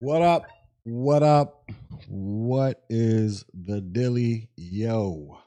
What 0.00 0.22
up? 0.22 0.46
What 0.84 1.24
up? 1.24 1.68
What 2.06 2.84
is 2.88 3.44
the 3.52 3.80
dilly 3.80 4.48
yo? 4.56 5.40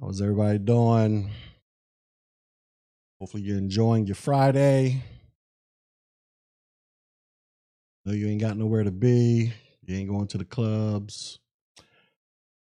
How's 0.00 0.22
everybody 0.22 0.58
doing? 0.58 1.30
Hopefully 3.20 3.42
you're 3.42 3.58
enjoying 3.58 4.06
your 4.06 4.14
Friday. 4.14 5.02
No, 8.06 8.14
you 8.14 8.26
ain't 8.26 8.40
got 8.40 8.56
nowhere 8.56 8.84
to 8.84 8.90
be. 8.90 9.52
You 9.84 9.96
ain't 9.96 10.08
going 10.08 10.28
to 10.28 10.38
the 10.38 10.46
clubs. 10.46 11.40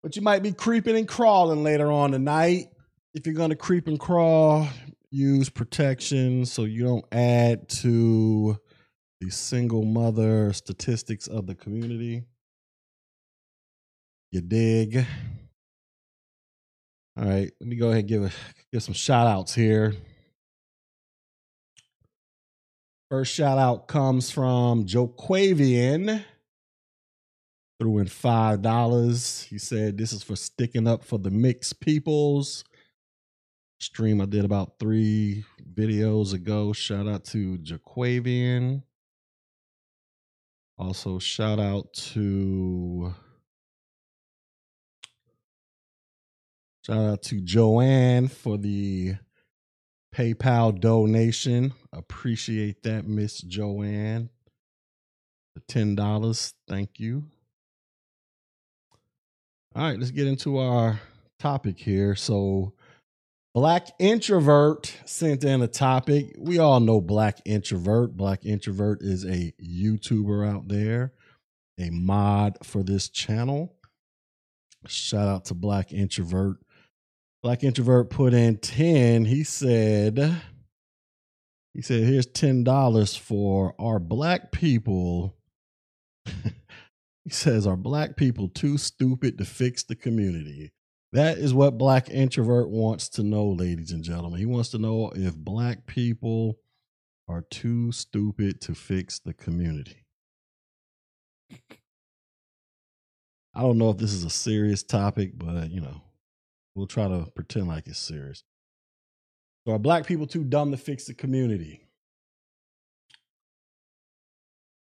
But 0.01 0.15
you 0.15 0.21
might 0.21 0.43
be 0.43 0.53
creeping 0.53 0.95
and 0.95 1.09
crawling 1.09 1.61
later 1.61 1.91
on 1.91 2.11
tonight. 2.11 2.67
If 3.13 3.25
you're 3.25 3.35
gonna 3.35 3.57
creep 3.57 3.89
and 3.89 3.99
crawl, 3.99 4.69
use 5.15 5.49
protection 5.49 6.45
so 6.45 6.65
you 6.65 6.83
don't 6.83 7.05
add 7.11 7.69
to 7.69 8.59
the 9.21 9.29
single 9.29 9.83
mother 9.83 10.51
statistics 10.51 11.27
of 11.27 11.47
the 11.47 11.55
community. 11.55 12.23
You 14.31 14.41
dig? 14.41 15.05
All 17.17 17.23
right, 17.23 17.49
let 17.61 17.69
me 17.69 17.77
go 17.77 17.87
ahead 17.87 17.99
and 17.99 18.07
give 18.09 18.23
a, 18.25 18.31
give 18.73 18.83
some 18.83 18.93
shout 18.93 19.25
outs 19.25 19.55
here. 19.55 19.95
First 23.09 23.33
shout 23.33 23.57
out 23.57 23.87
comes 23.87 24.29
from 24.29 24.85
Joe 24.85 25.07
Quavian. 25.07 26.25
Threw 27.79 27.99
in 27.99 28.07
five 28.07 28.61
dollars. 28.61 29.43
He 29.43 29.59
said 29.59 29.97
this 29.97 30.11
is 30.11 30.23
for 30.23 30.35
sticking 30.35 30.87
up 30.87 31.05
for 31.05 31.17
the 31.19 31.31
mixed 31.31 31.79
peoples 31.79 32.65
stream 33.85 34.19
I 34.19 34.25
did 34.25 34.45
about 34.45 34.79
three 34.79 35.45
videos 35.73 36.33
ago. 36.33 36.73
Shout 36.73 37.07
out 37.07 37.23
to 37.25 37.57
Jaquavian. 37.59 38.81
Also, 40.77 41.19
shout 41.19 41.59
out 41.59 41.93
to 41.93 43.13
shout 46.85 46.97
out 46.97 47.21
to 47.23 47.39
Joanne 47.39 48.27
for 48.27 48.57
the 48.57 49.15
PayPal 50.13 50.77
donation. 50.77 51.73
Appreciate 51.93 52.81
that, 52.83 53.07
Miss 53.07 53.39
Joanne. 53.41 54.29
The 55.53 55.61
ten 55.67 55.95
dollars. 55.95 56.53
Thank 56.67 56.99
you. 56.99 57.25
All 59.75 59.83
right, 59.83 59.99
let's 59.99 60.11
get 60.11 60.27
into 60.27 60.57
our 60.57 60.99
topic 61.39 61.77
here. 61.79 62.15
So 62.15 62.73
Black 63.55 63.87
Introvert 63.99 64.93
sent 65.05 65.45
in 65.45 65.61
a 65.61 65.67
topic. 65.69 66.35
We 66.37 66.59
all 66.59 66.81
know 66.81 66.99
Black 66.99 67.39
Introvert. 67.45 68.17
Black 68.17 68.45
Introvert 68.45 69.01
is 69.01 69.23
a 69.23 69.53
YouTuber 69.63 70.45
out 70.45 70.67
there, 70.67 71.13
a 71.79 71.89
mod 71.89 72.57
for 72.63 72.83
this 72.83 73.07
channel. 73.07 73.73
Shout 74.87 75.29
out 75.29 75.45
to 75.45 75.53
Black 75.53 75.93
Introvert. 75.93 76.57
Black 77.41 77.63
Introvert 77.63 78.09
put 78.09 78.33
in 78.33 78.57
10. 78.57 79.23
He 79.23 79.45
said, 79.45 80.41
he 81.73 81.81
said, 81.81 82.03
here's 82.03 82.27
$10 82.27 83.17
for 83.17 83.73
our 83.79 83.99
black 83.99 84.51
people. 84.51 85.37
he 87.23 87.29
says, 87.29 87.65
are 87.65 87.77
black 87.77 88.17
people 88.17 88.49
too 88.49 88.77
stupid 88.77 89.37
to 89.37 89.45
fix 89.45 89.81
the 89.81 89.95
community? 89.95 90.73
That 91.15 91.37
is 91.37 91.53
what 91.53 91.77
Black 91.77 92.09
Introvert 92.09 92.67
wants 92.67 93.07
to 93.11 93.23
know, 93.23 93.47
ladies 93.47 93.91
and 93.91 94.03
gentlemen. 94.03 94.37
He 94.37 94.45
wants 94.45 94.71
to 94.71 94.77
know 94.77 95.13
if 95.15 95.33
black 95.33 95.85
people 95.85 96.59
are 97.29 97.43
too 97.43 97.93
stupid 97.93 98.59
to 98.59 98.75
fix 98.75 99.19
the 99.19 99.33
community. 99.33 100.03
I 103.53 103.61
don't 103.61 103.77
know 103.77 103.91
if 103.91 103.97
this 103.97 104.11
is 104.11 104.25
a 104.25 104.29
serious 104.29 104.83
topic, 104.83 105.37
but 105.37 105.71
you 105.71 105.79
know, 105.79 106.01
we'll 106.75 106.85
try 106.85 107.07
to 107.07 107.27
pretend 107.33 107.69
like 107.69 107.87
it's 107.87 107.97
serious. 107.97 108.43
So 109.65 109.73
are 109.73 109.79
black 109.79 110.05
people 110.05 110.27
too 110.27 110.43
dumb 110.43 110.71
to 110.71 110.77
fix 110.77 111.05
the 111.05 111.13
community? 111.13 111.87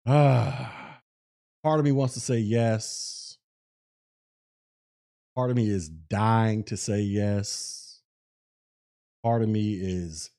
Ah, 0.07 0.99
part 1.63 1.77
of 1.77 1.85
me 1.85 1.91
wants 1.91 2.15
to 2.15 2.19
say 2.19 2.39
yes 2.39 3.22
Part 5.35 5.49
of 5.49 5.55
me 5.55 5.69
is 5.69 5.89
dying 5.89 6.63
to 6.65 6.77
say 6.77 7.01
yes. 7.01 8.01
Part 9.23 9.41
of 9.41 9.49
me 9.49 9.73
is 9.73 10.29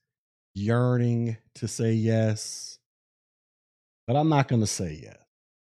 yearning 0.55 1.37
to 1.57 1.67
say 1.67 1.93
yes. 1.95 2.79
But 4.07 4.17
I'm 4.17 4.29
not 4.29 4.49
going 4.49 4.61
to 4.61 4.67
say 4.67 5.01
yes. 5.03 5.17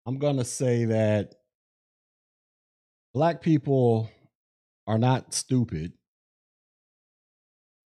I'm 0.05 0.19
going 0.19 0.37
to 0.37 0.45
say 0.45 0.85
that 0.85 1.35
black 3.13 3.41
people 3.41 4.09
are 4.85 4.97
not 4.97 5.33
stupid. 5.33 5.93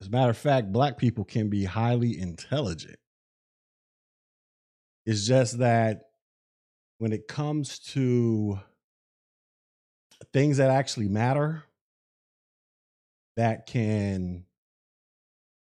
As 0.02 0.08
a 0.08 0.12
matter 0.12 0.32
of 0.32 0.38
fact, 0.38 0.72
black 0.72 0.98
people 0.98 1.24
can 1.24 1.50
be 1.50 1.64
highly 1.64 2.20
intelligent. 2.20 2.98
It's 5.06 5.26
just 5.26 5.60
that 5.60 6.02
when 6.98 7.14
it 7.14 7.28
comes 7.28 7.80
to 7.80 8.60
things 10.34 10.58
that 10.58 10.72
actually 10.72 11.08
matter 11.08 11.64
that 13.38 13.66
can 13.66 14.44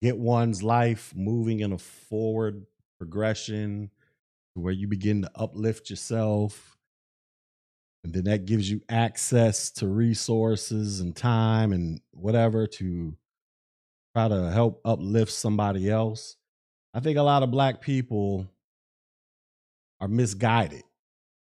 get 0.02 0.18
one's 0.18 0.64
life 0.64 1.14
moving 1.16 1.60
in 1.60 1.72
a 1.72 1.78
forward 1.78 2.66
progression 2.98 3.90
where 4.54 4.74
you 4.74 4.88
begin 4.88 5.22
to 5.22 5.32
uplift 5.36 5.90
yourself. 5.90 6.78
And 8.04 8.14
then 8.14 8.26
that 8.26 8.46
gives 8.46 8.70
you 8.70 8.82
access 8.90 9.72
to 9.72 9.88
resources 9.88 11.00
and 11.00 11.16
time 11.16 11.74
and 11.74 12.02
whatever 12.12 12.66
to 12.66 13.16
try 14.16 14.28
to 14.28 14.52
help 14.52 14.82
uplift 14.86 15.32
somebody 15.32 15.90
else. 15.90 16.38
I 16.94 17.02
think 17.02 17.18
a 17.18 17.24
lot 17.24 17.44
of 17.44 17.52
black 17.52 17.82
people 17.82 18.48
are 20.00 20.08
misguided 20.08 20.84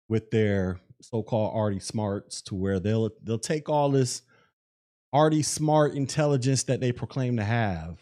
with 0.09 0.31
their 0.31 0.78
so-called 1.02 1.52
arty 1.54 1.80
smarts 1.80 2.40
to 2.42 2.54
where 2.54 2.78
they'll 2.78 3.10
they'll 3.22 3.38
take 3.38 3.68
all 3.68 3.90
this 3.90 4.22
arty 5.12 5.42
smart 5.42 5.94
intelligence 5.94 6.62
that 6.64 6.80
they 6.80 6.92
proclaim 6.92 7.36
to 7.36 7.44
have 7.44 7.98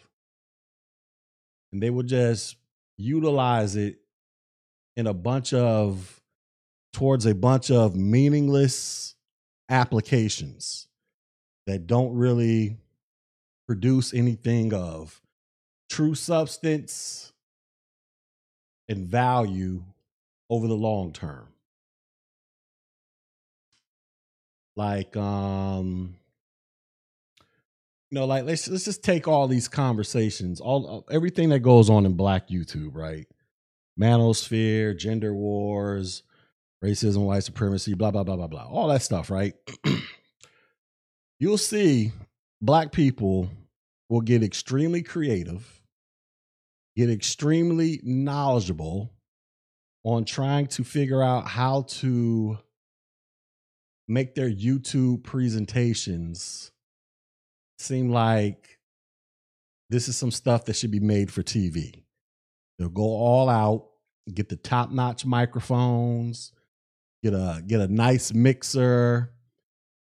and 1.71 1.81
they 1.81 1.89
will 1.89 2.03
just 2.03 2.55
utilize 2.97 3.75
it 3.75 3.97
in 4.95 5.07
a 5.07 5.13
bunch 5.13 5.53
of 5.53 6.21
towards 6.93 7.25
a 7.25 7.33
bunch 7.33 7.71
of 7.71 7.95
meaningless 7.95 9.15
applications 9.69 10.87
that 11.65 11.87
don't 11.87 12.13
really 12.13 12.77
produce 13.67 14.13
anything 14.13 14.73
of 14.73 15.21
true 15.89 16.15
substance 16.15 17.31
and 18.89 19.07
value 19.07 19.83
over 20.49 20.67
the 20.67 20.73
long 20.73 21.13
term 21.13 21.47
like 24.75 25.15
um 25.17 26.15
you 28.09 28.19
know 28.19 28.25
like 28.25 28.45
let's 28.45 28.67
let's 28.67 28.85
just 28.85 29.03
take 29.03 29.27
all 29.27 29.47
these 29.47 29.67
conversations 29.67 30.59
all 30.59 31.05
everything 31.11 31.49
that 31.49 31.59
goes 31.59 31.89
on 31.89 32.05
in 32.05 32.13
black 32.13 32.49
youtube 32.49 32.95
right? 32.95 33.27
Manosphere 33.99 34.97
gender 34.97 35.33
wars 35.33 36.23
racism 36.83 37.25
white 37.25 37.43
supremacy 37.43 37.93
blah 37.93 38.11
blah 38.11 38.23
blah 38.23 38.35
blah 38.35 38.47
blah 38.47 38.67
all 38.67 38.87
that 38.87 39.01
stuff 39.01 39.29
right? 39.29 39.53
You'll 41.39 41.57
see 41.57 42.11
black 42.61 42.91
people 42.91 43.49
will 44.09 44.21
get 44.21 44.43
extremely 44.43 45.01
creative 45.01 45.81
get 46.95 47.09
extremely 47.09 47.99
knowledgeable 48.03 49.11
on 50.03 50.25
trying 50.25 50.67
to 50.67 50.83
figure 50.83 51.21
out 51.21 51.47
how 51.47 51.83
to 51.83 52.57
make 54.07 54.35
their 54.35 54.49
YouTube 54.49 55.23
presentations 55.23 56.71
seem 57.77 58.11
like 58.11 58.79
this 59.89 60.07
is 60.07 60.17
some 60.17 60.31
stuff 60.31 60.65
that 60.65 60.75
should 60.75 60.91
be 60.91 60.99
made 60.99 61.31
for 61.31 61.43
TV. 61.43 62.03
They'll 62.77 62.89
go 62.89 63.03
all 63.03 63.49
out, 63.49 63.87
get 64.33 64.49
the 64.49 64.55
top 64.55 64.91
notch 64.91 65.25
microphones, 65.25 66.53
get 67.23 67.33
a 67.33 67.63
get 67.65 67.81
a 67.81 67.87
nice 67.87 68.33
mixer, 68.33 69.33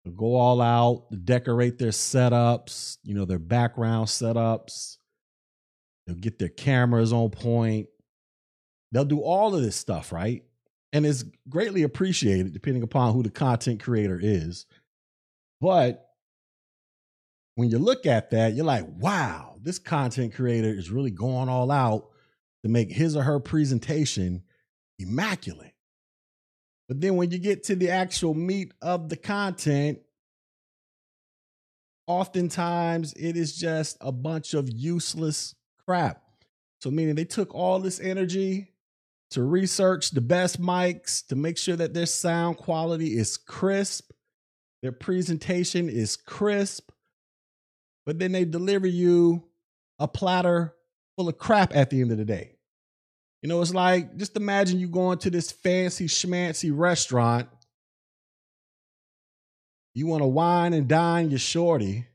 They'll 0.05 0.15
go 0.15 0.35
all 0.35 0.61
out, 0.61 1.06
decorate 1.25 1.79
their 1.79 1.91
setups, 1.91 2.99
you 3.05 3.15
know, 3.15 3.25
their 3.25 3.39
background 3.39 4.09
setups. 4.09 4.97
They'll 6.06 6.17
get 6.17 6.39
their 6.39 6.49
cameras 6.49 7.12
on 7.12 7.31
point. 7.31 7.87
They'll 8.91 9.05
do 9.05 9.21
all 9.21 9.55
of 9.55 9.62
this 9.62 9.77
stuff, 9.77 10.12
right? 10.12 10.43
And 10.93 11.06
is 11.06 11.25
greatly 11.49 11.83
appreciated 11.83 12.53
depending 12.53 12.83
upon 12.83 13.15
who 13.15 13.23
the 13.23 13.31
content 13.31 13.83
creator 13.83 14.19
is. 14.23 14.67
But 15.61 16.06
when 17.55 17.71
you 17.71 17.79
look 17.79 18.06
at 18.06 18.31
that, 18.31 18.55
you're 18.55 18.65
like, 18.65 18.87
wow, 18.99 19.56
this 19.61 19.79
content 19.79 20.35
creator 20.35 20.69
is 20.69 20.91
really 20.91 21.11
going 21.11 21.49
all 21.49 21.71
out 21.71 22.09
to 22.62 22.69
make 22.69 22.91
his 22.91 23.17
or 23.17 23.23
her 23.23 23.41
presentation 23.41 24.43
immaculate. 24.99 25.75
But 26.89 27.00
then 27.00 27.17
when 27.17 27.31
you 27.31 27.39
get 27.39 27.65
to 27.65 27.77
the 27.77 27.91
actual 27.91 28.35
meat 28.35 28.73
of 28.83 29.09
the 29.09 29.17
content, 29.17 30.00
oftentimes 32.06 33.15
it 33.15 33.37
is 33.37 33.56
just 33.56 33.97
a 34.00 34.12
bunch 34.12 34.55
of 34.55 34.71
useless 34.71 35.55
crap. 35.87 36.23
So, 36.81 36.91
meaning 36.91 37.15
they 37.15 37.25
took 37.25 37.55
all 37.55 37.79
this 37.79 38.00
energy 38.00 38.71
to 39.32 39.43
research 39.43 40.11
the 40.11 40.20
best 40.20 40.61
mics 40.61 41.26
to 41.26 41.37
make 41.37 41.58
sure 41.58 41.76
that 41.76 41.94
their 41.94 42.06
sound 42.06 42.56
quality 42.58 43.17
is 43.17 43.37
crisp, 43.37 44.12
their 44.82 44.93
presentation 44.93 45.88
is 45.88 46.17
crisp, 46.17 46.90
but 48.05 48.19
then 48.19 48.32
they 48.32 48.44
deliver 48.44 48.87
you 48.87 49.44
a 49.99 50.08
platter 50.08 50.75
full 51.17 51.29
of 51.29 51.38
crap 51.38 51.75
at 51.75 51.90
the 51.90 52.00
end 52.00 52.12
of 52.12 52.19
the 52.19 52.25
day. 52.25 52.56
You 53.43 53.49
know, 53.49 53.61
it's 53.61 53.75
like 53.75 54.17
just 54.17 54.37
imagine 54.37 54.79
you 54.79 54.88
going 54.88 55.19
to 55.19 55.31
this 55.31 55.50
fancy 55.50 56.06
schmancy 56.06 56.70
restaurant. 56.73 57.49
You 59.94 60.06
want 60.06 60.23
to 60.23 60.26
wine 60.26 60.73
and 60.73 60.88
dine 60.88 61.31
your 61.31 61.38
shorty. 61.38 62.06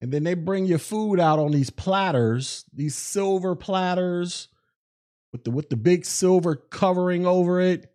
And 0.00 0.12
then 0.12 0.24
they 0.24 0.34
bring 0.34 0.66
your 0.66 0.78
food 0.78 1.18
out 1.18 1.38
on 1.38 1.52
these 1.52 1.70
platters, 1.70 2.64
these 2.72 2.96
silver 2.96 3.54
platters 3.54 4.48
with 5.32 5.44
the 5.44 5.50
with 5.50 5.68
the 5.68 5.76
big 5.76 6.04
silver 6.04 6.56
covering 6.56 7.26
over 7.26 7.60
it. 7.60 7.92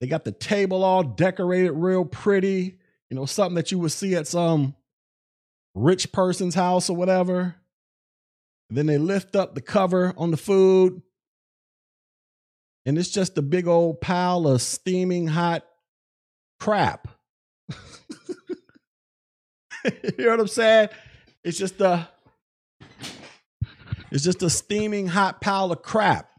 They 0.00 0.06
got 0.06 0.24
the 0.24 0.32
table 0.32 0.84
all 0.84 1.02
decorated 1.02 1.72
real 1.72 2.04
pretty, 2.04 2.78
you 3.10 3.16
know, 3.16 3.26
something 3.26 3.56
that 3.56 3.72
you 3.72 3.78
would 3.80 3.92
see 3.92 4.14
at 4.14 4.28
some 4.28 4.76
rich 5.74 6.12
person's 6.12 6.54
house 6.54 6.88
or 6.88 6.96
whatever. 6.96 7.56
then 8.70 8.86
they 8.86 8.98
lift 8.98 9.34
up 9.34 9.54
the 9.54 9.60
cover 9.60 10.12
on 10.16 10.30
the 10.30 10.36
food, 10.36 11.02
and 12.84 12.98
it's 12.98 13.08
just 13.08 13.38
a 13.38 13.42
big 13.42 13.66
old 13.66 14.00
pile 14.00 14.46
of 14.46 14.62
steaming 14.62 15.26
hot 15.26 15.64
crap. 16.60 17.08
you 19.84 20.24
know 20.24 20.30
what 20.30 20.40
I'm 20.40 20.48
saying? 20.48 20.88
It's 21.44 21.58
just 21.58 21.80
a 21.80 22.08
it's 24.10 24.24
just 24.24 24.42
a 24.42 24.50
steaming 24.50 25.06
hot 25.06 25.40
pile 25.40 25.72
of 25.72 25.82
crap. 25.82 26.30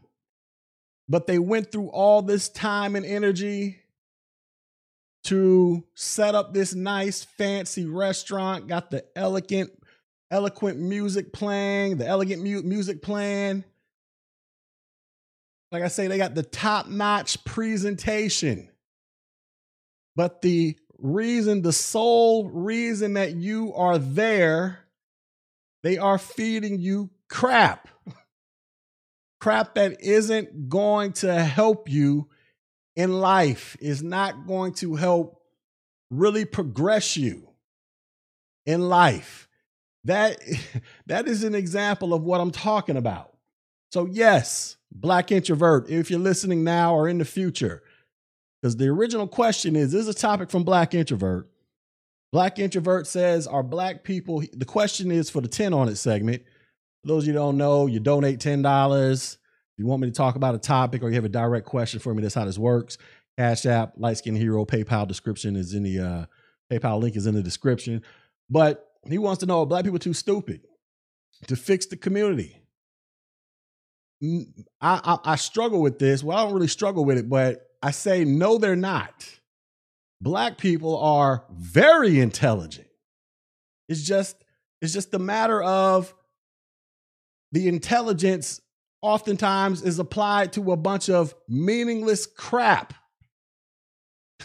But 1.08 1.26
they 1.26 1.38
went 1.38 1.72
through 1.72 1.88
all 1.88 2.22
this 2.22 2.48
time 2.48 2.94
and 2.94 3.04
energy 3.04 3.78
to 5.24 5.84
set 5.94 6.34
up 6.34 6.54
this 6.54 6.74
nice 6.74 7.24
fancy 7.24 7.84
restaurant, 7.84 8.68
got 8.68 8.90
the 8.90 9.04
elegant 9.16 9.70
eloquent 10.30 10.78
music 10.78 11.32
playing, 11.32 11.96
the 11.96 12.06
elegant 12.06 12.42
mu- 12.42 12.62
music 12.62 13.02
playing. 13.02 13.64
Like 15.72 15.82
I 15.82 15.88
say, 15.88 16.06
they 16.06 16.18
got 16.18 16.34
the 16.34 16.42
top 16.42 16.88
notch 16.88 17.44
presentation. 17.44 18.68
But 20.16 20.42
the 20.42 20.76
reason, 20.98 21.62
the 21.62 21.72
sole 21.72 22.48
reason 22.48 23.14
that 23.14 23.34
you 23.34 23.72
are 23.74 23.98
there, 23.98 24.80
they 25.82 25.98
are 25.98 26.18
feeding 26.18 26.78
you 26.78 27.10
crap. 27.30 27.88
crap 29.40 29.74
that 29.76 30.00
isn't 30.02 30.68
going 30.68 31.12
to 31.14 31.32
help 31.42 31.88
you 31.88 32.28
in 32.96 33.20
life, 33.20 33.76
is 33.80 34.02
not 34.02 34.46
going 34.46 34.74
to 34.74 34.96
help 34.96 35.40
really 36.10 36.44
progress 36.44 37.16
you 37.16 37.48
in 38.66 38.88
life. 38.88 39.48
That, 40.04 40.38
that 41.06 41.28
is 41.28 41.44
an 41.44 41.54
example 41.54 42.12
of 42.12 42.22
what 42.22 42.40
I'm 42.40 42.50
talking 42.50 42.96
about. 42.96 43.32
So, 43.92 44.06
yes, 44.06 44.76
black 44.92 45.32
introvert, 45.32 45.88
if 45.88 46.10
you're 46.10 46.20
listening 46.20 46.62
now 46.62 46.94
or 46.94 47.08
in 47.08 47.18
the 47.18 47.24
future, 47.24 47.82
because 48.60 48.76
the 48.76 48.88
original 48.88 49.26
question 49.26 49.74
is 49.74 49.92
this 49.92 50.02
is 50.02 50.08
a 50.08 50.14
topic 50.14 50.50
from 50.50 50.64
Black 50.64 50.94
Introvert. 50.94 51.48
Black 52.30 52.58
Introvert 52.58 53.06
says, 53.06 53.46
Are 53.46 53.62
black 53.62 54.04
people, 54.04 54.42
the 54.52 54.64
question 54.64 55.10
is 55.10 55.30
for 55.30 55.40
the 55.40 55.48
10 55.48 55.72
on 55.72 55.88
it 55.88 55.96
segment. 55.96 56.42
For 57.02 57.08
those 57.08 57.26
you 57.26 57.32
don't 57.32 57.56
know, 57.56 57.86
you 57.86 58.00
donate 58.00 58.40
$10. 58.40 59.32
If 59.32 59.38
you 59.78 59.86
want 59.86 60.02
me 60.02 60.08
to 60.08 60.14
talk 60.14 60.36
about 60.36 60.54
a 60.54 60.58
topic 60.58 61.02
or 61.02 61.08
you 61.08 61.14
have 61.14 61.24
a 61.24 61.30
direct 61.30 61.66
question 61.66 62.00
for 62.00 62.14
me, 62.14 62.22
that's 62.22 62.34
how 62.34 62.44
this 62.44 62.58
works. 62.58 62.98
Cash 63.38 63.64
App, 63.64 63.94
Light 63.96 64.18
Skin 64.18 64.36
Hero, 64.36 64.66
PayPal 64.66 65.08
description 65.08 65.56
is 65.56 65.72
in 65.72 65.82
the 65.82 65.98
uh, 65.98 66.26
PayPal 66.70 67.00
link 67.00 67.16
is 67.16 67.26
in 67.26 67.34
the 67.34 67.42
description. 67.42 68.02
But 68.50 68.86
he 69.08 69.18
wants 69.18 69.40
to 69.40 69.46
know 69.46 69.64
black 69.64 69.84
people 69.84 69.98
too 69.98 70.12
stupid 70.12 70.60
to 71.46 71.56
fix 71.56 71.86
the 71.86 71.96
community. 71.96 72.56
I, 74.22 74.46
I, 74.82 75.18
I 75.24 75.36
struggle 75.36 75.80
with 75.80 75.98
this. 75.98 76.22
Well, 76.22 76.36
I 76.36 76.44
don't 76.44 76.52
really 76.52 76.68
struggle 76.68 77.06
with 77.06 77.16
it, 77.16 77.28
but 77.30 77.66
I 77.82 77.92
say 77.92 78.24
no, 78.24 78.58
they're 78.58 78.76
not. 78.76 79.26
Black 80.20 80.58
people 80.58 80.98
are 80.98 81.44
very 81.50 82.20
intelligent. 82.20 82.88
It's 83.88 84.02
just 84.02 84.36
it's 84.82 84.92
just 84.92 85.14
a 85.14 85.18
matter 85.18 85.62
of 85.62 86.14
the 87.52 87.68
intelligence 87.68 88.60
oftentimes 89.02 89.82
is 89.82 89.98
applied 89.98 90.52
to 90.52 90.72
a 90.72 90.76
bunch 90.76 91.08
of 91.08 91.34
meaningless 91.48 92.26
crap 92.26 92.94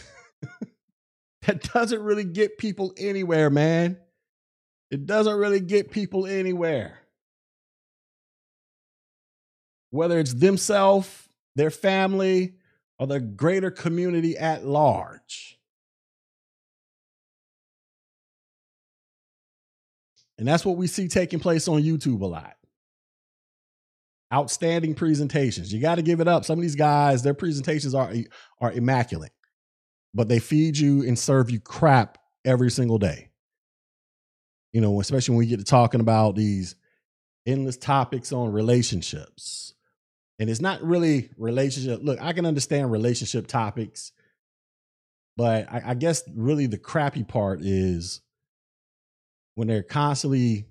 that 1.46 1.62
doesn't 1.72 2.02
really 2.02 2.24
get 2.24 2.58
people 2.58 2.92
anywhere, 2.96 3.50
man. 3.50 3.98
It 4.90 5.06
doesn't 5.06 5.36
really 5.36 5.60
get 5.60 5.90
people 5.90 6.26
anywhere. 6.26 6.98
Whether 9.90 10.18
it's 10.18 10.34
themselves, 10.34 11.28
their 11.54 11.70
family, 11.70 12.54
or 12.98 13.06
the 13.06 13.20
greater 13.20 13.70
community 13.70 14.36
at 14.38 14.64
large. 14.64 15.58
And 20.38 20.46
that's 20.46 20.64
what 20.64 20.76
we 20.76 20.86
see 20.86 21.08
taking 21.08 21.40
place 21.40 21.66
on 21.66 21.82
YouTube 21.82 22.20
a 22.20 22.26
lot. 22.26 22.56
Outstanding 24.34 24.94
presentations. 24.94 25.72
You 25.72 25.80
got 25.80 25.94
to 25.96 26.02
give 26.02 26.20
it 26.20 26.26
up. 26.26 26.44
Some 26.44 26.58
of 26.58 26.62
these 26.62 26.74
guys, 26.74 27.22
their 27.22 27.34
presentations 27.34 27.94
are, 27.94 28.12
are 28.60 28.72
immaculate, 28.72 29.32
but 30.14 30.28
they 30.28 30.40
feed 30.40 30.76
you 30.76 31.06
and 31.06 31.16
serve 31.16 31.48
you 31.48 31.60
crap 31.60 32.18
every 32.44 32.70
single 32.70 32.98
day. 32.98 33.30
You 34.72 34.80
know, 34.80 35.00
especially 35.00 35.32
when 35.32 35.38
we 35.38 35.46
get 35.46 35.60
to 35.60 35.64
talking 35.64 36.00
about 36.00 36.34
these 36.34 36.74
endless 37.46 37.76
topics 37.76 38.32
on 38.32 38.52
relationships, 38.52 39.74
and 40.38 40.50
it's 40.50 40.60
not 40.60 40.82
really 40.82 41.30
relationship. 41.38 42.00
Look, 42.02 42.20
I 42.20 42.32
can 42.32 42.46
understand 42.46 42.90
relationship 42.90 43.46
topics, 43.46 44.10
but 45.36 45.72
I, 45.72 45.82
I 45.86 45.94
guess 45.94 46.24
really 46.34 46.66
the 46.66 46.78
crappy 46.78 47.22
part 47.22 47.60
is 47.62 48.20
when 49.54 49.68
they're 49.68 49.84
constantly 49.84 50.66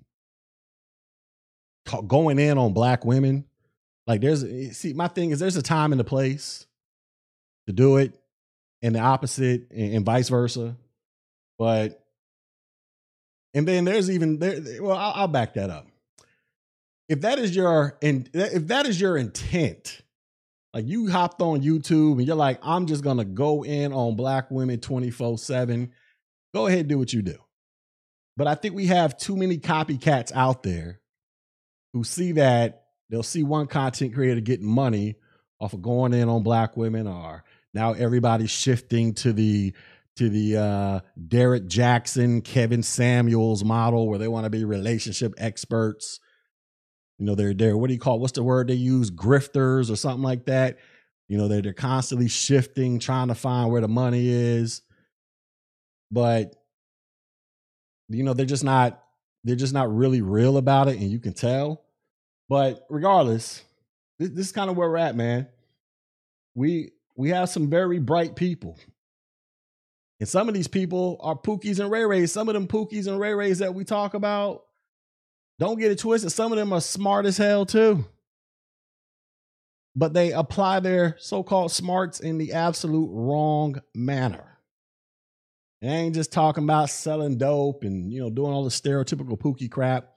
going 2.06 2.38
in 2.38 2.58
on 2.58 2.72
black 2.72 3.04
women. 3.04 3.44
Like 4.06 4.20
there's 4.20 4.76
see, 4.76 4.92
my 4.92 5.08
thing 5.08 5.30
is 5.30 5.38
there's 5.38 5.56
a 5.56 5.62
time 5.62 5.92
and 5.92 6.00
a 6.00 6.04
place 6.04 6.66
to 7.66 7.72
do 7.72 7.96
it, 7.96 8.18
and 8.82 8.94
the 8.94 9.00
opposite, 9.00 9.70
and, 9.70 9.94
and 9.94 10.04
vice 10.04 10.28
versa. 10.28 10.76
But 11.58 12.04
and 13.54 13.66
then 13.66 13.84
there's 13.84 14.10
even 14.10 14.38
there. 14.38 14.60
Well, 14.80 14.96
I'll, 14.96 15.12
I'll 15.14 15.28
back 15.28 15.54
that 15.54 15.70
up 15.70 15.86
if 17.08 17.20
that 17.20 17.38
is 17.38 17.54
your 17.54 17.96
and 18.02 18.28
if 18.34 18.68
that 18.68 18.86
is 18.86 19.00
your 19.00 19.16
intent, 19.16 20.00
like 20.74 20.86
you 20.86 21.08
hopped 21.10 21.40
on 21.40 21.62
YouTube 21.62 22.18
and 22.18 22.26
you're 22.26 22.36
like, 22.36 22.58
I'm 22.62 22.86
just 22.86 23.04
gonna 23.04 23.24
go 23.24 23.64
in 23.64 23.92
on 23.92 24.16
black 24.16 24.50
women 24.50 24.78
24-7, 24.78 25.90
go 26.54 26.66
ahead 26.66 26.80
and 26.80 26.88
do 26.88 26.98
what 26.98 27.12
you 27.12 27.22
do. 27.22 27.38
But 28.36 28.46
I 28.46 28.54
think 28.54 28.74
we 28.74 28.86
have 28.86 29.16
too 29.16 29.36
many 29.36 29.58
copycats 29.58 30.32
out 30.34 30.62
there 30.62 31.00
who 31.96 32.04
see 32.04 32.32
that 32.32 32.84
they'll 33.10 33.22
see 33.22 33.42
one 33.42 33.66
content 33.66 34.14
creator 34.14 34.40
getting 34.40 34.66
money 34.66 35.16
off 35.60 35.72
of 35.72 35.82
going 35.82 36.12
in 36.12 36.28
on 36.28 36.42
black 36.42 36.76
women, 36.76 37.06
or 37.06 37.44
now 37.72 37.92
everybody's 37.92 38.50
shifting 38.50 39.14
to 39.14 39.32
the 39.32 39.72
to 40.16 40.28
the 40.28 40.56
uh, 40.56 41.00
Derrick 41.28 41.64
Jaxn, 41.64 42.42
Kevin 42.42 42.82
Samuels 42.82 43.64
model 43.64 44.08
where 44.08 44.18
they 44.18 44.28
want 44.28 44.44
to 44.44 44.50
be 44.50 44.64
relationship 44.64 45.34
experts 45.36 46.20
you 47.18 47.24
know, 47.24 47.34
they're 47.34 47.54
they're 47.54 47.76
what 47.76 47.88
do 47.88 47.94
you 47.94 48.00
call 48.00 48.18
what's 48.18 48.32
the 48.32 48.42
word 48.42 48.68
they 48.68 48.74
use? 48.74 49.10
Grifters 49.10 49.90
or 49.90 49.96
something 49.96 50.22
like 50.22 50.46
that. 50.46 50.78
You 51.28 51.38
know, 51.38 51.48
they're 51.48 51.62
they're 51.62 51.72
constantly 51.72 52.28
shifting, 52.28 52.98
trying 52.98 53.28
to 53.28 53.34
find 53.34 53.70
where 53.70 53.80
the 53.80 53.88
money 53.88 54.28
is. 54.28 54.82
But 56.10 56.54
you 58.08 58.22
know, 58.22 58.34
they're 58.34 58.46
just 58.46 58.64
not 58.64 59.02
they're 59.44 59.56
just 59.56 59.72
not 59.72 59.94
really 59.94 60.20
real 60.20 60.58
about 60.58 60.88
it, 60.88 60.98
and 60.98 61.10
you 61.10 61.18
can 61.18 61.32
tell. 61.32 61.84
But 62.48 62.86
regardless, 62.88 63.64
this, 64.18 64.30
this 64.30 64.46
is 64.46 64.52
kind 64.52 64.70
of 64.70 64.76
where 64.76 64.88
we're 64.88 64.98
at, 64.98 65.16
man. 65.16 65.48
We 66.54 66.92
we 67.16 67.30
have 67.30 67.48
some 67.48 67.68
very 67.68 67.98
bright 67.98 68.36
people. 68.36 68.78
And 70.20 70.28
some 70.28 70.48
of 70.48 70.54
these 70.54 70.68
people 70.68 71.18
are 71.20 71.36
Pookies 71.36 71.78
and 71.78 71.90
Ray 71.90 72.04
Rays. 72.04 72.32
Some 72.32 72.48
of 72.48 72.54
them 72.54 72.66
Pookies 72.66 73.06
and 73.06 73.20
Ray 73.20 73.34
Rays 73.34 73.58
that 73.58 73.74
we 73.74 73.84
talk 73.84 74.14
about, 74.14 74.64
Don't 75.58 75.78
get 75.78 75.90
it 75.90 75.98
twisted. 75.98 76.32
Some 76.32 76.52
of 76.52 76.58
them 76.58 76.72
are 76.72 76.80
smart 76.80 77.26
as 77.26 77.36
hell 77.36 77.66
too. 77.66 78.06
But 79.94 80.12
they 80.12 80.32
apply 80.32 80.80
their 80.80 81.16
so 81.18 81.42
called 81.42 81.72
smarts 81.72 82.20
in 82.20 82.38
the 82.38 82.52
absolute 82.52 83.08
wrong 83.10 83.80
manner. 83.94 84.58
They 85.80 85.88
ain't 85.88 86.14
just 86.14 86.32
talking 86.32 86.64
about 86.64 86.90
selling 86.90 87.38
dope 87.38 87.82
and 87.82 88.12
you 88.12 88.20
know 88.20 88.30
doing 88.30 88.52
all 88.52 88.64
the 88.64 88.70
stereotypical 88.70 89.38
pookie 89.38 89.70
crap. 89.70 90.15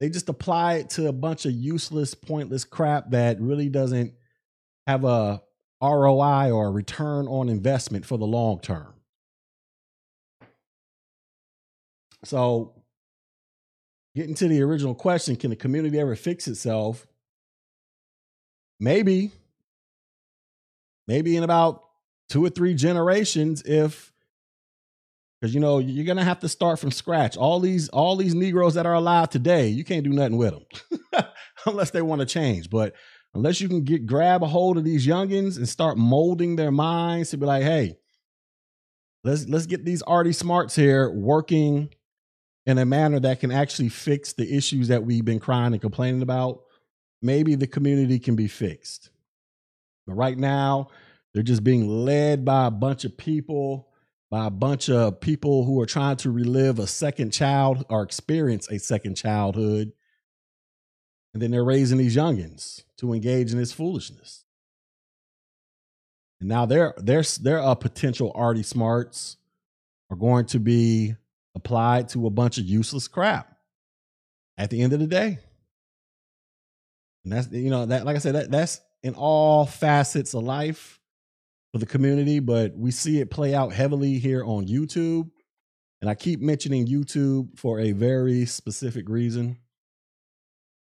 They 0.00 0.08
just 0.08 0.28
apply 0.28 0.74
it 0.74 0.90
to 0.90 1.08
a 1.08 1.12
bunch 1.12 1.44
of 1.44 1.52
useless, 1.52 2.14
pointless 2.14 2.64
crap 2.64 3.10
that 3.10 3.40
really 3.40 3.68
doesn't 3.68 4.14
have 4.86 5.04
a 5.04 5.42
ROI 5.82 6.50
or 6.50 6.66
a 6.66 6.70
return 6.70 7.26
on 7.26 7.48
investment 7.48 8.06
for 8.06 8.16
the 8.16 8.26
long 8.26 8.60
term. 8.60 8.94
So, 12.24 12.74
getting 14.14 14.34
to 14.36 14.48
the 14.48 14.62
original 14.62 14.94
question 14.94 15.36
can 15.36 15.50
the 15.50 15.56
community 15.56 15.98
ever 15.98 16.16
fix 16.16 16.48
itself? 16.48 17.06
Maybe. 18.80 19.32
Maybe 21.06 21.36
in 21.36 21.42
about 21.42 21.84
two 22.28 22.44
or 22.44 22.50
three 22.50 22.74
generations 22.74 23.62
if 23.62 24.12
because 25.40 25.54
you 25.54 25.60
know 25.60 25.78
you're 25.78 26.06
gonna 26.06 26.24
have 26.24 26.40
to 26.40 26.48
start 26.48 26.78
from 26.78 26.90
scratch. 26.90 27.36
All 27.36 27.60
these 27.60 27.88
all 27.90 28.16
these 28.16 28.34
negroes 28.34 28.74
that 28.74 28.86
are 28.86 28.94
alive 28.94 29.30
today 29.30 29.68
you 29.68 29.84
can't 29.84 30.04
do 30.04 30.10
nothing 30.10 30.36
with 30.36 30.52
them 30.52 31.24
unless 31.66 31.90
they 31.90 32.02
want 32.02 32.20
to 32.20 32.26
change. 32.26 32.70
But 32.70 32.94
unless 33.34 33.60
you 33.60 33.68
can 33.68 33.84
get 33.84 34.06
grab 34.06 34.42
a 34.42 34.46
hold 34.46 34.78
of 34.78 34.84
these 34.84 35.06
youngins 35.06 35.56
and 35.56 35.68
start 35.68 35.96
molding 35.96 36.56
their 36.56 36.72
minds 36.72 37.30
to 37.30 37.36
be 37.36 37.46
like 37.46 37.62
hey 37.62 37.96
let's 39.24 39.46
let's 39.48 39.66
get 39.66 39.84
these 39.84 40.02
arty 40.02 40.32
smarts 40.32 40.74
here 40.74 41.10
working 41.10 41.90
in 42.68 42.76
a 42.76 42.84
manner 42.84 43.18
that 43.18 43.40
can 43.40 43.50
actually 43.50 43.88
fix 43.88 44.34
the 44.34 44.54
issues 44.54 44.88
that 44.88 45.02
we've 45.02 45.24
been 45.24 45.40
crying 45.40 45.72
and 45.72 45.80
complaining 45.80 46.20
about, 46.20 46.60
maybe 47.22 47.54
the 47.54 47.66
community 47.66 48.18
can 48.18 48.36
be 48.36 48.46
fixed. 48.46 49.08
But 50.06 50.16
right 50.16 50.36
now, 50.36 50.88
they're 51.32 51.42
just 51.42 51.64
being 51.64 51.88
led 51.88 52.44
by 52.44 52.66
a 52.66 52.70
bunch 52.70 53.06
of 53.06 53.16
people, 53.16 53.87
by 54.30 54.46
a 54.46 54.50
bunch 54.50 54.90
of 54.90 55.20
people 55.20 55.64
who 55.64 55.80
are 55.80 55.86
trying 55.86 56.16
to 56.16 56.30
relive 56.30 56.78
a 56.78 56.86
second 56.86 57.32
child 57.32 57.84
or 57.88 58.02
experience 58.02 58.68
a 58.68 58.78
second 58.78 59.14
childhood. 59.14 59.92
And 61.32 61.42
then 61.42 61.50
they're 61.50 61.64
raising 61.64 61.98
these 61.98 62.16
youngins 62.16 62.84
to 62.98 63.12
engage 63.12 63.52
in 63.52 63.58
this 63.58 63.72
foolishness. 63.72 64.44
And 66.40 66.48
now 66.48 66.66
they're 66.66 66.94
they're 66.98 67.24
they're 67.40 67.58
a 67.58 67.74
potential 67.74 68.32
arty 68.34 68.62
smarts 68.62 69.36
are 70.10 70.16
going 70.16 70.46
to 70.46 70.58
be 70.58 71.14
applied 71.54 72.08
to 72.10 72.26
a 72.26 72.30
bunch 72.30 72.58
of 72.58 72.64
useless 72.64 73.08
crap 73.08 73.56
at 74.56 74.70
the 74.70 74.80
end 74.82 74.92
of 74.92 75.00
the 75.00 75.06
day. 75.06 75.38
And 77.24 77.32
that's 77.32 77.50
you 77.50 77.70
know 77.70 77.86
that 77.86 78.04
like 78.04 78.16
I 78.16 78.20
said 78.20 78.34
that 78.34 78.50
that's 78.50 78.80
in 79.02 79.14
all 79.14 79.66
facets 79.66 80.34
of 80.34 80.44
life 80.44 80.97
for 81.72 81.78
the 81.78 81.86
community, 81.86 82.40
but 82.40 82.76
we 82.76 82.90
see 82.90 83.20
it 83.20 83.30
play 83.30 83.54
out 83.54 83.72
heavily 83.72 84.18
here 84.18 84.44
on 84.44 84.66
YouTube. 84.66 85.30
And 86.00 86.08
I 86.08 86.14
keep 86.14 86.40
mentioning 86.40 86.86
YouTube 86.86 87.58
for 87.58 87.80
a 87.80 87.92
very 87.92 88.46
specific 88.46 89.08
reason. 89.08 89.58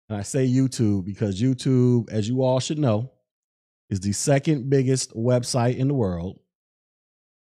And 0.10 0.18
I 0.18 0.22
say 0.22 0.48
YouTube 0.48 1.06
because 1.06 1.42
YouTube, 1.42 2.10
as 2.10 2.30
you 2.30 2.44
all 2.44 2.60
should 2.60 2.80
know, 2.80 3.12
is 3.90 4.00
the 4.00 4.14
second 4.14 4.70
biggest 4.70 5.16
website 5.16 5.78
in 5.78 5.88
the 5.88 5.94
world, 5.94 6.40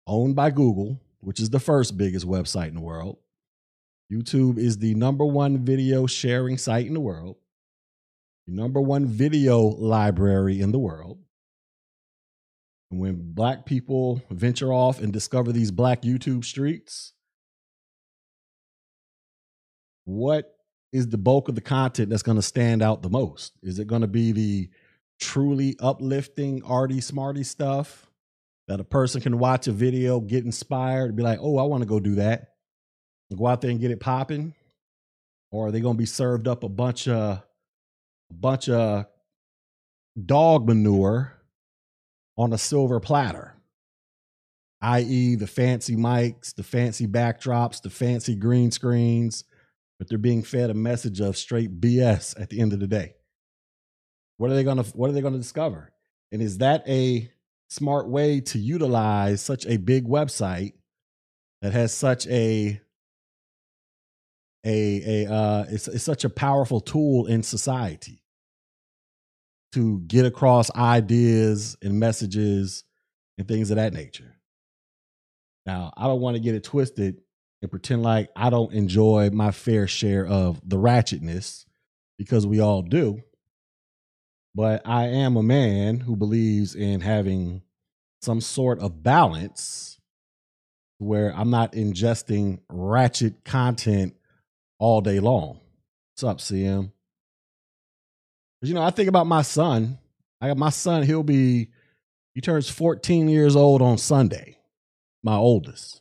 owned 0.07 0.37
by 0.37 0.51
Google 0.51 1.01
which 1.21 1.41
is 1.41 1.51
the 1.51 1.61
first 1.61 1.97
biggest 1.97 2.27
website 2.27 2.69
in 2.69 2.75
the 2.75 2.81
world. 2.81 3.19
YouTube 4.13 4.59
is 4.59 4.79
the 4.79 4.95
number 4.95 5.25
one 5.25 5.65
video 5.65 6.07
sharing 6.07 6.59
site 6.59 6.87
in 6.87 6.95
the 6.95 7.01
world, 7.01 7.37
the 8.47 8.55
number 8.55 8.81
one 8.81 9.07
video 9.07 9.61
library 9.61 10.61
in 10.61 10.73
the 10.73 10.79
world. 10.79 11.19
When 12.91 13.33
black 13.33 13.67
people 13.67 14.21
venture 14.31 14.73
off 14.73 15.01
and 15.01 15.13
discover 15.13 15.53
these 15.53 15.71
black 15.71 16.03
YouTube 16.03 16.45
streets, 16.45 17.13
what 20.05 20.57
is 20.93 21.09
the 21.09 21.19
bulk 21.19 21.49
of 21.49 21.55
the 21.55 21.61
content 21.61 22.11
that's 22.11 22.23
going 22.23 22.37
to 22.39 22.43
stand 22.43 22.83
out 22.83 23.03
the 23.03 23.09
most? 23.09 23.53
Is 23.63 23.79
it 23.79 23.87
going 23.87 24.03
to 24.03 24.09
be 24.09 24.33
the 24.33 24.71
truly 25.21 25.77
uplifting, 25.79 26.63
arty, 26.65 27.01
smarty 27.01 27.45
stuff? 27.45 28.11
that 28.71 28.79
a 28.79 28.85
person 28.85 29.21
can 29.21 29.37
watch 29.41 29.67
a 29.67 29.73
video, 29.73 30.21
get 30.21 30.45
inspired, 30.45 31.17
be 31.17 31.25
like, 31.25 31.41
oh, 31.43 31.59
I 31.59 31.65
want 31.65 31.83
to 31.83 31.89
go 31.89 31.99
do 31.99 32.15
that, 32.15 32.53
go 33.37 33.49
out 33.49 33.61
there 33.61 33.71
and 33.73 33.81
get 33.81 33.91
it 33.91 33.99
popping? 33.99 34.55
Or 35.51 35.67
are 35.67 35.71
they 35.73 35.81
going 35.81 35.97
to 35.97 35.99
be 35.99 36.07
served 36.07 36.47
up 36.47 36.63
a 36.63 36.69
bunch 36.69 37.09
of 37.09 37.43
a 38.31 38.33
bunch 38.33 38.69
of 38.69 39.07
dog 40.25 40.69
manure 40.69 41.37
on 42.41 42.53
a 42.53 42.59
silver 42.59 43.01
platter? 43.01 43.61
i.e., 44.83 45.35
the 45.35 45.47
fancy 45.47 45.95
mics, 45.95 46.55
the 46.55 46.63
fancy 46.63 47.07
backdrops, 47.07 47.83
the 47.83 47.91
fancy 47.91 48.35
green 48.35 48.71
screens, 48.71 49.45
but 49.99 50.09
they're 50.09 50.19
being 50.19 50.43
fed 50.43 50.71
a 50.71 50.75
message 50.75 51.21
of 51.21 51.37
straight 51.37 51.81
BS 51.81 52.41
at 52.41 52.49
the 52.49 52.61
end 52.61 52.73
of 52.73 52.81
the 52.81 52.87
day. 52.87 53.15
What 54.39 54.51
are 54.51 54.55
they 54.55 54.65
gonna 54.65 54.85
what 54.95 55.11
are 55.11 55.13
they 55.13 55.21
gonna 55.21 55.37
discover? 55.37 55.93
And 56.33 56.41
is 56.41 56.59
that 56.59 56.83
a 56.89 57.31
smart 57.69 58.09
way 58.09 58.41
to 58.41 58.59
utilize 58.59 59.43
such 59.43 59.67
a 59.67 59.77
big 59.77 60.07
website 60.07 60.73
that 61.61 61.73
has 61.73 61.93
such 61.93 62.27
a 62.29 62.81
a 64.65 65.27
a 65.27 65.31
uh 65.31 65.65
it's, 65.69 65.89
it's 65.89 66.05
such 66.05 66.25
a 66.25 66.31
powerful 66.31 66.81
tool 66.81 67.27
in 67.27 67.43
society 67.43 68.23
to 69.73 70.01
get 70.01 70.27
across 70.27 70.75
ideas 70.75 71.77
and 71.83 71.99
messages 71.99 72.85
and 73.39 73.47
things 73.47 73.71
of 73.71 73.77
that 73.77 73.93
nature. 73.93 74.37
Now, 75.67 75.93
I 75.97 76.07
don't 76.07 76.21
want 76.21 76.37
to 76.37 76.43
get 76.43 76.55
it 76.55 76.65
twisted 76.65 77.21
and 77.63 77.71
pretend 77.71 78.03
like 78.03 78.31
I 78.35 78.51
don't 78.51 78.73
enjoy 78.73 79.31
my 79.31 79.51
fair 79.51 79.87
share 79.87 80.27
of 80.27 80.61
the 80.69 80.77
ratchetness 80.77 81.67
because 82.19 82.47
we 82.47 82.61
all 82.61 82.83
do 82.83 83.23
but 84.55 84.83
I 84.85 85.07
am 85.07 85.37
a 85.37 85.43
man 85.43 86.01
who 86.01 86.17
believes 86.17 86.75
in 86.75 87.01
having 87.01 87.63
some 88.21 88.41
sort 88.41 88.81
of 88.81 89.03
balance 89.03 89.99
where 90.99 91.35
I'm 91.35 91.51
not 91.51 91.73
ingesting 91.73 92.61
ratchet 92.69 93.45
content 93.45 94.17
all 94.79 95.01
day 95.01 95.21
long. 95.21 95.61
What's 96.13 96.25
up, 96.25 96.39
CM? 96.39 96.93
You 98.63 98.75
know, 98.75 98.83
I 98.83 98.91
think 98.91 99.09
about 99.09 99.27
my 99.27 99.43
son. 99.43 99.99
I 100.41 100.49
got 100.49 100.59
my 100.59 100.71
son, 100.71 101.03
he'll 101.03 101.23
be, 101.23 101.69
he 102.35 102.41
turns 102.41 102.69
14 102.71 103.29
years 103.29 103.57
old 103.57 103.83
on 103.83 103.99
Sunday, 103.99 104.57
my 105.23 105.37
oldest. 105.37 106.01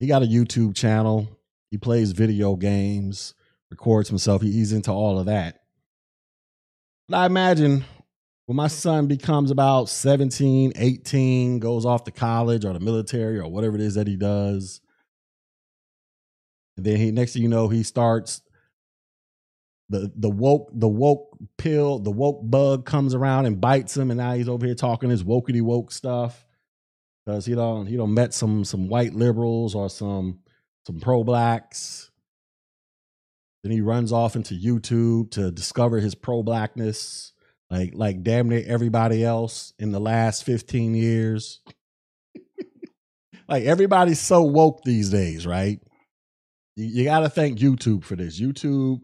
He 0.00 0.06
got 0.06 0.22
a 0.22 0.26
YouTube 0.26 0.74
channel. 0.74 1.28
He 1.70 1.78
plays 1.78 2.12
video 2.12 2.56
games, 2.56 3.34
records 3.70 4.08
himself. 4.08 4.42
he's 4.42 4.72
into 4.72 4.90
all 4.90 5.18
of 5.18 5.26
that. 5.26 5.60
But 7.08 7.18
I 7.18 7.26
imagine 7.26 7.84
when 8.46 8.56
my 8.56 8.68
son 8.68 9.06
becomes 9.06 9.50
about 9.50 9.88
17, 9.88 10.72
18, 10.74 11.58
goes 11.58 11.84
off 11.84 12.04
to 12.04 12.10
college 12.10 12.64
or 12.64 12.72
the 12.72 12.80
military 12.80 13.38
or 13.38 13.48
whatever 13.48 13.76
it 13.76 13.82
is 13.82 13.94
that 13.94 14.06
he 14.06 14.16
does, 14.16 14.80
and 16.76 16.86
then 16.86 16.96
he 16.96 17.10
next 17.10 17.32
thing 17.32 17.42
you 17.42 17.48
know, 17.48 17.68
he 17.68 17.82
starts 17.82 18.40
the 19.88 20.12
the 20.16 20.30
woke 20.30 20.70
the 20.72 20.88
woke 20.88 21.36
pill, 21.56 21.98
the 21.98 22.10
woke 22.10 22.40
bug 22.42 22.84
comes 22.84 23.14
around 23.14 23.46
and 23.46 23.60
bites 23.60 23.96
him, 23.96 24.10
and 24.10 24.18
now 24.18 24.34
he's 24.34 24.48
over 24.48 24.66
here 24.66 24.74
talking 24.74 25.10
his 25.10 25.24
wokety 25.24 25.62
woke 25.62 25.92
stuff. 25.92 26.44
Because 27.24 27.46
he 27.46 27.54
don't 27.54 27.86
he 27.86 27.96
don't 27.96 28.14
met 28.14 28.34
some 28.34 28.64
some 28.64 28.88
white 28.88 29.14
liberals 29.14 29.74
or 29.74 29.90
some 29.90 30.40
some 30.86 31.00
pro 31.00 31.24
blacks 31.24 32.08
then 33.62 33.72
he 33.72 33.80
runs 33.80 34.12
off 34.12 34.36
into 34.36 34.54
YouTube 34.54 35.30
to 35.32 35.50
discover 35.50 35.98
his 35.98 36.14
pro 36.14 36.42
blackness, 36.42 37.32
like 37.70 37.92
like 37.94 38.22
damn 38.22 38.48
near 38.48 38.62
everybody 38.66 39.24
else 39.24 39.72
in 39.78 39.92
the 39.92 40.00
last 40.00 40.44
15 40.44 40.94
years. 40.94 41.60
like 43.48 43.64
everybody's 43.64 44.20
so 44.20 44.42
woke 44.42 44.82
these 44.84 45.10
days, 45.10 45.46
right? 45.46 45.80
You, 46.76 46.86
you 46.86 47.04
got 47.04 47.20
to 47.20 47.28
thank 47.28 47.58
YouTube 47.58 48.04
for 48.04 48.16
this. 48.16 48.40
YouTube 48.40 49.00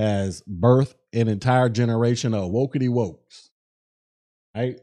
has 0.00 0.42
birthed 0.42 0.94
an 1.14 1.28
entire 1.28 1.68
generation 1.68 2.34
of 2.34 2.50
wokety 2.52 2.88
wokes, 2.88 3.50
right? 4.56 4.80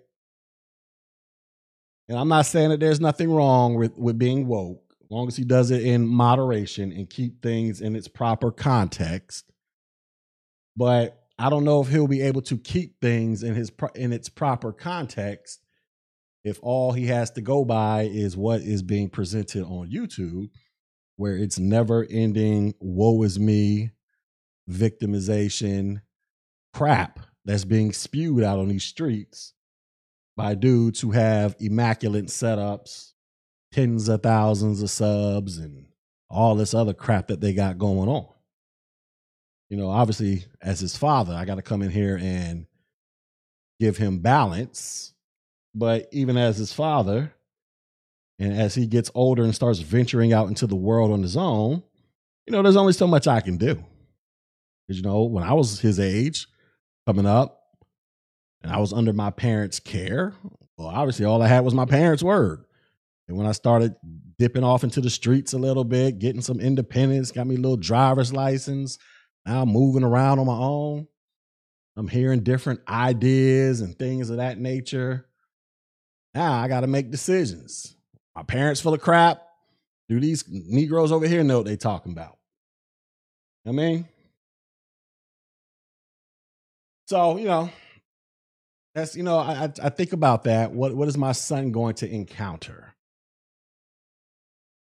And 2.10 2.20
I'm 2.20 2.30
not 2.30 2.46
saying 2.48 2.70
that 2.72 2.80
there's 2.82 3.02
nothing 3.02 3.32
wrong 3.32 3.76
with, 3.76 3.98
with 3.98 4.20
being 4.20 4.48
woke 4.48 4.84
long 5.12 5.28
as 5.28 5.38
he 5.38 5.46
does 5.46 5.72
it 5.72 5.84
in 5.84 6.08
moderation 6.08 6.92
and 6.92 7.10
keep 7.10 7.42
things 7.42 7.82
in 7.82 7.96
its 7.96 8.10
proper 8.10 8.52
context. 8.52 9.52
But 10.78 11.22
I 11.40 11.50
don't 11.50 11.66
know 11.66 11.82
if 11.82 11.90
he'll 11.90 12.08
be 12.08 12.22
able 12.24 12.44
to 12.44 12.58
keep 12.58 13.02
things 13.02 13.44
in 13.44 13.56
his 13.56 13.72
in 13.96 14.14
its 14.14 14.30
proper 14.30 14.74
context 14.74 15.62
if 16.44 16.60
all 16.64 16.94
he 16.94 17.08
has 17.08 17.32
to 17.32 17.42
go 17.42 17.66
by 17.66 18.04
is 18.04 18.38
what 18.38 18.62
is 18.62 18.84
being 18.84 19.10
presented 19.10 19.64
on 19.66 19.92
YouTube. 19.92 20.50
where 21.18 21.38
it's 21.38 21.60
never 21.60 22.06
ending 22.10 22.74
woe 22.80 23.24
is 23.24 23.40
me 23.40 23.92
victimization 24.70 26.02
crap 26.74 27.20
that's 27.46 27.66
being 27.66 27.94
spewed 27.94 28.44
out 28.44 28.60
on 28.60 28.68
these 28.68 28.84
streets 28.84 29.54
by 30.36 30.54
dudes 30.54 31.00
who 31.00 31.12
have 31.12 31.56
immaculate 31.60 32.28
setups, 32.28 33.14
tens 33.72 34.08
of 34.08 34.22
thousands 34.22 34.82
of 34.82 34.90
subs, 34.90 35.58
and 35.58 35.88
all 36.30 36.56
this 36.56 36.74
other 36.74 36.94
crap 36.94 37.28
that 37.28 37.42
they 37.42 37.54
got 37.54 37.78
going 37.78 38.10
on. 38.10 38.28
You 39.70 39.78
know, 39.78 39.90
obviously, 39.90 40.46
as 40.62 40.80
his 40.80 40.96
father, 40.96 41.34
I 41.34 41.46
got 41.46 41.56
to 41.56 41.62
come 41.62 41.82
in 41.82 41.90
here 41.90 42.18
and 42.22 42.68
give 43.80 43.98
him 43.98 44.20
balance. 44.20 45.14
But 45.74 46.08
even 46.12 46.38
as 46.38 46.58
his 46.58 46.72
father, 46.72 47.34
and 48.40 48.54
as 48.54 48.76
he 48.76 48.88
gets 48.88 49.12
older 49.16 49.44
and 49.44 49.56
starts 49.56 49.80
venturing 49.80 50.34
out 50.34 50.48
into 50.48 50.68
the 50.68 50.76
world 50.76 51.12
on 51.12 51.22
his 51.22 51.36
own, 51.36 51.84
you 52.46 52.52
know, 52.52 52.62
there's 52.62 52.76
only 52.76 52.94
so 52.94 53.08
much 53.08 53.28
I 53.28 53.42
can 53.42 53.58
do. 53.58 53.84
Because, 54.88 55.00
you 55.00 55.04
know, 55.04 55.24
when 55.24 55.44
I 55.44 55.54
was 55.54 55.80
his 55.80 56.00
age 56.00 56.48
coming 57.06 57.26
up 57.26 57.62
and 58.62 58.72
I 58.72 58.80
was 58.80 58.94
under 58.94 59.14
my 59.14 59.32
parents' 59.32 59.80
care, 59.80 60.34
well, 60.78 60.88
obviously 60.88 61.26
all 61.26 61.42
I 61.42 61.48
had 61.48 61.66
was 61.66 61.74
my 61.74 61.86
parents' 61.86 62.24
word. 62.24 62.64
And 63.28 63.36
when 63.38 63.48
I 63.48 63.52
started 63.52 63.96
dipping 64.40 64.64
off 64.64 64.84
into 64.84 65.02
the 65.02 65.10
streets 65.10 65.54
a 65.54 65.58
little 65.58 65.84
bit, 65.84 66.20
getting 66.20 66.42
some 66.42 66.62
independence, 66.62 67.32
got 67.32 67.48
me 67.48 67.56
a 67.56 67.60
little 67.60 67.76
driver's 67.76 68.32
license, 68.32 68.98
now 69.46 69.64
I'm 69.64 69.70
moving 69.70 70.04
around 70.04 70.40
on 70.40 70.46
my 70.46 70.58
own. 70.58 71.08
I'm 71.98 72.08
hearing 72.08 72.42
different 72.42 72.82
ideas 72.88 73.82
and 73.82 73.98
things 73.98 74.30
of 74.30 74.38
that 74.38 74.60
nature. 74.60 75.26
Now 76.36 76.54
I 76.54 76.68
got 76.68 76.82
to 76.82 76.88
make 76.88 77.10
decisions. 77.10 77.96
My 78.36 78.44
parents 78.44 78.80
full 78.80 78.94
of 78.94 79.02
crap. 79.02 79.42
Do 80.08 80.20
these 80.20 80.46
Negroes 80.48 81.12
over 81.12 81.28
here 81.28 81.44
know 81.44 81.58
what 81.58 81.66
they 81.66 81.76
talking 81.76 82.12
about? 82.12 82.38
I 83.66 83.72
mean, 83.72 84.08
so 87.08 87.38
you 87.38 87.46
know, 87.46 87.70
that's 88.94 89.16
you 89.16 89.24
know, 89.24 89.38
I 89.38 89.72
I 89.82 89.90
think 89.90 90.14
about 90.14 90.44
that. 90.44 90.72
What 90.72 90.96
what 90.96 91.08
is 91.08 91.18
my 91.18 91.32
son 91.32 91.72
going 91.72 91.96
to 91.96 92.10
encounter? 92.10 92.94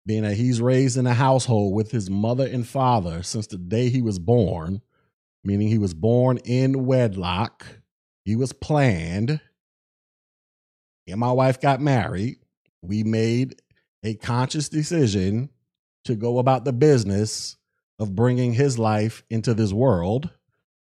Being 0.05 0.23
that 0.23 0.35
he's 0.35 0.61
raised 0.61 0.97
in 0.97 1.05
a 1.05 1.13
household 1.13 1.75
with 1.75 1.91
his 1.91 2.09
mother 2.09 2.47
and 2.47 2.65
father 2.65 3.21
since 3.23 3.47
the 3.47 3.57
day 3.57 3.89
he 3.89 4.01
was 4.01 4.19
born, 4.19 4.81
meaning 5.43 5.67
he 5.67 5.77
was 5.77 5.93
born 5.93 6.37
in 6.37 6.85
wedlock. 6.85 7.65
He 8.23 8.35
was 8.35 8.53
planned. 8.53 9.41
And 11.09 11.19
my 11.19 11.31
wife 11.31 11.61
got 11.61 11.81
married. 11.81 12.37
We 12.81 13.03
made 13.03 13.61
a 14.03 14.15
conscious 14.15 14.69
decision 14.69 15.49
to 16.05 16.15
go 16.15 16.39
about 16.39 16.65
the 16.65 16.73
business 16.73 17.57
of 17.99 18.15
bringing 18.15 18.53
his 18.53 18.79
life 18.79 19.23
into 19.29 19.53
this 19.53 19.73
world. 19.73 20.29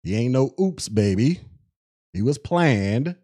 He 0.03 0.15
ain't 0.15 0.33
no 0.33 0.53
oops, 0.59 0.89
baby. 0.89 1.41
He 2.13 2.21
was 2.21 2.37
planned. 2.37 3.15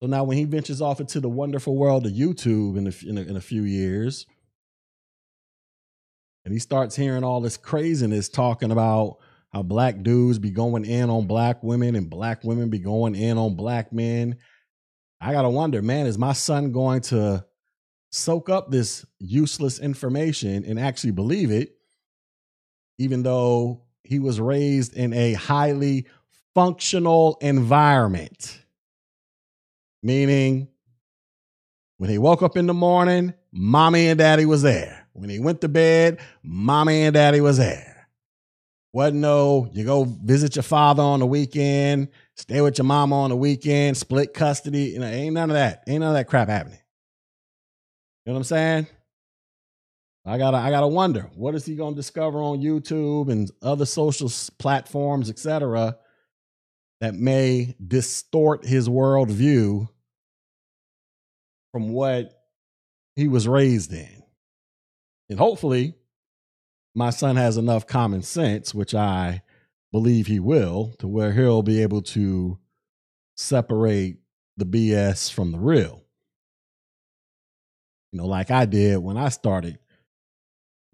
So 0.00 0.08
now, 0.08 0.24
when 0.24 0.36
he 0.36 0.44
ventures 0.44 0.80
off 0.80 1.00
into 1.00 1.20
the 1.20 1.28
wonderful 1.28 1.76
world 1.76 2.06
of 2.06 2.12
YouTube 2.12 2.76
in 2.76 2.86
a, 2.86 3.08
in 3.08 3.18
a, 3.18 3.30
in 3.30 3.36
a 3.36 3.40
few 3.40 3.62
years, 3.62 4.26
and 6.44 6.52
he 6.52 6.60
starts 6.60 6.96
hearing 6.96 7.24
all 7.24 7.40
this 7.40 7.56
craziness 7.56 8.28
talking 8.28 8.70
about 8.70 9.18
how 9.52 9.62
black 9.62 10.02
dudes 10.02 10.38
be 10.38 10.50
going 10.50 10.84
in 10.84 11.10
on 11.10 11.26
black 11.26 11.62
women 11.62 11.96
and 11.96 12.08
black 12.08 12.44
women 12.44 12.70
be 12.70 12.78
going 12.78 13.14
in 13.14 13.38
on 13.38 13.56
black 13.56 13.92
men. 13.92 14.36
I 15.20 15.32
got 15.32 15.42
to 15.42 15.50
wonder, 15.50 15.82
man, 15.82 16.06
is 16.06 16.16
my 16.16 16.32
son 16.32 16.70
going 16.70 17.00
to 17.02 17.44
soak 18.12 18.48
up 18.48 18.70
this 18.70 19.04
useless 19.18 19.78
information 19.78 20.64
and 20.64 20.78
actually 20.78 21.10
believe 21.10 21.50
it, 21.50 21.76
even 22.98 23.22
though 23.22 23.82
he 24.04 24.18
was 24.18 24.40
raised 24.40 24.96
in 24.96 25.12
a 25.12 25.34
highly 25.34 26.06
functional 26.54 27.38
environment? 27.40 28.58
Meaning, 30.02 30.68
when 31.96 32.10
he 32.10 32.18
woke 32.18 32.42
up 32.42 32.56
in 32.56 32.66
the 32.66 32.74
morning, 32.74 33.34
mommy 33.52 34.08
and 34.08 34.18
daddy 34.18 34.46
was 34.46 34.62
there. 34.62 35.06
When 35.12 35.28
he 35.28 35.40
went 35.40 35.60
to 35.62 35.68
bed, 35.68 36.20
mommy 36.44 37.02
and 37.02 37.14
daddy 37.14 37.40
was 37.40 37.58
there. 37.58 38.08
Wasn't 38.92 39.18
no, 39.18 39.68
you 39.72 39.84
go 39.84 40.04
visit 40.04 40.56
your 40.56 40.62
father 40.62 41.02
on 41.02 41.20
the 41.20 41.26
weekend, 41.26 42.08
stay 42.36 42.60
with 42.60 42.78
your 42.78 42.84
mama 42.84 43.20
on 43.20 43.30
the 43.30 43.36
weekend, 43.36 43.96
split 43.96 44.32
custody. 44.32 44.84
You 44.84 45.00
know, 45.00 45.06
ain't 45.06 45.34
none 45.34 45.50
of 45.50 45.54
that. 45.54 45.82
Ain't 45.86 46.00
none 46.00 46.10
of 46.10 46.14
that 46.14 46.28
crap 46.28 46.48
happening. 46.48 46.78
You 48.24 48.32
know 48.32 48.34
what 48.34 48.38
I'm 48.40 48.44
saying? 48.44 48.86
I 50.28 50.36
gotta, 50.36 50.58
I 50.58 50.70
gotta 50.70 50.88
wonder 50.88 51.30
what 51.34 51.54
is 51.54 51.64
he 51.64 51.74
gonna 51.74 51.96
discover 51.96 52.42
on 52.42 52.60
YouTube 52.60 53.30
and 53.32 53.50
other 53.62 53.86
social 53.86 54.30
platforms, 54.58 55.30
etc., 55.30 55.96
that 57.00 57.14
may 57.14 57.74
distort 57.86 58.66
his 58.66 58.88
worldview 58.88 59.88
from 61.72 61.90
what 61.90 62.32
he 63.16 63.28
was 63.28 63.48
raised 63.48 63.92
in, 63.92 64.22
and 65.30 65.38
hopefully 65.38 65.94
my 66.94 67.10
son 67.10 67.36
has 67.36 67.56
enough 67.56 67.86
common 67.86 68.22
sense, 68.22 68.74
which 68.74 68.94
I 68.94 69.42
believe 69.92 70.26
he 70.26 70.40
will, 70.40 70.94
to 70.98 71.08
where 71.08 71.32
he'll 71.32 71.62
be 71.62 71.80
able 71.80 72.02
to 72.02 72.58
separate 73.36 74.18
the 74.58 74.66
BS 74.66 75.32
from 75.32 75.52
the 75.52 75.58
real. 75.58 76.02
You 78.12 78.20
know, 78.20 78.26
like 78.26 78.50
I 78.50 78.66
did 78.66 78.98
when 78.98 79.16
I 79.16 79.28
started 79.30 79.78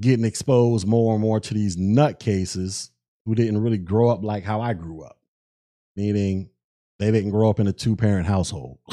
getting 0.00 0.24
exposed 0.24 0.86
more 0.86 1.14
and 1.14 1.22
more 1.22 1.40
to 1.40 1.54
these 1.54 1.76
nutcases 1.76 2.90
who 3.24 3.34
didn't 3.34 3.62
really 3.62 3.78
grow 3.78 4.10
up 4.10 4.22
like 4.24 4.44
how 4.44 4.60
I 4.60 4.74
grew 4.74 5.02
up, 5.02 5.18
meaning 5.96 6.50
they 6.98 7.10
didn't 7.10 7.30
grow 7.30 7.50
up 7.50 7.60
in 7.60 7.66
a 7.66 7.72
two 7.72 7.96
parent 7.96 8.26
household. 8.26 8.78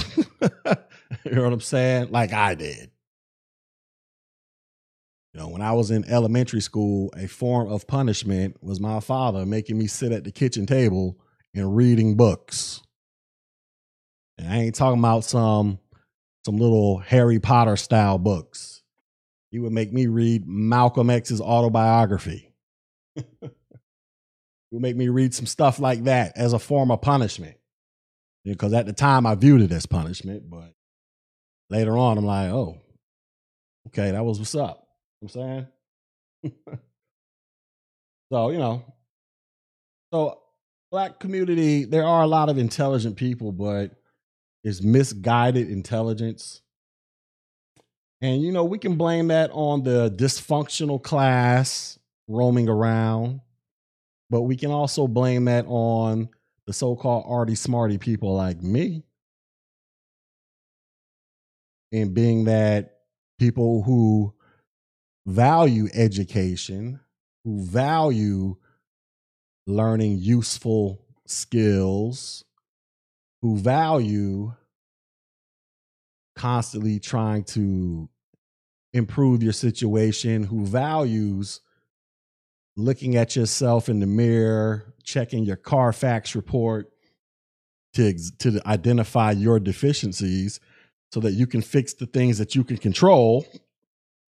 you 1.26 1.32
know 1.32 1.44
what 1.44 1.54
I'm 1.54 1.62
saying? 1.62 2.12
Like 2.12 2.34
I 2.34 2.56
did. 2.56 2.92
You 5.34 5.40
know, 5.40 5.48
when 5.48 5.62
I 5.62 5.72
was 5.72 5.92
in 5.92 6.04
elementary 6.06 6.60
school, 6.60 7.10
a 7.16 7.28
form 7.28 7.72
of 7.72 7.88
punishment 7.88 8.62
was 8.62 8.82
my 8.82 9.00
father 9.00 9.46
making 9.46 9.78
me 9.78 9.88
sit 9.88 10.12
at 10.12 10.26
the 10.26 10.32
kitchen 10.32 10.66
table 10.66 11.18
and 11.54 11.76
reading 11.76 12.18
books. 12.18 12.82
And 14.38 14.52
I 14.52 14.58
ain't 14.58 14.76
talking 14.76 15.00
about 15.00 15.24
some 15.24 15.80
some 16.46 16.58
little 16.58 16.98
Harry 16.98 17.40
Potter 17.40 17.78
style 17.78 18.18
books. 18.18 18.81
He 19.52 19.60
would 19.60 19.74
make 19.74 19.92
me 19.92 20.08
read 20.08 20.48
Malcolm 20.48 21.10
X's 21.10 21.42
autobiography. 21.42 22.54
he 23.16 23.22
would 24.72 24.82
make 24.82 24.96
me 24.96 25.10
read 25.10 25.34
some 25.34 25.46
stuff 25.46 25.78
like 25.80 26.06
that 26.06 26.38
as 26.38 26.54
a 26.54 26.60
form 26.60 26.90
of 26.90 27.02
punishment. 27.02 27.58
Because 28.46 28.74
at 28.74 28.86
the 28.86 28.94
time 28.94 29.26
I 29.28 29.36
viewed 29.36 29.62
it 29.62 29.72
as 29.72 29.86
punishment, 29.86 30.50
but 30.50 30.74
later 31.70 31.98
on 31.98 32.18
I'm 32.18 32.26
like, 32.26 32.50
oh, 32.50 32.82
okay, 33.88 34.12
that 34.12 34.26
was 34.26 34.40
what's 34.40 34.56
up. 34.56 34.88
I'm 35.22 35.28
saying? 35.28 35.68
so, 38.32 38.50
you 38.50 38.58
know, 38.58 38.84
so 40.14 40.40
black 40.92 41.20
community, 41.20 41.86
there 41.86 42.06
are 42.06 42.24
a 42.24 42.28
lot 42.28 42.50
of 42.50 42.58
intelligent 42.58 43.16
people, 43.16 43.52
but 43.52 43.92
it's 44.64 44.82
misguided 44.82 45.70
intelligence. 45.70 46.62
And, 48.22 48.42
you 48.44 48.52
know, 48.52 48.64
we 48.66 48.78
can 48.78 48.96
blame 48.96 49.30
that 49.30 49.50
on 49.52 49.84
the 49.84 50.12
dysfunctional 50.12 51.02
class 51.02 51.98
roaming 52.28 52.70
around, 52.70 53.42
but 54.30 54.42
we 54.44 54.56
can 54.56 54.70
also 54.70 55.08
blame 55.08 55.46
that 55.46 55.66
on 55.68 56.30
the 56.68 56.74
so 56.74 56.96
called 56.96 57.26
arty 57.28 57.56
smarty 57.56 57.98
people 57.98 58.36
like 58.36 58.62
me. 58.62 59.04
And 61.92 62.14
being 62.14 62.46
that 62.46 63.00
people 63.40 63.82
who 63.84 64.34
value 65.26 65.90
education, 65.94 67.00
who 67.44 67.66
value 67.66 68.56
learning 69.66 70.20
useful 70.20 71.04
skills, 71.26 72.46
who 73.42 73.58
value 73.58 74.54
constantly 76.42 77.00
trying 77.00 77.44
to 77.44 78.10
improve 78.94 79.44
your 79.44 79.54
situation, 79.54 80.42
who 80.42 80.66
values 80.66 81.62
looking 82.76 83.16
at 83.16 83.36
yourself 83.36 83.90
in 83.90 84.00
the 84.00 84.08
mirror, 84.08 84.96
checking 85.04 85.44
your 85.44 85.56
Carfax 85.56 86.36
report 86.36 86.92
to, 87.94 88.16
to 88.40 88.60
identify 88.66 89.30
your 89.32 89.60
deficiencies 89.60 90.60
so 91.12 91.20
that 91.20 91.34
you 91.34 91.46
can 91.46 91.62
fix 91.62 91.94
the 91.94 92.08
things 92.08 92.40
that 92.40 92.56
you 92.56 92.64
can 92.64 92.78
control 92.78 93.46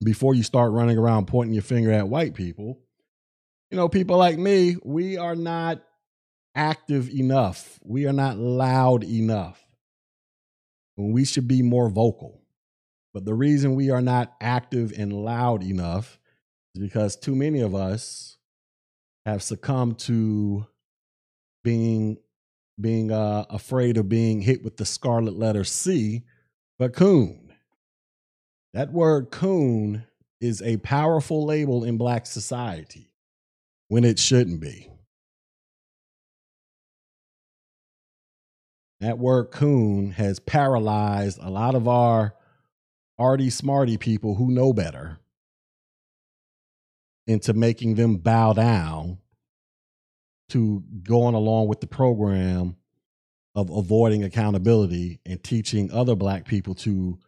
before 0.03 0.35
you 0.35 0.43
start 0.43 0.71
running 0.71 0.99
around 0.99 1.25
pointing 1.25 1.55
your 1.55 1.63
finger 1.63 1.91
at 1.91 2.07
white 2.07 2.35
people, 2.35 2.77
you 3.71 3.77
know, 3.77 3.89
people 3.89 4.17
like 4.17 4.37
me, 4.37 4.75
we 4.83 5.17
are 5.17 5.35
not 5.35 5.81
active 6.53 7.09
enough. 7.09 7.79
We 7.83 8.05
are 8.05 8.13
not 8.13 8.37
loud 8.37 9.03
enough. 9.03 9.62
And 10.97 11.13
we 11.13 11.25
should 11.25 11.47
be 11.47 11.61
more 11.61 11.89
vocal. 11.89 12.41
But 13.13 13.25
the 13.25 13.33
reason 13.33 13.75
we 13.75 13.89
are 13.91 14.01
not 14.01 14.35
active 14.41 14.93
and 14.97 15.13
loud 15.13 15.63
enough 15.63 16.19
is 16.75 16.81
because 16.81 17.15
too 17.15 17.35
many 17.35 17.61
of 17.61 17.75
us 17.75 18.37
have 19.25 19.43
succumbed 19.43 19.99
to 19.99 20.65
being 21.63 22.17
being 22.81 23.11
uh, 23.11 23.45
afraid 23.49 23.97
of 23.97 24.09
being 24.09 24.41
hit 24.41 24.63
with 24.63 24.77
the 24.77 24.85
scarlet 24.85 25.35
letter 25.35 25.63
C, 25.63 26.23
but 26.79 26.93
coon. 26.93 27.53
That 28.73 28.91
word 28.91 29.29
coon 29.29 30.05
is 30.41 30.61
a 30.63 30.77
powerful 30.77 31.45
label 31.45 31.83
in 31.83 31.97
black 31.97 32.25
society 32.25 33.13
when 33.89 34.03
it 34.03 34.17
shouldn't 34.17 34.59
be. 34.59 34.89
That 39.03 39.19
word 39.19 39.51
coon 39.51 40.11
has 40.11 40.39
paralyzed 40.39 41.37
a 41.41 41.49
lot 41.49 41.75
of 41.75 41.89
our 41.89 42.35
arty 43.19 43.49
smarty 43.49 43.97
people 43.97 44.35
who 44.35 44.49
know 44.49 44.71
better 44.71 45.19
into 47.27 47.51
making 47.53 47.95
them 47.95 48.15
bow 48.15 48.53
down 48.53 49.17
to 50.51 50.85
going 51.03 51.35
along 51.35 51.67
with 51.67 51.81
the 51.81 51.87
program 51.87 52.77
of 53.55 53.69
avoiding 53.69 54.23
accountability 54.23 55.19
and 55.25 55.43
teaching 55.43 55.91
other 55.91 56.15
black 56.15 56.45
people 56.45 56.73
to 56.75 57.19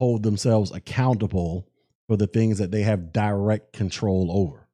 hold 0.00 0.24
themselves 0.24 0.72
accountable 0.72 1.68
for 2.08 2.16
the 2.16 2.26
things 2.26 2.58
that 2.58 2.72
they 2.72 2.82
have 2.82 3.12
direct 3.12 3.72
control 3.72 4.32
over 4.32 4.66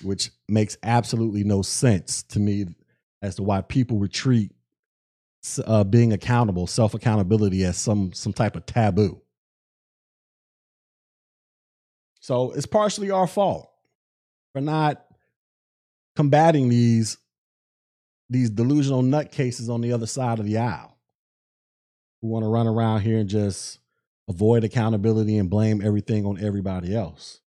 which 0.00 0.30
makes 0.48 0.76
absolutely 0.84 1.42
no 1.42 1.60
sense 1.60 2.22
to 2.22 2.38
me 2.38 2.66
as 3.22 3.36
to 3.36 3.42
why 3.42 3.60
people 3.60 3.98
retreat 3.98 4.52
uh, 5.64 5.84
being 5.84 6.12
accountable 6.12 6.66
self 6.66 6.94
accountability 6.94 7.64
as 7.64 7.76
some 7.76 8.12
some 8.12 8.32
type 8.32 8.56
of 8.56 8.66
taboo 8.66 9.20
so 12.20 12.50
it's 12.52 12.66
partially 12.66 13.10
our 13.10 13.26
fault 13.26 13.70
for 14.52 14.60
not 14.60 15.04
combating 16.16 16.68
these 16.68 17.18
these 18.30 18.50
delusional 18.50 19.02
nutcases 19.02 19.72
on 19.72 19.80
the 19.80 19.92
other 19.92 20.06
side 20.06 20.38
of 20.38 20.44
the 20.44 20.58
aisle 20.58 20.98
who 22.20 22.28
want 22.28 22.44
to 22.44 22.48
run 22.48 22.66
around 22.66 23.00
here 23.02 23.18
and 23.18 23.28
just 23.28 23.78
avoid 24.28 24.64
accountability 24.64 25.38
and 25.38 25.48
blame 25.48 25.80
everything 25.82 26.26
on 26.26 26.38
everybody 26.42 26.94
else. 26.94 27.40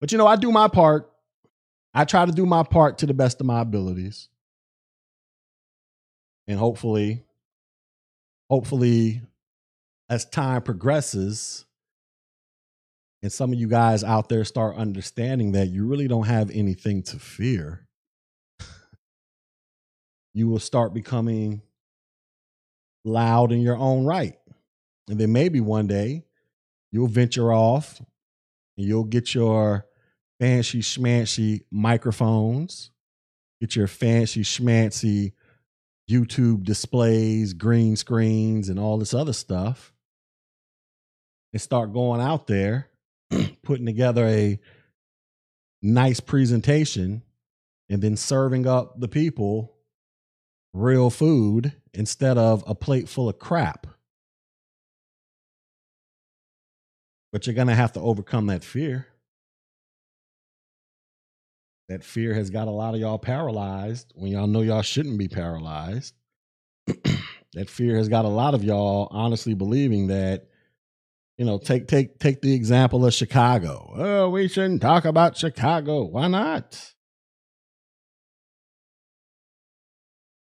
But 0.00 0.12
you 0.12 0.18
know, 0.18 0.26
I 0.26 0.36
do 0.36 0.52
my 0.52 0.68
part. 0.68 1.10
I 1.92 2.04
try 2.04 2.24
to 2.24 2.32
do 2.32 2.46
my 2.46 2.62
part 2.62 2.98
to 2.98 3.06
the 3.06 3.14
best 3.14 3.40
of 3.40 3.46
my 3.46 3.60
abilities. 3.60 4.28
And 6.48 6.58
hopefully, 6.58 7.22
hopefully, 8.50 9.20
as 10.08 10.24
time 10.24 10.62
progresses, 10.62 11.66
and 13.22 13.30
some 13.30 13.52
of 13.52 13.58
you 13.58 13.68
guys 13.68 14.02
out 14.02 14.30
there 14.30 14.44
start 14.44 14.76
understanding 14.76 15.52
that 15.52 15.68
you 15.68 15.86
really 15.86 16.08
don't 16.08 16.26
have 16.26 16.50
anything 16.50 17.02
to 17.02 17.18
fear, 17.18 17.86
you 20.32 20.48
will 20.48 20.58
start 20.58 20.94
becoming 20.94 21.60
loud 23.04 23.52
in 23.52 23.60
your 23.60 23.76
own 23.76 24.06
right. 24.06 24.38
And 25.08 25.18
then 25.18 25.32
maybe 25.32 25.60
one 25.60 25.86
day 25.86 26.24
you'll 26.92 27.08
venture 27.08 27.52
off 27.52 27.98
and 27.98 28.86
you'll 28.86 29.04
get 29.04 29.34
your 29.34 29.86
fancy 30.38 30.80
schmancy 30.80 31.64
microphones, 31.70 32.90
get 33.60 33.74
your 33.76 33.88
fancy 33.88 34.42
schmancy 34.42 35.32
YouTube 36.08 36.64
displays, 36.64 37.52
green 37.52 37.96
screens, 37.96 38.68
and 38.68 38.78
all 38.78 38.98
this 38.98 39.14
other 39.14 39.32
stuff, 39.32 39.92
and 41.52 41.60
start 41.60 41.92
going 41.92 42.20
out 42.20 42.46
there 42.46 42.88
putting 43.62 43.86
together 43.86 44.26
a 44.26 44.58
nice 45.82 46.20
presentation 46.20 47.22
and 47.88 48.02
then 48.02 48.16
serving 48.16 48.66
up 48.66 48.98
the 48.98 49.08
people 49.08 49.74
real 50.72 51.10
food 51.10 51.72
instead 51.94 52.38
of 52.38 52.64
a 52.66 52.74
plate 52.74 53.08
full 53.08 53.28
of 53.28 53.38
crap. 53.38 53.86
But 57.32 57.46
you're 57.46 57.54
going 57.54 57.68
to 57.68 57.74
have 57.74 57.92
to 57.92 58.00
overcome 58.00 58.46
that 58.46 58.64
fear. 58.64 59.06
That 61.88 62.04
fear 62.04 62.34
has 62.34 62.50
got 62.50 62.68
a 62.68 62.72
lot 62.72 62.94
of 62.94 63.00
y'all 63.00 63.18
paralyzed 63.18 64.12
when 64.14 64.30
y'all 64.30 64.46
know 64.46 64.60
y'all 64.60 64.82
shouldn't 64.82 65.18
be 65.18 65.28
paralyzed. 65.28 66.14
that 66.86 67.68
fear 67.68 67.96
has 67.96 68.08
got 68.08 68.26
a 68.26 68.28
lot 68.28 68.54
of 68.54 68.62
y'all 68.62 69.08
honestly 69.10 69.54
believing 69.54 70.08
that 70.08 70.48
you 71.38 71.44
know, 71.44 71.56
take 71.56 71.86
take 71.86 72.18
take 72.18 72.42
the 72.42 72.52
example 72.52 73.06
of 73.06 73.14
Chicago. 73.14 73.94
Oh, 73.96 74.28
we 74.30 74.48
shouldn't 74.48 74.82
talk 74.82 75.04
about 75.04 75.36
Chicago. 75.36 76.02
Why 76.02 76.26
not? 76.26 76.94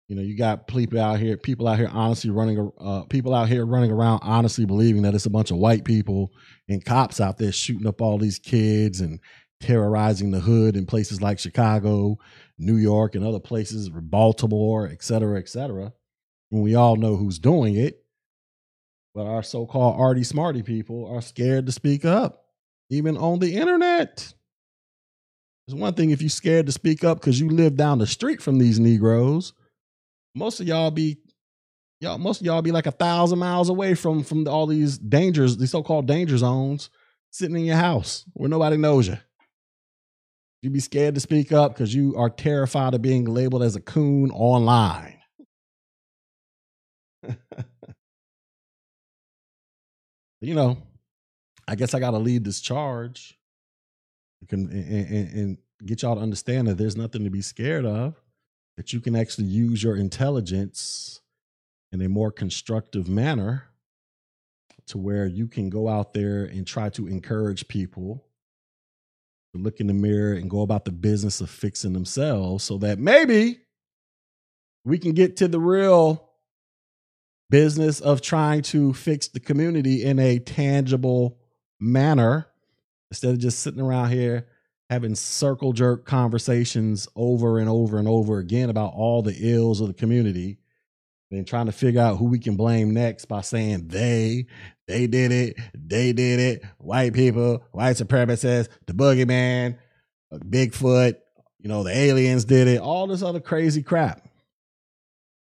You 0.09 0.17
know, 0.17 0.23
you 0.23 0.37
got 0.37 0.67
people 0.67 0.99
out 0.99 1.21
here, 1.21 1.37
people 1.37 1.69
out 1.69 1.79
here 1.79 1.89
honestly 1.93 2.31
running, 2.31 2.73
uh, 2.81 3.03
people 3.05 3.33
out 3.33 3.49
here 3.49 3.65
running 3.65 3.93
around 3.93 4.19
honestly 4.25 4.65
believing 4.65 5.03
that 5.03 5.15
it's 5.15 5.27
a 5.27 5.31
bunch 5.31 5.53
of 5.53 5.59
white 5.59 5.85
people 5.85 6.33
and 6.69 6.85
cops 6.85 7.21
out 7.21 7.39
there 7.39 7.53
shooting 7.53 7.87
up 7.87 8.03
all 8.03 8.19
these 8.19 8.41
kids 8.41 9.01
and 9.01 9.21
terrorizing 9.61 10.31
the 10.31 10.41
hood 10.41 10.77
in 10.77 10.87
places 10.87 11.23
like 11.23 11.39
Chicago, 11.39 12.19
New 12.59 12.77
York, 12.77 13.15
and 13.15 13.25
other 13.25 13.41
places, 13.41 13.89
Baltimore, 13.91 14.89
et 14.89 15.03
cetera, 15.03 15.39
et 15.39 15.49
cetera. 15.49 15.93
When 16.49 16.63
we 16.63 16.75
all 16.75 16.97
know 16.97 17.17
who's 17.17 17.39
doing 17.39 17.77
it, 17.77 18.05
but 19.15 19.27
our 19.27 19.43
so-called 19.43 20.01
arty 20.01 20.25
smarty 20.25 20.63
people 20.63 21.07
are 21.13 21.23
scared 21.23 21.67
to 21.67 21.73
speak 21.73 22.05
up, 22.05 22.45
even 22.91 23.17
on 23.17 23.39
the 23.39 23.57
internet. 23.57 24.33
It's 25.67 25.75
one 25.75 25.95
thing 25.95 26.11
if 26.11 26.21
you're 26.21 26.31
scared 26.31 26.67
to 26.67 26.73
speak 26.73 27.05
up 27.05 27.21
because 27.21 27.39
you 27.39 27.49
live 27.49 27.77
down 27.77 27.99
the 27.99 28.07
street 28.07 28.43
from 28.43 28.59
these 28.59 28.81
Negroes 28.81 29.53
most 30.35 30.61
of 30.61 30.67
y'all 30.67 30.91
be 30.91 31.19
y'all 32.01 32.19
most 32.19 32.41
of 32.41 32.47
y'all 32.47 32.63
be 32.63 32.73
like 32.73 32.87
a 32.87 32.93
thousand 32.93 33.39
miles 33.39 33.69
away 33.69 33.95
from 33.95 34.23
from 34.23 34.47
all 34.49 34.67
these 34.67 34.99
dangers, 34.99 35.57
these 35.57 35.71
so-called 35.71 36.07
danger 36.07 36.39
zones, 36.39 36.91
sitting 37.31 37.57
in 37.57 37.65
your 37.65 37.77
house 37.77 38.25
where 38.35 38.49
nobody 38.49 38.77
knows 38.77 39.09
you. 39.09 39.19
You 40.63 40.71
be 40.71 40.81
scared 40.81 41.15
to 41.15 41.21
speak 41.21 41.53
up 41.53 41.73
because 41.73 41.95
you 41.95 42.17
are 42.17 42.29
terrified 42.29 42.93
of 42.95 43.01
being 43.01 43.25
labeled 43.25 43.63
as 43.63 43.77
a 43.77 43.81
coon 43.81 44.31
online. 44.31 45.17
you 50.41 50.55
know, 50.55 50.77
I 51.67 51.77
guess 51.77 51.95
I 51.95 52.01
got 52.01 52.11
to 52.11 52.19
lead 52.19 52.45
this 52.45 52.61
charge 52.61 53.39
and, 54.51 54.71
and, 54.71 55.33
and, 55.33 55.59
get 55.87 56.03
y'all 56.03 56.15
to 56.15 56.21
understand 56.21 56.69
that 56.69 56.77
there's 56.77 56.97
nothing 56.97 57.25
to 57.25 57.31
be 57.31 57.41
scared 57.41 57.87
of 57.87 58.15
that 58.77 58.93
you 58.93 59.01
can 59.01 59.17
actually 59.17 59.47
use 59.47 59.83
your 59.83 59.97
intelligence 59.97 61.23
in 61.91 62.03
a 62.03 62.09
more 62.09 62.31
constructive 62.31 63.09
manner 63.09 63.65
to 64.87 64.99
where 64.99 65.27
you 65.27 65.49
can 65.49 65.71
go 65.71 65.89
out 65.89 66.13
there 66.13 66.45
and 66.45 66.67
try 66.67 66.91
to 66.91 67.07
encourage 67.07 67.67
people 67.67 68.27
to 69.55 69.61
look 69.61 69.81
in 69.81 69.87
the 69.87 69.95
mirror 69.95 70.33
and 70.33 70.49
go 70.49 70.63
about 70.63 70.85
the 70.85 70.93
business 70.93 71.41
of 71.41 71.51
fixing 71.51 71.93
themselves 71.93 72.65
so 72.65 72.79
that 72.79 72.99
maybe 72.99 73.61
we 74.85 74.99
can 74.99 75.13
get 75.13 75.37
to 75.37 75.49
the 75.49 75.61
real 75.61 76.31
business 77.51 78.01
of 78.01 78.21
trying 78.21 78.63
to 78.63 78.93
fix 78.93 79.29
the 79.29 79.41
community 79.41 80.05
in 80.05 80.19
a 80.19 80.39
tangible 80.39 81.37
manner 81.81 82.47
instead 83.11 83.33
of 83.35 83.39
just 83.39 83.59
sitting 83.59 83.81
around 83.81 84.11
here 84.11 84.47
having 84.89 85.15
circle 85.15 85.73
jerk 85.73 86.05
conversations 86.05 87.09
over 87.17 87.59
and 87.59 87.69
over 87.69 87.99
and 87.99 88.07
over 88.07 88.39
again 88.39 88.71
about 88.71 88.93
all 88.95 89.23
the 89.23 89.37
ills 89.41 89.81
of 89.81 89.89
the 89.89 89.95
community 89.95 90.59
and 91.31 91.47
trying 91.47 91.67
to 91.67 91.73
figure 91.73 92.01
out 92.01 92.17
who 92.17 92.25
we 92.25 92.39
can 92.39 92.57
blame 92.57 92.93
next 92.93 93.27
by 93.27 93.41
saying 93.41 93.89
they 93.89 94.47
they 94.89 95.07
did 95.07 95.33
it 95.33 95.57
they 95.75 96.13
did 96.13 96.41
it 96.41 96.63
white 96.79 97.13
people 97.13 97.63
white 97.73 97.97
supremacists 97.97 98.69
the 98.87 98.93
boogeyman 98.93 99.77
uh, 100.33 100.39
bigfoot 100.39 101.15
you 101.59 101.69
know 101.69 101.83
the 101.83 101.97
aliens 101.97 102.45
did 102.45 102.67
it 102.67 102.81
all 102.81 103.07
this 103.07 103.23
other 103.23 103.41
crazy 103.41 103.83
crap 103.83 104.29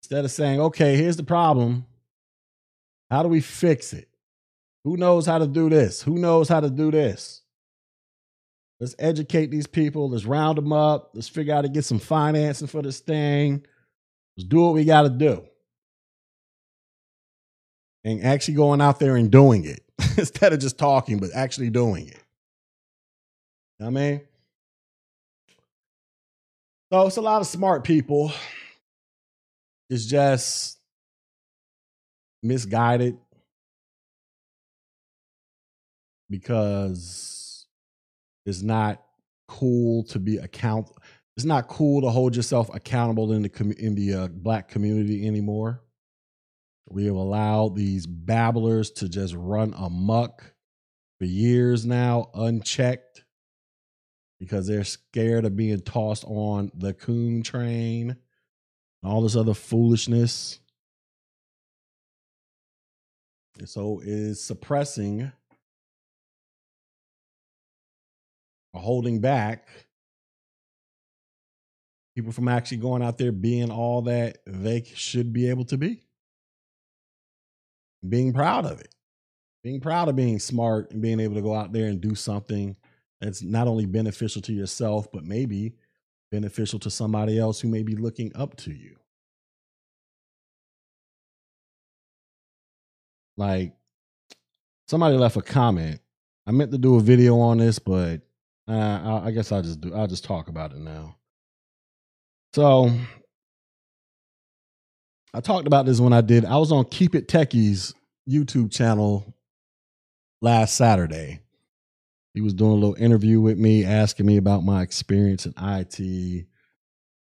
instead 0.03 0.25
of 0.25 0.31
saying 0.31 0.61
okay 0.61 0.97
here's 0.97 1.17
the 1.17 1.23
problem 1.23 1.85
how 3.11 3.23
do 3.23 3.29
we 3.29 3.41
fix 3.41 3.93
it 3.93 4.09
who 4.85 4.97
knows 4.97 5.27
how 5.27 5.39
to 5.39 5.47
do 5.47 5.69
this 5.69 6.03
who 6.03 6.19
knows 6.19 6.49
how 6.49 6.61
to 6.61 6.71
do 6.71 6.91
this 6.91 7.43
Let's 8.81 8.97
educate 8.99 9.51
these 9.51 9.67
people. 9.67 10.11
Let's 10.11 10.25
round 10.25 10.59
them 10.59 10.73
up. 10.73 11.13
Let's 11.15 11.29
figure 11.29 11.55
out 11.55 11.59
how 11.59 11.63
to 11.63 11.69
get 11.69 11.85
some 11.85 11.99
financing 11.99 12.67
for 12.67 12.83
this 12.83 13.01
thing. 13.01 13.65
Let's 14.37 14.49
do 14.49 14.61
what 14.61 14.75
we 14.75 14.85
got 14.85 15.03
to 15.03 15.11
do. 15.11 15.45
And 18.05 18.23
actually 18.23 18.55
going 18.55 18.81
out 18.81 18.99
there 18.99 19.17
and 19.17 19.31
doing 19.31 19.65
it 19.65 19.83
instead 20.19 20.53
of 20.53 20.61
just 20.61 20.79
talking, 20.79 21.19
but 21.19 21.31
actually 21.35 21.71
doing 21.71 22.09
it. 22.09 22.23
You 23.79 23.81
know 23.81 23.87
I 23.87 23.91
mean? 23.91 24.21
So 26.93 27.07
it's 27.07 27.17
a 27.17 27.23
lot 27.23 27.41
of 27.41 27.47
smart 27.47 27.83
people. 27.83 28.33
It's 29.91 30.07
just 30.07 30.79
misguided 32.43 33.19
because 36.31 37.67
it's 38.47 38.63
not 38.63 39.03
cool 39.49 40.05
to 40.05 40.19
be 40.19 40.37
account. 40.37 40.89
It's 41.37 41.45
not 41.45 41.69
cool 41.69 42.03
to 42.03 42.11
hold 42.11 42.37
yourself 42.37 42.73
accountable 42.75 43.33
in 43.33 43.43
the 43.43 43.75
in 43.79 43.95
the 43.95 44.15
uh, 44.15 44.29
black 44.29 44.69
community 44.69 45.27
anymore. 45.27 45.81
We 46.87 47.07
have 47.07 47.15
allowed 47.15 47.77
these 47.77 48.07
babblers 48.07 48.91
to 48.93 49.09
just 49.09 49.35
run 49.35 49.75
amok 49.77 50.55
for 51.19 51.25
years 51.25 51.87
now, 51.87 52.31
unchecked, 52.35 53.25
because 54.39 54.67
they're 54.67 54.85
scared 54.85 55.45
of 55.45 55.57
being 55.57 55.81
tossed 55.81 56.25
on 56.27 56.71
the 56.75 56.93
coon 56.93 57.43
train 57.43 58.11
and 58.11 59.13
all 59.13 59.23
this 59.23 59.37
other 59.37 59.55
foolishness. 59.55 60.61
And 63.59 63.69
so 63.69 64.01
it 64.01 64.09
is 64.09 64.43
suppressing 64.43 65.31
or 68.73 68.81
holding 68.81 69.21
back 69.21 69.69
people 72.15 72.33
from 72.33 72.49
actually 72.49 72.79
going 72.79 73.03
out 73.03 73.19
there 73.19 73.33
being 73.33 73.71
all 73.71 74.03
that 74.03 74.39
they 74.47 74.83
should 74.95 75.33
be 75.33 75.49
able 75.49 75.65
to 75.65 75.77
be. 75.79 76.04
Being 78.09 78.33
proud 78.33 78.67
of 78.67 78.81
it. 78.81 78.95
Being 79.63 79.81
proud 79.81 80.09
of 80.09 80.17
being 80.17 80.39
smart 80.39 80.91
and 80.91 81.01
being 81.01 81.21
able 81.21 81.35
to 81.37 81.43
go 81.43 81.55
out 81.55 81.73
there 81.73 81.87
and 81.87 82.01
do 82.01 82.15
something 82.15 82.77
that's 83.21 83.43
not 83.43 83.67
only 83.67 83.87
beneficial 83.87 84.43
to 84.43 84.53
yourself, 84.53 85.11
but 85.11 85.25
maybe 85.25 85.75
beneficial 86.31 86.79
to 86.81 86.91
somebody 86.91 87.39
else 87.39 87.61
who 87.61 87.69
may 87.69 87.83
be 87.83 87.97
looking 87.97 88.31
up 88.35 88.57
to 88.57 88.73
you. 88.73 88.97
Like 93.37 93.75
somebody 94.89 95.17
left 95.17 95.37
a 95.37 95.43
comment. 95.43 96.01
I 96.47 96.53
meant 96.53 96.73
to 96.73 96.79
do 96.79 96.97
a 96.97 97.01
video 97.01 97.39
on 97.41 97.59
this, 97.59 97.79
but 97.79 98.21
uh, 98.69 99.21
I 99.25 99.31
guess 99.31 99.51
I'll 99.51 99.63
just 99.63 99.81
do. 99.81 99.95
I'll 99.95 100.07
just 100.07 100.25
talk 100.25 100.49
about 100.49 100.73
it 100.73 100.79
now. 100.79 101.17
So 102.53 102.91
I 105.35 105.41
talked 105.41 105.67
about 105.67 105.85
this 105.85 105.99
when 105.99 106.13
I 106.13 106.21
did. 106.21 106.45
I 106.45 106.59
was 106.59 106.71
on 106.71 106.85
Keep 106.85 107.17
It 107.17 107.27
Techie's 107.27 107.93
YouTube 108.31 108.71
channel 108.71 109.35
last 110.41 110.77
Saturday. 110.77 111.41
He 112.35 112.41
was 112.41 112.55
doing 112.55 112.71
a 112.71 112.75
little 112.77 112.95
interview 112.95 113.41
with 113.41 113.59
me, 113.59 113.85
asking 113.85 114.27
me 114.27 114.37
about 114.37 114.63
my 114.63 114.83
experience 114.83 115.45
in 115.45 115.53
IT, 115.59 116.47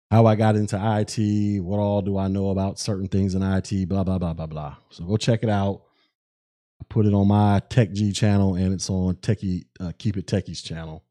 how 0.09 0.25
I 0.25 0.35
got 0.35 0.57
into 0.57 0.75
IT, 0.75 1.61
what 1.61 1.79
all 1.79 2.01
do 2.01 2.17
I 2.17 2.27
know 2.27 2.49
about 2.49 2.79
certain 2.79 3.07
things 3.07 3.33
in 3.33 3.43
IT, 3.43 3.87
blah, 3.87 4.03
blah, 4.03 4.17
blah, 4.17 4.33
blah, 4.33 4.45
blah. 4.45 4.75
So 4.89 5.05
go 5.05 5.15
check 5.15 5.43
it 5.43 5.49
out. 5.49 5.83
I 6.81 6.85
put 6.89 7.05
it 7.05 7.13
on 7.13 7.29
my 7.29 7.61
Tech 7.69 7.93
G 7.93 8.11
channel 8.11 8.55
and 8.55 8.73
it's 8.73 8.89
on 8.89 9.15
Techie, 9.15 9.63
uh, 9.79 9.93
Keep 9.97 10.17
It 10.17 10.27
Techie's 10.27 10.61
channel. 10.61 11.05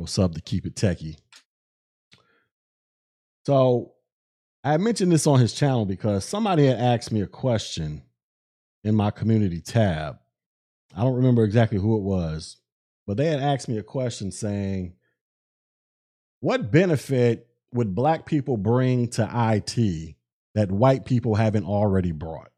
Go 0.00 0.06
sub 0.06 0.34
to 0.34 0.40
Keep 0.40 0.66
It 0.66 0.74
Techie. 0.74 1.16
So 3.46 3.92
I 4.64 4.76
mentioned 4.76 5.12
this 5.12 5.26
on 5.26 5.38
his 5.38 5.52
channel 5.52 5.84
because 5.84 6.24
somebody 6.24 6.66
had 6.66 6.78
asked 6.78 7.12
me 7.12 7.22
a 7.22 7.26
question 7.26 8.02
in 8.84 8.94
my 8.94 9.10
community 9.10 9.60
tab. 9.60 10.18
I 10.96 11.02
don't 11.02 11.16
remember 11.16 11.44
exactly 11.44 11.78
who 11.78 11.96
it 11.96 12.02
was, 12.02 12.56
but 13.06 13.16
they 13.16 13.26
had 13.26 13.40
asked 13.40 13.68
me 13.68 13.78
a 13.78 13.82
question 13.82 14.32
saying, 14.32 14.94
What 16.40 16.70
benefit 16.70 17.46
would 17.72 17.94
black 17.94 18.26
people 18.26 18.56
bring 18.56 19.08
to 19.08 19.28
IT 19.32 20.16
that 20.54 20.72
white 20.72 21.04
people 21.04 21.34
haven't 21.34 21.64
already 21.64 22.12
brought? 22.12 22.50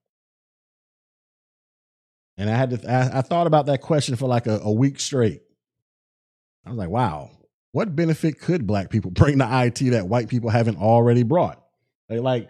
And 2.39 2.49
I 2.49 2.57
had 2.57 2.71
to, 2.71 2.91
I, 2.91 3.19
I 3.19 3.21
thought 3.23 3.47
about 3.47 3.67
that 3.67 3.83
question 3.83 4.17
for 4.17 4.27
like 4.27 4.47
a, 4.47 4.61
a 4.61 4.73
week 4.73 4.99
straight. 4.99 5.43
I 6.65 6.71
was 6.71 6.79
like, 6.79 6.89
wow, 6.89 7.31
what 7.73 7.95
benefit 7.95 8.41
could 8.41 8.67
black 8.67 8.89
people 8.89 9.11
bring 9.13 9.39
to 9.39 9.65
IT 9.67 9.91
that 9.91 10.09
white 10.09 10.29
people 10.29 10.49
haven't 10.49 10.79
already 10.79 11.23
brought? 11.23 11.60
Like, 12.11 12.21
like, 12.21 12.49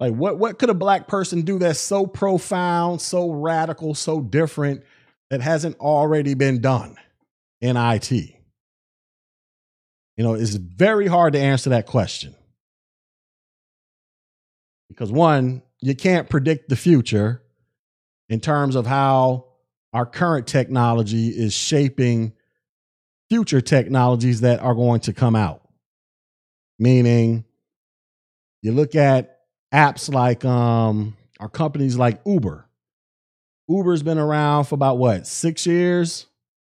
like 0.00 0.14
what, 0.14 0.38
what 0.38 0.58
could 0.58 0.68
a 0.68 0.74
black 0.74 1.08
person 1.08 1.42
do 1.42 1.58
that's 1.58 1.80
so 1.80 2.06
profound, 2.06 3.00
so 3.00 3.30
radical, 3.30 3.94
so 3.94 4.20
different 4.20 4.82
that 5.30 5.40
hasn't 5.40 5.78
already 5.78 6.34
been 6.34 6.60
done 6.60 6.96
in 7.60 7.76
IT? 7.76 8.12
You 8.12 10.24
know, 10.24 10.34
it's 10.34 10.54
very 10.54 11.06
hard 11.06 11.34
to 11.34 11.38
answer 11.38 11.70
that 11.70 11.86
question. 11.86 12.34
Because 14.88 15.12
one, 15.12 15.62
you 15.80 15.94
can't 15.94 16.28
predict 16.28 16.68
the 16.68 16.76
future 16.76 17.42
in 18.28 18.40
terms 18.40 18.76
of 18.76 18.86
how 18.86 19.46
our 19.92 20.06
current 20.06 20.46
technology 20.46 21.28
is 21.28 21.54
shaping 21.54 22.32
future 23.28 23.60
technologies 23.60 24.42
that 24.42 24.60
are 24.60 24.74
going 24.74 25.00
to 25.00 25.12
come 25.12 25.34
out. 25.34 25.62
Meaning, 26.78 27.44
you 28.66 28.72
look 28.72 28.96
at 28.96 29.42
apps 29.72 30.12
like 30.12 30.44
um, 30.44 31.16
our 31.38 31.48
companies 31.48 31.96
like 31.96 32.20
Uber. 32.26 32.68
Uber's 33.68 34.02
been 34.02 34.18
around 34.18 34.64
for 34.64 34.74
about 34.74 34.98
what, 34.98 35.24
six 35.24 35.68
years, 35.68 36.26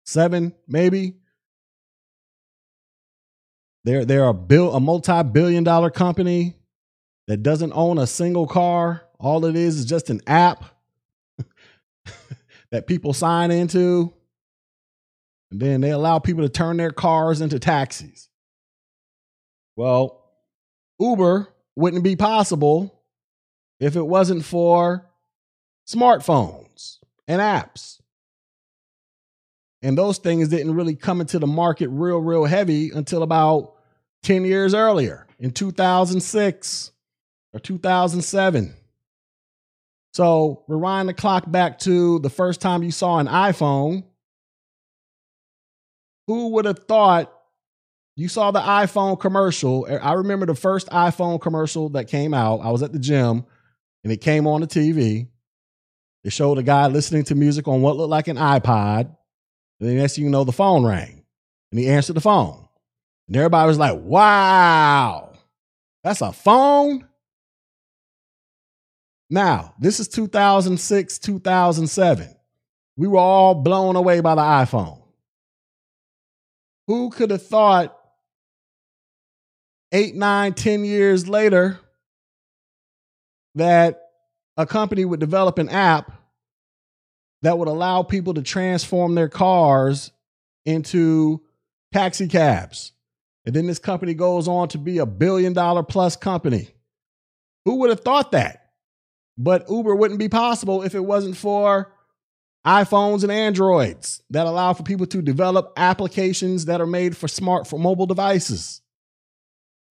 seven, 0.05 0.53
maybe. 0.69 1.15
They're 3.83 4.05
they're 4.05 4.23
a 4.23 4.33
bill 4.33 4.73
a 4.73 4.79
multi-billion 4.79 5.65
dollar 5.65 5.89
company 5.89 6.55
that 7.27 7.43
doesn't 7.43 7.73
own 7.73 7.97
a 7.97 8.07
single 8.07 8.47
car. 8.47 9.03
All 9.19 9.43
it 9.43 9.57
is 9.57 9.79
is 9.79 9.85
just 9.85 10.09
an 10.09 10.21
app 10.25 10.63
that 12.71 12.87
people 12.87 13.11
sign 13.11 13.51
into. 13.51 14.13
And 15.51 15.59
then 15.59 15.81
they 15.81 15.91
allow 15.91 16.19
people 16.19 16.43
to 16.43 16.49
turn 16.49 16.77
their 16.77 16.91
cars 16.91 17.41
into 17.41 17.59
taxis. 17.59 18.29
Well, 19.75 20.23
Uber 20.97 21.50
wouldn't 21.75 22.03
be 22.03 22.15
possible 22.15 23.03
if 23.79 23.95
it 23.95 24.05
wasn't 24.05 24.45
for 24.45 25.09
smartphones 25.87 26.99
and 27.27 27.41
apps. 27.41 27.99
And 29.81 29.97
those 29.97 30.19
things 30.19 30.49
didn't 30.49 30.75
really 30.75 30.95
come 30.95 31.21
into 31.21 31.39
the 31.39 31.47
market 31.47 31.89
real, 31.89 32.19
real 32.19 32.45
heavy 32.45 32.91
until 32.91 33.23
about 33.23 33.73
10 34.23 34.45
years 34.45 34.73
earlier 34.73 35.25
in 35.39 35.51
2006 35.51 36.91
or 37.53 37.59
2007. 37.59 38.75
So 40.13 40.63
rewind 40.67 41.09
the 41.09 41.13
clock 41.13 41.49
back 41.49 41.79
to 41.79 42.19
the 42.19 42.29
first 42.29 42.61
time 42.61 42.83
you 42.83 42.91
saw 42.91 43.17
an 43.17 43.27
iPhone 43.27 44.03
who 46.27 46.49
would 46.49 46.65
have 46.65 46.79
thought 46.79 47.33
you 48.15 48.27
saw 48.27 48.51
the 48.51 48.59
iPhone 48.59 49.19
commercial? 49.19 49.85
Er, 49.89 49.99
I 50.03 50.13
remember 50.13 50.45
the 50.45 50.55
first 50.55 50.87
iPhone 50.89 51.41
commercial 51.41 51.89
that 51.89 52.05
came 52.05 52.33
out. 52.33 52.59
I 52.59 52.69
was 52.69 52.83
at 52.83 52.91
the 52.91 52.99
gym 52.99 53.45
and 54.03 54.11
it 54.11 54.17
came 54.17 54.47
on 54.47 54.61
the 54.61 54.67
TV. 54.67 55.27
It 56.23 56.33
showed 56.33 56.57
a 56.57 56.63
guy 56.63 56.87
listening 56.87 57.23
to 57.25 57.35
music 57.35 57.67
on 57.67 57.81
what 57.81 57.97
looked 57.97 58.09
like 58.09 58.27
an 58.27 58.37
iPod. 58.37 59.05
And 59.79 59.89
then 59.89 59.97
next 59.97 60.15
thing 60.15 60.25
you 60.25 60.29
know, 60.29 60.43
the 60.43 60.51
phone 60.51 60.85
rang 60.85 61.23
and 61.71 61.79
he 61.79 61.87
answered 61.87 62.13
the 62.13 62.21
phone. 62.21 62.67
And 63.27 63.37
everybody 63.37 63.67
was 63.67 63.79
like, 63.79 63.97
wow, 63.97 65.33
that's 66.03 66.21
a 66.21 66.31
phone? 66.33 67.07
Now, 69.29 69.73
this 69.79 70.01
is 70.01 70.09
2006, 70.09 71.19
2007. 71.19 72.35
We 72.97 73.07
were 73.07 73.17
all 73.17 73.55
blown 73.55 73.95
away 73.95 74.19
by 74.19 74.35
the 74.35 74.41
iPhone. 74.41 75.01
Who 76.87 77.09
could 77.09 77.31
have 77.31 77.45
thought 77.45 77.97
eight, 79.91 80.15
nine, 80.15 80.53
ten 80.53 80.85
years 80.85 81.27
later 81.27 81.79
that 83.55 84.01
a 84.57 84.65
company 84.65 85.05
would 85.05 85.19
develop 85.19 85.57
an 85.57 85.69
app 85.69 86.11
that 87.41 87.57
would 87.57 87.67
allow 87.67 88.03
people 88.03 88.33
to 88.35 88.41
transform 88.41 89.15
their 89.15 89.29
cars 89.29 90.11
into 90.65 91.41
taxi 91.93 92.27
cabs. 92.27 92.91
And 93.45 93.55
then 93.55 93.65
this 93.65 93.79
company 93.79 94.13
goes 94.13 94.47
on 94.47 94.67
to 94.69 94.77
be 94.77 94.99
a 94.99 95.05
billion 95.05 95.53
dollar 95.53 95.83
plus 95.83 96.15
company. 96.15 96.69
Who 97.65 97.77
would 97.77 97.89
have 97.89 98.01
thought 98.01 98.31
that? 98.31 98.69
But 99.37 99.69
Uber 99.69 99.95
wouldn't 99.95 100.19
be 100.19 100.29
possible 100.29 100.83
if 100.83 100.93
it 100.93 101.03
wasn't 101.03 101.37
for 101.37 101.91
iPhones 102.65 103.23
and 103.23 103.31
Androids 103.31 104.21
that 104.29 104.45
allow 104.45 104.73
for 104.73 104.83
people 104.83 105.07
to 105.07 105.21
develop 105.21 105.73
applications 105.77 106.65
that 106.65 106.79
are 106.79 106.87
made 106.87 107.17
for 107.17 107.27
smart 107.27 107.65
for 107.65 107.79
mobile 107.79 108.05
devices. 108.05 108.80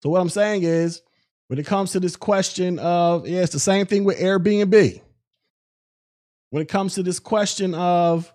So 0.01 0.09
what 0.09 0.21
I'm 0.21 0.29
saying 0.29 0.63
is 0.63 1.01
when 1.47 1.59
it 1.59 1.65
comes 1.65 1.91
to 1.91 1.99
this 1.99 2.15
question 2.15 2.79
of 2.79 3.27
yeah, 3.27 3.41
it's 3.41 3.53
the 3.53 3.59
same 3.59 3.85
thing 3.85 4.03
with 4.03 4.19
Airbnb. 4.19 5.01
When 6.49 6.61
it 6.61 6.69
comes 6.69 6.95
to 6.95 7.03
this 7.03 7.19
question 7.19 7.73
of 7.73 8.33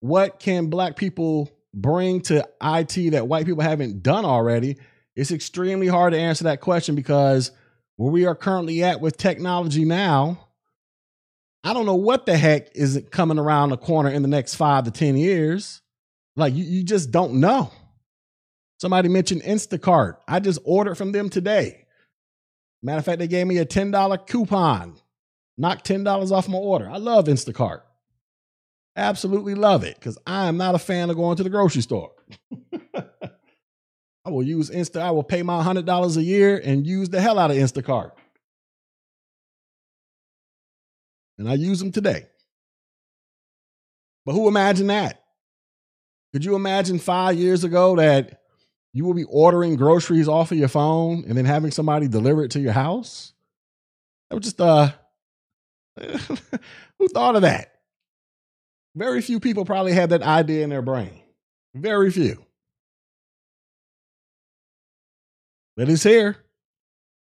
what 0.00 0.38
can 0.38 0.68
black 0.68 0.96
people 0.96 1.50
bring 1.74 2.20
to 2.22 2.48
IT 2.62 3.10
that 3.10 3.28
white 3.28 3.46
people 3.46 3.62
haven't 3.62 4.02
done 4.02 4.24
already, 4.24 4.76
it's 5.14 5.30
extremely 5.30 5.86
hard 5.86 6.12
to 6.12 6.18
answer 6.18 6.44
that 6.44 6.60
question 6.60 6.94
because 6.94 7.50
where 7.96 8.10
we 8.10 8.24
are 8.24 8.34
currently 8.34 8.82
at 8.82 9.00
with 9.00 9.16
technology 9.16 9.84
now, 9.84 10.48
I 11.62 11.74
don't 11.74 11.84
know 11.84 11.96
what 11.96 12.24
the 12.24 12.36
heck 12.36 12.74
is 12.74 13.02
coming 13.10 13.38
around 13.38 13.70
the 13.70 13.76
corner 13.76 14.08
in 14.08 14.22
the 14.22 14.28
next 14.28 14.54
five 14.54 14.84
to 14.84 14.90
10 14.90 15.16
years, 15.16 15.82
Like 16.36 16.54
you, 16.54 16.64
you 16.64 16.82
just 16.82 17.10
don't 17.10 17.34
know. 17.34 17.70
Somebody 18.80 19.10
mentioned 19.10 19.42
Instacart. 19.42 20.16
I 20.26 20.40
just 20.40 20.58
ordered 20.64 20.94
from 20.94 21.12
them 21.12 21.28
today. 21.28 21.84
Matter 22.82 23.00
of 23.00 23.04
fact, 23.04 23.18
they 23.18 23.28
gave 23.28 23.46
me 23.46 23.58
a 23.58 23.66
$10 23.66 24.26
coupon, 24.26 24.96
knocked 25.58 25.86
$10 25.86 26.30
off 26.32 26.48
my 26.48 26.56
order. 26.56 26.88
I 26.88 26.96
love 26.96 27.26
Instacart. 27.26 27.82
Absolutely 28.96 29.54
love 29.54 29.84
it 29.84 29.96
because 29.96 30.16
I 30.26 30.48
am 30.48 30.56
not 30.56 30.74
a 30.74 30.78
fan 30.78 31.10
of 31.10 31.16
going 31.16 31.36
to 31.36 31.42
the 31.42 31.50
grocery 31.50 31.82
store. 31.82 32.12
I 34.24 34.30
will 34.30 34.42
use 34.42 34.70
Insta. 34.70 35.02
I 35.02 35.10
will 35.10 35.24
pay 35.24 35.42
my 35.42 35.62
$100 35.62 36.16
a 36.16 36.22
year 36.22 36.58
and 36.64 36.86
use 36.86 37.10
the 37.10 37.20
hell 37.20 37.38
out 37.38 37.50
of 37.50 37.58
Instacart. 37.58 38.12
And 41.38 41.50
I 41.50 41.54
use 41.54 41.80
them 41.80 41.92
today. 41.92 42.28
But 44.24 44.32
who 44.32 44.48
imagined 44.48 44.88
that? 44.88 45.22
Could 46.32 46.46
you 46.46 46.54
imagine 46.54 46.98
five 46.98 47.36
years 47.36 47.62
ago 47.62 47.96
that 47.96 48.39
you 48.92 49.04
will 49.04 49.14
be 49.14 49.24
ordering 49.24 49.76
groceries 49.76 50.28
off 50.28 50.52
of 50.52 50.58
your 50.58 50.68
phone 50.68 51.24
and 51.26 51.36
then 51.36 51.44
having 51.44 51.70
somebody 51.70 52.08
deliver 52.08 52.44
it 52.44 52.50
to 52.52 52.60
your 52.60 52.72
house? 52.72 53.32
That 54.28 54.36
was 54.36 54.44
just 54.44 54.60
uh 54.60 54.90
who 56.98 57.08
thought 57.08 57.36
of 57.36 57.42
that? 57.42 57.72
Very 58.96 59.22
few 59.22 59.38
people 59.38 59.64
probably 59.64 59.92
had 59.92 60.10
that 60.10 60.22
idea 60.22 60.64
in 60.64 60.70
their 60.70 60.82
brain. 60.82 61.22
Very 61.74 62.10
few. 62.10 62.44
But 65.76 65.88
it's 65.88 66.02
here. 66.02 66.36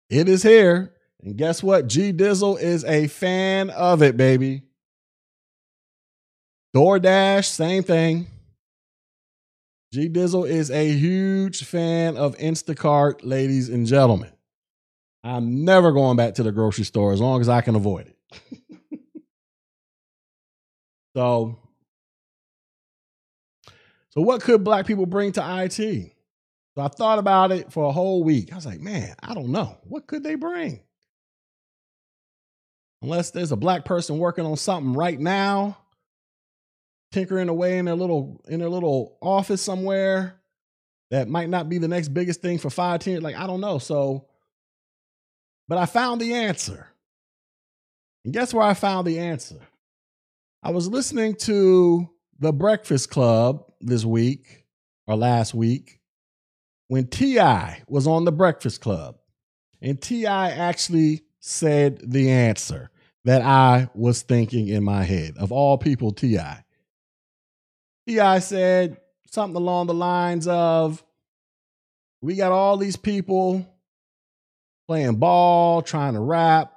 It 0.10 0.30
is 0.30 0.44
here. 0.44 0.94
And 1.24 1.38
guess 1.38 1.63
what? 1.63 1.88
G 1.88 2.13
Dizzle 2.13 2.60
is 2.60 2.84
a 2.84 3.08
fan 3.08 3.70
of 3.70 4.04
it, 4.04 4.18
baby. 4.18 4.63
DoorDash, 6.76 7.46
same 7.46 7.84
thing. 7.84 8.28
G 9.93 10.10
Dizzle 10.10 10.48
is 10.48 10.71
a 10.71 10.91
huge 10.91 11.63
fan 11.63 12.17
of 12.17 12.38
Instacart, 12.38 13.19
ladies 13.24 13.69
and 13.69 13.86
gentlemen. 13.86 14.32
I'm 15.24 15.63
never 15.65 15.91
going 15.91 16.17
back 16.17 16.36
to 16.36 16.43
the 16.43 16.52
grocery 16.52 16.84
store 16.84 17.13
as 17.13 17.21
long 17.21 17.41
as 17.41 17.50
I 17.50 17.62
can 17.62 17.76
avoid 17.76 18.08
it. 18.08 18.91
so, 21.15 21.58
so 24.10 24.21
what 24.21 24.41
could 24.41 24.63
black 24.63 24.86
people 24.86 25.06
bring 25.06 25.32
to 25.34 25.63
IT? 25.63 26.12
So 26.76 26.82
I 26.82 26.89
thought 26.89 27.19
about 27.19 27.52
it 27.52 27.71
for 27.71 27.86
a 27.86 27.91
whole 27.91 28.24
week. 28.24 28.52
I 28.52 28.56
was 28.56 28.65
like, 28.65 28.82
man, 28.82 29.15
I 29.24 29.34
don't 29.34 29.52
know. 29.52 29.78
What 29.84 30.08
could 30.08 30.24
they 30.24 30.36
bring? 30.36 30.82
Unless 33.02 33.32
there's 33.32 33.52
a 33.52 33.58
black 33.58 33.86
person 33.86 34.17
working 34.17 34.45
on 34.45 34.58
something 34.58 34.93
right 34.93 35.19
now, 35.19 35.78
tinkering 37.12 37.50
away 37.50 37.78
in 37.78 37.86
their 37.86 37.96
little 37.96 38.41
in 38.48 38.60
their 38.60 38.70
little 38.70 39.18
office 39.22 39.62
somewhere 39.62 40.41
that 41.12 41.30
might 41.30 41.50
not 41.50 41.70
be 41.70 41.78
the 41.78 41.88
next 41.88 42.10
biggest 42.10 42.41
thing 42.41 42.58
for 42.58 42.70
five, 42.70 43.00
ten. 43.00 43.22
Like, 43.22 43.36
I 43.36 43.48
don't 43.48 43.62
know. 43.62 43.78
So, 43.78 44.28
but 45.68 45.78
I 45.78 45.86
found 45.86 46.20
the 46.20 46.34
answer. 46.34 46.88
And 48.24 48.34
guess 48.34 48.54
where 48.54 48.65
I 48.65 48.74
found 48.74 49.08
the 49.08 49.20
answer? 49.20 49.60
I 50.63 50.72
was 50.72 50.88
listening 50.88 51.36
to 51.36 52.10
the 52.39 52.52
Breakfast 52.52 53.12
Club 53.12 53.72
this 53.80 54.04
week 54.04 54.65
or 55.06 55.15
last 55.15 55.54
week 55.54 56.00
when 56.88 57.08
T.I. 57.08 57.84
was 57.88 58.08
on 58.08 58.26
the 58.26 58.32
Breakfast 58.32 58.82
Club. 58.82 59.18
And 59.82 60.02
T.I. 60.02 60.52
actually 60.52 61.22
said 61.39 62.02
the 62.04 62.32
answer 62.32 62.89
that 63.26 63.44
I 63.44 63.89
was 63.94 64.24
thinking 64.24 64.68
in 64.68 64.84
my 64.84 65.04
head. 65.04 65.36
Of 65.38 65.52
all 65.52 65.78
people, 65.78 66.12
T.I. 66.12 66.64
T.I. 68.08 68.39
said 68.39 68.98
something 69.32 69.56
along 69.56 69.88
the 69.88 69.94
lines 69.94 70.48
of 70.48 71.04
We 72.22 72.36
got 72.36 72.52
all 72.52 72.78
these 72.78 72.96
people 72.96 73.65
playing 74.88 75.15
ball, 75.15 75.82
trying 75.82 76.13
to 76.13 76.20
rap, 76.20 76.72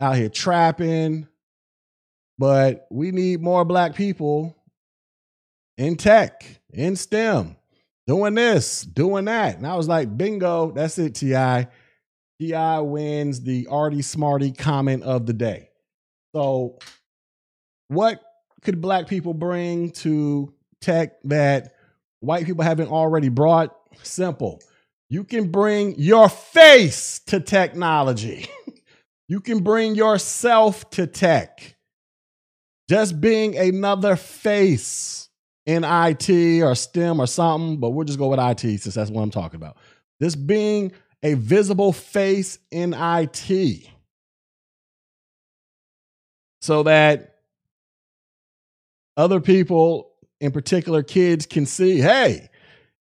out 0.00 0.16
here 0.16 0.28
trapping, 0.28 1.26
but 2.38 2.86
we 2.90 3.10
need 3.10 3.40
more 3.40 3.64
black 3.64 3.94
people 3.94 4.56
in 5.78 5.96
tech, 5.96 6.44
in 6.72 6.96
STEM, 6.96 7.56
doing 8.06 8.34
this, 8.34 8.82
doing 8.82 9.24
that. 9.26 9.56
And 9.56 9.66
I 9.66 9.76
was 9.76 9.88
like, 9.88 10.16
bingo, 10.16 10.72
that's 10.72 10.98
it, 10.98 11.14
T.I. 11.14 11.68
T.I. 12.40 12.78
wins 12.80 13.42
the 13.42 13.66
Artie 13.70 14.02
Smarty 14.02 14.52
comment 14.52 15.02
of 15.02 15.26
the 15.26 15.32
day. 15.32 15.70
So, 16.34 16.78
what 17.88 18.22
could 18.62 18.80
black 18.80 19.06
people 19.06 19.34
bring 19.34 19.90
to 19.90 20.52
tech 20.80 21.20
that 21.24 21.74
white 22.20 22.46
people 22.46 22.64
haven't 22.64 22.88
already 22.88 23.28
brought? 23.28 23.76
Simple. 24.02 24.60
You 25.08 25.24
can 25.24 25.50
bring 25.50 25.96
your 25.98 26.28
face 26.28 27.20
to 27.26 27.40
technology. 27.40 28.46
you 29.28 29.40
can 29.40 29.62
bring 29.62 29.94
yourself 29.94 30.88
to 30.90 31.06
tech. 31.06 31.76
Just 32.88 33.20
being 33.20 33.56
another 33.56 34.16
face 34.16 35.28
in 35.66 35.84
IT 35.84 36.62
or 36.62 36.74
STEM 36.74 37.20
or 37.20 37.26
something, 37.26 37.78
but 37.78 37.90
we'll 37.90 38.04
just 38.04 38.18
go 38.18 38.28
with 38.28 38.40
IT 38.40 38.80
since 38.80 38.94
that's 38.94 39.10
what 39.10 39.22
I'm 39.22 39.30
talking 39.30 39.56
about. 39.56 39.76
This 40.18 40.34
being 40.34 40.92
a 41.22 41.34
visible 41.34 41.92
face 41.92 42.58
in 42.70 42.94
IT 42.94 43.90
so 46.60 46.82
that 46.84 47.29
other 49.20 49.40
people, 49.40 50.12
in 50.40 50.50
particular 50.50 51.02
kids, 51.02 51.46
can 51.46 51.66
see 51.66 51.98
hey, 51.98 52.48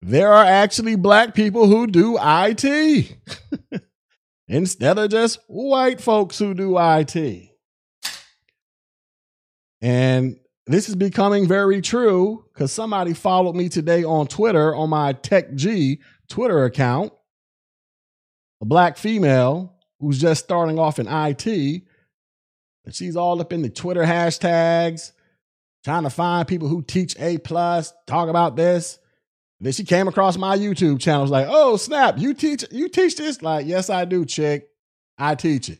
there 0.01 0.31
are 0.31 0.43
actually 0.43 0.95
black 0.95 1.33
people 1.33 1.67
who 1.67 1.87
do 1.87 2.17
IT 2.19 3.15
instead 4.47 4.97
of 4.97 5.09
just 5.09 5.39
white 5.47 6.01
folks 6.01 6.37
who 6.37 6.53
do 6.53 6.77
IT. 6.77 7.49
And 9.81 10.37
this 10.67 10.89
is 10.89 10.95
becoming 10.95 11.47
very 11.47 11.81
true 11.81 12.45
because 12.53 12.71
somebody 12.71 13.13
followed 13.13 13.55
me 13.55 13.69
today 13.69 14.03
on 14.03 14.27
Twitter 14.27 14.75
on 14.75 14.89
my 14.89 15.13
Tech 15.13 15.55
G 15.55 16.01
Twitter 16.29 16.65
account, 16.65 17.13
a 18.61 18.65
black 18.65 18.97
female 18.97 19.75
who's 19.99 20.19
just 20.19 20.43
starting 20.43 20.79
off 20.79 20.99
in 20.99 21.07
IT. 21.07 21.45
And 22.85 22.95
she's 22.95 23.15
all 23.15 23.39
up 23.41 23.53
in 23.53 23.61
the 23.61 23.69
Twitter 23.69 24.03
hashtags, 24.03 25.11
trying 25.83 26.03
to 26.03 26.09
find 26.09 26.47
people 26.47 26.67
who 26.67 26.81
teach 26.81 27.15
A 27.19 27.37
plus, 27.37 27.93
talk 28.07 28.29
about 28.29 28.55
this. 28.55 28.99
And 29.59 29.65
then 29.67 29.73
she 29.73 29.83
came 29.83 30.07
across 30.07 30.37
my 30.37 30.57
YouTube 30.57 30.99
channel. 30.99 31.21
Was 31.21 31.31
like, 31.31 31.47
oh 31.49 31.77
snap, 31.77 32.17
you 32.17 32.33
teach 32.33 32.65
you 32.71 32.89
teach 32.89 33.15
this? 33.17 33.41
Like, 33.41 33.65
yes, 33.65 33.89
I 33.89 34.05
do, 34.05 34.25
chick. 34.25 34.67
I 35.17 35.35
teach 35.35 35.69
it. 35.69 35.79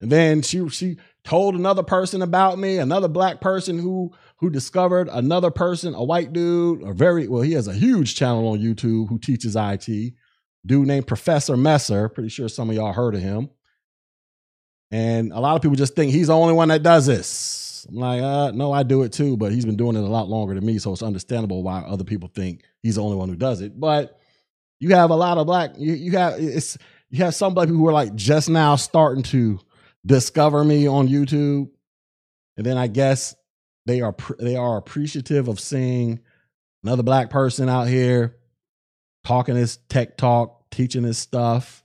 And 0.00 0.10
then 0.10 0.42
she 0.42 0.68
she 0.68 0.98
told 1.24 1.54
another 1.54 1.82
person 1.82 2.22
about 2.22 2.58
me, 2.58 2.78
another 2.78 3.08
black 3.08 3.40
person 3.40 3.78
who 3.78 4.12
who 4.36 4.50
discovered 4.50 5.08
another 5.12 5.50
person, 5.50 5.94
a 5.94 6.02
white 6.02 6.32
dude, 6.32 6.82
a 6.82 6.92
very 6.92 7.28
well, 7.28 7.42
he 7.42 7.52
has 7.52 7.68
a 7.68 7.74
huge 7.74 8.14
channel 8.16 8.48
on 8.48 8.58
YouTube 8.58 9.08
who 9.08 9.18
teaches 9.18 9.56
IT. 9.56 10.14
Dude 10.66 10.86
named 10.86 11.06
Professor 11.06 11.56
Messer. 11.56 12.08
Pretty 12.08 12.28
sure 12.28 12.48
some 12.48 12.68
of 12.68 12.76
y'all 12.76 12.92
heard 12.92 13.14
of 13.14 13.22
him. 13.22 13.50
And 14.90 15.32
a 15.32 15.40
lot 15.40 15.56
of 15.56 15.62
people 15.62 15.76
just 15.76 15.94
think 15.94 16.12
he's 16.12 16.26
the 16.26 16.36
only 16.36 16.52
one 16.52 16.68
that 16.68 16.82
does 16.82 17.06
this. 17.06 17.59
I'm 17.88 17.96
like, 17.96 18.22
uh, 18.22 18.50
no, 18.52 18.72
I 18.72 18.82
do 18.82 19.02
it 19.02 19.12
too, 19.12 19.36
but 19.36 19.52
he's 19.52 19.64
been 19.64 19.76
doing 19.76 19.96
it 19.96 20.00
a 20.00 20.08
lot 20.08 20.28
longer 20.28 20.54
than 20.54 20.64
me, 20.64 20.78
so 20.78 20.92
it's 20.92 21.02
understandable 21.02 21.62
why 21.62 21.80
other 21.80 22.04
people 22.04 22.30
think 22.34 22.62
he's 22.82 22.96
the 22.96 23.02
only 23.02 23.16
one 23.16 23.28
who 23.28 23.36
does 23.36 23.60
it. 23.60 23.78
But 23.78 24.18
you 24.78 24.94
have 24.94 25.10
a 25.10 25.16
lot 25.16 25.38
of 25.38 25.46
black, 25.46 25.72
you, 25.76 25.92
you 25.94 26.12
have 26.12 26.34
it's 26.38 26.78
you 27.10 27.24
have 27.24 27.34
some 27.34 27.54
black 27.54 27.68
people 27.68 27.80
who 27.80 27.88
are 27.88 27.92
like 27.92 28.14
just 28.14 28.48
now 28.48 28.76
starting 28.76 29.22
to 29.24 29.60
discover 30.06 30.64
me 30.64 30.86
on 30.88 31.08
YouTube, 31.08 31.70
and 32.56 32.66
then 32.66 32.76
I 32.76 32.86
guess 32.86 33.34
they 33.86 34.00
are 34.00 34.14
they 34.38 34.56
are 34.56 34.76
appreciative 34.76 35.48
of 35.48 35.60
seeing 35.60 36.20
another 36.82 37.02
black 37.02 37.30
person 37.30 37.68
out 37.68 37.88
here 37.88 38.36
talking 39.24 39.54
this 39.54 39.78
tech 39.88 40.16
talk, 40.16 40.70
teaching 40.70 41.02
this 41.02 41.18
stuff, 41.18 41.84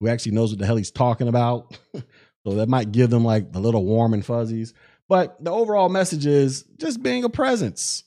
who 0.00 0.08
actually 0.08 0.32
knows 0.32 0.50
what 0.50 0.58
the 0.58 0.66
hell 0.66 0.76
he's 0.76 0.90
talking 0.90 1.28
about. 1.28 1.78
so 1.94 2.54
that 2.54 2.68
might 2.68 2.92
give 2.92 3.10
them 3.10 3.24
like 3.24 3.46
a 3.54 3.60
little 3.60 3.84
warm 3.84 4.14
and 4.14 4.24
fuzzies. 4.24 4.74
But 5.08 5.42
the 5.42 5.50
overall 5.50 5.88
message 5.88 6.26
is 6.26 6.64
just 6.78 7.02
being 7.02 7.24
a 7.24 7.28
presence, 7.28 8.04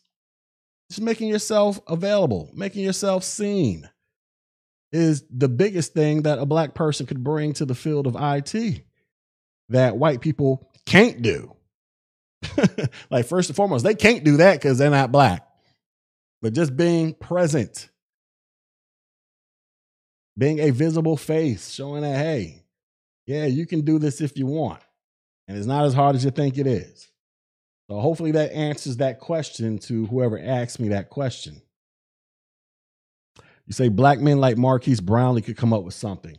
just 0.90 1.02
making 1.02 1.30
yourself 1.30 1.80
available, 1.88 2.50
making 2.54 2.84
yourself 2.84 3.24
seen 3.24 3.90
is 4.92 5.24
the 5.30 5.50
biggest 5.50 5.94
thing 5.94 6.24
that 6.24 6.40
a 6.40 6.46
black 6.46 6.74
person 6.74 7.06
could 7.06 7.24
bring 7.24 7.54
to 7.54 7.66
the 7.66 7.76
field 7.76 8.08
of 8.08 8.16
IT 8.20 8.84
that 9.70 9.98
white 9.98 10.22
people 10.22 10.72
can't 10.86 11.22
do. 11.22 11.54
like, 13.10 13.26
first 13.26 13.50
and 13.50 13.56
foremost, 13.56 13.84
they 13.84 13.96
can't 13.96 14.24
do 14.24 14.38
that 14.38 14.54
because 14.54 14.78
they're 14.78 14.90
not 14.90 15.12
black. 15.12 15.46
But 16.42 16.54
just 16.54 16.78
being 16.78 17.14
present, 17.16 17.90
being 20.38 20.60
a 20.60 20.70
visible 20.70 21.18
face, 21.18 21.72
showing 21.72 22.04
that, 22.04 22.18
hey, 22.18 22.64
yeah, 23.26 23.46
you 23.46 23.66
can 23.66 23.82
do 23.82 24.00
this 24.00 24.22
if 24.22 24.38
you 24.38 24.46
want. 24.46 24.82
And 25.48 25.58
it's 25.58 25.68
not 25.68 25.86
as 25.86 25.94
hard 25.94 26.16
as 26.16 26.26
you 26.26 26.32
think 26.32 26.58
it 26.58 26.68
is. 26.68 27.10
So 27.90 28.00
hopefully 28.00 28.32
that 28.32 28.52
answers 28.52 28.98
that 28.98 29.20
question 29.20 29.80
to 29.80 30.06
whoever 30.08 30.38
asked 30.38 30.80
me 30.80 30.90
that 30.90 31.10
question. 31.10 31.62
You 33.66 33.74
say 33.74 33.90
black 33.90 34.20
men 34.20 34.40
like 34.40 34.58
Marques 34.58 35.00
Brownlee 35.00 35.42
could 35.42 35.58
come 35.58 35.74
up 35.74 35.84
with 35.84 35.94
something. 35.94 36.38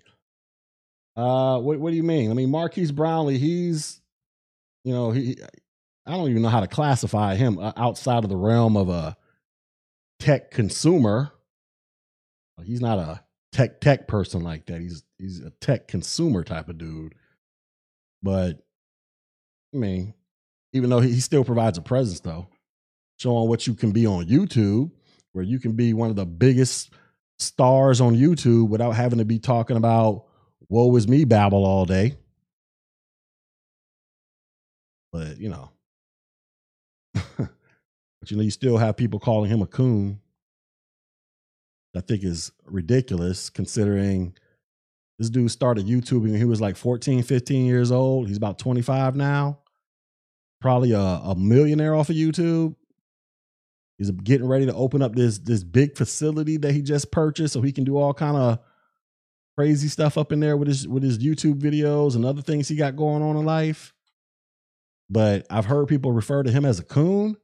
Uh, 1.16 1.58
what 1.58 1.78
what 1.80 1.90
do 1.90 1.96
you 1.96 2.02
mean? 2.02 2.30
I 2.30 2.34
mean, 2.34 2.50
Marques 2.50 2.90
Brownlee, 2.90 3.38
he's, 3.38 4.00
you 4.84 4.92
know, 4.92 5.10
he, 5.10 5.36
I 6.06 6.12
don't 6.12 6.30
even 6.30 6.42
know 6.42 6.48
how 6.48 6.60
to 6.60 6.66
classify 6.66 7.34
him 7.34 7.58
uh, 7.58 7.72
outside 7.76 8.24
of 8.24 8.30
the 8.30 8.36
realm 8.36 8.76
of 8.76 8.88
a 8.88 9.16
tech 10.20 10.50
consumer. 10.50 11.32
He's 12.64 12.80
not 12.80 12.98
a 12.98 13.22
tech 13.52 13.80
tech 13.80 14.08
person 14.08 14.42
like 14.42 14.66
that. 14.66 14.80
He's 14.80 15.02
he's 15.18 15.40
a 15.40 15.50
tech 15.60 15.88
consumer 15.88 16.44
type 16.44 16.68
of 16.68 16.78
dude. 16.78 17.14
But 18.22 18.64
I 19.74 19.76
mean, 19.76 20.14
even 20.72 20.90
though 20.90 21.00
he, 21.00 21.20
still 21.20 21.44
provides 21.44 21.78
a 21.78 21.82
presence 21.82 22.20
though, 22.20 22.48
showing 23.18 23.48
what 23.48 23.66
you 23.66 23.74
can 23.74 23.92
be 23.92 24.06
on 24.06 24.26
YouTube, 24.26 24.90
where 25.32 25.44
you 25.44 25.58
can 25.58 25.72
be 25.72 25.92
one 25.92 26.10
of 26.10 26.16
the 26.16 26.26
biggest 26.26 26.92
stars 27.38 28.00
on 28.00 28.16
YouTube 28.16 28.68
without 28.68 28.92
having 28.92 29.18
to 29.18 29.24
be 29.24 29.38
talking 29.38 29.76
about 29.76 30.24
woe 30.68 30.94
is 30.96 31.08
me 31.08 31.24
babble 31.24 31.64
all 31.64 31.84
day. 31.84 32.16
But 35.12 35.38
you 35.38 35.48
know, 35.48 35.70
but 37.14 38.30
you 38.30 38.36
know, 38.36 38.42
you 38.42 38.50
still 38.50 38.76
have 38.78 38.96
people 38.96 39.18
calling 39.18 39.50
him 39.50 39.62
a 39.62 39.66
coon. 39.66 40.20
I 41.96 42.00
think 42.00 42.22
is 42.22 42.52
ridiculous 42.64 43.50
considering 43.50 44.34
this 45.18 45.30
dude 45.30 45.50
started 45.50 45.86
YouTubing 45.86 46.30
when 46.30 46.36
he 46.36 46.44
was 46.44 46.60
like 46.60 46.76
14, 46.76 47.22
15 47.22 47.66
years 47.66 47.90
old. 47.90 48.28
He's 48.28 48.36
about 48.36 48.58
25 48.58 49.16
now. 49.16 49.58
Probably 50.60 50.92
a, 50.92 51.00
a 51.00 51.34
millionaire 51.36 51.94
off 51.94 52.10
of 52.10 52.16
YouTube. 52.16 52.74
He's 53.96 54.10
getting 54.12 54.46
ready 54.46 54.66
to 54.66 54.74
open 54.74 55.02
up 55.02 55.14
this 55.14 55.38
this 55.38 55.64
big 55.64 55.96
facility 55.96 56.56
that 56.58 56.72
he 56.72 56.82
just 56.82 57.10
purchased 57.10 57.52
so 57.52 57.62
he 57.62 57.72
can 57.72 57.82
do 57.82 57.96
all 57.96 58.14
kind 58.14 58.36
of 58.36 58.60
crazy 59.56 59.88
stuff 59.88 60.16
up 60.16 60.30
in 60.30 60.38
there 60.38 60.56
with 60.56 60.68
his 60.68 60.86
with 60.86 61.02
his 61.02 61.18
YouTube 61.18 61.60
videos 61.60 62.14
and 62.14 62.24
other 62.24 62.42
things 62.42 62.68
he 62.68 62.76
got 62.76 62.94
going 62.94 63.22
on 63.22 63.36
in 63.36 63.44
life. 63.44 63.92
But 65.10 65.46
I've 65.50 65.64
heard 65.64 65.88
people 65.88 66.12
refer 66.12 66.44
to 66.44 66.50
him 66.52 66.64
as 66.64 66.78
a 66.78 66.84
coon. 66.84 67.36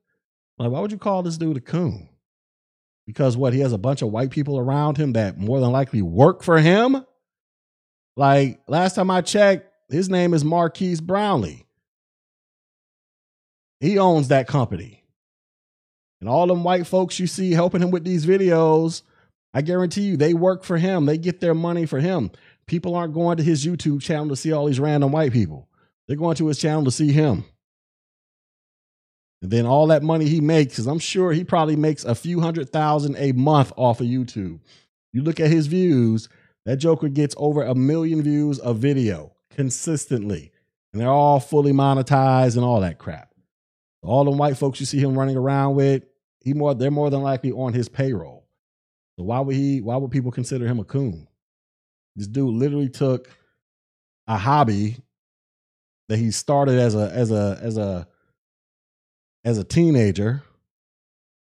Like, 0.59 0.71
why 0.71 0.79
would 0.79 0.93
you 0.93 0.99
call 0.99 1.25
this 1.25 1.39
dude 1.39 1.57
a 1.57 1.61
coon? 1.61 2.09
Because 3.05 3.37
what 3.37 3.53
he 3.53 3.61
has 3.61 3.73
a 3.73 3.79
bunch 3.79 4.03
of 4.03 4.11
white 4.11 4.31
people 4.31 4.57
around 4.59 4.97
him 4.97 5.15
that 5.15 5.39
more 5.39 5.59
than 5.59 5.73
likely 5.73 6.03
work 6.03 6.45
for 6.45 6.59
him. 6.59 7.05
Like 8.17 8.61
last 8.69 8.95
time 8.95 9.11
I 9.11 9.21
checked, 9.21 9.71
his 9.89 10.09
name 10.09 10.35
is 10.35 10.45
Marques 10.45 11.01
Brownlee. 11.01 11.67
He 13.81 13.99
owns 13.99 14.29
that 14.29 14.47
company. 14.47 15.03
And 16.21 16.29
all 16.29 16.47
them 16.47 16.65
white 16.65 16.87
folks 16.87 17.21
you 17.21 17.27
see 17.27 17.53
helping 17.53 17.83
him 17.83 17.91
with 17.91 18.05
these 18.05 18.25
videos, 18.25 19.03
I 19.53 19.63
guarantee 19.63 20.03
you 20.03 20.17
they 20.17 20.33
work 20.33 20.65
for 20.65 20.79
him. 20.79 21.07
They 21.07 21.19
get 21.19 21.41
their 21.41 21.55
money 21.55 21.85
for 21.87 22.01
him. 22.01 22.31
People 22.67 22.95
aren't 22.95 23.13
going 23.13 23.37
to 23.37 23.43
his 23.43 23.67
YouTube 23.67 24.01
channel 24.01 24.29
to 24.31 24.37
see 24.37 24.53
all 24.53 24.67
these 24.67 24.81
random 24.81 25.13
white 25.13 25.33
people. 25.33 25.69
They're 26.07 26.17
going 26.17 26.37
to 26.37 26.47
his 26.47 26.59
channel 26.59 26.85
to 26.85 26.91
see 26.91 27.13
him. 27.13 27.45
And 29.43 29.51
then 29.51 29.67
all 29.67 29.89
that 29.89 30.03
money 30.03 30.25
he 30.27 30.41
makes, 30.41 30.73
because 30.73 30.87
I'm 30.87 30.99
sure 30.99 31.33
he 31.33 31.45
probably 31.45 31.77
makes 31.77 32.05
a 32.05 32.15
few 32.15 32.41
hundred 32.41 32.71
thousand 32.71 33.17
a 33.19 33.33
month 33.33 33.73
off 33.77 34.01
of 34.01 34.07
YouTube. 34.07 34.61
You 35.13 35.23
look 35.23 35.39
at 35.39 35.51
his 35.51 35.67
views, 35.67 36.31
that 36.65 36.77
Joker 36.77 37.09
gets 37.09 37.35
over 37.39 37.63
a 37.63 37.75
million 37.75 38.23
views 38.23 38.61
a 38.63 38.75
video 38.75 39.33
consistently. 39.51 40.53
And 40.93 41.01
they're 41.01 41.09
all 41.09 41.41
fully 41.41 41.73
monetized 41.73 42.57
and 42.57 42.65
all 42.65 42.81
that 42.81 42.99
crap. 42.99 43.35
All 44.03 44.25
the 44.25 44.31
white 44.31 44.57
folks 44.57 44.81
you 44.81 44.87
see 44.87 44.99
him 44.99 45.19
running 45.19 45.37
around 45.37 45.75
with, 45.75 46.05
he 46.41 46.53
more 46.53 46.75
they're 46.75 46.91
more 46.91 47.11
than 47.11 47.23
likely 47.23 47.53
on 47.53 47.73
his 47.73 47.89
payroll. 47.89 48.47
So 49.19 49.25
why 49.25 49.41
would 49.41 49.57
he 49.57 49.81
why 49.81 49.97
would 49.97 50.11
people 50.11 50.31
consider 50.31 50.67
him 50.67 50.79
a 50.79 50.85
coon? 50.85 51.27
This 52.17 52.27
dude 52.27 52.55
literally 52.55 52.91
took 52.91 53.29
a 54.27 54.37
hobby 54.37 54.99
that 56.09 56.19
he 56.19 56.31
started 56.31 56.79
as 56.79 56.95
a 56.95 57.11
as 57.13 57.31
a 57.31 57.59
as 57.63 57.79
a 57.79 58.07
as 59.45 59.59
a 59.59 59.65
teenager 59.65 60.43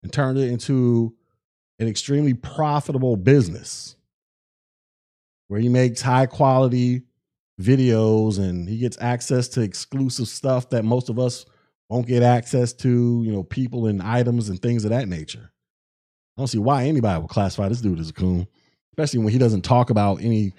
and 0.03 0.13
turned 0.13 0.37
it 0.37 0.51
into 0.51 1.15
an 1.79 1.87
extremely 1.87 2.33
profitable 2.33 3.17
business 3.17 3.94
where 5.47 5.59
he 5.59 5.69
makes 5.69 6.01
high 6.01 6.25
quality 6.25 7.03
videos 7.59 8.39
and 8.39 8.67
he 8.67 8.77
gets 8.77 8.97
access 8.99 9.47
to 9.47 9.61
exclusive 9.61 10.27
stuff 10.27 10.69
that 10.69 10.83
most 10.83 11.09
of 11.09 11.19
us 11.19 11.45
won't 11.89 12.07
get 12.07 12.23
access 12.23 12.73
to, 12.73 13.23
you 13.23 13.31
know, 13.31 13.43
people 13.43 13.87
and 13.87 14.01
items 14.01 14.49
and 14.49 14.61
things 14.61 14.83
of 14.83 14.91
that 14.91 15.07
nature. 15.07 15.51
I 16.37 16.41
don't 16.41 16.47
see 16.47 16.57
why 16.57 16.85
anybody 16.85 17.21
would 17.21 17.29
classify 17.29 17.69
this 17.69 17.81
dude 17.81 17.99
as 17.99 18.09
a 18.09 18.13
coon, 18.13 18.47
especially 18.93 19.19
when 19.19 19.31
he 19.31 19.39
doesn't 19.39 19.61
talk 19.61 19.89
about 19.89 20.21
any, 20.21 20.53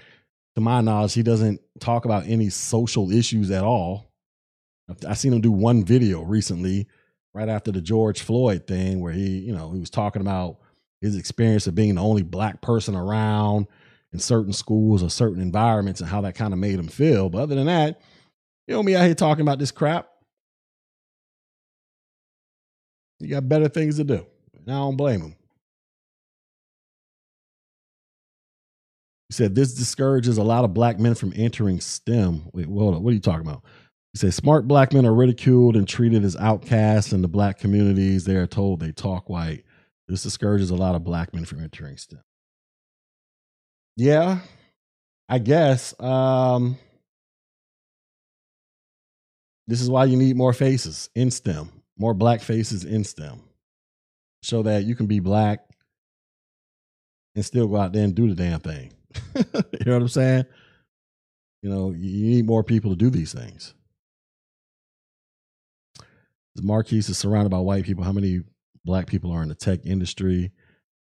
to 0.55 0.61
my 0.61 0.81
knowledge, 0.81 1.13
he 1.13 1.23
doesn't 1.23 1.61
talk 1.81 2.05
about 2.05 2.27
any 2.27 2.49
social 2.49 3.11
issues 3.11 3.51
at 3.51 3.65
all. 3.65 4.11
I 5.07 5.15
seen 5.15 5.33
him 5.33 5.41
do 5.41 5.53
one 5.53 5.85
video 5.85 6.23
recently, 6.23 6.87
right 7.35 7.49
after 7.49 7.73
the 7.73 7.83
George 7.83 8.23
Floyd 8.23 8.67
thing, 8.67 9.01
where 9.01 9.13
he, 9.13 9.41
you 9.41 9.53
know, 9.53 9.73
he 9.73 9.81
was 9.81 9.91
talking 9.91 10.23
about 10.23 10.59
his 11.03 11.17
experience 11.17 11.67
of 11.67 11.75
being 11.75 11.97
the 11.97 12.03
only 12.03 12.23
black 12.23 12.63
person 12.63 12.95
around 12.95 13.67
in 14.17 14.21
certain 14.21 14.55
schools 14.55 15.03
or 15.03 15.11
certain 15.11 15.43
environments 15.43 16.01
and 16.01 16.09
how 16.09 16.23
that 16.23 16.35
kind 16.35 16.55
of 16.55 16.59
made 16.59 16.79
him 16.79 16.89
feel. 16.89 17.29
But 17.29 17.43
other 17.43 17.55
than 17.55 17.67
that, 17.67 18.01
you 18.67 18.75
know, 18.75 18.83
me 18.83 18.97
out 18.97 19.05
here 19.05 19.15
talking 19.15 19.43
about 19.43 19.59
this 19.59 19.71
crap. 19.71 20.09
You 23.21 23.29
got 23.29 23.47
better 23.47 23.69
things 23.69 23.97
to 23.97 24.05
do. 24.05 24.27
And 24.55 24.71
I 24.71 24.79
don't 24.79 24.97
blame 24.97 25.21
him. 25.21 25.37
He 29.29 29.35
said 29.35 29.55
this 29.55 29.75
discourages 29.75 30.39
a 30.39 30.43
lot 30.43 30.65
of 30.65 30.73
black 30.73 30.99
men 30.99 31.15
from 31.15 31.35
entering 31.37 31.81
STEM. 31.81 32.45
Wait, 32.55 32.67
hold. 32.67 33.03
What 33.05 33.11
are 33.11 33.15
you 33.15 33.21
talking 33.21 33.47
about? 33.47 33.65
He 34.15 34.19
said 34.19 34.33
smart 34.33 34.67
black 34.67 34.95
men 34.95 35.05
are 35.05 35.15
ridiculed 35.15 35.77
and 35.77 35.87
treated 35.87 36.25
as 36.25 36.37
outcasts 36.37 37.13
in 37.13 37.21
the 37.21 37.29
black 37.29 37.59
communities. 37.59 38.25
They 38.25 38.37
are 38.37 38.47
told 38.47 38.81
they 38.81 38.93
talk 38.93 39.29
white. 39.29 39.65
This 40.09 40.23
discourages 40.23 40.71
a 40.71 40.77
lot 40.77 40.95
of 40.95 41.05
black 41.05 41.35
men 41.35 41.45
from 41.45 41.63
entering 41.63 41.99
STEM. 41.99 42.23
Yeah, 43.97 44.41
I 45.29 45.39
guess. 45.39 45.99
Um, 46.01 46.79
this 49.67 49.81
is 49.81 49.91
why 49.91 50.05
you 50.05 50.17
need 50.17 50.37
more 50.37 50.53
faces 50.53 51.11
in 51.15 51.31
STEM 51.31 51.71
more 51.99 52.15
black 52.15 52.41
faces 52.41 52.85
in 52.85 53.05
STEM. 53.05 53.43
so 54.43 54.63
that 54.63 54.85
you 54.85 54.95
can 54.95 55.07
be 55.07 55.19
black 55.19 55.61
and 57.35 57.45
still 57.45 57.67
go 57.67 57.77
out 57.77 57.93
there 57.93 58.05
and 58.05 58.15
do 58.15 58.29
the 58.29 58.35
damn 58.35 58.61
thing. 58.61 58.93
you 59.35 59.43
know 59.87 59.95
what 59.95 60.03
I'm 60.03 60.09
saying? 60.09 60.45
You 61.63 61.71
know, 61.71 61.91
you 61.91 62.27
need 62.27 62.47
more 62.47 62.63
people 62.63 62.91
to 62.91 62.97
do 62.97 63.11
these 63.11 63.33
things. 63.33 63.75
The 66.55 66.63
Marques 66.63 66.93
is 66.93 67.19
surrounded 67.19 67.51
by 67.51 67.59
white 67.59 67.85
people. 67.85 68.05
How 68.05 68.13
many 68.13 68.43
black 68.85 69.09
people 69.09 69.33
are 69.33 69.43
in 69.43 69.49
the 69.49 69.55
tech 69.55 69.85
industry? 69.85 70.53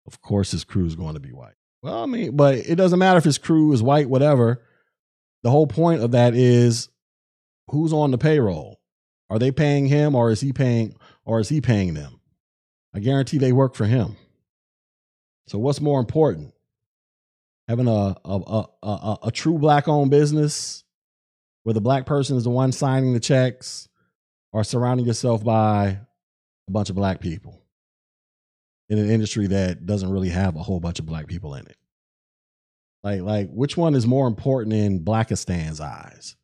Of 0.06 0.22
course, 0.22 0.52
his 0.52 0.64
crew 0.64 0.86
is 0.86 0.96
going 0.96 1.14
to 1.14 1.20
be 1.20 1.32
white. 1.32 1.54
Well, 1.88 2.02
I 2.02 2.06
mean, 2.06 2.36
but 2.36 2.56
it 2.56 2.74
doesn't 2.74 2.98
matter 2.98 3.16
if 3.16 3.24
his 3.24 3.38
crew 3.38 3.72
is 3.72 3.82
white, 3.82 4.10
whatever. 4.10 4.62
The 5.42 5.50
whole 5.50 5.66
point 5.66 6.02
of 6.02 6.10
that 6.10 6.34
is 6.34 6.90
who's 7.70 7.94
on 7.94 8.10
the 8.10 8.18
payroll. 8.18 8.78
Are 9.30 9.38
they 9.38 9.50
paying 9.50 9.86
him 9.86 10.14
or 10.14 10.30
is 10.30 10.42
he 10.42 10.52
paying 10.52 10.94
or 11.24 11.40
is 11.40 11.48
he 11.48 11.62
paying 11.62 11.94
them? 11.94 12.20
I 12.94 12.98
guarantee 12.98 13.38
they 13.38 13.52
work 13.52 13.74
for 13.74 13.86
him. 13.86 14.16
So 15.46 15.58
what's 15.58 15.80
more 15.80 15.98
important? 15.98 16.52
Having 17.68 17.88
a 17.88 18.16
a, 18.22 18.38
a, 18.46 18.66
a, 18.82 19.18
a 19.24 19.30
true 19.30 19.58
black 19.58 19.88
owned 19.88 20.10
business 20.10 20.84
where 21.62 21.74
the 21.74 21.80
black 21.80 22.04
person 22.04 22.36
is 22.36 22.44
the 22.44 22.50
one 22.50 22.72
signing 22.72 23.14
the 23.14 23.20
checks 23.20 23.88
or 24.52 24.62
surrounding 24.62 25.06
yourself 25.06 25.42
by 25.42 26.00
a 26.66 26.70
bunch 26.70 26.90
of 26.90 26.96
black 26.96 27.20
people 27.20 27.62
in 28.88 28.98
an 28.98 29.10
industry 29.10 29.46
that 29.48 29.86
doesn't 29.86 30.10
really 30.10 30.30
have 30.30 30.56
a 30.56 30.62
whole 30.62 30.80
bunch 30.80 30.98
of 30.98 31.06
black 31.06 31.26
people 31.26 31.54
in 31.54 31.66
it. 31.66 31.76
Like, 33.02 33.20
like 33.20 33.50
which 33.50 33.76
one 33.76 33.94
is 33.94 34.06
more 34.06 34.26
important 34.26 34.74
in 34.74 35.04
Blackistan's 35.04 35.80
eyes? 35.80 36.36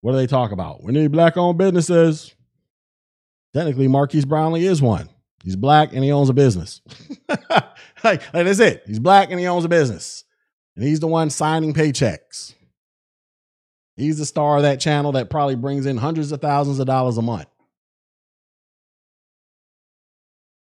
What 0.00 0.12
do 0.12 0.18
they 0.18 0.26
talk 0.26 0.52
about? 0.52 0.82
We 0.82 0.92
need 0.92 1.10
black 1.10 1.36
owned 1.36 1.58
businesses. 1.58 2.34
Technically, 3.54 3.88
Marques 3.88 4.24
Brownlee 4.24 4.66
is 4.66 4.82
one. 4.82 5.08
He's 5.42 5.56
black 5.56 5.92
and 5.92 6.04
he 6.04 6.12
owns 6.12 6.28
a 6.28 6.34
business. 6.34 6.82
like, 7.28 7.70
like 8.04 8.22
that's 8.32 8.60
it. 8.60 8.82
He's 8.86 8.98
black 8.98 9.30
and 9.30 9.40
he 9.40 9.46
owns 9.46 9.64
a 9.64 9.68
business. 9.68 10.24
And 10.74 10.84
he's 10.84 11.00
the 11.00 11.06
one 11.06 11.30
signing 11.30 11.72
paychecks. 11.72 12.54
He's 13.96 14.18
the 14.18 14.26
star 14.26 14.56
of 14.56 14.62
that 14.62 14.78
channel 14.80 15.12
that 15.12 15.30
probably 15.30 15.54
brings 15.54 15.86
in 15.86 15.96
hundreds 15.96 16.30
of 16.30 16.40
thousands 16.40 16.78
of 16.78 16.86
dollars 16.86 17.16
a 17.16 17.22
month. 17.22 17.48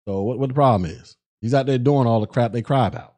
So 0.07 0.21
what, 0.23 0.39
what 0.39 0.49
the 0.49 0.53
problem 0.53 0.89
is? 0.89 1.15
He's 1.41 1.53
out 1.53 1.65
there 1.65 1.77
doing 1.77 2.07
all 2.07 2.21
the 2.21 2.27
crap 2.27 2.53
they 2.53 2.61
cry 2.61 2.87
about. 2.87 3.15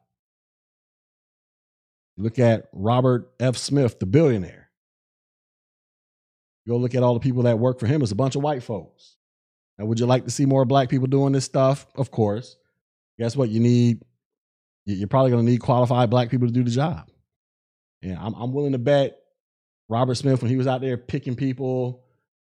Look 2.16 2.38
at 2.38 2.68
Robert 2.72 3.30
F. 3.38 3.56
Smith, 3.56 3.98
the 3.98 4.06
billionaire. 4.06 4.70
Go 6.66 6.78
look 6.78 6.94
at 6.94 7.02
all 7.02 7.14
the 7.14 7.20
people 7.20 7.42
that 7.42 7.58
work 7.58 7.78
for 7.78 7.86
him. 7.86 8.02
It's 8.02 8.12
a 8.12 8.16
bunch 8.16 8.36
of 8.36 8.42
white 8.42 8.62
folks. 8.62 9.16
Now, 9.78 9.84
would 9.86 10.00
you 10.00 10.06
like 10.06 10.24
to 10.24 10.30
see 10.30 10.46
more 10.46 10.64
black 10.64 10.88
people 10.88 11.06
doing 11.06 11.32
this 11.32 11.44
stuff? 11.44 11.86
Of 11.96 12.10
course. 12.10 12.56
Guess 13.18 13.36
what? 13.36 13.50
You 13.50 13.60
need, 13.60 14.00
you're 14.86 15.08
probably 15.08 15.32
going 15.32 15.44
to 15.44 15.50
need 15.50 15.60
qualified 15.60 16.08
black 16.08 16.30
people 16.30 16.46
to 16.46 16.52
do 16.54 16.64
the 16.64 16.70
job. 16.70 17.10
Yeah, 18.00 18.16
I'm, 18.20 18.34
I'm 18.34 18.52
willing 18.52 18.72
to 18.72 18.78
bet 18.78 19.18
Robert 19.88 20.14
Smith, 20.14 20.40
when 20.40 20.50
he 20.50 20.56
was 20.56 20.66
out 20.66 20.80
there 20.80 20.96
picking 20.96 21.36
people 21.36 22.04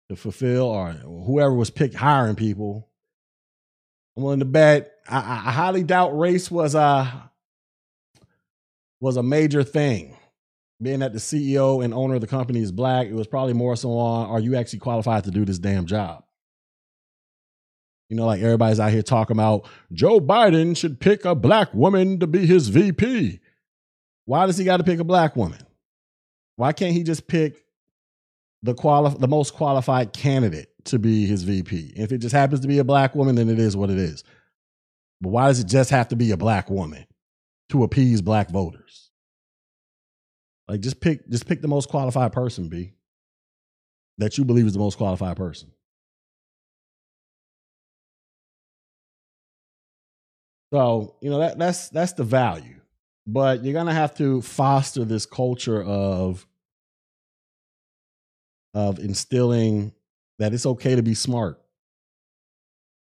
to 0.09 0.17
fulfill, 0.17 0.65
or 0.65 0.93
whoever 0.93 1.53
was 1.53 1.71
pick 1.71 1.93
hiring 1.93 2.37
people, 2.37 2.89
I'm 4.17 4.23
willing 4.23 4.39
to 4.41 4.47
bet. 4.47 4.93
I, 5.09 5.19
I 5.19 5.53
highly 5.53 5.83
doubt 5.83 6.19
race 6.19 6.51
was 6.51 6.75
a 6.75 7.31
was 9.01 9.17
a 9.17 9.23
major 9.23 9.63
thing. 9.63 10.17
Being 10.81 11.01
that 11.01 11.15
the 11.15 11.19
CEO 11.19 11.83
and 11.83 11.95
owner 11.95 12.17
of 12.17 12.21
the 12.21 12.27
company 12.27 12.61
is 12.61 12.71
black, 12.71 13.07
it 13.07 13.15
was 13.15 13.27
probably 13.27 13.55
more 13.55 13.77
so 13.77 13.93
on: 13.93 14.29
Are 14.29 14.41
you 14.41 14.57
actually 14.57 14.81
qualified 14.81 15.25
to 15.25 15.31
do 15.31 15.45
this 15.45 15.59
damn 15.59 15.87
job? 15.87 16.25
You 18.09 18.17
know, 18.17 18.27
like 18.27 18.41
everybody's 18.41 18.79
out 18.79 18.93
here 18.93 19.03
talking 19.03 19.37
about 19.37 19.67
Joe 19.93 20.21
Biden 20.21 20.77
should 20.77 21.01
pick 21.01 21.25
a 21.25 21.35
black 21.35 21.73
woman 21.75 22.21
to 22.21 22.27
be 22.27 22.47
his 22.47 22.69
VP. 22.69 23.41
Why 24.27 24.47
does 24.47 24.59
he 24.59 24.65
got 24.65 24.77
to 24.79 24.85
pick 24.85 25.01
a 25.01 25.05
black 25.05 25.35
woman? 25.35 25.61
Why 26.57 26.73
can't 26.73 26.95
he 26.95 27.03
just 27.03 27.27
pick 27.27 27.65
the 28.63 28.75
quali- 28.75 29.17
the 29.19 29.29
most 29.29 29.55
qualified 29.55 30.13
candidate 30.13 30.69
to 30.87 30.99
be 30.99 31.27
his 31.27 31.43
VP? 31.43 31.93
If 31.97 32.13
it 32.13 32.19
just 32.19 32.35
happens 32.35 32.61
to 32.61 32.69
be 32.69 32.79
a 32.79 32.85
black 32.85 33.15
woman, 33.15 33.35
then 33.35 33.49
it 33.49 33.59
is 33.59 33.77
what 33.77 33.91
it 33.91 33.99
is. 33.99 34.25
But 35.21 35.31
why 35.31 35.49
does 35.49 35.61
it 35.61 35.67
just 35.67 35.91
have 35.91 36.09
to 36.09 36.17
be 36.17 36.31
a 36.31 36.37
black 36.37 36.71
woman 36.71 37.07
to 37.71 37.83
appease 37.83 38.23
black 38.23 38.51
voters? 38.51 39.11
Like 40.69 40.81
just 40.81 41.01
pick 41.01 41.29
just 41.29 41.47
pick 41.47 41.63
the 41.63 41.69
most 41.69 41.89
qualified 41.89 42.33
person, 42.33 42.69
B. 42.69 42.93
That 44.19 44.39
you 44.39 44.45
believe 44.45 44.67
is 44.67 44.73
the 44.73 44.79
most 44.79 44.99
qualified 44.99 45.37
person. 45.37 45.71
So, 50.73 51.15
you 51.21 51.31
know, 51.31 51.39
that 51.39 51.59
that's 51.59 51.89
that's 51.91 52.13
the 52.15 52.25
value. 52.25 52.81
But 53.27 53.65
you're 53.65 53.75
gonna 53.75 53.95
have 53.95 54.17
to 54.17 54.43
foster 54.43 55.05
this 55.05 55.27
culture 55.27 55.83
of 55.83 56.47
of 58.75 58.99
instilling 58.99 59.93
that 60.39 60.53
it's 60.53 60.67
okay 60.67 60.95
to 60.95 61.03
be 61.03 61.15
smart. 61.15 61.61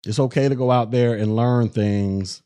It's 0.06 0.20
okay 0.20 0.50
to 0.50 0.56
go 0.56 0.72
out 0.72 0.92
there 0.92 1.16
and 1.16 1.36
learn 1.36 1.70
things 1.70 2.42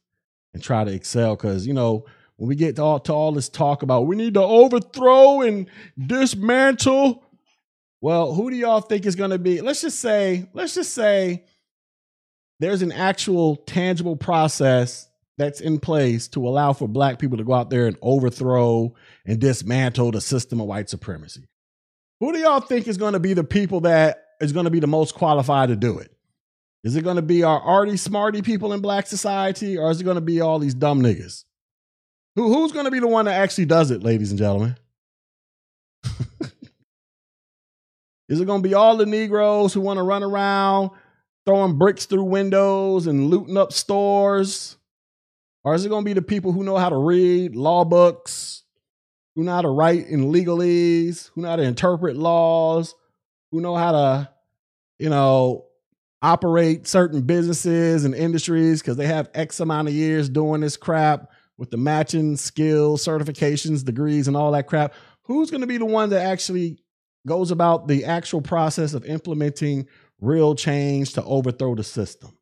and 0.54 0.62
try 0.62 0.84
to 0.84 0.94
excel. 0.94 1.36
Cause 1.38 1.66
you 1.66 1.74
know, 1.74 2.06
when 2.38 2.50
we 2.50 2.56
get 2.56 2.76
to 2.76 2.84
all, 2.84 3.00
to 3.00 3.14
all 3.14 3.32
this 3.32 3.48
talk 3.48 3.82
about 3.82 4.08
we 4.08 4.16
need 4.16 4.34
to 4.34 4.42
overthrow 4.42 5.42
and 5.42 5.70
dismantle, 5.98 7.24
well, 8.02 8.34
who 8.34 8.50
do 8.50 8.58
y'all 8.58 8.82
think 8.82 9.06
is 9.06 9.16
gonna 9.16 9.38
be? 9.38 9.62
Let's 9.62 9.82
just 9.82 10.00
say, 10.00 10.50
let's 10.54 10.76
just 10.76 10.94
say 10.94 11.46
there's 12.60 12.82
an 12.82 12.92
actual 12.92 13.56
tangible 13.56 14.16
process 14.16 15.10
that's 15.38 15.60
in 15.60 15.80
place 15.80 16.28
to 16.30 16.48
allow 16.48 16.74
for 16.74 16.88
black 16.88 17.20
people 17.20 17.38
to 17.38 17.44
go 17.44 17.54
out 17.54 17.70
there 17.70 17.88
and 17.88 17.98
overthrow 18.02 18.94
and 19.26 19.40
dismantle 19.40 20.12
the 20.12 20.22
system 20.22 20.62
of 20.62 20.68
white 20.68 20.90
supremacy. 20.90 21.46
Who 22.22 22.32
do 22.32 22.40
y'all 22.40 22.62
think 22.62 22.88
is 22.88 22.98
going 22.98 23.14
to 23.14 23.20
be 23.20 23.34
the 23.34 23.44
people 23.44 23.82
that 23.82 24.25
is 24.42 24.52
going 24.52 24.66
to 24.66 24.72
be 24.72 24.80
the 24.80 24.88
most 24.88 25.16
qualified 25.16 25.70
to 25.70 25.76
do 25.76 26.00
it? 26.00 26.12
Is 26.84 26.96
it 26.96 27.04
going 27.04 27.16
to 27.16 27.24
be 27.24 27.44
our 27.44 27.60
arty 27.60 27.98
smarty 27.98 28.42
people 28.44 28.72
in 28.72 28.80
black 28.80 29.08
society 29.08 29.78
or 29.78 29.90
is 29.90 30.00
it 30.02 30.04
going 30.04 30.16
to 30.16 30.22
be 30.22 30.40
all 30.40 30.60
these 30.60 30.76
dumb 30.76 31.02
niggas? 31.02 31.44
Who, 32.36 32.54
who's 32.54 32.72
going 32.72 32.86
to 32.86 32.92
be 32.92 33.00
the 33.00 33.08
one 33.08 33.26
that 33.26 33.42
actually 33.42 33.66
does 33.66 33.90
it, 33.92 34.04
ladies 34.04 34.30
and 34.30 34.38
gentlemen? 34.38 34.78
is 38.30 38.40
it 38.40 38.46
going 38.46 38.62
to 38.62 38.68
be 38.68 38.76
all 38.76 38.98
the 38.98 39.08
Negroes 39.08 39.74
who 39.74 39.82
want 39.82 39.98
to 39.98 40.04
run 40.04 40.22
around 40.22 40.92
throwing 41.46 41.78
bricks 41.78 42.06
through 42.06 42.26
windows 42.26 43.08
and 43.08 43.32
looting 43.32 43.58
up 43.58 43.74
stores? 43.74 44.78
Or 45.64 45.74
is 45.74 45.86
it 45.86 45.90
going 45.90 46.04
to 46.04 46.10
be 46.10 46.14
the 46.14 46.22
people 46.22 46.52
who 46.52 46.64
know 46.64 46.78
how 46.78 46.90
to 46.90 46.98
read 46.98 47.56
law 47.56 47.84
books, 47.84 48.62
who 49.36 49.44
know 49.44 49.54
how 49.54 49.64
to 49.64 49.70
write 49.70 50.08
in 50.08 50.32
legalese, 50.32 51.32
who 51.34 51.42
know 51.42 51.50
how 51.50 51.56
to 51.56 51.64
interpret 51.64 52.16
laws, 52.16 52.94
who 53.56 53.62
know 53.62 53.76
how 53.76 53.92
to, 53.92 54.30
you 55.00 55.10
know, 55.10 55.66
operate 56.22 56.88
certain 56.88 57.22
businesses 57.22 58.04
and 58.04 58.14
industries 58.14 58.82
because 58.82 58.98
they 58.98 59.08
have 59.08 59.30
X 59.34 59.60
amount 59.60 59.88
of 59.88 59.94
years 59.94 60.28
doing 60.28 60.62
this 60.62 60.76
crap 60.76 61.32
with 61.58 61.72
the 61.72 61.78
matching 61.78 62.36
skills, 62.36 63.06
certifications, 63.06 63.86
degrees, 63.86 64.28
and 64.28 64.36
all 64.36 64.52
that 64.52 64.68
crap? 64.68 64.94
Who's 65.24 65.50
going 65.50 65.62
to 65.62 65.68
be 65.68 65.78
the 65.78 65.86
one 65.86 66.10
that 66.10 66.22
actually 66.22 66.80
goes 67.26 67.52
about 67.52 67.88
the 67.88 68.06
actual 68.06 68.42
process 68.42 68.94
of 68.94 69.06
implementing 69.06 69.88
real 70.20 70.56
change 70.56 71.14
to 71.14 71.24
overthrow 71.24 71.76
the 71.76 71.84
system. 71.84 72.38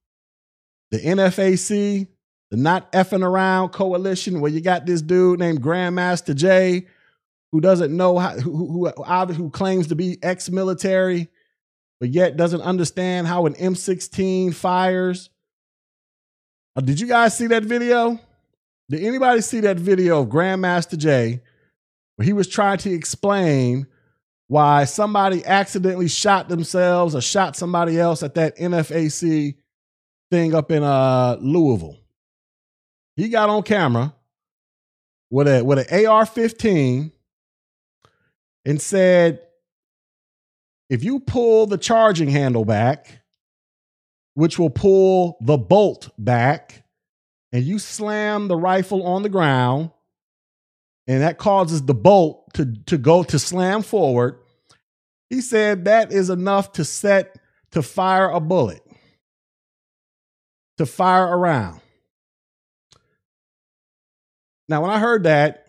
The 0.91 0.99
NFAC, 0.99 2.07
the 2.51 2.57
Not 2.57 2.91
Effing 2.91 3.23
Around 3.23 3.69
Coalition, 3.69 4.41
where 4.41 4.51
you 4.51 4.61
got 4.61 4.85
this 4.85 5.01
dude 5.01 5.39
named 5.39 5.61
Grandmaster 5.61 6.35
Jay, 6.35 6.87
who 7.53 7.61
doesn't 7.61 7.95
know 7.95 8.17
how, 8.17 8.31
who, 8.31 8.91
who, 8.91 9.25
who, 9.33 9.49
claims 9.51 9.85
to 9.87 9.95
be 9.95 10.17
ex 10.23 10.49
military, 10.49 11.27
but 11.99 12.09
yet 12.09 12.35
doesn't 12.35 12.61
understand 12.61 13.27
how 13.27 13.45
an 13.45 13.53
M16 13.53 14.55
fires. 14.55 15.29
Uh, 16.75 16.81
did 16.81 16.99
you 16.99 17.05
guys 17.05 17.37
see 17.37 17.45
that 17.45 17.61
video? 17.61 18.19
Did 18.89 19.03
anybody 19.03 19.41
see 19.41 19.59
that 19.59 19.77
video 19.77 20.21
of 20.21 20.29
Grandmaster 20.29 20.97
Jay 20.97 21.41
where 22.15 22.25
he 22.25 22.33
was 22.33 22.47
trying 22.47 22.79
to 22.79 22.91
explain 22.91 23.85
why 24.47 24.85
somebody 24.85 25.45
accidentally 25.45 26.07
shot 26.07 26.49
themselves 26.49 27.13
or 27.13 27.21
shot 27.21 27.55
somebody 27.55 27.99
else 27.99 28.23
at 28.23 28.33
that 28.33 28.57
NFAC 28.57 29.53
thing 30.31 30.55
up 30.55 30.71
in 30.71 30.81
uh, 30.81 31.37
Louisville. 31.39 31.97
He 33.15 33.29
got 33.29 33.49
on 33.49 33.61
camera 33.61 34.15
with 35.29 35.47
a 35.47 35.63
with 35.63 35.77
an 35.77 36.07
AR-15 36.07 37.11
and 38.65 38.81
said, 38.81 39.39
if 40.89 41.03
you 41.03 41.19
pull 41.19 41.65
the 41.65 41.77
charging 41.77 42.29
handle 42.29 42.65
back, 42.65 43.21
which 44.35 44.57
will 44.57 44.69
pull 44.69 45.37
the 45.41 45.57
bolt 45.57 46.09
back, 46.17 46.83
and 47.51 47.63
you 47.63 47.79
slam 47.79 48.47
the 48.47 48.57
rifle 48.57 49.05
on 49.05 49.23
the 49.23 49.29
ground, 49.29 49.91
and 51.07 51.21
that 51.21 51.37
causes 51.37 51.83
the 51.83 51.93
bolt 51.93 52.53
to, 52.53 52.73
to 52.85 52.97
go 52.97 53.23
to 53.23 53.37
slam 53.37 53.81
forward. 53.81 54.39
He 55.29 55.41
said 55.41 55.85
that 55.85 56.11
is 56.11 56.29
enough 56.29 56.73
to 56.73 56.85
set 56.85 57.37
to 57.71 57.81
fire 57.81 58.29
a 58.29 58.39
bullet, 58.39 58.81
to 60.77 60.85
fire 60.85 61.25
around. 61.25 61.81
Now, 64.69 64.81
when 64.81 64.91
I 64.91 64.99
heard 64.99 65.23
that, 65.23 65.62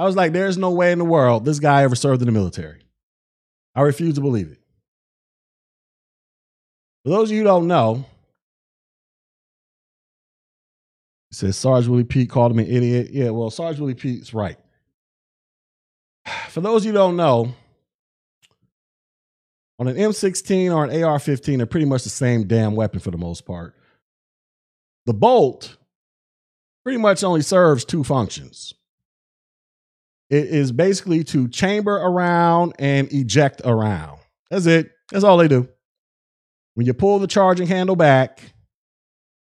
I 0.00 0.04
was 0.04 0.16
like, 0.16 0.32
there's 0.32 0.56
no 0.56 0.70
way 0.70 0.92
in 0.92 0.98
the 0.98 1.04
world 1.04 1.44
this 1.44 1.58
guy 1.58 1.82
ever 1.82 1.94
served 1.94 2.22
in 2.22 2.26
the 2.26 2.32
military. 2.32 2.80
I 3.74 3.82
refuse 3.82 4.14
to 4.14 4.22
believe 4.22 4.50
it. 4.50 4.58
For 7.04 7.10
those 7.10 7.28
of 7.28 7.32
you 7.32 7.42
who 7.42 7.44
don't 7.44 7.66
know, 7.66 8.06
he 11.28 11.34
says 11.34 11.58
Sarge 11.58 11.86
Willie 11.86 12.04
Pete 12.04 12.30
called 12.30 12.50
him 12.50 12.60
an 12.60 12.66
idiot. 12.66 13.10
Yeah, 13.10 13.28
well, 13.28 13.50
Sarge 13.50 13.78
Willie 13.78 13.92
Pete's 13.92 14.32
right. 14.32 14.56
For 16.48 16.62
those 16.62 16.80
of 16.80 16.86
you 16.86 16.92
who 16.92 16.98
don't 16.98 17.16
know, 17.16 17.52
on 19.78 19.86
an 19.86 19.96
M16 19.96 20.74
or 20.74 20.86
an 20.86 21.04
AR 21.04 21.18
15, 21.18 21.58
they're 21.58 21.66
pretty 21.66 21.84
much 21.84 22.04
the 22.04 22.08
same 22.08 22.46
damn 22.46 22.74
weapon 22.74 23.00
for 23.00 23.10
the 23.10 23.18
most 23.18 23.44
part. 23.44 23.76
The 25.04 25.12
bolt 25.12 25.76
pretty 26.84 26.98
much 26.98 27.22
only 27.22 27.42
serves 27.42 27.84
two 27.84 28.02
functions 28.02 28.72
it 30.30 30.46
is 30.46 30.72
basically 30.72 31.24
to 31.24 31.48
chamber 31.48 31.96
around 31.96 32.74
and 32.78 33.12
eject 33.12 33.60
around. 33.64 34.18
That's 34.50 34.66
it. 34.66 34.92
That's 35.10 35.24
all 35.24 35.36
they 35.36 35.48
do. 35.48 35.68
When 36.74 36.86
you 36.86 36.94
pull 36.94 37.18
the 37.18 37.26
charging 37.26 37.66
handle 37.66 37.96
back, 37.96 38.40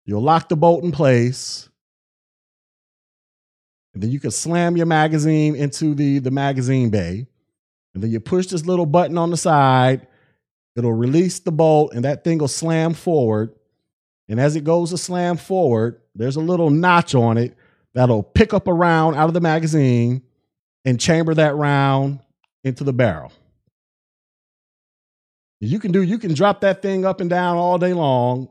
you'll 0.06 0.24
lock 0.24 0.50
the 0.50 0.56
bolt 0.56 0.84
in 0.84 0.92
place 0.92 1.70
and 3.94 4.04
then 4.04 4.12
you 4.12 4.20
can 4.20 4.32
slam 4.32 4.78
your 4.78 4.86
magazine 4.86 5.56
into 5.56 5.94
the, 5.94 6.20
the 6.20 6.32
magazine 6.32 6.90
bay. 6.90 7.28
And 7.94 8.04
then 8.04 8.12
you 8.12 8.20
push 8.20 8.48
this 8.48 8.66
little 8.66 8.86
button 8.86 9.18
on 9.18 9.30
the 9.30 9.38
side. 9.38 10.08
It'll 10.76 10.94
release 10.94 11.40
the 11.40 11.52
bolt, 11.52 11.94
and 11.94 12.06
that 12.06 12.24
thing 12.24 12.38
will 12.38 12.48
slam 12.48 12.94
forward. 12.94 13.54
And 14.30 14.40
as 14.40 14.56
it 14.56 14.64
goes 14.64 14.92
to 14.92 14.98
slam 14.98 15.38
forward, 15.38 16.00
there's 16.16 16.36
a 16.36 16.40
little 16.42 16.70
notch 16.70 17.16
on 17.16 17.38
it 17.38 17.58
that'll 17.94 18.24
pick 18.24 18.54
up 18.54 18.68
a 18.68 18.74
round 18.74 19.16
out 19.16 19.28
of 19.28 19.34
the 19.34 19.42
magazine 19.42 20.22
and 20.86 21.00
chamber 21.00 21.34
that 21.34 21.56
round 21.56 22.20
into 22.64 22.84
the 22.84 22.94
barrel. 22.94 23.32
You 25.62 25.80
can 25.80 25.92
do, 25.92 26.02
you 26.02 26.18
can 26.18 26.34
drop 26.34 26.62
that 26.62 26.82
thing 26.82 27.06
up 27.06 27.20
and 27.20 27.30
down 27.30 27.58
all 27.58 27.78
day 27.78 27.94
long 27.94 28.50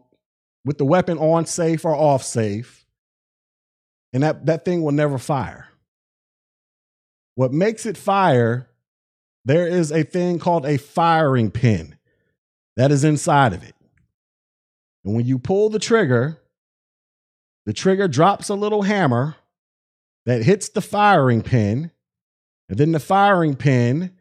with 0.65 0.79
the 0.79 0.85
weapon 0.85 1.19
on 1.19 1.47
safe 1.47 1.85
or 1.85 1.95
off 1.95 2.23
safe 2.23 2.79
and 4.13 4.23
that, 4.23 4.47
that 4.47 4.65
thing 4.65 4.83
will 4.83 4.93
never 4.93 5.19
fire. 5.19 5.69
What 7.35 7.53
makes 7.53 7.87
it 7.87 7.97
fire, 7.97 8.69
there 9.45 9.67
is 9.67 9.93
a 9.93 10.03
thing 10.03 10.39
called 10.39 10.67
a 10.67 10.77
firing 10.77 11.51
pin 11.51 11.97
that 12.77 12.91
is 12.91 13.05
inside 13.05 13.53
of 13.53 13.63
it. 13.63 13.75
And 15.05 15.15
when 15.15 15.27
you 15.27 15.39
pull 15.39 15.71
the 15.71 15.79
trigger, 15.79 16.41
the 17.65 17.73
trigger 17.73 18.09
drops 18.09 18.49
a 18.49 18.55
little 18.55 18.83
hammer 18.83 19.37
that 20.27 20.43
hits 20.43 20.69
the 20.69 20.81
firing 20.81 21.43
pin. 21.43 21.91
And 22.69 22.79
then 22.79 22.93
the 22.93 23.01
firing 23.01 23.57
pin 23.57 24.13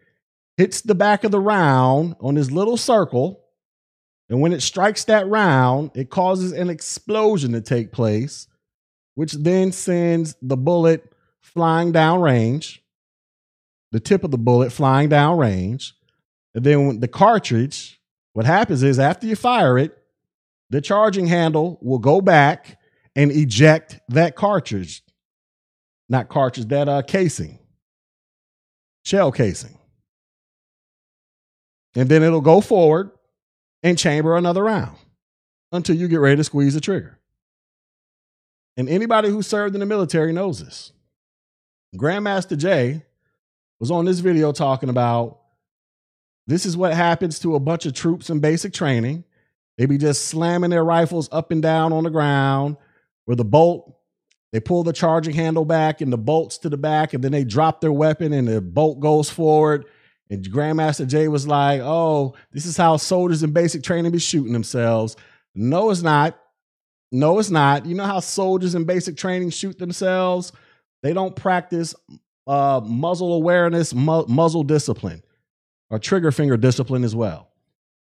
hits 0.56 0.82
the 0.82 0.96
back 0.96 1.24
of 1.24 1.32
the 1.32 1.40
round 1.40 2.16
on 2.20 2.36
this 2.36 2.52
little 2.52 2.78
circle. 2.78 3.44
And 4.30 4.42
when 4.42 4.54
it 4.54 4.62
strikes 4.62 5.04
that 5.06 5.28
round, 5.28 5.92
it 5.96 6.10
causes 6.10 6.52
an 6.52 6.70
explosion 6.70 7.52
to 7.54 7.62
take 7.62 7.92
place, 7.92 8.48
which 9.16 9.34
then 9.34 9.72
sends 9.72 10.36
the 10.42 10.58
bullet 10.58 11.14
flying 11.42 11.92
down 11.92 12.22
range, 12.22 12.84
the 13.92 14.00
tip 14.00 14.24
of 14.24 14.32
the 14.32 14.38
bullet 14.38 14.72
flying 14.72 15.10
down 15.10 15.38
range. 15.38 15.94
And 16.54 16.64
then 16.64 17.00
the 17.00 17.08
cartridge, 17.08 18.02
what 18.34 18.46
happens 18.46 18.84
is 18.84 19.00
after 19.00 19.28
you 19.28 19.36
fire 19.36 19.78
it, 19.78 19.98
the 20.70 20.82
charging 20.82 21.28
handle 21.28 21.80
will 21.82 22.00
go 22.00 22.20
back 22.20 22.80
and 23.16 23.32
eject 23.32 24.00
that 24.10 24.36
cartridge, 24.36 25.02
not 26.10 26.28
cartridge, 26.28 26.68
that 26.68 26.90
uh, 26.90 27.02
casing, 27.02 27.60
shell 29.08 29.32
casing. 29.32 29.78
And 31.96 32.10
then 32.10 32.24
it'll 32.24 32.42
go 32.42 32.60
forward 32.60 33.12
and 33.82 33.98
chamber 33.98 34.36
another 34.36 34.64
round 34.64 34.98
until 35.72 35.96
you 35.96 36.10
get 36.10 36.20
ready 36.20 36.36
to 36.36 36.44
squeeze 36.44 36.74
the 36.74 36.82
trigger. 36.82 37.18
And 38.76 38.90
anybody 38.90 39.30
who 39.30 39.42
served 39.42 39.76
in 39.76 39.80
the 39.80 39.86
military 39.86 40.34
knows 40.34 40.64
this. 40.64 40.92
Grandmaster 41.96 42.58
Jay 42.58 43.02
was 43.80 43.90
on 43.92 44.06
this 44.06 44.20
video 44.20 44.52
talking 44.52 44.90
about 44.90 45.40
this 46.46 46.66
is 46.66 46.76
what 46.76 46.94
happens 46.94 47.40
to 47.40 47.56
a 47.56 47.60
bunch 47.60 47.86
of 47.86 47.94
troops 47.94 48.30
in 48.30 48.40
basic 48.40 48.74
training. 48.74 49.24
They 49.78 49.86
be 49.86 49.98
just 49.98 50.26
slamming 50.26 50.70
their 50.70 50.84
rifles 50.84 51.30
up 51.32 51.52
and 51.52 51.62
down 51.62 51.94
on 51.94 52.04
the 52.04 52.10
ground 52.10 52.76
where 53.26 53.36
the 53.36 53.46
bolt, 53.46 53.97
they 54.52 54.60
pull 54.60 54.84
the 54.84 54.94
charging 54.94 55.34
handle 55.34 55.66
back 55.66 56.02
and 56.02 56.12
the 56.12 56.18
bolts 56.18 56.58
to 56.60 56.70
the 56.70 56.78
back, 56.78 57.14
and 57.14 57.24
then 57.24 57.32
they 57.32 57.44
drop 57.44 57.82
their 57.82 57.92
weapon 57.92 58.34
and 58.34 58.48
the 58.48 58.62
bolt 58.62 59.00
goes 59.00 59.30
forward. 59.30 59.86
And 60.30 60.44
Grandmaster 60.44 61.08
Jay 61.08 61.28
was 61.28 61.48
like, 61.48 61.82
oh, 61.82 62.36
this 62.52 62.66
is 62.66 62.76
how 62.78 62.98
soldiers 62.98 63.44
in 63.44 63.52
basic 63.52 63.84
training 63.84 64.12
be 64.12 64.20
shooting 64.20 64.54
themselves. 64.54 65.16
No, 65.56 65.90
it's 65.90 66.02
not. 66.02 66.38
No, 67.12 67.40
it's 67.40 67.50
not. 67.50 67.86
You 67.86 67.96
know 67.96 68.06
how 68.06 68.20
soldiers 68.20 68.76
in 68.76 68.84
basic 68.84 69.16
training 69.16 69.52
shoot 69.52 69.80
themselves? 69.80 70.52
They 71.02 71.14
don't 71.14 71.36
practice 71.36 71.96
uh, 72.46 72.82
muzzle 72.84 73.34
awareness, 73.34 73.94
mu- 73.94 74.26
muzzle 74.28 74.64
discipline, 74.64 75.24
or 75.90 76.00
trigger 76.00 76.32
finger 76.32 76.58
discipline 76.58 77.04
as 77.04 77.16
well. 77.16 77.50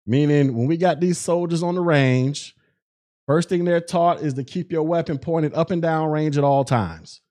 Meaning, 0.08 0.56
when 0.56 0.68
we 0.68 0.78
got 0.78 1.00
these 1.00 1.18
soldiers 1.18 1.64
on 1.64 1.76
the 1.76 1.82
range, 1.82 2.55
first 3.28 3.50
thing 3.50 3.66
they're 3.66 3.82
taught 3.82 4.22
is 4.22 4.34
to 4.36 4.44
keep 4.44 4.72
your 4.72 4.84
weapon 4.84 5.18
pointed 5.18 5.54
up 5.54 5.72
and 5.72 5.82
down 5.82 6.10
range 6.10 6.38
at 6.38 6.44
all 6.44 6.64
times. 6.64 7.22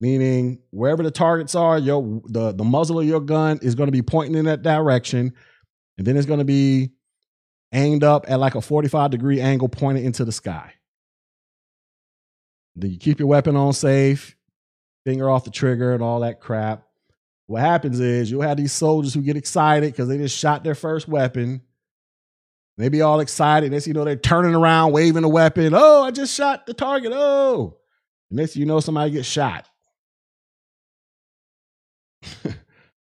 Meaning, 0.00 0.60
wherever 0.70 1.02
the 1.02 1.10
targets 1.10 1.54
are, 1.54 1.78
your 1.78 2.22
the, 2.26 2.52
the 2.52 2.64
muzzle 2.64 3.00
of 3.00 3.06
your 3.06 3.20
gun 3.20 3.58
is 3.60 3.74
going 3.74 3.88
to 3.88 3.92
be 3.92 4.02
pointing 4.02 4.34
in 4.34 4.46
that 4.46 4.62
direction, 4.62 5.34
and 5.98 6.06
then 6.06 6.16
it's 6.16 6.26
going 6.26 6.38
to 6.38 6.44
be 6.44 6.92
aimed 7.72 8.02
up 8.02 8.24
at 8.28 8.40
like 8.40 8.54
a 8.54 8.62
45 8.62 9.10
degree 9.10 9.40
angle 9.40 9.68
pointed 9.68 10.04
into 10.04 10.24
the 10.24 10.32
sky. 10.32 10.72
Then 12.76 12.90
you 12.90 12.98
keep 12.98 13.18
your 13.18 13.28
weapon 13.28 13.56
on 13.56 13.72
safe, 13.72 14.36
finger 15.04 15.28
off 15.28 15.44
the 15.44 15.50
trigger, 15.50 15.92
and 15.92 16.02
all 16.02 16.20
that 16.20 16.40
crap. 16.40 16.84
What 17.46 17.62
happens 17.62 18.00
is 18.00 18.30
you'll 18.30 18.42
have 18.42 18.56
these 18.56 18.72
soldiers 18.72 19.12
who 19.12 19.22
get 19.22 19.36
excited 19.36 19.92
because 19.92 20.08
they 20.08 20.18
just 20.18 20.38
shot 20.38 20.62
their 20.62 20.74
first 20.74 21.08
weapon. 21.08 21.62
They 22.80 22.88
be 22.88 23.02
all 23.02 23.20
excited. 23.20 23.72
Next, 23.72 23.86
you 23.86 23.92
know, 23.92 24.04
they're 24.04 24.16
turning 24.16 24.54
around, 24.54 24.92
waving 24.92 25.24
a 25.24 25.28
weapon. 25.28 25.74
Oh, 25.74 26.02
I 26.02 26.10
just 26.10 26.34
shot 26.34 26.66
the 26.66 26.74
target. 26.74 27.12
Oh, 27.14 27.76
and 28.30 28.38
next, 28.38 28.56
you 28.56 28.64
know, 28.64 28.80
somebody 28.80 29.10
gets 29.10 29.28
shot. 29.28 29.66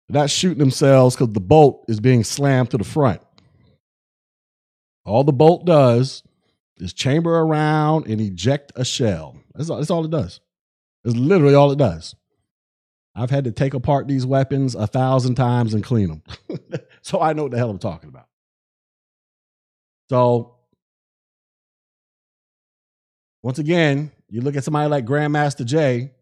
not 0.09 0.31
shooting 0.31 0.59
themselves 0.59 1.16
because 1.16 1.33
the 1.33 1.41
bolt 1.41 1.85
is 1.89 2.01
being 2.01 2.25
slammed 2.25 2.70
to 2.70 2.79
the 2.79 2.85
front. 2.85 3.20
All 5.05 5.25
the 5.25 5.33
bolt 5.33 5.66
does 5.66 6.22
is 6.79 6.93
chamber 6.93 7.39
around 7.39 8.07
and 8.07 8.20
eject 8.20 8.72
a 8.77 8.85
shell. 8.85 9.37
That's 9.55 9.70
all, 9.70 9.79
that's 9.79 9.91
all 9.91 10.05
it 10.05 10.11
does. 10.11 10.41
It's 11.05 11.16
literally 11.16 11.55
all 11.55 11.70
it 11.70 11.79
does. 11.79 12.14
I've 13.14 13.31
had 13.31 13.45
to 13.45 13.53
take 13.53 13.75
apart 13.75 14.09
these 14.09 14.27
weapons 14.27 14.75
a 14.75 14.87
thousand 14.87 15.37
times 15.37 15.75
and 15.75 15.85
clean 15.85 16.09
them. 16.09 16.22
so 17.03 17.20
I 17.20 17.33
know 17.33 17.45
what 17.45 17.53
the 17.53 17.59
hell 17.59 17.70
I'm 17.70 17.79
talking 17.79 18.09
about. 18.09 18.27
So, 20.15 20.55
once 23.43 23.59
again, 23.59 24.12
you 24.31 24.43
look 24.43 24.55
at 24.55 24.62
somebody 24.62 24.89
like 24.89 25.05
Grandmaster 25.05 25.65
Jay, 25.65 26.12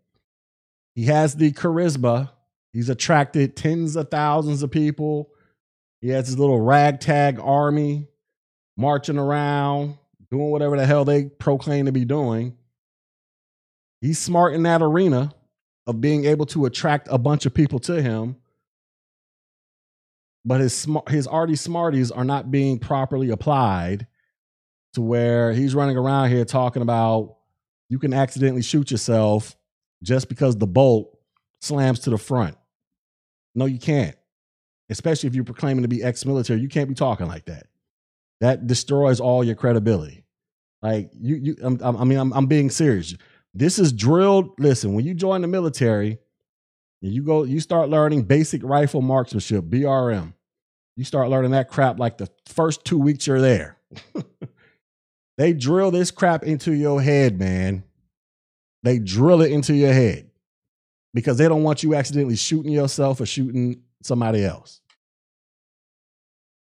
he 0.94 1.04
has 1.04 1.34
the 1.34 1.52
charisma. 1.52 2.30
He's 2.72 2.88
attracted 2.88 3.54
tens 3.54 3.94
of 3.96 4.10
thousands 4.10 4.62
of 4.62 4.70
people. 4.70 5.28
He 6.00 6.08
has 6.08 6.26
his 6.26 6.38
little 6.38 6.58
ragtag 6.58 7.38
army 7.38 8.08
marching 8.78 9.18
around, 9.18 9.98
doing 10.30 10.50
whatever 10.50 10.78
the 10.78 10.86
hell 10.86 11.04
they 11.04 11.26
proclaim 11.26 11.84
to 11.84 11.92
be 11.92 12.06
doing. 12.06 12.56
He's 14.00 14.18
smart 14.18 14.54
in 14.54 14.62
that 14.62 14.80
arena 14.80 15.34
of 15.86 16.00
being 16.00 16.24
able 16.24 16.46
to 16.46 16.64
attract 16.64 17.08
a 17.10 17.18
bunch 17.18 17.44
of 17.44 17.52
people 17.52 17.78
to 17.80 18.00
him. 18.00 18.36
But 20.44 20.60
his 20.60 20.76
smart, 20.76 21.08
his 21.08 21.26
arty 21.26 21.56
smarties 21.56 22.10
are 22.10 22.24
not 22.24 22.50
being 22.50 22.78
properly 22.78 23.30
applied 23.30 24.06
to 24.94 25.00
where 25.00 25.52
he's 25.52 25.74
running 25.74 25.96
around 25.96 26.30
here 26.30 26.44
talking 26.44 26.82
about 26.82 27.36
you 27.88 27.98
can 27.98 28.12
accidentally 28.12 28.62
shoot 28.62 28.90
yourself 28.90 29.56
just 30.02 30.28
because 30.28 30.56
the 30.56 30.66
bolt 30.66 31.16
slams 31.60 32.00
to 32.00 32.10
the 32.10 32.18
front. 32.18 32.56
No, 33.54 33.66
you 33.66 33.78
can't. 33.78 34.16
Especially 34.90 35.28
if 35.28 35.34
you're 35.34 35.44
proclaiming 35.44 35.82
to 35.82 35.88
be 35.88 36.02
ex-military, 36.02 36.60
you 36.60 36.68
can't 36.68 36.88
be 36.88 36.94
talking 36.94 37.26
like 37.26 37.44
that. 37.46 37.66
That 38.40 38.66
destroys 38.66 39.20
all 39.20 39.44
your 39.44 39.54
credibility. 39.54 40.24
Like 40.82 41.10
you, 41.14 41.36
you. 41.36 41.56
I 41.84 42.04
mean, 42.04 42.18
I'm, 42.18 42.32
I'm 42.32 42.46
being 42.46 42.68
serious. 42.68 43.14
This 43.54 43.78
is 43.78 43.92
drilled. 43.92 44.50
Listen, 44.58 44.94
when 44.94 45.04
you 45.04 45.14
join 45.14 45.42
the 45.42 45.46
military, 45.46 46.18
you 47.10 47.22
go, 47.24 47.42
you 47.42 47.58
start 47.58 47.88
learning 47.88 48.22
basic 48.22 48.62
rifle 48.62 49.02
marksmanship, 49.02 49.64
BRM. 49.64 50.34
You 50.96 51.04
start 51.04 51.30
learning 51.30 51.50
that 51.50 51.68
crap 51.68 51.98
like 51.98 52.18
the 52.18 52.28
first 52.46 52.84
two 52.84 52.98
weeks 52.98 53.26
you're 53.26 53.40
there. 53.40 53.78
they 55.36 55.52
drill 55.52 55.90
this 55.90 56.10
crap 56.10 56.44
into 56.44 56.72
your 56.72 57.02
head, 57.02 57.38
man. 57.38 57.82
They 58.84 58.98
drill 58.98 59.42
it 59.42 59.50
into 59.50 59.74
your 59.74 59.92
head 59.92 60.30
because 61.14 61.38
they 61.38 61.48
don't 61.48 61.62
want 61.62 61.82
you 61.82 61.94
accidentally 61.94 62.36
shooting 62.36 62.72
yourself 62.72 63.20
or 63.20 63.26
shooting 63.26 63.82
somebody 64.02 64.44
else. 64.44 64.80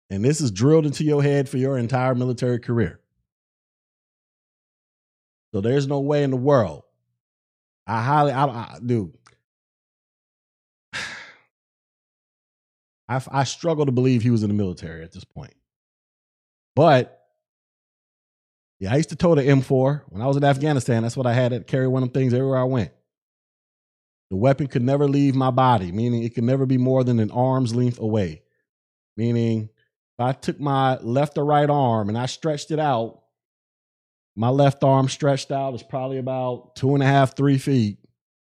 And 0.09 0.23
this 0.23 0.41
is 0.41 0.51
drilled 0.51 0.85
into 0.85 1.03
your 1.03 1.21
head 1.21 1.49
for 1.49 1.57
your 1.57 1.77
entire 1.77 2.15
military 2.15 2.59
career. 2.59 2.99
So 5.53 5.61
there's 5.61 5.87
no 5.87 5.99
way 5.99 6.23
in 6.23 6.31
the 6.31 6.37
world. 6.37 6.83
I 7.87 8.01
highly, 8.01 8.31
I, 8.31 8.45
I 8.45 8.79
dude. 8.83 9.17
I, 13.07 13.21
I 13.31 13.43
struggle 13.43 13.85
to 13.85 13.91
believe 13.91 14.21
he 14.21 14.31
was 14.31 14.43
in 14.43 14.49
the 14.49 14.55
military 14.55 15.03
at 15.03 15.11
this 15.11 15.23
point. 15.23 15.53
But 16.75 17.21
yeah, 18.79 18.93
I 18.93 18.97
used 18.97 19.09
to 19.09 19.15
tow 19.15 19.35
the 19.35 19.43
M4 19.43 20.03
when 20.09 20.21
I 20.21 20.27
was 20.27 20.37
in 20.37 20.43
Afghanistan. 20.43 21.03
That's 21.03 21.15
what 21.15 21.27
I 21.27 21.33
had 21.33 21.51
to 21.51 21.61
carry 21.61 21.87
one 21.87 22.03
of 22.03 22.11
them 22.11 22.21
things 22.21 22.33
everywhere 22.33 22.59
I 22.59 22.63
went. 22.63 22.91
The 24.31 24.35
weapon 24.35 24.67
could 24.67 24.81
never 24.81 25.07
leave 25.07 25.35
my 25.35 25.51
body, 25.51 25.91
meaning 25.91 26.23
it 26.23 26.33
could 26.33 26.43
never 26.43 26.65
be 26.65 26.77
more 26.77 27.03
than 27.03 27.19
an 27.19 27.31
arm's 27.31 27.75
length 27.75 27.99
away. 27.99 28.41
Meaning, 29.15 29.69
if 30.17 30.25
I 30.25 30.33
took 30.33 30.59
my 30.59 30.97
left 30.97 31.37
or 31.37 31.45
right 31.45 31.69
arm 31.69 32.09
and 32.09 32.17
I 32.17 32.25
stretched 32.25 32.71
it 32.71 32.79
out, 32.79 33.21
my 34.35 34.49
left 34.49 34.83
arm 34.83 35.07
stretched 35.07 35.51
out 35.51 35.73
is 35.75 35.83
probably 35.83 36.17
about 36.17 36.75
two 36.75 36.95
and 36.95 37.03
a 37.03 37.05
half, 37.05 37.37
three 37.37 37.57
feet. 37.57 37.99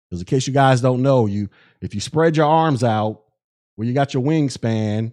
Because 0.09 0.21
in 0.21 0.27
case 0.27 0.47
you 0.47 0.53
guys 0.53 0.81
don't 0.81 1.03
know, 1.03 1.27
you 1.27 1.49
if 1.81 1.95
you 1.95 2.01
spread 2.01 2.37
your 2.37 2.47
arms 2.47 2.83
out 2.83 3.23
where 3.81 3.87
you 3.87 3.95
got 3.95 4.13
your 4.13 4.23
wingspan, 4.23 4.99
in 4.99 5.13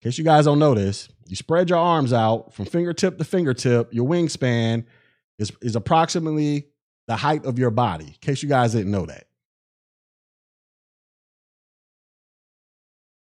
case 0.00 0.18
you 0.18 0.22
guys 0.22 0.44
don't 0.44 0.60
know 0.60 0.72
this, 0.72 1.08
you 1.26 1.34
spread 1.34 1.68
your 1.68 1.80
arms 1.80 2.12
out 2.12 2.54
from 2.54 2.64
fingertip 2.64 3.18
to 3.18 3.24
fingertip, 3.24 3.92
your 3.92 4.06
wingspan 4.06 4.84
is, 5.36 5.50
is 5.60 5.74
approximately 5.74 6.68
the 7.08 7.16
height 7.16 7.44
of 7.44 7.58
your 7.58 7.72
body, 7.72 8.04
in 8.04 8.14
case 8.20 8.40
you 8.40 8.48
guys 8.48 8.70
didn't 8.70 8.92
know 8.92 9.04
that. 9.04 9.26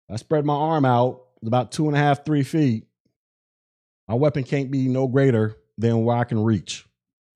I 0.08 0.16
spread 0.16 0.46
my 0.46 0.54
arm 0.54 0.86
out 0.86 1.20
it's 1.42 1.48
about 1.48 1.70
two 1.70 1.88
and 1.88 1.94
a 1.94 2.00
half, 2.00 2.24
three 2.24 2.42
feet. 2.42 2.86
My 4.08 4.14
weapon 4.14 4.42
can't 4.42 4.70
be 4.70 4.88
no 4.88 5.06
greater 5.06 5.58
than 5.76 6.02
where 6.02 6.16
I 6.16 6.24
can 6.24 6.42
reach. 6.42 6.86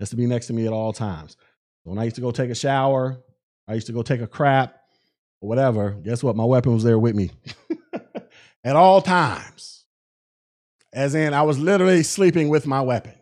Has 0.00 0.09
to 0.09 0.16
be 0.16 0.24
next 0.24 0.46
to 0.46 0.55
me 0.55 0.66
at 0.66 0.72
all 0.72 0.94
times. 0.94 1.36
When 1.84 1.98
I 1.98 2.05
used 2.05 2.16
to 2.16 2.22
go 2.22 2.30
take 2.30 2.48
a 2.48 2.55
shower, 2.55 3.22
I 3.68 3.74
used 3.74 3.88
to 3.88 3.92
go 3.92 4.03
take 4.03 4.22
a 4.22 4.26
crap 4.26 4.82
or 5.43 5.49
whatever. 5.51 5.93
Guess 5.93 6.22
what? 6.24 6.36
My 6.36 6.47
weapon 6.47 6.74
was 6.74 6.84
there 6.84 6.99
with 6.99 7.16
me 7.16 7.32
at 8.64 8.76
all 8.76 9.03
times. 9.03 9.84
as 10.93 11.14
in 11.14 11.34
I 11.34 11.43
was 11.43 11.59
literally 11.59 12.05
sleeping 12.05 12.49
with 12.51 12.66
my 12.66 12.80
weapon. 12.82 13.14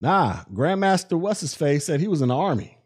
Nah, 0.00 0.44
Grandmaster 0.52 1.18
what's 1.18 1.40
his 1.40 1.54
face 1.54 1.86
said 1.86 2.00
he 2.00 2.08
was 2.08 2.22
in 2.22 2.28
the 2.28 2.36
army. 2.36 2.78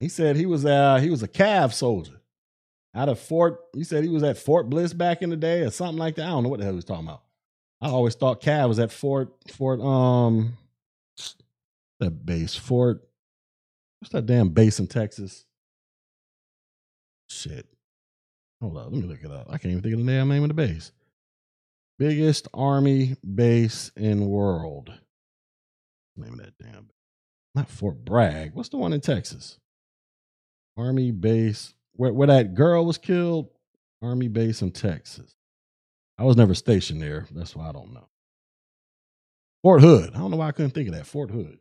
He 0.00 0.08
said 0.08 0.36
he 0.36 0.46
was 0.46 0.64
uh 0.64 0.96
he 0.98 1.10
was 1.10 1.22
a 1.22 1.28
cav 1.28 1.72
soldier 1.74 2.20
out 2.94 3.08
of 3.10 3.18
Fort. 3.18 3.60
He 3.74 3.84
said 3.84 4.04
he 4.04 4.10
was 4.10 4.22
at 4.22 4.38
Fort 4.38 4.70
Bliss 4.70 4.94
back 4.94 5.22
in 5.22 5.30
the 5.30 5.36
day 5.36 5.60
or 5.62 5.70
something 5.70 5.98
like 5.98 6.16
that. 6.16 6.24
I 6.26 6.30
don't 6.30 6.42
know 6.44 6.48
what 6.48 6.58
the 6.58 6.64
hell 6.64 6.72
he 6.72 6.76
was 6.76 6.86
talking 6.86 7.06
about. 7.06 7.22
I 7.82 7.88
always 7.88 8.14
thought 8.14 8.40
cav 8.42 8.68
was 8.68 8.78
at 8.78 8.92
Fort 8.92 9.30
Fort 9.52 9.80
um 9.80 10.56
that 12.00 12.26
base 12.26 12.54
Fort. 12.54 13.02
What's 14.00 14.12
that 14.12 14.26
damn 14.26 14.50
base 14.50 14.78
in 14.78 14.86
Texas? 14.86 15.44
Shit. 17.28 17.66
Hold 18.60 18.76
up, 18.76 18.84
let 18.86 18.92
me 18.92 19.02
look 19.02 19.22
it 19.22 19.30
up. 19.30 19.46
I 19.48 19.58
can't 19.58 19.72
even 19.72 19.82
think 19.82 19.94
of 19.94 20.04
the 20.04 20.12
damn 20.12 20.28
name 20.28 20.42
of 20.42 20.48
the 20.48 20.54
base. 20.54 20.92
Biggest 21.98 22.48
army 22.52 23.16
base 23.34 23.90
in 23.96 24.26
world 24.26 24.92
name 26.16 26.34
of 26.34 26.40
that 26.40 26.58
damn 26.58 26.88
not 27.54 27.68
Fort 27.68 28.04
Bragg. 28.04 28.54
What's 28.54 28.68
the 28.68 28.76
one 28.76 28.92
in 28.92 29.00
Texas? 29.00 29.58
Army 30.76 31.10
base 31.10 31.74
where 31.94 32.12
where 32.12 32.28
that 32.28 32.54
girl 32.54 32.84
was 32.84 32.98
killed. 32.98 33.48
Army 34.02 34.28
base 34.28 34.62
in 34.62 34.70
Texas. 34.70 35.34
I 36.18 36.24
was 36.24 36.36
never 36.36 36.54
stationed 36.54 37.02
there. 37.02 37.26
That's 37.32 37.56
why 37.56 37.68
I 37.68 37.72
don't 37.72 37.92
know. 37.92 38.08
Fort 39.62 39.82
Hood. 39.82 40.14
I 40.14 40.18
don't 40.18 40.30
know 40.30 40.38
why 40.38 40.48
I 40.48 40.52
couldn't 40.52 40.70
think 40.72 40.88
of 40.88 40.94
that. 40.94 41.06
Fort 41.06 41.30
Hood. 41.30 41.58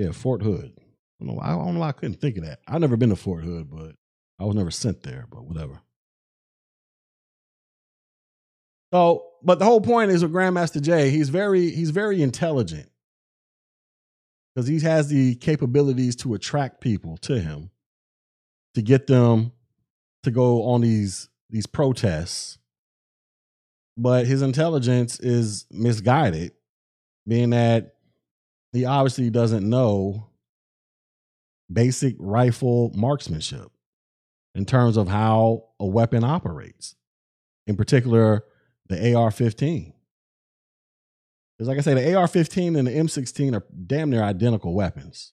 Yeah, 0.00 0.12
Fort 0.12 0.40
Hood. 0.40 0.72
I 0.78 0.80
don't 1.18 1.28
know 1.28 1.34
why 1.34 1.48
I, 1.48 1.50
don't 1.50 1.74
know 1.74 1.80
why 1.80 1.90
I 1.90 1.92
couldn't 1.92 2.22
think 2.22 2.38
of 2.38 2.46
that. 2.46 2.60
I've 2.66 2.80
never 2.80 2.96
been 2.96 3.10
to 3.10 3.16
Fort 3.16 3.44
Hood, 3.44 3.68
but 3.70 3.96
I 4.38 4.44
was 4.44 4.56
never 4.56 4.70
sent 4.70 5.02
there, 5.02 5.26
but 5.30 5.44
whatever. 5.44 5.82
So, 8.94 9.26
but 9.42 9.58
the 9.58 9.66
whole 9.66 9.82
point 9.82 10.10
is 10.10 10.22
with 10.22 10.32
Grandmaster 10.32 10.80
Jay, 10.80 11.10
he's 11.10 11.28
very 11.28 11.68
he's 11.68 11.90
very 11.90 12.22
intelligent 12.22 12.88
because 14.54 14.66
he 14.66 14.80
has 14.80 15.08
the 15.08 15.34
capabilities 15.34 16.16
to 16.16 16.32
attract 16.32 16.80
people 16.80 17.18
to 17.18 17.38
him, 17.38 17.70
to 18.74 18.80
get 18.80 19.06
them 19.06 19.52
to 20.22 20.30
go 20.30 20.62
on 20.62 20.80
these 20.80 21.28
these 21.50 21.66
protests. 21.66 22.56
But 23.98 24.24
his 24.24 24.40
intelligence 24.40 25.20
is 25.20 25.66
misguided, 25.70 26.52
being 27.28 27.50
that 27.50 27.96
he 28.72 28.84
obviously 28.84 29.30
doesn't 29.30 29.68
know 29.68 30.28
basic 31.72 32.16
rifle 32.18 32.92
marksmanship 32.94 33.70
in 34.54 34.64
terms 34.64 34.96
of 34.96 35.08
how 35.08 35.64
a 35.78 35.86
weapon 35.86 36.24
operates. 36.24 36.96
In 37.66 37.76
particular, 37.76 38.44
the 38.88 39.14
AR 39.14 39.30
15. 39.30 39.92
Because, 41.56 41.68
like 41.68 41.78
I 41.78 41.82
say, 41.82 41.94
the 41.94 42.14
AR 42.14 42.26
15 42.26 42.76
and 42.76 42.88
the 42.88 42.92
M16 42.92 43.54
are 43.54 43.64
damn 43.86 44.10
near 44.10 44.22
identical 44.22 44.74
weapons. 44.74 45.32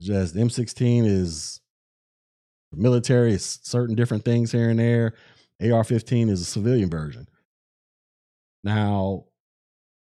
Just 0.00 0.34
M16 0.34 1.04
is 1.06 1.60
military, 2.72 3.36
certain 3.38 3.94
different 3.94 4.24
things 4.24 4.50
here 4.50 4.70
and 4.70 4.78
there. 4.78 5.14
AR 5.60 5.84
15 5.84 6.28
is 6.28 6.40
a 6.40 6.44
civilian 6.44 6.90
version. 6.90 7.28
Now, 8.64 9.26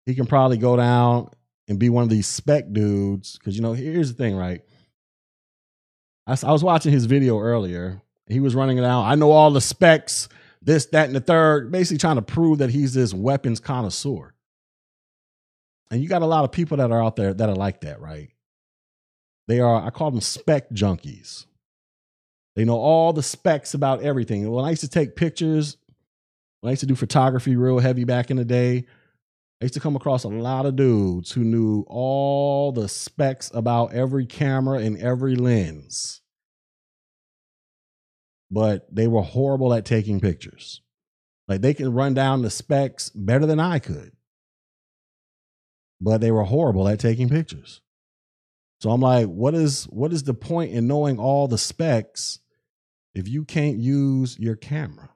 he 0.06 0.14
can 0.14 0.26
probably 0.26 0.58
go 0.58 0.76
down 0.76 1.30
and 1.70 1.78
be 1.78 1.88
one 1.88 2.02
of 2.02 2.10
these 2.10 2.26
spec 2.26 2.72
dudes. 2.72 3.38
Because, 3.38 3.56
you 3.56 3.62
know, 3.62 3.72
here's 3.72 4.12
the 4.12 4.22
thing, 4.22 4.36
right? 4.36 4.62
I, 6.26 6.36
I 6.42 6.52
was 6.52 6.64
watching 6.64 6.92
his 6.92 7.06
video 7.06 7.38
earlier. 7.38 8.02
He 8.26 8.40
was 8.40 8.54
running 8.54 8.76
it 8.76 8.84
out. 8.84 9.04
I 9.04 9.14
know 9.14 9.30
all 9.30 9.52
the 9.52 9.60
specs 9.60 10.28
this, 10.60 10.86
that, 10.86 11.06
and 11.06 11.16
the 11.16 11.20
third, 11.20 11.70
basically 11.70 11.98
trying 11.98 12.16
to 12.16 12.22
prove 12.22 12.58
that 12.58 12.70
he's 12.70 12.92
this 12.92 13.14
weapons 13.14 13.60
connoisseur. 13.60 14.34
And 15.90 16.02
you 16.02 16.08
got 16.08 16.22
a 16.22 16.26
lot 16.26 16.44
of 16.44 16.52
people 16.52 16.76
that 16.76 16.90
are 16.90 17.02
out 17.02 17.16
there 17.16 17.32
that 17.32 17.48
are 17.48 17.54
like 17.54 17.80
that, 17.82 18.00
right? 18.00 18.30
They 19.48 19.60
are, 19.60 19.82
I 19.82 19.90
call 19.90 20.10
them 20.10 20.20
spec 20.20 20.70
junkies. 20.70 21.46
They 22.56 22.64
know 22.64 22.78
all 22.78 23.12
the 23.12 23.22
specs 23.22 23.74
about 23.74 24.02
everything. 24.02 24.50
When 24.50 24.64
I 24.64 24.70
used 24.70 24.82
to 24.82 24.88
take 24.88 25.16
pictures, 25.16 25.76
when 26.60 26.68
I 26.68 26.72
used 26.72 26.80
to 26.80 26.86
do 26.86 26.96
photography 26.96 27.56
real 27.56 27.78
heavy 27.78 28.04
back 28.04 28.30
in 28.30 28.36
the 28.36 28.44
day, 28.44 28.86
I 29.60 29.66
used 29.66 29.74
to 29.74 29.80
come 29.80 29.96
across 29.96 30.24
a 30.24 30.28
lot 30.28 30.64
of 30.66 30.76
dudes 30.76 31.32
who 31.32 31.44
knew 31.44 31.84
all 31.86 32.72
the 32.72 32.88
specs 32.88 33.50
about 33.52 33.92
every 33.92 34.24
camera 34.24 34.78
and 34.78 34.96
every 34.96 35.36
lens 35.36 36.20
but 38.50 38.92
they 38.94 39.06
were 39.06 39.22
horrible 39.22 39.72
at 39.72 39.84
taking 39.84 40.20
pictures. 40.20 40.82
Like 41.46 41.60
they 41.60 41.74
can 41.74 41.92
run 41.92 42.14
down 42.14 42.42
the 42.42 42.50
specs 42.50 43.10
better 43.10 43.46
than 43.46 43.60
I 43.60 43.78
could, 43.78 44.12
but 46.00 46.20
they 46.20 46.30
were 46.30 46.44
horrible 46.44 46.88
at 46.88 47.00
taking 47.00 47.28
pictures. 47.28 47.80
So 48.80 48.90
I'm 48.90 49.00
like, 49.00 49.26
what 49.26 49.54
is 49.54 49.84
what 49.84 50.12
is 50.12 50.24
the 50.24 50.34
point 50.34 50.72
in 50.72 50.86
knowing 50.86 51.18
all 51.18 51.48
the 51.48 51.58
specs 51.58 52.38
if 53.14 53.28
you 53.28 53.44
can't 53.44 53.78
use 53.78 54.38
your 54.38 54.56
camera? 54.56 55.10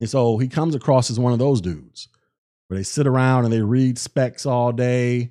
And 0.00 0.08
so 0.08 0.38
he 0.38 0.48
comes 0.48 0.74
across 0.74 1.10
as 1.10 1.18
one 1.18 1.32
of 1.32 1.38
those 1.38 1.60
dudes 1.60 2.08
where 2.68 2.78
they 2.78 2.84
sit 2.84 3.06
around 3.06 3.44
and 3.44 3.52
they 3.52 3.62
read 3.62 3.98
specs 3.98 4.46
all 4.46 4.72
day, 4.72 5.30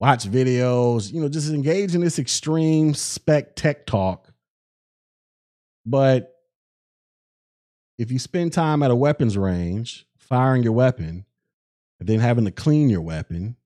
watch 0.00 0.24
videos, 0.30 1.12
you 1.12 1.20
know, 1.20 1.28
just 1.28 1.52
engage 1.52 1.94
in 1.94 2.00
this 2.00 2.18
extreme 2.18 2.94
spec 2.94 3.56
tech 3.56 3.86
talk 3.86 4.34
but 5.86 6.34
if 7.98 8.10
you 8.10 8.18
spend 8.18 8.52
time 8.52 8.82
at 8.82 8.90
a 8.90 8.96
weapons 8.96 9.36
range 9.36 10.06
firing 10.18 10.62
your 10.62 10.72
weapon 10.72 11.24
and 12.00 12.08
then 12.08 12.20
having 12.20 12.44
to 12.46 12.50
clean 12.50 12.88
your 12.88 13.02
weapon, 13.02 13.56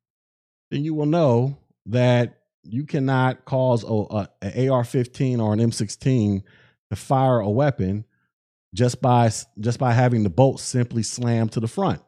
then 0.71 0.85
you 0.85 0.95
will 0.95 1.07
know 1.07 1.59
that 1.87 2.41
you 2.63 2.85
cannot 2.85 3.45
cause 3.45 3.85
a, 3.85 3.87
a, 3.87 4.29
a 4.43 4.69
AR-15 4.69 5.41
or 5.41 5.53
an 5.53 5.61
M16 5.61 6.43
to 6.91 6.97
fire 6.97 7.39
a 7.39 7.49
weapon 7.49 8.05
just 8.75 9.01
by 9.01 9.31
just 9.61 9.79
by 9.79 9.93
having 9.93 10.25
the 10.25 10.31
bolt 10.31 10.61
simply 10.61 11.03
slam 11.03 11.49
to 11.49 11.61
the 11.61 11.69
front. 11.69 12.03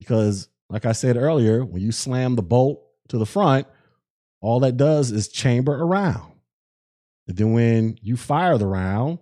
Because, 0.00 0.48
like 0.68 0.84
I 0.84 0.92
said 0.92 1.16
earlier, 1.16 1.64
when 1.64 1.80
you 1.80 1.92
slam 1.92 2.34
the 2.34 2.42
bolt 2.42 2.82
to 3.08 3.18
the 3.18 3.26
front, 3.26 3.68
all 4.40 4.58
that 4.60 4.76
does 4.76 5.12
is 5.12 5.28
chamber 5.28 5.74
around. 5.74 6.32
And 7.28 7.36
then 7.36 7.52
when 7.52 7.96
you 8.02 8.16
fire 8.16 8.58
the 8.58 8.66
round, 8.66 9.20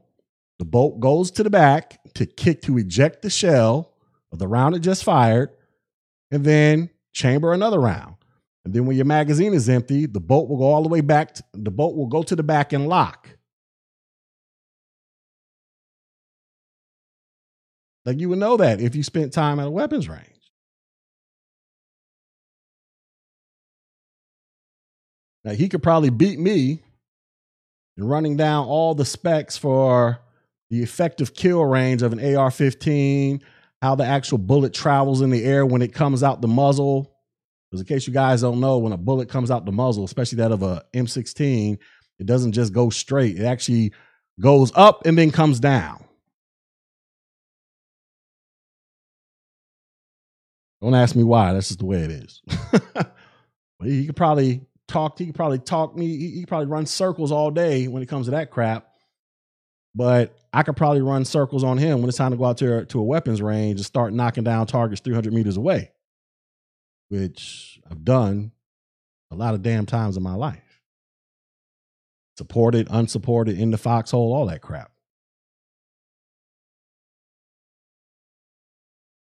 the 0.59 0.65
bolt 0.65 1.01
goes 1.01 1.31
to 1.33 1.43
the 1.43 1.51
back 1.51 2.01
to 2.15 2.25
kick 2.25 2.63
to 2.63 2.79
eject 2.79 3.21
the 3.21 3.29
shell 3.29 3.93
of 4.33 4.39
the 4.39 4.49
round 4.49 4.75
it 4.75 4.81
just 4.81 5.05
fired, 5.05 5.51
and 6.31 6.45
then 6.45 6.91
chamber 7.13 7.53
another 7.53 7.81
round. 7.81 8.15
And 8.65 8.75
then 8.75 8.87
when 8.87 8.97
your 8.97 9.07
magazine 9.07 9.55
is 9.55 9.69
empty, 9.69 10.07
the 10.07 10.21
bolt 10.21 10.49
will 10.49 10.59
go 10.59 10.65
all 10.65 10.83
the 10.83 10.89
way 10.89 11.01
back. 11.01 11.35
To, 11.35 11.45
the 11.55 11.71
bolt 11.71 11.97
will 11.97 12.07
go 12.07 12.23
to 12.23 12.37
the 12.37 12.43
back 12.43 12.73
and 12.73 12.89
lock. 12.89 13.29
Like 18.05 18.21
you 18.21 18.29
would 18.31 18.39
know 18.39 18.57
that 18.57 18.81
if 18.81 18.95
you 18.95 19.03
spent 19.03 19.33
time 19.33 19.61
at 19.61 19.67
a 19.67 19.71
weapons 19.71 20.09
range. 20.09 20.38
Now 25.49 25.55
he 25.55 25.71
could 25.71 25.83
probably 25.83 26.11
beat 26.11 26.39
me 26.39 26.83
in 27.97 28.05
running 28.05 28.37
down 28.37 28.67
all 28.67 28.95
the 28.95 29.07
specs 29.07 29.57
for 29.57 30.21
the 30.69 30.83
effective 30.83 31.33
kill 31.33 31.65
range 31.65 32.03
of 32.03 32.13
an 32.13 32.37
AR 32.37 32.51
15, 32.51 33.43
how 33.81 33.95
the 33.95 34.05
actual 34.05 34.37
bullet 34.37 34.75
travels 34.75 35.23
in 35.23 35.31
the 35.31 35.43
air 35.43 35.65
when 35.65 35.81
it 35.81 35.95
comes 35.95 36.23
out 36.23 36.43
the 36.43 36.49
muzzle. 36.49 37.17
Because 37.71 37.81
in 37.81 37.87
case 37.87 38.07
you 38.07 38.13
guys 38.13 38.43
don't 38.43 38.61
know, 38.61 38.77
when 38.77 38.93
a 38.93 38.99
bullet 38.99 39.31
comes 39.31 39.51
out 39.51 39.65
the 39.65 39.73
muzzle, 39.73 40.05
especially 40.05 40.37
that 40.37 40.53
of 40.53 40.63
a 40.63 40.85
M16, 40.93 41.79
it 42.19 42.27
doesn't 42.27 42.53
just 42.53 42.75
go 42.75 42.91
straight. 42.91 43.39
It 43.39 43.47
actually 43.47 43.95
goes 44.39 44.71
up 44.75 45.07
and 45.07 45.17
then 45.17 45.31
comes 45.31 45.61
down. 45.61 46.05
Don't 50.83 50.95
ask 50.95 51.17
me 51.17 51.25
why. 51.25 51.55
That's 51.55 51.69
just 51.69 51.81
the 51.81 51.87
way 51.87 52.01
it 52.01 52.11
is. 52.11 52.43
he 53.83 54.05
could 54.05 54.17
probably 54.17 54.68
talk. 54.89 55.19
He 55.19 55.27
could 55.27 55.35
probably 55.35 55.59
talk 55.59 55.97
me. 55.97 56.17
He 56.17 56.41
could 56.41 56.49
probably 56.49 56.67
run 56.67 56.87
circles 56.87 57.31
all 57.31 57.51
day 57.51 57.87
when 57.89 58.03
it 58.03 58.09
comes 58.09 58.27
to 58.27 58.33
that 58.33 58.51
crap. 58.51 58.89
But 59.95 60.37
I 60.53 60.63
could 60.63 60.77
probably 60.77 61.03
run 61.03 61.25
circles 61.25 61.65
on 61.65 61.79
him 61.79 62.01
when 62.01 62.09
it's 62.09 62.19
time 62.19 62.31
to 62.33 62.37
go 62.37 62.45
out 62.45 62.59
to, 62.59 62.85
to 62.85 63.01
a 63.01 63.03
weapons 63.03 63.43
range 63.43 63.79
and 63.79 63.87
start 63.87 64.13
knocking 64.13 64.45
down 64.45 64.67
targets 64.67 65.01
300 65.01 65.33
meters 65.33 65.57
away, 65.57 65.93
which 67.09 67.81
I've 67.91 68.05
done 68.05 68.53
a 69.31 69.35
lot 69.35 69.55
of 69.55 69.63
damn 69.63 69.87
times 69.87 70.17
in 70.17 70.23
my 70.23 70.35
life. 70.35 70.83
Supported, 72.37 72.87
unsupported, 72.91 73.59
in 73.59 73.71
the 73.71 73.79
foxhole, 73.79 74.33
all 74.33 74.47
that 74.47 74.63
crap. 74.63 74.93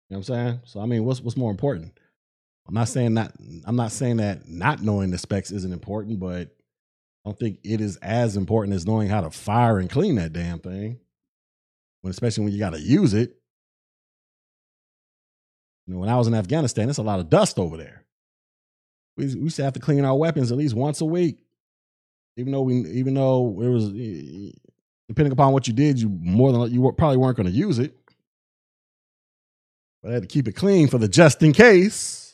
You 0.09 0.17
know 0.17 0.19
what 0.21 0.29
I'm 0.31 0.35
saying? 0.35 0.61
So 0.65 0.81
I 0.81 0.87
mean, 0.87 1.05
what's 1.05 1.21
what's 1.21 1.37
more 1.37 1.51
important? 1.51 1.99
I'm 2.67 2.75
not 2.75 2.89
saying 2.89 3.15
that 3.15 3.33
I'm 3.67 3.77
not 3.77 3.93
saying 3.93 4.19
that 4.19 4.49
not 4.49 4.83
knowing 4.83 5.11
the 5.11 5.19
specs 5.19 5.51
isn't 5.51 5.73
important, 5.73 6.21
but 6.21 6.49
I 7.25 7.29
don't 7.29 7.39
think 7.39 7.59
it 7.65 7.81
is 7.81 7.97
as 7.97 8.37
important 8.37 8.75
as 8.75 8.87
knowing 8.87 9.09
how 9.09 9.21
to 9.21 9.31
fire 9.31 9.79
and 9.79 9.91
clean 9.91 10.17
that 10.17 10.33
damn 10.33 10.61
thing. 10.61 10.99
When 12.01 12.11
especially 12.11 12.45
when 12.45 12.53
you 12.53 12.59
got 12.59 12.73
to 12.73 12.81
use 12.81 13.13
it. 13.13 13.37
You 15.87 15.95
know, 15.95 16.01
when 16.01 16.09
I 16.09 16.17
was 16.17 16.29
in 16.29 16.35
Afghanistan, 16.35 16.89
it's 16.89 16.99
a 16.99 17.03
lot 17.03 17.21
of 17.21 17.29
dust 17.29 17.59
over 17.59 17.77
there. 17.77 18.05
We, 19.17 19.27
we 19.35 19.43
used 19.43 19.57
to 19.57 19.65
have 19.65 19.75
to 19.75 19.81
clean 19.81 20.05
our 20.05 20.17
weapons 20.17 20.53
at 20.53 20.59
least 20.59 20.75
once 20.75 21.01
a 21.01 21.05
week. 21.05 21.45
Even 22.37 22.53
though 22.53 22.63
we, 22.63 22.77
even 22.91 23.15
though 23.15 23.61
it 23.61 23.69
was, 23.69 23.89
eh, 23.89 24.53
depending 25.09 25.33
upon 25.33 25.53
what 25.53 25.67
you 25.67 25.75
did, 25.75 26.01
you 26.01 26.09
more 26.09 26.53
than 26.53 26.73
you 26.73 26.93
probably 26.97 27.17
weren't 27.17 27.37
going 27.37 27.49
to 27.49 27.53
use 27.53 27.79
it. 27.79 27.95
But 30.03 30.11
I 30.11 30.15
had 30.15 30.23
to 30.23 30.29
keep 30.29 30.49
it 30.49 30.53
clean 30.53 30.89
for 30.89 30.97
the 30.97 31.09
just 31.09 31.43
in 31.43 31.53
case. 31.53 32.30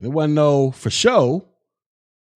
It 0.00 0.08
wasn't 0.08 0.34
no 0.34 0.70
for 0.70 0.90
show. 0.90 1.46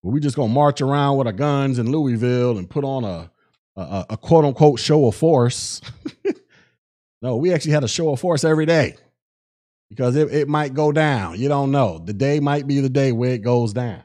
But 0.03 0.11
we 0.11 0.21
just 0.21 0.37
gonna 0.37 0.53
march 0.53 0.81
around 0.81 1.19
with 1.19 1.27
our 1.27 1.33
guns 1.33 1.79
in 1.79 1.91
Louisville 1.91 2.57
and 2.57 2.69
put 2.69 2.85
on 2.85 3.05
a 3.05 3.31
a, 3.77 4.07
a 4.11 4.17
quote 4.17 4.45
unquote 4.45 4.79
show 4.79 5.07
of 5.07 5.15
force. 5.15 5.81
no, 7.23 7.37
we 7.37 7.53
actually 7.53 7.73
had 7.73 7.85
a 7.85 7.89
show 7.89 8.11
of 8.11 8.21
force 8.21 8.45
every 8.45 8.67
day 8.67 8.97
because 9.91 10.17
it, 10.17 10.33
it 10.33 10.49
might 10.49 10.75
go 10.75 10.93
down. 10.93 11.39
You 11.39 11.49
don't 11.49 11.71
know. 11.71 11.99
The 11.99 12.13
day 12.13 12.41
might 12.41 12.67
be 12.67 12.81
the 12.81 12.89
day 12.89 13.13
where 13.13 13.33
it 13.33 13.43
goes 13.43 13.73
down. 13.73 14.03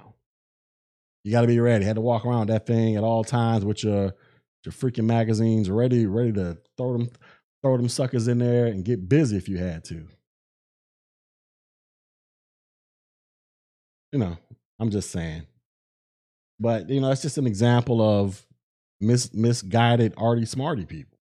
You 1.24 1.32
got 1.32 1.42
to 1.42 1.48
be 1.48 1.60
ready. 1.60 1.86
Had 1.86 1.96
to 1.96 2.02
walk 2.02 2.26
around 2.26 2.50
that 2.50 2.68
thing 2.68 2.98
at 2.98 3.04
all 3.04 3.24
times 3.24 3.66
with 3.66 3.84
your 3.84 4.14
your 4.66 4.72
freaking 4.72 5.06
magazines 5.06 5.70
ready, 5.70 6.06
ready 6.06 6.34
to 6.34 6.58
throw 6.78 6.94
them 6.94 7.10
throw 7.62 7.78
them 7.78 7.90
suckers 7.90 8.28
in 8.28 8.40
there 8.40 8.68
and 8.68 8.86
get 8.86 9.10
busy 9.10 9.38
if 9.38 9.50
you 9.50 9.58
had 9.58 9.84
to. 9.86 10.08
You 14.16 14.20
know, 14.20 14.38
I'm 14.80 14.92
just 14.92 15.12
saying. 15.12 15.46
But 16.58 16.90
you 16.90 17.02
know, 17.02 17.12
it's 17.12 17.22
just 17.22 17.38
an 17.38 17.46
example 17.46 18.02
of 18.02 18.46
mis- 19.02 19.34
misguided 19.34 20.14
arty 20.16 20.46
smarty 20.46 20.86
people. 20.86 21.18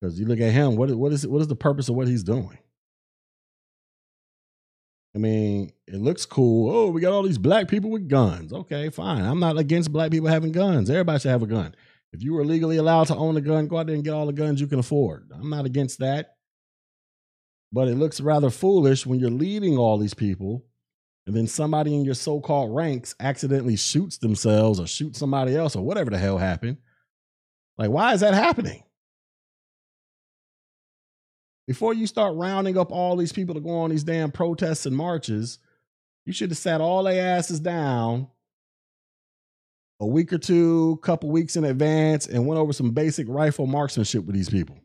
Because 0.00 0.20
you 0.20 0.24
look 0.24 0.38
at 0.38 0.52
him, 0.52 0.76
what 0.76 0.92
what 0.92 1.12
is 1.12 1.26
what 1.26 1.40
is 1.40 1.48
the 1.48 1.56
purpose 1.56 1.88
of 1.88 1.96
what 1.96 2.06
he's 2.06 2.22
doing? 2.22 2.58
I 5.16 5.18
mean, 5.18 5.72
it 5.88 5.96
looks 5.96 6.24
cool. 6.24 6.72
Oh, 6.72 6.90
we 6.90 7.00
got 7.00 7.12
all 7.12 7.24
these 7.24 7.38
black 7.38 7.66
people 7.66 7.90
with 7.90 8.06
guns. 8.06 8.52
Okay, 8.52 8.88
fine. 8.88 9.24
I'm 9.24 9.40
not 9.40 9.58
against 9.58 9.90
black 9.90 10.12
people 10.12 10.28
having 10.28 10.52
guns. 10.52 10.88
Everybody 10.88 11.18
should 11.18 11.32
have 11.32 11.42
a 11.42 11.48
gun. 11.48 11.74
If 12.12 12.22
you 12.22 12.34
were 12.34 12.44
legally 12.44 12.76
allowed 12.76 13.08
to 13.08 13.16
own 13.16 13.36
a 13.36 13.40
gun, 13.40 13.66
go 13.66 13.78
out 13.78 13.86
there 13.86 13.96
and 13.96 14.04
get 14.04 14.14
all 14.14 14.26
the 14.26 14.32
guns 14.32 14.60
you 14.60 14.68
can 14.68 14.78
afford. 14.78 15.28
I'm 15.34 15.50
not 15.50 15.66
against 15.66 15.98
that. 15.98 16.36
But 17.72 17.88
it 17.88 17.96
looks 17.96 18.20
rather 18.20 18.50
foolish 18.50 19.06
when 19.06 19.18
you're 19.18 19.28
leading 19.28 19.76
all 19.76 19.98
these 19.98 20.14
people 20.14 20.64
and 21.26 21.34
then 21.34 21.46
somebody 21.46 21.94
in 21.94 22.04
your 22.04 22.14
so 22.14 22.40
called 22.40 22.74
ranks 22.74 23.14
accidentally 23.18 23.76
shoots 23.76 24.18
themselves 24.18 24.78
or 24.78 24.86
shoots 24.86 25.18
somebody 25.18 25.56
else 25.56 25.74
or 25.74 25.82
whatever 25.82 26.10
the 26.10 26.18
hell 26.18 26.38
happened. 26.38 26.76
Like, 27.78 27.90
why 27.90 28.12
is 28.12 28.20
that 28.20 28.34
happening? 28.34 28.82
Before 31.66 31.94
you 31.94 32.06
start 32.06 32.36
rounding 32.36 32.76
up 32.76 32.92
all 32.92 33.16
these 33.16 33.32
people 33.32 33.54
to 33.54 33.60
go 33.60 33.80
on 33.80 33.90
these 33.90 34.04
damn 34.04 34.30
protests 34.30 34.84
and 34.84 34.94
marches, 34.94 35.58
you 36.26 36.32
should 36.32 36.50
have 36.50 36.58
sat 36.58 36.82
all 36.82 37.02
their 37.04 37.36
asses 37.36 37.58
down 37.58 38.28
a 40.00 40.06
week 40.06 40.32
or 40.32 40.38
two, 40.38 40.98
couple 41.02 41.30
weeks 41.30 41.56
in 41.56 41.64
advance, 41.64 42.26
and 42.26 42.46
went 42.46 42.60
over 42.60 42.72
some 42.74 42.90
basic 42.90 43.26
rifle 43.28 43.66
marksmanship 43.66 44.24
with 44.24 44.34
these 44.34 44.50
people. 44.50 44.76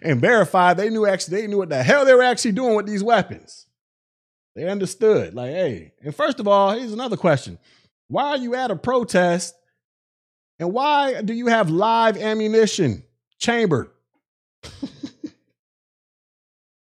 And 0.00 0.20
verified 0.20 0.76
they 0.76 0.90
knew 0.90 1.06
actually 1.06 1.40
they 1.40 1.46
knew 1.46 1.58
what 1.58 1.68
the 1.68 1.82
hell 1.82 2.04
they 2.04 2.14
were 2.14 2.22
actually 2.22 2.52
doing 2.52 2.74
with 2.74 2.86
these 2.86 3.02
weapons. 3.02 3.66
They 4.54 4.68
understood. 4.68 5.34
Like, 5.34 5.50
hey, 5.50 5.92
and 6.02 6.14
first 6.14 6.40
of 6.40 6.46
all, 6.48 6.72
here's 6.72 6.92
another 6.92 7.16
question. 7.16 7.58
Why 8.08 8.30
are 8.30 8.36
you 8.36 8.54
at 8.54 8.70
a 8.70 8.76
protest? 8.76 9.54
And 10.58 10.72
why 10.72 11.22
do 11.22 11.32
you 11.32 11.46
have 11.46 11.70
live 11.70 12.16
ammunition 12.16 13.02
chambered? 13.38 13.90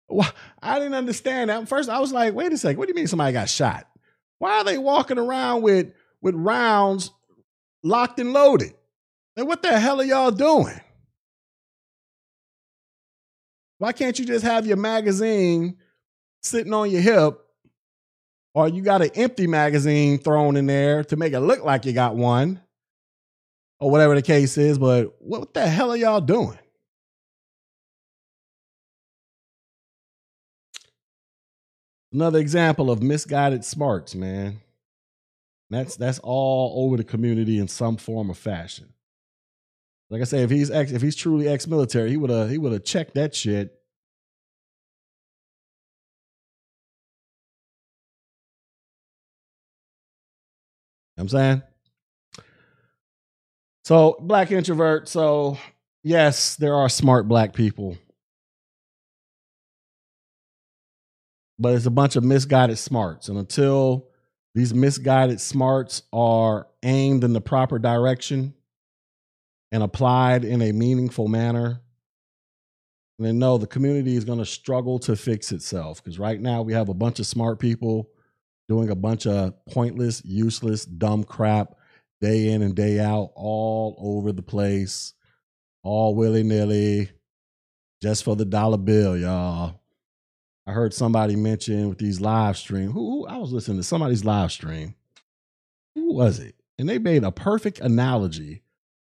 well, 0.08 0.30
I 0.62 0.78
didn't 0.78 0.94
understand 0.94 1.50
that. 1.50 1.68
First, 1.68 1.88
I 1.88 1.98
was 1.98 2.12
like, 2.12 2.34
wait 2.34 2.52
a 2.52 2.58
second, 2.58 2.78
what 2.78 2.86
do 2.86 2.90
you 2.90 2.94
mean 2.94 3.06
somebody 3.06 3.32
got 3.32 3.48
shot? 3.48 3.88
Why 4.38 4.58
are 4.58 4.64
they 4.64 4.78
walking 4.78 5.18
around 5.18 5.62
with 5.62 5.92
with 6.20 6.34
rounds 6.34 7.10
locked 7.82 8.20
and 8.20 8.32
loaded? 8.32 8.74
And 9.36 9.46
what 9.48 9.62
the 9.62 9.78
hell 9.78 10.00
are 10.00 10.04
y'all 10.04 10.30
doing? 10.30 10.80
Why 13.78 13.92
can't 13.92 14.18
you 14.18 14.24
just 14.24 14.44
have 14.44 14.66
your 14.66 14.76
magazine 14.76 15.76
sitting 16.42 16.72
on 16.72 16.90
your 16.90 17.02
hip 17.02 17.38
or 18.54 18.68
you 18.68 18.82
got 18.82 19.02
an 19.02 19.10
empty 19.14 19.46
magazine 19.46 20.18
thrown 20.18 20.56
in 20.56 20.66
there 20.66 21.04
to 21.04 21.16
make 21.16 21.34
it 21.34 21.40
look 21.40 21.62
like 21.64 21.84
you 21.84 21.92
got 21.92 22.16
one 22.16 22.60
or 23.78 23.90
whatever 23.90 24.14
the 24.14 24.22
case 24.22 24.56
is, 24.56 24.78
but 24.78 25.14
what 25.18 25.52
the 25.52 25.66
hell 25.66 25.90
are 25.90 25.96
y'all 25.96 26.20
doing? 26.20 26.58
Another 32.12 32.38
example 32.38 32.90
of 32.90 33.02
misguided 33.02 33.62
smarts, 33.62 34.14
man. 34.14 34.62
That's 35.68 35.96
that's 35.96 36.18
all 36.20 36.84
over 36.86 36.96
the 36.96 37.04
community 37.04 37.58
in 37.58 37.68
some 37.68 37.98
form 37.98 38.30
or 38.30 38.34
fashion. 38.34 38.94
Like 40.10 40.20
I 40.20 40.24
say, 40.24 40.42
if 40.42 40.50
he's 40.50 40.70
ex, 40.70 40.92
if 40.92 41.02
he's 41.02 41.16
truly 41.16 41.48
ex-military, 41.48 42.10
he 42.10 42.16
would 42.16 42.30
have 42.30 42.50
he 42.50 42.58
would 42.58 42.72
have 42.72 42.84
checked 42.84 43.14
that 43.14 43.34
shit. 43.34 43.72
You 51.16 51.22
know 51.22 51.22
I'm 51.22 51.28
saying? 51.28 51.62
So, 53.84 54.16
black 54.20 54.50
introvert. 54.50 55.08
So, 55.08 55.58
yes, 56.02 56.56
there 56.56 56.74
are 56.74 56.88
smart 56.88 57.28
black 57.28 57.52
people 57.52 57.96
but 61.58 61.74
it's 61.74 61.86
a 61.86 61.90
bunch 61.90 62.16
of 62.16 62.24
misguided 62.24 62.78
smarts. 62.78 63.28
And 63.28 63.38
until 63.38 64.08
these 64.54 64.74
misguided 64.74 65.40
smarts 65.40 66.02
are 66.12 66.68
aimed 66.82 67.24
in 67.24 67.32
the 67.32 67.40
proper 67.40 67.78
direction 67.78 68.54
and 69.72 69.82
applied 69.82 70.44
in 70.44 70.62
a 70.62 70.72
meaningful 70.72 71.28
manner, 71.28 71.80
and 73.18 73.26
then 73.26 73.38
no, 73.38 73.56
the 73.56 73.66
community 73.66 74.16
is 74.16 74.24
going 74.24 74.38
to 74.38 74.46
struggle 74.46 74.98
to 75.00 75.16
fix 75.16 75.50
itself. 75.52 76.02
Because 76.02 76.18
right 76.18 76.40
now 76.40 76.62
we 76.62 76.74
have 76.74 76.88
a 76.88 76.94
bunch 76.94 77.18
of 77.18 77.26
smart 77.26 77.58
people 77.58 78.10
doing 78.68 78.90
a 78.90 78.94
bunch 78.94 79.26
of 79.26 79.54
pointless, 79.66 80.22
useless, 80.24 80.84
dumb 80.84 81.24
crap 81.24 81.76
day 82.20 82.48
in 82.48 82.62
and 82.62 82.74
day 82.74 82.98
out, 82.98 83.30
all 83.34 83.96
over 83.98 84.32
the 84.32 84.42
place, 84.42 85.14
all 85.82 86.14
willy 86.14 86.42
nilly, 86.42 87.10
just 88.02 88.24
for 88.24 88.36
the 88.36 88.44
dollar 88.44 88.78
bill, 88.78 89.16
y'all. 89.16 89.80
I 90.66 90.72
heard 90.72 90.92
somebody 90.92 91.36
mention 91.36 91.88
with 91.88 91.98
these 91.98 92.20
live 92.20 92.56
stream. 92.56 92.90
Who, 92.90 93.10
who, 93.10 93.26
I 93.26 93.36
was 93.36 93.52
listening 93.52 93.76
to 93.76 93.84
somebody's 93.84 94.24
live 94.24 94.50
stream. 94.50 94.94
Who 95.94 96.14
was 96.14 96.40
it? 96.40 96.56
And 96.78 96.88
they 96.88 96.98
made 96.98 97.22
a 97.22 97.30
perfect 97.30 97.78
analogy 97.78 98.62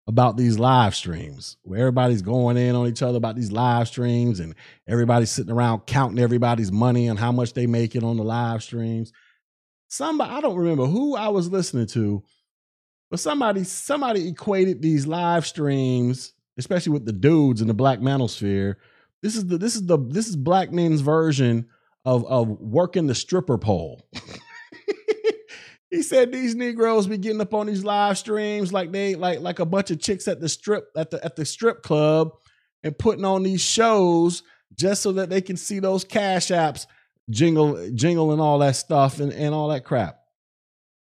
about 0.08 0.38
these 0.38 0.60
live 0.60 0.96
streams 0.96 1.58
where 1.64 1.80
everybody's 1.80 2.22
going 2.22 2.58
in 2.58 2.76
on 2.76 2.88
each 2.88 3.02
other 3.02 3.18
about 3.18 3.36
these 3.36 3.52
live 3.52 3.88
streams 3.88 4.40
and 4.40 4.54
everybody's 4.88 5.32
sitting 5.32 5.52
around 5.52 5.86
counting 5.88 6.20
everybody's 6.20 6.72
money 6.72 7.08
and 7.08 7.18
how 7.18 7.32
much 7.32 7.54
they 7.54 7.66
make 7.66 7.96
it 7.96 8.04
on 8.04 8.18
the 8.18 8.24
live 8.24 8.62
streams. 8.62 9.12
Somebody 9.88 10.32
I 10.32 10.42
don't 10.42 10.58
remember 10.58 10.86
who 10.86 11.16
I 11.16 11.30
was 11.30 11.50
listening 11.50 11.88
to, 11.88 12.24
but 13.10 13.20
somebody 13.20 13.64
somebody 13.64 14.28
equated 14.28 14.82
these 14.82 15.08
live 15.08 15.46
streams, 15.46 16.34
especially 16.58 16.94
with 16.94 17.06
the 17.06 17.14
dudes 17.14 17.62
in 17.62 17.68
the 17.68 17.74
black 17.74 18.00
manosphere, 18.00 18.76
this 19.24 19.36
is 19.36 19.48
the 19.48 19.58
this 19.58 19.76
is 19.76 19.88
the 19.88 19.98
this 19.98 20.28
is 20.28 20.36
black 20.36 20.72
men's 20.72 21.02
version 21.02 21.68
of 22.04 22.26
of 22.26 22.48
working 22.48 23.08
the 23.08 23.16
stripper 23.16 23.58
pole. 23.58 24.08
he 25.96 26.04
said 26.04 26.32
these 26.32 26.56
Negroes 26.56 27.08
be 27.08 27.18
getting 27.18 27.42
up 27.42 27.54
on 27.54 27.68
these 27.68 27.84
live 27.84 28.18
streams 28.18 28.74
like 28.74 28.92
they 28.92 29.16
like 29.16 29.40
like 29.40 29.60
a 29.60 29.66
bunch 29.66 29.92
of 29.92 30.00
chicks 30.00 30.28
at 30.28 30.42
the 30.42 30.50
strip 30.50 30.90
at 30.98 31.10
the 31.10 31.24
at 31.24 31.36
the 31.36 31.46
strip 31.46 31.84
club 31.84 32.32
and 32.84 32.98
putting 32.98 33.26
on 33.26 33.44
these 33.44 33.62
shows 33.62 34.44
just 34.76 35.02
so 35.02 35.14
that 35.14 35.30
they 35.30 35.42
can 35.42 35.58
see 35.58 35.80
those 35.80 36.04
cash 36.04 36.48
apps 36.48 36.86
jingle 37.30 37.90
jingle 37.92 38.32
and 38.32 38.42
all 38.42 38.60
that 38.60 38.76
stuff 38.76 39.20
and, 39.20 39.32
and 39.32 39.54
all 39.54 39.70
that 39.70 39.86
crap. 39.86 40.20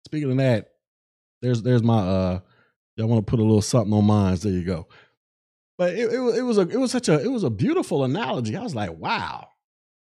Speaking 0.07 0.31
of 0.31 0.37
that, 0.37 0.71
there's 1.41 1.61
there's 1.61 1.83
my 1.83 1.99
uh 1.99 2.39
I 2.99 3.03
want 3.05 3.25
to 3.25 3.29
put 3.29 3.39
a 3.39 3.43
little 3.43 3.61
something 3.61 3.93
on 3.93 4.05
mine. 4.05 4.35
There 4.35 4.51
you 4.51 4.63
go. 4.63 4.87
But 5.77 5.95
it, 5.95 6.11
it, 6.11 6.19
it 6.37 6.43
was 6.43 6.57
a 6.57 6.61
it 6.61 6.77
was 6.77 6.91
such 6.91 7.09
a 7.09 7.19
it 7.21 7.31
was 7.31 7.43
a 7.43 7.49
beautiful 7.49 8.03
analogy. 8.03 8.55
I 8.55 8.63
was 8.63 8.75
like, 8.75 8.91
wow, 8.91 9.47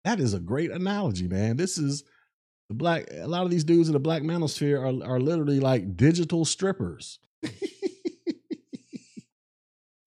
that 0.04 0.20
is 0.20 0.34
a 0.34 0.40
great 0.40 0.70
analogy, 0.70 1.28
man. 1.28 1.56
This 1.56 1.78
is 1.78 2.04
the 2.68 2.74
black. 2.74 3.08
A 3.12 3.26
lot 3.26 3.44
of 3.44 3.50
these 3.50 3.64
dudes 3.64 3.88
in 3.88 3.92
the 3.92 4.00
black 4.00 4.22
manosphere 4.22 4.80
are 4.80 5.14
are 5.14 5.20
literally 5.20 5.60
like 5.60 5.96
digital 5.96 6.44
strippers, 6.44 7.18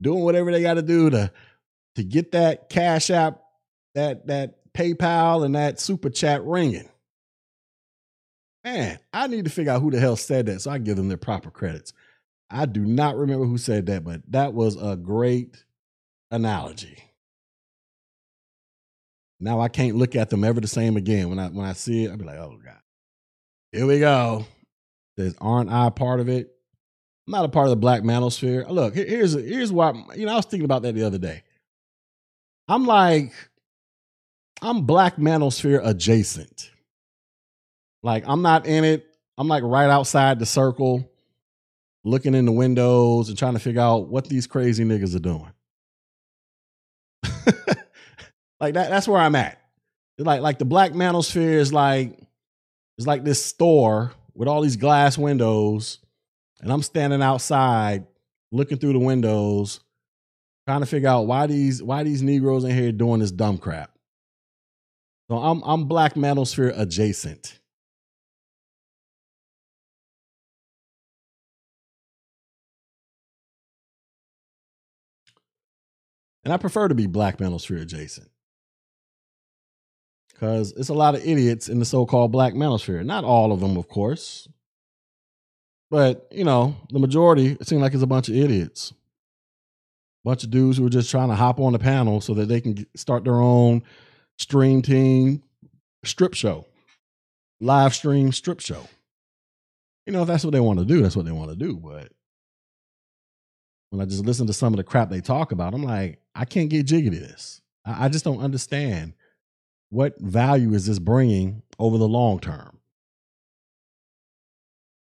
doing 0.01 0.24
whatever 0.24 0.51
they 0.51 0.62
got 0.62 0.76
to 0.76 0.82
do 0.82 1.10
to 1.10 1.32
to 1.95 2.03
get 2.03 2.32
that 2.32 2.70
cash 2.70 3.10
app, 3.10 3.41
that 3.95 4.28
that 4.28 4.74
PayPal, 4.74 5.45
and 5.45 5.55
that 5.55 5.80
super 5.80 6.10
chat 6.10 6.43
ringing. 6.43 6.89
Man, 8.64 8.99
I 9.14 9.28
need 9.28 9.45
to 9.45 9.51
figure 9.51 9.72
out 9.72 9.82
who 9.82 9.91
the 9.91 9.99
hell 9.99 10.18
said 10.18 10.47
that 10.47 10.62
so 10.62 10.72
I 10.72 10.78
give 10.78 10.97
them 10.97 11.08
their 11.08 11.18
proper 11.18 11.49
credits. 11.49 11.93
I 12.49 12.66
do 12.66 12.86
not 12.86 13.18
remember 13.18 13.45
who 13.45 13.58
said 13.58 13.86
that, 13.88 14.03
but 14.03 14.22
that 14.30 14.53
was 14.53 14.76
a 14.82 14.95
great 14.95 15.64
analogy. 16.32 17.07
Now 19.39 19.59
I 19.59 19.67
can't 19.67 19.95
look 19.95 20.15
at 20.15 20.29
them 20.29 20.43
ever 20.43 20.59
the 20.59 20.67
same 20.67 20.97
again. 20.97 21.29
When 21.29 21.39
I 21.39 21.47
when 21.49 21.65
I 21.65 21.73
see 21.73 22.05
it, 22.05 22.11
I'll 22.11 22.17
be 22.17 22.25
like, 22.25 22.38
oh 22.38 22.57
God. 22.63 22.79
Here 23.71 23.85
we 23.85 23.99
go. 23.99 24.45
Says, 25.17 25.35
aren't 25.39 25.71
I 25.71 25.89
part 25.89 26.19
of 26.19 26.29
it? 26.29 26.51
I'm 27.27 27.31
not 27.31 27.45
a 27.45 27.49
part 27.49 27.65
of 27.65 27.71
the 27.71 27.75
black 27.75 28.01
manosphere. 28.01 28.69
Look, 28.69 28.95
here's 28.95 29.33
here's 29.33 29.71
why 29.71 29.93
you 30.15 30.25
know 30.25 30.33
I 30.33 30.35
was 30.38 30.45
thinking 30.45 30.65
about 30.65 30.81
that 30.83 30.95
the 30.95 31.03
other 31.03 31.17
day. 31.17 31.43
I'm 32.67 32.85
like, 32.85 33.33
I'm 34.61 34.85
black 34.85 35.17
manosphere 35.17 35.81
adjacent. 35.85 36.71
Like 38.03 38.23
I'm 38.27 38.41
not 38.41 38.65
in 38.65 38.83
it. 38.83 39.05
I'm 39.38 39.47
like 39.47 39.63
right 39.63 39.89
outside 39.89 40.39
the 40.39 40.45
circle, 40.45 41.11
looking 42.03 42.33
in 42.33 42.45
the 42.45 42.51
windows 42.51 43.29
and 43.29 43.38
trying 43.38 43.53
to 43.53 43.59
figure 43.59 43.81
out 43.81 44.07
what 44.07 44.27
these 44.27 44.47
crazy 44.47 44.83
niggas 44.83 45.15
are 45.15 45.19
doing. 45.19 45.51
like 48.60 48.74
that, 48.74 48.89
that's 48.89 49.08
where 49.08 49.22
I'm 49.22 49.36
at. 49.36 49.62
Like 50.18 50.41
like 50.41 50.58
the 50.58 50.66
black 50.66 50.93
manosphere 50.93 51.53
is 51.53 51.72
like 51.72 52.18
it's 52.97 53.05
like 53.05 53.24
this 53.24 53.43
store 53.43 54.14
with 54.34 54.47
all 54.47 54.62
these 54.62 54.78
glass 54.78 55.18
windows, 55.18 55.99
and 56.62 56.72
I'm 56.72 56.82
standing 56.82 57.22
outside 57.22 58.08
looking 58.51 58.78
through 58.78 58.93
the 58.93 58.99
windows, 58.99 59.80
trying 60.68 60.80
to 60.80 60.86
figure 60.88 61.10
out 61.10 61.28
why 61.28 61.45
these 61.47 61.84
why 61.84 62.03
these 62.03 62.24
Negroes 62.24 62.64
in 62.64 62.72
here 62.72 62.91
doing 62.91 63.20
this 63.20 63.32
dumb 63.32 63.58
crap. 63.60 63.91
So 65.30 65.38
I'm 65.38 65.62
I'm 65.64 65.86
black 65.86 66.16
manosphere 66.16 66.78
adjacent. 66.78 67.60
And 76.43 76.53
I 76.53 76.58
prefer 76.58 76.88
to 76.88 76.95
be 76.95 77.08
black 77.08 77.39
manosphere 77.39 77.82
adjacent. 77.82 78.30
Because 80.38 80.71
it's 80.73 80.89
a 80.89 80.93
lot 80.93 81.15
of 81.15 81.25
idiots 81.25 81.67
in 81.67 81.79
the 81.79 81.85
so 81.85 82.05
called 82.05 82.31
black 82.31 82.53
manosphere. 82.53 83.03
Not 83.03 83.23
all 83.23 83.51
of 83.51 83.59
them, 83.59 83.75
of 83.75 83.88
course. 83.88 84.47
But, 85.89 86.27
you 86.29 86.43
know, 86.43 86.75
the 86.91 86.99
majority, 86.99 87.57
it 87.59 87.67
seems 87.67 87.81
like 87.81 87.95
it's 87.95 88.03
a 88.03 88.07
bunch 88.07 88.29
of 88.29 88.35
idiots. 88.35 88.93
Bunch 90.23 90.43
of 90.43 90.51
dudes 90.51 90.77
who 90.77 90.85
are 90.85 90.91
just 90.91 91.09
trying 91.09 91.29
to 91.29 91.35
hop 91.35 91.59
on 91.59 91.73
the 91.73 91.79
panel 91.79 92.21
so 92.21 92.35
that 92.35 92.47
they 92.47 92.61
can 92.61 92.85
start 92.95 93.23
their 93.23 93.39
own 93.39 93.81
stream 94.38 94.83
team 94.83 95.41
strip 96.03 96.35
show, 96.35 96.65
live 97.59 97.95
stream 97.95 98.31
strip 98.31 98.59
show. 98.59 98.88
You 100.05 100.13
know, 100.13 100.21
if 100.21 100.27
that's 100.27 100.43
what 100.43 100.51
they 100.51 100.59
want 100.59 100.77
to 100.77 100.85
do, 100.85 101.01
that's 101.01 101.15
what 101.15 101.25
they 101.25 101.31
want 101.31 101.49
to 101.49 101.55
do. 101.55 101.77
But 101.77 102.11
when 103.89 104.01
I 104.01 104.05
just 104.05 104.25
listen 104.25 104.45
to 104.45 104.53
some 104.53 104.73
of 104.73 104.77
the 104.77 104.83
crap 104.83 105.09
they 105.09 105.21
talk 105.21 105.51
about, 105.51 105.73
I'm 105.73 105.83
like, 105.83 106.19
I 106.35 106.45
can't 106.45 106.69
get 106.69 106.85
jiggy 106.85 107.09
to 107.09 107.19
this. 107.19 107.61
I 107.85 108.09
just 108.09 108.25
don't 108.25 108.41
understand 108.41 109.13
what 109.89 110.19
value 110.19 110.73
is 110.73 110.85
this 110.85 110.99
bringing 110.99 111.63
over 111.79 111.97
the 111.97 112.07
long 112.07 112.39
term. 112.39 112.79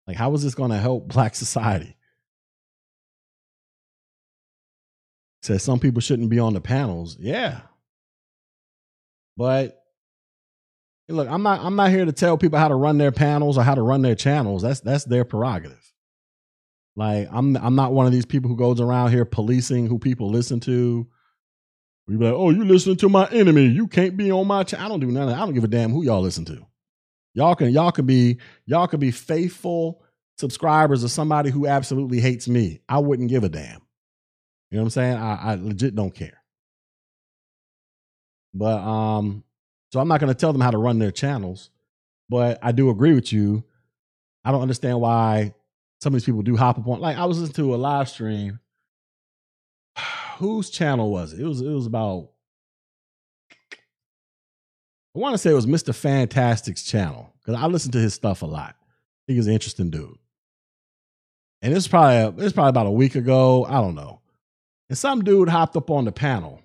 Like, 0.07 0.17
how 0.17 0.33
is 0.33 0.43
this 0.43 0.55
going 0.55 0.71
to 0.71 0.77
help 0.77 1.07
Black 1.13 1.35
society? 1.35 1.95
Says 5.41 5.63
some 5.63 5.79
people 5.79 6.01
shouldn't 6.01 6.29
be 6.29 6.39
on 6.39 6.53
the 6.53 6.61
panels. 6.61 7.17
Yeah, 7.19 7.61
but 9.37 9.81
look, 11.07 11.29
I'm 11.29 11.43
not 11.43 11.61
I'm 11.61 11.77
not 11.77 11.91
here 11.91 12.03
to 12.03 12.11
tell 12.11 12.37
people 12.37 12.59
how 12.59 12.67
to 12.67 12.75
run 12.75 12.97
their 12.97 13.13
panels 13.13 13.57
or 13.57 13.63
how 13.63 13.73
to 13.73 13.81
run 13.81 14.01
their 14.01 14.15
channels. 14.15 14.61
That's 14.61 14.81
that's 14.81 15.05
their 15.05 15.23
prerogative. 15.23 15.93
Like 16.97 17.29
I'm 17.31 17.55
I'm 17.55 17.75
not 17.75 17.93
one 17.93 18.05
of 18.05 18.11
these 18.11 18.25
people 18.25 18.49
who 18.49 18.57
goes 18.57 18.81
around 18.81 19.11
here 19.11 19.23
policing 19.23 19.87
who 19.87 19.97
people 19.97 20.29
listen 20.29 20.59
to. 20.61 21.07
We 22.09 22.17
be 22.17 22.25
like, 22.25 22.33
oh, 22.33 22.49
you 22.49 22.65
listening 22.65 22.95
to 22.97 23.09
my 23.09 23.27
enemy. 23.27 23.65
You 23.65 23.87
can't 23.87 24.17
be 24.17 24.31
on 24.31 24.47
my 24.47 24.63
channel. 24.63 24.83
I 24.83 24.89
don't 24.89 24.99
do 24.99 25.11
that. 25.11 25.29
I 25.29 25.37
don't 25.41 25.53
give 25.53 25.63
a 25.63 25.67
damn 25.67 25.91
who 25.91 26.03
y'all 26.03 26.21
listen 26.21 26.43
to. 26.45 26.65
Y'all 27.35 27.53
can 27.53 27.69
y'all 27.69 27.91
can 27.91 28.07
be 28.07 28.39
y'all 28.65 28.87
can 28.87 28.99
be 28.99 29.11
faithful 29.11 30.01
subscribers 30.35 31.03
of 31.03 31.11
somebody 31.11 31.51
who 31.51 31.67
absolutely 31.67 32.19
hates 32.19 32.47
me. 32.47 32.81
I 32.89 32.97
wouldn't 32.97 33.29
give 33.29 33.43
a 33.43 33.49
damn. 33.49 33.81
You 34.71 34.77
know 34.77 34.81
what 34.81 34.85
I'm 34.85 34.89
saying? 34.89 35.17
I, 35.17 35.35
I 35.35 35.55
legit 35.55 35.93
don't 35.93 36.13
care. 36.13 36.41
But 38.55 38.79
um, 38.79 39.43
so 39.91 39.99
I'm 39.99 40.07
not 40.07 40.19
to 40.19 40.33
tell 40.33 40.51
them 40.51 40.63
how 40.63 40.71
to 40.71 40.79
run 40.79 40.97
their 40.97 41.11
channels. 41.11 41.69
But 42.27 42.57
I 42.63 42.71
do 42.71 42.89
agree 42.89 43.13
with 43.13 43.31
you. 43.31 43.63
I 44.43 44.51
don't 44.51 44.63
understand 44.63 44.99
why 44.99 45.53
some 46.01 46.15
of 46.15 46.19
these 46.19 46.25
people 46.25 46.41
do 46.41 46.57
hop 46.57 46.79
upon. 46.79 47.01
Like 47.01 47.17
I 47.17 47.25
was 47.25 47.39
listening 47.39 47.67
to 47.67 47.75
a 47.75 47.77
live 47.77 48.09
stream. 48.09 48.59
Whose 50.37 50.69
channel 50.69 51.11
was 51.11 51.33
it? 51.33 51.41
It 51.41 51.45
was 51.45 51.61
it 51.61 51.69
was 51.69 51.85
about. 51.85 52.29
I 55.15 55.19
want 55.19 55.33
to 55.33 55.37
say 55.37 55.49
it 55.49 55.55
was 55.55 55.65
Mr. 55.65 55.93
Fantastic's 55.93 56.83
channel 56.83 57.33
because 57.39 57.61
I 57.61 57.65
listen 57.65 57.91
to 57.91 57.97
his 57.97 58.13
stuff 58.13 58.41
a 58.41 58.45
lot. 58.45 58.75
I 58.79 59.21
think 59.27 59.37
he's 59.37 59.47
an 59.47 59.53
interesting 59.53 59.89
dude. 59.89 60.17
And 61.61 61.75
it's 61.75 61.87
probably 61.87 62.45
it's 62.45 62.53
probably 62.53 62.69
about 62.69 62.87
a 62.87 62.91
week 62.91 63.15
ago. 63.15 63.65
I 63.65 63.81
don't 63.81 63.95
know. 63.95 64.21
And 64.87 64.97
some 64.97 65.23
dude 65.23 65.49
hopped 65.49 65.75
up 65.75 65.89
on 65.89 66.05
the 66.05 66.11
panel. 66.11 66.61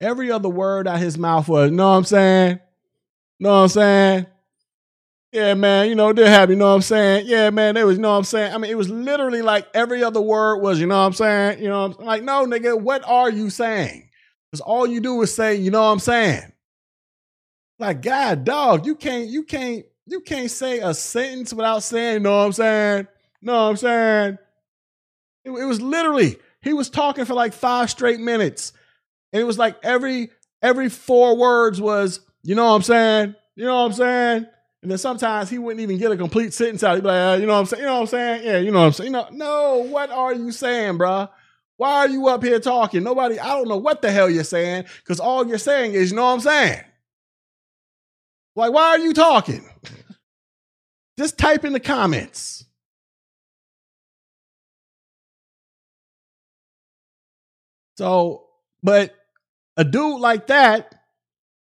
Every 0.00 0.32
other 0.32 0.48
word 0.48 0.88
out 0.88 0.98
his 0.98 1.16
mouth 1.16 1.48
was, 1.48 1.70
what 1.70 1.84
I'm 1.84 2.04
saying? 2.04 2.60
What 3.38 3.50
I'm 3.50 3.68
saying? 3.68 4.26
Yeah, 5.32 5.54
man, 5.54 5.88
you 5.88 5.94
know, 5.94 6.12
they're 6.12 6.28
happy, 6.28 6.52
you 6.52 6.58
know 6.58 6.68
what 6.68 6.74
I'm 6.76 6.82
saying? 6.82 7.26
Yeah, 7.26 7.48
man, 7.50 7.74
they 7.74 7.84
was, 7.84 7.96
you 7.96 8.02
know 8.02 8.10
what 8.12 8.18
I'm 8.18 8.24
saying? 8.24 8.52
I 8.54 8.58
mean, 8.58 8.70
it 8.70 8.76
was 8.76 8.90
literally 8.90 9.40
like 9.40 9.66
every 9.72 10.04
other 10.04 10.20
word 10.20 10.58
was, 10.58 10.78
you 10.78 10.86
know 10.86 10.98
what 11.00 11.06
I'm 11.06 11.12
saying? 11.14 11.62
You 11.62 11.70
know, 11.70 11.84
I'm 11.86 12.04
like, 12.04 12.22
no, 12.22 12.44
nigga, 12.46 12.78
what 12.78 13.02
are 13.06 13.30
you 13.30 13.48
saying? 13.48 14.10
Because 14.50 14.60
all 14.60 14.86
you 14.86 15.00
do 15.00 15.22
is 15.22 15.34
say, 15.34 15.56
you 15.56 15.70
know 15.70 15.80
what 15.80 15.88
I'm 15.88 16.00
saying? 16.00 16.52
Like, 17.78 18.02
God, 18.02 18.44
dog, 18.44 18.84
you 18.84 18.94
can't, 18.94 19.28
you 19.28 19.44
can't, 19.44 19.86
you 20.06 20.20
can't 20.20 20.50
say 20.50 20.80
a 20.80 20.92
sentence 20.92 21.54
without 21.54 21.82
saying, 21.82 22.14
you 22.14 22.20
know 22.20 22.36
what 22.38 22.46
I'm 22.46 22.52
saying? 22.52 23.08
know 23.42 23.54
what 23.54 23.70
I'm 23.70 23.76
saying? 23.76 24.38
It, 25.44 25.50
it 25.50 25.64
was 25.64 25.80
literally, 25.80 26.36
he 26.60 26.74
was 26.74 26.90
talking 26.90 27.24
for 27.24 27.34
like 27.34 27.54
five 27.54 27.90
straight 27.90 28.20
minutes. 28.20 28.72
And 29.32 29.40
it 29.40 29.44
was 29.44 29.58
like 29.58 29.76
every, 29.82 30.30
every 30.62 30.88
four 30.90 31.36
words 31.36 31.80
was, 31.80 32.20
you 32.42 32.54
know 32.54 32.66
what 32.66 32.76
I'm 32.76 32.82
saying? 32.82 33.34
You 33.56 33.64
know 33.64 33.76
what 33.76 33.86
I'm 33.86 33.92
saying? 33.94 34.46
And 34.82 34.90
then 34.90 34.98
sometimes 34.98 35.48
he 35.48 35.58
wouldn't 35.58 35.80
even 35.80 35.96
get 35.96 36.10
a 36.10 36.16
complete 36.16 36.52
sentence 36.52 36.82
out. 36.82 36.96
He'd 36.96 37.02
be 37.02 37.06
like, 37.06 37.38
uh, 37.38 37.40
you 37.40 37.46
know 37.46 37.54
what 37.54 37.60
I'm 37.60 37.66
saying? 37.66 37.82
You 37.82 37.86
know 37.86 37.94
what 37.94 38.00
I'm 38.00 38.06
saying? 38.08 38.44
Yeah, 38.44 38.58
you 38.58 38.70
know 38.72 38.80
what 38.80 38.86
I'm 38.86 38.92
saying? 38.92 39.06
You 39.06 39.12
know, 39.12 39.28
no, 39.30 39.78
what 39.88 40.10
are 40.10 40.34
you 40.34 40.50
saying, 40.50 40.98
bruh? 40.98 41.28
Why 41.76 41.98
are 41.98 42.08
you 42.08 42.28
up 42.28 42.42
here 42.42 42.58
talking? 42.58 43.04
Nobody, 43.04 43.38
I 43.38 43.48
don't 43.48 43.68
know 43.68 43.76
what 43.76 44.02
the 44.02 44.10
hell 44.10 44.28
you're 44.28 44.44
saying, 44.44 44.84
because 44.98 45.20
all 45.20 45.46
you're 45.46 45.58
saying 45.58 45.94
is, 45.94 46.10
you 46.10 46.16
know 46.16 46.24
what 46.24 46.34
I'm 46.34 46.40
saying? 46.40 46.80
Like, 48.56 48.72
why 48.72 48.88
are 48.88 48.98
you 48.98 49.12
talking? 49.14 49.64
Just 51.18 51.38
type 51.38 51.64
in 51.64 51.72
the 51.72 51.80
comments. 51.80 52.64
So, 57.96 58.46
but 58.82 59.14
a 59.76 59.84
dude 59.84 60.20
like 60.20 60.48
that, 60.48 60.94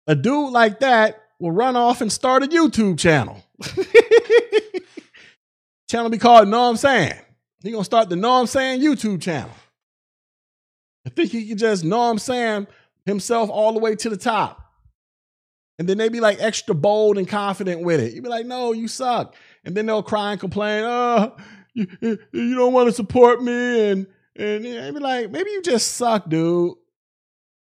a 0.07 0.15
dude 0.15 0.53
like 0.53 0.81
that 0.81 1.23
will 1.39 1.53
run 1.53 1.77
off 1.77 2.01
and 2.01 2.13
start 2.13 2.43
a 2.43 2.47
YouTube 2.47 2.99
channel. 2.99 3.45
channel 5.89 6.11
be 6.11 6.19
called 6.19 6.49
Know 6.49 6.69
I'm 6.69 6.77
Saying. 6.77 7.15
He 7.63 7.73
gonna 7.73 7.85
start 7.85 8.09
the 8.09 8.17
Know 8.17 8.41
I'm 8.41 8.47
Saying 8.47 8.81
YouTube 8.81 9.21
channel. 9.21 9.51
I 11.09 11.11
think 11.11 11.31
he 11.31 11.47
can 11.49 11.57
just 11.57 11.85
know 11.85 12.03
I'm 12.03 12.19
saying 12.19 12.67
himself 13.07 13.49
all 13.49 13.73
the 13.73 13.79
way 13.79 13.97
to 13.97 14.11
the 14.11 14.17
top. 14.17 14.63
And 15.79 15.89
then 15.89 15.97
they 15.97 16.11
be 16.11 16.21
like 16.21 16.37
extra 16.39 16.75
bold 16.75 17.17
and 17.17 17.27
confident 17.27 17.83
with 17.83 18.01
it. 18.01 18.13
You 18.13 18.21
be 18.21 18.29
like, 18.29 18.45
no, 18.45 18.73
you 18.73 18.89
suck. 18.89 19.35
And 19.65 19.75
then 19.75 19.87
they'll 19.87 20.03
cry 20.03 20.33
and 20.33 20.41
complain, 20.41 20.85
oh, 20.85 21.35
you, 21.73 21.87
you 22.33 22.55
don't 22.57 22.75
want 22.75 22.89
to 22.89 22.93
support 22.93 23.43
me. 23.43 23.91
And 23.91 24.07
and 24.37 24.65
they 24.65 24.91
be 24.91 25.01
like, 25.01 25.31
maybe 25.31 25.51
you 25.51 25.63
just 25.63 25.93
suck, 25.93 26.29
dude. 26.29 26.35
You 26.39 26.77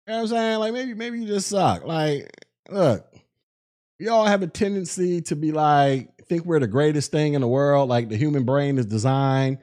know 0.09 0.15
what 0.15 0.21
I'm 0.23 0.27
saying? 0.27 0.59
Like 0.59 0.73
maybe 0.73 0.95
maybe 0.95 1.21
you 1.21 1.27
just 1.27 1.49
suck. 1.49 1.85
Like, 1.85 2.29
look, 2.69 3.07
we 3.99 4.09
all 4.09 4.27
have 4.27 4.43
a 4.43 4.47
tendency 4.47 5.23
to 5.23 5.37
be 5.37 5.53
like, 5.53 6.17
think 6.27 6.45
we're 6.45 6.61
the 6.61 6.67
greatest 6.67 7.11
thing 7.11 7.35
in 7.35 7.41
the 7.41 7.49
world. 7.49 7.89
Like 7.89 8.09
the 8.09 8.17
human 8.17 8.45
brain 8.45 8.79
is 8.79 8.87
designed 8.87 9.59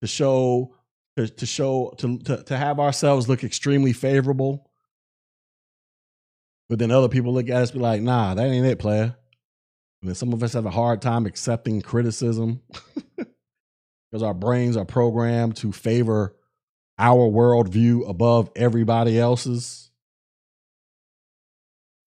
to 0.00 0.06
show 0.06 0.74
to, 1.16 1.28
to 1.28 1.46
show 1.46 1.94
to, 1.98 2.18
to 2.18 2.42
to 2.44 2.56
have 2.56 2.80
ourselves 2.80 3.28
look 3.28 3.44
extremely 3.44 3.92
favorable. 3.92 4.70
But 6.68 6.78
then 6.78 6.90
other 6.90 7.08
people 7.08 7.32
look 7.32 7.48
at 7.48 7.62
us 7.62 7.70
be 7.70 7.78
like, 7.78 8.02
nah, 8.02 8.34
that 8.34 8.46
ain't 8.46 8.66
it, 8.66 8.78
player. 8.78 9.16
And 10.02 10.08
then 10.08 10.14
some 10.14 10.32
of 10.32 10.42
us 10.42 10.54
have 10.54 10.66
a 10.66 10.70
hard 10.70 11.00
time 11.00 11.26
accepting 11.26 11.80
criticism 11.80 12.60
because 13.16 14.22
our 14.22 14.34
brains 14.34 14.76
are 14.76 14.84
programmed 14.84 15.56
to 15.58 15.70
favor 15.70 16.34
our 16.98 17.28
worldview 17.28 18.08
above 18.08 18.50
everybody 18.56 19.18
else's. 19.18 19.85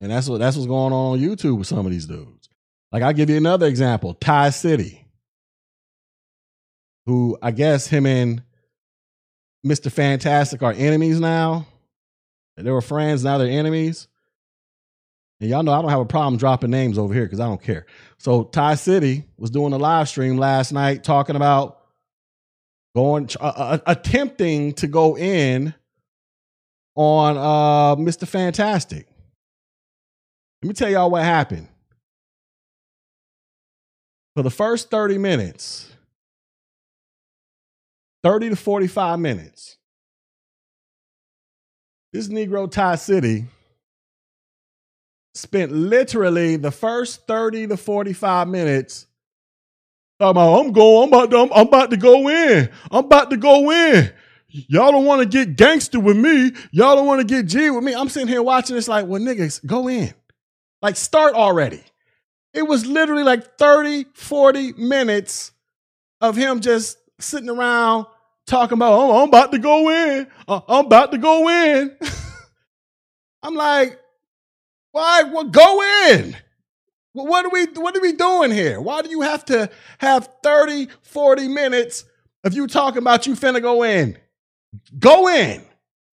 And 0.01 0.11
that's 0.11 0.29
what 0.29 0.39
that's 0.39 0.55
what's 0.55 0.67
going 0.67 0.93
on 0.93 1.13
on 1.13 1.19
YouTube 1.19 1.57
with 1.57 1.67
some 1.67 1.85
of 1.85 1.91
these 1.91 2.05
dudes. 2.05 2.49
Like 2.91 3.03
I'll 3.03 3.13
give 3.13 3.29
you 3.29 3.37
another 3.37 3.67
example, 3.67 4.13
Ty 4.13 4.51
City, 4.51 5.05
who 7.05 7.37
I 7.41 7.51
guess 7.51 7.87
him 7.87 8.05
and 8.05 8.43
Mr. 9.65 9.91
Fantastic 9.91 10.63
are 10.63 10.73
enemies 10.73 11.19
now. 11.19 11.65
They 12.55 12.71
were 12.71 12.81
friends, 12.81 13.23
now 13.23 13.37
they're 13.37 13.47
enemies. 13.47 14.07
And 15.41 15.49
y'all 15.49 15.63
know 15.63 15.71
I 15.71 15.81
don't 15.81 15.91
have 15.91 16.01
a 16.01 16.05
problem 16.05 16.37
dropping 16.37 16.71
names 16.71 16.97
over 16.97 17.13
here 17.13 17.23
because 17.23 17.39
I 17.39 17.45
don't 17.45 17.61
care. 17.61 17.85
So 18.17 18.43
Ty 18.43 18.75
City 18.75 19.23
was 19.37 19.49
doing 19.49 19.71
a 19.71 19.77
live 19.77 20.09
stream 20.09 20.37
last 20.37 20.73
night 20.73 21.03
talking 21.03 21.37
about 21.37 21.79
going 22.95 23.29
uh, 23.39 23.45
uh, 23.45 23.77
attempting 23.85 24.73
to 24.73 24.87
go 24.87 25.15
in 25.15 25.73
on 26.95 27.37
uh, 27.37 27.95
Mr. 27.95 28.27
Fantastic. 28.27 29.07
Let 30.61 30.67
me 30.67 30.73
tell 30.73 30.89
y'all 30.89 31.09
what 31.09 31.23
happened. 31.23 31.67
For 34.35 34.43
the 34.43 34.49
first 34.49 34.89
30 34.89 35.17
minutes, 35.17 35.91
30 38.23 38.49
to 38.49 38.55
45 38.55 39.19
minutes, 39.19 39.77
this 42.11 42.27
Negro 42.27 42.69
Ty 42.69 42.95
City 42.95 43.45
spent 45.33 45.71
literally 45.71 46.57
the 46.57 46.71
first 46.71 47.27
30 47.27 47.67
to 47.67 47.77
45 47.77 48.47
minutes 48.47 49.05
about, 50.19 50.59
I'm 50.59 50.73
going, 50.73 51.03
I'm 51.03 51.09
about, 51.09 51.31
to, 51.31 51.37
I'm, 51.37 51.53
I'm 51.53 51.67
about 51.67 51.91
to 51.91 51.97
go 51.97 52.27
in. 52.27 52.69
I'm 52.91 53.05
about 53.05 53.29
to 53.29 53.37
go 53.37 53.71
in. 53.71 54.11
Y'all 54.47 54.91
don't 54.91 55.05
want 55.05 55.21
to 55.21 55.27
get 55.27 55.55
gangster 55.55 55.99
with 55.99 56.17
me. 56.17 56.51
Y'all 56.71 56.95
don't 56.95 57.05
want 57.05 57.21
to 57.21 57.25
get 57.25 57.45
G 57.45 57.69
with 57.69 57.83
me. 57.83 57.93
I'm 57.93 58.09
sitting 58.09 58.27
here 58.27 58.41
watching 58.41 58.75
this 58.75 58.87
like, 58.87 59.05
well, 59.05 59.21
niggas, 59.21 59.65
go 59.65 59.87
in. 59.87 60.13
Like, 60.81 60.95
start 60.95 61.33
already. 61.33 61.83
It 62.53 62.63
was 62.63 62.85
literally 62.85 63.23
like 63.23 63.57
30, 63.57 64.05
40 64.13 64.73
minutes 64.73 65.51
of 66.21 66.35
him 66.35 66.59
just 66.59 66.97
sitting 67.19 67.49
around 67.49 68.05
talking 68.47 68.77
about, 68.77 68.93
oh, 68.93 69.21
I'm 69.21 69.29
about 69.29 69.51
to 69.51 69.59
go 69.59 69.89
in. 69.89 70.27
Uh, 70.47 70.61
I'm 70.67 70.85
about 70.85 71.11
to 71.11 71.17
go 71.17 71.49
in. 71.49 71.95
I'm 73.43 73.55
like, 73.55 73.99
why? 74.91 75.23
Well, 75.23 75.45
go 75.45 76.09
in. 76.09 76.35
What 77.13 77.45
are 77.45 77.49
we 77.49 77.65
what 77.65 77.97
are 77.97 78.01
we 78.01 78.13
doing 78.13 78.51
here? 78.51 78.79
Why 78.79 79.01
do 79.01 79.09
you 79.09 79.21
have 79.21 79.43
to 79.45 79.69
have 79.97 80.29
30, 80.43 80.87
40 81.01 81.47
minutes 81.47 82.05
of 82.43 82.53
you 82.53 82.67
talking 82.67 82.99
about 82.99 83.25
you 83.27 83.33
finna 83.33 83.61
go 83.61 83.83
in? 83.83 84.17
Go 84.97 85.27
in. 85.27 85.63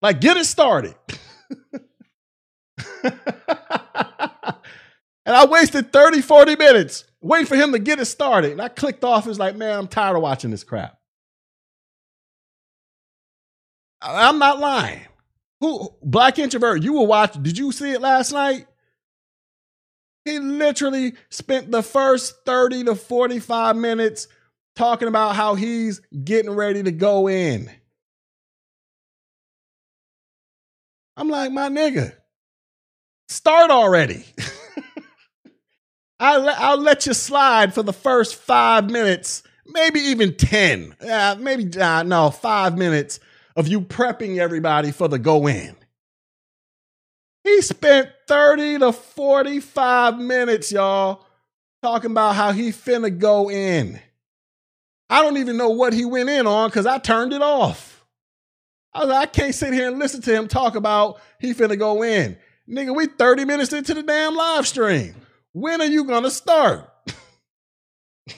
Like 0.02 0.20
get 0.20 0.36
it 0.36 0.46
started. 0.46 0.94
and 5.26 5.34
I 5.34 5.44
wasted 5.44 5.92
30, 5.92 6.22
40 6.22 6.54
minutes 6.56 7.04
waiting 7.20 7.46
for 7.46 7.56
him 7.56 7.72
to 7.72 7.80
get 7.80 7.98
it 7.98 8.04
started. 8.04 8.52
And 8.52 8.62
I 8.62 8.68
clicked 8.68 9.02
off. 9.02 9.26
It's 9.26 9.40
like, 9.40 9.56
man, 9.56 9.76
I'm 9.76 9.88
tired 9.88 10.14
of 10.16 10.22
watching 10.22 10.52
this 10.52 10.62
crap. 10.62 10.98
I'm 14.00 14.38
not 14.38 14.60
lying. 14.60 15.00
Who 15.60 15.90
Black 16.00 16.38
Introvert, 16.38 16.82
you 16.82 16.94
were 16.94 17.06
watching. 17.06 17.42
Did 17.42 17.58
you 17.58 17.72
see 17.72 17.90
it 17.90 18.00
last 18.00 18.32
night? 18.32 18.66
He 20.24 20.38
literally 20.38 21.14
spent 21.28 21.72
the 21.72 21.82
first 21.82 22.44
30 22.46 22.84
to 22.84 22.94
45 22.94 23.76
minutes 23.76 24.28
talking 24.76 25.08
about 25.08 25.34
how 25.34 25.54
he's 25.54 26.00
getting 26.24 26.50
ready 26.52 26.82
to 26.84 26.92
go 26.92 27.28
in. 27.28 27.70
I'm 31.16 31.28
like, 31.28 31.50
my 31.50 31.68
nigga, 31.68 32.12
start 33.28 33.70
already. 33.70 34.24
I'll, 36.18 36.48
I'll 36.48 36.80
let 36.80 37.06
you 37.06 37.14
slide 37.14 37.74
for 37.74 37.82
the 37.82 37.92
first 37.92 38.36
five 38.36 38.90
minutes, 38.90 39.42
maybe 39.66 40.00
even 40.00 40.34
10. 40.34 40.96
Yeah, 41.02 41.34
maybe, 41.38 41.78
uh, 41.78 42.02
no, 42.02 42.30
five 42.30 42.78
minutes 42.78 43.20
of 43.54 43.68
you 43.68 43.80
prepping 43.80 44.38
everybody 44.38 44.92
for 44.92 45.08
the 45.08 45.18
go 45.18 45.46
in. 45.46 45.76
He 47.44 47.62
spent 47.62 48.10
30 48.26 48.80
to 48.80 48.92
45 48.92 50.18
minutes, 50.18 50.72
y'all, 50.72 51.24
talking 51.82 52.10
about 52.10 52.34
how 52.34 52.52
he 52.52 52.70
finna 52.70 53.16
go 53.16 53.50
in. 53.50 54.00
I 55.08 55.22
don't 55.22 55.36
even 55.36 55.56
know 55.56 55.70
what 55.70 55.92
he 55.92 56.04
went 56.04 56.28
in 56.28 56.46
on 56.46 56.68
because 56.68 56.86
I 56.86 56.98
turned 56.98 57.32
it 57.32 57.42
off. 57.42 58.04
I 58.92 59.00
was 59.00 59.08
like, 59.08 59.28
I 59.28 59.30
can't 59.30 59.54
sit 59.54 59.72
here 59.72 59.88
and 59.88 59.98
listen 59.98 60.22
to 60.22 60.34
him 60.34 60.48
talk 60.48 60.74
about 60.74 61.20
he 61.38 61.54
finna 61.54 61.78
go 61.78 62.02
in. 62.02 62.36
Nigga, 62.68 62.96
we 62.96 63.06
30 63.06 63.44
minutes 63.44 63.72
into 63.72 63.94
the 63.94 64.02
damn 64.02 64.34
live 64.34 64.66
stream. 64.66 65.14
When 65.56 65.80
are 65.80 65.86
you 65.86 66.04
gonna 66.04 66.30
start? 66.30 66.90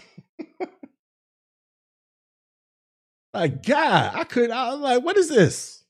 Like, 3.35 3.63
God, 3.63 4.13
I 4.15 4.25
could, 4.25 4.51
I 4.51 4.71
was 4.73 4.81
like, 4.81 5.05
what 5.05 5.17
is 5.17 5.29
this? 5.29 5.85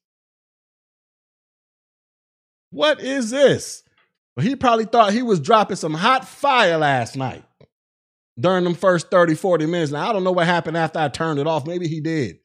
What 2.70 3.00
is 3.00 3.30
this? 3.30 3.84
Well, 4.36 4.44
he 4.44 4.56
probably 4.56 4.84
thought 4.84 5.12
he 5.12 5.22
was 5.22 5.40
dropping 5.40 5.76
some 5.76 5.94
hot 5.94 6.26
fire 6.26 6.76
last 6.76 7.16
night 7.16 7.44
during 8.38 8.64
them 8.64 8.74
first 8.74 9.10
30, 9.10 9.36
40 9.36 9.66
minutes. 9.66 9.92
Now, 9.92 10.10
I 10.10 10.12
don't 10.12 10.24
know 10.24 10.32
what 10.32 10.46
happened 10.46 10.76
after 10.76 10.98
I 10.98 11.08
turned 11.08 11.38
it 11.38 11.46
off. 11.46 11.66
Maybe 11.66 11.88
he 11.88 12.00
did. 12.00 12.38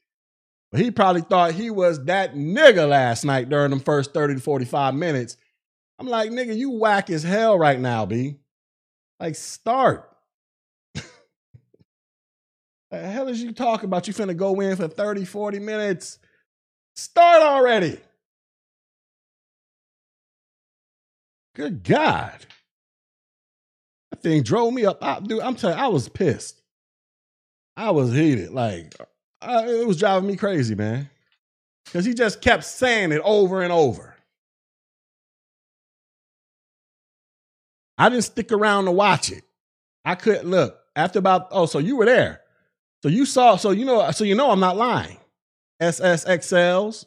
But 0.71 0.79
he 0.79 0.91
probably 0.91 1.21
thought 1.21 1.53
he 1.53 1.69
was 1.71 2.05
that 2.05 2.35
nigga 2.35 2.87
last 2.87 3.25
night 3.25 3.49
during 3.49 3.71
them 3.71 3.79
first 3.79 4.13
30 4.13 4.35
to 4.35 4.41
45 4.41 4.93
minutes. 4.93 5.35
I'm 5.99 6.07
like, 6.07 6.29
nigga, 6.29 6.55
you 6.55 6.69
whack 6.69 7.09
as 7.09 7.23
hell 7.23 7.57
right 7.57 7.79
now, 7.79 8.05
B. 8.05 8.37
Like, 9.19 9.35
start. 9.35 10.09
The 12.93 12.99
hell 12.99 13.27
is 13.27 13.41
you 13.41 13.51
talking 13.53 13.85
about? 13.85 14.07
You 14.07 14.13
finna 14.13 14.37
go 14.37 14.59
in 14.59 14.75
for 14.75 14.87
30, 14.87 15.25
40 15.25 15.57
minutes? 15.57 16.19
Start 16.95 17.41
already. 17.41 17.99
Good 21.55 21.83
God. 21.83 22.45
That 24.11 24.21
thing 24.21 24.43
drove 24.43 24.75
me 24.75 24.85
up. 24.85 25.03
I, 25.03 25.19
dude, 25.21 25.41
I'm 25.41 25.55
telling 25.55 25.75
you, 25.75 25.83
I 25.83 25.87
was 25.87 26.07
pissed. 26.07 26.61
I 27.75 27.89
was 27.89 28.13
heated. 28.13 28.51
Like, 28.51 28.93
I, 29.41 29.67
it 29.67 29.87
was 29.87 29.97
driving 29.97 30.27
me 30.27 30.35
crazy, 30.35 30.75
man. 30.75 31.09
Because 31.85 32.05
he 32.05 32.13
just 32.13 32.41
kept 32.41 32.63
saying 32.63 33.11
it 33.11 33.21
over 33.23 33.63
and 33.63 33.73
over. 33.73 34.12
I 37.97 38.09
didn't 38.09 38.23
stick 38.23 38.51
around 38.51 38.85
to 38.85 38.91
watch 38.91 39.31
it. 39.31 39.43
I 40.05 40.15
couldn't 40.15 40.49
look. 40.49 40.79
After 40.95 41.19
about, 41.19 41.47
oh, 41.51 41.65
so 41.65 41.79
you 41.79 41.95
were 41.95 42.05
there. 42.05 42.41
So 43.01 43.09
you 43.09 43.25
saw, 43.25 43.55
so 43.55 43.71
you 43.71 43.85
know, 43.85 44.09
so 44.11 44.23
you 44.23 44.35
know 44.35 44.51
I'm 44.51 44.59
not 44.59 44.77
lying. 44.77 45.17
SSXLs, 45.81 47.05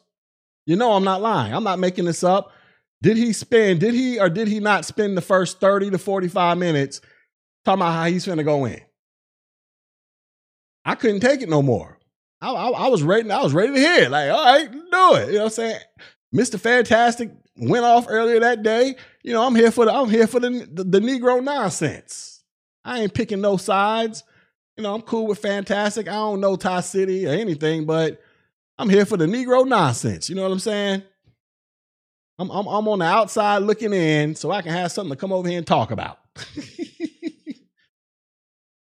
you 0.65 0.75
know 0.75 0.93
I'm 0.93 1.03
not 1.03 1.21
lying. 1.21 1.53
I'm 1.53 1.63
not 1.63 1.79
making 1.79 2.05
this 2.05 2.23
up. 2.23 2.51
Did 3.01 3.17
he 3.17 3.33
spend, 3.33 3.79
did 3.79 3.93
he 3.93 4.19
or 4.19 4.29
did 4.29 4.47
he 4.47 4.59
not 4.59 4.85
spend 4.85 5.17
the 5.17 5.21
first 5.21 5.59
30 5.59 5.91
to 5.91 5.97
45 5.97 6.57
minutes 6.57 7.01
talking 7.65 7.81
about 7.81 7.93
how 7.93 8.05
he's 8.05 8.25
gonna 8.25 8.43
go 8.43 8.65
in? 8.65 8.81
I 10.85 10.95
couldn't 10.95 11.21
take 11.21 11.41
it 11.41 11.49
no 11.49 11.61
more. 11.61 11.97
I, 12.41 12.51
I, 12.51 12.69
I 12.69 12.87
was 12.87 13.03
ready, 13.03 13.29
I 13.31 13.41
was 13.41 13.53
ready 13.53 13.73
to 13.73 13.79
hear. 13.79 14.09
Like, 14.09 14.31
all 14.31 14.45
right, 14.45 14.71
do 14.71 14.77
it. 15.15 15.27
You 15.27 15.33
know 15.33 15.39
what 15.39 15.43
I'm 15.45 15.49
saying? 15.49 15.79
Mr. 16.33 16.59
Fantastic 16.59 17.31
went 17.55 17.85
off 17.85 18.05
earlier 18.09 18.39
that 18.39 18.63
day. 18.63 18.95
You 19.27 19.33
know, 19.33 19.45
I'm 19.45 19.55
here 19.55 19.71
for 19.71 19.85
the 19.85 19.93
I'm 19.93 20.09
here 20.09 20.27
for 20.27 20.39
the, 20.39 20.67
the, 20.71 20.83
the 20.83 20.99
Negro 20.99 21.43
nonsense. 21.43 22.41
I 22.83 23.01
ain't 23.01 23.13
picking 23.13 23.41
no 23.41 23.57
sides 23.57 24.23
you 24.77 24.83
know, 24.83 24.93
I'm 24.93 25.01
cool 25.01 25.27
with 25.27 25.39
Fantastic. 25.39 26.07
I 26.07 26.13
don't 26.13 26.39
know 26.39 26.55
Ty 26.55 26.81
City 26.81 27.25
or 27.25 27.31
anything, 27.31 27.85
but 27.85 28.21
I'm 28.77 28.89
here 28.89 29.05
for 29.05 29.17
the 29.17 29.25
Negro 29.25 29.67
nonsense. 29.67 30.29
You 30.29 30.35
know 30.35 30.43
what 30.43 30.51
I'm 30.51 30.59
saying? 30.59 31.03
I'm, 32.37 32.51
I'm, 32.51 32.67
I'm 32.67 32.87
on 32.87 32.99
the 32.99 33.05
outside 33.05 33.63
looking 33.63 33.91
in 33.91 34.35
so 34.35 34.51
I 34.51 34.61
can 34.61 34.71
have 34.71 34.91
something 34.91 35.15
to 35.15 35.19
come 35.19 35.33
over 35.33 35.49
here 35.49 35.57
and 35.57 35.65
talk 35.65 35.89
about. 35.89 36.19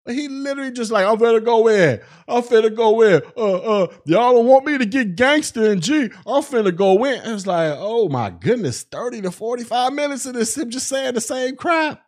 He 0.08 0.28
literally 0.28 0.70
just 0.70 0.92
like, 0.92 1.06
I'm 1.06 1.18
finna 1.18 1.44
go 1.44 1.68
in. 1.68 2.00
I'm 2.28 2.42
finna 2.42 2.74
go 2.74 3.02
in. 3.02 3.22
Uh, 3.36 3.54
uh, 3.54 3.86
y'all 4.04 4.34
don't 4.34 4.46
want 4.46 4.64
me 4.64 4.78
to 4.78 4.86
get 4.86 5.16
gangster 5.16 5.70
and 5.70 5.82
G. 5.82 6.04
I'm 6.26 6.42
finna 6.42 6.74
go 6.74 7.04
in. 7.04 7.20
It's 7.24 7.46
like, 7.46 7.74
oh 7.76 8.08
my 8.08 8.30
goodness, 8.30 8.82
30 8.84 9.22
to 9.22 9.30
45 9.32 9.92
minutes 9.92 10.26
of 10.26 10.34
this, 10.34 10.56
him 10.56 10.70
just 10.70 10.88
saying 10.88 11.14
the 11.14 11.20
same 11.20 11.56
crap. 11.56 12.02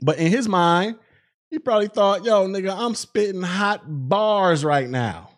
But 0.00 0.18
in 0.18 0.30
his 0.30 0.48
mind, 0.48 0.96
he 1.50 1.58
probably 1.58 1.88
thought, 1.88 2.24
yo, 2.24 2.46
nigga, 2.48 2.74
I'm 2.74 2.94
spitting 2.94 3.42
hot 3.42 3.82
bars 3.86 4.64
right 4.64 4.88
now. 4.88 5.30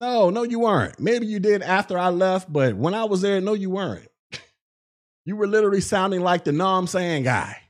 No, 0.00 0.30
no, 0.30 0.44
you 0.44 0.60
weren't. 0.60 1.00
Maybe 1.00 1.26
you 1.26 1.40
did 1.40 1.62
after 1.62 1.98
I 1.98 2.10
left, 2.10 2.52
but 2.52 2.76
when 2.76 2.94
I 2.94 3.04
was 3.04 3.20
there, 3.20 3.40
no, 3.40 3.54
you 3.54 3.70
weren't. 3.70 4.08
you 5.24 5.34
were 5.34 5.48
literally 5.48 5.80
sounding 5.80 6.20
like 6.20 6.44
the 6.44 6.52
know 6.52 6.68
I'm 6.68 6.86
saying 6.86 7.24
guy. 7.24 7.67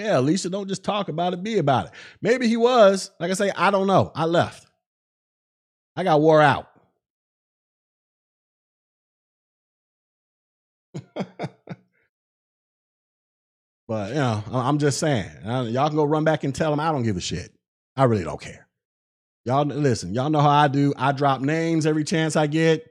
Yeah, 0.00 0.18
Lisa, 0.20 0.48
don't 0.48 0.66
just 0.66 0.82
talk 0.82 1.10
about 1.10 1.34
it, 1.34 1.42
be 1.42 1.58
about 1.58 1.86
it. 1.86 1.92
Maybe 2.22 2.48
he 2.48 2.56
was. 2.56 3.10
Like 3.20 3.30
I 3.30 3.34
say, 3.34 3.50
I 3.54 3.70
don't 3.70 3.86
know. 3.86 4.10
I 4.14 4.24
left. 4.24 4.66
I 5.94 6.04
got 6.04 6.22
wore 6.22 6.40
out. 6.40 6.68
but 13.86 14.08
you 14.08 14.14
know, 14.14 14.42
I'm 14.50 14.78
just 14.78 14.98
saying, 14.98 15.30
y'all 15.44 15.88
can 15.88 15.96
go 15.96 16.04
run 16.04 16.24
back 16.24 16.44
and 16.44 16.54
tell 16.54 16.70
them 16.70 16.80
I 16.80 16.90
don't 16.92 17.02
give 17.02 17.18
a 17.18 17.20
shit. 17.20 17.52
I 17.94 18.04
really 18.04 18.24
don't 18.24 18.40
care. 18.40 18.66
Y'all 19.44 19.66
listen, 19.66 20.14
y'all 20.14 20.30
know 20.30 20.40
how 20.40 20.48
I 20.48 20.68
do. 20.68 20.94
I 20.96 21.12
drop 21.12 21.42
names 21.42 21.84
every 21.84 22.04
chance 22.04 22.36
I 22.36 22.46
get. 22.46 22.86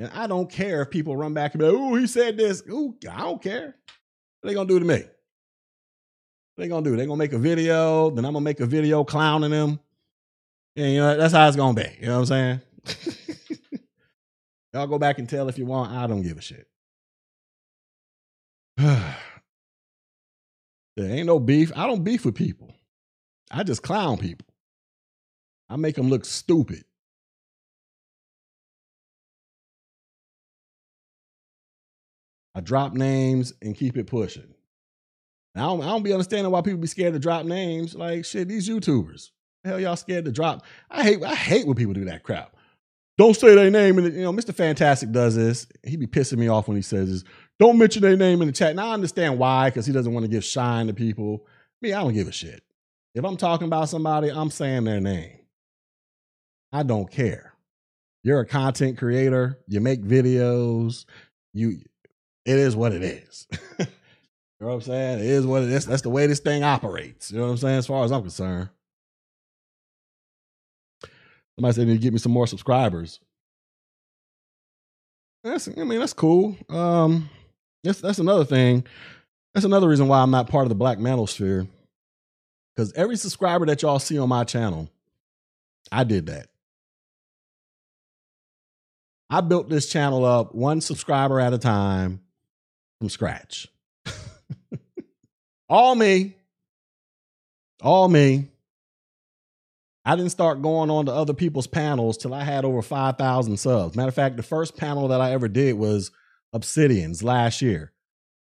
And 0.00 0.10
I 0.12 0.26
don't 0.26 0.50
care 0.50 0.82
if 0.82 0.90
people 0.90 1.16
run 1.16 1.34
back 1.34 1.54
and 1.54 1.60
be 1.60 1.66
like, 1.66 1.76
oh, 1.76 1.94
he 1.94 2.08
said 2.08 2.36
this. 2.36 2.64
Ooh, 2.68 2.96
I 3.08 3.18
don't 3.18 3.40
care. 3.42 3.76
What 4.40 4.48
they 4.48 4.54
gonna 4.54 4.68
do 4.68 4.80
to 4.80 4.84
me? 4.84 5.04
They 6.58 6.66
gonna 6.66 6.82
do? 6.82 6.96
They 6.96 7.06
gonna 7.06 7.16
make 7.16 7.32
a 7.32 7.38
video, 7.38 8.10
then 8.10 8.24
I'm 8.24 8.32
gonna 8.32 8.42
make 8.42 8.58
a 8.58 8.66
video 8.66 9.04
clowning 9.04 9.52
them. 9.52 9.78
And 10.74 10.92
you 10.92 10.98
know, 10.98 11.16
that's 11.16 11.32
how 11.32 11.46
it's 11.46 11.56
gonna 11.56 11.80
be. 11.80 11.88
You 12.00 12.06
know 12.08 12.20
what 12.20 12.30
I'm 12.32 12.60
saying? 12.84 13.78
Y'all 14.74 14.88
go 14.88 14.98
back 14.98 15.20
and 15.20 15.28
tell 15.28 15.48
if 15.48 15.56
you 15.56 15.66
want. 15.66 15.92
I 15.92 16.08
don't 16.08 16.22
give 16.22 16.36
a 16.36 16.40
shit. 16.40 16.66
there 18.76 19.14
ain't 20.98 21.26
no 21.26 21.38
beef. 21.38 21.70
I 21.76 21.86
don't 21.86 22.02
beef 22.02 22.24
with 22.24 22.34
people. 22.34 22.74
I 23.52 23.62
just 23.62 23.84
clown 23.84 24.18
people. 24.18 24.48
I 25.70 25.76
make 25.76 25.94
them 25.94 26.10
look 26.10 26.24
stupid. 26.24 26.84
I 32.52 32.60
drop 32.60 32.94
names 32.94 33.52
and 33.62 33.76
keep 33.76 33.96
it 33.96 34.08
pushing. 34.08 34.54
I 35.58 35.64
don't, 35.64 35.82
I 35.82 35.86
don't 35.86 36.02
be 36.02 36.12
understanding 36.12 36.50
why 36.50 36.60
people 36.60 36.80
be 36.80 36.86
scared 36.86 37.14
to 37.14 37.18
drop 37.18 37.44
names. 37.44 37.94
Like 37.94 38.24
shit, 38.24 38.48
these 38.48 38.68
YouTubers. 38.68 39.30
The 39.64 39.70
hell 39.70 39.80
y'all 39.80 39.96
scared 39.96 40.24
to 40.26 40.32
drop? 40.32 40.64
I 40.90 41.02
hate 41.02 41.22
I 41.22 41.34
hate 41.34 41.66
when 41.66 41.76
people 41.76 41.94
do 41.94 42.04
that 42.06 42.22
crap. 42.22 42.54
Don't 43.16 43.34
say 43.34 43.54
their 43.56 43.70
name 43.70 43.96
the, 43.96 44.10
you 44.10 44.22
know, 44.22 44.32
Mr. 44.32 44.54
Fantastic 44.54 45.10
does 45.10 45.34
this. 45.34 45.66
He 45.82 45.96
be 45.96 46.06
pissing 46.06 46.38
me 46.38 46.46
off 46.46 46.68
when 46.68 46.76
he 46.76 46.82
says 46.82 47.10
this. 47.10 47.24
Don't 47.58 47.76
mention 47.76 48.00
their 48.00 48.16
name 48.16 48.40
in 48.40 48.46
the 48.46 48.52
chat. 48.52 48.76
Now 48.76 48.90
I 48.90 48.94
understand 48.94 49.38
why, 49.38 49.70
because 49.70 49.86
he 49.86 49.92
doesn't 49.92 50.14
want 50.14 50.24
to 50.24 50.30
give 50.30 50.44
shine 50.44 50.86
to 50.86 50.94
people. 50.94 51.44
Me, 51.82 51.92
I 51.92 52.00
don't 52.00 52.14
give 52.14 52.28
a 52.28 52.32
shit. 52.32 52.62
If 53.16 53.24
I'm 53.24 53.36
talking 53.36 53.66
about 53.66 53.88
somebody, 53.88 54.30
I'm 54.30 54.50
saying 54.50 54.84
their 54.84 55.00
name. 55.00 55.40
I 56.72 56.84
don't 56.84 57.10
care. 57.10 57.54
You're 58.22 58.40
a 58.40 58.46
content 58.46 58.98
creator, 58.98 59.58
you 59.66 59.80
make 59.80 60.02
videos, 60.02 61.04
you 61.52 61.80
it 62.44 62.58
is 62.58 62.76
what 62.76 62.92
it 62.92 63.02
is. 63.02 63.46
you 64.60 64.66
know 64.66 64.72
what 64.72 64.74
I'm 64.74 64.80
saying? 64.82 65.18
It 65.20 65.26
is 65.26 65.46
what 65.46 65.62
it 65.62 65.68
is. 65.68 65.86
That's 65.86 66.02
the 66.02 66.10
way 66.10 66.26
this 66.26 66.40
thing 66.40 66.64
operates. 66.64 67.30
You 67.30 67.38
know 67.38 67.44
what 67.44 67.52
I'm 67.52 67.56
saying? 67.58 67.78
As 67.78 67.86
far 67.86 68.04
as 68.04 68.10
I'm 68.10 68.22
concerned. 68.22 68.68
Somebody 71.56 71.74
said 71.74 71.86
to 71.86 71.98
get 71.98 72.12
me 72.12 72.18
some 72.18 72.32
more 72.32 72.46
subscribers. 72.46 73.20
That's 75.44 75.68
I 75.68 75.84
mean, 75.84 76.00
that's 76.00 76.12
cool. 76.12 76.56
Um 76.68 77.30
that's 77.84 78.00
that's 78.00 78.18
another 78.18 78.44
thing. 78.44 78.84
That's 79.54 79.64
another 79.64 79.88
reason 79.88 80.08
why 80.08 80.20
I'm 80.20 80.30
not 80.30 80.48
part 80.48 80.64
of 80.64 80.68
the 80.68 80.74
black 80.74 80.98
manosphere. 80.98 81.68
Because 82.74 82.92
every 82.94 83.16
subscriber 83.16 83.66
that 83.66 83.82
y'all 83.82 83.98
see 83.98 84.18
on 84.18 84.28
my 84.28 84.44
channel, 84.44 84.88
I 85.90 86.04
did 86.04 86.26
that. 86.26 86.48
I 89.30 89.40
built 89.40 89.68
this 89.68 89.88
channel 89.88 90.24
up 90.24 90.54
one 90.54 90.80
subscriber 90.80 91.40
at 91.40 91.52
a 91.52 91.58
time 91.58 92.20
from 92.98 93.08
scratch. 93.08 93.68
All 95.68 95.94
me. 95.94 96.34
All 97.82 98.08
me. 98.08 98.48
I 100.04 100.16
didn't 100.16 100.30
start 100.30 100.62
going 100.62 100.90
on 100.90 101.06
to 101.06 101.12
other 101.12 101.34
people's 101.34 101.66
panels 101.66 102.16
till 102.16 102.32
I 102.32 102.42
had 102.42 102.64
over 102.64 102.80
5,000 102.80 103.56
subs. 103.58 103.94
Matter 103.94 104.08
of 104.08 104.14
fact, 104.14 104.38
the 104.38 104.42
first 104.42 104.76
panel 104.76 105.08
that 105.08 105.20
I 105.20 105.32
ever 105.32 105.48
did 105.48 105.74
was 105.74 106.10
Obsidians 106.54 107.22
last 107.22 107.60
year. 107.60 107.92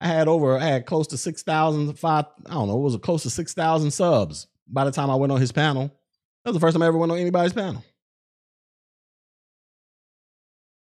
I 0.01 0.07
had 0.07 0.27
over, 0.27 0.57
I 0.57 0.65
had 0.65 0.85
close 0.85 1.07
to 1.07 1.17
6,000, 1.17 1.97
I 2.03 2.23
don't 2.49 2.67
know, 2.67 2.77
it 2.77 2.81
was 2.81 2.97
close 2.97 3.23
to 3.23 3.29
6,000 3.29 3.91
subs 3.91 4.47
by 4.67 4.83
the 4.83 4.91
time 4.91 5.09
I 5.09 5.15
went 5.15 5.31
on 5.31 5.39
his 5.39 5.51
panel. 5.51 5.95
That 6.43 6.49
was 6.51 6.55
the 6.55 6.59
first 6.59 6.73
time 6.73 6.81
I 6.81 6.87
ever 6.87 6.97
went 6.97 7.11
on 7.11 7.19
anybody's 7.19 7.53
panel. 7.53 7.85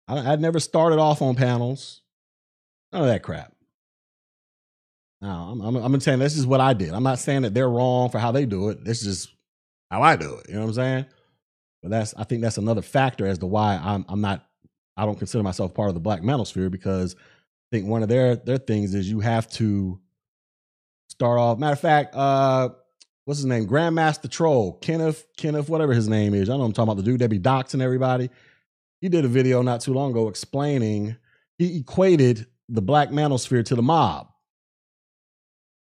I, 0.09 0.31
would 0.31 0.41
never 0.41 0.61
started 0.61 0.99
off 0.99 1.23
on 1.23 1.35
panels. 1.35 2.03
None 2.93 3.03
of 3.03 3.09
that 3.09 3.23
crap. 3.23 3.56
Now, 5.21 5.49
I'm, 5.53 5.61
I'm, 5.61 5.77
I'm 5.77 6.01
saying 6.01 6.19
this 6.19 6.37
is 6.37 6.47
what 6.47 6.61
I 6.61 6.75
did. 6.75 6.93
I'm 6.93 7.03
not 7.03 7.19
saying 7.19 7.43
that 7.43 7.55
they're 7.55 7.71
wrong 7.71 8.11
for 8.11 8.19
how 8.19 8.33
they 8.33 8.45
do 8.45 8.69
it. 8.69 8.85
This 8.85 9.05
is 9.05 9.29
how 9.91 10.03
I 10.03 10.17
do 10.17 10.35
it. 10.35 10.49
You 10.49 10.55
know 10.55 10.61
what 10.61 10.69
I'm 10.69 10.75
saying? 10.75 11.07
But 11.83 11.91
that's 11.91 12.15
I 12.17 12.25
think 12.25 12.43
that's 12.43 12.59
another 12.59 12.83
factor 12.83 13.27
as 13.27 13.39
to 13.39 13.47
why 13.47 13.81
I'm 13.83 14.05
I'm 14.09 14.21
not 14.21 14.45
I 14.97 15.05
don't 15.05 15.19
consider 15.19 15.43
myself 15.43 15.75
part 15.75 15.89
of 15.89 15.95
the 15.95 16.01
black 16.01 16.23
manosphere 16.23 16.71
because 16.71 17.15
I 17.15 17.77
think 17.77 17.87
one 17.87 18.03
of 18.03 18.09
their 18.09 18.37
their 18.37 18.59
things 18.59 18.95
is 18.95 19.09
you 19.09 19.21
have 19.21 19.49
to 19.51 20.01
start 21.09 21.39
off. 21.39 21.59
Matter 21.59 21.75
of 21.75 21.81
fact, 21.81 22.15
uh, 22.15 22.71
what's 23.25 23.39
his 23.39 23.47
name? 23.47 23.67
Grandmaster 23.67 24.31
Troll, 24.31 24.75
Kenneth, 24.81 25.27
Kenneth, 25.37 25.69
whatever 25.69 25.95
his 25.95 26.09
name 26.09 26.35
is. 26.35 26.51
I 26.51 26.57
know 26.57 26.65
I'm 26.65 26.73
talking 26.73 26.91
about 26.91 26.97
the 26.97 27.11
dude 27.11 27.21
that 27.21 27.31
be 27.31 27.39
doxing 27.39 27.83
everybody. 27.83 28.31
He 29.01 29.09
did 29.09 29.25
a 29.25 29.29
video 29.29 29.63
not 29.63 29.81
too 29.81 29.93
long 29.93 30.11
ago 30.11 30.29
explaining 30.29 31.17
he 31.59 31.79
equated 31.79 32.47
the 32.69 32.83
black 32.83 33.11
manosphere 33.11 33.65
to 33.67 33.75
the 33.75 33.83
mob 33.83 34.29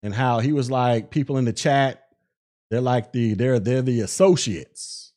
and 0.03 0.15
how 0.15 0.41
he 0.41 0.53
was 0.53 0.71
like 0.71 1.11
people 1.11 1.39
in 1.39 1.45
the 1.45 1.53
chat 1.53 2.07
they're 2.71 2.81
like 2.81 3.13
the 3.13 3.35
they're 3.35 3.61
they're 3.61 3.83
the 3.83 4.01
associates. 4.01 5.13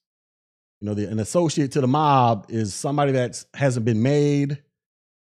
You 0.82 0.88
know, 0.88 0.94
the, 0.94 1.10
an 1.10 1.20
associate 1.20 1.74
to 1.74 1.82
the 1.82 1.88
mob 1.88 2.46
is 2.50 2.74
somebody 2.74 3.12
that 3.14 3.44
hasn't 3.54 3.86
been 3.86 4.02
made, 4.02 4.62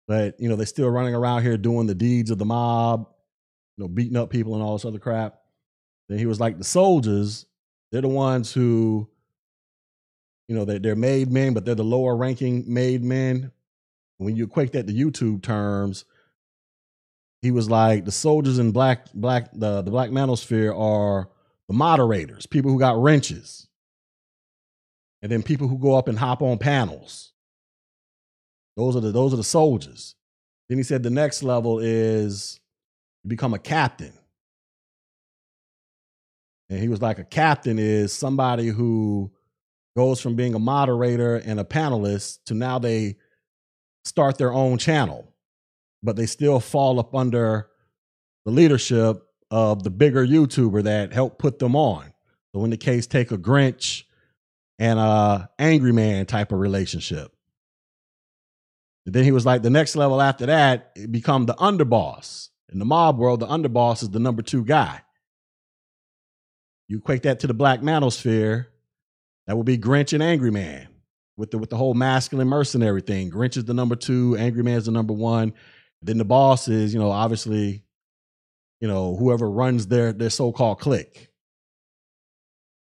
but 0.08 0.40
you 0.40 0.50
know 0.50 0.56
they're 0.56 0.66
still 0.66 0.90
running 0.90 1.14
around 1.14 1.44
here 1.44 1.58
doing 1.58 1.88
the 1.88 1.96
deeds 1.96 2.32
of 2.32 2.38
the 2.38 2.46
mob, 2.46 3.08
you 3.78 3.84
know, 3.84 3.88
beating 3.88 4.18
up 4.18 4.30
people 4.30 4.56
and 4.56 4.64
all 4.64 4.74
this 4.74 4.86
other 4.86 5.00
crap. 5.00 5.40
Then 6.10 6.18
he 6.18 6.26
was 6.26 6.40
like 6.40 6.58
the 6.58 6.64
soldiers. 6.64 7.46
They're 7.92 8.02
the 8.02 8.08
ones 8.08 8.52
who, 8.52 9.08
you 10.48 10.56
know, 10.56 10.66
they're, 10.66 10.80
they're 10.80 10.96
made 10.96 11.32
men, 11.32 11.54
but 11.54 11.66
they're 11.66 11.76
the 11.76 11.84
lower 11.84 12.16
ranking 12.16 12.66
made 12.68 13.04
men. 13.04 13.52
When 14.18 14.36
you 14.36 14.46
equate 14.46 14.72
that 14.74 14.88
to 14.88 14.94
YouTube 14.94 15.44
terms, 15.44 16.06
he 17.46 17.52
was 17.52 17.70
like 17.70 18.06
the 18.06 18.12
soldiers 18.12 18.58
in 18.58 18.72
black 18.72 19.06
black 19.14 19.52
the 19.54 19.84
the 19.84 19.92
black 19.92 20.10
manosphere 20.10 20.76
are 20.76 21.30
the 21.68 21.76
moderators, 21.76 22.48
people 22.48 22.72
who 22.72 22.80
got 22.80 23.00
wrenches, 23.00 23.68
and 25.22 25.32
then 25.32 25.44
people 25.44 25.68
who 25.68 25.78
go 25.78 25.96
up 25.96 26.08
and 26.08 26.18
hop 26.18 26.42
on 26.42 26.58
panels. 26.58 27.34
Those 28.76 28.96
are 28.96 29.00
the 29.00 29.12
those 29.12 29.32
are 29.32 29.38
the 29.38 29.44
soldiers. 29.44 30.16
Then 30.70 30.80
he 30.80 30.84
said 30.84 31.04
the 31.04 31.12
next 31.12 31.44
level 31.44 31.78
is 31.78 32.60
you 33.24 33.30
become 33.30 33.54
a 33.54 33.60
captain. 33.60 34.14
And 36.68 36.80
he 36.80 36.88
was 36.88 37.00
like, 37.00 37.20
a 37.20 37.24
captain 37.24 37.78
is 37.78 38.12
somebody 38.12 38.70
who 38.70 39.32
goes 39.96 40.20
from 40.20 40.36
being 40.36 40.56
a 40.56 40.60
moderator 40.60 41.36
and 41.36 41.60
a 41.60 41.64
panelist 41.64 42.40
to 42.48 42.56
now 42.56 42.80
they 42.80 43.18
start 44.04 44.40
their 44.40 44.52
own 44.52 44.80
channel, 44.80 45.32
but 46.06 46.16
they 46.16 46.26
still 46.26 46.60
fall 46.60 47.00
up 47.00 47.14
under 47.14 47.68
the 48.46 48.52
leadership 48.52 49.24
of 49.52 49.84
the 49.84 49.90
bigger 49.90 50.26
YouTuber 50.26 50.84
that 50.84 51.14
helped 51.14 51.40
put 51.40 51.60
them 51.60 51.76
on. 51.76 52.14
So 52.54 52.64
in 52.64 52.70
the 52.70 52.78
case, 52.78 53.08
take 53.08 53.32
a 53.32 53.38
Grinch 53.38 54.04
and 54.80 55.00
a 55.00 55.50
Angry 55.60 55.92
Man 55.92 56.26
type 56.26 56.52
of 56.52 56.60
relationship. 56.60 57.32
And 59.06 59.14
then 59.14 59.24
he 59.24 59.32
was 59.32 59.46
like, 59.46 59.62
the 59.62 59.70
next 59.70 59.96
level 59.96 60.22
after 60.22 60.46
that, 60.48 60.92
it 60.96 61.12
become 61.12 61.46
the 61.46 61.54
underboss. 61.56 62.50
In 62.72 62.80
the 62.80 62.86
mob 62.86 63.18
world, 63.18 63.40
the 63.40 63.48
underboss 63.48 64.02
is 64.02 64.10
the 64.10 64.20
number 64.20 64.42
two 64.42 64.64
guy. 64.66 65.02
You 66.88 66.98
equate 66.98 67.24
that 67.24 67.40
to 67.42 67.48
the 67.48 67.54
black 67.54 67.82
manosphere, 67.82 68.68
that 69.48 69.56
would 69.56 69.66
be 69.66 69.78
Grinch 69.78 70.14
and 70.14 70.24
Angry 70.24 70.52
Man 70.52 70.88
with 71.38 71.52
the 71.52 71.58
with 71.58 71.70
the 71.70 71.78
whole 71.78 71.94
masculine 71.94 72.48
mercenary 72.48 73.02
thing. 73.02 73.30
Grinch 73.30 73.58
is 73.58 73.66
the 73.66 73.74
number 73.74 73.96
two, 73.96 74.36
Angry 74.38 74.64
Man 74.64 74.78
is 74.78 74.86
the 74.86 74.92
number 74.92 75.14
one. 75.14 75.54
Then 76.02 76.18
the 76.18 76.26
boss 76.26 76.68
is, 76.68 76.94
you 76.94 77.00
know, 77.00 77.12
obviously 77.12 77.86
you 78.86 78.88
know, 78.88 79.16
whoever 79.16 79.50
runs 79.50 79.88
their 79.88 80.14
their 80.14 80.30
so-called 80.30 80.80
clique. 80.80 81.30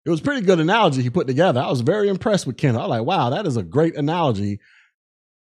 It 0.05 0.11
was 0.11 0.21
pretty 0.21 0.43
good 0.43 0.61
analogy 0.61 1.03
he 1.03 1.11
put 1.11 1.27
together. 1.27 1.61
I 1.61 1.71
was 1.71 1.81
very 1.81 2.09
impressed 2.09 2.47
with 2.47 2.57
Ken. 2.57 2.77
I 2.77 2.81
was 2.81 2.91
like, 2.91 3.05
wow, 3.05 3.31
that 3.31 3.47
is 3.47 3.57
a 3.57 3.63
great 3.63 3.97
analogy. 3.97 4.61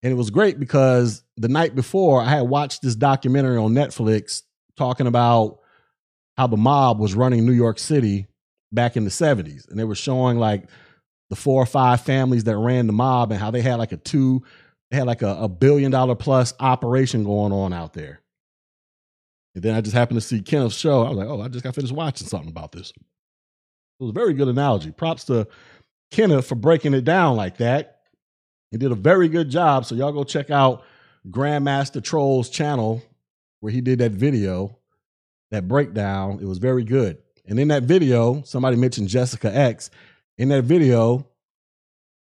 And 0.03 0.13
it 0.13 0.15
was 0.15 0.31
great 0.31 0.59
because 0.59 1.23
the 1.37 1.49
night 1.49 1.75
before 1.75 2.23
I 2.23 2.31
had 2.31 2.43
watched 2.43 2.83
this 2.83 2.95
documentary 2.95 3.59
on 3.59 3.73
Netflix 3.73 4.43
talking 4.77 5.07
about 5.07 5.59
how 6.37 6.47
the 6.47 6.57
mob 6.57 7.01
was 7.01 7.15
running 7.15 7.45
New 7.45 7.53
York 7.53 7.79
City 7.79 8.29
back 8.73 8.97
in 8.97 9.05
the 9.05 9.11
70s. 9.11 9.69
And 9.69 9.79
they 9.79 9.85
were 9.85 9.97
showing 9.97 10.39
like 10.39 10.69
the 11.31 11.37
four 11.37 11.61
or 11.61 11.67
five 11.67 12.01
families 12.01 12.45
that 12.45 12.57
ran 12.57 12.87
the 12.87 12.93
mob 12.93 13.33
and 13.33 13.41
how 13.41 13.51
they 13.51 13.61
had 13.61 13.75
like 13.75 13.93
a 13.93 13.97
two, 13.97 14.45
they 14.91 14.97
had 14.97 15.07
like 15.07 15.23
a, 15.23 15.37
a 15.41 15.49
billion 15.49 15.91
dollar 15.91 16.15
plus 16.15 16.55
operation 16.61 17.25
going 17.25 17.53
on 17.53 17.73
out 17.73 17.93
there. 17.93 18.21
And 19.55 19.63
then 19.63 19.75
I 19.75 19.81
just 19.81 19.95
happened 19.95 20.21
to 20.21 20.27
see 20.27 20.41
Kenneth's 20.41 20.77
show. 20.77 21.03
I 21.03 21.09
was 21.09 21.19
like, 21.19 21.29
oh, 21.29 21.41
I 21.41 21.49
just 21.49 21.65
got 21.65 21.75
finished 21.75 21.93
watching 21.93 22.27
something 22.27 22.51
about 22.51 22.73
this. 22.73 22.91
It 22.91 24.05
was 24.05 24.11
a 24.11 24.15
very 24.15 24.33
good 24.33 24.49
analogy. 24.49 24.93
Props 24.93 25.25
to 25.25 25.49
Kenneth 26.11 26.47
for 26.47 26.55
breaking 26.55 26.95
it 26.95 27.05
down 27.05 27.37
like 27.37 27.57
that. 27.59 28.03
He 28.71 28.79
did 28.79 28.93
a 28.93 28.97
very 28.97 29.29
good 29.29 29.51
job. 29.51 29.85
So 29.85 29.95
y'all 29.95 30.13
go 30.13 30.25
check 30.25 30.51
out 30.51 30.85
Grandmaster 31.29 32.03
Troll's 32.03 32.51
channel 32.51 33.03
where 33.61 33.73
he 33.73 33.81
did 33.81 33.99
that 33.99 34.13
video, 34.13 34.79
that 35.51 35.67
breakdown. 35.67 36.39
It 36.41 36.47
was 36.47 36.59
very 36.59 36.85
good. 36.85 37.19
And 37.47 37.59
in 37.59 37.69
that 37.69 37.83
video, 37.83 38.43
somebody 38.43 38.77
mentioned 38.77 39.09
Jessica 39.09 39.55
X. 39.55 39.91
In 40.37 40.51
that 40.51 40.65
video, 40.65 41.27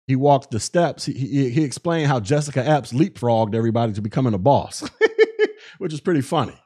he 0.06 0.16
walked 0.16 0.50
the 0.50 0.60
steps. 0.60 1.04
He, 1.04 1.12
he, 1.12 1.50
he 1.50 1.64
explained 1.64 2.08
how 2.08 2.20
Jessica 2.20 2.66
Epps 2.66 2.92
leapfrogged 2.92 3.54
everybody 3.54 3.92
to 3.92 4.02
becoming 4.02 4.34
a 4.34 4.38
boss, 4.38 4.88
which 5.78 5.92
is 5.92 6.00
pretty 6.00 6.20
funny. 6.22 6.58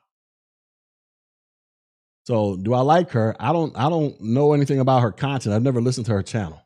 So, 2.27 2.57
do 2.57 2.75
I 2.75 2.81
like 2.81 3.11
her? 3.11 3.37
I 3.39 3.53
don't. 3.53 3.77
I 3.77 3.89
don't 3.89 4.21
know 4.21 4.53
anything 4.53 4.81
about 4.81 5.03
her 5.03 5.13
content. 5.13 5.55
I've 5.55 5.63
never 5.63 5.81
listened 5.81 6.07
to 6.07 6.13
her 6.13 6.23
channel, 6.23 6.61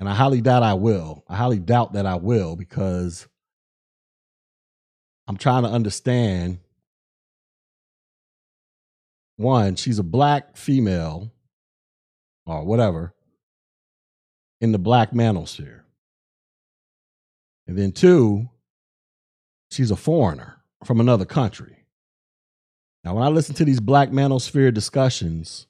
and 0.00 0.08
I 0.08 0.14
highly 0.14 0.40
doubt 0.40 0.62
I 0.62 0.74
will. 0.74 1.22
I 1.28 1.36
highly 1.36 1.58
doubt 1.58 1.92
that 1.92 2.06
I 2.06 2.14
will 2.14 2.56
because 2.56 3.26
I'm 5.28 5.36
trying 5.36 5.64
to 5.64 5.68
understand. 5.68 6.60
One, 9.36 9.74
she's 9.74 9.98
a 9.98 10.04
black 10.04 10.56
female, 10.56 11.32
or 12.46 12.64
whatever, 12.64 13.13
in 14.64 14.72
the 14.72 14.78
black 14.78 15.10
manosphere. 15.12 15.82
And 17.66 17.76
then 17.76 17.92
two, 17.92 18.48
she's 19.70 19.90
a 19.90 19.96
foreigner 19.96 20.56
from 20.84 21.00
another 21.00 21.26
country. 21.26 21.84
Now, 23.04 23.14
when 23.14 23.22
I 23.22 23.28
listen 23.28 23.54
to 23.56 23.64
these 23.66 23.80
black 23.80 24.08
manosphere 24.08 24.72
discussions, 24.72 25.66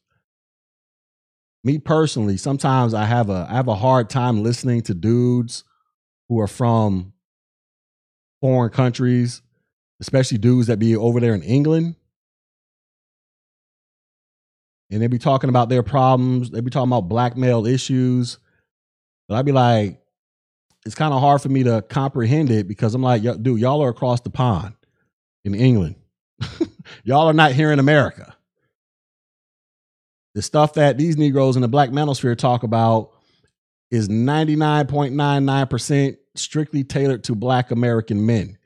me 1.65 1.79
personally, 1.79 2.37
sometimes 2.37 2.95
I 2.95 3.05
have 3.05 3.31
a 3.31 3.49
I 3.51 3.55
have 3.55 3.67
a 3.67 3.75
hard 3.75 4.09
time 4.09 4.45
listening 4.45 4.83
to 4.83 4.95
dudes 4.95 5.65
who 6.29 6.39
are 6.39 6.47
from 6.47 7.15
foreign 8.41 8.71
countries, 8.71 9.43
especially 10.01 10.39
dudes 10.39 10.69
that 10.69 10.79
be 10.79 10.95
over 10.95 11.19
there 11.19 11.35
in 11.35 11.43
England. 11.43 11.97
And 14.89 15.03
they 15.03 15.09
be 15.09 15.19
talking 15.19 15.51
about 15.51 15.69
their 15.69 15.83
problems. 15.83 16.51
They 16.51 16.61
be 16.61 16.71
talking 16.71 16.91
about 16.91 17.09
black 17.09 17.37
male 17.37 17.67
issues. 17.67 18.39
But 19.29 19.37
I'd 19.37 19.47
be 19.47 19.53
like, 19.53 20.01
it's 20.85 20.95
kind 20.95 21.15
of 21.15 21.21
hard 21.21 21.41
for 21.41 21.49
me 21.49 21.63
to 21.65 21.81
comprehend 21.83 22.51
it 22.51 22.69
because 22.69 22.95
I'm 22.95 23.03
like, 23.03 23.23
dude, 23.23 23.61
y'all 23.61 23.83
are 23.83 23.89
across 23.89 24.21
the 24.21 24.31
pond 24.31 24.75
in 25.45 25.55
England. 25.55 25.97
y'all 27.05 27.29
are 27.29 27.33
not 27.33 27.53
here 27.53 27.73
in 27.73 27.79
America. 27.79 28.37
The 30.35 30.43
stuff 30.43 30.75
that 30.75 30.99
these 30.99 31.17
Negroes 31.17 31.57
in 31.57 31.63
the 31.63 31.69
black 31.69 31.89
manosphere 31.91 32.37
talk 32.37 32.65
about 32.65 33.13
is 33.91 34.09
99.99% 34.09 36.17
strictly 36.35 36.85
tailored 36.85 37.25
to 37.25 37.35
black 37.35 37.71
American 37.71 38.27
men. 38.27 38.59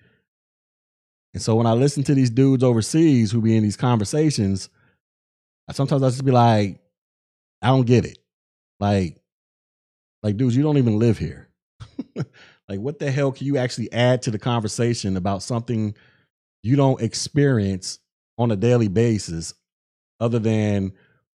And 1.35 1.43
so 1.43 1.57
when 1.57 1.67
I 1.67 1.75
listen 1.75 2.03
to 2.05 2.15
these 2.15 2.31
dudes 2.31 2.65
overseas 2.65 3.31
who 3.31 3.43
be 3.43 3.55
in 3.57 3.63
these 3.63 3.77
conversations, 3.77 4.71
I 5.69 5.73
sometimes 5.73 6.03
I 6.03 6.09
just 6.09 6.25
be 6.25 6.31
like, 6.31 6.81
I 7.61 7.67
don't 7.69 7.87
get 7.87 8.07
it. 8.07 8.19
Like, 8.81 9.18
like, 10.23 10.37
dudes, 10.37 10.57
you 10.57 10.63
don't 10.63 10.79
even 10.79 10.99
live 10.99 11.19
here. 11.19 11.49
like, 12.69 12.81
what 12.81 12.99
the 12.99 13.11
hell 13.11 13.33
can 13.33 13.47
you 13.47 13.57
actually 13.57 13.93
add 13.93 14.23
to 14.23 14.31
the 14.31 14.39
conversation 14.39 15.17
about 15.17 15.43
something 15.43 15.95
you 16.63 16.77
don't 16.77 17.01
experience 17.01 17.99
on 18.37 18.51
a 18.51 18.57
daily 18.57 18.89
basis 18.89 19.55
other 20.21 20.39
than 20.39 20.93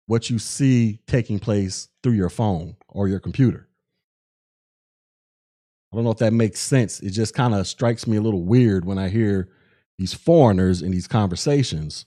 what 0.07 0.31
you 0.31 0.39
see 0.39 0.99
taking 1.07 1.39
place 1.39 1.89
through 2.03 2.15
your 2.15 2.31
phone 2.31 2.77
or 2.89 3.09
your 3.09 3.21
computer? 3.21 3.69
I 5.93 5.97
don't 5.97 6.05
know 6.05 6.13
if 6.13 6.19
that 6.19 6.33
makes 6.33 6.61
sense. 6.61 7.01
It 7.01 7.11
just 7.11 7.35
kind 7.35 7.55
of 7.55 7.67
strikes 7.67 8.07
me 8.07 8.17
a 8.17 8.21
little 8.21 8.45
weird 8.45 8.85
when 8.85 8.99
I 8.99 9.09
hear 9.09 9.49
these 9.99 10.15
foreigners 10.15 10.83
in 10.83 10.93
these 10.93 11.09
conversations. 11.09 12.07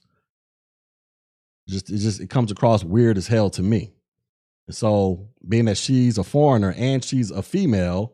Just 1.67 1.89
it 1.89 1.97
just 1.97 2.21
it 2.21 2.29
comes 2.29 2.51
across 2.51 2.83
weird 2.83 3.17
as 3.17 3.27
hell 3.27 3.49
to 3.51 3.61
me. 3.61 3.93
And 4.67 4.75
so, 4.75 5.29
being 5.47 5.65
that 5.65 5.77
she's 5.77 6.17
a 6.17 6.23
foreigner 6.23 6.73
and 6.77 7.03
she's 7.03 7.31
a 7.31 7.41
female, 7.41 8.13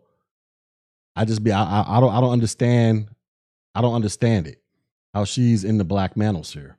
I 1.15 1.25
just 1.25 1.43
be 1.43 1.51
I, 1.51 1.63
I, 1.63 1.97
I 1.97 1.99
don't 1.99 2.13
I 2.13 2.21
don't 2.21 2.31
understand 2.31 3.09
I 3.75 3.81
don't 3.81 3.93
understand 3.93 4.47
it 4.47 4.61
how 5.13 5.25
she's 5.25 5.63
in 5.63 5.77
the 5.77 5.83
black 5.83 6.15
manosphere. 6.15 6.75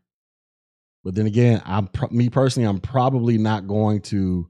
But 1.04 1.14
then 1.14 1.26
again, 1.26 1.62
I'm 1.64 1.88
me 2.10 2.28
personally, 2.30 2.68
I'm 2.68 2.80
probably 2.80 3.38
not 3.38 3.66
going 3.66 4.02
to 4.02 4.48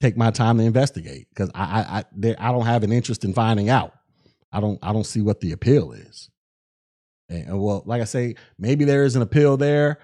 take 0.00 0.16
my 0.16 0.30
time 0.30 0.58
to 0.58 0.64
investigate 0.64 1.28
because 1.30 1.50
I 1.54 1.62
I 1.62 1.98
I, 2.28 2.34
I 2.38 2.52
don't 2.52 2.66
have 2.66 2.82
an 2.82 2.92
interest 2.92 3.24
in 3.24 3.34
finding 3.34 3.68
out. 3.68 3.94
I 4.52 4.60
don't 4.60 4.78
I 4.82 4.92
don't 4.92 5.06
see 5.06 5.22
what 5.22 5.40
the 5.40 5.52
appeal 5.52 5.92
is. 5.92 6.28
And 7.28 7.60
well, 7.60 7.82
like 7.86 8.02
I 8.02 8.04
say, 8.04 8.34
maybe 8.58 8.84
there 8.84 9.04
is 9.04 9.16
an 9.16 9.22
appeal 9.22 9.56
there. 9.56 9.98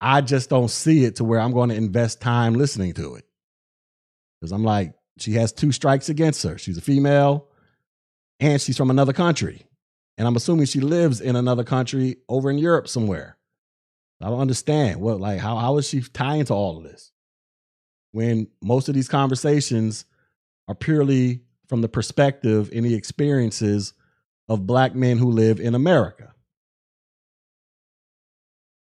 I 0.00 0.20
just 0.20 0.50
don't 0.50 0.70
see 0.70 1.04
it 1.04 1.16
to 1.16 1.24
where 1.24 1.38
I'm 1.38 1.52
going 1.52 1.68
to 1.68 1.76
invest 1.76 2.20
time 2.20 2.54
listening 2.54 2.94
to 2.94 3.14
it. 3.14 3.24
Because 4.42 4.50
I'm 4.50 4.64
like, 4.64 4.92
she 5.18 5.34
has 5.34 5.52
two 5.52 5.70
strikes 5.70 6.08
against 6.08 6.42
her. 6.42 6.58
She's 6.58 6.76
a 6.76 6.80
female 6.80 7.46
and 8.40 8.60
she's 8.60 8.76
from 8.76 8.90
another 8.90 9.12
country. 9.12 9.64
And 10.18 10.26
I'm 10.26 10.34
assuming 10.34 10.66
she 10.66 10.80
lives 10.80 11.20
in 11.20 11.36
another 11.36 11.62
country 11.62 12.16
over 12.28 12.50
in 12.50 12.58
Europe 12.58 12.88
somewhere. 12.88 13.38
I 14.20 14.30
don't 14.30 14.40
understand. 14.40 15.00
What 15.00 15.20
like 15.20 15.38
how 15.38 15.58
how 15.58 15.78
is 15.78 15.88
she 15.88 16.00
tying 16.00 16.44
to 16.46 16.54
all 16.54 16.76
of 16.76 16.82
this? 16.82 17.12
When 18.10 18.48
most 18.60 18.88
of 18.88 18.96
these 18.96 19.08
conversations 19.08 20.06
are 20.66 20.74
purely 20.74 21.42
from 21.68 21.80
the 21.80 21.88
perspective 21.88 22.68
and 22.74 22.84
the 22.84 22.94
experiences 22.94 23.94
of 24.48 24.66
black 24.66 24.92
men 24.92 25.18
who 25.18 25.30
live 25.30 25.60
in 25.60 25.76
America. 25.76 26.34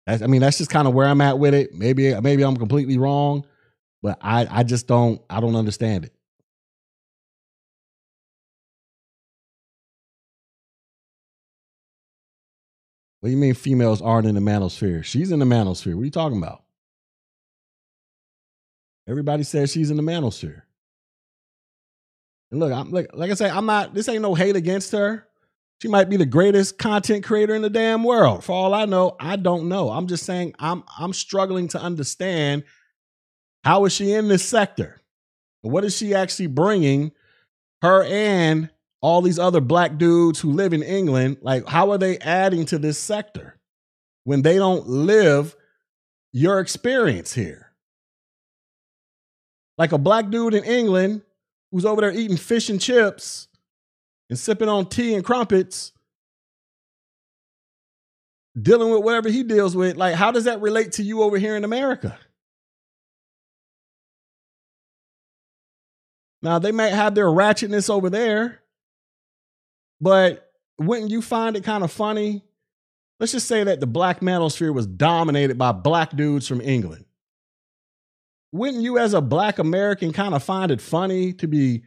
That's, 0.09 0.23
I 0.23 0.27
mean, 0.27 0.41
that's 0.41 0.59
just 0.59 0.71
kind 0.71 0.89
of 0.89 0.95
where 0.95 1.07
I'm 1.07 1.21
at 1.21 1.39
with 1.39 1.55
it. 1.55 1.73
Maybe 1.73 2.21
maybe 2.21 2.43
I'm 2.43 2.57
completely 2.57 2.99
wrong, 2.99 3.47
but 4.07 4.19
I 4.23 4.47
I 4.49 4.63
just 4.63 4.87
don't 4.87 5.21
I 5.29 5.41
don't 5.41 5.57
understand 5.57 6.05
it. 6.05 6.13
What 13.19 13.31
do 13.31 13.33
you 13.33 13.37
mean 13.37 13.55
females 13.55 14.01
aren't 14.01 14.29
in 14.29 14.37
the 14.37 14.41
manosphere? 14.41 15.03
She's 15.03 15.33
in 15.33 15.41
the 15.41 15.45
manosphere. 15.45 15.97
What 15.97 16.03
are 16.03 16.05
you 16.05 16.13
talking 16.13 16.39
about? 16.39 16.63
Everybody 19.09 19.43
says 19.43 19.73
she's 19.73 19.91
in 19.91 19.97
the 19.97 20.05
manosphere. 20.05 20.63
And 22.53 22.61
look, 22.61 22.73
I'm 22.73 22.93
like 22.93 23.11
like 23.13 23.33
I 23.33 23.35
say, 23.35 23.51
I'm 23.51 23.67
not 23.67 23.93
this 23.93 24.09
ain't 24.09 24.23
no 24.23 24.37
hate 24.37 24.55
against 24.55 24.93
her. 24.93 25.27
She 25.83 25.89
might 25.89 26.09
be 26.09 26.17
the 26.17 26.27
greatest 26.27 26.79
content 26.79 27.25
creator 27.25 27.57
in 27.57 27.63
the 27.63 27.71
damn 27.71 28.05
world. 28.05 28.45
For 28.45 28.53
all 28.53 28.73
I 28.73 28.85
know, 28.85 29.17
I 29.19 29.35
don't 29.35 29.69
know. 29.69 29.91
I'm 29.91 30.07
just 30.07 30.25
saying 30.25 30.55
I'm 30.61 30.85
I'm 30.97 31.13
struggling 31.13 31.67
to 31.71 31.81
understand 31.81 32.63
how 33.67 33.85
is 33.85 33.93
she 33.93 34.13
in 34.13 34.29
this 34.29 34.45
sector? 34.45 35.03
What 35.63 35.85
is 35.85 35.97
she 35.97 36.15
actually 36.15 36.47
bringing 36.47 37.11
her 37.83 38.05
and 38.05 38.71
all 39.01 39.23
these 39.23 39.41
other 39.41 39.61
black 39.61 39.99
dudes 39.99 40.39
who 40.39 40.53
live 40.53 40.73
in 40.73 40.85
England? 40.85 41.39
Like, 41.41 41.67
how 41.67 41.91
are 41.91 41.99
they 41.99 42.17
adding 42.19 42.65
to 42.67 42.79
this 42.79 42.97
sector 42.97 43.59
when 44.23 44.43
they 44.43 44.55
don't 44.55 44.87
live 44.87 45.57
your 46.33 46.61
experience 46.61 47.33
here? 47.33 47.73
Like 49.77 49.91
a 49.91 49.99
black 49.99 50.31
dude 50.31 50.55
in 50.55 50.63
England 50.63 51.23
who's 51.73 51.85
over 51.85 52.03
there 52.03 52.13
eating 52.13 52.37
fish 52.37 52.71
and 52.71 52.81
chips 52.81 53.49
and 54.31 54.39
sipping 54.39 54.69
on 54.69 54.89
tea 54.89 55.15
and 55.15 55.25
crumpets, 55.25 55.91
dealing 58.63 58.93
with 58.93 59.03
whatever 59.03 59.29
he 59.29 59.43
deals 59.43 59.75
with. 59.75 59.97
Like, 59.97 60.15
how 60.15 60.31
does 60.31 60.45
that 60.45 60.61
relate 60.61 60.93
to 60.93 61.03
you 61.03 61.23
over 61.23 61.37
here 61.37 61.57
in 61.57 61.65
America? 61.65 62.17
Now, 66.47 66.61
they 66.61 66.71
might 66.71 66.93
have 66.93 67.17
their 67.17 67.27
ratchetness 67.27 67.91
over 67.91 68.09
there, 68.09 68.61
but 70.01 70.49
wouldn't 70.79 71.11
you 71.11 71.21
find 71.21 71.57
it 71.57 71.65
kind 71.65 71.83
of 71.83 71.91
funny? 71.91 72.45
Let's 73.19 73.33
just 73.33 73.49
say 73.49 73.65
that 73.65 73.81
the 73.81 73.89
black 73.89 74.21
manosphere 74.21 74.73
was 74.73 74.87
dominated 74.87 75.59
by 75.59 75.73
black 75.73 76.15
dudes 76.15 76.47
from 76.47 76.61
England. 76.61 77.05
Wouldn't 78.53 78.85
you, 78.85 78.97
as 78.97 79.13
a 79.13 79.21
black 79.21 79.59
American, 79.59 80.13
kind 80.13 80.35
of 80.35 80.43
find 80.45 80.71
it 80.71 80.81
funny 80.81 81.33
to 81.33 81.49
be 81.49 81.83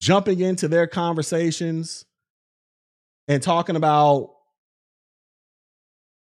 jumping 0.00 0.38
into 0.38 0.68
their 0.68 0.86
conversations 0.86 2.04
and 3.26 3.42
talking 3.42 3.74
about 3.74 4.30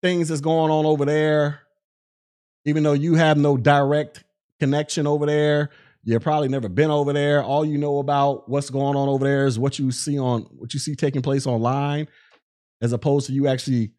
things 0.03 0.29
that's 0.29 0.41
going 0.41 0.71
on 0.71 0.87
over 0.87 1.05
there, 1.05 1.63
even 2.65 2.85
though 2.85 2.93
you 2.93 3.17
have 3.17 3.37
no 3.37 3.57
direct 3.57 4.23
connection 4.61 5.09
over 5.09 5.27
there? 5.27 5.71
You've 6.03 6.23
probably 6.23 6.49
never 6.49 6.69
been 6.69 6.91
over 6.91 7.13
there. 7.13 7.43
All 7.43 7.65
you 7.65 7.77
know 7.77 7.99
about 7.99 8.49
what's 8.49 8.71
going 8.71 8.97
on 8.97 9.09
over 9.09 9.25
there 9.25 9.47
is 9.47 9.59
what 9.59 9.79
you 9.79 9.91
see 9.91 10.19
on 10.19 10.43
what 10.45 10.73
you 10.73 10.81
see 10.81 10.95
taking 10.95 11.23
place 11.23 11.47
online, 11.47 12.09
as 12.81 12.93
opposed 12.93 13.27
to 13.27 13.33
you 13.33 13.47
actually 13.49 13.93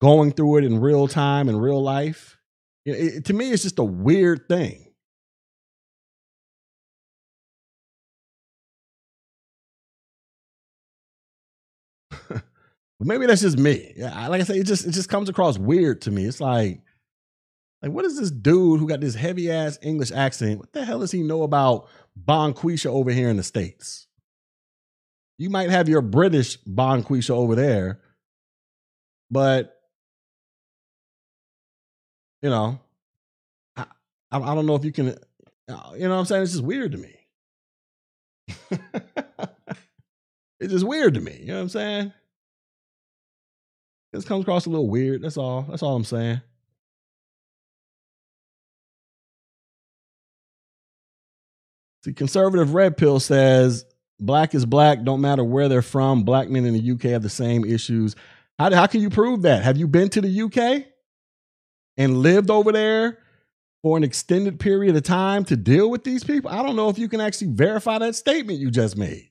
going 0.00 0.32
through 0.32 0.58
it 0.58 0.64
in 0.64 0.80
real 0.80 1.08
time 1.08 1.48
in 1.48 1.56
real 1.56 1.82
life. 1.82 2.36
It, 2.84 2.92
it, 2.92 3.24
to 3.26 3.34
me, 3.34 3.52
it's 3.52 3.62
just 3.62 3.78
a 3.78 3.84
weird 3.84 4.48
thing. 4.48 4.86
But 13.00 13.08
maybe 13.08 13.26
that's 13.26 13.40
just 13.40 13.58
me. 13.58 13.94
Yeah, 13.96 14.26
like 14.28 14.42
I 14.42 14.44
say, 14.44 14.58
it 14.58 14.66
just 14.66 14.86
it 14.86 14.92
just 14.92 15.08
comes 15.08 15.28
across 15.30 15.58
weird 15.58 16.02
to 16.02 16.10
me. 16.10 16.24
It's 16.26 16.40
like, 16.40 16.82
like 17.82 17.92
what 17.92 18.04
is 18.04 18.18
this 18.18 18.30
dude 18.30 18.78
who 18.80 18.88
got 18.88 19.00
this 19.00 19.14
heavy 19.14 19.50
ass 19.50 19.78
English 19.82 20.12
accent? 20.12 20.58
What 20.58 20.72
the 20.72 20.84
hell 20.84 21.00
does 21.00 21.12
he 21.12 21.22
know 21.22 21.42
about 21.42 21.88
Bonquisha 22.18 22.86
over 22.86 23.10
here 23.10 23.28
in 23.28 23.36
the 23.36 23.42
states? 23.42 24.06
You 25.38 25.48
might 25.48 25.70
have 25.70 25.88
your 25.88 26.02
British 26.02 26.58
Bonquisha 26.64 27.30
over 27.30 27.54
there, 27.54 28.00
but 29.30 29.76
you 32.42 32.50
know, 32.50 32.78
I, 33.76 33.86
I 34.30 34.54
don't 34.54 34.66
know 34.66 34.74
if 34.74 34.84
you 34.84 34.92
can. 34.92 35.08
Uh, 35.68 35.92
you 35.94 36.08
know 36.08 36.10
what 36.10 36.20
I'm 36.20 36.24
saying? 36.26 36.42
It's 36.42 36.52
just 36.52 36.64
weird 36.64 36.92
to 36.92 36.98
me. 36.98 37.16
it's 40.60 40.72
just 40.72 40.86
weird 40.86 41.14
to 41.14 41.20
me. 41.20 41.38
You 41.40 41.48
know 41.48 41.54
what 41.54 41.62
I'm 41.62 41.68
saying? 41.70 42.12
This 44.12 44.24
comes 44.24 44.42
across 44.42 44.66
a 44.66 44.70
little 44.70 44.88
weird. 44.88 45.22
That's 45.22 45.36
all. 45.36 45.62
That's 45.62 45.82
all 45.82 45.96
I'm 45.96 46.04
saying. 46.04 46.40
See, 52.04 52.12
conservative 52.12 52.74
red 52.74 52.96
pill 52.96 53.20
says 53.20 53.84
black 54.18 54.54
is 54.54 54.64
black, 54.64 55.02
don't 55.02 55.20
matter 55.20 55.44
where 55.44 55.68
they're 55.68 55.82
from. 55.82 56.24
Black 56.24 56.48
men 56.48 56.64
in 56.64 56.74
the 56.74 56.92
UK 56.92 57.12
have 57.12 57.22
the 57.22 57.28
same 57.28 57.64
issues. 57.64 58.16
How, 58.58 58.74
how 58.74 58.86
can 58.86 59.00
you 59.00 59.10
prove 59.10 59.42
that? 59.42 59.62
Have 59.62 59.76
you 59.76 59.86
been 59.86 60.08
to 60.10 60.20
the 60.20 60.42
UK 60.42 60.86
and 61.96 62.18
lived 62.18 62.50
over 62.50 62.72
there 62.72 63.18
for 63.82 63.96
an 63.96 64.04
extended 64.04 64.60
period 64.60 64.96
of 64.96 65.02
time 65.02 65.44
to 65.46 65.56
deal 65.56 65.90
with 65.90 66.04
these 66.04 66.24
people? 66.24 66.50
I 66.50 66.62
don't 66.62 66.76
know 66.76 66.88
if 66.88 66.98
you 66.98 67.08
can 67.08 67.20
actually 67.20 67.52
verify 67.52 67.98
that 67.98 68.14
statement 68.14 68.58
you 68.58 68.70
just 68.70 68.96
made. 68.96 69.30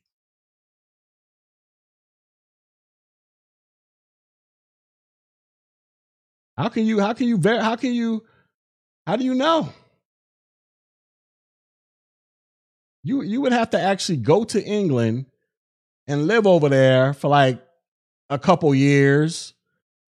How 6.58 6.68
can 6.68 6.86
you? 6.86 7.00
How 7.00 7.14
can 7.14 7.28
you? 7.28 7.40
How 7.42 7.78
can 7.78 7.94
you? 7.94 8.26
How 9.08 9.16
do 9.16 9.24
you 9.24 9.34
know? 9.34 9.70
You 13.04 13.22
you 13.22 13.42
would 13.42 13.54
have 13.54 13.72
to 13.72 13.80
actually 13.80 14.18
go 14.18 14.44
to 14.46 14.64
England 14.64 15.26
and 16.08 16.28
live 16.28 16.46
over 16.46 16.70
there 16.70 17.14
for 17.14 17.28
like 17.30 17.62
a 18.30 18.38
couple 18.38 18.74
years, 18.76 19.54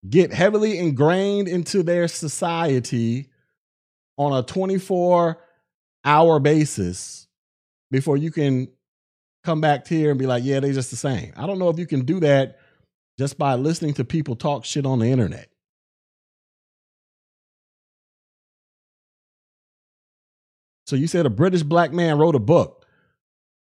get 0.08 0.32
heavily 0.32 0.78
ingrained 0.78 1.48
into 1.48 1.82
their 1.82 2.08
society 2.08 3.28
on 4.16 4.32
a 4.32 4.42
24 4.42 5.38
hour 6.04 6.38
basis 6.40 7.26
before 7.90 8.16
you 8.16 8.30
can 8.30 8.68
come 9.44 9.60
back 9.60 9.86
here 9.86 10.10
and 10.10 10.18
be 10.18 10.26
like, 10.26 10.44
yeah, 10.44 10.60
they're 10.60 10.72
just 10.72 10.90
the 10.90 10.96
same. 10.96 11.32
I 11.36 11.46
don't 11.46 11.58
know 11.58 11.68
if 11.68 11.78
you 11.78 11.86
can 11.86 12.04
do 12.04 12.20
that 12.20 12.58
just 13.18 13.38
by 13.38 13.54
listening 13.54 13.94
to 13.94 14.04
people 14.04 14.36
talk 14.36 14.64
shit 14.64 14.86
on 14.86 14.98
the 14.98 15.06
internet. 15.06 15.48
So 20.86 20.96
you 20.96 21.06
said 21.06 21.26
a 21.26 21.30
British 21.30 21.62
black 21.62 21.92
man 21.92 22.18
wrote 22.18 22.34
a 22.34 22.40
book. 22.40 22.81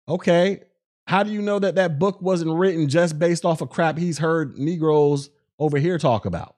Okay. 0.08 0.62
How 1.06 1.22
do 1.22 1.30
you 1.30 1.40
know 1.40 1.58
that 1.58 1.76
that 1.76 1.98
book 1.98 2.20
wasn't 2.20 2.52
written 2.52 2.88
just 2.88 3.18
based 3.18 3.44
off 3.44 3.60
of 3.60 3.70
crap 3.70 3.96
he's 3.96 4.18
heard 4.18 4.58
Negroes 4.58 5.30
over 5.58 5.78
here 5.78 5.98
talk 5.98 6.26
about? 6.26 6.56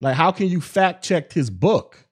Like, 0.00 0.14
how 0.14 0.32
can 0.32 0.48
you 0.48 0.60
fact 0.60 1.04
check 1.04 1.32
his 1.32 1.50
book 1.50 2.08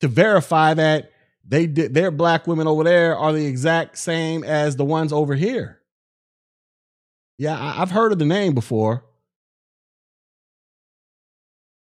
to 0.00 0.08
verify 0.08 0.74
that 0.74 1.10
they 1.46 1.66
did 1.66 1.94
their 1.94 2.10
black 2.10 2.46
women 2.46 2.66
over 2.66 2.84
there 2.84 3.16
are 3.16 3.32
the 3.32 3.46
exact 3.46 3.98
same 3.98 4.42
as 4.44 4.76
the 4.76 4.84
ones 4.84 5.12
over 5.12 5.34
here? 5.34 5.80
Yeah, 7.38 7.60
I, 7.60 7.72
have 7.72 7.90
heard 7.90 8.12
of 8.12 8.18
the 8.18 8.24
name 8.24 8.54
before. 8.54 9.04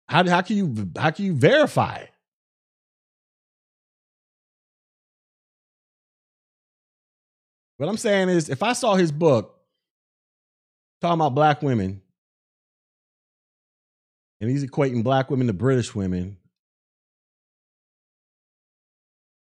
How, 0.10 0.28
how 0.28 0.42
can 0.42 0.58
you 0.58 0.92
how 0.98 1.12
can 1.12 1.26
you 1.26 1.34
verify 1.34 1.96
it? 1.98 2.13
What 7.84 7.90
I'm 7.90 7.98
saying 7.98 8.30
is, 8.30 8.48
if 8.48 8.64
I 8.64 8.72
saw 8.72 8.96
his 8.96 9.12
book 9.12 9.60
talking 11.02 11.20
about 11.20 11.36
black 11.36 11.62
women, 11.62 12.02
and 14.40 14.50
he's 14.50 14.66
equating 14.66 15.04
black 15.04 15.30
women 15.30 15.48
to 15.48 15.54
British 15.54 15.94
women, 15.94 16.38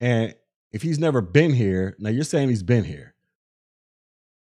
and 0.01 0.37
if 0.71 0.83
he's 0.83 1.01
never 1.01 1.21
been 1.21 1.53
here, 1.53 1.97
now 1.99 2.11
you're 2.11 2.23
saying 2.23 2.49
he's 2.49 2.63
been 2.63 2.85
here. 2.85 3.13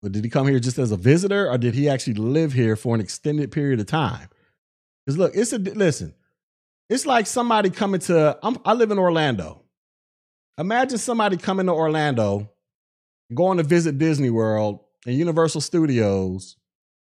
But 0.01 0.11
did 0.11 0.23
he 0.23 0.29
come 0.31 0.47
here 0.47 0.59
just 0.59 0.79
as 0.79 0.91
a 0.91 0.97
visitor 0.97 1.47
or 1.47 1.59
did 1.59 1.75
he 1.75 1.87
actually 1.87 2.15
live 2.15 2.51
here 2.51 2.75
for 2.75 2.95
an 2.95 3.01
extended 3.01 3.51
period 3.51 3.79
of 3.79 3.85
time? 3.85 4.27
Because 5.05 5.19
look, 5.19 5.33
it's 5.35 5.53
a 5.53 5.59
listen, 5.59 6.15
it's 6.89 7.05
like 7.05 7.27
somebody 7.27 7.69
coming 7.69 7.99
to 8.01 8.39
I'm, 8.41 8.57
I 8.65 8.73
live 8.73 8.89
in 8.89 8.97
Orlando. 8.97 9.61
Imagine 10.57 10.97
somebody 10.97 11.37
coming 11.37 11.67
to 11.67 11.73
Orlando 11.73 12.49
going 13.34 13.57
to 13.57 13.64
visit 13.64 13.97
Disney 13.97 14.30
World 14.30 14.80
and 15.05 15.15
Universal 15.15 15.61
Studios. 15.61 16.57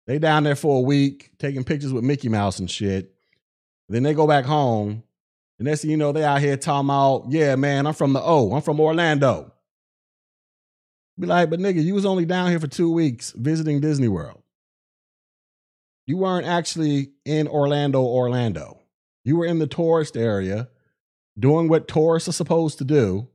They 0.07 0.19
down 0.19 0.43
there 0.43 0.55
for 0.55 0.77
a 0.77 0.81
week 0.81 1.31
taking 1.37 1.63
pictures 1.63 1.93
with 1.93 2.03
Mickey 2.03 2.29
Mouse 2.29 2.59
and 2.59 2.69
shit. 2.69 3.13
Then 3.89 4.03
they 4.03 4.13
go 4.13 4.27
back 4.27 4.45
home. 4.45 5.03
And 5.57 5.67
next 5.67 5.81
thing 5.81 5.91
you 5.91 5.97
know, 5.97 6.11
they 6.11 6.23
out 6.23 6.41
here 6.41 6.57
talking 6.57 6.87
about, 6.87 7.25
yeah, 7.29 7.55
man, 7.55 7.85
I'm 7.85 7.93
from 7.93 8.13
the 8.13 8.21
O. 8.21 8.53
I'm 8.53 8.61
from 8.61 8.79
Orlando. 8.79 9.53
Be 11.19 11.27
like, 11.27 11.49
but 11.49 11.59
nigga, 11.59 11.83
you 11.83 11.93
was 11.93 12.05
only 12.05 12.25
down 12.25 12.49
here 12.49 12.59
for 12.59 12.67
two 12.67 12.91
weeks 12.91 13.31
visiting 13.31 13.81
Disney 13.81 14.07
World. 14.07 14.41
You 16.05 16.17
weren't 16.17 16.47
actually 16.47 17.11
in 17.25 17.47
Orlando, 17.47 18.01
Orlando. 18.01 18.79
You 19.23 19.35
were 19.35 19.45
in 19.45 19.59
the 19.59 19.67
tourist 19.67 20.15
area 20.15 20.69
doing 21.37 21.67
what 21.67 21.87
tourists 21.87 22.29
are 22.29 22.33
supposed 22.33 22.77
to 22.79 22.85
do 22.85 23.27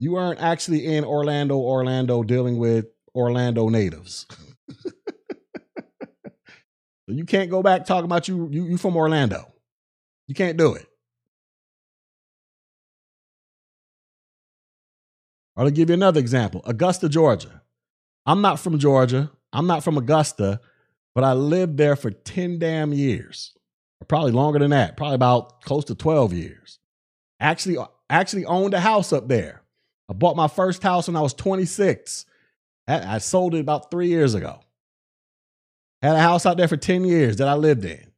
you 0.00 0.16
aren't 0.16 0.40
actually 0.40 0.86
in 0.86 1.04
Orlando, 1.04 1.58
Orlando, 1.58 2.24
dealing 2.24 2.58
with 2.58 2.86
Orlando 3.14 3.68
natives. 3.68 4.26
you 7.06 7.26
can't 7.26 7.50
go 7.50 7.62
back 7.62 7.84
talking 7.84 8.06
about 8.06 8.26
you, 8.26 8.48
you 8.50 8.64
you 8.64 8.78
from 8.78 8.96
Orlando. 8.96 9.52
You 10.26 10.34
can't 10.34 10.56
do 10.56 10.74
it. 10.74 10.86
I'll 15.56 15.70
give 15.70 15.90
you 15.90 15.94
another 15.94 16.20
example. 16.20 16.62
Augusta, 16.64 17.08
Georgia. 17.08 17.62
I'm 18.24 18.40
not 18.40 18.58
from 18.58 18.78
Georgia. 18.78 19.30
I'm 19.52 19.66
not 19.66 19.84
from 19.84 19.98
Augusta, 19.98 20.60
but 21.14 21.24
I 21.24 21.34
lived 21.34 21.76
there 21.76 21.96
for 21.96 22.10
10 22.10 22.58
damn 22.58 22.94
years. 22.94 23.52
Probably 24.08 24.32
longer 24.32 24.58
than 24.58 24.70
that. 24.70 24.96
Probably 24.96 25.16
about 25.16 25.60
close 25.62 25.84
to 25.86 25.94
12 25.94 26.32
years. 26.32 26.78
Actually, 27.40 27.76
uh, 27.76 27.86
actually 28.08 28.46
owned 28.46 28.72
a 28.72 28.80
house 28.80 29.12
up 29.12 29.28
there. 29.28 29.59
I 30.10 30.12
bought 30.12 30.36
my 30.36 30.48
first 30.48 30.82
house 30.82 31.06
when 31.06 31.14
I 31.16 31.20
was 31.20 31.32
26. 31.34 32.26
I 32.88 33.18
sold 33.18 33.54
it 33.54 33.60
about 33.60 33.92
three 33.92 34.08
years 34.08 34.34
ago. 34.34 34.58
Had 36.02 36.16
a 36.16 36.20
house 36.20 36.44
out 36.44 36.56
there 36.56 36.66
for 36.66 36.76
10 36.76 37.04
years 37.04 37.36
that 37.36 37.46
I 37.46 37.54
lived 37.54 37.84
in. 37.84 38.10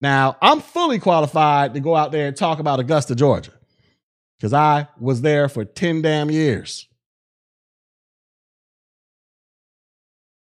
Now, 0.00 0.36
I'm 0.42 0.60
fully 0.60 0.98
qualified 0.98 1.74
to 1.74 1.80
go 1.80 1.94
out 1.94 2.10
there 2.10 2.26
and 2.26 2.36
talk 2.36 2.58
about 2.58 2.80
Augusta, 2.80 3.14
Georgia, 3.14 3.52
because 4.36 4.52
I 4.52 4.88
was 4.98 5.22
there 5.22 5.48
for 5.48 5.64
10 5.64 6.02
damn 6.02 6.30
years. 6.30 6.88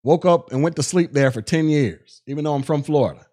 Woke 0.05 0.25
up 0.25 0.53
and 0.53 0.63
went 0.63 0.77
to 0.77 0.83
sleep 0.83 1.13
there 1.13 1.33
for 1.33 1.43
10 1.43 1.69
years, 1.69 2.23
even 2.27 2.45
though 2.45 2.55
I'm 2.55 2.63
from 2.63 2.85
Florida. 2.85 3.27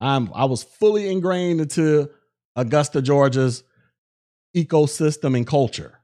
I'm, 0.00 0.30
I 0.34 0.44
was 0.44 0.62
fully 0.62 1.10
ingrained 1.10 1.60
into 1.60 2.10
Augusta, 2.54 3.02
Georgia's 3.02 3.64
ecosystem 4.56 5.36
and 5.36 5.46
culture, 5.46 5.98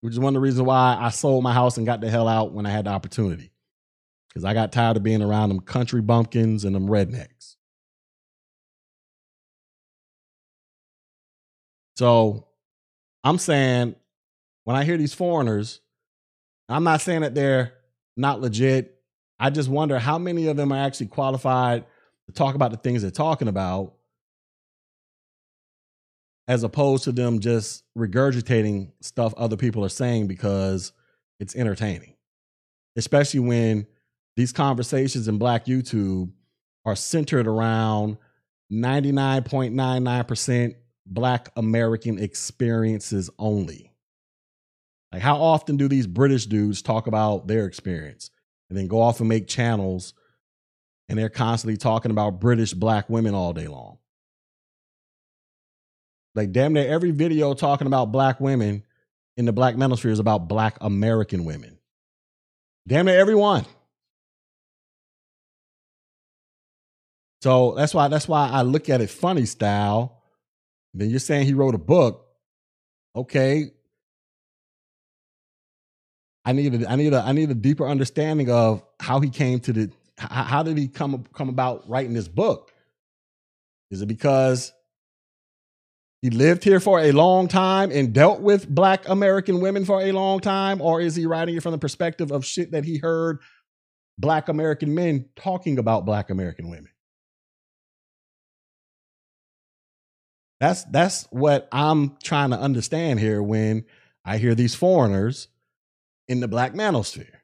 which 0.00 0.12
is 0.12 0.20
one 0.20 0.34
of 0.34 0.40
the 0.40 0.44
reasons 0.44 0.62
why 0.62 0.96
I 0.98 1.10
sold 1.10 1.42
my 1.42 1.52
house 1.52 1.76
and 1.76 1.86
got 1.86 2.00
the 2.00 2.10
hell 2.10 2.28
out 2.28 2.52
when 2.52 2.66
I 2.66 2.70
had 2.70 2.86
the 2.86 2.90
opportunity. 2.90 3.52
Because 4.28 4.44
I 4.44 4.54
got 4.54 4.72
tired 4.72 4.96
of 4.96 5.02
being 5.02 5.22
around 5.22 5.48
them 5.48 5.60
country 5.60 6.02
bumpkins 6.02 6.64
and 6.64 6.74
them 6.74 6.88
rednecks. 6.88 7.56
So 11.96 12.46
I'm 13.24 13.38
saying 13.38 13.96
when 14.64 14.76
I 14.76 14.84
hear 14.84 14.98
these 14.98 15.14
foreigners, 15.14 15.80
I'm 16.68 16.84
not 16.84 17.00
saying 17.00 17.22
that 17.22 17.34
they're 17.34 17.72
not 18.16 18.40
legit. 18.40 19.00
I 19.38 19.50
just 19.50 19.68
wonder 19.68 19.98
how 19.98 20.18
many 20.18 20.48
of 20.48 20.56
them 20.56 20.72
are 20.72 20.84
actually 20.84 21.06
qualified 21.06 21.84
to 22.26 22.32
talk 22.32 22.54
about 22.54 22.70
the 22.72 22.76
things 22.76 23.02
they're 23.02 23.10
talking 23.10 23.48
about 23.48 23.95
as 26.48 26.62
opposed 26.62 27.04
to 27.04 27.12
them 27.12 27.40
just 27.40 27.84
regurgitating 27.96 28.92
stuff 29.00 29.34
other 29.36 29.56
people 29.56 29.84
are 29.84 29.88
saying 29.88 30.26
because 30.26 30.92
it's 31.40 31.56
entertaining. 31.56 32.14
Especially 32.96 33.40
when 33.40 33.86
these 34.36 34.52
conversations 34.52 35.28
in 35.28 35.38
Black 35.38 35.66
YouTube 35.66 36.30
are 36.84 36.96
centered 36.96 37.46
around 37.46 38.16
99.99% 38.72 40.74
Black 41.06 41.48
American 41.56 42.18
experiences 42.18 43.30
only. 43.38 43.92
Like, 45.12 45.22
how 45.22 45.36
often 45.36 45.76
do 45.76 45.88
these 45.88 46.06
British 46.06 46.46
dudes 46.46 46.82
talk 46.82 47.06
about 47.06 47.46
their 47.46 47.66
experience 47.66 48.30
and 48.68 48.78
then 48.78 48.88
go 48.88 49.00
off 49.00 49.20
and 49.20 49.28
make 49.28 49.46
channels 49.46 50.14
and 51.08 51.18
they're 51.18 51.28
constantly 51.28 51.76
talking 51.76 52.10
about 52.10 52.40
British 52.40 52.74
black 52.74 53.08
women 53.08 53.34
all 53.34 53.52
day 53.52 53.68
long? 53.68 53.98
Like, 56.36 56.52
damn 56.52 56.74
near 56.74 56.86
every 56.86 57.12
video 57.12 57.54
talking 57.54 57.86
about 57.86 58.12
black 58.12 58.40
women 58.40 58.84
in 59.38 59.46
the 59.46 59.52
black 59.52 59.74
manosphere 59.74 60.10
is 60.10 60.18
about 60.18 60.48
black 60.48 60.76
American 60.82 61.46
women. 61.46 61.78
Damn 62.86 63.06
near 63.06 63.18
everyone. 63.18 63.64
So 67.42 67.74
that's 67.74 67.94
why 67.94 68.08
that's 68.08 68.28
why 68.28 68.50
I 68.50 68.62
look 68.62 68.90
at 68.90 69.00
it 69.00 69.08
funny 69.08 69.46
style. 69.46 70.22
Then 70.92 71.10
you're 71.10 71.20
saying 71.20 71.46
he 71.46 71.54
wrote 71.54 71.74
a 71.74 71.78
book. 71.78 72.26
Okay. 73.14 73.70
I 76.44 76.52
need 76.52 76.82
a, 76.82 76.90
I 76.90 76.96
need 76.96 77.12
a 77.12 77.22
I 77.22 77.32
need 77.32 77.50
a 77.50 77.54
deeper 77.54 77.86
understanding 77.86 78.50
of 78.50 78.82
how 79.00 79.20
he 79.20 79.30
came 79.30 79.60
to 79.60 79.72
the 79.72 79.90
how, 80.18 80.42
how 80.42 80.62
did 80.62 80.76
he 80.76 80.88
come 80.88 81.24
come 81.32 81.48
about 81.48 81.88
writing 81.88 82.12
this 82.12 82.28
book? 82.28 82.72
Is 83.90 84.02
it 84.02 84.06
because 84.06 84.72
he 86.26 86.30
lived 86.30 86.64
here 86.64 86.80
for 86.80 86.98
a 86.98 87.12
long 87.12 87.46
time 87.46 87.92
and 87.92 88.12
dealt 88.12 88.40
with 88.40 88.68
black 88.68 89.08
American 89.08 89.60
women 89.60 89.84
for 89.84 90.02
a 90.02 90.10
long 90.10 90.40
time? 90.40 90.80
Or 90.80 91.00
is 91.00 91.14
he 91.14 91.24
writing 91.24 91.56
it 91.56 91.62
from 91.62 91.70
the 91.70 91.78
perspective 91.78 92.32
of 92.32 92.44
shit 92.44 92.72
that 92.72 92.84
he 92.84 92.98
heard 92.98 93.38
black 94.18 94.48
American 94.48 94.92
men 94.92 95.26
talking 95.36 95.78
about 95.78 96.04
black 96.04 96.28
American 96.28 96.68
women? 96.68 96.88
That's 100.58 100.82
that's 100.84 101.28
what 101.30 101.68
I'm 101.70 102.16
trying 102.24 102.50
to 102.50 102.58
understand 102.58 103.20
here 103.20 103.40
when 103.40 103.84
I 104.24 104.38
hear 104.38 104.56
these 104.56 104.74
foreigners 104.74 105.46
in 106.26 106.40
the 106.40 106.48
black 106.48 106.72
manosphere. 106.74 107.36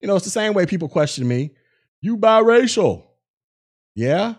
You 0.00 0.08
know, 0.08 0.16
it's 0.16 0.24
the 0.24 0.32
same 0.32 0.54
way 0.54 0.66
people 0.66 0.88
question 0.88 1.28
me, 1.28 1.52
you 2.00 2.16
biracial. 2.16 3.04
Yeah, 3.94 4.34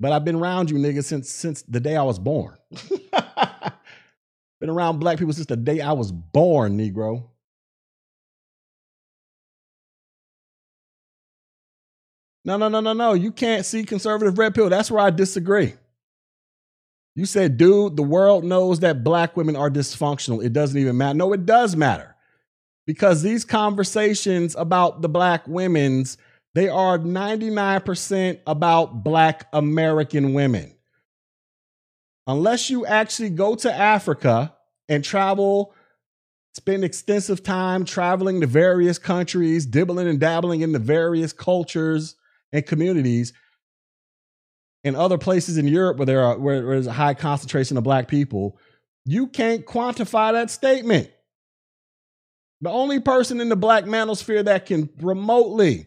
but 0.00 0.12
I've 0.12 0.24
been 0.24 0.36
around 0.36 0.70
you 0.70 0.78
niggas 0.78 1.04
since 1.04 1.30
since 1.30 1.62
the 1.62 1.78
day 1.78 1.94
I 1.94 2.02
was 2.02 2.18
born. 2.18 2.56
been 4.60 4.70
around 4.70 4.98
black 4.98 5.18
people 5.18 5.34
since 5.34 5.46
the 5.46 5.56
day 5.56 5.80
I 5.80 5.92
was 5.92 6.10
born, 6.10 6.78
Negro. 6.78 7.28
No, 12.44 12.56
no, 12.56 12.68
no, 12.68 12.80
no, 12.80 12.94
no. 12.94 13.12
You 13.12 13.30
can't 13.32 13.66
see 13.66 13.84
conservative 13.84 14.38
red 14.38 14.54
pill. 14.54 14.70
That's 14.70 14.90
where 14.90 15.02
I 15.02 15.10
disagree. 15.10 15.74
You 17.14 17.26
said, 17.26 17.58
dude, 17.58 17.96
the 17.96 18.02
world 18.02 18.44
knows 18.44 18.80
that 18.80 19.04
black 19.04 19.36
women 19.36 19.56
are 19.56 19.70
dysfunctional. 19.70 20.42
It 20.42 20.54
doesn't 20.54 20.78
even 20.78 20.96
matter. 20.96 21.16
No, 21.16 21.32
it 21.34 21.44
does 21.44 21.76
matter. 21.76 22.16
Because 22.86 23.22
these 23.22 23.44
conversations 23.44 24.56
about 24.56 25.02
the 25.02 25.08
black 25.08 25.46
women's, 25.46 26.16
they 26.54 26.68
are 26.68 26.98
99% 26.98 28.40
about 28.46 29.04
black 29.04 29.46
American 29.52 30.34
women. 30.34 30.74
Unless 32.26 32.70
you 32.70 32.86
actually 32.86 33.30
go 33.30 33.54
to 33.56 33.72
Africa 33.72 34.54
and 34.88 35.04
travel, 35.04 35.74
spend 36.54 36.84
extensive 36.84 37.42
time 37.42 37.84
traveling 37.84 38.40
to 38.40 38.46
various 38.46 38.98
countries, 38.98 39.66
dibbling 39.66 40.08
and 40.08 40.20
dabbling 40.20 40.60
in 40.60 40.72
the 40.72 40.78
various 40.78 41.32
cultures 41.32 42.16
and 42.52 42.66
communities, 42.66 43.32
in 44.82 44.96
other 44.96 45.18
places 45.18 45.58
in 45.58 45.68
Europe 45.68 45.98
where 45.98 46.06
there 46.06 46.22
are 46.22 46.38
where 46.38 46.62
there's 46.62 46.86
a 46.86 46.92
high 46.92 47.14
concentration 47.14 47.76
of 47.76 47.84
black 47.84 48.08
people, 48.08 48.58
you 49.04 49.26
can't 49.26 49.66
quantify 49.66 50.32
that 50.32 50.50
statement. 50.50 51.10
The 52.62 52.70
only 52.70 53.00
person 53.00 53.40
in 53.40 53.48
the 53.48 53.56
black 53.56 53.84
manosphere 53.84 54.44
that 54.44 54.66
can 54.66 54.90
remotely 55.00 55.86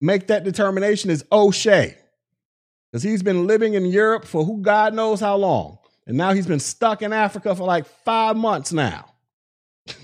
make 0.00 0.28
that 0.28 0.44
determination 0.44 1.10
is 1.10 1.24
O'Shea. 1.30 1.96
Because 2.90 3.02
he's 3.02 3.22
been 3.22 3.46
living 3.46 3.74
in 3.74 3.84
Europe 3.84 4.24
for 4.24 4.44
who 4.44 4.60
God 4.62 4.94
knows 4.94 5.20
how 5.20 5.36
long. 5.36 5.78
And 6.06 6.16
now 6.16 6.32
he's 6.32 6.46
been 6.46 6.60
stuck 6.60 7.02
in 7.02 7.12
Africa 7.12 7.54
for 7.54 7.64
like 7.64 7.86
five 7.86 8.36
months 8.36 8.72
now. 8.72 9.12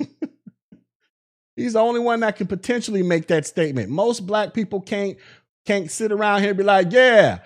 he's 1.56 1.73
the 1.73 1.81
only 1.81 2.01
one 2.01 2.20
that 2.20 2.36
can 2.36 2.47
potentially 2.47 3.02
make 3.02 3.27
that 3.27 3.47
statement. 3.47 3.90
Most 3.90 4.27
black 4.27 4.55
people 4.55 4.81
can't 4.81 5.18
can't 5.64 5.90
sit 5.90 6.12
around 6.12 6.43
here 6.43 6.51
and 6.51 6.59
be 6.59 6.62
like, 6.62 6.93
yeah, 6.93 7.40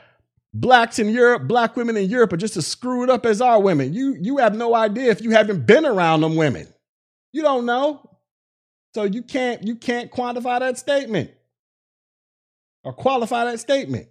blacks 0.52 0.98
in 0.98 1.08
Europe, 1.08 1.48
black 1.48 1.74
women 1.74 1.96
in 1.96 2.10
Europe 2.10 2.34
are 2.34 2.38
just 2.38 2.58
as 2.58 2.66
screwed 2.66 3.08
up 3.08 3.24
as 3.24 3.40
our 3.40 3.62
women. 3.62 3.94
You 3.94 4.14
you 4.20 4.36
have 4.38 4.54
no 4.54 4.74
idea 4.74 5.10
if 5.10 5.22
you 5.22 5.30
haven't 5.30 5.64
been 5.64 5.86
around 5.86 6.20
them 6.20 6.36
women. 6.36 6.66
You 7.32 7.40
don't 7.40 7.64
know. 7.64 8.06
So 8.94 9.04
you 9.04 9.22
can't 9.22 9.66
you 9.66 9.76
can't 9.76 10.10
quantify 10.10 10.60
that 10.60 10.76
statement 10.76 11.30
or 12.84 12.92
qualify 12.92 13.44
that 13.44 13.60
statement. 13.60 14.08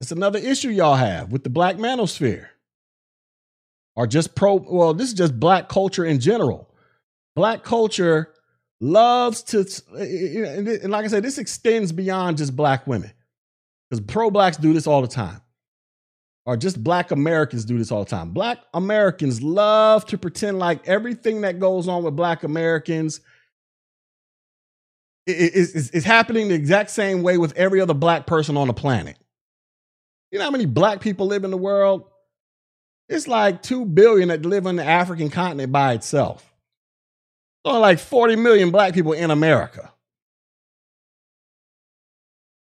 It's 0.00 0.12
another 0.12 0.38
issue 0.38 0.68
y'all 0.68 0.96
have 0.96 1.32
with 1.32 1.44
the 1.44 1.50
black 1.50 1.76
manosphere. 1.76 2.48
Or 3.96 4.06
just 4.06 4.34
pro 4.34 4.56
well 4.56 4.92
this 4.92 5.08
is 5.08 5.14
just 5.14 5.38
black 5.38 5.68
culture 5.68 6.04
in 6.04 6.20
general. 6.20 6.68
Black 7.34 7.62
culture 7.62 8.34
loves 8.80 9.42
to 9.44 9.60
eh, 9.96 10.02
eh, 10.02 10.40
eh, 10.42 10.78
and 10.82 10.90
like 10.90 11.04
i 11.04 11.08
said 11.08 11.22
this 11.22 11.38
extends 11.38 11.90
beyond 11.92 12.36
just 12.36 12.54
black 12.54 12.86
women. 12.86 13.12
Because 13.88 14.04
pro 14.04 14.30
blacks 14.30 14.56
do 14.56 14.72
this 14.72 14.86
all 14.86 15.00
the 15.00 15.08
time 15.08 15.40
or 16.46 16.56
just 16.56 16.82
black 16.82 17.10
americans 17.10 17.64
do 17.64 17.78
this 17.78 17.90
all 17.90 18.04
the 18.04 18.10
time 18.10 18.30
black 18.30 18.58
americans 18.74 19.42
love 19.42 20.04
to 20.04 20.18
pretend 20.18 20.58
like 20.58 20.86
everything 20.86 21.42
that 21.42 21.58
goes 21.58 21.88
on 21.88 22.02
with 22.02 22.14
black 22.16 22.42
americans 22.42 23.20
is, 25.26 25.90
is 25.90 26.04
happening 26.04 26.48
the 26.48 26.54
exact 26.54 26.90
same 26.90 27.22
way 27.22 27.38
with 27.38 27.56
every 27.56 27.80
other 27.80 27.94
black 27.94 28.26
person 28.26 28.56
on 28.56 28.66
the 28.66 28.74
planet 28.74 29.16
you 30.30 30.38
know 30.38 30.44
how 30.44 30.50
many 30.50 30.66
black 30.66 31.00
people 31.00 31.26
live 31.26 31.44
in 31.44 31.50
the 31.50 31.56
world 31.56 32.04
it's 33.08 33.28
like 33.28 33.62
2 33.62 33.84
billion 33.86 34.28
that 34.28 34.44
live 34.44 34.66
on 34.66 34.76
the 34.76 34.84
African 34.84 35.30
continent 35.30 35.72
by 35.72 35.92
itself. 35.92 36.50
Only 37.64 37.80
like 37.80 37.98
40 37.98 38.36
million 38.36 38.70
black 38.70 38.94
people 38.94 39.12
in 39.12 39.30
America. 39.30 39.92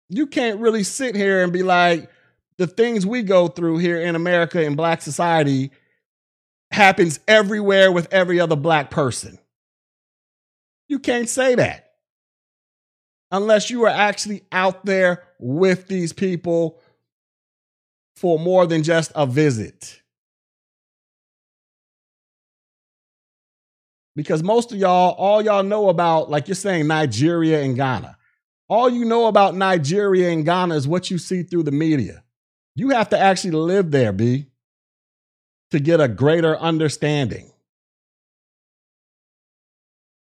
You 0.08 0.26
can't 0.26 0.60
really 0.60 0.82
sit 0.82 1.14
here 1.16 1.42
and 1.42 1.52
be 1.52 1.62
like, 1.62 2.10
the 2.62 2.68
things 2.68 3.04
we 3.04 3.22
go 3.22 3.48
through 3.48 3.78
here 3.78 4.00
in 4.00 4.14
America 4.14 4.62
in 4.62 4.76
black 4.76 5.02
society 5.02 5.72
happens 6.70 7.18
everywhere 7.26 7.90
with 7.90 8.06
every 8.12 8.38
other 8.38 8.54
black 8.54 8.88
person. 8.88 9.36
You 10.86 11.00
can't 11.00 11.28
say 11.28 11.56
that 11.56 11.90
unless 13.32 13.68
you 13.68 13.82
are 13.84 13.88
actually 13.88 14.44
out 14.52 14.84
there 14.84 15.24
with 15.40 15.88
these 15.88 16.12
people 16.12 16.78
for 18.14 18.38
more 18.38 18.64
than 18.66 18.84
just 18.84 19.10
a 19.16 19.26
visit. 19.26 20.02
because 24.14 24.42
most 24.42 24.72
of 24.72 24.78
y'all, 24.78 25.14
all 25.14 25.42
y'all 25.42 25.62
know 25.62 25.88
about, 25.88 26.30
like 26.30 26.48
you're 26.48 26.54
saying, 26.54 26.86
Nigeria 26.86 27.62
and 27.62 27.76
Ghana. 27.76 28.16
All 28.68 28.88
you 28.88 29.04
know 29.04 29.26
about 29.26 29.54
Nigeria 29.54 30.30
and 30.30 30.44
Ghana 30.44 30.74
is 30.74 30.88
what 30.88 31.10
you 31.10 31.18
see 31.18 31.42
through 31.42 31.64
the 31.64 31.72
media. 31.72 32.21
You 32.74 32.90
have 32.90 33.10
to 33.10 33.18
actually 33.18 33.52
live 33.52 33.90
there, 33.90 34.12
B, 34.12 34.46
to 35.70 35.80
get 35.80 36.00
a 36.00 36.08
greater 36.08 36.56
understanding. 36.56 37.50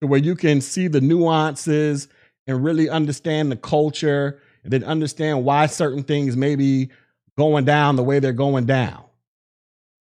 To 0.01 0.07
where 0.07 0.19
you 0.19 0.35
can 0.35 0.61
see 0.61 0.87
the 0.87 1.01
nuances 1.01 2.07
and 2.47 2.63
really 2.63 2.89
understand 2.89 3.51
the 3.51 3.57
culture 3.57 4.39
and 4.63 4.71
then 4.71 4.83
understand 4.83 5.43
why 5.43 5.65
certain 5.65 6.03
things 6.03 6.37
may 6.37 6.55
be 6.55 6.89
going 7.37 7.65
down 7.65 7.95
the 7.95 8.03
way 8.03 8.19
they're 8.19 8.33
going 8.33 8.65
down. 8.65 9.03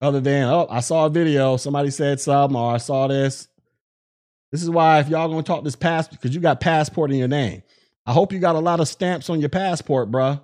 Other 0.01 0.21
than, 0.21 0.45
oh, 0.45 0.69
I 0.71 0.81
saw 0.81 1.07
a 1.07 1.11
video, 1.11 1.57
somebody 1.57 1.91
said 1.91 2.21
something, 2.21 2.57
or 2.57 2.75
I 2.75 2.79
saw 2.79 3.09
this. 3.09 3.49
This 4.53 4.63
is 4.63 4.71
why 4.71 5.01
if 5.01 5.09
y'all 5.09 5.29
gonna 5.29 5.43
talk 5.43 5.65
this 5.65 5.77
passport, 5.77 6.21
because 6.21 6.35
you 6.35 6.41
got 6.41 6.61
passport 6.61 7.11
in 7.11 7.19
your 7.19 7.29
name. 7.29 7.63
I 8.07 8.13
hope 8.13 8.33
you 8.33 8.39
got 8.39 8.57
a 8.57 8.61
lot 8.61 8.81
of 8.81 8.89
stamps 8.89 9.29
on 9.29 9.41
your 9.41 9.51
passport, 9.51 10.11
bruh. 10.11 10.41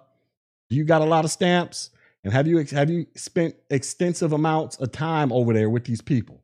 You 0.70 0.85
got 0.85 1.03
a 1.03 1.07
lot 1.07 1.24
of 1.24 1.31
stamps? 1.31 1.91
And 2.24 2.32
have 2.32 2.47
you 2.47 2.59
have 2.59 2.91
you 2.91 3.07
spent 3.15 3.55
extensive 3.70 4.32
amounts 4.32 4.77
of 4.77 4.93
time 4.93 5.32
over 5.32 5.53
there 5.53 5.69
with 5.69 5.85
these 5.85 6.01
people? 6.01 6.43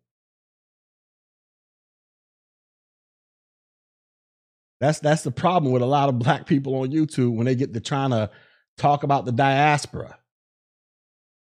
That's 4.80 4.98
that's 5.00 5.22
the 5.22 5.30
problem 5.30 5.72
with 5.72 5.82
a 5.82 5.86
lot 5.86 6.08
of 6.08 6.18
black 6.18 6.46
people 6.46 6.74
on 6.76 6.90
YouTube 6.90 7.34
when 7.34 7.46
they 7.46 7.54
get 7.54 7.72
to 7.74 7.80
trying 7.80 8.10
to 8.10 8.30
talk 8.76 9.02
about 9.02 9.24
the 9.24 9.32
diaspora. 9.32 10.18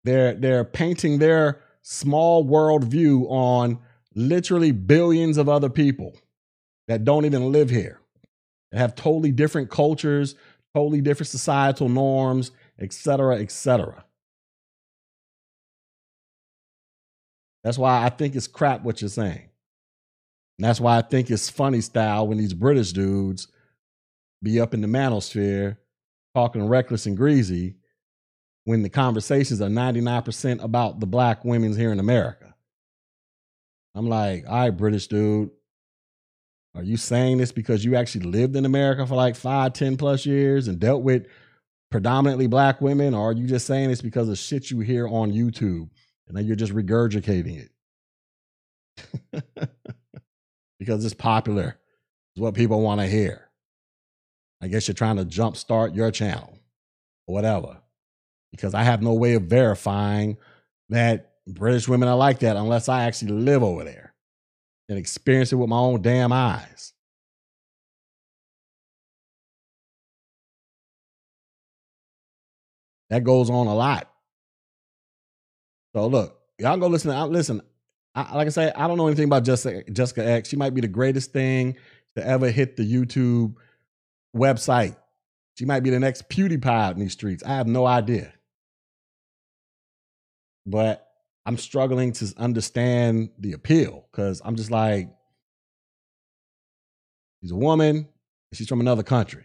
They're 0.04 0.34
they're 0.34 0.64
painting 0.64 1.18
their 1.18 1.62
small 1.82 2.44
world 2.44 2.84
view 2.84 3.26
on 3.28 3.78
literally 4.14 4.72
billions 4.72 5.36
of 5.36 5.48
other 5.48 5.68
people 5.68 6.16
that 6.88 7.04
don't 7.04 7.24
even 7.24 7.52
live 7.52 7.70
here, 7.70 8.00
that 8.72 8.78
have 8.78 8.94
totally 8.94 9.32
different 9.32 9.70
cultures, 9.70 10.34
totally 10.74 11.00
different 11.00 11.28
societal 11.28 11.88
norms, 11.88 12.52
etc., 12.80 13.38
etc. 13.38 14.04
That's 17.64 17.78
why 17.78 18.04
I 18.04 18.10
think 18.10 18.36
it's 18.36 18.46
crap 18.46 18.82
what 18.82 19.00
you're 19.00 19.08
saying. 19.08 19.48
And 20.58 20.64
that's 20.64 20.80
why 20.80 20.98
I 20.98 21.02
think 21.02 21.30
it's 21.30 21.50
funny 21.50 21.80
style 21.80 22.26
when 22.28 22.38
these 22.38 22.54
British 22.54 22.92
dudes 22.92 23.48
be 24.42 24.60
up 24.60 24.72
in 24.72 24.80
the 24.80 24.86
manosphere 24.86 25.76
talking 26.34 26.68
reckless 26.68 27.06
and 27.06 27.16
greasy 27.16 27.76
when 28.64 28.82
the 28.82 28.88
conversations 28.88 29.60
are 29.60 29.68
99% 29.68 30.62
about 30.62 31.00
the 31.00 31.06
black 31.06 31.44
women's 31.44 31.76
here 31.76 31.92
in 31.92 32.00
America. 32.00 32.54
I'm 33.94 34.08
like, 34.08 34.44
all 34.46 34.58
right, 34.58 34.70
British 34.70 35.06
dude, 35.06 35.50
are 36.74 36.82
you 36.82 36.98
saying 36.98 37.38
this 37.38 37.52
because 37.52 37.84
you 37.84 37.96
actually 37.96 38.26
lived 38.26 38.54
in 38.54 38.66
America 38.66 39.06
for 39.06 39.14
like 39.14 39.34
five, 39.34 39.72
ten 39.72 39.96
plus 39.96 40.26
years 40.26 40.68
and 40.68 40.78
dealt 40.78 41.02
with 41.02 41.26
predominantly 41.90 42.46
black 42.46 42.80
women? 42.80 43.14
Or 43.14 43.30
are 43.30 43.32
you 43.32 43.46
just 43.46 43.66
saying 43.66 43.90
it's 43.90 44.02
because 44.02 44.28
of 44.28 44.38
shit 44.38 44.70
you 44.70 44.80
hear 44.80 45.06
on 45.06 45.32
YouTube 45.32 45.88
and 46.28 46.36
then 46.36 46.46
you're 46.46 46.56
just 46.56 46.74
regurgitating 46.74 47.68
it? 49.32 49.44
because 50.78 51.04
it's 51.04 51.14
popular, 51.14 51.78
it's 52.34 52.40
what 52.40 52.54
people 52.54 52.80
want 52.80 53.00
to 53.00 53.06
hear. 53.06 53.50
I 54.62 54.68
guess 54.68 54.88
you're 54.88 54.94
trying 54.94 55.16
to 55.16 55.24
jumpstart 55.24 55.94
your 55.94 56.10
channel 56.10 56.58
or 57.26 57.34
whatever. 57.34 57.78
Because 58.50 58.74
I 58.74 58.84
have 58.84 59.02
no 59.02 59.12
way 59.12 59.34
of 59.34 59.44
verifying 59.44 60.38
that 60.88 61.32
British 61.46 61.88
women 61.88 62.08
are 62.08 62.16
like 62.16 62.40
that 62.40 62.56
unless 62.56 62.88
I 62.88 63.04
actually 63.04 63.32
live 63.32 63.62
over 63.62 63.84
there 63.84 64.14
and 64.88 64.98
experience 64.98 65.52
it 65.52 65.56
with 65.56 65.68
my 65.68 65.78
own 65.78 66.02
damn 66.02 66.32
eyes. 66.32 66.92
That 73.10 73.24
goes 73.24 73.50
on 73.50 73.66
a 73.66 73.74
lot. 73.74 74.10
So 75.94 76.06
look, 76.06 76.38
y'all 76.58 76.76
go 76.76 76.88
listen. 76.88 77.10
I, 77.10 77.24
listen, 77.24 77.62
I, 78.14 78.34
like 78.34 78.46
I 78.46 78.50
say, 78.50 78.72
I 78.74 78.88
don't 78.88 78.98
know 78.98 79.06
anything 79.06 79.26
about 79.26 79.44
Jessica, 79.44 79.88
Jessica 79.90 80.26
X. 80.26 80.48
She 80.48 80.56
might 80.56 80.74
be 80.74 80.80
the 80.80 80.88
greatest 80.88 81.32
thing 81.32 81.76
to 82.16 82.26
ever 82.26 82.50
hit 82.50 82.76
the 82.76 82.82
YouTube 82.82 83.54
website. 84.34 84.96
She 85.58 85.64
might 85.64 85.80
be 85.80 85.90
the 85.90 86.00
next 86.00 86.28
PewDiePie 86.28 86.92
in 86.92 86.98
these 86.98 87.12
streets. 87.12 87.42
I 87.44 87.54
have 87.54 87.66
no 87.66 87.86
idea. 87.86 88.32
But 90.66 91.06
I'm 91.46 91.56
struggling 91.56 92.12
to 92.12 92.34
understand 92.36 93.30
the 93.38 93.52
appeal 93.52 94.04
because 94.10 94.42
I'm 94.44 94.56
just 94.56 94.70
like, 94.70 95.08
she's 97.40 97.52
a 97.52 97.56
woman, 97.56 98.08
she's 98.52 98.68
from 98.68 98.80
another 98.80 99.04
country. 99.04 99.44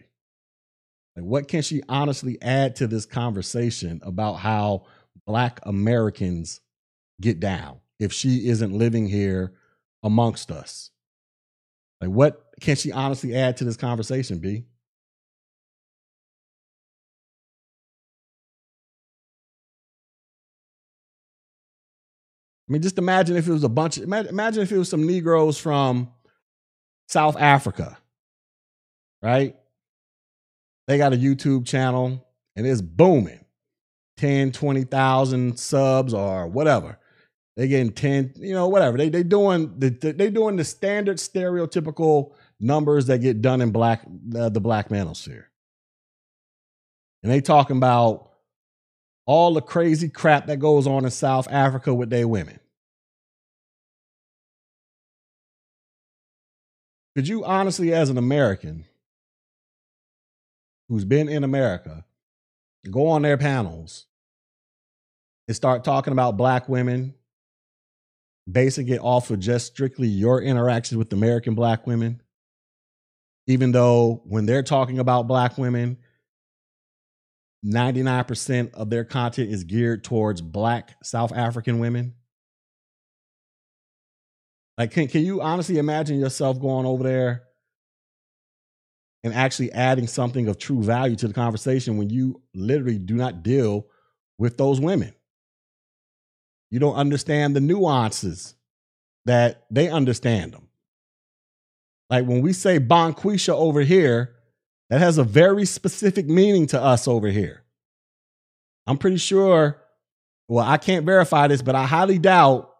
Like, 1.16 1.24
what 1.24 1.48
can 1.48 1.62
she 1.62 1.82
honestly 1.88 2.40
add 2.40 2.76
to 2.76 2.86
this 2.86 3.06
conversation 3.06 4.00
about 4.02 4.34
how 4.34 4.86
Black 5.26 5.60
Americans 5.64 6.60
get 7.20 7.38
down 7.38 7.80
if 7.98 8.12
she 8.12 8.48
isn't 8.48 8.72
living 8.72 9.06
here 9.06 9.52
amongst 10.02 10.50
us? 10.50 10.90
Like, 12.00 12.10
what 12.10 12.42
can 12.60 12.76
she 12.76 12.92
honestly 12.92 13.34
add 13.34 13.58
to 13.58 13.64
this 13.64 13.76
conversation, 13.76 14.38
B? 14.38 14.64
I 22.68 22.72
mean, 22.72 22.82
just 22.82 22.96
imagine 22.96 23.36
if 23.36 23.46
it 23.46 23.52
was 23.52 23.64
a 23.64 23.68
bunch. 23.68 23.98
Of, 23.98 24.04
imagine 24.04 24.62
if 24.62 24.72
it 24.72 24.78
was 24.78 24.88
some 24.88 25.06
Negroes 25.06 25.58
from 25.58 26.10
South 27.08 27.36
Africa, 27.36 27.98
right? 29.20 29.56
They 30.92 30.98
got 30.98 31.14
a 31.14 31.16
YouTube 31.16 31.64
channel 31.64 32.22
and 32.54 32.66
it's 32.66 32.82
booming 32.82 33.46
10, 34.18 34.52
20,000 34.52 35.58
subs 35.58 36.12
or 36.12 36.46
whatever. 36.46 36.98
They 37.56 37.66
getting 37.66 37.92
10, 37.92 38.34
you 38.36 38.52
know, 38.52 38.68
whatever. 38.68 38.98
They 38.98 39.08
they 39.08 39.22
doing 39.22 39.72
the 39.78 39.88
they 39.88 40.28
doing 40.28 40.56
the 40.56 40.66
standard 40.66 41.16
stereotypical 41.16 42.34
numbers 42.60 43.06
that 43.06 43.22
get 43.22 43.40
done 43.40 43.62
in 43.62 43.70
black 43.70 44.02
the 44.06 44.50
black 44.50 44.90
manosphere. 44.90 45.44
And 47.22 47.32
they 47.32 47.40
talking 47.40 47.78
about 47.78 48.28
all 49.24 49.54
the 49.54 49.62
crazy 49.62 50.10
crap 50.10 50.48
that 50.48 50.58
goes 50.58 50.86
on 50.86 51.06
in 51.06 51.10
South 51.10 51.48
Africa 51.50 51.94
with 51.94 52.10
their 52.10 52.28
women. 52.28 52.60
Could 57.16 57.28
you 57.28 57.46
honestly, 57.46 57.94
as 57.94 58.10
an 58.10 58.18
American 58.18 58.84
who's 60.88 61.04
been 61.04 61.28
in 61.28 61.44
America, 61.44 62.04
go 62.90 63.08
on 63.08 63.22
their 63.22 63.38
panels 63.38 64.06
and 65.48 65.56
start 65.56 65.84
talking 65.84 66.12
about 66.12 66.36
black 66.36 66.68
women, 66.68 67.14
basing 68.50 68.88
it 68.88 69.00
off 69.00 69.30
of 69.30 69.40
just 69.40 69.66
strictly 69.66 70.08
your 70.08 70.40
interactions 70.40 70.98
with 70.98 71.12
American 71.12 71.54
black 71.54 71.86
women? 71.86 72.22
Even 73.46 73.72
though 73.72 74.22
when 74.24 74.46
they're 74.46 74.62
talking 74.62 74.98
about 74.98 75.26
black 75.26 75.58
women, 75.58 75.98
99% 77.64 78.74
of 78.74 78.90
their 78.90 79.04
content 79.04 79.50
is 79.50 79.64
geared 79.64 80.02
towards 80.04 80.40
black 80.40 80.96
South 81.02 81.32
African 81.32 81.78
women. 81.78 82.14
Like, 84.78 84.90
can, 84.90 85.06
can 85.06 85.24
you 85.24 85.40
honestly 85.40 85.78
imagine 85.78 86.18
yourself 86.18 86.60
going 86.60 86.86
over 86.86 87.04
there 87.04 87.44
and 89.24 89.34
actually 89.34 89.72
adding 89.72 90.06
something 90.06 90.48
of 90.48 90.58
true 90.58 90.82
value 90.82 91.16
to 91.16 91.28
the 91.28 91.34
conversation 91.34 91.96
when 91.96 92.10
you 92.10 92.42
literally 92.54 92.98
do 92.98 93.14
not 93.14 93.42
deal 93.42 93.86
with 94.38 94.56
those 94.56 94.80
women? 94.80 95.14
You 96.70 96.78
don't 96.78 96.96
understand 96.96 97.54
the 97.54 97.60
nuances 97.60 98.54
that 99.26 99.64
they 99.70 99.88
understand 99.88 100.52
them. 100.52 100.68
Like 102.10 102.26
when 102.26 102.42
we 102.42 102.52
say 102.52 102.78
Bonquisha 102.78 103.54
over 103.54 103.80
here, 103.80 104.34
that 104.90 105.00
has 105.00 105.16
a 105.16 105.24
very 105.24 105.64
specific 105.64 106.26
meaning 106.26 106.66
to 106.68 106.82
us 106.82 107.08
over 107.08 107.28
here. 107.28 107.62
I'm 108.86 108.98
pretty 108.98 109.16
sure, 109.16 109.80
well, 110.48 110.66
I 110.66 110.76
can't 110.76 111.06
verify 111.06 111.46
this, 111.46 111.62
but 111.62 111.74
I 111.74 111.86
highly 111.86 112.18
doubt 112.18 112.70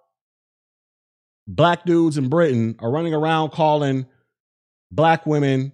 black 1.47 1.85
dudes 1.85 2.19
in 2.19 2.29
Britain 2.29 2.77
are 2.81 2.91
running 2.91 3.15
around 3.15 3.51
calling 3.51 4.07
black 4.91 5.25
women, 5.27 5.73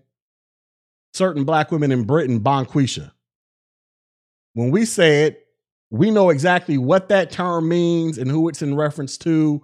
certain 1.18 1.44
black 1.44 1.70
women 1.70 1.92
in 1.92 2.04
Britain, 2.04 2.40
Bonquisha. 2.40 3.10
When 4.54 4.70
we 4.70 4.86
say 4.86 5.24
it, 5.24 5.46
we 5.90 6.10
know 6.10 6.30
exactly 6.30 6.78
what 6.78 7.08
that 7.10 7.30
term 7.30 7.68
means 7.68 8.16
and 8.16 8.30
who 8.30 8.48
it's 8.48 8.62
in 8.62 8.74
reference 8.74 9.18
to, 9.18 9.62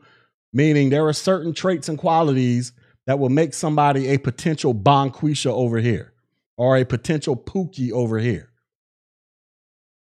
meaning 0.52 0.90
there 0.90 1.06
are 1.06 1.12
certain 1.12 1.54
traits 1.54 1.88
and 1.88 1.98
qualities 1.98 2.72
that 3.06 3.18
will 3.18 3.28
make 3.28 3.54
somebody 3.54 4.08
a 4.08 4.18
potential 4.18 4.74
Bonquisha 4.74 5.50
over 5.50 5.78
here 5.78 6.12
or 6.56 6.76
a 6.76 6.84
potential 6.84 7.36
Pookie 7.36 7.92
over 7.92 8.18
here. 8.18 8.50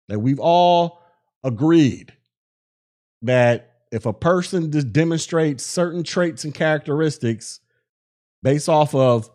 That 0.09 0.21
we've 0.21 0.41
all 0.41 1.03
agreed 1.43 2.13
that 3.23 3.73
if 3.91 4.07
a 4.07 4.13
person 4.13 4.71
just 4.71 4.93
demonstrates 4.93 5.65
certain 5.65 6.03
traits 6.03 6.45
and 6.45 6.55
characteristics 6.55 7.61
based 8.43 8.69
off 8.69 8.95
of 8.95 9.31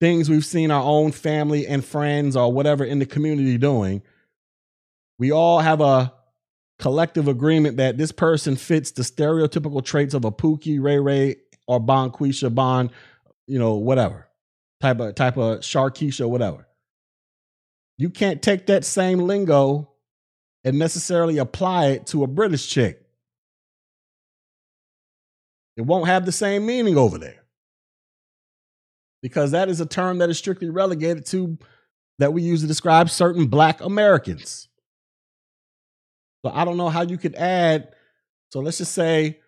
things 0.00 0.28
we've 0.28 0.44
seen 0.44 0.70
our 0.70 0.82
own 0.82 1.12
family 1.12 1.66
and 1.66 1.84
friends 1.84 2.36
or 2.36 2.52
whatever 2.52 2.84
in 2.84 2.98
the 2.98 3.06
community 3.06 3.58
doing, 3.58 4.02
we 5.18 5.32
all 5.32 5.60
have 5.60 5.80
a 5.80 6.12
collective 6.78 7.28
agreement 7.28 7.78
that 7.78 7.96
this 7.96 8.12
person 8.12 8.56
fits 8.56 8.90
the 8.92 9.02
stereotypical 9.02 9.82
traits 9.84 10.14
of 10.14 10.24
a 10.24 10.30
Pookie, 10.30 10.82
Ray 10.82 10.98
Ray, 10.98 11.36
or 11.66 11.80
Bonquisha, 11.80 12.54
Bon, 12.54 12.90
you 13.46 13.58
know, 13.58 13.74
whatever 13.74 14.28
type 14.80 15.00
of 15.00 15.14
type 15.14 15.36
of 15.36 15.60
Sharkeisha, 15.60 16.28
whatever. 16.28 16.66
You 17.98 18.10
can't 18.10 18.42
take 18.42 18.66
that 18.66 18.84
same 18.84 19.20
lingo 19.20 19.90
and 20.64 20.78
necessarily 20.78 21.38
apply 21.38 21.86
it 21.86 22.06
to 22.08 22.24
a 22.24 22.26
British 22.26 22.68
chick. 22.68 23.02
It 25.76 25.82
won't 25.82 26.06
have 26.06 26.26
the 26.26 26.32
same 26.32 26.66
meaning 26.66 26.98
over 26.98 27.18
there. 27.18 27.45
Because 29.26 29.50
that 29.50 29.68
is 29.68 29.80
a 29.80 29.86
term 29.86 30.18
that 30.18 30.30
is 30.30 30.38
strictly 30.38 30.70
relegated 30.70 31.26
to 31.26 31.58
that 32.20 32.32
we 32.32 32.42
use 32.42 32.60
to 32.60 32.68
describe 32.68 33.10
certain 33.10 33.48
black 33.48 33.80
Americans. 33.80 34.68
So 36.44 36.52
I 36.54 36.64
don't 36.64 36.76
know 36.76 36.90
how 36.90 37.02
you 37.02 37.18
could 37.18 37.34
add. 37.34 37.92
So 38.52 38.60
let's 38.60 38.78
just 38.78 38.92
say, 38.92 39.40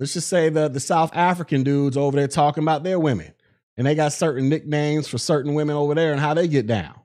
let's 0.00 0.14
just 0.14 0.26
say 0.26 0.48
the, 0.48 0.66
the 0.66 0.80
South 0.80 1.14
African 1.14 1.62
dudes 1.62 1.96
over 1.96 2.16
there 2.16 2.26
talking 2.26 2.64
about 2.64 2.82
their 2.82 2.98
women. 2.98 3.32
And 3.76 3.86
they 3.86 3.94
got 3.94 4.12
certain 4.12 4.48
nicknames 4.48 5.06
for 5.06 5.16
certain 5.16 5.54
women 5.54 5.76
over 5.76 5.94
there 5.94 6.10
and 6.10 6.20
how 6.20 6.34
they 6.34 6.48
get 6.48 6.66
down. 6.66 6.98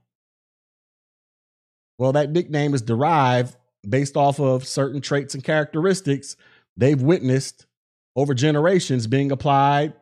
Well, 2.00 2.14
that 2.14 2.32
nickname 2.32 2.74
is 2.74 2.82
derived 2.82 3.56
based 3.88 4.18
off 4.18 4.40
of 4.40 4.68
certain 4.68 5.00
traits 5.00 5.36
and 5.36 5.44
characteristics 5.44 6.38
they've 6.76 7.04
witnessed 7.04 7.68
over 8.16 8.34
generations 8.34 9.06
being 9.06 9.32
applied 9.32 9.94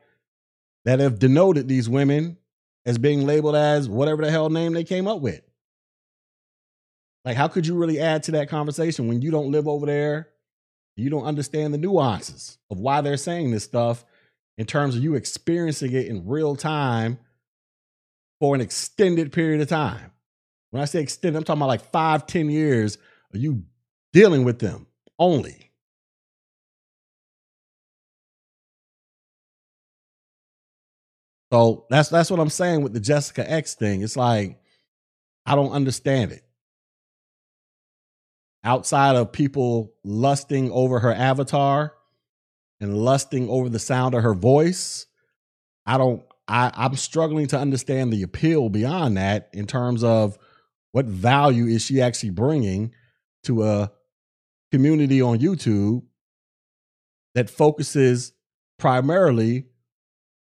that 0.85 0.99
have 0.99 1.19
denoted 1.19 1.67
these 1.67 1.89
women 1.89 2.37
as 2.85 2.97
being 2.97 3.25
labeled 3.25 3.55
as 3.55 3.87
whatever 3.87 4.23
the 4.23 4.31
hell 4.31 4.49
name 4.49 4.73
they 4.73 4.83
came 4.83 5.07
up 5.07 5.21
with. 5.21 5.41
Like, 7.25 7.37
how 7.37 7.47
could 7.47 7.65
you 7.65 7.75
really 7.75 7.99
add 7.99 8.23
to 8.23 8.31
that 8.33 8.49
conversation 8.49 9.07
when 9.07 9.21
you 9.21 9.31
don't 9.31 9.51
live 9.51 9.67
over 9.67 9.85
there? 9.85 10.29
You 10.95 11.09
don't 11.09 11.23
understand 11.23 11.73
the 11.73 11.77
nuances 11.77 12.57
of 12.69 12.79
why 12.79 13.01
they're 13.01 13.17
saying 13.17 13.51
this 13.51 13.63
stuff 13.63 14.03
in 14.57 14.65
terms 14.65 14.95
of 14.95 15.03
you 15.03 15.15
experiencing 15.15 15.93
it 15.93 16.07
in 16.07 16.27
real 16.27 16.55
time 16.55 17.17
for 18.39 18.53
an 18.53 18.61
extended 18.61 19.31
period 19.31 19.61
of 19.61 19.69
time. 19.69 20.11
When 20.71 20.81
I 20.81 20.85
say 20.85 21.01
extended, 21.01 21.37
I'm 21.37 21.43
talking 21.43 21.59
about 21.59 21.67
like 21.67 21.91
five, 21.91 22.27
ten 22.27 22.49
years 22.49 22.97
of 23.33 23.39
you 23.39 23.63
dealing 24.11 24.43
with 24.43 24.59
them 24.59 24.87
only. 25.17 25.71
So 31.53 31.85
that's 31.87 32.09
that's 32.09 32.31
what 32.31 32.39
I'm 32.39 32.49
saying 32.49 32.81
with 32.81 32.93
the 32.93 32.99
Jessica 32.99 33.47
X 33.47 33.75
thing. 33.75 34.01
It's 34.01 34.17
like 34.17 34.57
I 35.45 35.53
don't 35.53 35.71
understand 35.71 36.31
it. 36.31 36.41
Outside 38.63 39.15
of 39.15 39.31
people 39.31 39.93
lusting 40.03 40.71
over 40.71 40.97
her 40.97 41.13
avatar 41.13 41.93
and 42.81 42.97
lusting 42.97 43.49
over 43.49 43.69
the 43.69 43.77
sound 43.77 44.15
of 44.15 44.23
her 44.23 44.33
voice, 44.33 45.05
I 45.85 45.99
don't 45.99 46.23
I, 46.47 46.71
I'm 46.73 46.95
struggling 46.95 47.45
to 47.49 47.59
understand 47.59 48.11
the 48.11 48.23
appeal 48.23 48.69
beyond 48.69 49.17
that 49.17 49.51
in 49.53 49.67
terms 49.67 50.03
of 50.03 50.39
what 50.91 51.05
value 51.05 51.67
is 51.67 51.83
she 51.83 52.01
actually 52.01 52.31
bringing 52.31 52.95
to 53.43 53.61
a 53.61 53.91
community 54.71 55.21
on 55.21 55.37
YouTube 55.37 56.01
that 57.35 57.51
focuses 57.51 58.33
primarily 58.79 59.67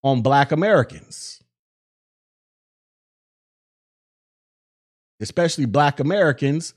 on 0.06 0.22
Black 0.22 0.52
Americans, 0.52 1.42
especially 5.20 5.66
Black 5.66 5.98
Americans 5.98 6.74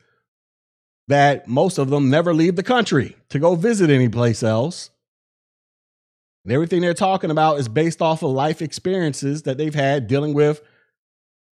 that 1.08 1.48
most 1.48 1.78
of 1.78 1.92
them 1.92 2.10
never 2.10 2.34
leave 2.34 2.56
the 2.56 2.64
country 2.64 3.16
to 3.30 3.38
go 3.38 3.54
visit 3.54 3.92
any 3.92 4.10
place 4.10 4.42
else. 4.42 4.90
And 6.44 6.52
everything 6.52 6.82
they're 6.82 6.96
talking 6.96 7.30
about 7.30 7.60
is 7.60 7.68
based 7.68 8.02
off 8.02 8.24
of 8.24 8.32
life 8.32 8.64
experiences 8.64 9.44
that 9.44 9.60
they've 9.60 9.76
had 9.76 10.08
dealing 10.08 10.34
with 10.34 10.64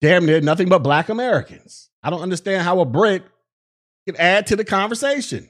damn 0.01 0.25
near 0.25 0.41
nothing 0.41 0.69
but 0.69 0.79
Black 0.79 1.09
Americans. 1.09 1.91
I 2.01 2.09
don't 2.09 2.23
understand 2.23 2.63
how 2.63 2.79
a 2.79 2.85
Brit 2.85 3.23
can 4.07 4.15
add 4.15 4.47
to 4.47 4.55
the 4.55 4.65
conversation. 4.65 5.47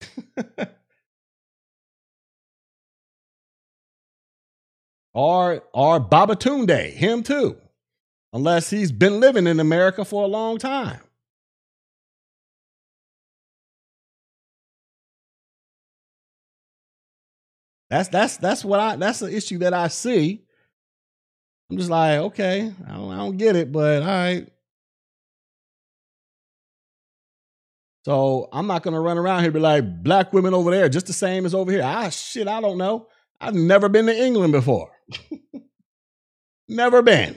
or 5.14 5.62
or 5.72 6.00
Babatunde, 6.00 6.92
him 6.92 7.22
too, 7.22 7.56
unless 8.32 8.70
he's 8.70 8.92
been 8.92 9.20
living 9.20 9.46
in 9.46 9.60
America 9.60 10.04
for 10.04 10.24
a 10.24 10.28
long 10.28 10.58
time. 10.58 11.00
That's 17.90 18.08
that's 18.08 18.38
that's 18.38 18.64
what 18.64 18.80
I 18.80 18.96
that's 18.96 19.18
the 19.18 19.34
issue 19.34 19.58
that 19.58 19.74
I 19.74 19.88
see. 19.88 20.42
I'm 21.70 21.76
just 21.76 21.90
like, 21.90 22.18
okay, 22.18 22.72
I 22.88 22.92
don't, 22.94 23.10
I 23.12 23.16
don't 23.16 23.36
get 23.36 23.54
it, 23.54 23.70
but 23.70 24.02
all 24.02 24.08
right. 24.08 24.48
So 28.06 28.48
I'm 28.52 28.66
not 28.66 28.82
gonna 28.82 29.00
run 29.00 29.18
around 29.18 29.42
here 29.42 29.52
be 29.52 29.60
like 29.60 30.02
black 30.02 30.32
women 30.32 30.54
over 30.54 30.70
there 30.70 30.88
just 30.88 31.06
the 31.06 31.12
same 31.12 31.44
as 31.44 31.54
over 31.54 31.70
here. 31.70 31.82
Ah 31.84 32.08
shit, 32.08 32.48
I 32.48 32.62
don't 32.62 32.78
know. 32.78 33.08
I've 33.40 33.54
never 33.54 33.88
been 33.90 34.06
to 34.06 34.16
England 34.16 34.52
before. 34.52 34.90
never 36.68 37.02
been. 37.02 37.36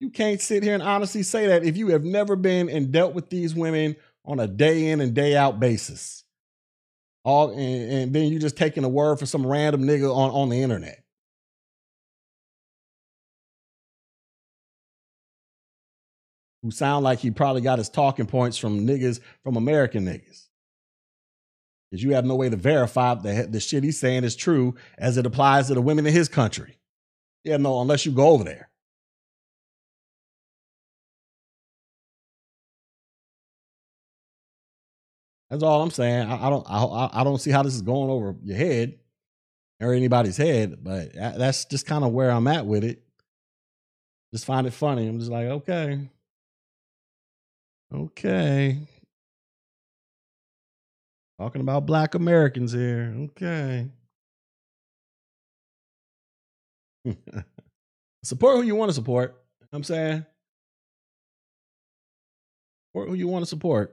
You 0.00 0.10
can't 0.10 0.40
sit 0.40 0.62
here 0.64 0.74
and 0.74 0.82
honestly 0.82 1.22
say 1.22 1.46
that 1.46 1.64
if 1.64 1.76
you 1.76 1.88
have 1.88 2.04
never 2.04 2.34
been 2.34 2.68
and 2.68 2.90
dealt 2.90 3.14
with 3.14 3.30
these 3.30 3.54
women 3.54 3.94
on 4.24 4.40
a 4.40 4.48
day 4.48 4.88
in 4.88 5.00
and 5.00 5.14
day 5.14 5.36
out 5.36 5.60
basis. 5.60 6.24
All 7.24 7.50
and, 7.50 7.92
and 7.92 8.12
then 8.12 8.28
you're 8.28 8.40
just 8.40 8.56
taking 8.56 8.84
a 8.84 8.88
word 8.88 9.18
for 9.20 9.26
some 9.26 9.46
random 9.46 9.84
nigga 9.84 10.12
on, 10.14 10.30
on 10.30 10.48
the 10.48 10.60
internet. 10.60 11.04
Who 16.62 16.70
sound 16.70 17.04
like 17.04 17.20
he 17.20 17.30
probably 17.30 17.62
got 17.62 17.78
his 17.78 17.88
talking 17.88 18.26
points 18.26 18.56
from 18.58 18.86
niggas 18.86 19.20
from 19.42 19.56
American 19.56 20.04
niggas. 20.04 20.41
Because 21.92 22.02
you 22.02 22.14
have 22.14 22.24
no 22.24 22.36
way 22.36 22.48
to 22.48 22.56
verify 22.56 23.14
that 23.16 23.52
the 23.52 23.60
shit 23.60 23.84
he's 23.84 24.00
saying 24.00 24.24
is 24.24 24.34
true 24.34 24.74
as 24.96 25.18
it 25.18 25.26
applies 25.26 25.66
to 25.66 25.74
the 25.74 25.82
women 25.82 26.06
in 26.06 26.12
his 26.14 26.26
country. 26.26 26.78
Yeah, 27.44 27.58
no, 27.58 27.82
unless 27.82 28.06
you 28.06 28.12
go 28.12 28.28
over 28.28 28.44
there. 28.44 28.70
That's 35.50 35.62
all 35.62 35.82
I'm 35.82 35.90
saying. 35.90 36.30
I, 36.30 36.46
I 36.46 36.48
don't. 36.48 36.66
I, 36.66 37.10
I 37.12 37.24
don't 37.24 37.42
see 37.42 37.50
how 37.50 37.62
this 37.62 37.74
is 37.74 37.82
going 37.82 38.08
over 38.08 38.34
your 38.42 38.56
head 38.56 38.98
or 39.78 39.92
anybody's 39.92 40.38
head, 40.38 40.82
but 40.82 41.12
that's 41.12 41.66
just 41.66 41.84
kind 41.84 42.04
of 42.04 42.12
where 42.12 42.30
I'm 42.30 42.46
at 42.46 42.64
with 42.64 42.84
it. 42.84 43.02
Just 44.32 44.46
find 44.46 44.66
it 44.66 44.72
funny. 44.72 45.06
I'm 45.06 45.18
just 45.18 45.30
like, 45.30 45.44
okay, 45.48 46.08
okay. 47.94 48.78
Talking 51.42 51.60
about 51.60 51.86
Black 51.86 52.14
Americans 52.14 52.70
here. 52.70 53.12
Okay. 53.18 53.88
support 58.22 58.54
who 58.58 58.62
you 58.62 58.76
want 58.76 58.90
to 58.90 58.94
support. 58.94 59.42
I'm 59.72 59.82
saying 59.82 60.24
support 62.86 63.08
who 63.08 63.16
you 63.16 63.26
want 63.26 63.42
to 63.42 63.48
support. 63.48 63.92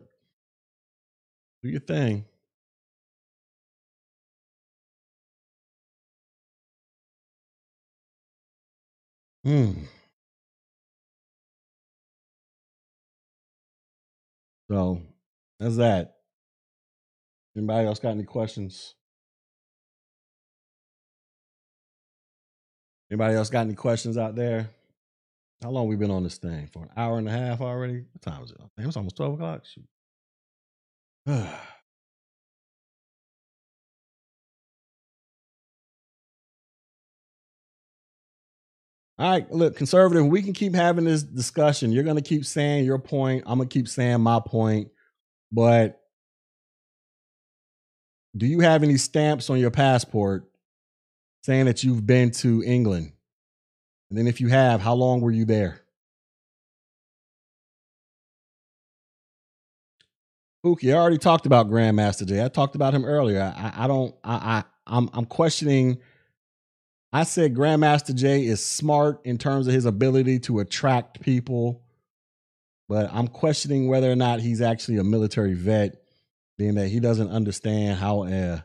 Do 1.64 1.70
your 1.70 1.80
thing. 1.80 2.24
Hmm. 9.44 9.72
So 14.70 15.02
that's 15.60 15.78
that. 15.78 16.19
Anybody 17.60 17.88
else 17.88 18.00
got 18.00 18.12
any 18.12 18.24
questions? 18.24 18.96
Anybody 23.12 23.36
else 23.36 23.50
got 23.50 23.66
any 23.66 23.74
questions 23.74 24.18
out 24.18 24.38
there? 24.38 24.70
How 25.62 25.72
long 25.72 25.90
we 25.90 25.98
been 25.98 26.10
on 26.10 26.24
this 26.24 26.38
thing? 26.38 26.68
For 26.68 26.84
an 26.84 26.90
hour 26.96 27.18
and 27.18 27.28
a 27.28 27.32
half 27.32 27.60
already? 27.60 28.06
What 28.14 28.22
time 28.22 28.44
is 28.44 28.52
it? 28.52 28.62
Damn, 28.78 28.88
it's 28.88 28.96
almost 28.96 29.18
12 29.18 29.34
o'clock. 29.34 29.64
Shoot. 29.66 29.84
All 39.18 39.30
right, 39.32 39.52
look, 39.52 39.76
conservative, 39.76 40.26
we 40.28 40.42
can 40.42 40.54
keep 40.54 40.74
having 40.74 41.04
this 41.04 41.24
discussion. 41.24 41.92
You're 41.92 42.06
going 42.06 42.16
to 42.16 42.22
keep 42.22 42.46
saying 42.46 42.86
your 42.86 43.00
point. 43.00 43.44
I'm 43.46 43.58
going 43.58 43.68
to 43.68 43.74
keep 43.74 43.90
saying 43.90 44.22
my 44.22 44.40
point. 44.40 44.92
But 45.52 45.99
do 48.40 48.48
you 48.48 48.62
have 48.62 48.84
any 48.84 48.98
stamps 48.98 49.50
on 49.50 49.60
your 49.60 49.72
passport 49.72 50.50
saying 51.44 51.66
that 51.66 51.84
you've 51.84 52.08
been 52.08 52.32
to 52.32 52.64
England? 52.64 53.12
And 54.10 54.18
then 54.18 54.28
if 54.28 54.42
you 54.42 54.48
have, 54.48 54.82
how 54.82 54.94
long 54.94 55.22
were 55.22 55.32
you 55.32 55.46
there? 55.46 55.82
Pookie, 60.66 60.94
I 60.94 60.98
already 60.98 61.18
talked 61.18 61.46
about 61.46 61.70
Grandmaster 61.70 62.26
Jay. 62.26 62.44
I 62.44 62.50
talked 62.50 62.76
about 62.76 62.94
him 62.94 63.06
earlier. 63.06 63.54
I, 63.56 63.86
I 63.86 63.88
don't. 63.88 64.14
I, 64.24 64.34
I 64.34 64.64
I'm 64.88 65.10
I'm 65.14 65.26
questioning. 65.26 66.00
I 67.14 67.24
said 67.24 67.56
Grandmaster 67.56 68.14
Jay 68.14 68.46
is 68.46 68.64
smart 68.64 69.22
in 69.26 69.38
terms 69.38 69.68
of 69.68 69.74
his 69.74 69.86
ability 69.86 70.40
to 70.40 70.60
attract 70.60 71.22
people, 71.22 71.82
but 72.90 73.10
I'm 73.14 73.28
questioning 73.28 73.88
whether 73.88 74.12
or 74.12 74.16
not 74.16 74.42
he's 74.42 74.62
actually 74.62 74.98
a 74.98 75.04
military 75.04 75.54
vet, 75.54 76.04
being 76.60 76.76
that 76.76 76.90
he 76.90 77.00
doesn't 77.00 77.32
understand 77.32 77.98
how 77.98 78.26
a, 78.26 78.64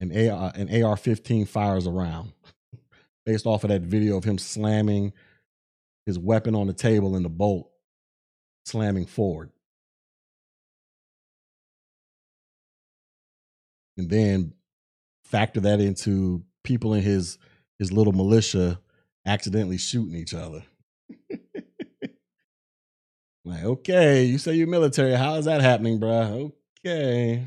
an 0.00 0.30
AR 0.30 0.48
uh, 0.48 0.52
an 0.54 0.68
AR-15 0.82 1.48
fires 1.48 1.86
around, 1.86 2.32
based 3.24 3.46
off 3.46 3.64
of 3.64 3.70
that 3.70 3.82
video 3.82 4.18
of 4.18 4.24
him 4.24 4.36
slamming 4.36 5.14
his 6.04 6.18
weapon 6.18 6.54
on 6.54 6.66
the 6.66 6.74
table 6.74 7.16
and 7.16 7.24
the 7.24 7.30
bolt 7.30 7.70
slamming 8.66 9.06
forward. 9.06 9.50
and 13.98 14.08
then 14.08 14.54
factor 15.24 15.60
that 15.60 15.80
into 15.80 16.42
people 16.62 16.94
in 16.94 17.02
his 17.02 17.36
his 17.78 17.92
little 17.92 18.12
militia 18.14 18.80
accidentally 19.26 19.76
shooting 19.76 20.14
each 20.14 20.32
other. 20.32 20.64
like, 23.44 23.62
okay, 23.64 24.24
you 24.24 24.38
say 24.38 24.54
you're 24.54 24.66
military. 24.66 25.12
How 25.12 25.34
is 25.34 25.44
that 25.44 25.60
happening, 25.60 26.00
bruh? 26.00 26.50
Okay. 26.84 27.46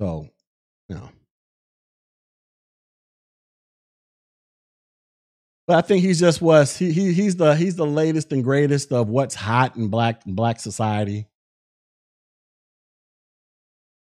So, 0.00 0.28
know, 0.96 1.10
But 5.66 5.78
I 5.78 5.80
think 5.86 6.04
he's 6.04 6.20
just 6.20 6.40
was 6.40 6.76
he, 6.76 6.92
he 6.92 7.12
he's 7.12 7.36
the 7.36 7.56
he's 7.56 7.74
the 7.76 7.86
latest 7.86 8.32
and 8.32 8.44
greatest 8.44 8.92
of 8.92 9.08
what's 9.08 9.34
hot 9.34 9.76
in 9.76 9.88
black 9.88 10.22
black 10.24 10.60
society. 10.60 11.26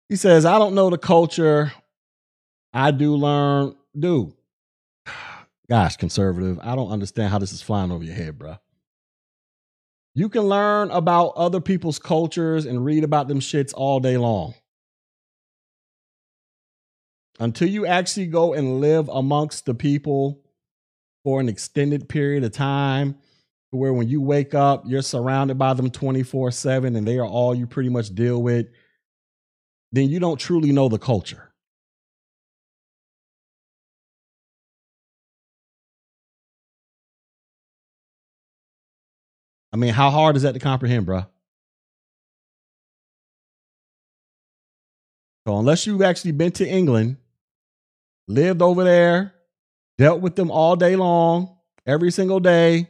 He 0.09 0.17
says, 0.17 0.45
I 0.45 0.59
don't 0.59 0.75
know 0.75 0.91
the 0.91 0.99
culture. 0.99 1.73
I 2.73 2.91
do 2.91 3.17
learn, 3.17 3.77
dude. 3.99 4.33
Gosh, 5.73 5.97
conservative. 5.97 6.61
I 6.63 6.77
don't 6.77 6.91
understand 6.91 7.31
how 7.31 7.39
this 7.39 7.51
is 7.51 7.63
flying 7.63 7.91
over 7.91 8.05
your 8.05 8.15
head, 8.15 8.39
bro. 8.39 8.59
You 10.15 10.29
can 10.29 10.43
learn 10.43 10.91
about 10.91 11.29
other 11.29 11.63
people's 11.63 11.99
cultures 11.99 12.67
and 12.67 12.85
read 12.85 13.05
about 13.05 13.27
them 13.27 13.41
shits 13.41 13.73
all 13.75 13.99
day 13.99 14.19
long. 14.19 14.53
Until 17.41 17.71
you 17.71 17.87
actually 17.87 18.27
go 18.27 18.53
and 18.53 18.83
live 18.83 19.09
amongst 19.09 19.65
the 19.65 19.73
people 19.73 20.43
for 21.25 21.41
an 21.41 21.49
extended 21.49 22.07
period 22.07 22.45
of 22.45 22.53
time, 22.53 23.17
where 23.71 23.95
when 23.95 24.11
you 24.11 24.21
wake 24.21 24.53
up, 24.53 24.83
you're 24.87 25.01
surrounded 25.01 25.57
by 25.57 25.73
them 25.73 25.89
24 25.89 26.51
7 26.51 26.97
and 26.97 27.09
they 27.09 27.17
are 27.17 27.27
all 27.27 27.55
you 27.55 27.67
pretty 27.67 27.89
much 27.89 28.15
deal 28.15 28.43
with, 28.43 28.67
then 29.91 30.11
you 30.11 30.21
don't 30.21 30.39
truly 30.39 30.71
know 30.71 30.91
the 30.91 30.99
culture. 30.99 31.52
I 39.73 39.77
mean, 39.77 39.95
how 39.95 40.11
hard 40.11 40.37
is 40.37 40.43
that 40.43 40.53
to 40.53 40.59
comprehend, 40.59 41.07
bro? 41.07 41.25
So 45.47 45.59
unless 45.59 45.87
you've 45.87 46.03
actually 46.03 46.33
been 46.33 46.53
to 46.53 46.69
England, 46.69 47.17
lived 48.29 48.63
over 48.63 48.85
there, 48.85 49.35
dealt 49.99 50.21
with 50.21 50.37
them 50.37 50.51
all 50.51 50.77
day 50.77 50.95
long, 50.95 51.57
every 51.87 52.13
single 52.13 52.39
day, 52.39 52.89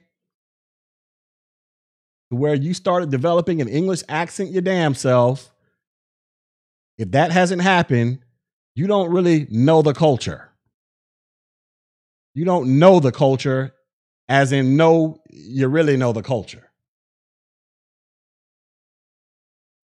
to 2.30 2.36
where 2.36 2.54
you 2.54 2.74
started 2.74 3.10
developing 3.10 3.60
an 3.60 3.68
English 3.68 4.02
accent 4.08 4.50
your 4.50 4.62
damn 4.62 4.94
self, 4.94 5.50
if 6.98 7.10
that 7.12 7.30
hasn't 7.30 7.62
happened, 7.62 8.18
you 8.74 8.86
don't 8.86 9.10
really 9.10 9.46
know 9.50 9.82
the 9.82 9.94
culture. 9.94 10.50
You 12.34 12.44
don't 12.44 12.78
know 12.78 13.00
the 13.00 13.12
culture, 13.12 13.74
as 14.28 14.52
in 14.52 14.76
know 14.76 15.22
you 15.30 15.68
really 15.68 15.96
know 15.96 16.12
the 16.12 16.22
culture. 16.22 16.71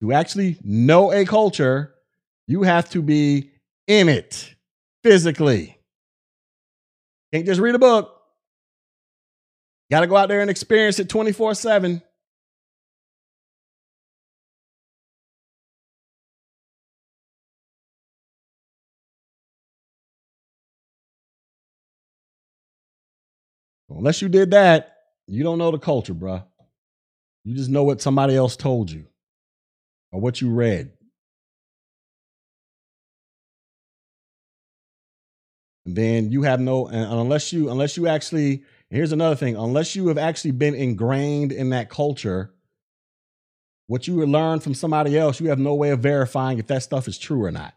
To 0.02 0.14
actually 0.14 0.57
know 0.64 1.11
a 1.11 1.26
culture, 1.26 1.95
you 2.48 2.64
have 2.64 2.90
to 2.91 3.02
be 3.02 3.52
in 3.88 4.10
it 4.10 4.53
physically. 5.03 5.78
Can't 7.34 7.45
just 7.45 7.60
read 7.60 7.76
a 7.76 7.80
book. 7.80 8.14
Got 9.90 10.02
to 10.02 10.07
go 10.07 10.15
out 10.15 10.30
there 10.30 10.41
and 10.41 10.49
experience 10.49 10.99
it 10.99 11.10
24 11.10 11.56
7. 11.56 12.02
Unless 23.90 24.22
you 24.22 24.30
did 24.30 24.52
that, 24.52 24.98
you 25.28 25.44
don't 25.44 25.57
know 25.57 25.72
the 25.72 25.80
culture, 25.80 26.14
bruh. 26.14 26.44
You 27.45 27.56
just 27.56 27.69
know 27.69 27.84
what 27.84 28.02
somebody 28.02 28.36
else 28.36 28.56
told 28.56 28.91
you 28.91 29.07
or 30.11 30.21
what 30.21 30.41
you 30.41 30.49
read. 30.49 30.91
And 35.85 35.95
then 35.95 36.31
you 36.31 36.43
have 36.43 36.59
no 36.59 36.88
unless 36.88 37.53
you 37.53 37.69
unless 37.69 37.95
you 37.95 38.07
actually 38.07 38.63
here's 38.89 39.13
another 39.13 39.38
thing 39.38 39.55
unless 39.55 39.95
you 39.95 40.09
have 40.09 40.17
actually 40.17 40.51
been 40.51 40.75
ingrained 40.75 41.53
in 41.53 41.69
that 41.69 41.89
culture 41.89 42.53
what 43.88 44.05
you 44.05 44.25
learn 44.25 44.59
from 44.59 44.73
somebody 44.73 45.17
else 45.17 45.39
you 45.39 45.47
have 45.47 45.59
no 45.59 45.73
way 45.75 45.91
of 45.91 46.01
verifying 46.01 46.59
if 46.59 46.67
that 46.67 46.84
stuff 46.84 47.07
is 47.07 47.17
true 47.17 47.41
or 47.41 47.51
not 47.51 47.73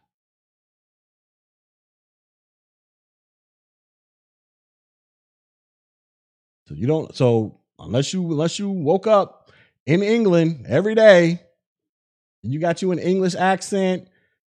so 6.66 6.74
you 6.74 6.88
don't 6.88 7.14
so 7.14 7.60
unless 7.78 8.12
you 8.12 8.28
unless 8.32 8.58
you 8.58 8.68
woke 8.70 9.06
up 9.06 9.52
in 9.86 10.02
england 10.02 10.66
every 10.68 10.96
day 10.96 11.40
you 12.42 12.58
got 12.58 12.82
you 12.82 12.92
an 12.92 12.98
English 12.98 13.34
accent, 13.34 14.08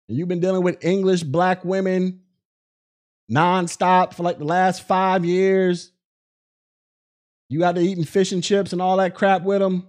and 0.09 0.17
you've 0.17 0.29
been 0.29 0.41
dealing 0.41 0.63
with 0.63 0.85
English 0.85 1.23
black 1.23 1.65
women 1.65 2.21
nonstop 3.31 4.15
for 4.15 4.23
like 4.23 4.39
the 4.39 4.45
last 4.45 4.87
five 4.87 5.25
years. 5.25 5.93
You 7.49 7.65
out 7.65 7.77
there 7.77 7.85
eating 7.85 8.05
fish 8.05 8.33
and 8.33 8.43
chips 8.43 8.73
and 8.73 8.83
all 8.83 8.97
that 8.97 9.15
crap 9.15 9.43
with 9.43 9.61
them. 9.61 9.89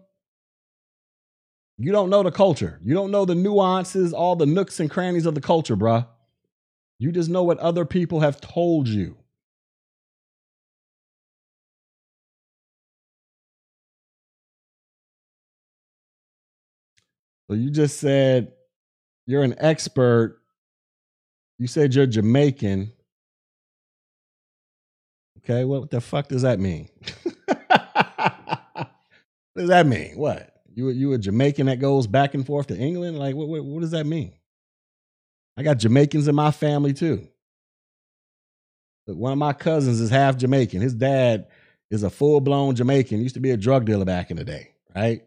You 1.80 1.92
don't 1.92 2.10
know 2.10 2.24
the 2.24 2.32
culture. 2.32 2.80
You 2.84 2.94
don't 2.94 3.12
know 3.12 3.26
the 3.26 3.36
nuances, 3.36 4.14
all 4.14 4.36
the 4.36 4.46
nooks 4.46 4.80
and 4.80 4.90
crannies 4.90 5.26
of 5.26 5.36
the 5.36 5.42
culture, 5.42 5.76
bruh. 5.76 6.08
You 7.00 7.12
just 7.12 7.30
know 7.30 7.44
what 7.44 7.60
other 7.60 7.86
people 7.86 8.22
have 8.22 8.42
told 8.42 8.88
you. 8.88 9.18
So 17.48 17.56
you 17.56 17.70
just 17.70 18.00
said 18.00 18.52
you're 19.26 19.44
an 19.44 19.56
expert. 19.58 20.42
You 21.60 21.68
said 21.68 21.96
you're 21.96 22.06
Jamaican. 22.06 22.92
Okay, 25.40 25.64
what 25.64 25.90
the 25.90 26.02
fuck 26.02 26.28
does 26.28 26.42
that 26.42 26.60
mean? 26.60 26.90
what 27.36 28.90
does 29.56 29.70
that 29.70 29.88
mean? 29.88 30.18
What? 30.18 30.54
You 30.74 30.90
you 30.90 31.14
a 31.14 31.18
Jamaican 31.18 31.68
that 31.68 31.80
goes 31.80 32.06
back 32.06 32.34
and 32.34 32.46
forth 32.46 32.68
to 32.68 32.78
England? 32.78 33.18
Like 33.18 33.36
what, 33.36 33.48
what 33.48 33.64
what 33.64 33.82
does 33.82 33.92
that 33.92 34.06
mean? 34.06 34.34
I 35.58 35.64
got 35.64 35.78
Jamaicans 35.78 36.28
in 36.28 36.36
my 36.36 36.52
family 36.52 36.94
too. 36.94 37.28
But 39.08 39.16
one 39.16 39.32
of 39.32 39.38
my 39.38 39.54
cousins 39.54 40.02
is 40.02 40.10
half 40.10 40.38
Jamaican. 40.38 40.82
His 40.82 40.94
dad 40.94 41.48
is 41.90 42.04
a 42.04 42.10
full 42.10 42.42
blown 42.42 42.76
Jamaican. 42.76 43.22
Used 43.22 43.36
to 43.36 43.42
be 43.42 43.52
a 43.52 43.58
drug 43.58 43.86
dealer 43.86 44.06
back 44.06 44.30
in 44.30 44.38
the 44.38 44.44
day, 44.44 44.72
right? 44.96 45.24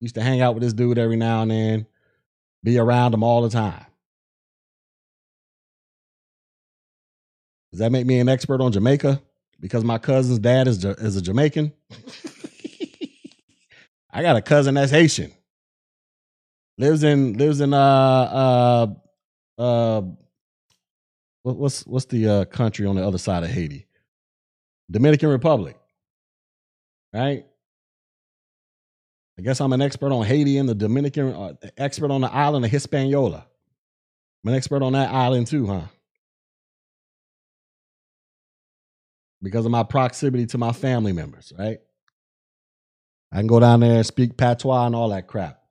Used 0.00 0.14
to 0.14 0.22
hang 0.22 0.40
out 0.40 0.54
with 0.54 0.62
this 0.62 0.72
dude 0.72 0.98
every 0.98 1.16
now 1.16 1.42
and 1.42 1.50
then, 1.50 1.86
be 2.62 2.78
around 2.78 3.14
him 3.14 3.22
all 3.22 3.42
the 3.42 3.50
time. 3.50 3.84
Does 7.72 7.80
that 7.80 7.92
make 7.92 8.06
me 8.06 8.20
an 8.20 8.28
expert 8.28 8.60
on 8.60 8.72
Jamaica? 8.72 9.20
Because 9.60 9.84
my 9.84 9.98
cousin's 9.98 10.38
dad 10.38 10.68
is, 10.68 10.84
is 10.84 11.16
a 11.16 11.22
Jamaican? 11.22 11.72
I 14.10 14.22
got 14.22 14.36
a 14.36 14.42
cousin 14.42 14.74
that's 14.74 14.92
Haitian. 14.92 15.32
Lives 16.78 17.02
in 17.02 17.34
lives 17.34 17.60
in 17.60 17.74
uh 17.74 17.76
uh 17.76 18.86
uh 19.60 20.02
what's 21.42 21.84
what's 21.86 22.06
the 22.06 22.28
uh, 22.28 22.44
country 22.44 22.86
on 22.86 22.94
the 22.94 23.04
other 23.04 23.18
side 23.18 23.42
of 23.42 23.50
Haiti? 23.50 23.86
Dominican 24.90 25.28
Republic. 25.28 25.76
Right? 27.12 27.46
I 29.38 29.42
guess 29.42 29.60
I'm 29.60 29.72
an 29.72 29.80
expert 29.80 30.10
on 30.10 30.26
Haiti 30.26 30.58
and 30.58 30.68
the 30.68 30.74
Dominican, 30.74 31.32
uh, 31.32 31.52
expert 31.76 32.10
on 32.10 32.22
the 32.22 32.32
island 32.32 32.64
of 32.64 32.72
Hispaniola. 32.72 33.46
I'm 34.44 34.48
an 34.48 34.56
expert 34.56 34.82
on 34.82 34.94
that 34.94 35.12
island 35.12 35.46
too, 35.46 35.68
huh? 35.68 35.82
Because 39.40 39.64
of 39.64 39.70
my 39.70 39.84
proximity 39.84 40.46
to 40.46 40.58
my 40.58 40.72
family 40.72 41.12
members, 41.12 41.52
right? 41.56 41.78
I 43.30 43.36
can 43.36 43.46
go 43.46 43.60
down 43.60 43.78
there 43.80 43.96
and 43.96 44.06
speak 44.06 44.36
patois 44.36 44.86
and 44.86 44.96
all 44.96 45.10
that 45.10 45.28
crap. 45.28 45.62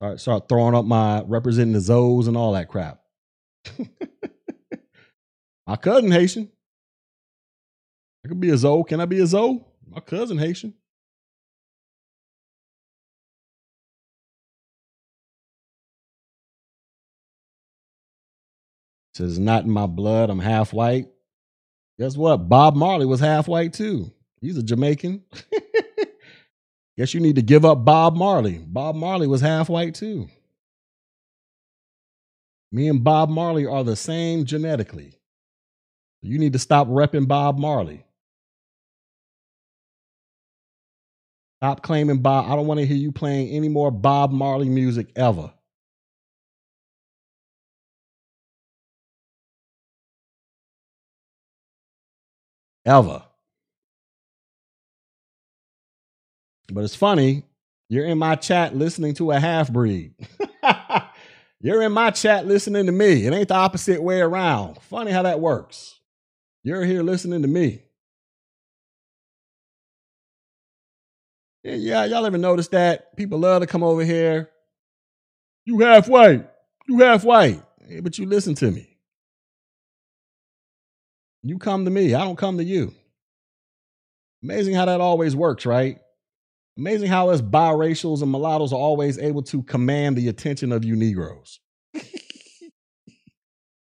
All 0.00 0.10
right, 0.10 0.18
start 0.18 0.48
throwing 0.48 0.74
up 0.74 0.84
my 0.84 1.22
representing 1.26 1.74
the 1.74 1.78
Zoes 1.78 2.26
and 2.26 2.36
all 2.36 2.54
that 2.54 2.68
crap. 2.68 3.00
my 5.66 5.76
cousin 5.76 6.10
Haitian. 6.10 6.50
I 8.24 8.28
could 8.28 8.40
be 8.40 8.50
a 8.50 8.56
Zoe. 8.56 8.82
Can 8.84 9.00
I 9.00 9.04
be 9.04 9.20
a 9.20 9.26
Zoe? 9.26 9.64
My 9.88 10.00
cousin 10.00 10.38
Haitian. 10.38 10.74
Says 19.18 19.36
not 19.36 19.64
in 19.64 19.70
my 19.72 19.86
blood. 19.86 20.30
I'm 20.30 20.38
half 20.38 20.72
white. 20.72 21.08
Guess 21.98 22.16
what? 22.16 22.48
Bob 22.48 22.76
Marley 22.76 23.04
was 23.04 23.18
half 23.18 23.48
white 23.48 23.72
too. 23.72 24.12
He's 24.40 24.56
a 24.56 24.62
Jamaican. 24.62 25.24
Guess 26.96 27.14
you 27.14 27.20
need 27.20 27.34
to 27.34 27.42
give 27.42 27.64
up 27.64 27.84
Bob 27.84 28.14
Marley. 28.14 28.58
Bob 28.64 28.94
Marley 28.94 29.26
was 29.26 29.40
half 29.40 29.68
white 29.68 29.96
too. 29.96 30.28
Me 32.70 32.86
and 32.86 33.02
Bob 33.02 33.28
Marley 33.28 33.66
are 33.66 33.82
the 33.82 33.96
same 33.96 34.44
genetically. 34.44 35.14
You 36.22 36.38
need 36.38 36.52
to 36.52 36.60
stop 36.60 36.86
repping 36.86 37.26
Bob 37.26 37.58
Marley. 37.58 38.04
Stop 41.56 41.82
claiming 41.82 42.18
Bob. 42.22 42.48
I 42.48 42.54
don't 42.54 42.68
want 42.68 42.78
to 42.78 42.86
hear 42.86 42.96
you 42.96 43.10
playing 43.10 43.48
any 43.48 43.68
more 43.68 43.90
Bob 43.90 44.30
Marley 44.30 44.68
music 44.68 45.08
ever. 45.16 45.52
Ever. 52.84 53.22
But 56.72 56.84
it's 56.84 56.94
funny, 56.94 57.44
you're 57.88 58.04
in 58.04 58.18
my 58.18 58.34
chat 58.34 58.76
listening 58.76 59.14
to 59.14 59.30
a 59.32 59.40
half 59.40 59.72
breed. 59.72 60.14
you're 61.60 61.82
in 61.82 61.92
my 61.92 62.10
chat 62.10 62.46
listening 62.46 62.86
to 62.86 62.92
me. 62.92 63.26
It 63.26 63.32
ain't 63.32 63.48
the 63.48 63.54
opposite 63.54 64.02
way 64.02 64.20
around. 64.20 64.80
Funny 64.82 65.10
how 65.10 65.22
that 65.22 65.40
works. 65.40 65.98
You're 66.62 66.84
here 66.84 67.02
listening 67.02 67.42
to 67.42 67.48
me. 67.48 67.82
Yeah, 71.62 71.74
yeah, 71.74 72.04
y'all 72.04 72.26
ever 72.26 72.38
notice 72.38 72.68
that? 72.68 73.16
People 73.16 73.38
love 73.38 73.62
to 73.62 73.66
come 73.66 73.82
over 73.82 74.04
here. 74.04 74.50
You 75.64 75.80
half 75.80 76.08
white. 76.08 76.48
You 76.86 77.00
half 77.00 77.24
white. 77.24 77.62
Hey, 77.86 78.00
but 78.00 78.18
you 78.18 78.26
listen 78.26 78.54
to 78.56 78.70
me. 78.70 78.97
You 81.42 81.58
come 81.58 81.84
to 81.84 81.90
me. 81.90 82.14
I 82.14 82.24
don't 82.24 82.36
come 82.36 82.58
to 82.58 82.64
you. 82.64 82.94
Amazing 84.42 84.74
how 84.74 84.84
that 84.84 85.00
always 85.00 85.34
works, 85.34 85.66
right? 85.66 85.98
Amazing 86.76 87.08
how 87.08 87.30
us 87.30 87.40
biracials 87.40 88.22
and 88.22 88.30
mulattoes 88.30 88.72
are 88.72 88.78
always 88.78 89.18
able 89.18 89.42
to 89.44 89.62
command 89.62 90.16
the 90.16 90.28
attention 90.28 90.70
of 90.70 90.84
you 90.84 90.94
Negroes. 90.94 91.58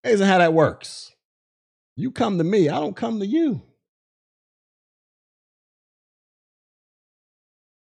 Amazing 0.04 0.26
how 0.28 0.38
that 0.38 0.52
works. 0.52 1.12
You 1.96 2.12
come 2.12 2.38
to 2.38 2.44
me, 2.44 2.68
I 2.68 2.78
don't 2.78 2.94
come 2.94 3.18
to 3.20 3.26
you. 3.26 3.62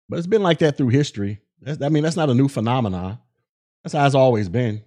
But 0.09 0.19
it's 0.19 0.27
been 0.27 0.43
like 0.43 0.61
that 0.61 0.77
through 0.77 0.89
history. 0.89 1.41
That's, 1.61 1.83
I 1.83 1.89
mean, 1.89 2.03
that's 2.03 2.17
not 2.17 2.31
a 2.31 2.35
new 2.35 2.49
phenomenon. 2.49 3.19
That's 3.83 3.95
how 3.95 4.07
it's 4.07 4.15
always 4.15 4.49
been. 4.49 4.83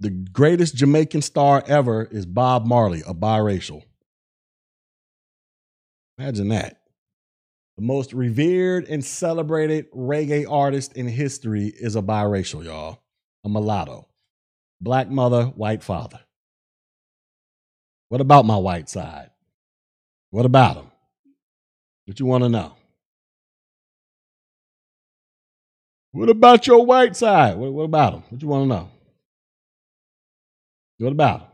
The 0.00 0.10
greatest 0.10 0.74
Jamaican 0.74 1.20
star 1.20 1.62
ever 1.66 2.04
is 2.04 2.24
Bob 2.24 2.64
Marley, 2.64 3.02
a 3.06 3.12
biracial. 3.12 3.82
Imagine 6.18 6.48
that. 6.48 6.80
The 7.76 7.82
most 7.82 8.14
revered 8.14 8.88
and 8.88 9.04
celebrated 9.04 9.90
reggae 9.92 10.50
artist 10.50 10.94
in 10.94 11.06
history 11.06 11.66
is 11.66 11.96
a 11.96 12.02
biracial, 12.02 12.64
y'all. 12.64 13.02
A 13.44 13.48
mulatto. 13.50 14.08
Black 14.80 15.10
mother, 15.10 15.44
white 15.44 15.82
father. 15.82 16.20
What 18.08 18.22
about 18.22 18.46
my 18.46 18.56
white 18.56 18.88
side? 18.88 19.30
What 20.30 20.46
about 20.46 20.76
him? 20.76 20.90
What 22.06 22.18
you 22.18 22.26
want 22.26 22.44
to 22.44 22.48
know? 22.48 22.74
What 26.12 26.30
about 26.30 26.66
your 26.66 26.84
white 26.86 27.16
side? 27.16 27.56
What, 27.56 27.72
what 27.72 27.84
about 27.84 28.14
him? 28.14 28.22
What 28.30 28.42
you 28.42 28.48
want 28.48 28.64
to 28.64 28.68
know? 28.68 28.88
What 31.00 31.12
about 31.12 31.40
him? 31.40 31.48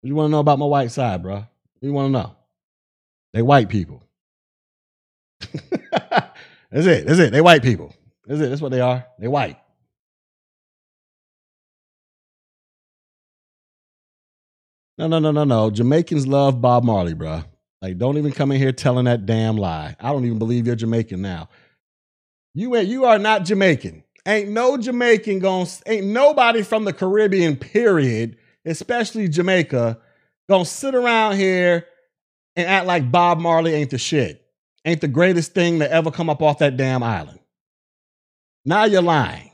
What 0.00 0.08
you 0.08 0.14
want 0.14 0.28
to 0.28 0.32
know 0.32 0.40
about 0.40 0.58
my 0.58 0.66
white 0.66 0.90
side, 0.92 1.22
bro? 1.22 1.36
What 1.36 1.46
you 1.82 1.92
want 1.92 2.08
to 2.08 2.12
know? 2.12 2.36
They 3.32 3.42
white 3.42 3.68
people. 3.68 4.02
That's 5.92 6.86
it. 6.86 7.06
That's 7.06 7.18
it. 7.18 7.32
They 7.32 7.40
white 7.40 7.62
people. 7.62 7.94
That's 8.26 8.40
it. 8.40 8.50
That's 8.50 8.62
what 8.62 8.72
they 8.72 8.80
are. 8.80 9.06
They 9.18 9.28
white. 9.28 9.58
No, 14.98 15.08
no, 15.08 15.18
no, 15.18 15.30
no, 15.32 15.44
no. 15.44 15.70
Jamaicans 15.70 16.26
love 16.26 16.60
Bob 16.60 16.84
Marley, 16.84 17.14
bro. 17.14 17.44
Like, 17.82 17.98
don't 17.98 18.18
even 18.18 18.32
come 18.32 18.52
in 18.52 18.58
here 18.58 18.72
telling 18.72 19.06
that 19.06 19.26
damn 19.26 19.56
lie. 19.56 19.96
I 20.00 20.12
don't 20.12 20.24
even 20.24 20.38
believe 20.38 20.66
you're 20.66 20.76
Jamaican 20.76 21.22
now. 21.22 21.48
You 22.54 22.74
ain't. 22.76 22.88
You 22.88 23.04
are 23.04 23.18
not 23.18 23.44
Jamaican. 23.44 24.04
Ain't 24.26 24.50
no 24.50 24.76
Jamaican 24.76 25.40
going. 25.40 25.66
Ain't 25.86 26.06
nobody 26.06 26.62
from 26.62 26.84
the 26.84 26.92
Caribbean. 26.92 27.56
Period 27.56 28.36
especially 28.64 29.28
Jamaica, 29.28 29.98
gonna 30.48 30.64
sit 30.64 30.94
around 30.94 31.36
here 31.36 31.86
and 32.56 32.68
act 32.68 32.86
like 32.86 33.10
Bob 33.10 33.38
Marley 33.38 33.74
ain't 33.74 33.90
the 33.90 33.98
shit, 33.98 34.44
ain't 34.84 35.00
the 35.00 35.08
greatest 35.08 35.52
thing 35.52 35.78
to 35.80 35.90
ever 35.90 36.10
come 36.10 36.30
up 36.30 36.42
off 36.42 36.58
that 36.58 36.76
damn 36.76 37.02
island. 37.02 37.40
Now 38.64 38.84
you're 38.84 39.02
lying. 39.02 39.50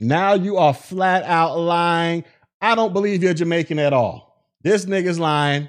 Now 0.00 0.34
you 0.34 0.56
are 0.56 0.74
flat 0.74 1.24
out 1.24 1.58
lying. 1.58 2.24
I 2.60 2.74
don't 2.74 2.92
believe 2.92 3.22
you're 3.22 3.34
Jamaican 3.34 3.78
at 3.78 3.92
all. 3.92 4.44
This 4.62 4.84
nigga's 4.84 5.18
lying. 5.18 5.68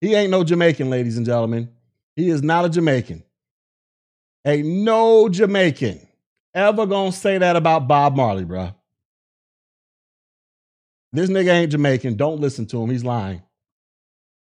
He 0.00 0.14
ain't 0.14 0.30
no 0.30 0.42
Jamaican, 0.42 0.90
ladies 0.90 1.16
and 1.16 1.26
gentlemen. 1.26 1.70
He 2.16 2.30
is 2.30 2.42
not 2.42 2.64
a 2.64 2.68
Jamaican. 2.68 3.22
Ain't 4.44 4.66
no 4.66 5.28
Jamaican 5.28 6.06
ever 6.54 6.86
gonna 6.86 7.12
say 7.12 7.38
that 7.38 7.56
about 7.56 7.88
Bob 7.88 8.16
Marley, 8.16 8.44
bro. 8.44 8.74
This 11.12 11.28
nigga 11.28 11.52
ain't 11.52 11.72
Jamaican. 11.72 12.16
Don't 12.16 12.40
listen 12.40 12.66
to 12.66 12.82
him. 12.82 12.90
He's 12.90 13.04
lying. 13.04 13.42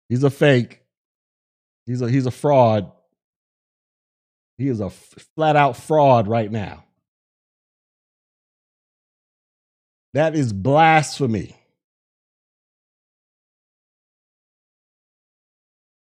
He's 0.08 0.22
a 0.22 0.30
fake. 0.30 0.80
He's 1.86 2.00
a 2.00 2.08
he's 2.08 2.26
a 2.26 2.30
fraud. 2.30 2.90
He 4.58 4.68
is 4.68 4.80
a 4.80 4.90
flat 4.90 5.56
out 5.56 5.76
fraud 5.76 6.28
right 6.28 6.50
now. 6.50 6.84
That 10.14 10.36
is 10.36 10.52
blasphemy. 10.52 11.56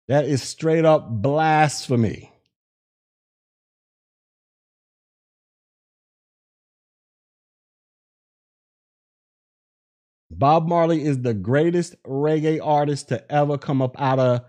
That 0.07 0.25
is 0.25 0.43
straight 0.43 0.83
up 0.83 1.07
blasphemy. 1.09 2.32
Bob 10.37 10.67
Marley 10.67 11.03
is 11.03 11.21
the 11.21 11.33
greatest 11.33 12.01
reggae 12.03 12.59
artist 12.63 13.09
to 13.09 13.31
ever 13.31 13.57
come 13.57 13.81
up 13.81 13.99
out 13.99 14.19
of 14.19 14.41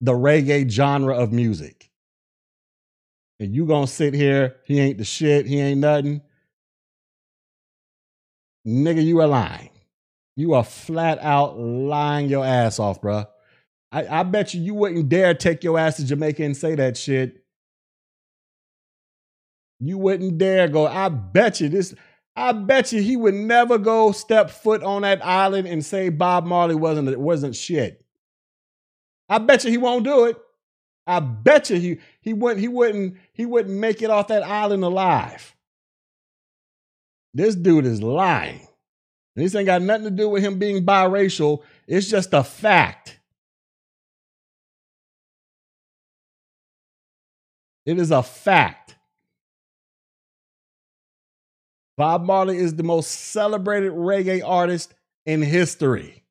the 0.00 0.12
reggae 0.12 0.68
genre 0.70 1.14
of 1.16 1.32
music. 1.32 1.90
And 3.40 3.54
you 3.54 3.66
gonna 3.66 3.86
sit 3.86 4.14
here, 4.14 4.56
he 4.64 4.80
ain't 4.80 4.98
the 4.98 5.04
shit, 5.04 5.46
he 5.46 5.60
ain't 5.60 5.80
nothing. 5.80 6.22
Nigga, 8.66 9.04
you 9.04 9.20
are 9.20 9.26
lying. 9.26 9.70
You 10.36 10.54
are 10.54 10.64
flat 10.64 11.18
out 11.20 11.58
lying 11.58 12.28
your 12.28 12.44
ass 12.44 12.78
off, 12.78 13.00
bro. 13.00 13.24
I, 13.90 14.20
I 14.20 14.22
bet 14.24 14.54
you 14.54 14.60
you 14.60 14.74
wouldn't 14.74 15.08
dare 15.08 15.34
take 15.34 15.64
your 15.64 15.78
ass 15.78 15.96
to 15.96 16.04
Jamaica 16.04 16.44
and 16.44 16.56
say 16.56 16.74
that 16.74 16.96
shit. 16.96 17.42
You 19.80 19.96
wouldn't 19.98 20.38
dare 20.38 20.68
go. 20.68 20.86
I 20.86 21.08
bet 21.08 21.60
you 21.60 21.68
this. 21.68 21.94
I 22.38 22.52
bet 22.52 22.92
you 22.92 23.02
he 23.02 23.16
would 23.16 23.34
never 23.34 23.78
go 23.78 24.12
step 24.12 24.48
foot 24.48 24.84
on 24.84 25.02
that 25.02 25.26
island 25.26 25.66
and 25.66 25.84
say 25.84 26.08
Bob 26.08 26.46
Marley 26.46 26.76
wasn't 26.76 27.18
wasn't 27.18 27.56
shit. 27.56 28.04
I 29.28 29.38
bet 29.38 29.64
you 29.64 29.72
he 29.72 29.76
won't 29.76 30.04
do 30.04 30.26
it. 30.26 30.36
I 31.04 31.18
bet 31.18 31.68
you 31.68 31.76
he 31.80 31.98
he 32.20 32.32
wouldn't 32.34 32.60
he 32.60 32.68
wouldn't 32.68 33.16
he 33.32 33.44
wouldn't 33.44 33.76
make 33.76 34.02
it 34.02 34.10
off 34.10 34.28
that 34.28 34.44
island 34.44 34.84
alive. 34.84 35.56
This 37.34 37.56
dude 37.56 37.86
is 37.86 38.04
lying. 38.04 38.68
This 39.34 39.56
ain't 39.56 39.66
got 39.66 39.82
nothing 39.82 40.04
to 40.04 40.10
do 40.10 40.28
with 40.28 40.44
him 40.44 40.60
being 40.60 40.86
biracial. 40.86 41.64
It's 41.88 42.08
just 42.08 42.32
a 42.34 42.44
fact. 42.44 43.18
It 47.84 47.98
is 47.98 48.12
a 48.12 48.22
fact. 48.22 48.94
Bob 51.98 52.24
Marley 52.24 52.56
is 52.58 52.76
the 52.76 52.84
most 52.84 53.08
celebrated 53.08 53.90
reggae 53.90 54.40
artist 54.46 54.94
in 55.26 55.42
history, 55.42 56.22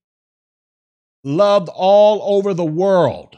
loved 1.26 1.68
all 1.74 2.38
over 2.38 2.54
the 2.54 2.64
world. 2.64 3.38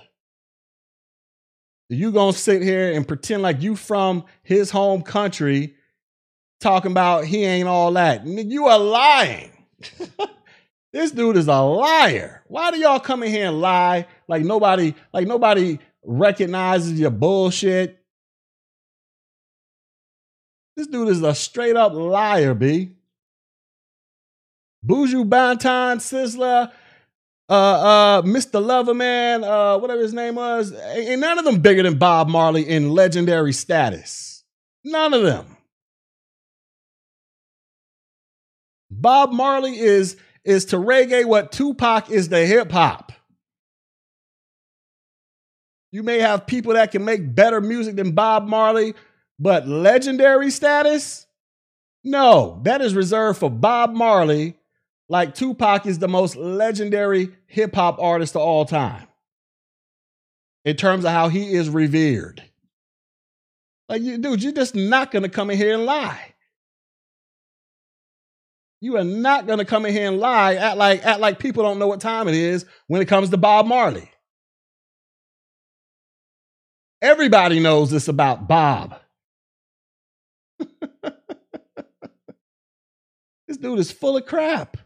You 1.90 2.12
gonna 2.12 2.34
sit 2.34 2.62
here 2.62 2.94
and 2.94 3.08
pretend 3.08 3.42
like 3.42 3.64
you 3.64 3.76
from 3.76 4.26
his 4.44 4.70
home 4.70 5.02
country, 5.02 5.74
talking 6.60 6.92
about 6.92 7.26
he 7.26 7.44
ain't 7.46 7.68
all 7.68 7.92
that? 7.94 8.28
You 8.28 8.68
are 8.68 8.78
lying. 8.78 9.50
this 10.94 11.10
dude 11.10 11.36
is 11.36 11.48
a 11.48 11.62
liar. 11.62 12.44
Why 12.48 12.70
do 12.70 12.78
y'all 12.78 13.00
come 13.00 13.24
in 13.24 13.32
here 13.32 13.48
and 13.48 13.60
lie 13.60 14.06
like 14.28 14.44
nobody, 14.44 14.94
like 15.14 15.26
nobody 15.26 15.80
recognizes 16.04 17.00
your 17.00 17.10
bullshit? 17.10 17.99
This 20.80 20.88
dude 20.88 21.10
is 21.10 21.22
a 21.24 21.36
straight 21.36 21.76
up 21.76 21.92
liar, 21.92 22.54
B. 22.54 22.92
Buju 24.88 25.28
Banton, 25.28 25.98
Sizzla, 25.98 26.72
uh, 27.50 27.54
uh, 27.54 28.22
Mr. 28.22 28.64
Loverman, 28.64 29.44
uh, 29.44 29.78
whatever 29.78 30.02
his 30.02 30.14
name 30.14 30.36
was, 30.36 30.72
ain't 30.72 31.20
none 31.20 31.38
of 31.38 31.44
them 31.44 31.60
bigger 31.60 31.84
than 31.84 31.98
Bob 31.98 32.30
Marley 32.30 32.66
in 32.66 32.92
legendary 32.92 33.52
status. 33.52 34.46
None 34.86 35.14
of 35.14 35.24
them. 35.24 35.58
Bob 38.90 39.34
Marley 39.34 39.78
is 39.78 40.16
is 40.46 40.64
to 40.64 40.78
reggae 40.78 41.26
what 41.26 41.52
Tupac 41.52 42.10
is 42.10 42.30
to 42.30 42.38
hip 42.48 42.72
hop. 42.72 43.12
You 45.92 46.04
may 46.04 46.20
have 46.20 46.48
people 46.48 46.76
that 46.76 46.94
can 46.94 47.04
make 47.04 47.36
better 47.36 47.60
music 47.60 47.98
than 47.98 48.12
Bob 48.12 48.48
Marley, 48.48 48.94
but 49.40 49.68
legendary 49.68 50.52
status, 50.52 51.26
No, 52.04 52.60
that 52.64 52.82
is 52.82 52.94
reserved 52.94 53.40
for 53.40 53.50
Bob 53.50 53.94
Marley, 53.94 54.56
like 55.08 55.34
Tupac 55.34 55.86
is 55.86 56.00
the 56.00 56.08
most 56.08 56.36
legendary 56.36 57.30
hip 57.48 57.74
hop 57.74 58.00
artist 58.00 58.36
of 58.36 58.42
all 58.42 58.66
time 58.66 59.08
in 60.66 60.76
terms 60.76 61.06
of 61.06 61.12
how 61.12 61.30
he 61.30 61.54
is 61.54 61.70
revered. 61.70 62.44
Like, 63.88 64.04
you, 64.04 64.20
dude, 64.20 64.44
you're 64.44 64.52
just 64.54 64.76
not 64.76 65.10
going 65.10 65.24
to 65.24 65.30
come 65.30 65.50
in 65.50 65.58
here 65.58 65.74
and 65.74 65.86
lie. 65.86 66.36
You 68.82 68.98
are 68.98 69.04
not 69.04 69.48
going 69.48 69.60
to 69.60 69.66
come 69.66 69.86
in 69.86 69.94
here 69.94 70.08
and 70.08 70.20
lie, 70.20 70.56
act 70.56 70.78
like, 70.78 71.04
act 71.04 71.20
like 71.20 71.40
people 71.40 71.64
don't 71.64 71.80
know 71.80 71.88
what 71.88 72.00
time 72.00 72.28
it 72.28 72.36
is 72.36 72.66
when 72.88 73.02
it 73.02 73.08
comes 73.08 73.30
to 73.30 73.38
Bob 73.38 73.66
Marley. 73.66 74.10
Everybody 77.02 77.60
knows 77.60 77.90
this 77.90 78.08
about 78.08 78.48
Bob. 78.48 79.00
This 83.50 83.58
dude 83.58 83.80
is 83.80 83.92
full 83.92 84.16
of 84.16 84.28
crap. 84.28 84.78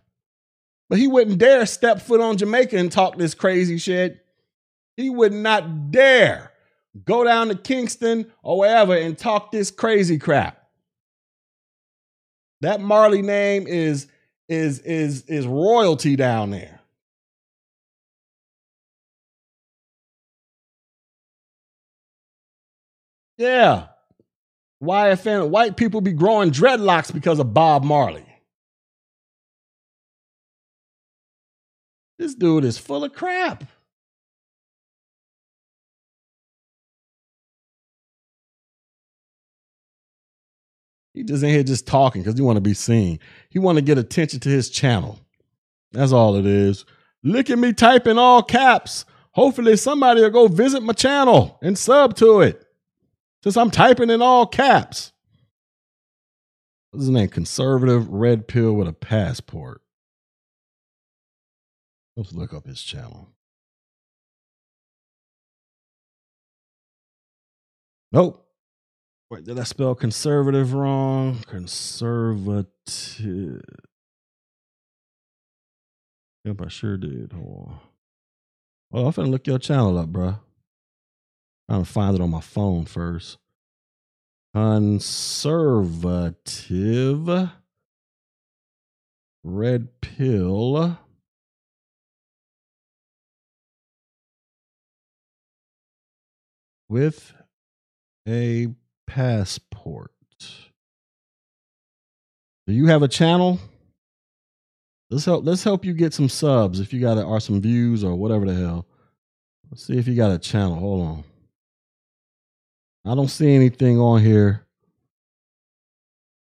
But 0.89 0.97
he 0.97 1.07
wouldn't 1.07 1.37
dare 1.37 1.65
step 1.65 2.01
foot 2.01 2.21
on 2.21 2.37
Jamaica 2.37 2.77
and 2.77 2.89
talk 2.89 3.17
this 3.17 3.35
crazy 3.35 3.77
shit. 3.77 4.25
He 4.95 5.09
would 5.09 5.33
not 5.33 5.91
dare 5.91 6.53
go 7.03 7.25
down 7.25 7.49
to 7.49 7.55
Kingston 7.55 8.31
or 8.41 8.59
wherever 8.59 8.95
and 8.95 9.17
talk 9.17 9.51
this 9.51 9.69
crazy 9.69 10.17
crap. 10.17 10.65
That 12.61 12.79
Marley 12.79 13.21
name 13.21 13.67
is 13.67 14.07
is 14.47 14.79
is 14.79 15.23
is 15.23 15.45
royalty 15.45 16.15
down 16.15 16.51
there. 16.51 16.79
Yeah. 23.37 23.87
YFN, 24.81 25.49
white 25.49 25.75
people 25.75 25.99
be 25.99 26.13
growing 26.13 26.51
dreadlocks 26.51 27.13
because 27.13 27.39
of 27.39 27.53
Bob 27.53 27.83
Marley. 27.83 28.32
This 32.17 32.35
dude 32.35 32.63
is 32.63 32.77
full 32.77 33.03
of 33.03 33.13
crap. 33.13 33.63
He 41.13 41.23
just 41.23 41.43
in 41.43 41.49
here 41.49 41.63
just 41.63 41.85
talking 41.85 42.23
because 42.23 42.35
he 42.35 42.41
want 42.41 42.57
to 42.57 42.61
be 42.61 42.73
seen. 42.73 43.19
He 43.49 43.59
want 43.59 43.77
to 43.77 43.83
get 43.83 43.97
attention 43.97 44.39
to 44.41 44.49
his 44.49 44.69
channel. 44.69 45.19
That's 45.91 46.11
all 46.11 46.35
it 46.35 46.45
is. 46.45 46.85
Look 47.23 47.49
at 47.49 47.59
me 47.59 47.71
typing 47.71 48.17
all 48.17 48.41
caps. 48.41 49.05
Hopefully 49.31 49.77
somebody 49.77 50.21
will 50.21 50.29
go 50.31 50.47
visit 50.47 50.81
my 50.81 50.93
channel 50.93 51.57
and 51.61 51.77
sub 51.77 52.15
to 52.17 52.41
it. 52.41 52.65
Since 53.43 53.57
I'm 53.57 53.71
typing 53.71 54.09
in 54.09 54.21
all 54.21 54.47
caps. 54.47 55.11
What's 56.91 57.03
his 57.03 57.09
name? 57.09 57.29
Conservative 57.29 58.07
red 58.09 58.47
pill 58.47 58.73
with 58.73 58.87
a 58.87 58.93
passport. 58.93 59.81
Let's 62.15 62.31
look 62.33 62.53
up 62.53 62.67
his 62.67 62.81
channel. 62.81 63.29
Nope. 68.11 68.45
Wait, 69.31 69.45
did 69.45 69.57
I 69.57 69.63
spell 69.63 69.95
conservative 69.95 70.75
wrong? 70.75 71.39
Conservative. 71.47 72.67
Yep, 76.45 76.61
I 76.61 76.67
sure 76.67 76.97
did. 76.97 77.33
On. 77.33 77.79
Well, 78.91 79.07
I'm 79.07 79.13
finna 79.13 79.31
look 79.31 79.47
your 79.47 79.57
channel 79.57 79.97
up, 79.97 80.09
bro. 80.09 80.35
I'm 81.67 81.77
gonna 81.77 81.85
find 81.85 82.15
it 82.15 82.21
on 82.21 82.29
my 82.29 82.41
phone 82.41 82.85
first. 82.85 83.39
Conservative 84.53 87.49
red 89.43 90.01
pill. 90.01 90.99
With 96.93 97.33
a 98.27 98.67
passport. 99.07 100.11
Do 102.67 102.73
you 102.73 102.85
have 102.85 103.01
a 103.01 103.07
channel? 103.07 103.59
Let's 105.09 105.25
help 105.25 105.43
let's 105.43 105.63
help 105.63 105.85
you 105.85 105.93
get 105.93 106.13
some 106.13 106.29
subs 106.29 106.79
if 106.79 106.93
you 106.93 107.01
got 107.01 107.17
it 107.17 107.23
or 107.23 107.39
some 107.39 107.59
views 107.59 108.03
or 108.03 108.13
whatever 108.13 108.45
the 108.45 108.53
hell. 108.53 108.85
Let's 109.71 109.87
see 109.87 109.97
if 109.97 110.07
you 110.07 110.15
got 110.15 110.33
a 110.33 110.37
channel. 110.37 110.75
Hold 110.75 111.01
on. 111.01 111.23
I 113.05 113.15
don't 113.15 113.27
see 113.27 113.55
anything 113.55 113.97
on 113.99 114.21
here. 114.21 114.63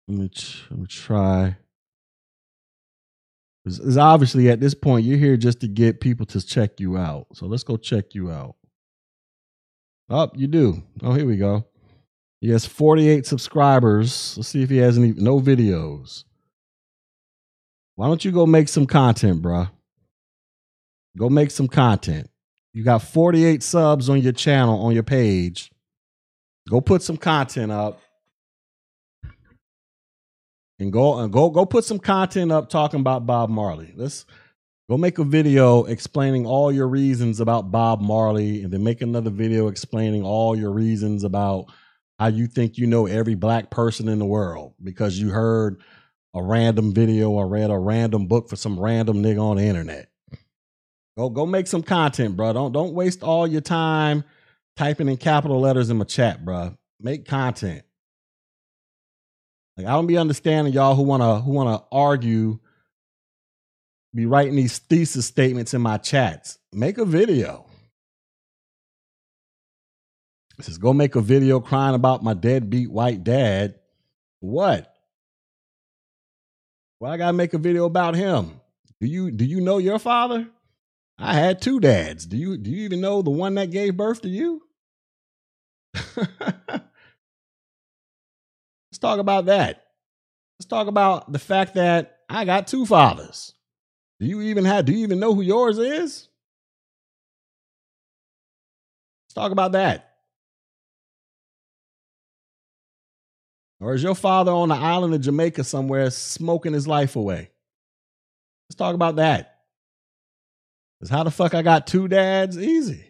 Let 0.08 0.18
me 0.18 0.32
let 0.72 0.80
me 0.80 0.88
try. 0.88 1.56
Because 3.64 3.96
obviously 3.96 4.50
at 4.50 4.60
this 4.60 4.74
point 4.74 5.06
you're 5.06 5.20
here 5.20 5.38
just 5.38 5.60
to 5.60 5.68
get 5.68 6.02
people 6.02 6.26
to 6.26 6.44
check 6.44 6.80
you 6.80 6.98
out. 6.98 7.28
So 7.36 7.46
let's 7.46 7.62
go 7.62 7.78
check 7.78 8.16
you 8.16 8.32
out. 8.32 8.56
Oh, 10.14 10.30
you 10.36 10.48
do. 10.48 10.84
Oh, 11.02 11.14
here 11.14 11.26
we 11.26 11.38
go. 11.38 11.66
He 12.42 12.50
has 12.50 12.66
48 12.66 13.26
subscribers. 13.26 14.36
Let's 14.36 14.50
see 14.50 14.62
if 14.62 14.70
he 14.70 14.78
has 14.78 14.98
any 14.98 15.14
no 15.14 15.40
videos. 15.40 16.26
Why 17.96 18.08
don't 18.08 18.26
you 18.26 18.32
go 18.32 18.46
make 18.46 18.68
some 18.68 18.86
content, 18.86 19.42
bruh? 19.42 19.72
Go 21.18 21.30
make 21.30 21.50
some 21.50 21.70
content. 21.70 22.30
You 22.74 22.84
got 22.84 23.04
48 23.04 23.64
subs 23.64 24.10
on 24.10 24.22
your 24.22 24.34
channel, 24.34 24.82
on 24.82 24.94
your 24.94 25.04
page. 25.04 25.72
Go 26.70 26.82
put 26.82 27.02
some 27.02 27.18
content 27.18 27.72
up. 27.72 28.02
And 30.78 30.92
go 30.92 31.20
and 31.20 31.32
go 31.32 31.50
go 31.50 31.66
put 31.66 31.86
some 31.86 32.00
content 32.00 32.52
up 32.52 32.70
talking 32.70 33.00
about 33.00 33.26
Bob 33.26 33.50
Marley. 33.50 33.94
Let's 33.96 34.26
go 34.92 34.98
make 34.98 35.20
a 35.20 35.24
video 35.24 35.86
explaining 35.86 36.46
all 36.46 36.70
your 36.70 36.86
reasons 36.86 37.40
about 37.40 37.72
Bob 37.72 38.02
Marley 38.02 38.62
and 38.62 38.74
then 38.74 38.84
make 38.84 39.00
another 39.02 39.30
video 39.30 39.70
explaining 39.70 40.22
all 40.22 40.54
your 40.54 40.72
reasons 40.72 41.24
about 41.24 41.68
how 42.20 42.28
you 42.28 42.46
think 42.46 42.78
you 42.78 42.86
know 42.86 43.08
every 43.08 43.36
black 43.36 43.70
person 43.70 44.10
in 44.10 44.20
the 44.20 44.26
world 44.26 44.74
because 44.84 45.18
you 45.18 45.30
heard 45.30 45.80
a 46.34 46.44
random 46.44 46.94
video 46.94 47.30
or 47.30 47.48
read 47.48 47.70
a 47.70 47.80
random 47.80 48.28
book 48.28 48.50
for 48.50 48.58
some 48.58 48.78
random 48.78 49.24
nigga 49.24 49.42
on 49.42 49.56
the 49.56 49.64
internet. 49.64 50.10
Go 51.18 51.30
go 51.30 51.46
make 51.46 51.68
some 51.68 51.84
content, 51.84 52.36
bro. 52.36 52.52
Don't 52.52 52.74
don't 52.74 52.94
waste 52.94 53.24
all 53.24 53.48
your 53.48 53.62
time 53.62 54.26
typing 54.76 55.08
in 55.08 55.16
capital 55.16 55.62
letters 55.62 55.90
in 55.90 55.96
my 55.96 56.04
chat, 56.04 56.44
bro. 56.44 56.76
Make 57.00 57.26
content. 57.26 57.84
Like 59.78 59.88
I 59.88 59.92
don't 59.92 60.08
be 60.08 60.18
understanding 60.18 60.74
y'all 60.74 60.96
who 60.96 61.04
wanna 61.04 61.40
who 61.40 61.52
wanna 61.52 61.82
argue, 61.94 62.60
be 64.14 64.26
writing 64.26 64.56
these 64.56 64.80
thesis 64.80 65.26
statements 65.26 65.74
in 65.74 65.82
my 65.82 65.98
chats. 65.98 66.58
Make 66.74 66.98
a 66.98 67.06
video. 67.06 67.66
It 70.60 70.66
says, 70.66 70.78
go 70.78 70.94
make 70.94 71.16
a 71.16 71.22
video 71.22 71.60
crying 71.60 71.96
about 71.96 72.24
my 72.24 72.34
deadbeat 72.34 72.92
white 72.92 73.24
dad. 73.24 73.76
What? 74.42 74.94
Well, 77.00 77.12
I 77.12 77.18
gotta 77.18 77.34
make 77.34 77.54
a 77.54 77.58
video 77.58 77.86
about 77.86 78.16
him. 78.16 78.60
Do 79.00 79.08
you 79.08 79.32
do 79.32 79.44
you 79.44 79.60
know 79.60 79.80
your 79.80 79.98
father? 79.98 80.48
I 81.18 81.34
had 81.34 81.62
two 81.62 81.80
dads. 81.80 82.28
Do 82.28 82.38
you 82.38 82.58
do 82.58 82.70
you 82.70 82.86
even 82.86 83.02
know 83.02 83.24
the 83.24 83.32
one 83.32 83.56
that 83.56 83.72
gave 83.72 83.98
birth 83.98 84.22
to 84.22 84.30
you? 84.30 84.62
Let's 86.16 86.30
talk 89.00 89.20
about 89.20 89.46
that. 89.46 89.84
Let's 90.60 90.68
talk 90.68 90.88
about 90.88 91.32
the 91.32 91.40
fact 91.40 91.74
that 91.74 92.20
I 92.30 92.46
got 92.46 92.68
two 92.68 92.86
fathers. 92.86 93.56
Do 94.22 94.28
you 94.28 94.40
even 94.42 94.66
have 94.66 94.86
do 94.86 94.94
you 94.94 95.00
even 95.00 95.20
know 95.20 95.34
who 95.34 95.42
yours 95.42 95.80
is? 95.80 96.30
Let's 99.26 99.34
talk 99.34 99.52
about 99.52 99.72
that. 99.72 100.12
Or 103.80 103.96
is 103.96 104.04
your 104.04 104.14
father 104.14 104.52
on 104.52 104.70
the 104.70 104.76
island 104.76 105.16
of 105.16 105.22
Jamaica 105.22 105.64
somewhere 105.64 106.12
smoking 106.12 106.74
his 106.74 106.88
life 106.88 107.16
away? 107.16 107.50
Let's 108.70 108.78
talk 108.78 108.94
about 108.94 109.16
that. 109.16 109.62
Because 111.00 111.10
how 111.10 111.24
the 111.24 111.32
fuck 111.32 111.56
I 111.56 111.64
got 111.64 111.88
two 111.88 112.08
dads? 112.08 112.60
Easy. 112.60 113.04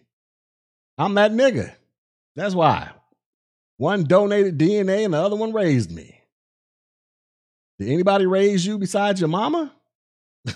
I'm 0.97 1.15
that 1.15 1.33
nigga. 1.33 1.73
That's 2.37 2.55
why. 2.55 2.89
One 3.75 4.05
donated 4.05 4.57
DNA 4.57 5.03
and 5.03 5.13
the 5.13 5.17
other 5.17 5.35
one 5.35 5.51
raised 5.51 5.91
me. 5.91 6.21
Did 7.79 7.89
anybody 7.89 8.25
raise 8.25 8.65
you 8.65 8.77
besides 8.77 9.19
your 9.19 9.27
mama? 9.27 9.73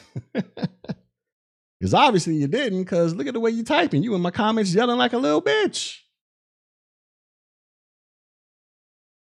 Because 1.77 1.93
obviously 1.93 2.35
you 2.35 2.47
didn't, 2.47 2.79
because 2.79 3.13
look 3.13 3.27
at 3.27 3.33
the 3.33 3.39
way 3.39 3.51
you're 3.51 3.65
typing. 3.65 4.01
You 4.01 4.15
in 4.15 4.21
my 4.21 4.31
comments 4.31 4.73
yelling 4.73 4.97
like 4.97 5.13
a 5.13 5.17
little 5.17 5.41
bitch. 5.41 5.99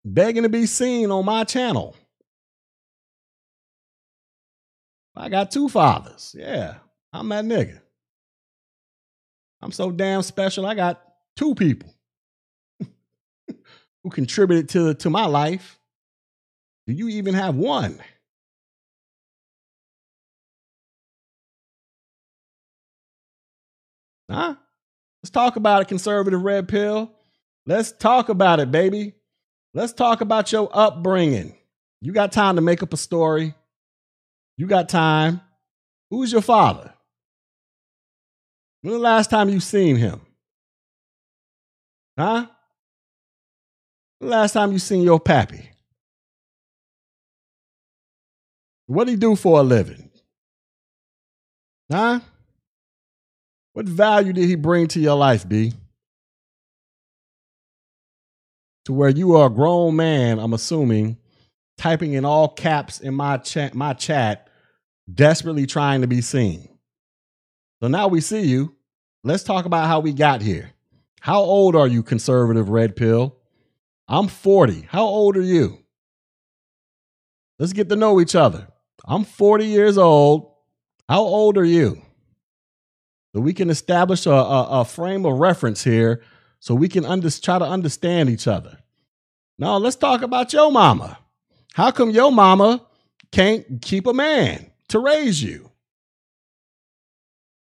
begging 0.06 0.44
to 0.44 0.48
be 0.48 0.66
seen 0.66 1.10
on 1.10 1.24
my 1.24 1.44
channel. 1.44 1.96
I 5.14 5.28
got 5.28 5.50
two 5.50 5.68
fathers. 5.68 6.34
Yeah, 6.38 6.76
I'm 7.12 7.28
that 7.30 7.44
nigga. 7.44 7.80
I'm 9.60 9.72
so 9.72 9.90
damn 9.90 10.22
special. 10.22 10.66
I 10.66 10.74
got 10.74 11.02
two 11.36 11.54
people 11.54 11.92
who 14.04 14.10
contributed 14.10 14.68
to, 14.70 14.94
to 14.94 15.10
my 15.10 15.26
life. 15.26 15.78
Do 16.86 16.92
you 16.92 17.08
even 17.08 17.34
have 17.34 17.56
one? 17.56 17.98
Huh? 24.30 24.56
Let's 25.22 25.30
talk 25.30 25.56
about 25.56 25.82
a 25.82 25.84
conservative 25.84 26.42
red 26.42 26.68
pill. 26.68 27.12
Let's 27.66 27.92
talk 27.92 28.28
about 28.28 28.60
it, 28.60 28.70
baby. 28.70 29.14
Let's 29.74 29.92
talk 29.92 30.20
about 30.20 30.52
your 30.52 30.68
upbringing. 30.72 31.54
You 32.00 32.12
got 32.12 32.32
time 32.32 32.56
to 32.56 32.62
make 32.62 32.82
up 32.82 32.92
a 32.92 32.96
story. 32.96 33.54
You 34.56 34.66
got 34.66 34.88
time. 34.88 35.40
Who's 36.10 36.32
your 36.32 36.42
father? 36.42 36.94
When 38.82 38.92
the 38.94 39.00
last 39.00 39.30
time 39.30 39.48
you 39.48 39.60
seen 39.60 39.96
him? 39.96 40.20
Huh? 42.18 42.46
The 44.20 44.26
last 44.28 44.52
time 44.52 44.72
you 44.72 44.78
seen 44.78 45.02
your 45.02 45.20
pappy? 45.20 45.70
What 48.86 49.08
he 49.08 49.16
do 49.16 49.34
for 49.34 49.60
a 49.60 49.62
living? 49.62 50.10
Huh? 51.90 52.20
What 53.76 53.84
value 53.84 54.32
did 54.32 54.48
he 54.48 54.54
bring 54.54 54.86
to 54.88 55.00
your 55.00 55.16
life, 55.16 55.46
B? 55.46 55.74
To 58.86 58.94
where 58.94 59.10
you 59.10 59.36
are 59.36 59.48
a 59.48 59.50
grown 59.50 59.96
man, 59.96 60.38
I'm 60.38 60.54
assuming, 60.54 61.18
typing 61.76 62.14
in 62.14 62.24
all 62.24 62.48
caps 62.48 63.00
in 63.00 63.12
my 63.12 63.36
chat, 63.36 63.74
my 63.74 63.92
chat, 63.92 64.48
desperately 65.12 65.66
trying 65.66 66.00
to 66.00 66.06
be 66.06 66.22
seen. 66.22 66.70
So 67.82 67.88
now 67.88 68.08
we 68.08 68.22
see 68.22 68.46
you. 68.46 68.74
Let's 69.22 69.42
talk 69.44 69.66
about 69.66 69.88
how 69.88 70.00
we 70.00 70.14
got 70.14 70.40
here. 70.40 70.72
How 71.20 71.40
old 71.40 71.76
are 71.76 71.86
you, 71.86 72.02
conservative 72.02 72.70
red 72.70 72.96
pill? 72.96 73.36
I'm 74.08 74.28
40. 74.28 74.86
How 74.88 75.04
old 75.04 75.36
are 75.36 75.42
you? 75.42 75.84
Let's 77.58 77.74
get 77.74 77.90
to 77.90 77.96
know 77.96 78.22
each 78.22 78.34
other. 78.34 78.68
I'm 79.04 79.24
40 79.24 79.66
years 79.66 79.98
old. 79.98 80.50
How 81.10 81.20
old 81.20 81.58
are 81.58 81.64
you? 81.66 82.00
So 83.36 83.42
we 83.42 83.52
can 83.52 83.68
establish 83.68 84.24
a, 84.24 84.30
a, 84.30 84.80
a 84.80 84.84
frame 84.86 85.26
of 85.26 85.38
reference 85.38 85.84
here 85.84 86.22
so 86.58 86.74
we 86.74 86.88
can 86.88 87.04
under, 87.04 87.28
try 87.30 87.58
to 87.58 87.66
understand 87.66 88.30
each 88.30 88.48
other. 88.48 88.78
Now, 89.58 89.76
let's 89.76 89.96
talk 89.96 90.22
about 90.22 90.54
your 90.54 90.72
mama. 90.72 91.18
How 91.74 91.90
come 91.90 92.08
your 92.08 92.32
mama 92.32 92.86
can't 93.32 93.82
keep 93.82 94.06
a 94.06 94.14
man 94.14 94.70
to 94.88 95.00
raise 95.00 95.42
you? 95.42 95.70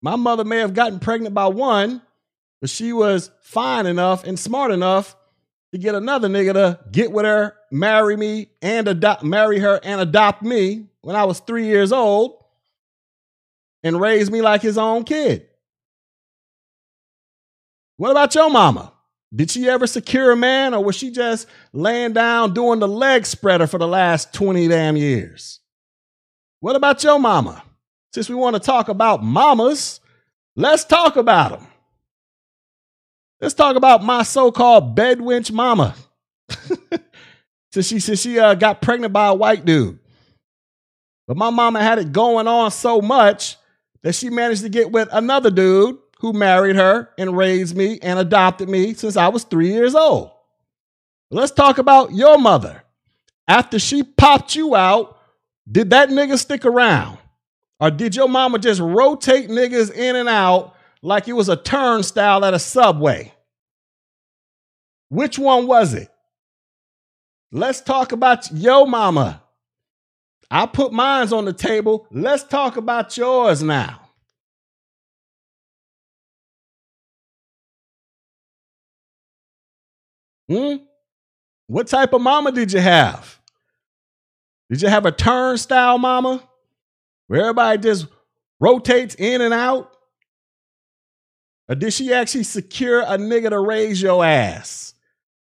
My 0.02 0.14
mother 0.16 0.44
may 0.44 0.58
have 0.58 0.74
gotten 0.74 1.00
pregnant 1.00 1.34
by 1.34 1.46
one, 1.46 2.02
but 2.60 2.68
she 2.68 2.92
was 2.92 3.30
fine 3.40 3.86
enough 3.86 4.24
and 4.24 4.38
smart 4.38 4.72
enough 4.72 5.16
to 5.72 5.78
get 5.78 5.94
another 5.94 6.28
nigga 6.28 6.52
to 6.52 6.80
get 6.90 7.12
with 7.12 7.24
her, 7.24 7.56
marry 7.70 8.18
me, 8.18 8.50
and 8.60 8.88
adopt, 8.88 9.24
marry 9.24 9.58
her 9.60 9.80
and 9.82 10.02
adopt 10.02 10.42
me 10.42 10.88
when 11.00 11.16
I 11.16 11.24
was 11.24 11.40
three 11.40 11.64
years 11.64 11.92
old, 11.92 12.44
and 13.82 13.98
raise 13.98 14.30
me 14.30 14.42
like 14.42 14.60
his 14.60 14.76
own 14.76 15.04
kid. 15.04 15.48
What 17.96 18.10
about 18.10 18.34
your 18.34 18.50
mama? 18.50 18.92
Did 19.34 19.50
she 19.50 19.68
ever 19.68 19.86
secure 19.86 20.32
a 20.32 20.36
man 20.36 20.74
or 20.74 20.84
was 20.84 20.96
she 20.96 21.10
just 21.10 21.46
laying 21.72 22.12
down 22.12 22.52
doing 22.52 22.80
the 22.80 22.88
leg 22.88 23.24
spreader 23.24 23.66
for 23.66 23.78
the 23.78 23.88
last 23.88 24.34
20 24.34 24.68
damn 24.68 24.96
years? 24.96 25.60
What 26.60 26.76
about 26.76 27.02
your 27.02 27.18
mama? 27.18 27.62
Since 28.12 28.28
we 28.28 28.34
want 28.34 28.56
to 28.56 28.60
talk 28.60 28.88
about 28.88 29.22
mamas, 29.22 30.00
let's 30.54 30.84
talk 30.84 31.16
about 31.16 31.58
them. 31.58 31.66
Let's 33.40 33.54
talk 33.54 33.76
about 33.76 34.04
my 34.04 34.22
so-called 34.22 34.96
bedwench 34.96 35.50
mama. 35.50 35.94
since 37.72 37.88
she 37.88 37.98
since 38.00 38.20
she 38.20 38.38
uh, 38.38 38.54
got 38.54 38.82
pregnant 38.82 39.12
by 39.12 39.28
a 39.28 39.34
white 39.34 39.64
dude. 39.64 39.98
But 41.26 41.36
my 41.36 41.50
mama 41.50 41.82
had 41.82 41.98
it 41.98 42.12
going 42.12 42.46
on 42.46 42.70
so 42.70 43.00
much 43.00 43.56
that 44.02 44.14
she 44.14 44.28
managed 44.28 44.62
to 44.62 44.68
get 44.68 44.92
with 44.92 45.08
another 45.10 45.50
dude 45.50 45.98
who 46.22 46.32
married 46.32 46.76
her 46.76 47.10
and 47.18 47.36
raised 47.36 47.76
me 47.76 47.98
and 48.00 48.16
adopted 48.16 48.68
me 48.68 48.94
since 48.94 49.16
I 49.16 49.26
was 49.26 49.42
three 49.42 49.72
years 49.72 49.96
old. 49.96 50.30
Let's 51.32 51.50
talk 51.50 51.78
about 51.78 52.12
your 52.12 52.38
mother. 52.38 52.84
After 53.48 53.80
she 53.80 54.04
popped 54.04 54.54
you 54.54 54.76
out, 54.76 55.18
did 55.70 55.90
that 55.90 56.10
nigga 56.10 56.38
stick 56.38 56.64
around? 56.64 57.18
Or 57.80 57.90
did 57.90 58.14
your 58.14 58.28
mama 58.28 58.60
just 58.60 58.80
rotate 58.80 59.50
niggas 59.50 59.92
in 59.92 60.14
and 60.14 60.28
out 60.28 60.76
like 61.02 61.26
it 61.26 61.32
was 61.32 61.48
a 61.48 61.56
turnstile 61.56 62.44
at 62.44 62.54
a 62.54 62.60
subway? 62.60 63.34
Which 65.08 65.40
one 65.40 65.66
was 65.66 65.92
it? 65.92 66.08
Let's 67.50 67.80
talk 67.80 68.12
about 68.12 68.48
your 68.52 68.86
mama. 68.86 69.42
I 70.52 70.66
put 70.66 70.92
mines 70.92 71.32
on 71.32 71.46
the 71.46 71.52
table. 71.52 72.06
Let's 72.12 72.44
talk 72.44 72.76
about 72.76 73.16
yours 73.16 73.60
now. 73.60 74.01
Hmm? 80.48 80.76
What 81.66 81.86
type 81.86 82.12
of 82.12 82.20
mama 82.20 82.52
did 82.52 82.72
you 82.72 82.80
have? 82.80 83.38
Did 84.68 84.82
you 84.82 84.88
have 84.88 85.06
a 85.06 85.12
turnstile 85.12 85.98
mama 85.98 86.42
where 87.28 87.42
everybody 87.42 87.78
just 87.78 88.06
rotates 88.60 89.14
in 89.14 89.40
and 89.40 89.54
out? 89.54 89.92
Or 91.68 91.74
did 91.74 91.92
she 91.92 92.12
actually 92.12 92.44
secure 92.44 93.00
a 93.00 93.18
nigga 93.18 93.50
to 93.50 93.58
raise 93.60 94.02
your 94.02 94.24
ass 94.24 94.94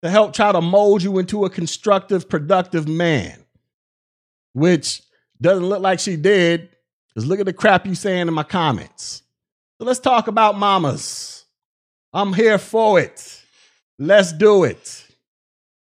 to 0.04 0.10
help 0.10 0.34
try 0.34 0.52
to 0.52 0.62
mold 0.62 1.04
you 1.04 1.20
into 1.20 1.46
a 1.46 1.50
constructive, 1.50 2.28
productive 2.30 2.88
man? 2.88 3.46
Which 4.54 5.04
doesn't 5.40 5.66
look 5.66 5.82
like 5.82 6.00
she 6.00 6.16
did, 6.16 6.70
because 7.10 7.28
look 7.28 7.40
at 7.40 7.46
the 7.46 7.54
crap 7.54 7.86
you 7.86 7.96
saying 7.96 8.28
in 8.28 8.34
my 8.34 8.44
comments. 8.44 9.24
So 9.78 9.86
let's 9.86 10.00
talk 10.00 10.28
about 10.28 10.58
mamas. 10.58 11.46
I'm 12.12 12.34
here 12.34 12.58
for 12.58 13.00
it. 13.00 13.44
Let's 14.00 14.32
do 14.32 14.64
it. 14.64 15.06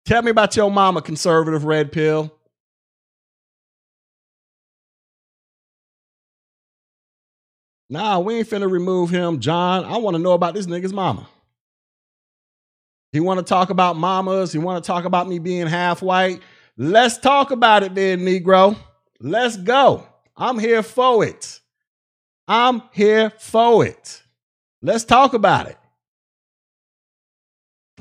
Tell 0.06 0.22
me 0.22 0.32
about 0.32 0.56
your 0.56 0.70
mama, 0.70 1.02
conservative 1.02 1.64
red 1.64 1.92
pill. 1.92 2.34
Nah, 7.90 8.20
we 8.20 8.36
ain't 8.40 8.50
finna 8.50 8.70
remove 8.70 9.10
him, 9.10 9.40
John. 9.40 9.86
I 9.86 9.98
want 9.98 10.16
to 10.16 10.22
know 10.22 10.34
about 10.34 10.56
this 10.56 10.66
nigga's 10.66 10.94
mama. 10.94 11.28
He 13.12 13.20
want 13.20 13.38
to 13.38 13.46
talk 13.46 13.70
about 13.70 13.96
mamas. 13.96 14.52
He 14.52 14.58
want 14.58 14.84
to 14.84 14.88
talk 14.88 15.06
about 15.06 15.30
me 15.30 15.38
being 15.38 15.68
half 15.68 16.02
white. 16.02 16.42
Let's 16.76 17.20
talk 17.20 17.52
about 17.52 17.84
it 17.84 17.94
then, 17.94 18.22
Negro. 18.22 18.76
Let's 19.20 19.56
go. 19.56 20.08
I'm 20.36 20.58
here 20.58 20.82
for 20.82 21.24
it. 21.24 21.62
I'm 22.48 22.82
here 22.92 23.30
for 23.30 23.86
it. 23.86 24.24
Let's 24.82 25.04
talk 25.04 25.34
about 25.36 25.68
it. 25.68 25.78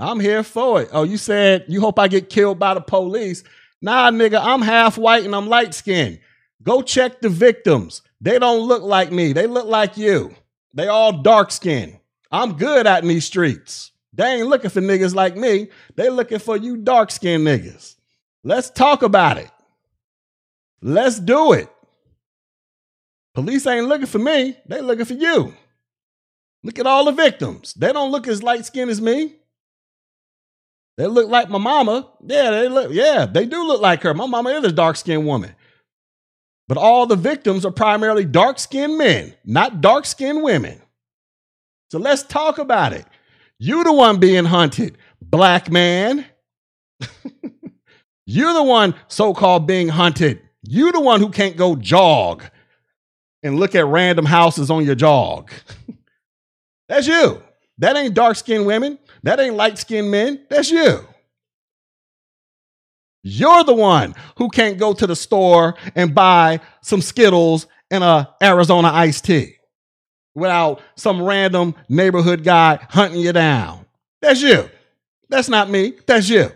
I'm 0.03 0.19
here 0.19 0.43
for 0.43 0.83
it. 0.83 0.89
Oh, 0.93 1.05
you 1.05 1.17
said 1.17 1.65
you 1.69 1.81
hope 1.81 1.99
I 1.99 2.09
get 2.09 2.29
killed 2.29 2.59
by 2.59 2.75
the 2.75 2.81
police. 2.81 3.45
Nah, 3.81 4.11
nigga, 4.11 4.41
I'm 4.43 4.61
half 4.61 4.99
white 4.99 5.25
and 5.25 5.35
I'm 5.35 5.49
light 5.49 5.75
skinned. 5.75 6.19
Go 6.63 6.83
check 6.83 7.21
the 7.21 7.29
victims. 7.29 8.03
They 8.21 8.41
don't 8.41 8.67
look 8.67 8.83
like 8.83 9.13
me. 9.13 9.33
They 9.33 9.47
look 9.47 9.67
like 9.67 9.97
you. 9.97 10.35
They 10.75 10.89
all 10.89 11.23
dark 11.23 11.53
skinned. 11.53 11.99
I'm 12.33 12.55
good 12.57 12.87
out 12.87 13.03
in 13.03 13.09
these 13.09 13.27
streets. 13.27 13.93
They 14.13 14.27
ain't 14.27 14.49
looking 14.49 14.71
for 14.71 14.81
niggas 14.81 15.15
like 15.15 15.37
me. 15.37 15.69
They 15.95 16.11
looking 16.11 16.41
for 16.41 16.57
you 16.57 16.79
dark 16.79 17.13
skinned 17.13 17.47
niggas. 17.47 17.95
Let's 18.43 18.71
talk 18.71 19.03
about 19.03 19.39
it. 19.39 19.51
Let's 20.81 21.21
do 21.21 21.53
it. 21.53 21.69
Police 23.35 23.67
ain't 23.69 23.87
looking 23.87 24.07
for 24.07 24.19
me. 24.19 24.57
They 24.67 24.81
looking 24.81 25.05
for 25.05 25.15
you. 25.15 25.55
Look 26.65 26.81
at 26.81 26.87
all 26.87 27.05
the 27.05 27.13
victims. 27.13 27.73
They 27.75 27.93
don't 27.93 28.11
look 28.11 28.27
as 28.27 28.43
light 28.43 28.67
skinned 28.67 28.91
as 28.91 29.01
me. 29.01 29.37
They 30.99 31.07
look 31.07 31.29
like 31.29 31.49
my 31.49 31.59
mama. 31.59 32.09
Yeah, 32.25 32.51
they 32.51 32.69
look, 32.69 32.93
yeah, 32.93 33.27
they 33.27 33.47
do 33.47 33.67
look 33.67 33.81
like 33.81 34.03
her. 34.03 34.15
My 34.15 34.27
mama 34.27 34.51
is 34.51 34.65
a 34.65 34.73
dark 34.73 34.97
skinned 34.97 35.27
woman. 35.27 35.55
But 36.69 36.79
all 36.79 37.07
the 37.07 37.17
victims 37.17 37.65
are 37.65 37.73
primarily 37.73 38.25
dark 38.25 38.59
skinned 38.59 38.97
men, 38.97 39.35
not 39.45 39.81
dark 39.81 40.07
skinned 40.07 40.43
women. 40.43 40.81
So 41.91 41.99
let's 41.99 42.23
talk 42.23 42.59
about 42.59 42.93
it. 42.93 43.05
You 43.59 43.85
the 43.85 43.93
one 43.93 44.19
being 44.19 44.45
hunted, 44.45 44.97
black 45.21 45.71
man. 45.71 46.25
You're 48.27 48.55
the 48.55 48.63
one 48.63 48.95
so-called 49.09 49.67
being 49.67 49.89
hunted. 49.89 50.41
You 50.63 50.93
the 50.93 51.01
one 51.01 51.21
who 51.21 51.29
can't 51.29 51.57
go 51.57 51.77
jog 51.77 52.45
and 53.43 53.59
look 53.59 53.75
at 53.75 53.85
random 53.85 54.25
houses 54.25 54.71
on 54.71 54.85
your 54.85 54.95
jog. 54.95 55.51
That's 56.89 57.07
you. 57.07 57.43
That 57.79 57.97
ain't 57.97 58.15
dark 58.15 58.37
skinned 58.37 58.67
women. 58.67 58.99
That 59.23 59.41
ain't 59.41 59.57
light 59.57 59.79
skinned 59.79 60.11
men. 60.11 60.47
That's 60.49 60.71
you. 60.71 61.07
You're 63.25 63.65
the 63.65 63.75
one 63.75 64.15
who 64.37 64.49
can't 64.49 64.79
go 64.79 64.93
to 64.93 65.07
the 65.07 65.17
store 65.17 65.77
and 65.95 66.15
buy 66.15 66.61
some 66.81 67.01
Skittles 67.01 67.67
and 67.91 68.03
a 68.03 68.35
Arizona 68.43 68.89
iced 68.89 69.25
tea 69.25 69.57
without 70.35 70.81
some 70.97 71.23
random 71.23 71.75
neighborhood 71.89 72.43
guy 72.43 72.79
hunting 72.91 73.21
you 73.21 73.33
down. 73.33 73.87
That's 74.21 74.43
you. 74.43 74.69
That's 75.29 75.49
not 75.49 75.71
me. 75.71 75.95
That's 76.07 76.29
you. 76.29 76.51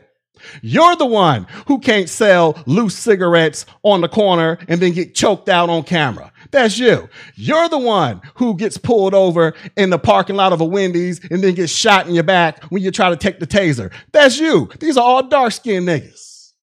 You're 0.61 0.97
the 0.97 1.07
one 1.07 1.47
who 1.67 1.79
can't 1.79 2.09
sell 2.09 2.63
loose 2.67 2.97
cigarettes 2.97 3.65
on 3.83 4.01
the 4.01 4.09
corner 4.09 4.59
and 4.69 4.81
then 4.81 4.93
get 4.93 5.15
choked 5.15 5.49
out 5.49 5.71
on 5.71 5.83
camera. 5.83 6.33
That's 6.57 6.79
you. 6.79 7.11
You're 7.35 7.69
the 7.69 7.77
one 7.77 8.23
who 8.37 8.57
gets 8.57 8.79
pulled 8.79 9.13
over 9.13 9.53
in 9.77 9.91
the 9.91 9.99
parking 9.99 10.37
lot 10.37 10.55
of 10.55 10.63
a 10.63 10.65
Wendy's 10.65 11.21
and 11.31 11.45
then 11.45 11.55
gets 11.55 11.71
shot 11.71 12.09
in 12.09 12.15
your 12.15 12.25
back 12.25 12.65
when 12.71 12.83
you 12.83 12.91
try 12.91 13.11
to 13.11 13.17
take 13.17 13.41
the 13.41 13.47
taser. 13.47 13.93
That's 14.11 14.41
you. 14.41 14.71
These 14.81 14.97
are 14.97 15.05
all 15.05 15.23
dark 15.23 15.53
skinned 15.53 15.87
niggas. 15.87 16.55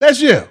That's 0.00 0.20
you. 0.20 0.46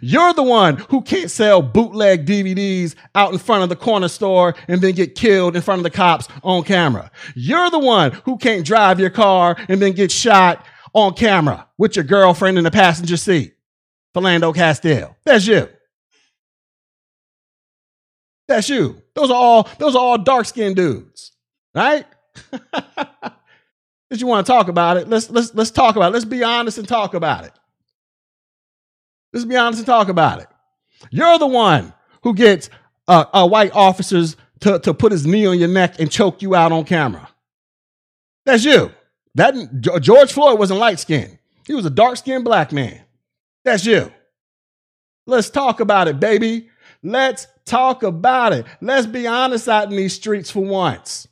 You're 0.00 0.34
the 0.34 0.44
one 0.44 0.76
who 0.76 1.02
can't 1.02 1.28
sell 1.28 1.62
bootleg 1.62 2.26
DVDs 2.26 2.94
out 3.16 3.32
in 3.32 3.40
front 3.40 3.64
of 3.64 3.70
the 3.70 3.76
corner 3.76 4.06
store 4.06 4.54
and 4.68 4.80
then 4.80 4.94
get 4.94 5.16
killed 5.16 5.56
in 5.56 5.62
front 5.62 5.80
of 5.80 5.82
the 5.82 5.90
cops 5.90 6.28
on 6.44 6.62
camera. 6.62 7.10
You're 7.34 7.70
the 7.70 7.80
one 7.80 8.12
who 8.24 8.38
can't 8.38 8.64
drive 8.64 9.00
your 9.00 9.10
car 9.10 9.56
and 9.68 9.82
then 9.82 9.94
get 9.94 10.12
shot 10.12 10.64
on 10.92 11.14
camera 11.14 11.66
with 11.76 11.96
your 11.96 12.04
girlfriend 12.04 12.56
in 12.56 12.62
the 12.62 12.70
passenger 12.70 13.16
seat. 13.16 13.56
Philando 14.14 14.54
Castile. 14.54 15.16
That's 15.24 15.48
you. 15.48 15.68
That's 18.48 18.68
you. 18.68 19.02
Those 19.14 19.30
are 19.30 19.36
all 19.36 19.68
those 19.78 19.94
are 19.94 20.02
all 20.02 20.18
dark 20.18 20.46
skinned 20.46 20.76
dudes, 20.76 21.32
right? 21.74 22.06
if 24.10 24.20
you 24.20 24.26
want 24.26 24.46
to 24.46 24.52
talk 24.52 24.68
about 24.68 24.96
it, 24.96 25.08
let's 25.08 25.30
let's 25.30 25.54
let's 25.54 25.70
talk 25.70 25.96
about 25.96 26.08
it. 26.08 26.12
Let's 26.12 26.24
be 26.24 26.44
honest 26.44 26.78
and 26.78 26.86
talk 26.86 27.14
about 27.14 27.44
it. 27.44 27.52
Let's 29.32 29.44
be 29.46 29.56
honest 29.56 29.80
and 29.80 29.86
talk 29.86 30.08
about 30.08 30.40
it. 30.40 30.46
You're 31.10 31.38
the 31.38 31.46
one 31.46 31.92
who 32.22 32.34
gets 32.34 32.70
uh, 33.08 33.24
uh, 33.32 33.48
white 33.48 33.72
officers 33.74 34.36
to, 34.60 34.78
to 34.80 34.94
put 34.94 35.12
his 35.12 35.26
knee 35.26 35.46
on 35.46 35.58
your 35.58 35.68
neck 35.68 36.00
and 36.00 36.10
choke 36.10 36.42
you 36.42 36.54
out 36.54 36.72
on 36.72 36.84
camera. 36.84 37.28
That's 38.44 38.64
you. 38.64 38.90
That 39.34 39.54
George 40.00 40.32
Floyd 40.32 40.58
wasn't 40.58 40.80
light 40.80 40.98
skinned. 40.98 41.38
He 41.66 41.74
was 41.74 41.84
a 41.84 41.90
dark 41.90 42.16
skinned 42.16 42.44
black 42.44 42.72
man. 42.72 43.00
That's 43.64 43.84
you. 43.84 44.10
Let's 45.26 45.50
talk 45.50 45.80
about 45.80 46.08
it, 46.08 46.20
baby. 46.20 46.70
Let's 47.02 47.46
talk 47.66 48.02
about 48.02 48.52
it. 48.52 48.64
Let's 48.80 49.06
be 49.06 49.26
honest 49.26 49.68
out 49.68 49.90
in 49.90 49.96
these 49.96 50.14
streets 50.14 50.50
for 50.50 50.64
once. 50.64 51.28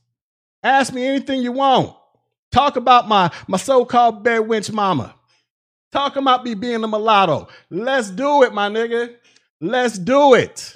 Ask 0.62 0.92
me 0.92 1.06
anything 1.06 1.42
you 1.42 1.52
want. 1.52 1.94
Talk 2.52 2.76
about 2.76 3.08
my, 3.08 3.30
my 3.48 3.56
so-called 3.56 4.22
bed 4.22 4.42
wench 4.42 4.72
mama. 4.72 5.14
Talk 5.90 6.16
about 6.16 6.44
me 6.44 6.54
being 6.54 6.82
a 6.84 6.88
mulatto. 6.88 7.48
Let's 7.70 8.10
do 8.10 8.42
it, 8.42 8.52
my 8.52 8.68
nigga. 8.68 9.14
Let's 9.60 9.98
do 9.98 10.34
it. 10.34 10.74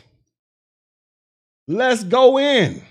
Let's 1.67 2.05
go 2.05 2.39
in. 2.39 2.83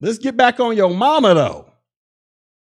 Let's 0.00 0.18
get 0.18 0.36
back 0.36 0.58
on 0.60 0.76
your 0.76 0.90
mama, 0.90 1.34
though. 1.34 1.66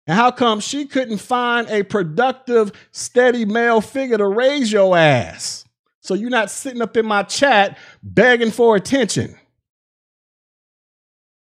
And 0.06 0.16
how 0.16 0.30
come 0.30 0.60
she 0.60 0.86
couldn't 0.86 1.18
find 1.18 1.68
a 1.68 1.82
productive, 1.82 2.72
steady 2.92 3.44
male 3.44 3.80
figure 3.80 4.18
to 4.18 4.26
raise 4.26 4.70
your 4.70 4.96
ass? 4.96 5.64
So 6.00 6.14
you're 6.14 6.30
not 6.30 6.50
sitting 6.50 6.80
up 6.80 6.96
in 6.96 7.04
my 7.04 7.24
chat 7.24 7.76
begging 8.14 8.50
for 8.50 8.76
attention 8.76 9.34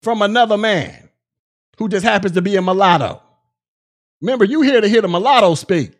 from 0.01 0.21
another 0.21 0.57
man 0.57 1.09
who 1.77 1.87
just 1.87 2.03
happens 2.03 2.33
to 2.33 2.41
be 2.41 2.55
a 2.55 2.61
mulatto. 2.61 3.21
Remember, 4.21 4.45
you 4.45 4.61
here 4.61 4.81
to 4.81 4.87
hear 4.87 5.01
the 5.01 5.07
mulatto 5.07 5.53
speak. 5.53 5.91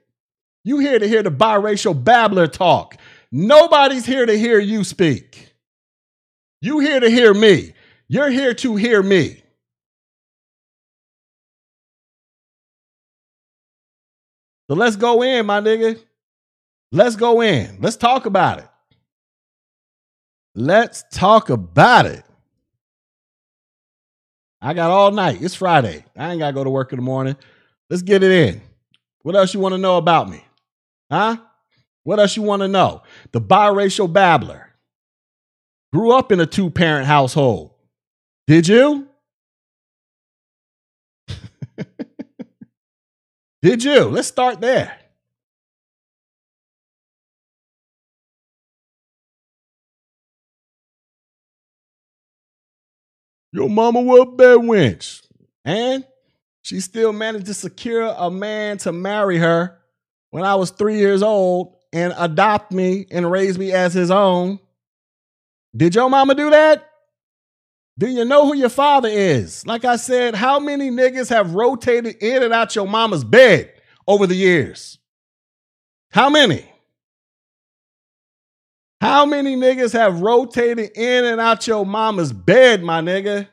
You 0.64 0.80
here 0.80 0.98
to 0.98 1.08
hear 1.08 1.22
the 1.22 1.30
biracial 1.30 2.04
babbler 2.04 2.48
talk. 2.48 2.98
Nobody's 3.32 4.06
here 4.06 4.26
to 4.26 4.38
hear 4.38 4.60
you 4.60 4.84
speak. 4.84 5.54
You 6.62 6.80
here 6.80 7.00
to 7.00 7.10
hear 7.10 7.34
me. 7.34 7.74
You're 8.08 8.30
here 8.30 8.54
to 8.56 8.76
hear 8.76 9.04
me. 9.04 9.44
So 14.70 14.76
let's 14.76 14.96
go 14.96 15.22
in, 15.22 15.46
my 15.46 15.62
nigga. 15.62 16.00
Let's 16.92 17.16
go 17.16 17.42
in. 17.42 17.78
Let's 17.80 17.96
talk 17.96 18.26
about 18.26 18.60
it. 18.60 18.68
Let's 20.58 21.04
talk 21.12 21.52
about 21.52 22.08
it. 22.08 22.24
I 24.60 24.74
got 24.74 24.90
all 24.90 25.12
night. 25.12 25.40
It's 25.40 25.54
Friday. 25.54 26.04
I 26.18 26.32
ain't 26.32 26.40
got 26.40 26.48
to 26.48 26.54
go 26.54 26.64
to 26.64 26.70
work 26.72 26.92
in 26.92 26.98
the 26.98 27.04
morning. 27.04 27.36
Let's 27.92 28.02
get 28.02 28.24
it 28.24 28.32
in. 28.32 28.60
What 29.22 29.36
else 29.36 29.54
you 29.54 29.60
want 29.60 29.74
to 29.74 29.78
know 29.78 29.98
about 29.98 30.32
me? 30.32 30.44
Huh? 31.12 31.38
What 32.02 32.20
else 32.20 32.36
you 32.36 32.42
want 32.42 32.64
to 32.64 32.68
know? 32.68 33.04
The 33.34 33.40
biracial 33.40 34.12
babbler. 34.12 34.74
Grew 35.94 36.12
up 36.12 36.32
in 36.32 36.40
a 36.40 36.48
two 36.48 36.72
parent 36.72 37.06
household. 37.06 37.76
Did 38.48 38.68
you? 38.68 39.08
Did 43.62 43.84
you? 43.84 44.06
Let's 44.06 44.28
start 44.28 44.60
there. 44.60 44.98
Your 53.52 53.70
mama 53.70 54.02
was 54.02 54.22
a 54.22 54.26
bed 54.26 54.58
wench. 54.60 55.24
And 55.64 56.06
she 56.62 56.80
still 56.80 57.14
managed 57.14 57.46
to 57.48 57.54
secure 57.54 58.14
a 58.18 58.30
man 58.30 58.78
to 58.80 58.92
marry 58.92 59.38
her 59.38 59.78
when 60.32 60.44
I 60.44 60.56
was 60.56 60.72
three 60.72 60.98
years 60.98 61.24
old 61.24 61.76
and 61.94 62.14
adopt 62.18 62.72
me 62.72 63.08
and 63.12 63.32
raise 63.32 63.58
me 63.58 63.72
as 63.72 63.94
his 63.94 64.12
own. 64.12 64.60
Did 65.76 65.96
your 65.96 66.10
mama 66.10 66.36
do 66.36 66.50
that? 66.50 66.90
Do 68.00 68.08
you 68.08 68.26
know 68.26 68.46
who 68.46 68.56
your 68.56 68.70
father 68.70 69.10
is? 69.10 69.66
Like 69.66 69.84
I 69.84 69.96
said, 69.96 70.36
how 70.36 70.60
many 70.60 70.90
niggas 70.92 71.30
have 71.30 71.56
rotated 71.56 72.18
in 72.22 72.44
and 72.44 72.54
out 72.54 72.76
your 72.76 72.88
mama's 72.88 73.24
bed 73.24 73.74
over 74.08 74.28
the 74.28 74.36
years? 74.36 75.00
How 76.12 76.30
many? 76.30 76.66
How 79.00 79.26
many 79.26 79.56
niggas 79.56 79.94
have 79.94 80.22
rotated 80.22 80.92
in 80.96 81.26
and 81.26 81.40
out 81.40 81.68
your 81.68 81.86
mama's 81.86 82.34
bed, 82.34 82.82
my 82.82 83.02
nigga? 83.02 83.48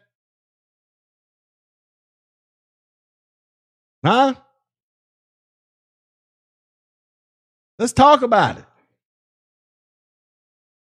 Huh? 4.04 4.34
Let's 7.78 7.92
talk 7.92 8.22
about 8.22 8.58
it. 8.58 8.64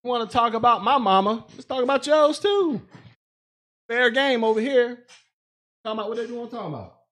You 0.03 0.09
want 0.09 0.29
to 0.29 0.33
talk 0.33 0.53
about 0.53 0.83
my 0.83 0.97
mama? 0.97 1.45
Let's 1.53 1.65
talk 1.65 1.83
about 1.83 2.05
yours 2.05 2.39
too. 2.39 2.81
Fair 3.87 4.11
game 4.11 4.43
over 4.43 4.59
here. 4.59 5.05
Talk 5.83 5.93
about 5.93 6.09
what 6.09 6.17
they 6.17 6.25
want 6.27 6.51
to 6.51 6.55
talk 6.55 6.67
about. 6.67 7.02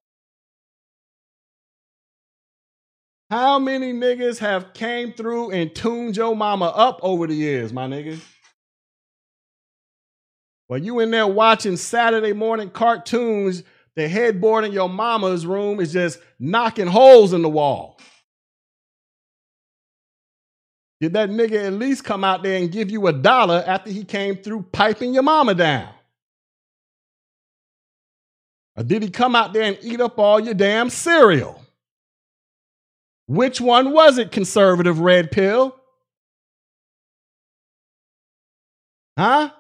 How 3.32 3.60
many 3.60 3.94
niggas 3.94 4.40
have 4.40 4.74
came 4.74 5.14
through 5.14 5.52
and 5.52 5.74
tuned 5.74 6.18
your 6.18 6.36
mama 6.36 6.66
up 6.66 7.00
over 7.02 7.28
the 7.28 7.34
years, 7.34 7.72
my 7.72 7.88
nigga? 7.88 8.20
While 10.68 10.82
you 10.82 11.00
in 11.00 11.12
there 11.12 11.26
watching 11.26 11.78
Saturday 11.78 12.34
morning 12.34 12.70
cartoons, 12.70 13.64
the 13.96 14.10
headboard 14.10 14.66
in 14.66 14.74
your 14.74 14.90
mama's 14.90 15.46
room 15.46 15.80
is 15.80 15.94
just 15.94 16.20
knocking 16.40 16.88
holes 16.88 17.32
in 17.32 17.42
the 17.42 17.48
wall. 17.48 17.98
Did 21.00 21.14
that 21.14 21.30
nigga 21.30 21.68
at 21.68 21.74
least 21.74 22.04
come 22.04 22.26
out 22.26 22.44
there 22.44 22.58
and 22.58 22.70
give 22.70 22.92
you 22.92 23.08
a 23.08 23.14
dollar 23.14 23.64
after 23.66 23.92
he 23.92 24.04
came 24.04 24.36
through 24.36 24.64
piping 24.74 25.14
your 25.14 25.24
mama 25.24 25.56
down? 25.56 25.88
Or 28.76 28.84
did 28.84 29.04
he 29.04 29.10
come 29.10 29.38
out 29.38 29.54
there 29.54 29.64
and 29.64 29.78
eat 29.82 30.02
up 30.02 30.20
all 30.20 30.42
your 30.42 30.54
damn 30.54 30.90
cereal? 30.90 31.61
Which 33.32 33.62
one 33.62 33.94
was 33.94 34.18
it, 34.18 34.34
conservative 34.34 35.00
red 35.00 35.32
pill? 35.32 35.74
Huh? 39.18 39.52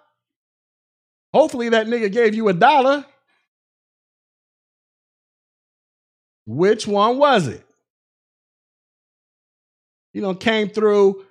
Hopefully 1.34 1.70
that 1.70 1.88
nigga 1.88 2.12
gave 2.12 2.36
you 2.36 2.50
a 2.50 2.54
dollar. 2.54 3.06
Which 6.46 6.86
one 6.86 7.18
was 7.18 7.48
it? 7.48 7.66
You 10.14 10.22
know, 10.22 10.36
came 10.36 10.68
through 10.68 11.24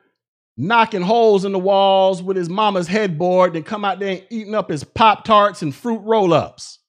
knocking 0.57 1.03
holes 1.03 1.45
in 1.45 1.53
the 1.53 1.59
walls 1.59 2.23
with 2.23 2.39
his 2.39 2.49
mama's 2.49 2.89
headboard, 2.89 3.53
then 3.53 3.65
come 3.65 3.85
out 3.85 3.99
there 3.99 4.13
and 4.13 4.27
eating 4.31 4.55
up 4.55 4.71
his 4.71 4.83
Pop 4.83 5.25
Tarts 5.25 5.61
and 5.61 5.75
fruit 5.75 6.01
roll 6.05 6.33
ups. 6.33 6.80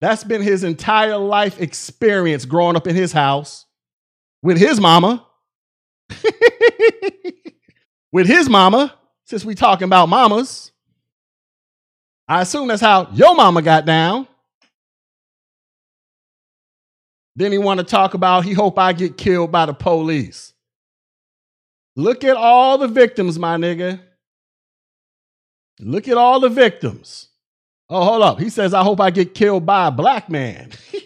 That's 0.00 0.24
been 0.24 0.42
his 0.42 0.64
entire 0.64 1.16
life 1.16 1.60
experience 1.60 2.44
growing 2.44 2.76
up 2.76 2.86
in 2.86 2.94
his 2.94 3.12
house 3.12 3.66
with 4.42 4.58
his 4.58 4.80
mama. 4.80 5.24
with 8.12 8.26
his 8.26 8.48
mama, 8.48 8.94
since 9.24 9.44
we 9.44 9.54
talking 9.54 9.86
about 9.86 10.08
mamas. 10.08 10.72
I 12.26 12.42
assume 12.42 12.68
that's 12.68 12.82
how 12.82 13.08
your 13.12 13.34
mama 13.34 13.62
got 13.62 13.86
down. 13.86 14.28
Then 17.36 17.52
he 17.52 17.58
want 17.58 17.78
to 17.78 17.84
talk 17.84 18.14
about 18.14 18.44
he 18.44 18.52
hope 18.52 18.78
I 18.78 18.92
get 18.92 19.16
killed 19.16 19.52
by 19.52 19.66
the 19.66 19.72
police. 19.72 20.52
Look 21.94 22.24
at 22.24 22.36
all 22.36 22.78
the 22.78 22.88
victims, 22.88 23.38
my 23.38 23.56
nigga. 23.56 24.00
Look 25.80 26.08
at 26.08 26.16
all 26.16 26.40
the 26.40 26.48
victims. 26.48 27.27
Oh, 27.90 28.04
hold 28.04 28.22
up. 28.22 28.38
He 28.38 28.50
says, 28.50 28.74
I 28.74 28.82
hope 28.82 29.00
I 29.00 29.10
get 29.10 29.34
killed 29.34 29.64
by 29.64 29.86
a 29.86 29.90
black 29.90 30.28
man. 30.28 30.70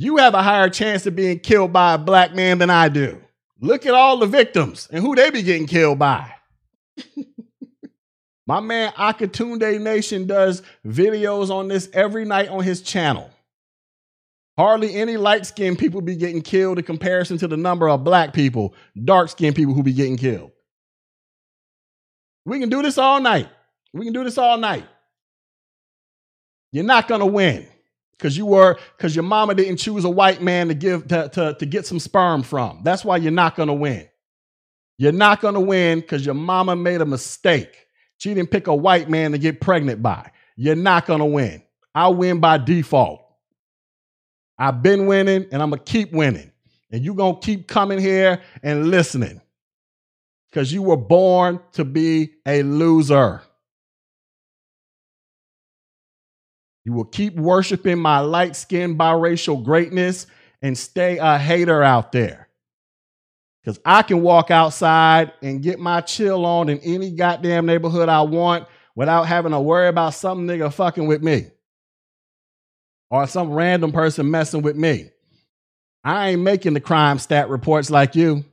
You 0.00 0.16
have 0.16 0.32
a 0.32 0.42
higher 0.42 0.70
chance 0.70 1.04
of 1.04 1.14
being 1.14 1.40
killed 1.40 1.74
by 1.74 1.92
a 1.92 1.98
black 1.98 2.34
man 2.34 2.56
than 2.56 2.70
I 2.70 2.88
do. 2.88 3.20
Look 3.60 3.84
at 3.84 3.92
all 3.92 4.16
the 4.16 4.26
victims 4.26 4.88
and 4.90 5.04
who 5.04 5.14
they 5.14 5.28
be 5.28 5.42
getting 5.42 5.66
killed 5.66 5.98
by. 5.98 6.32
My 8.46 8.60
man 8.60 8.92
Akatunde 8.92 9.78
Nation 9.78 10.26
does 10.26 10.62
videos 10.86 11.50
on 11.50 11.68
this 11.68 11.90
every 11.92 12.24
night 12.24 12.48
on 12.48 12.64
his 12.64 12.80
channel. 12.80 13.30
Hardly 14.56 14.94
any 14.94 15.18
light 15.18 15.44
skinned 15.44 15.78
people 15.78 16.00
be 16.00 16.16
getting 16.16 16.40
killed 16.40 16.78
in 16.78 16.84
comparison 16.86 17.36
to 17.36 17.46
the 17.46 17.58
number 17.58 17.86
of 17.86 18.02
black 18.02 18.32
people, 18.32 18.74
dark 19.04 19.28
skinned 19.28 19.54
people 19.54 19.74
who 19.74 19.82
be 19.82 19.92
getting 19.92 20.16
killed. 20.16 20.50
We 22.46 22.58
can 22.58 22.70
do 22.70 22.80
this 22.80 22.96
all 22.96 23.20
night. 23.20 23.50
We 23.92 24.04
can 24.04 24.12
do 24.12 24.24
this 24.24 24.38
all 24.38 24.58
night. 24.58 24.86
You're 26.72 26.84
not 26.84 27.08
gonna 27.08 27.26
win 27.26 27.66
because 28.12 28.36
you 28.36 28.46
were 28.46 28.78
because 28.96 29.16
your 29.16 29.24
mama 29.24 29.54
didn't 29.54 29.78
choose 29.78 30.04
a 30.04 30.10
white 30.10 30.40
man 30.42 30.68
to 30.68 30.74
give 30.74 31.08
to, 31.08 31.28
to, 31.30 31.54
to 31.54 31.66
get 31.66 31.86
some 31.86 31.98
sperm 31.98 32.42
from. 32.42 32.80
That's 32.84 33.04
why 33.04 33.16
you're 33.16 33.32
not 33.32 33.56
gonna 33.56 33.74
win. 33.74 34.08
You're 34.98 35.12
not 35.12 35.40
gonna 35.40 35.60
win 35.60 36.00
because 36.00 36.24
your 36.24 36.34
mama 36.34 36.76
made 36.76 37.00
a 37.00 37.06
mistake. 37.06 37.86
She 38.18 38.34
didn't 38.34 38.50
pick 38.50 38.66
a 38.66 38.74
white 38.74 39.08
man 39.08 39.32
to 39.32 39.38
get 39.38 39.60
pregnant 39.60 40.02
by. 40.02 40.30
You're 40.56 40.76
not 40.76 41.06
gonna 41.06 41.26
win. 41.26 41.62
I'll 41.94 42.14
win 42.14 42.38
by 42.38 42.58
default. 42.58 43.24
I've 44.58 44.82
been 44.82 45.06
winning 45.06 45.46
and 45.50 45.62
I'm 45.62 45.70
gonna 45.70 45.82
keep 45.82 46.12
winning. 46.12 46.52
And 46.92 47.02
you're 47.02 47.14
gonna 47.14 47.40
keep 47.40 47.66
coming 47.66 47.98
here 47.98 48.42
and 48.62 48.90
listening. 48.90 49.40
Because 50.50 50.72
you 50.72 50.82
were 50.82 50.96
born 50.96 51.60
to 51.72 51.84
be 51.84 52.32
a 52.46 52.62
loser. 52.62 53.42
You 56.84 56.92
will 56.92 57.04
keep 57.04 57.36
worshiping 57.36 57.98
my 57.98 58.20
light 58.20 58.56
skinned 58.56 58.98
biracial 58.98 59.62
greatness 59.62 60.26
and 60.62 60.76
stay 60.76 61.18
a 61.18 61.38
hater 61.38 61.82
out 61.82 62.12
there. 62.12 62.48
Because 63.62 63.78
I 63.84 64.02
can 64.02 64.22
walk 64.22 64.50
outside 64.50 65.32
and 65.42 65.62
get 65.62 65.78
my 65.78 66.00
chill 66.00 66.46
on 66.46 66.68
in 66.70 66.78
any 66.80 67.10
goddamn 67.10 67.66
neighborhood 67.66 68.08
I 68.08 68.22
want 68.22 68.66
without 68.94 69.24
having 69.24 69.52
to 69.52 69.60
worry 69.60 69.88
about 69.88 70.14
some 70.14 70.46
nigga 70.46 70.72
fucking 70.72 71.06
with 71.06 71.22
me 71.22 71.46
or 73.10 73.26
some 73.26 73.52
random 73.52 73.92
person 73.92 74.30
messing 74.30 74.62
with 74.62 74.76
me. 74.76 75.10
I 76.02 76.30
ain't 76.30 76.40
making 76.40 76.74
the 76.74 76.80
crime 76.80 77.18
stat 77.18 77.50
reports 77.50 77.90
like 77.90 78.14
you. 78.16 78.44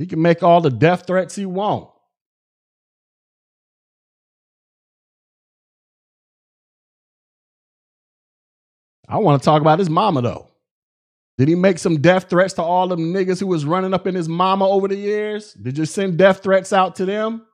He 0.00 0.06
can 0.06 0.22
make 0.22 0.42
all 0.42 0.62
the 0.62 0.70
death 0.70 1.06
threats 1.06 1.36
he 1.36 1.44
wants. 1.44 1.92
I 9.06 9.18
want 9.18 9.42
to 9.42 9.44
talk 9.44 9.60
about 9.60 9.78
his 9.78 9.90
mama 9.90 10.22
though. 10.22 10.48
Did 11.36 11.48
he 11.48 11.54
make 11.54 11.78
some 11.78 12.00
death 12.00 12.30
threats 12.30 12.54
to 12.54 12.62
all 12.62 12.88
them 12.88 13.12
niggas 13.12 13.40
who 13.40 13.46
was 13.46 13.66
running 13.66 13.92
up 13.92 14.06
in 14.06 14.14
his 14.14 14.26
mama 14.26 14.66
over 14.66 14.88
the 14.88 14.96
years? 14.96 15.52
Did 15.52 15.76
you 15.76 15.84
send 15.84 16.16
death 16.16 16.42
threats 16.42 16.72
out 16.72 16.94
to 16.96 17.04
them? 17.04 17.44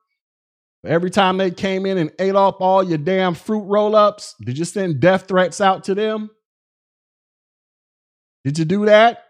Every 0.85 1.10
time 1.10 1.39
they 1.39 1.51
came 1.51 1.85
in 1.85 1.98
and 1.98 2.12
ate 2.20 2.36
up 2.36 2.60
all 2.60 2.85
your 2.85 2.98
damn 2.98 3.35
fruit 3.35 3.64
roll 3.64 3.97
ups, 3.97 4.36
did 4.40 4.56
you 4.56 4.64
send 4.64 5.01
death 5.01 5.27
threats 5.27 5.60
out 5.60 5.82
to 5.85 5.97
them? 5.97 6.31
Did 8.44 8.56
you 8.56 8.64
do 8.64 8.86
that? 8.86 9.26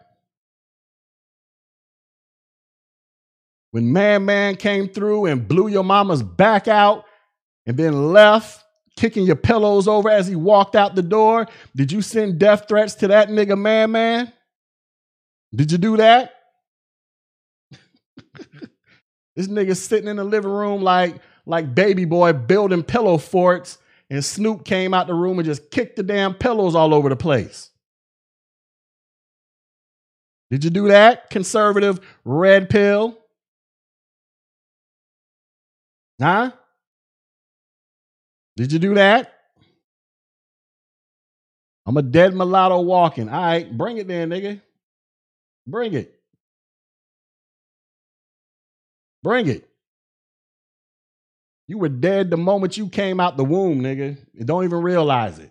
When 3.70 3.93
Man 3.93 4.24
Man 4.24 4.56
came 4.56 4.88
through 4.88 5.26
and 5.26 5.47
blew 5.47 5.68
your 5.68 5.84
mama's 5.84 6.22
back 6.22 6.68
out 6.68 7.05
and 7.66 7.76
then 7.76 8.12
left, 8.12 8.64
kicking 8.97 9.26
your 9.26 9.36
pillows 9.36 9.86
over 9.86 10.09
as 10.09 10.26
he 10.26 10.34
walked 10.36 10.74
out 10.74 10.94
the 10.94 11.02
door, 11.02 11.47
did 11.74 11.93
you 11.93 12.01
send 12.01 12.38
death 12.38 12.66
threats 12.68 12.94
to 12.97 13.09
that 13.09 13.28
nigga 13.28 13.59
Man 13.59 13.90
Man? 13.93 14.32
Did 15.55 15.72
you 15.72 15.78
do 15.78 15.97
that? 15.98 16.32
this 19.36 19.48
nigga 19.48 19.76
sitting 19.76 20.09
in 20.09 20.16
the 20.16 20.24
living 20.24 20.51
room 20.51 20.82
like 20.82 21.16
like 21.44 21.74
baby 21.74 22.05
boy 22.05 22.32
building 22.32 22.82
pillow 22.82 23.18
forts 23.18 23.78
and 24.10 24.24
Snoop 24.24 24.64
came 24.64 24.94
out 24.94 25.06
the 25.06 25.14
room 25.14 25.38
and 25.38 25.47
just 25.47 25.70
kicked 25.70 25.97
the 25.97 26.02
damn 26.02 26.34
pillows 26.34 26.74
all 26.74 26.94
over 26.94 27.09
the 27.09 27.16
place. 27.16 27.70
Did 30.51 30.62
you 30.62 30.70
do 30.70 30.88
that, 30.88 31.28
conservative 31.28 31.98
red 32.24 32.70
pill? 32.70 33.18
Huh? 36.20 36.52
Did 38.56 38.72
you 38.72 38.78
do 38.78 38.94
that? 38.94 39.32
I'm 41.86 41.97
a 41.97 42.02
dead 42.02 42.34
mulatto 42.34 42.80
walking. 42.80 43.28
All 43.28 43.40
right, 43.40 43.76
bring 43.76 43.98
it 43.98 44.09
then, 44.09 44.30
nigga. 44.30 44.60
Bring 45.66 45.94
it. 45.94 46.14
Bring 49.22 49.48
it. 49.48 49.68
You 51.68 51.78
were 51.78 51.88
dead 51.88 52.30
the 52.30 52.36
moment 52.36 52.76
you 52.76 52.88
came 52.88 53.20
out 53.20 53.36
the 53.36 53.44
womb, 53.44 53.80
nigga. 53.80 54.16
You 54.32 54.44
don't 54.44 54.64
even 54.64 54.82
realize 54.82 55.38
it. 55.38 55.51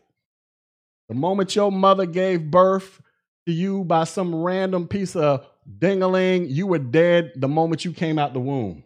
The 1.10 1.16
moment 1.16 1.56
your 1.56 1.72
mother 1.72 2.06
gave 2.06 2.50
birth 2.50 3.02
to 3.46 3.54
you 3.54 3.84
by 3.84 4.06
some 4.06 4.36
random 4.36 4.88
piece 4.88 5.16
of 5.16 5.46
dingaling, 5.80 6.48
you 6.50 6.68
were 6.68 6.80
dead 6.80 7.34
the 7.36 7.48
moment 7.48 7.86
you 7.86 7.92
came 7.92 8.18
out 8.18 8.34
the 8.34 8.40
womb 8.40 8.85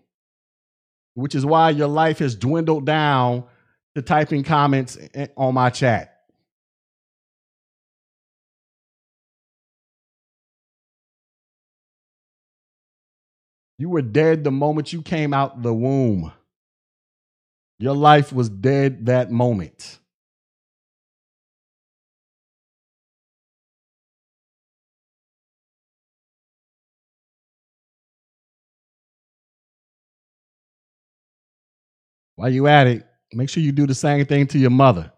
which 1.19 1.35
is 1.35 1.45
why 1.45 1.69
your 1.69 1.87
life 1.87 2.19
has 2.19 2.35
dwindled 2.35 2.85
down 2.85 3.43
to 3.95 4.01
typing 4.01 4.43
comments 4.43 4.97
on 5.37 5.53
my 5.53 5.69
chat. 5.69 6.15
You 13.77 13.89
were 13.89 14.01
dead 14.01 14.43
the 14.43 14.51
moment 14.51 14.91
you 14.91 15.01
came 15.01 15.33
out 15.33 15.63
the 15.63 15.73
womb. 15.73 16.33
Your 17.79 17.95
life 17.95 18.33
was 18.33 18.49
dead 18.49 19.05
that 19.05 19.31
moment. 19.31 19.98
While 32.39 32.53
you 32.53 32.67
at 32.67 32.87
it, 32.87 33.05
make 33.33 33.49
sure 33.49 33.61
you 33.61 33.73
do 33.73 33.85
the 33.85 33.93
same 33.93 34.25
thing 34.25 34.47
to 34.47 34.57
your 34.57 34.69
mother. 34.69 35.11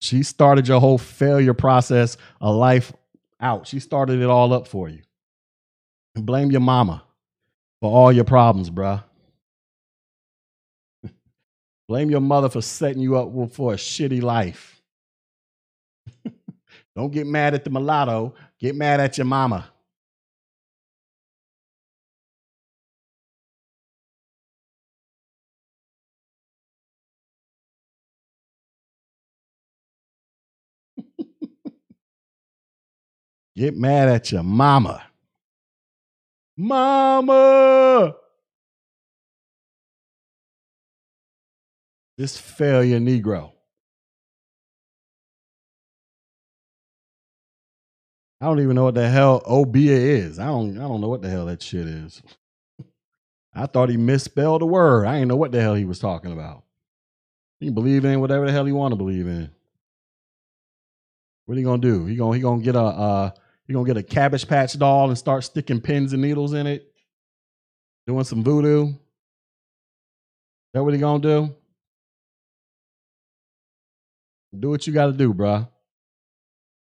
She 0.00 0.22
started 0.22 0.68
your 0.68 0.80
whole 0.80 0.98
failure 0.98 1.54
process 1.54 2.18
of 2.42 2.56
life 2.56 2.92
out. 3.40 3.66
She 3.66 3.80
started 3.80 4.20
it 4.20 4.28
all 4.28 4.52
up 4.52 4.68
for 4.68 4.86
you. 4.86 5.00
And 6.14 6.26
blame 6.26 6.50
your 6.50 6.60
mama 6.60 7.04
for 7.80 7.90
all 7.90 8.12
your 8.12 8.24
problems, 8.24 8.68
bruh. 8.68 9.02
blame 11.88 12.10
your 12.10 12.20
mother 12.20 12.50
for 12.50 12.60
setting 12.60 13.00
you 13.00 13.16
up 13.16 13.32
for 13.54 13.72
a 13.72 13.76
shitty 13.76 14.20
life. 14.20 14.82
Don't 16.94 17.12
get 17.12 17.26
mad 17.26 17.54
at 17.54 17.64
the 17.64 17.70
mulatto, 17.70 18.34
get 18.60 18.76
mad 18.76 19.00
at 19.00 19.16
your 19.16 19.24
mama. 19.24 19.71
Get 33.56 33.76
mad 33.76 34.08
at 34.08 34.32
your 34.32 34.42
mama. 34.42 35.02
Mama! 36.56 38.14
This 42.16 42.36
failure 42.38 42.98
Negro. 42.98 43.52
I 48.40 48.46
don't 48.46 48.60
even 48.60 48.74
know 48.74 48.84
what 48.84 48.94
the 48.94 49.08
hell 49.08 49.42
Obeah 49.46 49.96
is. 49.96 50.38
I 50.38 50.46
don't 50.46 50.76
I 50.76 50.82
don't 50.82 51.00
know 51.00 51.08
what 51.08 51.22
the 51.22 51.30
hell 51.30 51.46
that 51.46 51.62
shit 51.62 51.86
is. 51.86 52.22
I 53.54 53.66
thought 53.66 53.88
he 53.88 53.96
misspelled 53.96 54.62
a 54.62 54.66
word. 54.66 55.06
I 55.06 55.14
didn't 55.14 55.28
know 55.28 55.36
what 55.36 55.52
the 55.52 55.60
hell 55.60 55.74
he 55.74 55.84
was 55.84 55.98
talking 55.98 56.32
about. 56.32 56.64
He 57.60 57.70
believe 57.70 58.04
in 58.04 58.20
whatever 58.20 58.46
the 58.46 58.52
hell 58.52 58.64
he 58.64 58.72
want 58.72 58.92
to 58.92 58.96
believe 58.96 59.26
in. 59.26 59.50
What 61.46 61.56
are 61.56 61.60
you 61.60 61.66
gonna 61.66 61.82
do? 61.82 62.06
He 62.06 62.16
gonna 62.16 62.34
he 62.36 62.42
gonna 62.42 62.62
get 62.62 62.76
a 62.76 62.80
uh 62.80 63.30
he 63.66 63.72
gonna 63.72 63.86
get 63.86 63.96
a 63.96 64.02
cabbage 64.02 64.48
patch 64.48 64.78
doll 64.78 65.08
and 65.08 65.16
start 65.16 65.44
sticking 65.44 65.80
pins 65.80 66.12
and 66.12 66.22
needles 66.22 66.52
in 66.52 66.66
it, 66.66 66.92
doing 68.06 68.24
some 68.24 68.42
voodoo. 68.42 68.92
That 70.74 70.82
what 70.82 70.94
he 70.94 71.00
gonna 71.00 71.22
do? 71.22 71.54
Do 74.58 74.70
what 74.70 74.86
you 74.86 74.92
gotta 74.92 75.12
do, 75.12 75.32
bruh. 75.32 75.68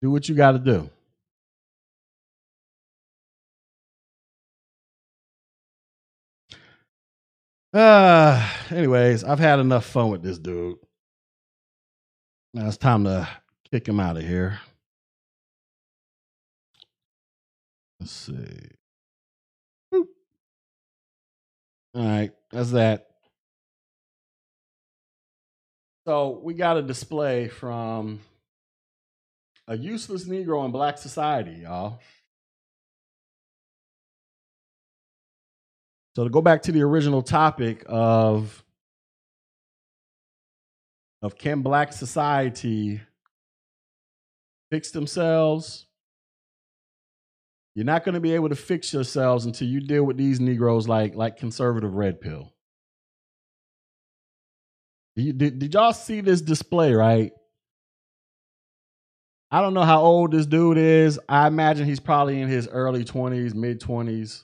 Do 0.02 0.12
what 0.12 0.28
you 0.30 0.36
gotta 0.36 0.60
do. 0.60 0.90
Uh, 7.72 8.50
anyways, 8.72 9.24
I've 9.24 9.38
had 9.38 9.60
enough 9.60 9.86
fun 9.86 10.10
with 10.10 10.24
this 10.24 10.40
dude. 10.40 10.78
Now 12.54 12.68
it's 12.68 12.78
time 12.78 13.04
to 13.04 13.28
kick 13.70 13.88
him 13.88 14.00
out 14.00 14.18
of 14.18 14.24
here. 14.24 14.60
Let's 18.00 18.12
see. 18.12 18.72
All 21.94 22.06
right, 22.06 22.32
that's 22.52 22.72
that. 22.72 23.08
So 26.08 26.40
we 26.44 26.54
got 26.54 26.78
a 26.78 26.82
display 26.82 27.48
from 27.50 28.22
a 29.68 29.78
useless 29.78 30.26
Negro 30.26 30.66
in 30.66 30.72
black 30.72 30.98
society, 30.98 31.62
y'all. 31.64 32.00
So 36.16 36.24
to 36.24 36.30
go 36.30 36.42
back 36.42 36.64
to 36.64 36.72
the 36.72 36.82
original 36.82 37.22
topic 37.22 37.84
of 37.88 38.64
of 41.22 41.38
can 41.38 41.62
black 41.62 41.92
society 41.92 43.02
fix 44.72 44.92
themselves? 44.92 45.89
You're 47.80 47.86
not 47.86 48.04
going 48.04 48.16
to 48.16 48.20
be 48.20 48.34
able 48.34 48.50
to 48.50 48.58
fix 48.58 48.92
yourselves 48.92 49.46
until 49.46 49.70
you 49.70 49.80
deal 49.80 50.04
with 50.04 50.18
these 50.18 50.42
Negroes 50.42 50.90
like 50.90 51.16
like 51.16 51.38
conservative 51.38 51.94
red 51.94 52.20
pill. 52.20 52.54
Did, 55.16 55.60
did, 55.60 55.74
y'all 55.74 55.94
see 55.94 56.20
this 56.20 56.42
display, 56.42 56.92
right? 56.94 57.32
I 59.50 59.62
don't 59.62 59.74
know 59.74 59.84
how 59.84 60.02
old 60.02 60.34
this 60.34 60.46
dude 60.46 60.78
is. 60.78 61.22
I 61.30 61.48
imagine 61.48 61.86
he's 61.86 62.02
probably 62.02 62.42
in 62.42 62.50
his 62.50 62.68
early 62.68 63.06
20s, 63.06 63.56
mid 63.56 63.80
20s. 63.80 64.44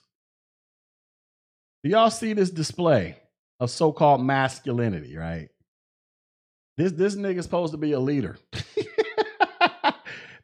Do 1.84 1.90
y'all 1.90 2.08
see 2.08 2.32
this 2.32 2.48
display 2.48 3.18
of 3.60 3.70
so-called 3.70 4.24
masculinity, 4.24 5.14
right? 5.14 5.50
This 6.78 6.92
this 6.92 7.16
nigga's 7.16 7.44
supposed 7.44 7.72
to 7.72 7.78
be 7.78 7.92
a 7.92 8.00
leader. 8.00 8.38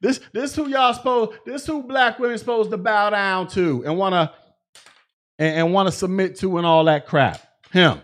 this 0.02 0.20
this 0.32 0.54
who 0.54 0.68
y'all 0.68 0.92
supposed 0.92 1.32
this 1.46 1.64
who 1.64 1.84
black 1.84 2.18
women 2.18 2.36
supposed 2.36 2.72
to 2.72 2.76
bow 2.76 3.10
down 3.10 3.46
to 3.48 3.84
and 3.86 3.96
wanna 3.96 4.34
and, 5.38 5.56
and 5.56 5.72
wanna 5.72 5.92
submit 5.92 6.36
to 6.40 6.58
and 6.58 6.66
all 6.66 6.84
that 6.84 7.06
crap. 7.06 7.40
Him. 7.70 8.00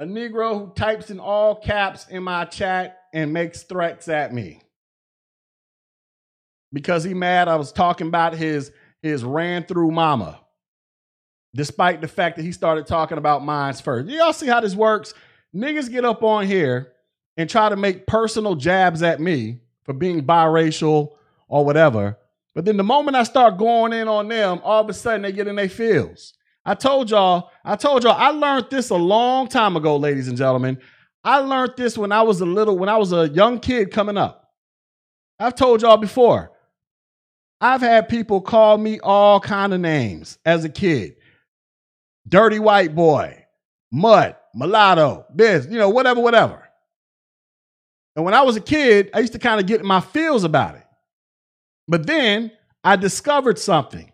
A 0.00 0.04
Negro 0.04 0.58
who 0.58 0.72
types 0.74 1.10
in 1.10 1.20
all 1.20 1.54
caps 1.54 2.08
in 2.08 2.22
my 2.22 2.46
chat 2.46 3.02
and 3.12 3.32
makes 3.32 3.62
threats 3.62 4.08
at 4.08 4.32
me. 4.32 4.62
Because 6.72 7.04
he 7.04 7.14
mad 7.14 7.48
I 7.48 7.56
was 7.56 7.70
talking 7.70 8.08
about 8.08 8.34
his 8.34 8.72
his 9.02 9.22
ran 9.22 9.64
through 9.64 9.90
mama 9.90 10.40
despite 11.54 12.00
the 12.00 12.08
fact 12.08 12.36
that 12.36 12.42
he 12.42 12.52
started 12.52 12.86
talking 12.86 13.18
about 13.18 13.44
mines 13.44 13.80
first. 13.80 14.08
Y'all 14.08 14.32
see 14.32 14.46
how 14.46 14.60
this 14.60 14.74
works? 14.74 15.12
Niggas 15.54 15.90
get 15.90 16.04
up 16.04 16.22
on 16.22 16.46
here 16.46 16.92
and 17.36 17.48
try 17.48 17.68
to 17.68 17.76
make 17.76 18.06
personal 18.06 18.54
jabs 18.54 19.02
at 19.02 19.20
me 19.20 19.60
for 19.88 19.94
being 19.94 20.22
biracial 20.22 21.12
or 21.48 21.64
whatever. 21.64 22.18
But 22.54 22.66
then 22.66 22.76
the 22.76 22.82
moment 22.82 23.16
I 23.16 23.22
start 23.22 23.56
going 23.56 23.94
in 23.94 24.06
on 24.06 24.28
them, 24.28 24.60
all 24.62 24.82
of 24.82 24.90
a 24.90 24.92
sudden 24.92 25.22
they 25.22 25.32
get 25.32 25.48
in 25.48 25.56
their 25.56 25.70
feels. 25.70 26.34
I 26.62 26.74
told 26.74 27.08
y'all, 27.08 27.50
I 27.64 27.74
told 27.74 28.04
y'all, 28.04 28.12
I 28.12 28.28
learned 28.28 28.66
this 28.68 28.90
a 28.90 28.96
long 28.96 29.48
time 29.48 29.76
ago, 29.76 29.96
ladies 29.96 30.28
and 30.28 30.36
gentlemen. 30.36 30.78
I 31.24 31.38
learned 31.38 31.72
this 31.78 31.96
when 31.96 32.12
I 32.12 32.20
was 32.20 32.42
a 32.42 32.44
little, 32.44 32.76
when 32.76 32.90
I 32.90 32.98
was 32.98 33.14
a 33.14 33.30
young 33.30 33.60
kid 33.60 33.90
coming 33.90 34.18
up. 34.18 34.52
I've 35.38 35.54
told 35.54 35.80
y'all 35.80 35.96
before. 35.96 36.52
I've 37.62 37.80
had 37.80 38.10
people 38.10 38.42
call 38.42 38.76
me 38.76 39.00
all 39.00 39.40
kind 39.40 39.72
of 39.72 39.80
names 39.80 40.38
as 40.44 40.66
a 40.66 40.68
kid 40.68 41.16
dirty 42.28 42.58
white 42.58 42.94
boy, 42.94 43.42
mud, 43.90 44.36
mulatto, 44.54 45.24
this, 45.34 45.66
you 45.70 45.78
know, 45.78 45.88
whatever, 45.88 46.20
whatever. 46.20 46.67
And 48.16 48.24
when 48.24 48.34
I 48.34 48.42
was 48.42 48.56
a 48.56 48.60
kid, 48.60 49.10
I 49.14 49.20
used 49.20 49.32
to 49.34 49.38
kind 49.38 49.60
of 49.60 49.66
get 49.66 49.84
my 49.84 50.00
feels 50.00 50.44
about 50.44 50.74
it. 50.74 50.84
But 51.86 52.06
then 52.06 52.50
I 52.84 52.96
discovered 52.96 53.58
something. 53.58 54.12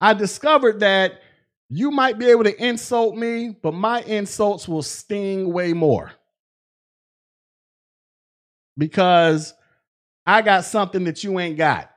I 0.00 0.14
discovered 0.14 0.80
that 0.80 1.20
you 1.68 1.90
might 1.90 2.18
be 2.18 2.26
able 2.26 2.44
to 2.44 2.64
insult 2.64 3.16
me, 3.16 3.56
but 3.62 3.74
my 3.74 4.02
insults 4.02 4.68
will 4.68 4.82
sting 4.82 5.52
way 5.52 5.72
more. 5.72 6.12
Because 8.76 9.54
I 10.26 10.42
got 10.42 10.64
something 10.64 11.04
that 11.04 11.22
you 11.22 11.38
ain't 11.38 11.56
got. 11.56 11.90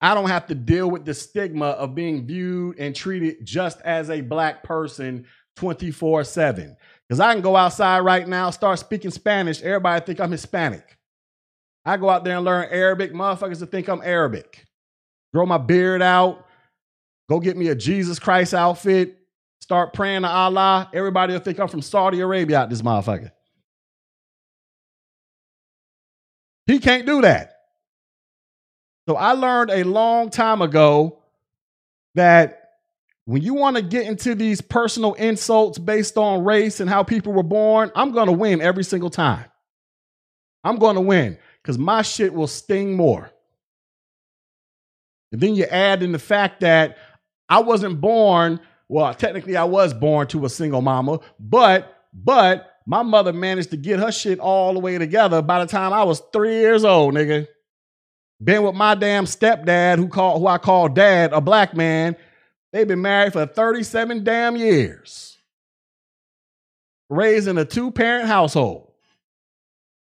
I 0.00 0.14
don't 0.14 0.28
have 0.28 0.46
to 0.48 0.54
deal 0.54 0.90
with 0.90 1.04
the 1.04 1.14
stigma 1.14 1.66
of 1.66 1.94
being 1.94 2.26
viewed 2.26 2.78
and 2.78 2.94
treated 2.94 3.44
just 3.44 3.80
as 3.82 4.10
a 4.10 4.20
black 4.20 4.62
person 4.62 5.26
24 5.56 6.24
7. 6.24 6.76
Because 7.12 7.20
I 7.20 7.34
can 7.34 7.42
go 7.42 7.56
outside 7.56 8.00
right 8.00 8.26
now, 8.26 8.48
start 8.48 8.78
speaking 8.78 9.10
Spanish, 9.10 9.60
everybody 9.60 10.02
think 10.02 10.18
I'm 10.18 10.30
Hispanic. 10.30 10.96
I 11.84 11.98
go 11.98 12.08
out 12.08 12.24
there 12.24 12.36
and 12.36 12.44
learn 12.46 12.68
Arabic, 12.70 13.12
motherfuckers 13.12 13.58
to 13.58 13.66
think 13.66 13.86
I'm 13.88 14.00
Arabic. 14.02 14.64
Grow 15.34 15.44
my 15.44 15.58
beard 15.58 16.00
out, 16.00 16.46
go 17.28 17.38
get 17.38 17.54
me 17.54 17.68
a 17.68 17.74
Jesus 17.74 18.18
Christ 18.18 18.54
outfit, 18.54 19.18
start 19.60 19.92
praying 19.92 20.22
to 20.22 20.28
Allah. 20.28 20.88
Everybody 20.94 21.34
will 21.34 21.40
think 21.40 21.60
I'm 21.60 21.68
from 21.68 21.82
Saudi 21.82 22.20
Arabia 22.20 22.60
out 22.60 22.70
this 22.70 22.80
motherfucker. 22.80 23.30
He 26.64 26.78
can't 26.78 27.04
do 27.04 27.20
that. 27.20 27.58
So 29.06 29.16
I 29.16 29.32
learned 29.32 29.70
a 29.70 29.82
long 29.82 30.30
time 30.30 30.62
ago 30.62 31.18
that 32.14 32.61
when 33.24 33.42
you 33.42 33.54
want 33.54 33.76
to 33.76 33.82
get 33.82 34.06
into 34.06 34.34
these 34.34 34.60
personal 34.60 35.14
insults 35.14 35.78
based 35.78 36.18
on 36.18 36.44
race 36.44 36.80
and 36.80 36.90
how 36.90 37.02
people 37.02 37.32
were 37.32 37.42
born, 37.42 37.92
I'm 37.94 38.12
going 38.12 38.26
to 38.26 38.32
win 38.32 38.60
every 38.60 38.84
single 38.84 39.10
time. 39.10 39.44
I'm 40.64 40.76
going 40.76 40.96
to 40.96 41.00
win 41.00 41.38
because 41.62 41.78
my 41.78 42.02
shit 42.02 42.32
will 42.34 42.46
sting 42.46 42.96
more. 42.96 43.30
And 45.30 45.40
then 45.40 45.54
you 45.54 45.64
add 45.64 46.02
in 46.02 46.12
the 46.12 46.18
fact 46.18 46.60
that 46.60 46.98
I 47.48 47.60
wasn't 47.60 48.00
born, 48.00 48.60
well, 48.88 49.14
technically 49.14 49.56
I 49.56 49.64
was 49.64 49.94
born 49.94 50.26
to 50.28 50.44
a 50.44 50.50
single 50.50 50.82
mama, 50.82 51.20
but, 51.38 52.04
but 52.12 52.72
my 52.86 53.02
mother 53.02 53.32
managed 53.32 53.70
to 53.70 53.76
get 53.76 54.00
her 54.00 54.12
shit 54.12 54.40
all 54.40 54.74
the 54.74 54.80
way 54.80 54.98
together 54.98 55.42
by 55.42 55.60
the 55.60 55.70
time 55.70 55.92
I 55.92 56.02
was 56.02 56.22
three 56.32 56.58
years 56.58 56.84
old, 56.84 57.14
nigga. 57.14 57.46
Been 58.42 58.64
with 58.64 58.74
my 58.74 58.96
damn 58.96 59.24
stepdad, 59.24 59.98
who 59.98 60.08
call 60.08 60.40
who 60.40 60.48
I 60.48 60.58
call 60.58 60.88
dad, 60.88 61.32
a 61.32 61.40
black 61.40 61.76
man. 61.76 62.16
They've 62.72 62.88
been 62.88 63.02
married 63.02 63.34
for 63.34 63.46
37 63.46 64.24
damn 64.24 64.56
years. 64.56 65.38
Raised 67.10 67.48
in 67.48 67.58
a 67.58 67.64
two-parent 67.64 68.26
household. 68.26 68.92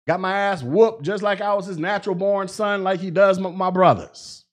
Got 0.08 0.20
my 0.20 0.34
ass 0.34 0.64
whooped 0.64 1.04
just 1.04 1.24
like 1.24 1.41
I 1.41 1.54
was 1.54 1.66
his 1.66 1.78
natural 1.78 2.16
born 2.16 2.48
son, 2.48 2.84
like 2.84 3.00
he 3.00 3.12
does 3.12 3.40
with 3.40 3.54
my 3.54 3.70
brothers. 3.70 4.46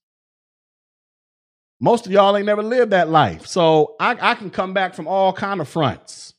Most 1.81 2.07
of 2.07 2.13
y'all 2.13 2.37
ain't 2.37 2.47
never 2.47 2.63
lived 2.63 2.93
that 2.93 3.09
life. 3.11 3.47
So 3.47 3.97
I, 4.01 4.17
I 4.21 4.35
can 4.35 4.51
come 4.51 4.73
back 4.73 4.95
from 4.95 5.07
all 5.07 5.33
kind 5.33 5.61
of 5.61 5.69
fronts. 5.69 6.35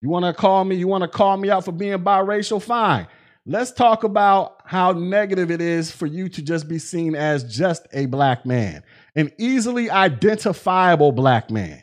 You 0.00 0.08
want 0.08 0.24
to 0.24 0.32
call 0.34 0.64
me, 0.64 0.76
you 0.76 0.88
want 0.88 1.02
to 1.02 1.08
call 1.08 1.36
me 1.36 1.50
out 1.50 1.64
for 1.64 1.72
being 1.72 1.98
biracial? 1.98 2.62
Fine. 2.62 3.06
Let's 3.46 3.72
talk 3.72 4.04
about 4.04 4.60
how 4.64 4.92
negative 4.92 5.50
it 5.50 5.60
is 5.60 5.90
for 5.90 6.06
you 6.06 6.28
to 6.30 6.42
just 6.42 6.66
be 6.68 6.78
seen 6.78 7.14
as 7.14 7.44
just 7.44 7.86
a 7.92 8.06
black 8.06 8.46
man, 8.46 8.82
an 9.14 9.30
easily 9.38 9.90
identifiable 9.90 11.12
black 11.12 11.50
man. 11.50 11.82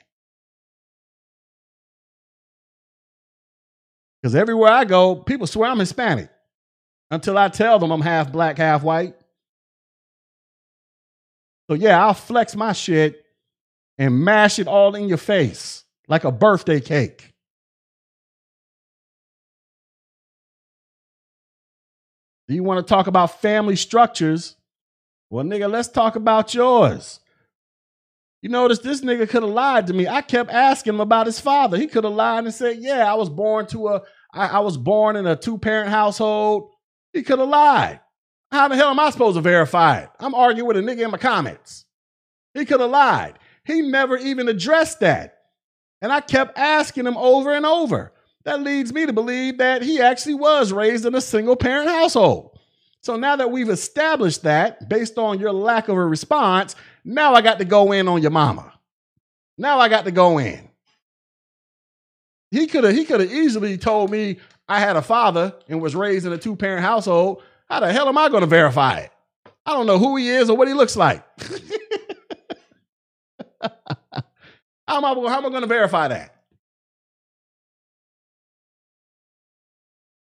Because 4.22 4.36
everywhere 4.36 4.72
I 4.72 4.86
go, 4.86 5.16
people 5.16 5.48
swear 5.48 5.70
I'm 5.70 5.80
Hispanic 5.80 6.30
until 7.10 7.38
I 7.38 7.50
tell 7.50 7.80
them 7.80 7.92
I'm 7.92 8.02
half 8.02 8.32
black, 8.32 8.58
half 8.58 8.84
white. 8.84 9.16
So, 11.70 11.76
yeah, 11.76 12.04
I'll 12.04 12.14
flex 12.14 12.56
my 12.56 12.74
shit 12.74 13.24
and 13.98 14.24
mash 14.24 14.60
it 14.60 14.68
all 14.68 14.96
in 14.96 15.08
your 15.08 15.18
face 15.18 15.86
like 16.08 16.24
a 16.24 16.32
birthday 16.32 16.82
cake. 16.82 17.30
Do 22.48 22.56
you 22.56 22.64
want 22.64 22.86
to 22.86 22.94
talk 22.94 23.08
about 23.08 23.42
family 23.42 23.78
structures? 23.78 24.58
Well, 25.32 25.46
nigga, 25.46 25.72
let's 25.72 25.88
talk 25.88 26.18
about 26.18 26.54
yours. 26.54 27.22
You 28.42 28.50
notice 28.50 28.80
this 28.80 29.00
nigga 29.00 29.30
could 29.30 29.44
have 29.44 29.52
lied 29.52 29.88
to 29.88 29.94
me. 29.94 30.06
I 30.06 30.22
kept 30.22 30.52
asking 30.52 30.96
him 30.96 31.00
about 31.00 31.26
his 31.26 31.40
father. 31.40 31.78
He 31.78 31.88
could 31.88 32.04
have 32.04 32.12
lied 32.14 32.44
and 32.44 32.54
said, 32.54 32.80
"Yeah, 32.80 33.10
I 33.10 33.16
was 33.16 33.30
born 33.30 33.66
to 33.68 33.88
a, 33.88 34.02
I, 34.34 34.48
I 34.48 34.60
was 34.60 34.76
born 34.76 35.16
in 35.16 35.26
a 35.26 35.38
two 35.38 35.58
parent 35.58 35.90
household." 35.90 36.72
He 37.14 37.24
could 37.24 37.40
have 37.40 37.48
lied. 37.48 38.02
How 38.52 38.68
the 38.68 38.76
hell 38.76 38.90
am 38.90 39.00
I 39.00 39.10
supposed 39.10 39.38
to 39.38 39.42
verify 39.42 40.00
it? 40.00 40.10
I'm 40.20 40.36
arguing 40.36 40.68
with 40.68 40.78
a 40.78 40.82
nigga 40.82 41.06
in 41.06 41.12
my 41.12 41.18
comments. 41.18 41.86
He 42.54 42.66
could 42.66 42.82
have 42.82 42.90
lied. 42.90 43.40
He 43.64 43.82
never 43.82 44.18
even 44.18 44.50
addressed 44.50 45.00
that. 45.00 45.38
And 46.02 46.12
I 46.12 46.20
kept 46.20 46.58
asking 46.58 47.08
him 47.08 47.16
over 47.16 47.54
and 47.54 47.66
over 47.66 48.12
that 48.44 48.62
leads 48.62 48.92
me 48.92 49.06
to 49.06 49.14
believe 49.14 49.60
that 49.60 49.82
he 49.82 50.02
actually 50.02 50.34
was 50.34 50.74
raised 50.74 51.06
in 51.06 51.16
a 51.16 51.22
single 51.22 51.56
parent 51.56 51.90
household. 51.90 52.51
So 53.02 53.16
now 53.16 53.36
that 53.36 53.50
we've 53.50 53.70
established 53.70 54.44
that 54.44 54.88
based 54.88 55.18
on 55.18 55.40
your 55.40 55.52
lack 55.52 55.88
of 55.88 55.98
a 55.98 56.06
response, 56.06 56.76
now 57.04 57.34
I 57.34 57.42
got 57.42 57.58
to 57.60 57.66
go 57.66 57.92
in 57.92 58.08
on 58.08 58.22
your 58.22 58.32
mama. 58.32 58.72
Now 59.58 59.80
I 59.80 59.90
got 59.90 60.06
to 60.06 60.12
go 60.12 60.38
in. 60.38 60.70
He 62.52 62.68
could 62.68 62.84
have 62.84 62.94
he 62.94 63.06
could 63.06 63.22
have 63.22 63.32
easily 63.32 63.78
told 63.78 64.12
me 64.12 64.38
I 64.68 64.80
had 64.80 64.98
a 64.98 65.02
father 65.02 65.56
and 65.68 65.82
was 65.82 65.96
raised 65.96 66.26
in 66.26 66.34
a 66.34 66.38
two 66.38 66.56
parent 66.56 66.84
household. 66.84 67.42
How 67.70 67.80
the 67.80 67.92
hell 67.92 68.08
am 68.08 68.18
I 68.18 68.30
going 68.30 68.42
to 68.42 68.48
verify 68.48 69.00
it? 69.00 69.12
I 69.66 69.72
don't 69.72 69.88
know 69.88 69.98
who 69.98 70.18
he 70.18 70.30
is 70.30 70.50
or 70.50 70.58
what 70.58 70.68
he 70.68 70.74
looks 70.74 70.96
like. 70.96 71.26
how 73.62 73.70
am 74.90 75.06
I, 75.06 75.14
how 75.14 75.38
am 75.38 75.46
I 75.46 75.50
going 75.50 75.62
to 75.62 75.68
verify 75.68 76.10
that? 76.10 76.36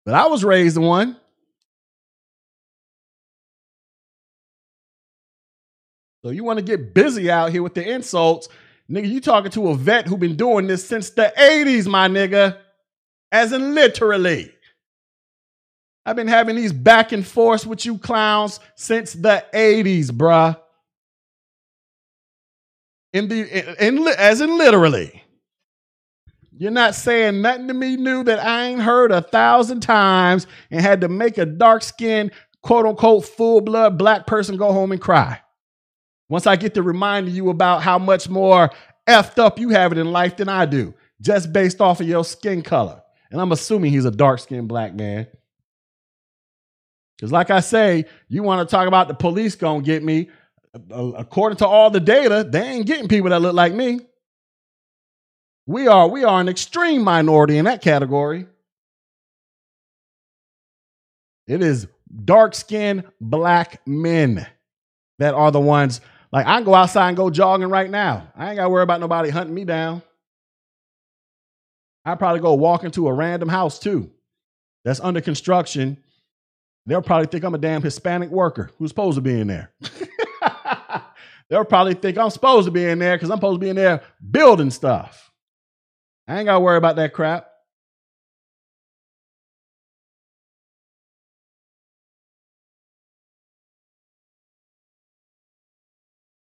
But 0.06 0.14
I 0.14 0.26
was 0.26 0.44
raised 0.44 0.76
in 0.76 0.82
one. 0.82 1.16
So 6.24 6.30
you 6.30 6.42
want 6.42 6.58
to 6.58 6.64
get 6.64 6.94
busy 6.94 7.30
out 7.30 7.52
here 7.52 7.62
with 7.62 7.74
the 7.74 7.86
insults. 7.86 8.48
Nigga, 8.90 9.10
you 9.10 9.20
talking 9.20 9.50
to 9.50 9.68
a 9.68 9.74
vet 9.74 10.06
who 10.06 10.16
been 10.16 10.36
doing 10.36 10.66
this 10.66 10.82
since 10.82 11.10
the 11.10 11.30
80s, 11.36 11.86
my 11.86 12.08
nigga. 12.08 12.56
As 13.30 13.52
in 13.52 13.74
literally. 13.74 14.50
I've 16.06 16.16
been 16.16 16.28
having 16.28 16.56
these 16.56 16.72
back 16.72 17.12
and 17.12 17.26
forths 17.26 17.66
with 17.66 17.84
you 17.84 17.98
clowns 17.98 18.58
since 18.74 19.12
the 19.12 19.44
80s, 19.52 20.06
bruh. 20.06 20.58
In 23.12 23.28
the 23.28 23.84
in, 23.84 23.98
in 23.98 24.08
as 24.16 24.40
in 24.40 24.56
literally. 24.56 25.22
You're 26.56 26.70
not 26.70 26.94
saying 26.94 27.42
nothing 27.42 27.68
to 27.68 27.74
me 27.74 27.96
new 27.96 28.24
that 28.24 28.38
I 28.38 28.68
ain't 28.68 28.80
heard 28.80 29.12
a 29.12 29.20
thousand 29.20 29.80
times 29.80 30.46
and 30.70 30.80
had 30.80 31.02
to 31.02 31.08
make 31.08 31.36
a 31.36 31.44
dark 31.44 31.82
skinned, 31.82 32.30
quote 32.62 32.86
unquote, 32.86 33.26
full 33.26 33.60
blood 33.60 33.98
black 33.98 34.26
person 34.26 34.56
go 34.56 34.72
home 34.72 34.90
and 34.90 35.00
cry. 35.00 35.40
Once 36.28 36.46
I 36.46 36.56
get 36.56 36.74
to 36.74 36.82
reminding 36.82 37.34
you 37.34 37.50
about 37.50 37.82
how 37.82 37.98
much 37.98 38.28
more 38.28 38.70
effed 39.06 39.38
up 39.38 39.58
you 39.58 39.68
have 39.70 39.92
it 39.92 39.98
in 39.98 40.10
life 40.10 40.36
than 40.36 40.48
I 40.48 40.66
do, 40.66 40.94
just 41.20 41.52
based 41.52 41.80
off 41.80 42.00
of 42.00 42.08
your 42.08 42.24
skin 42.24 42.62
color. 42.62 43.02
And 43.30 43.40
I'm 43.40 43.52
assuming 43.52 43.92
he's 43.92 44.04
a 44.04 44.10
dark 44.10 44.40
skinned 44.40 44.68
black 44.68 44.94
man. 44.94 45.26
Because, 47.16 47.32
like 47.32 47.50
I 47.50 47.60
say, 47.60 48.06
you 48.28 48.42
want 48.42 48.68
to 48.68 48.72
talk 48.72 48.88
about 48.88 49.08
the 49.08 49.14
police 49.14 49.54
gonna 49.54 49.82
get 49.82 50.02
me. 50.02 50.30
According 50.90 51.58
to 51.58 51.66
all 51.66 51.90
the 51.90 52.00
data, 52.00 52.46
they 52.48 52.62
ain't 52.62 52.86
getting 52.86 53.06
people 53.06 53.30
that 53.30 53.40
look 53.40 53.54
like 53.54 53.72
me. 53.72 54.00
We 55.66 55.86
are 55.86 56.08
we 56.08 56.24
are 56.24 56.40
an 56.40 56.48
extreme 56.48 57.02
minority 57.02 57.58
in 57.58 57.64
that 57.66 57.80
category. 57.80 58.46
It 61.46 61.62
is 61.62 61.86
dark 62.24 62.54
skinned 62.54 63.04
black 63.20 63.86
men 63.86 64.46
that 65.18 65.34
are 65.34 65.50
the 65.50 65.60
ones 65.60 66.00
like 66.34 66.46
I 66.48 66.56
can 66.56 66.64
go 66.64 66.74
outside 66.74 67.08
and 67.08 67.16
go 67.16 67.30
jogging 67.30 67.68
right 67.68 67.88
now. 67.88 68.26
I 68.36 68.48
ain't 68.48 68.56
got 68.56 68.64
to 68.64 68.68
worry 68.68 68.82
about 68.82 69.00
nobody 69.00 69.30
hunting 69.30 69.54
me 69.54 69.64
down. 69.64 70.02
I'd 72.04 72.18
probably 72.18 72.40
go 72.40 72.54
walk 72.54 72.82
into 72.82 73.06
a 73.06 73.12
random 73.12 73.48
house 73.48 73.78
too 73.78 74.10
that's 74.84 74.98
under 74.98 75.20
construction. 75.20 75.96
They'll 76.86 77.02
probably 77.02 77.28
think 77.28 77.44
I'm 77.44 77.54
a 77.54 77.58
damn 77.58 77.82
Hispanic 77.82 78.30
worker 78.30 78.70
who's 78.78 78.90
supposed 78.90 79.14
to 79.14 79.20
be 79.20 79.38
in 79.38 79.46
there. 79.46 79.70
They'll 81.48 81.64
probably 81.64 81.94
think 81.94 82.18
I'm 82.18 82.30
supposed 82.30 82.66
to 82.66 82.72
be 82.72 82.84
in 82.84 82.98
there 82.98 83.16
because 83.16 83.30
I'm 83.30 83.36
supposed 83.36 83.60
to 83.60 83.64
be 83.64 83.70
in 83.70 83.76
there 83.76 84.02
building 84.28 84.70
stuff. 84.70 85.30
I 86.26 86.38
ain't 86.38 86.46
got 86.46 86.54
to 86.54 86.60
worry 86.60 86.78
about 86.78 86.96
that 86.96 87.12
crap. 87.12 87.48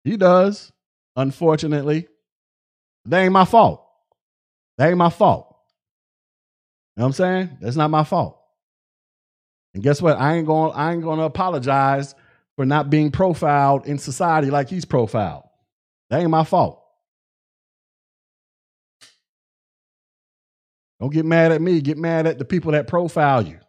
He 0.08 0.16
does, 0.16 0.72
unfortunately. 1.18 2.08
That 3.04 3.24
ain't 3.24 3.34
my 3.34 3.44
fault. 3.44 3.86
That 4.78 4.88
ain't 4.88 4.98
my 4.98 5.10
fault. 5.10 5.54
You 6.96 7.02
know 7.02 7.04
what 7.04 7.08
I'm 7.08 7.14
saying? 7.14 7.58
That's 7.60 7.76
not 7.76 7.90
my 7.90 8.06
fault. 8.06 8.40
And 9.74 9.84
guess 9.84 10.02
what? 10.02 10.18
I 10.18 10.36
ain't 10.36 10.48
going 10.48 10.72
I 10.74 10.94
ain't 10.94 11.04
going 11.04 11.20
to 11.20 11.26
apologize 11.26 12.16
for 12.56 12.66
not 12.66 12.90
being 12.90 13.12
profiled 13.12 13.86
in 13.86 13.98
society 13.98 14.50
like 14.50 14.70
he's 14.70 14.86
profiled. 14.86 15.44
That 16.10 16.22
ain't 16.22 16.30
my 16.30 16.46
fault. 16.46 16.82
Don't 21.02 21.12
get 21.12 21.26
mad 21.26 21.52
at 21.52 21.62
me. 21.62 21.82
Get 21.82 21.98
mad 21.98 22.28
at 22.28 22.40
the 22.40 22.46
people 22.46 22.72
that 22.72 22.88
profile 22.88 23.46
you 23.46 23.60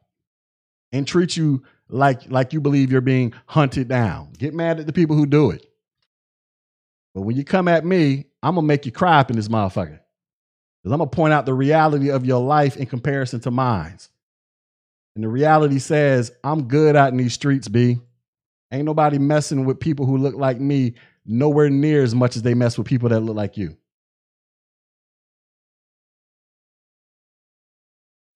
and 0.93 1.05
treat 1.05 1.37
you 1.37 1.65
like 1.89 2.31
like 2.31 2.53
you 2.53 2.61
believe 2.61 2.93
you're 2.93 3.01
being 3.01 3.35
hunted 3.47 3.89
down. 3.89 4.35
Get 4.39 4.55
mad 4.55 4.79
at 4.79 4.87
the 4.87 4.93
people 4.93 5.17
who 5.17 5.27
do 5.27 5.51
it. 5.51 5.65
But 7.19 7.23
when 7.23 7.37
you 7.37 7.43
come 7.43 7.67
at 7.67 7.85
me, 7.85 8.27
I'm 8.45 8.55
gonna 8.55 8.65
make 8.65 8.87
you 8.87 8.93
cry 8.93 9.19
up 9.19 9.29
in 9.29 9.35
this 9.35 9.49
motherfucker. 9.49 9.99
Because 9.99 10.93
I'm 10.93 10.99
gonna 10.99 11.09
point 11.09 11.33
out 11.33 11.47
the 11.47 11.53
reality 11.53 12.11
of 12.11 12.25
your 12.25 12.41
life 12.41 12.77
in 12.77 12.87
comparison 12.87 13.41
to 13.41 13.51
mine's. 13.51 14.09
And 15.17 15.25
the 15.25 15.29
reality 15.29 15.81
says, 15.81 16.31
I'm 16.45 16.69
good 16.69 16.95
out 16.95 17.11
in 17.11 17.17
these 17.17 17.33
streets, 17.33 17.67
B. 17.67 17.99
Ain't 18.71 18.85
nobody 18.85 19.19
messing 19.19 19.65
with 19.65 19.81
people 19.81 20.07
who 20.07 20.17
look 20.17 20.37
like 20.37 20.61
me 20.61 20.95
nowhere 21.27 21.71
near 21.71 22.05
as 22.05 22.15
much 22.15 22.37
as 22.37 22.43
they 22.43 22.55
mess 22.55 22.79
with 22.79 22.87
people 22.87 23.09
that 23.09 23.19
look 23.19 23.35
like 23.35 23.57
you. 23.57 23.77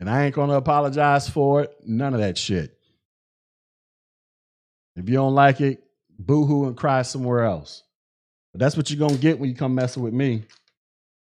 And 0.00 0.10
I 0.10 0.24
ain't 0.24 0.34
gonna 0.34 0.54
apologize 0.54 1.28
for 1.28 1.62
it. 1.62 1.72
None 1.86 2.14
of 2.14 2.20
that 2.20 2.36
shit. 2.36 2.76
If 4.96 5.08
you 5.08 5.14
don't 5.14 5.36
like 5.36 5.60
it, 5.60 5.84
boo 6.18 6.46
hoo 6.46 6.66
and 6.66 6.76
cry 6.76 7.02
somewhere 7.02 7.44
else. 7.44 7.84
But 8.52 8.60
that's 8.60 8.76
what 8.76 8.90
you're 8.90 8.98
gonna 8.98 9.18
get 9.18 9.38
when 9.38 9.48
you 9.48 9.56
come 9.56 9.74
messing 9.74 10.02
with 10.02 10.12
me. 10.12 10.44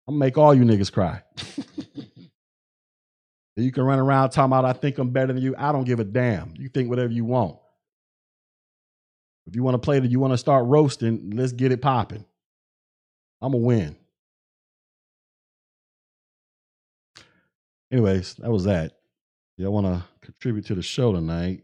I'm 0.08 0.16
gonna 0.16 0.20
make 0.20 0.38
all 0.38 0.54
you 0.54 0.64
niggas 0.64 0.92
cry. 0.92 1.22
you 3.56 3.72
can 3.72 3.84
run 3.84 4.00
around 4.00 4.30
talking 4.30 4.52
about 4.52 4.66
I 4.66 4.74
think 4.74 4.98
I'm 4.98 5.10
better 5.10 5.34
than 5.34 5.42
you. 5.42 5.56
I 5.58 5.72
don't 5.72 5.84
give 5.84 6.00
a 6.00 6.04
damn. 6.04 6.54
You 6.58 6.70
think 6.70 6.90
whatever 6.90 7.12
you 7.12 7.26
want. 7.26 7.58
If 9.48 9.56
you 9.56 9.64
want 9.64 9.76
to 9.76 9.80
play 9.80 10.00
that, 10.00 10.12
you 10.12 10.20
want 10.20 10.34
to 10.34 10.38
start 10.38 10.66
roasting, 10.66 11.32
let's 11.34 11.54
get 11.54 11.72
it 11.72 11.82
popping. 11.82 12.26
I'm 13.42 13.54
gonna 13.54 13.64
win. 13.64 13.96
Anyways, 17.92 18.36
that 18.36 18.52
was 18.52 18.66
that. 18.66 18.98
Y'all 19.58 19.72
want 19.72 19.88
to 19.88 20.04
contribute 20.22 20.66
to 20.66 20.76
the 20.76 20.82
show 20.82 21.14
tonight? 21.14 21.64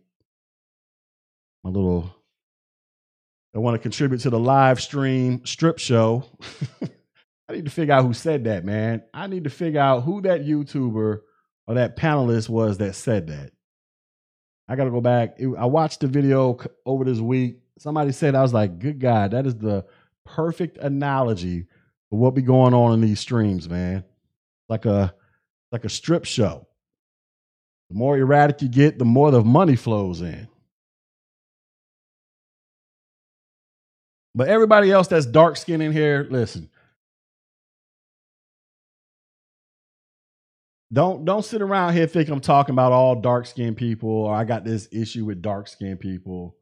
My 1.63 1.69
little 1.69 2.15
that 3.53 3.61
want 3.61 3.75
to 3.75 3.79
contribute 3.79 4.19
to 4.21 4.29
the 4.29 4.39
live 4.39 4.81
stream 4.81 5.45
strip 5.45 5.79
show. 5.79 6.25
I 7.49 7.53
need 7.53 7.65
to 7.65 7.71
figure 7.71 7.93
out 7.93 8.03
who 8.03 8.13
said 8.13 8.45
that, 8.45 8.65
man. 8.65 9.03
I 9.13 9.27
need 9.27 9.43
to 9.43 9.49
figure 9.49 9.79
out 9.79 10.01
who 10.01 10.21
that 10.21 10.45
YouTuber 10.45 11.19
or 11.67 11.75
that 11.75 11.95
panelist 11.95 12.49
was 12.49 12.79
that 12.79 12.95
said 12.95 13.27
that. 13.27 13.51
I 14.67 14.75
got 14.75 14.85
to 14.85 14.91
go 14.91 15.01
back. 15.01 15.37
I 15.57 15.65
watched 15.65 15.99
the 15.99 16.07
video 16.07 16.57
over 16.85 17.03
this 17.03 17.19
week. 17.19 17.59
Somebody 17.77 18.11
said, 18.11 18.33
I 18.33 18.41
was 18.41 18.53
like, 18.53 18.79
good 18.79 18.99
God, 18.99 19.31
that 19.31 19.45
is 19.45 19.55
the 19.55 19.85
perfect 20.25 20.77
analogy 20.77 21.67
for 22.09 22.17
what 22.17 22.33
be 22.33 22.41
going 22.41 22.73
on 22.73 22.93
in 22.93 23.01
these 23.01 23.19
streams, 23.19 23.69
man. 23.69 24.03
Like 24.69 24.85
a 24.85 25.13
like 25.71 25.85
a 25.85 25.89
strip 25.89 26.25
show. 26.25 26.67
The 27.89 27.95
more 27.95 28.17
erratic 28.17 28.61
you 28.61 28.69
get, 28.69 28.99
the 28.99 29.05
more 29.05 29.31
the 29.31 29.43
money 29.43 29.75
flows 29.75 30.21
in. 30.21 30.47
But 34.35 34.47
everybody 34.47 34.91
else 34.91 35.07
that's 35.07 35.25
dark 35.25 35.57
skinned 35.57 35.83
in 35.83 35.91
here, 35.91 36.27
listen. 36.29 36.69
Don't 40.91 41.25
don't 41.25 41.43
sit 41.43 41.61
around 41.61 41.93
here 41.93 42.05
think 42.05 42.29
I'm 42.29 42.39
talking 42.39 42.73
about 42.73 42.91
all 42.91 43.15
dark 43.19 43.47
skinned 43.47 43.77
people 43.77 44.09
or 44.09 44.35
I 44.35 44.43
got 44.43 44.63
this 44.63 44.87
issue 44.91 45.25
with 45.25 45.41
dark 45.41 45.67
skinned 45.67 45.99
people. 45.99 46.55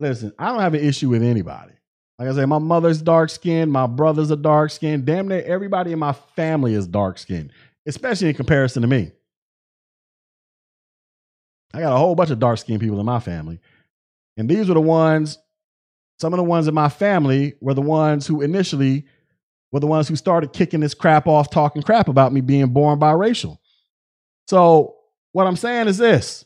Listen, 0.00 0.32
I 0.38 0.48
don't 0.48 0.60
have 0.60 0.74
an 0.74 0.80
issue 0.80 1.08
with 1.08 1.22
anybody. 1.22 1.72
Like 2.18 2.28
I 2.28 2.34
say, 2.34 2.44
my 2.46 2.58
mother's 2.58 3.00
dark 3.00 3.30
skinned, 3.30 3.70
my 3.70 3.86
brother's 3.86 4.30
a 4.30 4.36
dark 4.36 4.70
skinned. 4.72 5.04
Damn 5.04 5.28
near 5.28 5.42
everybody 5.42 5.92
in 5.92 5.98
my 5.98 6.12
family 6.12 6.74
is 6.74 6.86
dark 6.86 7.18
skinned, 7.18 7.52
especially 7.86 8.28
in 8.28 8.34
comparison 8.34 8.82
to 8.82 8.88
me. 8.88 9.12
I 11.72 11.80
got 11.80 11.92
a 11.92 11.98
whole 11.98 12.14
bunch 12.14 12.30
of 12.30 12.38
dark 12.38 12.58
skinned 12.58 12.80
people 12.80 12.98
in 12.98 13.06
my 13.06 13.20
family. 13.20 13.60
And 14.36 14.48
these 14.48 14.68
were 14.68 14.74
the 14.74 14.80
ones 14.80 15.38
some 16.18 16.32
of 16.32 16.38
the 16.38 16.44
ones 16.44 16.68
in 16.68 16.74
my 16.74 16.88
family 16.88 17.54
were 17.60 17.74
the 17.74 17.82
ones 17.82 18.26
who 18.26 18.40
initially 18.40 19.04
were 19.72 19.80
the 19.80 19.86
ones 19.86 20.08
who 20.08 20.16
started 20.16 20.52
kicking 20.52 20.80
this 20.80 20.94
crap 20.94 21.26
off, 21.26 21.50
talking 21.50 21.82
crap 21.82 22.08
about 22.08 22.32
me 22.32 22.40
being 22.40 22.68
born 22.68 22.98
biracial. 22.98 23.58
So, 24.48 24.94
what 25.32 25.46
I'm 25.46 25.56
saying 25.56 25.88
is 25.88 25.98
this 25.98 26.44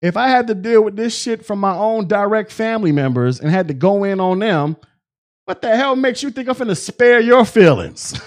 if 0.00 0.16
I 0.16 0.28
had 0.28 0.46
to 0.46 0.54
deal 0.54 0.84
with 0.84 0.96
this 0.96 1.16
shit 1.16 1.44
from 1.44 1.58
my 1.58 1.74
own 1.74 2.06
direct 2.06 2.52
family 2.52 2.92
members 2.92 3.40
and 3.40 3.50
had 3.50 3.68
to 3.68 3.74
go 3.74 4.04
in 4.04 4.20
on 4.20 4.38
them, 4.38 4.76
what 5.46 5.60
the 5.62 5.74
hell 5.74 5.96
makes 5.96 6.22
you 6.22 6.30
think 6.30 6.48
I'm 6.48 6.56
gonna 6.56 6.76
spare 6.76 7.20
your 7.20 7.44
feelings? 7.44 8.20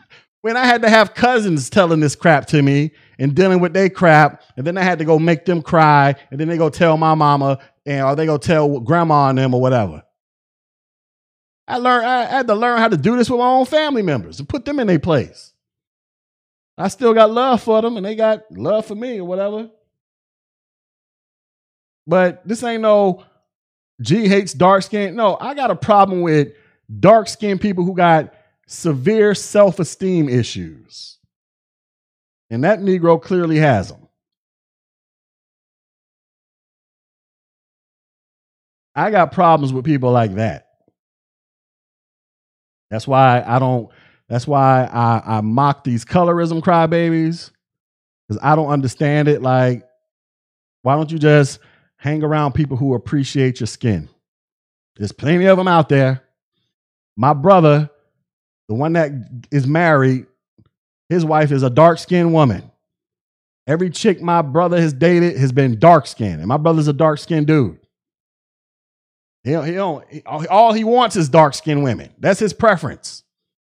when 0.40 0.56
I 0.56 0.64
had 0.64 0.82
to 0.82 0.88
have 0.88 1.14
cousins 1.14 1.68
telling 1.68 2.00
this 2.00 2.14
crap 2.14 2.46
to 2.46 2.62
me 2.62 2.92
and 3.18 3.34
dealing 3.34 3.60
with 3.60 3.72
their 3.72 3.90
crap, 3.90 4.42
and 4.56 4.66
then 4.66 4.78
I 4.78 4.82
had 4.82 4.98
to 5.00 5.04
go 5.04 5.18
make 5.18 5.44
them 5.44 5.62
cry, 5.62 6.14
and 6.30 6.38
then 6.38 6.48
they 6.48 6.56
go 6.56 6.68
tell 6.68 6.96
my 6.96 7.14
mama, 7.14 7.58
and 7.84 8.02
are 8.02 8.14
they 8.14 8.26
gonna 8.26 8.38
tell 8.38 8.80
grandma 8.80 9.28
and 9.28 9.38
them 9.38 9.54
or 9.54 9.60
whatever? 9.60 10.02
I 11.66 11.76
learned 11.76 12.06
I 12.06 12.24
had 12.24 12.46
to 12.46 12.54
learn 12.54 12.78
how 12.78 12.88
to 12.88 12.96
do 12.96 13.16
this 13.16 13.28
with 13.28 13.40
my 13.40 13.46
own 13.46 13.66
family 13.66 14.02
members 14.02 14.38
and 14.38 14.48
put 14.48 14.64
them 14.64 14.80
in 14.80 14.86
their 14.86 14.98
place. 14.98 15.52
I 16.78 16.88
still 16.88 17.12
got 17.12 17.30
love 17.30 17.62
for 17.62 17.82
them 17.82 17.96
and 17.96 18.06
they 18.06 18.14
got 18.14 18.50
love 18.50 18.86
for 18.86 18.94
me 18.94 19.18
or 19.18 19.24
whatever. 19.24 19.68
But 22.06 22.46
this 22.46 22.62
ain't 22.62 22.82
no 22.82 23.24
G 24.00 24.28
hates 24.28 24.54
dark 24.54 24.82
skin. 24.82 25.14
No, 25.14 25.36
I 25.38 25.54
got 25.54 25.70
a 25.70 25.76
problem 25.76 26.22
with 26.22 26.52
dark 27.00 27.28
skinned 27.28 27.60
people 27.60 27.84
who 27.84 27.94
got 27.94 28.32
severe 28.66 29.34
self 29.34 29.78
esteem 29.78 30.28
issues. 30.28 31.17
And 32.50 32.64
that 32.64 32.80
Negro 32.80 33.20
clearly 33.20 33.56
has 33.56 33.88
them. 33.88 34.08
I 38.94 39.10
got 39.10 39.32
problems 39.32 39.72
with 39.72 39.84
people 39.84 40.10
like 40.10 40.34
that. 40.34 40.66
That's 42.90 43.06
why 43.06 43.44
I 43.46 43.58
don't, 43.58 43.90
that's 44.28 44.46
why 44.46 44.84
I, 44.84 45.38
I 45.38 45.40
mock 45.40 45.84
these 45.84 46.04
colorism 46.04 46.60
crybabies 46.60 47.50
because 48.26 48.42
I 48.42 48.56
don't 48.56 48.68
understand 48.68 49.28
it. 49.28 49.42
Like, 49.42 49.84
why 50.82 50.96
don't 50.96 51.10
you 51.10 51.18
just 51.18 51.60
hang 51.96 52.22
around 52.22 52.52
people 52.52 52.76
who 52.76 52.94
appreciate 52.94 53.60
your 53.60 53.66
skin? 53.66 54.08
There's 54.96 55.12
plenty 55.12 55.46
of 55.46 55.58
them 55.58 55.68
out 55.68 55.88
there. 55.88 56.22
My 57.16 57.34
brother, 57.34 57.90
the 58.68 58.74
one 58.74 58.94
that 58.94 59.12
is 59.50 59.66
married, 59.66 60.26
his 61.08 61.24
wife 61.24 61.52
is 61.52 61.62
a 61.62 61.70
dark 61.70 61.98
skinned 61.98 62.32
woman. 62.32 62.70
Every 63.66 63.90
chick 63.90 64.22
my 64.22 64.42
brother 64.42 64.80
has 64.80 64.92
dated 64.92 65.36
has 65.36 65.52
been 65.52 65.78
dark 65.78 66.06
skinned, 66.06 66.40
and 66.40 66.46
my 66.46 66.56
brother's 66.56 66.88
a 66.88 66.92
dark 66.92 67.18
skinned 67.18 67.46
dude. 67.46 67.78
He, 69.44 69.50
he 69.50 69.72
don't, 69.72 70.08
he, 70.10 70.22
all 70.22 70.72
he 70.72 70.84
wants 70.84 71.16
is 71.16 71.28
dark 71.28 71.54
skinned 71.54 71.82
women. 71.82 72.10
That's 72.18 72.40
his 72.40 72.52
preference. 72.52 73.22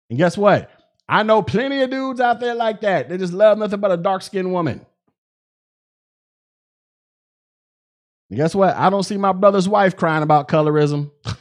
And 0.08 0.18
guess 0.18 0.36
what? 0.38 0.70
I 1.08 1.22
know 1.22 1.42
plenty 1.42 1.82
of 1.82 1.90
dudes 1.90 2.20
out 2.20 2.40
there 2.40 2.54
like 2.54 2.80
that. 2.82 3.08
They 3.08 3.18
just 3.18 3.32
love 3.32 3.58
nothing 3.58 3.80
but 3.80 3.90
a 3.90 3.96
dark 3.96 4.22
skinned 4.22 4.52
woman. 4.52 4.84
And 8.30 8.36
guess 8.38 8.54
what? 8.54 8.76
I 8.76 8.90
don't 8.90 9.02
see 9.02 9.16
my 9.16 9.32
brother's 9.32 9.68
wife 9.68 9.96
crying 9.96 10.22
about 10.22 10.48
colorism. 10.48 11.10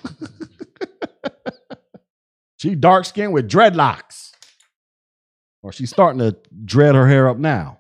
She 2.60 2.76
dark 2.76 3.06
skinned 3.06 3.32
with 3.32 3.50
dreadlocks. 3.50 4.29
Or 5.62 5.74
she's 5.74 5.90
starting 5.90 6.20
to 6.20 6.38
dread 6.66 6.96
her 6.96 7.08
hair 7.08 7.28
up 7.28 7.38
now. 7.38 7.80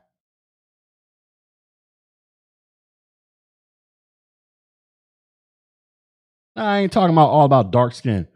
I 6.55 6.79
ain't 6.79 6.91
talking 6.91 7.13
about 7.13 7.29
all 7.29 7.45
about 7.45 7.71
dark 7.71 7.93
skin. 7.93 8.27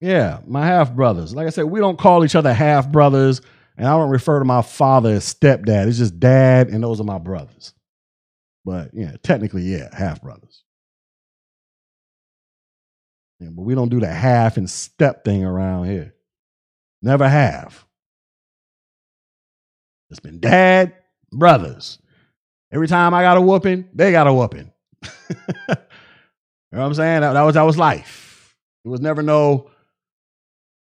Yeah, 0.00 0.40
my 0.46 0.64
half 0.66 0.94
brothers. 0.94 1.34
Like 1.34 1.46
I 1.46 1.50
said, 1.50 1.64
we 1.64 1.80
don't 1.80 1.98
call 1.98 2.24
each 2.24 2.34
other 2.34 2.52
half 2.52 2.90
brothers, 2.90 3.40
and 3.76 3.86
I 3.86 3.96
don't 3.96 4.10
refer 4.10 4.38
to 4.38 4.44
my 4.44 4.62
father 4.62 5.10
as 5.10 5.34
stepdad. 5.34 5.86
It's 5.86 5.98
just 5.98 6.18
dad, 6.18 6.68
and 6.68 6.82
those 6.82 7.00
are 7.00 7.04
my 7.04 7.18
brothers. 7.18 7.74
But 8.64 8.90
yeah, 8.94 9.16
technically, 9.22 9.62
yeah, 9.62 9.94
half 9.96 10.22
brothers. 10.22 10.62
Yeah, 13.40 13.50
but 13.50 13.62
we 13.62 13.74
don't 13.74 13.90
do 13.90 14.00
the 14.00 14.08
half 14.08 14.56
and 14.56 14.68
step 14.68 15.24
thing 15.24 15.44
around 15.44 15.86
here. 15.86 16.14
Never 17.02 17.28
have. 17.28 17.84
It's 20.10 20.20
been 20.20 20.40
dad, 20.40 20.94
brothers. 21.32 21.98
Every 22.72 22.88
time 22.88 23.14
I 23.14 23.22
got 23.22 23.36
a 23.36 23.40
whooping, 23.40 23.88
they 23.94 24.12
got 24.12 24.26
a 24.26 24.32
whooping. 24.32 24.72
you 25.02 25.38
know 25.68 25.76
what 26.70 26.80
I'm 26.80 26.94
saying? 26.94 27.20
That, 27.20 27.34
that, 27.34 27.42
was 27.42 27.54
that 27.54 27.62
was 27.62 27.78
life. 27.78 28.56
It 28.84 28.88
was 28.88 29.00
never 29.00 29.22
no, 29.22 29.70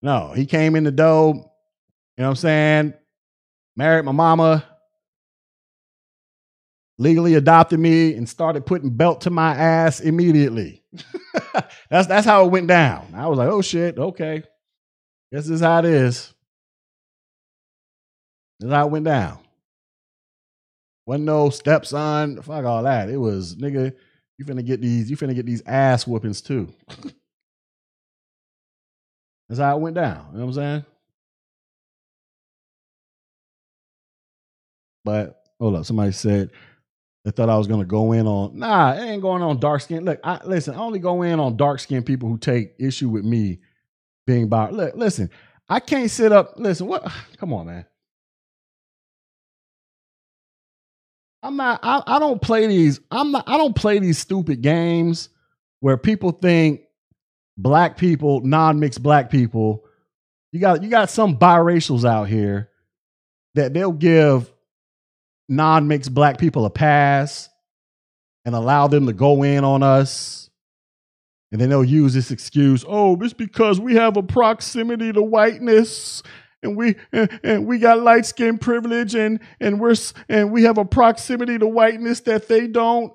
no. 0.01 0.31
He 0.33 0.45
came 0.45 0.75
in 0.75 0.83
the 0.83 0.91
dough, 0.91 1.33
you 1.33 2.21
know 2.21 2.25
what 2.25 2.29
I'm 2.29 2.35
saying? 2.35 2.93
Married 3.75 4.05
my 4.05 4.11
mama, 4.11 4.65
legally 6.97 7.35
adopted 7.35 7.79
me, 7.79 8.15
and 8.15 8.27
started 8.27 8.65
putting 8.65 8.89
belt 8.91 9.21
to 9.21 9.29
my 9.29 9.55
ass 9.55 9.99
immediately. 9.99 10.83
that's 11.89 12.07
that's 12.07 12.25
how 12.25 12.45
it 12.45 12.51
went 12.51 12.67
down. 12.67 13.13
I 13.15 13.27
was 13.27 13.37
like, 13.37 13.49
oh 13.49 13.61
shit, 13.61 13.97
okay. 13.97 14.43
This 15.31 15.49
is 15.49 15.61
how 15.61 15.79
it 15.79 15.85
is. 15.85 16.33
How 18.69 18.87
it 18.87 18.91
went 18.91 19.05
down. 19.05 19.39
Wasn't 21.05 21.25
no 21.25 21.49
stepson, 21.49 22.41
fuck 22.41 22.63
all 22.65 22.83
that. 22.83 23.09
It 23.09 23.17
was 23.17 23.55
nigga, 23.55 23.93
you 24.37 24.45
finna 24.45 24.65
get 24.65 24.81
these, 24.81 25.09
you 25.09 25.17
finna 25.17 25.35
get 25.35 25.45
these 25.45 25.63
ass 25.65 26.05
whoopings 26.05 26.41
too. 26.41 26.71
That's 29.49 29.59
how 29.59 29.75
it 29.77 29.81
went 29.81 29.95
down. 29.95 30.27
You 30.31 30.39
know 30.39 30.45
what 30.45 30.51
I'm 30.51 30.53
saying? 30.53 30.85
But 35.03 35.43
hold 35.59 35.75
up, 35.75 35.85
somebody 35.85 36.11
said 36.11 36.51
they 37.25 37.31
thought 37.31 37.49
I 37.49 37.57
was 37.57 37.67
to 37.67 37.83
go 37.85 38.13
in 38.13 38.27
on. 38.27 38.57
Nah, 38.57 38.93
it 38.93 39.01
ain't 39.01 39.21
going 39.21 39.41
on 39.43 39.59
dark 39.59 39.81
skin. 39.81 40.05
Look, 40.05 40.19
I, 40.23 40.39
listen, 40.45 40.75
I 40.75 40.79
only 40.79 40.99
go 40.99 41.21
in 41.23 41.39
on 41.39 41.57
dark 41.57 41.79
skinned 41.79 42.05
people 42.05 42.29
who 42.29 42.37
take 42.37 42.73
issue 42.79 43.09
with 43.09 43.25
me 43.25 43.59
being 44.25 44.47
bi. 44.47 44.69
Look, 44.69 44.95
listen, 44.95 45.29
I 45.69 45.79
can't 45.79 46.09
sit 46.09 46.31
up. 46.31 46.53
Listen, 46.57 46.87
what? 46.87 47.11
Come 47.37 47.53
on, 47.53 47.67
man. 47.67 47.85
I'm 51.43 51.55
not. 51.55 51.79
I, 51.83 52.03
I 52.05 52.19
don't 52.19 52.41
play 52.41 52.67
these. 52.67 52.99
I'm 53.09 53.31
not. 53.31 53.43
I 53.47 53.57
don't 53.57 53.75
play 53.75 53.99
these 53.99 54.17
stupid 54.17 54.61
games 54.61 55.29
where 55.79 55.97
people 55.97 56.31
think 56.31 56.81
black 57.57 57.97
people, 57.97 58.41
non-mixed 58.41 59.01
black 59.01 59.29
people. 59.29 59.83
You 60.51 60.59
got 60.59 60.83
you 60.83 60.89
got 60.89 61.09
some 61.09 61.37
biracials 61.37 62.05
out 62.05 62.25
here 62.25 62.69
that 63.55 63.73
they'll 63.73 63.91
give 63.91 64.51
non 65.49 65.87
mixed 65.87 66.13
black 66.13 66.37
people 66.37 66.65
a 66.65 66.69
pass 66.69 67.49
and 68.45 68.55
allow 68.55 68.87
them 68.87 69.05
to 69.07 69.13
go 69.13 69.43
in 69.43 69.63
on 69.63 69.83
us. 69.83 70.49
And 71.51 71.59
then 71.59 71.69
they'll 71.69 71.83
use 71.83 72.13
this 72.13 72.31
excuse, 72.31 72.85
oh, 72.87 73.21
it's 73.21 73.33
because 73.33 73.77
we 73.77 73.95
have 73.95 74.15
a 74.15 74.23
proximity 74.23 75.11
to 75.11 75.21
whiteness 75.21 76.23
and 76.63 76.75
we 76.75 76.95
and, 77.11 77.39
and 77.43 77.65
we 77.65 77.79
got 77.79 77.99
light 77.99 78.25
skin 78.25 78.57
privilege 78.57 79.15
and 79.15 79.39
and 79.59 79.79
we're 79.79 79.95
and 80.29 80.51
we 80.51 80.63
have 80.63 80.77
a 80.77 80.85
proximity 80.85 81.57
to 81.57 81.67
whiteness 81.67 82.21
that 82.21 82.47
they 82.47 82.67
don't. 82.67 83.13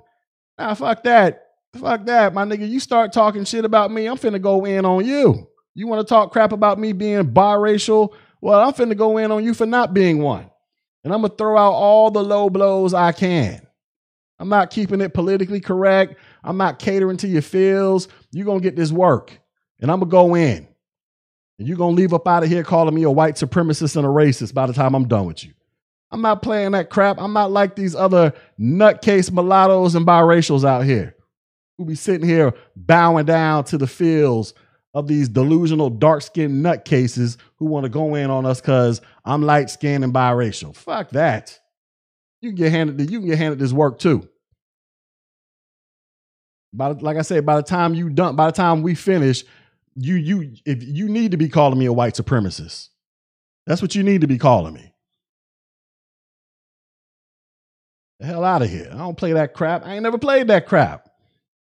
Nah, 0.58 0.74
fuck 0.74 1.04
that. 1.04 1.42
Fuck 1.76 2.06
that, 2.06 2.32
my 2.32 2.44
nigga. 2.44 2.68
You 2.68 2.80
start 2.80 3.12
talking 3.12 3.44
shit 3.44 3.64
about 3.64 3.90
me, 3.90 4.06
I'm 4.06 4.16
finna 4.16 4.40
go 4.40 4.64
in 4.64 4.84
on 4.84 5.04
you. 5.04 5.48
You 5.74 5.86
want 5.86 6.06
to 6.06 6.08
talk 6.08 6.32
crap 6.32 6.52
about 6.52 6.78
me 6.78 6.92
being 6.92 7.34
biracial? 7.34 8.14
Well, 8.40 8.60
I'm 8.60 8.72
finna 8.72 8.96
go 8.96 9.18
in 9.18 9.30
on 9.30 9.44
you 9.44 9.52
for 9.52 9.66
not 9.66 9.92
being 9.92 10.20
one. 10.20 10.50
And 11.04 11.12
I'm 11.12 11.22
to 11.22 11.28
throw 11.28 11.56
out 11.56 11.72
all 11.72 12.10
the 12.10 12.24
low 12.24 12.50
blows 12.50 12.94
I 12.94 13.12
can. 13.12 13.66
I'm 14.38 14.48
not 14.48 14.70
keeping 14.70 15.00
it 15.00 15.14
politically 15.14 15.60
correct. 15.60 16.16
I'm 16.42 16.56
not 16.56 16.78
catering 16.78 17.16
to 17.18 17.28
your 17.28 17.42
feels. 17.42 18.08
You're 18.32 18.46
to 18.46 18.62
get 18.62 18.76
this 18.76 18.92
work. 18.92 19.38
And 19.80 19.90
I'm 19.90 20.00
to 20.00 20.06
go 20.06 20.34
in. 20.34 20.66
And 21.58 21.66
you're 21.66 21.76
going 21.76 21.96
to 21.96 22.00
leave 22.00 22.12
up 22.12 22.28
out 22.28 22.42
of 22.42 22.48
here 22.48 22.62
calling 22.62 22.94
me 22.94 23.04
a 23.04 23.10
white 23.10 23.36
supremacist 23.36 23.96
and 23.96 24.04
a 24.04 24.08
racist 24.08 24.52
by 24.52 24.66
the 24.66 24.72
time 24.72 24.94
I'm 24.94 25.08
done 25.08 25.26
with 25.26 25.44
you. 25.44 25.52
I'm 26.10 26.22
not 26.22 26.42
playing 26.42 26.72
that 26.72 26.90
crap. 26.90 27.18
I'm 27.18 27.32
not 27.32 27.50
like 27.50 27.74
these 27.74 27.94
other 27.94 28.32
nutcase 28.60 29.30
mulattoes 29.32 29.94
and 29.94 30.06
biracials 30.06 30.64
out 30.64 30.84
here 30.84 31.16
who 31.76 31.84
be 31.84 31.94
sitting 31.94 32.26
here 32.26 32.54
bowing 32.74 33.26
down 33.26 33.64
to 33.64 33.78
the 33.78 33.86
feels 33.86 34.54
of 34.94 35.08
these 35.08 35.28
delusional 35.28 35.90
dark 35.90 36.22
skinned 36.22 36.64
nutcases 36.64 37.36
who 37.56 37.66
want 37.66 37.84
to 37.84 37.90
go 37.90 38.14
in 38.14 38.30
on 38.30 38.46
us 38.46 38.60
because 38.60 39.02
I'm 39.24 39.42
light 39.42 39.68
skinned 39.68 40.04
and 40.04 40.14
biracial. 40.14 40.74
Fuck 40.74 41.10
that. 41.10 41.58
You 42.40 42.50
can 42.50 42.56
get 42.56 42.72
handed 42.72 43.10
you 43.10 43.18
can 43.18 43.28
get 43.28 43.38
handed 43.38 43.58
this 43.58 43.72
work 43.72 43.98
too. 43.98 44.28
By 46.72 46.88
like 46.88 47.16
I 47.16 47.22
said, 47.22 47.44
by 47.44 47.56
the 47.56 47.62
time 47.62 47.94
you 47.94 48.08
done, 48.08 48.36
by 48.36 48.46
the 48.46 48.56
time 48.56 48.82
we 48.82 48.94
finish, 48.94 49.44
you 49.96 50.14
you 50.14 50.52
if 50.64 50.82
you 50.82 51.08
need 51.08 51.32
to 51.32 51.36
be 51.36 51.48
calling 51.48 51.78
me 51.78 51.86
a 51.86 51.92
white 51.92 52.14
supremacist. 52.14 52.88
That's 53.66 53.82
what 53.82 53.94
you 53.94 54.02
need 54.02 54.20
to 54.20 54.26
be 54.26 54.38
calling 54.38 54.74
me. 54.74 54.92
The 58.20 58.26
hell 58.26 58.44
out 58.44 58.62
of 58.62 58.70
here. 58.70 58.88
I 58.92 58.98
don't 58.98 59.16
play 59.16 59.32
that 59.32 59.54
crap. 59.54 59.84
I 59.84 59.94
ain't 59.94 60.02
never 60.02 60.18
played 60.18 60.48
that 60.48 60.66
crap. 60.66 61.08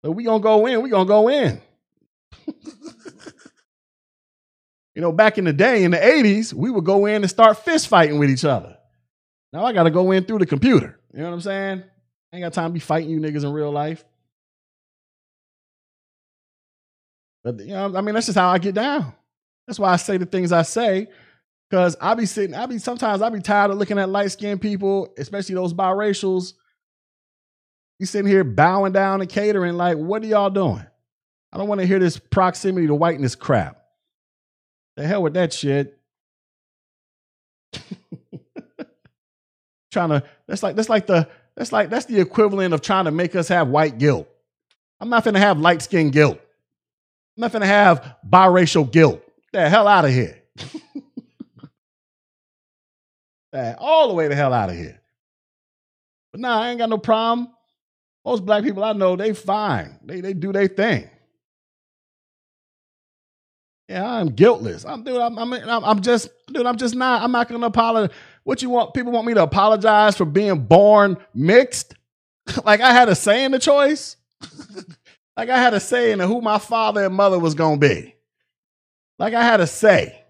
But 0.01 0.13
we 0.13 0.23
gonna 0.23 0.41
go 0.41 0.65
in, 0.65 0.81
we 0.81 0.89
gonna 0.89 1.05
go 1.05 1.29
in. 1.29 1.61
you 4.95 5.01
know, 5.01 5.11
back 5.11 5.37
in 5.37 5.45
the 5.45 5.53
day, 5.53 5.83
in 5.83 5.91
the 5.91 5.97
80s, 5.97 6.53
we 6.53 6.71
would 6.71 6.85
go 6.85 7.05
in 7.05 7.21
and 7.21 7.29
start 7.29 7.59
fist 7.59 7.87
fighting 7.87 8.17
with 8.17 8.29
each 8.29 8.45
other. 8.45 8.77
Now 9.53 9.65
I 9.65 9.73
got 9.73 9.83
to 9.83 9.91
go 9.91 10.11
in 10.11 10.23
through 10.23 10.39
the 10.39 10.45
computer. 10.45 10.99
You 11.13 11.19
know 11.19 11.27
what 11.27 11.33
I'm 11.33 11.41
saying? 11.41 11.83
I 12.31 12.37
ain't 12.37 12.43
got 12.43 12.53
time 12.53 12.69
to 12.69 12.73
be 12.73 12.79
fighting 12.79 13.09
you 13.09 13.19
niggas 13.19 13.43
in 13.43 13.51
real 13.51 13.71
life. 13.71 14.03
But, 17.43 17.59
you 17.59 17.73
know, 17.73 17.95
I 17.95 18.01
mean, 18.01 18.13
that's 18.13 18.27
just 18.27 18.37
how 18.37 18.49
I 18.49 18.57
get 18.57 18.75
down. 18.75 19.13
That's 19.67 19.79
why 19.79 19.91
I 19.91 19.95
say 19.95 20.17
the 20.17 20.25
things 20.25 20.51
I 20.51 20.61
say. 20.63 21.07
Cause 21.71 21.95
I 22.01 22.15
be 22.15 22.25
sitting, 22.25 22.53
I 22.53 22.65
be 22.65 22.79
sometimes 22.79 23.21
I 23.21 23.29
be 23.29 23.39
tired 23.39 23.71
of 23.71 23.77
looking 23.77 23.97
at 23.97 24.09
light 24.09 24.29
skinned 24.31 24.61
people, 24.61 25.13
especially 25.17 25.55
those 25.55 25.73
biracials. 25.73 26.53
You 27.97 28.05
sitting 28.05 28.29
here 28.29 28.43
bowing 28.43 28.91
down 28.91 29.21
and 29.21 29.29
catering, 29.29 29.75
like, 29.75 29.95
what 29.95 30.21
are 30.21 30.25
y'all 30.25 30.49
doing? 30.49 30.85
I 31.53 31.57
don't 31.57 31.69
want 31.69 31.79
to 31.79 31.87
hear 31.87 31.99
this 31.99 32.17
proximity 32.17 32.87
to 32.87 32.95
whiteness 32.95 33.35
crap. 33.35 33.81
The 34.97 35.07
hell 35.07 35.23
with 35.23 35.33
that 35.35 35.53
shit. 35.53 35.97
trying 39.91 40.09
to 40.09 40.23
that's 40.47 40.63
like 40.63 40.75
that's 40.75 40.89
like 40.89 41.07
the 41.07 41.29
that's 41.55 41.71
like 41.71 41.89
that's 41.89 42.05
the 42.05 42.19
equivalent 42.19 42.73
of 42.73 42.81
trying 42.81 43.05
to 43.05 43.11
make 43.11 43.35
us 43.35 43.47
have 43.47 43.69
white 43.69 43.97
guilt. 43.97 44.27
I'm 44.99 45.09
not 45.09 45.23
gonna 45.23 45.39
have 45.39 45.59
light 45.59 45.81
skin 45.81 46.11
guilt. 46.11 46.39
I'm 47.41 47.45
not 47.47 47.53
gonna 47.53 47.65
have 47.65 48.17
biracial 48.29 48.91
guilt. 48.91 49.19
The 49.51 49.67
hell 49.67 49.87
out 49.87 50.05
of 50.05 50.11
here. 50.11 50.43
all 53.79 54.09
the 54.09 54.13
way 54.13 54.27
the 54.27 54.35
hell 54.35 54.53
out 54.53 54.69
of 54.69 54.75
here. 54.75 55.01
But 56.31 56.41
nah, 56.41 56.61
I 56.61 56.69
ain't 56.69 56.77
got 56.77 56.89
no 56.89 56.99
problem. 56.99 57.47
Most 58.23 58.45
black 58.45 58.63
people 58.63 58.83
I 58.83 58.93
know, 58.93 59.15
they 59.15 59.33
fine. 59.33 59.97
They 60.03 60.21
they 60.21 60.33
do 60.33 60.53
their 60.53 60.67
thing. 60.67 61.09
Yeah, 63.89 64.07
I'm 64.07 64.27
guiltless. 64.27 64.85
I'm 64.85 65.03
dude. 65.03 65.17
I'm, 65.17 65.35
I'm 65.39 65.51
I'm 65.51 66.01
just 66.03 66.29
dude. 66.53 66.67
I'm 66.67 66.77
just 66.77 66.93
not. 66.93 67.23
I'm 67.23 67.31
not 67.31 67.49
gonna 67.49 67.65
apologize. 67.65 68.15
What 68.43 68.61
you 68.61 68.69
want? 68.69 68.93
People 68.93 69.13
want 69.13 69.25
me 69.25 69.33
to 69.33 69.41
apologize 69.41 70.15
for 70.15 70.25
being 70.25 70.59
born 70.59 71.17
mixed? 71.33 71.95
like 72.65 72.81
I 72.81 72.93
had 72.93 73.09
a 73.09 73.15
say 73.15 73.43
in 73.43 73.51
the 73.51 73.57
choice. 73.57 74.17
like 75.41 75.49
I 75.49 75.57
had 75.57 75.73
a 75.73 75.79
say 75.79 76.11
in 76.11 76.19
who 76.19 76.39
my 76.39 76.59
father 76.59 77.03
and 77.03 77.15
mother 77.15 77.39
was 77.39 77.55
gonna 77.55 77.77
be. 77.77 78.13
Like 79.17 79.33
I 79.33 79.41
had 79.41 79.59
a 79.59 79.65
say. 79.65 80.23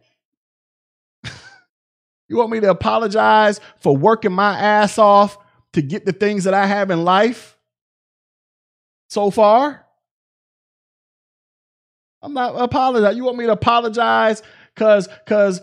you 2.30 2.38
want 2.38 2.50
me 2.50 2.62
to 2.62 2.70
apologize 2.70 3.60
for 3.82 3.98
working 3.98 4.32
my 4.32 4.58
ass 4.58 4.98
off 4.98 5.38
to 5.74 5.82
get 5.82 6.06
the 6.06 6.14
things 6.14 6.46
that 6.46 6.54
I 6.54 6.66
have 6.66 6.92
in 6.92 7.04
life 7.04 7.58
so 9.10 9.32
far? 9.32 9.86
I'm 12.22 12.34
not 12.34 12.54
apologizing. 12.56 13.18
You 13.18 13.26
want 13.26 13.38
me 13.38 13.48
to 13.48 13.52
apologize 13.52 14.42
because 14.74 15.10
because 15.26 15.62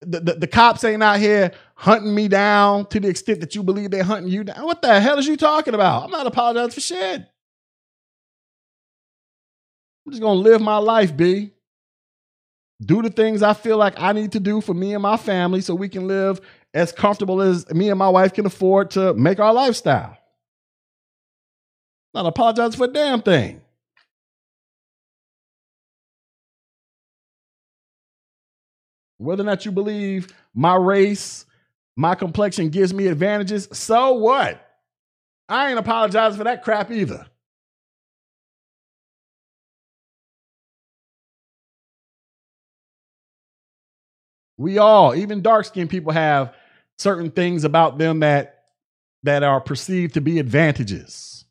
the, 0.00 0.18
the, 0.18 0.34
the, 0.34 0.46
cops 0.48 0.82
ain't 0.82 1.04
out 1.04 1.20
here 1.20 1.52
hunting 1.76 2.16
me 2.16 2.26
down 2.26 2.86
to 2.86 2.98
the 2.98 3.06
extent 3.06 3.42
that 3.42 3.54
you 3.54 3.62
believe 3.62 3.92
they're 3.92 4.02
hunting 4.02 4.32
you 4.32 4.42
down. 4.42 4.64
What 4.64 4.82
the 4.82 4.98
hell 4.98 5.20
is 5.20 5.28
you 5.28 5.36
talking 5.36 5.74
about? 5.74 6.02
I'm 6.02 6.10
not 6.10 6.26
apologizing 6.26 6.70
for 6.72 6.80
shit. 6.80 7.29
I'm 10.10 10.14
just 10.14 10.22
gonna 10.22 10.40
live 10.40 10.60
my 10.60 10.78
life, 10.78 11.16
B. 11.16 11.52
Do 12.82 13.00
the 13.00 13.10
things 13.10 13.44
I 13.44 13.54
feel 13.54 13.76
like 13.76 13.94
I 13.96 14.10
need 14.10 14.32
to 14.32 14.40
do 14.40 14.60
for 14.60 14.74
me 14.74 14.92
and 14.92 15.00
my 15.00 15.16
family 15.16 15.60
so 15.60 15.72
we 15.72 15.88
can 15.88 16.08
live 16.08 16.40
as 16.74 16.90
comfortable 16.90 17.40
as 17.40 17.72
me 17.72 17.90
and 17.90 17.98
my 18.00 18.08
wife 18.08 18.32
can 18.32 18.44
afford 18.44 18.90
to 18.92 19.14
make 19.14 19.38
our 19.38 19.54
lifestyle. 19.54 20.18
Not 22.12 22.26
apologize 22.26 22.74
for 22.74 22.86
a 22.86 22.88
damn 22.88 23.22
thing. 23.22 23.60
Whether 29.18 29.44
or 29.44 29.46
not 29.46 29.64
you 29.64 29.70
believe 29.70 30.34
my 30.52 30.74
race, 30.74 31.46
my 31.94 32.16
complexion 32.16 32.70
gives 32.70 32.92
me 32.92 33.06
advantages, 33.06 33.68
so 33.70 34.14
what? 34.14 34.60
I 35.48 35.70
ain't 35.70 35.78
apologizing 35.78 36.38
for 36.38 36.44
that 36.44 36.64
crap 36.64 36.90
either. 36.90 37.28
We 44.60 44.76
all, 44.76 45.14
even 45.14 45.40
dark 45.40 45.64
skinned 45.64 45.88
people, 45.88 46.12
have 46.12 46.54
certain 46.98 47.30
things 47.30 47.64
about 47.64 47.96
them 47.96 48.20
that 48.20 48.64
that 49.22 49.42
are 49.42 49.58
perceived 49.58 50.14
to 50.14 50.20
be 50.20 50.38
advantages. 50.38 51.46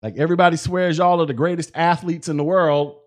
Like 0.00 0.16
everybody 0.16 0.56
swears 0.56 0.98
y'all 0.98 1.20
are 1.20 1.26
the 1.26 1.34
greatest 1.34 1.72
athletes 1.74 2.28
in 2.28 2.36
the 2.36 2.44
world, 2.44 3.00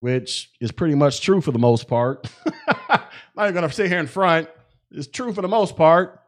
which 0.00 0.50
is 0.60 0.72
pretty 0.72 0.96
much 0.96 1.20
true 1.20 1.40
for 1.40 1.52
the 1.52 1.58
most 1.60 1.86
part. 1.86 2.26
I'm 2.88 3.00
not 3.54 3.60
to 3.60 3.70
sit 3.70 3.86
here 3.86 4.00
in 4.00 4.08
front. 4.08 4.48
It's 4.90 5.06
true 5.06 5.32
for 5.32 5.42
the 5.42 5.46
most 5.46 5.76
part. 5.76 6.20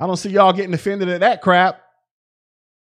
I 0.00 0.06
don't 0.06 0.16
see 0.16 0.30
y'all 0.30 0.54
getting 0.54 0.72
offended 0.72 1.10
at 1.10 1.20
that 1.20 1.42
crap. 1.42 1.82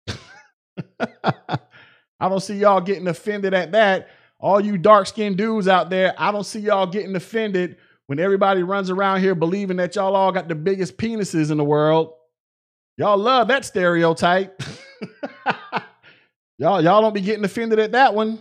I 1.00 2.30
don't 2.30 2.42
see 2.42 2.58
y'all 2.58 2.82
getting 2.82 3.08
offended 3.08 3.56
at 3.56 3.72
that. 3.72 4.10
All 4.40 4.60
you 4.60 4.78
dark 4.78 5.08
skinned 5.08 5.38
dudes 5.38 5.68
out 5.68 5.90
there, 5.90 6.14
I 6.18 6.32
don't 6.32 6.44
see 6.44 6.60
y'all 6.60 6.88
getting 6.88 7.16
offended 7.16 7.78
when 8.08 8.20
everybody 8.20 8.64
runs 8.64 8.90
around 8.90 9.22
here 9.22 9.36
believing 9.36 9.78
that 9.78 9.96
y'all 9.96 10.16
all 10.16 10.32
got 10.32 10.48
the 10.48 10.56
biggest 10.56 10.98
penises 10.98 11.52
in 11.52 11.58
the 11.58 11.64
world. 11.64 12.14
Y'all 12.98 13.18
love 13.18 13.48
that 13.50 13.66
stereotype. 13.66 14.62
y'all, 16.58 16.82
y'all 16.82 17.02
don't 17.02 17.14
be 17.14 17.22
getting 17.22 17.44
offended 17.44 17.80
at 17.80 17.94
that 17.94 18.14
one. 18.14 18.40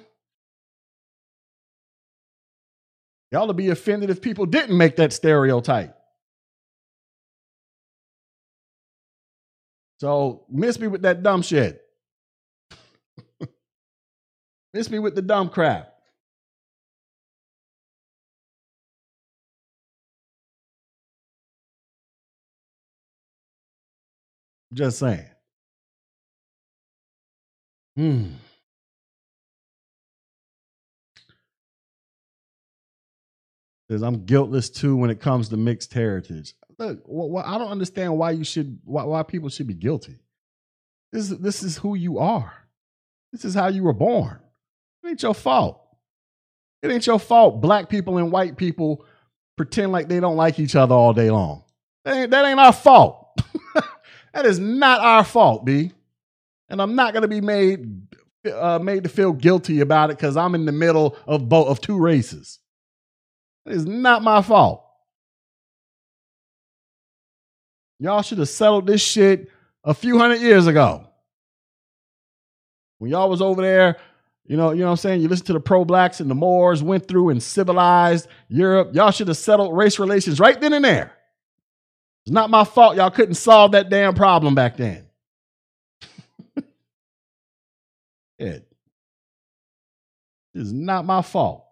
Y'all 3.32 3.46
would 3.46 3.56
be 3.56 3.70
offended 3.70 4.10
if 4.10 4.22
people 4.22 4.46
didn't 4.46 4.76
make 4.78 4.96
that 4.96 5.12
stereotype. 5.12 5.96
So 9.98 10.44
miss 10.50 10.78
me 10.78 10.86
with 10.86 11.02
that 11.02 11.22
dumb 11.22 11.42
shit. 11.42 11.83
Miss 14.74 14.90
me 14.90 14.98
with 14.98 15.14
the 15.14 15.22
dumb 15.22 15.48
crap. 15.48 15.94
Just 24.74 24.98
saying. 24.98 25.24
Hmm. 27.96 28.24
Says 33.88 34.02
I'm 34.02 34.24
guiltless 34.24 34.70
too 34.70 34.96
when 34.96 35.10
it 35.10 35.20
comes 35.20 35.50
to 35.50 35.56
mixed 35.56 35.92
heritage. 35.92 36.54
Look, 36.78 37.02
well, 37.06 37.44
I 37.46 37.56
don't 37.58 37.70
understand 37.70 38.18
why 38.18 38.32
you 38.32 38.42
should 38.42 38.80
why, 38.84 39.04
why 39.04 39.22
people 39.22 39.48
should 39.48 39.68
be 39.68 39.74
guilty. 39.74 40.18
This 41.12 41.28
this 41.28 41.62
is 41.62 41.78
who 41.78 41.94
you 41.94 42.18
are. 42.18 42.52
This 43.30 43.44
is 43.44 43.54
how 43.54 43.68
you 43.68 43.84
were 43.84 43.92
born. 43.92 44.40
It 45.04 45.08
ain't 45.08 45.22
your 45.22 45.34
fault. 45.34 45.80
It 46.82 46.90
ain't 46.90 47.06
your 47.06 47.18
fault. 47.18 47.60
Black 47.60 47.88
people 47.88 48.18
and 48.18 48.32
white 48.32 48.56
people 48.56 49.04
pretend 49.56 49.92
like 49.92 50.08
they 50.08 50.18
don't 50.18 50.36
like 50.36 50.58
each 50.58 50.74
other 50.74 50.94
all 50.94 51.12
day 51.12 51.30
long. 51.30 51.62
That 52.04 52.16
ain't, 52.16 52.30
that 52.30 52.44
ain't 52.44 52.60
our 52.60 52.72
fault. 52.72 53.38
that 54.32 54.46
is 54.46 54.58
not 54.58 55.00
our 55.00 55.24
fault, 55.24 55.64
B. 55.64 55.92
And 56.68 56.80
I'm 56.80 56.94
not 56.94 57.12
gonna 57.12 57.28
be 57.28 57.40
made 57.40 58.02
uh, 58.50 58.78
made 58.78 59.04
to 59.04 59.08
feel 59.08 59.32
guilty 59.32 59.80
about 59.80 60.10
it 60.10 60.16
because 60.16 60.36
I'm 60.36 60.54
in 60.54 60.64
the 60.64 60.72
middle 60.72 61.16
of 61.26 61.48
both 61.48 61.68
of 61.68 61.80
two 61.80 61.98
races. 61.98 62.58
It's 63.66 63.84
not 63.84 64.22
my 64.22 64.42
fault. 64.42 64.84
Y'all 67.98 68.22
should 68.22 68.38
have 68.38 68.48
settled 68.48 68.86
this 68.86 69.00
shit 69.00 69.50
a 69.84 69.94
few 69.94 70.18
hundred 70.18 70.40
years 70.40 70.66
ago. 70.66 71.06
When 72.98 73.10
y'all 73.10 73.30
was 73.30 73.40
over 73.40 73.62
there, 73.62 73.96
you 74.46 74.56
know, 74.58 74.72
you 74.72 74.80
know 74.80 74.86
what 74.86 74.90
I'm 74.92 74.96
saying? 74.98 75.22
You 75.22 75.28
listen 75.28 75.46
to 75.46 75.54
the 75.54 75.60
pro-blacks 75.60 76.20
and 76.20 76.30
the 76.30 76.34
Moors 76.34 76.82
went 76.82 77.08
through 77.08 77.30
and 77.30 77.42
civilized 77.42 78.28
Europe. 78.48 78.94
Y'all 78.94 79.10
should 79.10 79.28
have 79.28 79.38
settled 79.38 79.74
race 79.74 79.98
relations 79.98 80.38
right 80.38 80.60
then 80.60 80.74
and 80.74 80.84
there. 80.84 81.12
It's 82.26 82.32
not 82.32 82.50
my 82.50 82.64
fault 82.64 82.96
y'all 82.96 83.10
couldn't 83.10 83.34
solve 83.34 83.72
that 83.72 83.88
damn 83.88 84.14
problem 84.14 84.54
back 84.54 84.76
then. 84.76 85.06
it 88.38 88.66
is 90.54 90.72
not 90.72 91.04
my 91.04 91.22
fault. 91.22 91.64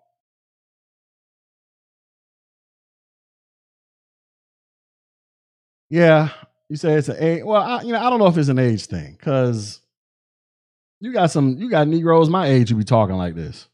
Yeah, 5.90 6.30
you 6.70 6.76
say 6.76 6.94
it's 6.94 7.10
an 7.10 7.16
age. 7.18 7.42
Well, 7.44 7.60
I, 7.60 7.82
you 7.82 7.92
know, 7.92 8.00
I 8.00 8.08
don't 8.08 8.18
know 8.18 8.26
if 8.26 8.38
it's 8.38 8.48
an 8.48 8.58
age 8.58 8.86
thing 8.86 9.12
because 9.12 9.81
you 11.02 11.12
got 11.12 11.32
some, 11.32 11.58
you 11.58 11.68
got 11.68 11.88
Negroes 11.88 12.30
my 12.30 12.46
age 12.46 12.70
who 12.70 12.76
be 12.76 12.84
talking 12.84 13.16
like 13.16 13.34
this. 13.34 13.68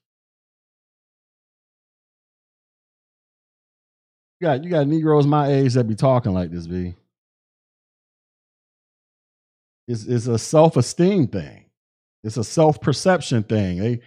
You 4.40 4.46
got 4.46 4.64
you 4.64 4.70
got 4.70 4.86
Negroes 4.86 5.26
my 5.26 5.48
age 5.48 5.74
that 5.74 5.84
be 5.84 5.94
talking 5.94 6.32
like 6.32 6.50
this, 6.50 6.66
B. 6.66 6.94
It's 9.86 10.04
it's 10.04 10.26
a 10.26 10.38
self-esteem 10.38 11.26
thing. 11.26 11.66
It's 12.24 12.38
a 12.38 12.44
self-perception 12.44 13.42
thing. 13.42 13.78
They 13.78 14.00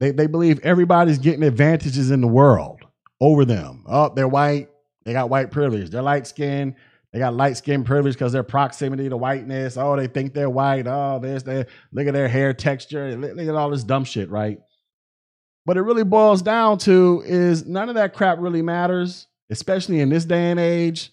they 0.00 0.10
they 0.10 0.26
believe 0.26 0.58
everybody's 0.60 1.18
getting 1.18 1.44
advantages 1.44 2.10
in 2.10 2.20
the 2.20 2.26
world 2.26 2.80
over 3.20 3.44
them. 3.44 3.84
Oh, 3.86 4.12
they're 4.12 4.26
white, 4.26 4.70
they 5.04 5.12
got 5.12 5.30
white 5.30 5.52
privilege. 5.52 5.90
They're 5.90 6.02
light 6.02 6.26
skinned 6.26 6.74
they 7.14 7.20
got 7.20 7.32
light 7.32 7.56
skin 7.56 7.84
privilege 7.84 8.14
because 8.14 8.32
their 8.32 8.42
proximity 8.42 9.08
to 9.08 9.16
whiteness. 9.16 9.76
Oh, 9.76 9.94
they 9.94 10.08
think 10.08 10.34
they're 10.34 10.50
white. 10.50 10.88
Oh, 10.88 11.20
there's 11.22 11.44
their 11.44 11.68
look 11.92 12.08
at 12.08 12.12
their 12.12 12.26
hair 12.26 12.52
texture. 12.52 13.16
Look, 13.16 13.38
at 13.38 13.54
all 13.54 13.70
this 13.70 13.84
dumb 13.84 14.02
shit, 14.04 14.28
right? 14.30 14.58
What 15.62 15.76
it 15.76 15.82
really 15.82 16.02
boils 16.02 16.42
down 16.42 16.78
to 16.78 17.22
is 17.24 17.66
none 17.66 17.88
of 17.88 17.94
that 17.94 18.14
crap 18.14 18.38
really 18.40 18.62
matters, 18.62 19.28
especially 19.48 20.00
in 20.00 20.08
this 20.08 20.24
day 20.24 20.50
and 20.50 20.58
age. 20.58 21.12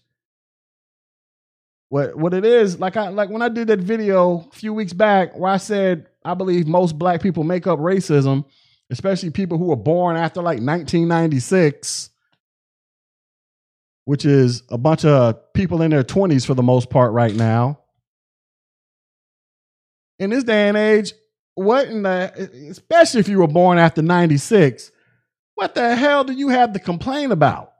What 1.89 2.17
what 2.17 2.33
it 2.33 2.45
is, 2.45 2.79
like 2.79 2.97
I 2.97 3.09
like 3.09 3.29
when 3.29 3.43
I 3.43 3.49
did 3.49 3.67
that 3.67 3.79
video 3.79 4.47
a 4.51 4.55
few 4.55 4.73
weeks 4.73 4.93
back 4.93 5.37
where 5.37 5.51
I 5.51 5.57
said 5.57 6.07
I 6.25 6.33
believe 6.33 6.65
most 6.65 6.97
black 6.97 7.21
people 7.21 7.43
make 7.43 7.67
up 7.67 7.77
racism, 7.77 8.45
especially 8.89 9.29
people 9.29 9.59
who 9.59 9.65
were 9.65 9.75
born 9.75 10.17
after 10.17 10.41
like 10.41 10.61
1996 10.61 12.10
which 14.05 14.25
is 14.25 14.63
a 14.69 14.77
bunch 14.77 15.05
of 15.05 15.53
people 15.53 15.81
in 15.81 15.91
their 15.91 16.03
20s 16.03 16.45
for 16.45 16.53
the 16.53 16.63
most 16.63 16.89
part 16.89 17.13
right 17.13 17.35
now. 17.35 17.79
In 20.19 20.29
this 20.29 20.43
day 20.43 20.67
and 20.67 20.77
age, 20.77 21.13
what 21.55 21.87
in 21.87 22.03
the, 22.03 22.49
especially 22.69 23.19
if 23.19 23.27
you 23.27 23.39
were 23.39 23.47
born 23.47 23.77
after 23.77 24.01
96, 24.01 24.91
what 25.55 25.75
the 25.75 25.95
hell 25.95 26.23
do 26.23 26.33
you 26.33 26.49
have 26.49 26.73
to 26.73 26.79
complain 26.79 27.31
about? 27.31 27.73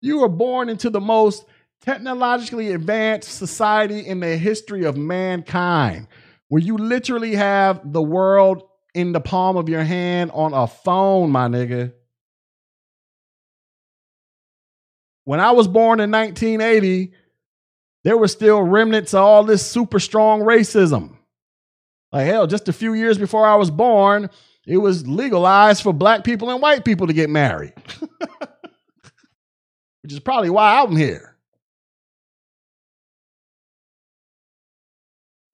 You 0.00 0.20
were 0.20 0.28
born 0.28 0.68
into 0.68 0.90
the 0.90 1.00
most 1.00 1.44
technologically 1.80 2.72
advanced 2.72 3.36
society 3.36 4.00
in 4.00 4.20
the 4.20 4.36
history 4.36 4.84
of 4.84 4.96
mankind, 4.96 6.08
where 6.48 6.62
you 6.62 6.76
literally 6.76 7.34
have 7.34 7.92
the 7.92 8.02
world 8.02 8.62
in 8.94 9.12
the 9.12 9.20
palm 9.20 9.56
of 9.56 9.68
your 9.68 9.82
hand 9.82 10.30
on 10.34 10.54
a 10.54 10.66
phone, 10.66 11.30
my 11.30 11.48
nigga. 11.48 11.92
When 15.24 15.40
I 15.40 15.52
was 15.52 15.68
born 15.68 16.00
in 16.00 16.10
1980, 16.10 17.12
there 18.04 18.16
were 18.16 18.28
still 18.28 18.62
remnants 18.62 19.14
of 19.14 19.20
all 19.20 19.44
this 19.44 19.64
super 19.64 20.00
strong 20.00 20.40
racism. 20.40 21.16
Like 22.10 22.26
hell, 22.26 22.46
just 22.46 22.68
a 22.68 22.72
few 22.72 22.94
years 22.94 23.18
before 23.18 23.46
I 23.46 23.54
was 23.54 23.70
born, 23.70 24.28
it 24.66 24.76
was 24.78 25.06
legalized 25.06 25.82
for 25.82 25.92
black 25.92 26.24
people 26.24 26.50
and 26.50 26.60
white 26.60 26.84
people 26.84 27.06
to 27.06 27.12
get 27.12 27.30
married. 27.30 27.72
Which 30.02 30.12
is 30.12 30.20
probably 30.20 30.50
why 30.50 30.80
I'm 30.80 30.96
here. 30.96 31.36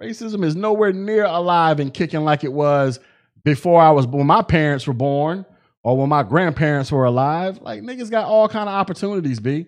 Racism 0.02 0.44
is 0.44 0.56
nowhere 0.56 0.92
near 0.92 1.24
alive 1.24 1.80
and 1.80 1.92
kicking 1.92 2.20
like 2.20 2.44
it 2.44 2.52
was 2.52 3.00
before 3.44 3.80
I 3.80 3.90
was 3.90 4.06
born. 4.06 4.26
My 4.26 4.42
parents 4.42 4.86
were 4.86 4.94
born 4.94 5.44
or 5.82 5.96
when 5.96 6.08
my 6.08 6.22
grandparents 6.22 6.90
were 6.92 7.04
alive. 7.04 7.60
Like 7.62 7.82
niggas 7.82 8.10
got 8.10 8.26
all 8.26 8.48
kind 8.48 8.68
of 8.68 8.74
opportunities, 8.74 9.40
B. 9.40 9.66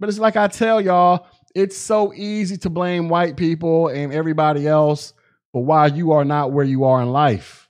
But 0.00 0.08
it's 0.08 0.18
like 0.18 0.36
I 0.36 0.48
tell 0.48 0.80
y'all, 0.80 1.26
it's 1.54 1.76
so 1.76 2.12
easy 2.14 2.56
to 2.58 2.70
blame 2.70 3.08
white 3.08 3.36
people 3.36 3.88
and 3.88 4.12
everybody 4.12 4.66
else 4.66 5.12
for 5.52 5.64
why 5.64 5.86
you 5.86 6.12
are 6.12 6.24
not 6.24 6.52
where 6.52 6.64
you 6.64 6.84
are 6.84 7.02
in 7.02 7.10
life. 7.10 7.68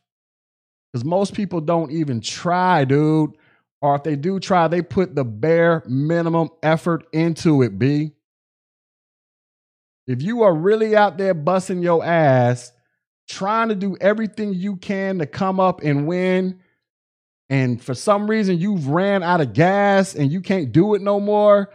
Because 0.93 1.05
most 1.05 1.35
people 1.35 1.61
don't 1.61 1.91
even 1.91 2.21
try, 2.21 2.85
dude. 2.85 3.33
Or 3.81 3.95
if 3.95 4.03
they 4.03 4.17
do 4.17 4.41
try, 4.41 4.69
they 4.69 4.83
put 4.83 5.15
the 5.15 5.25
bare 5.25 5.83
minimum 5.87 6.51
effort 6.63 7.07
into 7.13 7.63
it, 7.63 7.79
B. 7.79 8.13
If 10.07 10.23
you 10.23 10.43
are 10.43 10.55
really 10.55 10.97
out 10.97 11.19
there 11.19 11.35
busting 11.35 11.83
your 11.83 12.05
ass, 12.05 12.73
trying 13.29 13.69
to 13.69 13.75
do 13.75 13.97
everything 14.01 14.55
you 14.55 14.77
can 14.77 15.19
to 15.19 15.27
come 15.27 15.61
up 15.61 15.83
and 15.83 16.07
win, 16.07 16.59
and 17.51 17.83
for 17.83 17.95
some 17.95 18.29
reason 18.29 18.59
you've 18.59 18.89
ran 18.89 19.23
out 19.23 19.41
of 19.41 19.53
gas 19.53 20.15
and 20.15 20.31
you 20.31 20.41
can't 20.41 20.73
do 20.73 20.95
it 20.95 21.03
no 21.03 21.19
more, 21.19 21.71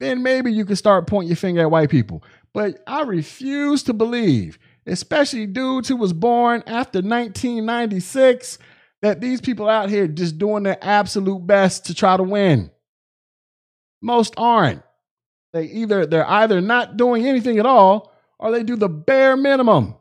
then 0.00 0.22
maybe 0.22 0.52
you 0.52 0.64
can 0.64 0.76
start 0.76 1.06
pointing 1.06 1.28
your 1.28 1.36
finger 1.36 1.62
at 1.62 1.70
white 1.70 1.90
people. 1.90 2.22
But 2.54 2.82
I 2.86 3.02
refuse 3.02 3.82
to 3.84 3.92
believe, 3.92 4.58
especially 4.86 5.46
dudes 5.46 5.88
who 5.88 5.96
was 5.96 6.12
born 6.12 6.62
after 6.66 6.98
1996, 6.98 8.58
that 9.02 9.20
these 9.20 9.40
people 9.40 9.68
out 9.68 9.90
here 9.90 10.06
just 10.08 10.38
doing 10.38 10.62
their 10.62 10.78
absolute 10.80 11.46
best 11.46 11.86
to 11.86 11.94
try 11.94 12.16
to 12.16 12.22
win. 12.22 12.70
Most 14.00 14.34
aren't. 14.36 14.82
They 15.52 15.64
either 15.64 16.06
they're 16.06 16.28
either 16.28 16.60
not 16.60 16.96
doing 16.96 17.26
anything 17.26 17.58
at 17.58 17.66
all 17.66 18.12
or 18.38 18.50
they 18.50 18.62
do 18.62 18.76
the 18.76 18.88
bare 18.88 19.36
minimum 19.36 19.94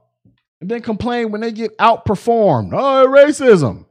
and 0.62 0.70
then 0.70 0.82
complain 0.82 1.32
when 1.32 1.42
they 1.42 1.52
get 1.52 1.78
outperformed. 1.78 2.72
Oh, 2.74 3.08
racism. 3.08 3.87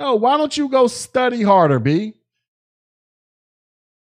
No, 0.00 0.14
why 0.14 0.38
don't 0.38 0.56
you 0.56 0.70
go 0.70 0.86
study 0.86 1.42
harder, 1.42 1.78
B? 1.78 2.14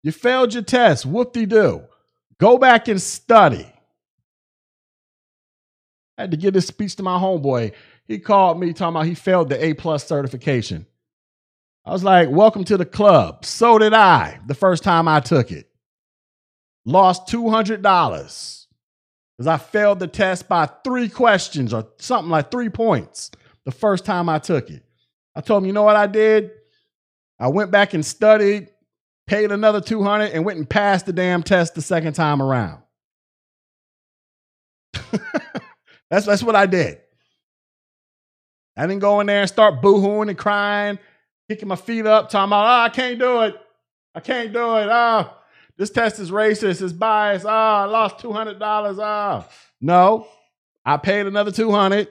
You 0.02 0.10
failed 0.10 0.52
your 0.52 0.64
test. 0.64 1.06
Whoop 1.06 1.32
de 1.32 1.46
doo. 1.46 1.84
Go 2.38 2.58
back 2.58 2.88
and 2.88 3.00
study. 3.00 3.72
I 6.18 6.22
had 6.22 6.32
to 6.32 6.36
give 6.36 6.54
this 6.54 6.66
speech 6.66 6.96
to 6.96 7.04
my 7.04 7.18
homeboy. 7.18 7.72
He 8.08 8.18
called 8.18 8.58
me 8.58 8.72
talking 8.72 8.96
about 8.96 9.06
he 9.06 9.14
failed 9.14 9.48
the 9.48 9.64
A 9.64 9.74
plus 9.74 10.04
certification. 10.04 10.86
I 11.84 11.92
was 11.92 12.02
like, 12.02 12.30
welcome 12.30 12.64
to 12.64 12.76
the 12.76 12.84
club. 12.84 13.44
So 13.44 13.78
did 13.78 13.94
I 13.94 14.40
the 14.44 14.54
first 14.54 14.82
time 14.82 15.06
I 15.06 15.20
took 15.20 15.52
it. 15.52 15.68
Lost 16.84 17.28
$200 17.28 17.80
because 19.38 19.46
I 19.46 19.56
failed 19.56 20.00
the 20.00 20.08
test 20.08 20.48
by 20.48 20.66
three 20.82 21.08
questions 21.08 21.72
or 21.72 21.86
something 21.98 22.30
like 22.30 22.50
three 22.50 22.70
points 22.70 23.30
the 23.64 23.70
first 23.72 24.04
time 24.04 24.28
I 24.28 24.40
took 24.40 24.68
it. 24.68 24.82
I 25.36 25.42
told 25.42 25.62
him, 25.62 25.66
you 25.66 25.74
know 25.74 25.82
what 25.82 25.96
I 25.96 26.06
did? 26.06 26.50
I 27.38 27.48
went 27.48 27.70
back 27.70 27.92
and 27.92 28.04
studied, 28.04 28.68
paid 29.26 29.52
another 29.52 29.82
200 29.82 30.32
and 30.32 30.44
went 30.44 30.58
and 30.58 30.68
passed 30.68 31.04
the 31.04 31.12
damn 31.12 31.42
test 31.42 31.74
the 31.74 31.82
second 31.82 32.14
time 32.14 32.40
around. 32.40 32.82
that's, 36.10 36.24
that's 36.24 36.42
what 36.42 36.56
I 36.56 36.64
did. 36.64 36.98
I 38.78 38.86
didn't 38.86 39.00
go 39.00 39.20
in 39.20 39.26
there 39.26 39.42
and 39.42 39.48
start 39.48 39.82
boohooing 39.82 40.30
and 40.30 40.38
crying, 40.38 40.98
kicking 41.48 41.68
my 41.68 41.76
feet 41.76 42.06
up, 42.06 42.30
talking 42.30 42.48
about, 42.48 42.64
oh, 42.64 42.84
I 42.84 42.88
can't 42.88 43.18
do 43.18 43.42
it. 43.42 43.54
I 44.14 44.20
can't 44.20 44.54
do 44.54 44.76
it. 44.76 44.88
Oh, 44.90 45.30
this 45.76 45.90
test 45.90 46.18
is 46.18 46.30
racist, 46.30 46.80
it's 46.80 46.92
biased. 46.94 47.44
Oh, 47.44 47.50
I 47.50 47.84
lost 47.84 48.18
$200. 48.18 48.58
Oh. 48.98 49.44
No, 49.82 50.28
I 50.84 50.96
paid 50.96 51.26
another 51.26 51.52
200 51.52 52.08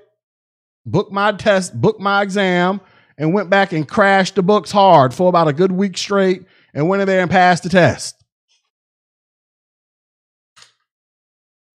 booked 0.86 1.12
my 1.12 1.32
test, 1.32 1.80
booked 1.80 2.00
my 2.00 2.22
exam, 2.22 2.80
and 3.18 3.34
went 3.34 3.50
back 3.50 3.72
and 3.72 3.88
crashed 3.88 4.36
the 4.36 4.44
books 4.44 4.72
hard 4.72 5.14
for 5.14 5.30
about 5.30 5.48
a 5.48 5.54
good 5.54 5.72
week 5.72 5.98
straight 5.98 6.44
and 6.74 6.90
went 6.90 7.02
in 7.02 7.08
there 7.08 7.22
and 7.22 7.32
passed 7.32 7.64
the 7.64 7.70
test. 7.70 8.16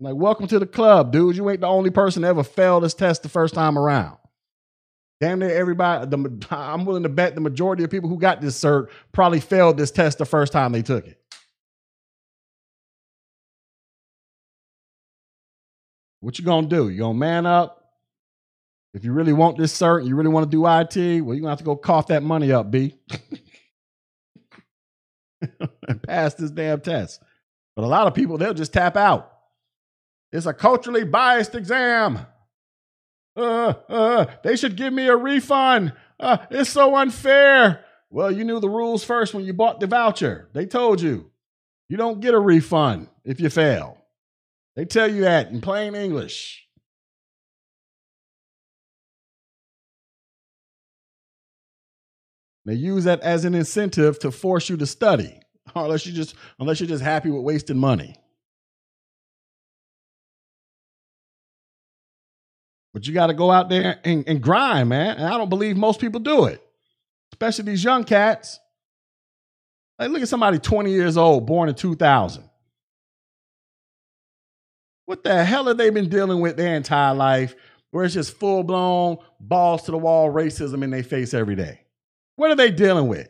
like, 0.01 0.15
welcome 0.15 0.47
to 0.47 0.59
the 0.59 0.67
club, 0.67 1.13
dude. 1.13 1.37
You 1.37 1.49
ain't 1.51 1.61
the 1.61 1.67
only 1.67 1.91
person 1.91 2.25
ever 2.25 2.43
failed 2.43 2.85
this 2.85 2.95
test 2.95 3.23
the 3.23 3.29
first 3.29 3.55
time 3.55 3.79
around. 3.79 4.17
Damn 5.21 5.41
near 5.41 5.51
everybody, 5.51 6.07
the, 6.07 6.47
I'm 6.51 6.87
willing 6.87 7.03
to 7.03 7.11
bet 7.11 7.35
the 7.35 7.43
majority 7.43 7.85
of 7.85 7.91
people 7.91 8.09
who 8.09 8.19
got 8.19 8.41
this 8.41 8.59
cert 8.59 8.89
probably 9.13 9.41
failed 9.41 9.77
this 9.77 9.91
test 9.91 10.19
the 10.19 10.25
first 10.25 10.53
time 10.53 10.73
they 10.73 10.83
took 10.83 11.07
it. 11.07 11.19
What 16.21 16.39
you 16.39 16.45
gonna 16.45 16.67
do? 16.67 16.89
You 16.89 16.99
gonna 16.99 17.19
man 17.19 17.47
up? 17.47 17.80
If 18.93 19.05
you 19.05 19.13
really 19.13 19.33
want 19.33 19.57
this 19.57 19.77
cert, 19.77 20.07
you 20.07 20.17
really 20.17 20.31
want 20.31 20.51
to 20.51 20.57
do 20.57 20.67
IT, 20.67 21.23
well, 21.23 21.35
you're 21.35 21.43
gonna 21.43 21.51
have 21.51 21.59
to 21.59 21.65
go 21.65 21.77
cough 21.77 22.09
that 22.09 22.23
money 22.23 22.51
up, 22.51 22.71
B. 22.71 22.97
and 25.89 26.03
pass 26.03 26.35
this 26.35 26.51
damn 26.51 26.81
test. 26.81 27.23
But 27.77 27.85
a 27.85 27.89
lot 27.89 28.07
of 28.07 28.15
people, 28.15 28.37
they'll 28.37 28.55
just 28.55 28.73
tap 28.73 28.97
out. 28.97 29.31
It's 30.33 30.47
a 30.47 30.53
culturally 30.53 31.05
biased 31.05 31.55
exam. 31.55 32.27
Uh, 33.37 33.75
uh, 33.89 34.27
they 34.43 34.57
should 34.57 34.77
give 34.77 34.93
me 34.93 35.07
a 35.07 35.17
refund. 35.17 35.93
Uh, 36.19 36.39
it's 36.51 36.71
so 36.71 36.97
unfair. 36.97 37.85
Well, 38.11 38.31
you 38.31 38.45
knew 38.45 38.59
the 38.61 38.69
rules 38.69 39.05
first 39.05 39.35
when 39.35 39.45
you 39.45 39.53
bought 39.53 39.81
the 39.81 39.87
voucher. 39.87 40.49
They 40.53 40.67
told 40.67 41.01
you. 41.01 41.31
You 41.89 41.97
don't 41.97 42.21
get 42.21 42.35
a 42.35 42.39
refund 42.39 43.09
if 43.25 43.41
you 43.41 43.51
fail. 43.51 43.99
They 44.77 44.85
tell 44.85 45.11
you 45.11 45.23
that 45.23 45.51
in 45.51 45.61
plain 45.61 45.95
English. 45.95 46.65
They 52.71 52.77
use 52.77 53.03
that 53.03 53.19
as 53.23 53.45
an 53.45 53.57
incentive 53.57 54.21
to 54.21 54.31
force 54.31 54.69
you 54.69 54.77
to 54.77 54.87
study, 54.87 55.41
unless 55.75 56.07
you 56.07 56.13
just 56.13 56.37
unless 56.61 56.79
you're 56.79 56.89
just 56.89 57.03
happy 57.03 57.29
with 57.29 57.43
wasting 57.43 57.77
money. 57.77 58.15
But 62.95 63.09
you 63.09 63.13
got 63.13 63.27
to 63.27 63.35
go 63.35 63.51
out 63.51 63.71
there 63.71 63.99
and, 64.05 64.23
and 64.29 64.41
grind, 64.41 64.89
man. 64.89 65.17
And 65.17 65.27
I 65.27 65.37
don't 65.37 65.49
believe 65.49 65.77
most 65.77 66.01
people 66.01 66.21
do 66.21 66.45
it, 66.45 66.63
especially 67.33 67.65
these 67.65 67.83
young 67.83 68.05
cats. 68.05 68.61
Like, 69.99 70.11
look 70.11 70.23
at 70.23 70.29
somebody 70.29 70.61
20 70.61 70.93
years 70.93 71.17
old, 71.17 71.47
born 71.47 71.69
in 71.69 71.75
2000. 71.75 72.49
What 75.07 75.25
the 75.25 75.45
hell 75.45 75.67
have 75.67 75.77
they 75.77 75.91
been 75.91 76.09
dealing 76.09 76.41
with 76.41 76.57
their 76.57 76.77
entire 76.77 77.17
life 77.17 77.57
where 77.91 78.05
it's 78.05 78.15
just 78.15 78.37
full 78.37 78.63
blown 78.63 79.17
balls 79.41 79.83
to 79.87 79.91
the 79.91 79.99
wall 79.99 80.31
racism 80.31 80.85
in 80.85 80.91
their 80.91 81.03
face 81.03 81.35
every 81.35 81.57
day? 81.57 81.81
What 82.41 82.51
are 82.51 82.57
they 82.57 82.71
dealing 82.71 83.07
with? 83.07 83.29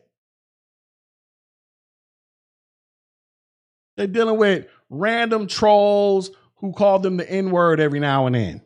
They're 3.97 4.07
dealing 4.07 4.37
with 4.37 4.69
random 4.89 5.49
trolls 5.49 6.31
who 6.59 6.73
call 6.73 7.01
them 7.01 7.17
the 7.17 7.29
N 7.29 7.51
word 7.51 7.81
every 7.81 7.99
now 7.99 8.27
and 8.27 8.37
then 8.37 8.63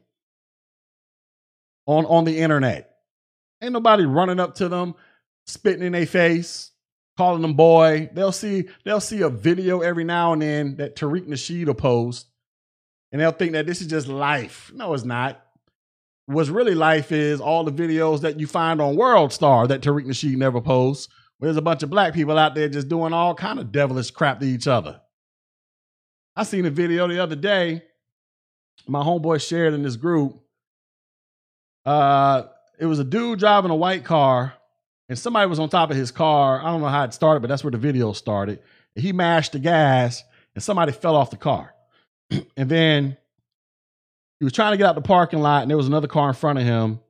on, 1.87 2.05
on 2.05 2.25
the 2.25 2.41
internet. 2.41 2.95
Ain't 3.63 3.73
nobody 3.73 4.05
running 4.05 4.39
up 4.39 4.57
to 4.57 4.69
them, 4.69 4.97
spitting 5.47 5.83
in 5.83 5.93
their 5.93 6.05
face, 6.05 6.73
calling 7.17 7.41
them 7.41 7.55
boy. 7.55 8.11
They'll 8.13 8.31
see 8.31 8.69
they'll 8.85 9.01
see 9.01 9.23
a 9.23 9.31
video 9.31 9.81
every 9.81 10.05
now 10.05 10.35
and 10.35 10.43
then 10.43 10.77
that 10.77 10.95
Tariq 10.95 11.27
Nasheed 11.27 11.69
will 11.69 11.75
post, 11.75 12.27
and 13.13 13.23
they'll 13.23 13.33
think 13.33 13.53
that 13.53 13.67
this 13.67 13.81
is 13.81 13.87
just 13.87 14.09
life. 14.09 14.71
No, 14.75 14.93
it's 14.93 15.05
not 15.05 15.44
what's 16.27 16.49
really 16.49 16.75
life 16.75 17.13
is 17.13 17.41
all 17.41 17.65
the 17.65 17.73
videos 17.73 18.21
that 18.23 18.41
you 18.41 18.47
find 18.47 18.81
on 18.81 18.97
World 18.97 19.33
Star 19.33 19.67
that 19.67 19.83
Tariq 19.83 20.07
Nasheed 20.07 20.37
never 20.37 20.61
posts, 20.61 21.09
Where 21.39 21.49
there's 21.49 21.57
a 21.57 21.63
bunch 21.63 21.83
of 21.83 21.91
black 21.91 22.15
people 22.15 22.39
out 22.39 22.55
there 22.55 22.69
just 22.69 22.89
doing 22.89 23.13
all 23.13 23.35
kind 23.35 23.59
of 23.59 23.73
devilish 23.73 24.11
crap 24.11 24.41
to 24.41 24.47
each 24.47 24.67
other. 24.67 25.01
I 26.37 26.45
seen 26.45 26.67
a 26.67 26.71
video 26.71 27.07
the 27.07 27.23
other 27.23 27.37
day. 27.37 27.83
My 28.89 29.03
homeboy 29.03 29.47
shared 29.47 29.75
in 29.75 29.83
this 29.83 29.97
group. 29.97 30.41
Uh, 31.85 32.45
it 32.79 32.87
was 32.87 32.99
a 32.99 33.05
dude 33.05 33.39
driving 33.39 33.71
a 33.71 33.77
white 33.77 34.05
car, 34.05 34.55
and 35.09 35.19
somebody 35.19 35.49
was 35.49 35.59
on 35.59 35.69
top 35.69 35.91
of 35.91 35.97
his 35.97 36.11
car. 36.11 36.61
I 36.61 36.71
don't 36.71 36.81
know 36.81 36.89
how 36.89 37.05
it 37.05 37.15
started, 37.15 37.41
but 37.41 37.49
that's 37.49 37.63
where 37.63 37.71
the 37.71 37.79
video 37.79 38.13
started. 38.13 38.61
He 38.95 39.13
mashed 39.13 39.53
the 39.53 39.59
gas, 39.59 40.25
and 40.55 40.65
somebody 40.65 40.93
fell 40.93 41.15
off 41.15 41.31
the 41.31 41.37
car. 41.37 41.75
and 42.57 42.69
then 42.69 43.17
he 44.39 44.45
was 44.45 44.53
trying 44.53 44.73
to 44.73 44.77
get 44.77 44.87
out 44.87 44.95
the 44.95 45.01
parking 45.01 45.41
lot, 45.41 45.63
and 45.63 45.71
there 45.71 45.77
was 45.77 45.87
another 45.87 46.09
car 46.09 46.29
in 46.29 46.35
front 46.35 46.59
of 46.59 46.65
him. 46.65 47.01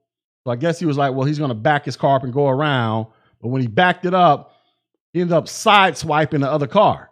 So 0.45 0.53
I 0.53 0.57
guess 0.57 0.79
he 0.79 0.87
was 0.87 0.97
like, 0.97 1.15
well, 1.15 1.27
he's 1.27 1.39
going 1.39 1.49
to 1.49 1.55
back 1.55 1.85
his 1.85 1.97
car 1.97 2.17
up 2.17 2.25
and 2.25 2.33
go 2.33 2.49
around. 2.49 3.07
But 3.41 3.49
when 3.49 3.63
he 3.63 3.69
backed 3.69 4.05
it 4.05 4.15
up, 4.15 4.53
he 5.13 5.21
ended 5.21 5.35
up 5.35 5.47
sideswiping 5.47 6.41
the 6.41 6.51
other 6.51 6.67
car. 6.67 7.11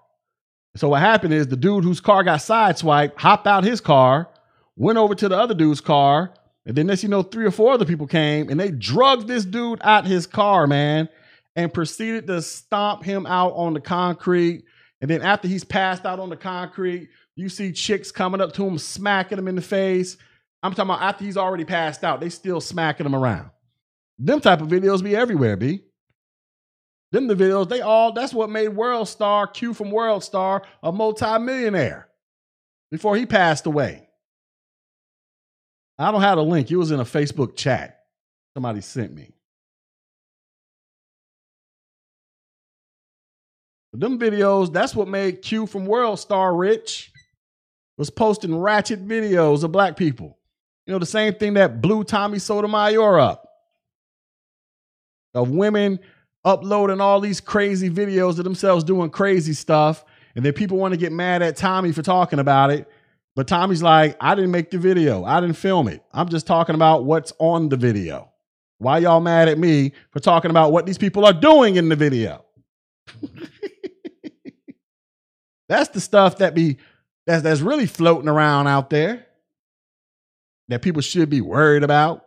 So 0.77 0.89
what 0.89 1.01
happened 1.01 1.35
is 1.35 1.49
the 1.49 1.57
dude 1.57 1.85
whose 1.85 2.01
car 2.01 2.25
got 2.25 2.41
sideswiped 2.41 3.19
hopped 3.19 3.47
out 3.47 3.65
his 3.65 3.81
car, 3.81 4.29
went 4.77 4.99
over 4.99 5.15
to 5.15 5.29
the 5.29 5.37
other 5.37 5.55
dude's 5.55 5.81
car, 5.81 6.33
and 6.65 6.77
then 6.77 6.87
next 6.87 7.03
you 7.03 7.09
know, 7.09 7.23
three 7.23 7.45
or 7.45 7.51
four 7.51 7.73
other 7.73 7.85
people 7.85 8.07
came 8.07 8.49
and 8.49 8.59
they 8.59 8.71
drugged 8.71 9.29
this 9.29 9.45
dude 9.45 9.81
out 9.83 10.07
his 10.07 10.27
car, 10.27 10.67
man, 10.67 11.09
and 11.57 11.73
proceeded 11.73 12.27
to 12.29 12.41
stomp 12.41 13.05
him 13.05 13.27
out 13.27 13.53
on 13.53 13.75
the 13.75 13.81
concrete. 13.81 14.65
And 15.01 15.11
then 15.11 15.23
after 15.23 15.49
he's 15.49 15.65
passed 15.65 16.07
out 16.07 16.21
on 16.21 16.31
the 16.31 16.37
concrete, 16.37 17.09
you 17.37 17.49
see 17.49 17.73
chicks 17.73 18.13
coming 18.13 18.41
up 18.41 18.53
to 18.55 18.67
him, 18.67 18.79
smacking 18.79 19.39
him 19.39 19.49
in 19.49 19.57
the 19.57 19.63
face. 19.63 20.17
I'm 20.63 20.73
talking 20.73 20.91
about 20.91 21.03
after 21.03 21.25
he's 21.25 21.37
already 21.37 21.65
passed 21.65 22.05
out, 22.05 22.21
they 22.21 22.29
still 22.29 22.61
smacking 22.61 23.07
him 23.07 23.15
around. 23.15 23.51
Them 24.19 24.41
type 24.41 24.61
of 24.61 24.69
videos 24.69 25.03
be 25.03 25.17
everywhere, 25.17 25.57
B. 25.57 25.83
Them 27.11 27.27
the 27.27 27.35
videos, 27.35 27.69
they 27.69 27.81
all, 27.81 28.13
that's 28.13 28.33
what 28.33 28.49
made 28.49 28.69
World 28.69 29.09
Star, 29.09 29.47
Q 29.47 29.75
from 29.75 29.91
World 29.91 30.25
Star, 30.25 30.63
a 30.83 30.91
multimillionaire 30.93 32.09
before 32.91 33.17
he 33.17 33.27
passed 33.27 33.67
away. 33.67 34.09
I 35.99 36.11
don't 36.11 36.23
have 36.23 36.39
a 36.39 36.43
link. 36.43 36.71
It 36.71 36.77
was 36.77 36.91
in 36.91 37.01
a 37.01 37.05
Facebook 37.05 37.55
chat. 37.55 37.99
Somebody 38.55 38.81
sent 38.81 39.15
me. 39.15 39.33
But 43.93 44.01
them 44.01 44.19
videos, 44.19 44.73
that's 44.73 44.95
what 44.95 45.07
made 45.07 45.43
Q 45.43 45.67
from 45.67 45.85
World 45.85 46.19
Star 46.19 46.55
rich. 46.55 47.12
Was 48.03 48.11
posting 48.11 48.59
ratchet 48.59 49.07
videos 49.07 49.63
of 49.63 49.71
black 49.71 49.97
people. 49.97 50.37
You 50.87 50.93
know, 50.93 50.99
the 50.99 51.07
same 51.07 51.35
thing 51.35 51.55
that 51.55 51.81
blew 51.81 52.03
Tommy 52.03 52.41
Sotomayor 52.41 53.21
up. 53.21 53.49
Of 55.35 55.51
women 55.51 56.01
uploading 56.45 57.01
all 57.01 57.21
these 57.21 57.41
crazy 57.41 57.89
videos 57.89 58.39
of 58.39 58.45
themselves 58.45 58.83
doing 58.83 59.09
crazy 59.09 59.53
stuff. 59.53 60.05
And 60.35 60.45
then 60.45 60.53
people 60.53 60.79
want 60.79 60.95
to 60.95 60.99
get 60.99 61.13
mad 61.13 61.43
at 61.43 61.55
Tommy 61.55 61.93
for 61.93 62.03
talking 62.03 62.41
about 62.41 62.73
it. 62.73 62.91
But 63.37 63.47
Tommy's 63.47 63.85
like, 63.85 64.17
I 64.21 64.35
didn't 64.35 64.51
make 64.51 64.73
the 64.73 64.79
video. 64.79 65.25
I 65.25 65.41
didn't 65.41 65.55
film 65.57 65.87
it. 65.87 66.03
I'm 66.13 66.29
just 66.29 66.45
talking 66.45 66.75
about 66.75 67.05
what's 67.05 67.33
on 67.39 67.69
the 67.69 67.77
video. 67.77 68.33
Why 68.79 68.99
y'all 68.99 69.21
mad 69.21 69.47
at 69.47 69.61
me 69.61 69.93
for 70.11 70.19
talking 70.19 70.51
about 70.51 70.73
what 70.73 70.87
these 70.87 70.99
people 70.99 71.25
are 71.25 71.33
doing 71.33 71.77
in 71.77 71.89
the 71.89 71.95
video? 71.95 72.45
that's 75.69 75.91
the 75.91 76.01
stuff 76.01 76.39
that 76.39 76.57
be 76.57 76.79
that's 77.27 77.43
that's 77.43 77.61
really 77.61 77.87
floating 77.87 78.29
around 78.29 78.67
out 78.67 78.91
there 78.91 79.27
that 80.69 80.83
people 80.83 81.03
should 81.03 81.31
be 81.31 81.41
worried 81.41 81.83
about. 81.83 82.25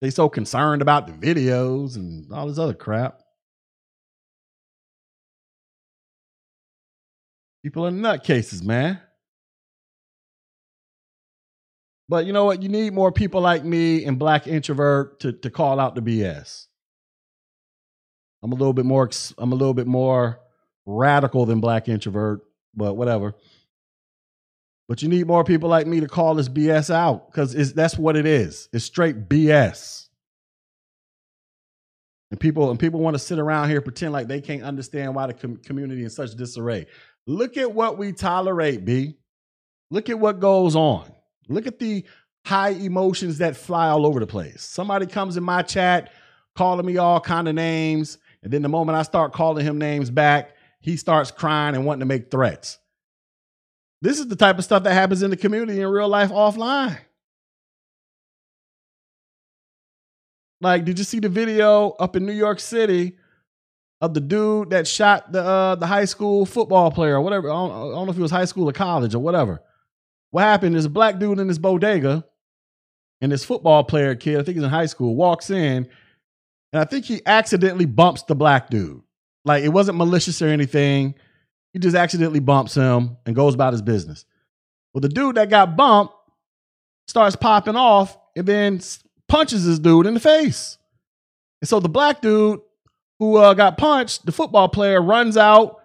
They 0.00 0.10
so 0.10 0.28
concerned 0.28 0.80
about 0.80 1.06
the 1.06 1.12
videos 1.12 1.96
and 1.96 2.32
all 2.32 2.46
this 2.46 2.58
other 2.58 2.74
crap. 2.74 3.20
People 7.62 7.86
are 7.86 7.90
nutcases, 7.90 8.62
man. 8.62 9.00
But 12.08 12.24
you 12.24 12.32
know 12.32 12.44
what? 12.44 12.62
You 12.62 12.68
need 12.68 12.94
more 12.94 13.12
people 13.12 13.40
like 13.40 13.64
me 13.64 14.04
and 14.04 14.18
Black 14.18 14.46
Introvert 14.46 15.20
to, 15.20 15.32
to 15.32 15.50
call 15.50 15.78
out 15.78 15.94
the 15.94 16.00
BS. 16.00 16.66
I'm 18.42 18.52
a 18.52 18.54
little 18.54 18.72
bit 18.72 18.86
more 18.86 19.10
I'm 19.36 19.52
a 19.52 19.56
little 19.56 19.74
bit 19.74 19.86
more 19.86 20.40
radical 20.86 21.44
than 21.44 21.60
Black 21.60 21.88
Introvert, 21.88 22.40
but 22.74 22.94
whatever. 22.94 23.34
But 24.88 25.02
you 25.02 25.08
need 25.08 25.26
more 25.26 25.44
people 25.44 25.68
like 25.68 25.86
me 25.86 26.00
to 26.00 26.08
call 26.08 26.34
this 26.34 26.48
BS 26.48 26.92
out 26.92 27.30
because 27.30 27.74
that's 27.74 27.98
what 27.98 28.16
it 28.16 28.24
is. 28.24 28.70
It's 28.72 28.86
straight 28.86 29.28
BS. 29.28 30.08
And 32.30 32.40
people 32.40 32.70
and 32.70 32.80
people 32.80 33.00
want 33.00 33.14
to 33.14 33.18
sit 33.18 33.38
around 33.38 33.68
here 33.68 33.80
pretend 33.80 34.12
like 34.12 34.28
they 34.28 34.40
can't 34.40 34.62
understand 34.62 35.14
why 35.14 35.26
the 35.26 35.34
com- 35.34 35.56
community 35.58 36.00
is 36.02 36.18
in 36.18 36.26
such 36.26 36.36
disarray. 36.36 36.86
Look 37.26 37.56
at 37.58 37.72
what 37.72 37.98
we 37.98 38.12
tolerate, 38.12 38.84
B. 38.84 39.16
Look 39.90 40.08
at 40.08 40.18
what 40.18 40.40
goes 40.40 40.74
on. 40.74 41.10
Look 41.48 41.66
at 41.66 41.78
the 41.78 42.04
high 42.44 42.70
emotions 42.70 43.38
that 43.38 43.56
fly 43.56 43.88
all 43.88 44.06
over 44.06 44.20
the 44.20 44.26
place. 44.26 44.62
Somebody 44.62 45.06
comes 45.06 45.36
in 45.36 45.44
my 45.44 45.62
chat 45.62 46.10
calling 46.54 46.84
me 46.84 46.96
all 46.96 47.20
kind 47.20 47.48
of 47.48 47.54
names, 47.54 48.18
and 48.42 48.52
then 48.52 48.62
the 48.62 48.68
moment 48.68 48.96
I 48.96 49.02
start 49.02 49.32
calling 49.32 49.64
him 49.64 49.78
names 49.78 50.10
back, 50.10 50.56
he 50.80 50.96
starts 50.96 51.30
crying 51.30 51.74
and 51.74 51.84
wanting 51.84 52.00
to 52.00 52.06
make 52.06 52.30
threats. 52.30 52.78
This 54.00 54.18
is 54.20 54.28
the 54.28 54.36
type 54.36 54.58
of 54.58 54.64
stuff 54.64 54.84
that 54.84 54.94
happens 54.94 55.22
in 55.22 55.30
the 55.30 55.36
community 55.36 55.80
in 55.80 55.88
real 55.88 56.08
life 56.08 56.30
offline. 56.30 56.98
Like, 60.60 60.84
did 60.84 60.98
you 60.98 61.04
see 61.04 61.20
the 61.20 61.28
video 61.28 61.90
up 61.90 62.16
in 62.16 62.26
New 62.26 62.32
York 62.32 62.60
City 62.60 63.16
of 64.00 64.14
the 64.14 64.20
dude 64.20 64.70
that 64.70 64.86
shot 64.86 65.32
the 65.32 65.42
uh, 65.42 65.74
the 65.76 65.86
high 65.86 66.04
school 66.04 66.46
football 66.46 66.90
player 66.90 67.16
or 67.16 67.20
whatever? 67.20 67.50
I 67.50 67.54
don't, 67.54 67.70
I 67.70 67.94
don't 67.94 68.06
know 68.06 68.10
if 68.10 68.16
he 68.16 68.22
was 68.22 68.30
high 68.30 68.44
school 68.44 68.68
or 68.68 68.72
college 68.72 69.14
or 69.14 69.20
whatever. 69.20 69.60
What 70.30 70.42
happened 70.42 70.76
is 70.76 70.84
a 70.84 70.90
black 70.90 71.18
dude 71.18 71.38
in 71.38 71.48
this 71.48 71.58
bodega, 71.58 72.24
and 73.20 73.32
this 73.32 73.44
football 73.44 73.84
player 73.84 74.14
kid, 74.14 74.40
I 74.40 74.42
think 74.42 74.56
he's 74.56 74.64
in 74.64 74.70
high 74.70 74.86
school, 74.86 75.16
walks 75.16 75.50
in, 75.50 75.88
and 76.72 76.82
I 76.82 76.84
think 76.84 77.04
he 77.04 77.20
accidentally 77.24 77.86
bumps 77.86 78.22
the 78.24 78.34
black 78.34 78.68
dude. 78.68 79.02
Like 79.44 79.64
it 79.64 79.70
wasn't 79.70 79.98
malicious 79.98 80.42
or 80.42 80.48
anything. 80.48 81.14
He 81.78 81.82
just 81.82 81.94
accidentally 81.94 82.40
bumps 82.40 82.74
him 82.74 83.18
and 83.24 83.36
goes 83.36 83.54
about 83.54 83.72
his 83.72 83.82
business. 83.82 84.24
Well, 84.92 85.00
the 85.00 85.08
dude 85.08 85.36
that 85.36 85.48
got 85.48 85.76
bumped 85.76 86.12
starts 87.06 87.36
popping 87.36 87.76
off 87.76 88.18
and 88.34 88.44
then 88.44 88.80
punches 89.28 89.64
this 89.64 89.78
dude 89.78 90.06
in 90.06 90.14
the 90.14 90.18
face. 90.18 90.76
And 91.62 91.68
so 91.68 91.78
the 91.78 91.88
black 91.88 92.20
dude 92.20 92.58
who 93.20 93.36
uh, 93.36 93.54
got 93.54 93.78
punched, 93.78 94.26
the 94.26 94.32
football 94.32 94.68
player 94.68 95.00
runs 95.00 95.36
out, 95.36 95.78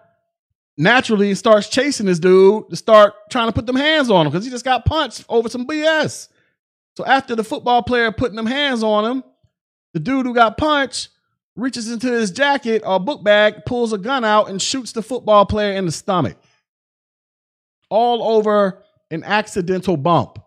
naturally 0.76 1.32
starts 1.36 1.68
chasing 1.68 2.06
this 2.06 2.18
dude 2.18 2.68
to 2.70 2.74
start 2.74 3.14
trying 3.30 3.46
to 3.46 3.52
put 3.52 3.66
them 3.66 3.76
hands 3.76 4.10
on 4.10 4.26
him 4.26 4.32
because 4.32 4.44
he 4.44 4.50
just 4.50 4.64
got 4.64 4.84
punched 4.84 5.24
over 5.28 5.48
some 5.48 5.64
BS. 5.64 6.26
So 6.96 7.06
after 7.06 7.36
the 7.36 7.44
football 7.44 7.84
player 7.84 8.10
putting 8.10 8.34
them 8.34 8.46
hands 8.46 8.82
on 8.82 9.04
him, 9.04 9.24
the 9.92 10.00
dude 10.00 10.26
who 10.26 10.34
got 10.34 10.58
punched 10.58 11.10
reaches 11.56 11.90
into 11.90 12.10
his 12.10 12.30
jacket 12.30 12.82
or 12.84 12.98
book 12.98 13.22
bag, 13.22 13.64
pulls 13.64 13.92
a 13.92 13.98
gun 13.98 14.24
out, 14.24 14.48
and 14.48 14.60
shoots 14.60 14.92
the 14.92 15.02
football 15.02 15.46
player 15.46 15.72
in 15.72 15.86
the 15.86 15.92
stomach. 15.92 16.36
All 17.90 18.36
over 18.36 18.82
an 19.10 19.22
accidental 19.22 19.96
bump, 19.96 20.38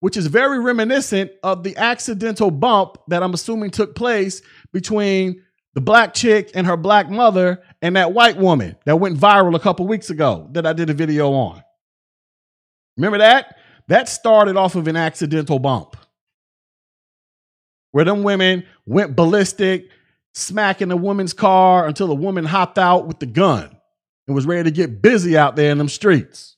which 0.00 0.16
is 0.16 0.26
very 0.26 0.58
reminiscent 0.58 1.30
of 1.42 1.62
the 1.62 1.76
accidental 1.76 2.50
bump 2.50 2.98
that 3.08 3.22
I'm 3.22 3.34
assuming 3.34 3.70
took 3.70 3.94
place 3.94 4.42
between 4.72 5.42
the 5.74 5.80
black 5.80 6.14
chick 6.14 6.50
and 6.54 6.66
her 6.66 6.76
black 6.76 7.10
mother 7.10 7.62
and 7.82 7.96
that 7.96 8.12
white 8.12 8.38
woman 8.38 8.76
that 8.86 8.96
went 8.96 9.18
viral 9.18 9.54
a 9.54 9.60
couple 9.60 9.86
weeks 9.86 10.10
ago 10.10 10.48
that 10.52 10.66
I 10.66 10.72
did 10.72 10.90
a 10.90 10.94
video 10.94 11.32
on. 11.32 11.62
Remember 12.96 13.18
that? 13.18 13.56
That 13.88 14.08
started 14.08 14.56
off 14.56 14.74
of 14.74 14.88
an 14.88 14.96
accidental 14.96 15.58
bump 15.58 15.96
where 17.92 18.04
them 18.04 18.22
women 18.22 18.64
went 18.84 19.16
ballistic, 19.16 19.88
smacking 20.36 20.90
a 20.90 20.96
woman's 20.96 21.32
car 21.32 21.86
until 21.86 22.06
the 22.06 22.14
woman 22.14 22.44
hopped 22.44 22.78
out 22.78 23.06
with 23.06 23.18
the 23.18 23.26
gun 23.26 23.74
and 24.26 24.34
was 24.34 24.44
ready 24.44 24.64
to 24.64 24.70
get 24.70 25.00
busy 25.00 25.36
out 25.36 25.56
there 25.56 25.70
in 25.70 25.78
them 25.78 25.88
streets. 25.88 26.56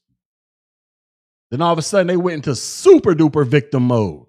Then 1.53 1.63
all 1.63 1.73
of 1.73 1.79
a 1.79 1.83
sudden 1.83 2.09
they 2.09 2.17
went 2.17 2.35
into 2.35 2.57
super 2.57 3.15
duper 3.15 3.47
victim 3.47 3.85
mode. 3.85 4.27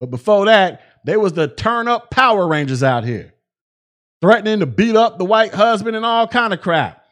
But 0.00 0.10
before 0.10 0.46
that, 0.46 0.80
they 1.04 1.18
was 1.18 1.34
the 1.34 1.48
turn 1.48 1.86
up 1.86 2.10
Power 2.10 2.48
Rangers 2.48 2.82
out 2.82 3.04
here 3.04 3.34
threatening 4.22 4.60
to 4.60 4.66
beat 4.66 4.96
up 4.96 5.18
the 5.18 5.24
white 5.24 5.52
husband 5.52 5.94
and 5.94 6.06
all 6.06 6.26
kind 6.26 6.54
of 6.54 6.60
crap. 6.60 7.04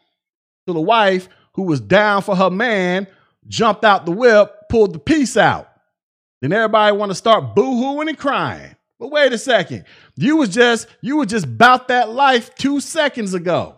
So 0.67 0.73
the 0.73 0.81
wife, 0.81 1.29
who 1.55 1.63
was 1.65 1.81
down 1.81 2.23
for 2.23 2.35
her 2.35 2.51
man, 2.51 3.07
jumped 3.47 3.85
out 3.85 4.07
the 4.07 4.13
whip, 4.13 4.69
pulled 4.71 4.95
the 4.95 4.99
piece 4.99 5.37
out. 5.37 5.69
Then 6.41 6.53
everybody 6.53 6.97
want 6.97 7.11
to 7.11 7.15
start 7.15 7.55
boo-hooing 7.55 8.09
and 8.09 8.19
crying. 8.19 8.75
But 8.99 9.11
wait 9.11 9.33
a 9.33 9.39
second. 9.39 9.85
You 10.17 10.39
was 10.39 10.49
just 10.49 10.89
you 11.01 11.17
was 11.19 11.29
just 11.29 11.45
about 11.45 11.89
that 11.89 12.11
life 12.11 12.55
2 12.55 12.81
seconds 12.81 13.35
ago. 13.35 13.77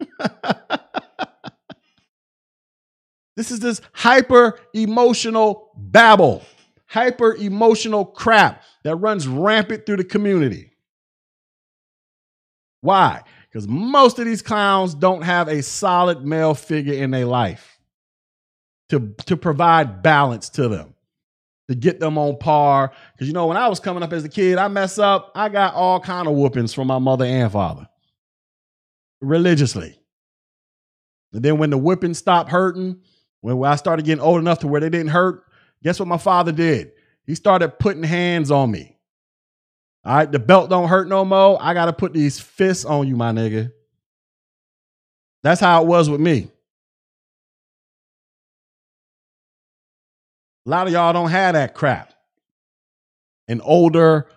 this 3.36 3.50
is 3.50 3.60
this 3.60 3.80
hyper 3.92 4.58
emotional 4.74 5.70
babble, 5.76 6.42
hyper 6.86 7.34
emotional 7.34 8.04
crap 8.04 8.62
that 8.82 8.96
runs 8.96 9.28
rampant 9.28 9.86
through 9.86 9.98
the 9.98 10.04
community. 10.04 10.72
Why? 12.80 13.22
Because 13.50 13.66
most 13.66 14.18
of 14.18 14.26
these 14.26 14.42
clowns 14.42 14.94
don't 14.94 15.22
have 15.22 15.48
a 15.48 15.62
solid 15.62 16.24
male 16.24 16.54
figure 16.54 16.94
in 16.94 17.10
their 17.10 17.26
life 17.26 17.78
to, 18.90 19.14
to 19.26 19.36
provide 19.36 20.02
balance 20.02 20.48
to 20.50 20.68
them, 20.68 20.94
to 21.68 21.74
get 21.74 22.00
them 22.00 22.18
on 22.18 22.38
par. 22.38 22.92
Because 23.12 23.26
you 23.26 23.34
know, 23.34 23.46
when 23.46 23.56
I 23.56 23.68
was 23.68 23.80
coming 23.80 24.02
up 24.02 24.12
as 24.12 24.24
a 24.24 24.28
kid, 24.28 24.58
I 24.58 24.68
mess 24.68 24.98
up, 24.98 25.32
I 25.34 25.48
got 25.48 25.74
all 25.74 26.00
kind 26.00 26.26
of 26.26 26.34
whoopings 26.34 26.74
from 26.74 26.86
my 26.88 26.98
mother 26.98 27.24
and 27.24 27.50
father 27.50 27.88
religiously. 29.20 29.98
And 31.32 31.42
then 31.42 31.58
when 31.58 31.70
the 31.70 31.78
whipping 31.78 32.14
stopped 32.14 32.50
hurting, 32.50 33.00
when 33.40 33.62
I 33.64 33.76
started 33.76 34.04
getting 34.04 34.22
old 34.22 34.40
enough 34.40 34.60
to 34.60 34.66
where 34.66 34.80
they 34.80 34.88
didn't 34.88 35.08
hurt, 35.08 35.44
guess 35.82 35.98
what 35.98 36.08
my 36.08 36.18
father 36.18 36.52
did? 36.52 36.92
He 37.26 37.34
started 37.34 37.78
putting 37.78 38.02
hands 38.02 38.50
on 38.50 38.70
me. 38.70 38.96
All 40.04 40.16
right, 40.16 40.30
the 40.30 40.38
belt 40.38 40.70
don't 40.70 40.88
hurt 40.88 41.08
no 41.08 41.24
more. 41.24 41.58
I 41.60 41.74
got 41.74 41.86
to 41.86 41.92
put 41.92 42.14
these 42.14 42.40
fists 42.40 42.84
on 42.84 43.06
you, 43.06 43.16
my 43.16 43.32
nigga. 43.32 43.72
That's 45.42 45.60
how 45.60 45.82
it 45.82 45.86
was 45.86 46.08
with 46.08 46.20
me. 46.20 46.50
A 50.68 50.70
lot 50.70 50.86
of 50.86 50.92
y'all 50.92 51.14
don't 51.14 51.30
have 51.30 51.54
that 51.54 51.72
crap. 51.72 52.12
An 53.48 53.62
older 53.62 54.28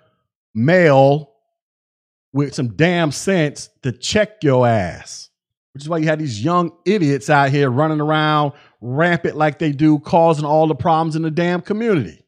male 0.56 1.30
with 2.32 2.56
some 2.56 2.70
damn 2.70 3.12
sense 3.12 3.70
to 3.84 3.92
check 3.92 4.42
your 4.42 4.66
ass, 4.66 5.30
which 5.74 5.84
is 5.84 5.90
why 5.90 5.98
you 5.98 6.06
had 6.06 6.20
these 6.20 6.42
young 6.42 6.72
idiots 6.86 7.30
out 7.30 7.50
here 7.50 7.70
running 7.70 8.00
around 8.00 8.54
rampant 8.80 9.36
like 9.36 9.60
they 9.60 9.74
do, 9.74 10.00
causing 10.00 10.46
all 10.46 10.68
the 10.68 10.76
problems 10.76 11.18
in 11.18 11.22
the 11.22 11.32
damn 11.32 11.60
community. 11.60 12.24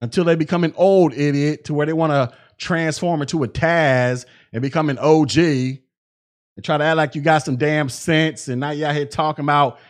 Until 0.00 0.22
they 0.22 0.36
become 0.36 0.62
an 0.62 0.74
old 0.76 1.12
idiot 1.12 1.64
to 1.64 1.74
where 1.74 1.86
they 1.86 1.92
want 1.92 2.12
to 2.12 2.32
transform 2.56 3.20
into 3.20 3.42
a 3.42 3.48
Taz 3.48 4.26
and 4.52 4.62
become 4.62 4.90
an 4.90 4.98
OG 4.98 5.38
and 5.38 5.80
try 6.62 6.78
to 6.78 6.84
act 6.84 6.96
like 6.98 7.16
you 7.16 7.20
got 7.20 7.38
some 7.38 7.56
damn 7.56 7.88
sense. 7.88 8.46
And 8.46 8.60
now 8.60 8.70
you're 8.70 8.88
out 8.90 8.94
here 8.94 9.06
talking 9.06 9.44
about 9.44 9.80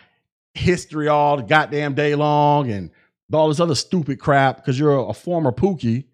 history 0.56 1.08
all 1.08 1.36
the 1.36 1.42
goddamn 1.42 1.94
day 1.94 2.14
long 2.14 2.70
and 2.70 2.90
all 3.32 3.48
this 3.48 3.60
other 3.60 3.74
stupid 3.74 4.18
crap 4.20 4.56
because 4.56 4.78
you're 4.78 5.08
a 5.08 5.12
former 5.12 5.52
Pookie 5.52 6.04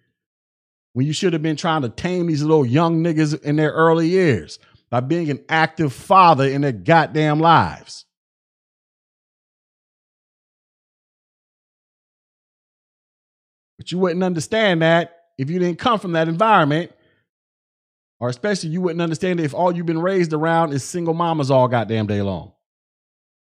when 0.93 1.07
you 1.07 1.12
should 1.12 1.33
have 1.33 1.43
been 1.43 1.57
trying 1.57 1.83
to 1.83 1.89
tame 1.89 2.27
these 2.27 2.43
little 2.43 2.67
young 2.67 3.03
niggas 3.03 3.41
in 3.43 3.57
their 3.57 3.73
early 3.73 4.09
years 4.09 4.59
by 4.91 5.01
being 5.01 5.31
an 5.31 5.43
active 5.49 5.93
father 5.93 6.47
in 6.47 6.61
their 6.61 6.73
goddamn 6.73 7.41
lives. 7.41 8.05
But 13.79 13.91
you 13.91 13.99
wouldn't 13.99 14.23
understand 14.23 14.83
that 14.83 15.17
if 15.39 15.51
you 15.51 15.59
didn't 15.59 15.79
come 15.79 15.99
from 15.99 16.12
that 16.12 16.29
environment, 16.29 16.93
or 18.21 18.29
especially 18.29 18.71
you 18.71 18.81
wouldn't 18.81 19.03
understand 19.03 19.41
it 19.41 19.45
if 19.45 19.55
all 19.55 19.75
you've 19.75 19.87
been 19.87 20.01
raised 20.01 20.33
around 20.33 20.73
is 20.73 20.85
single 20.85 21.15
mamas 21.15 21.51
all 21.51 21.67
goddamn 21.69 22.07
day 22.07 22.23
long. 22.23 22.53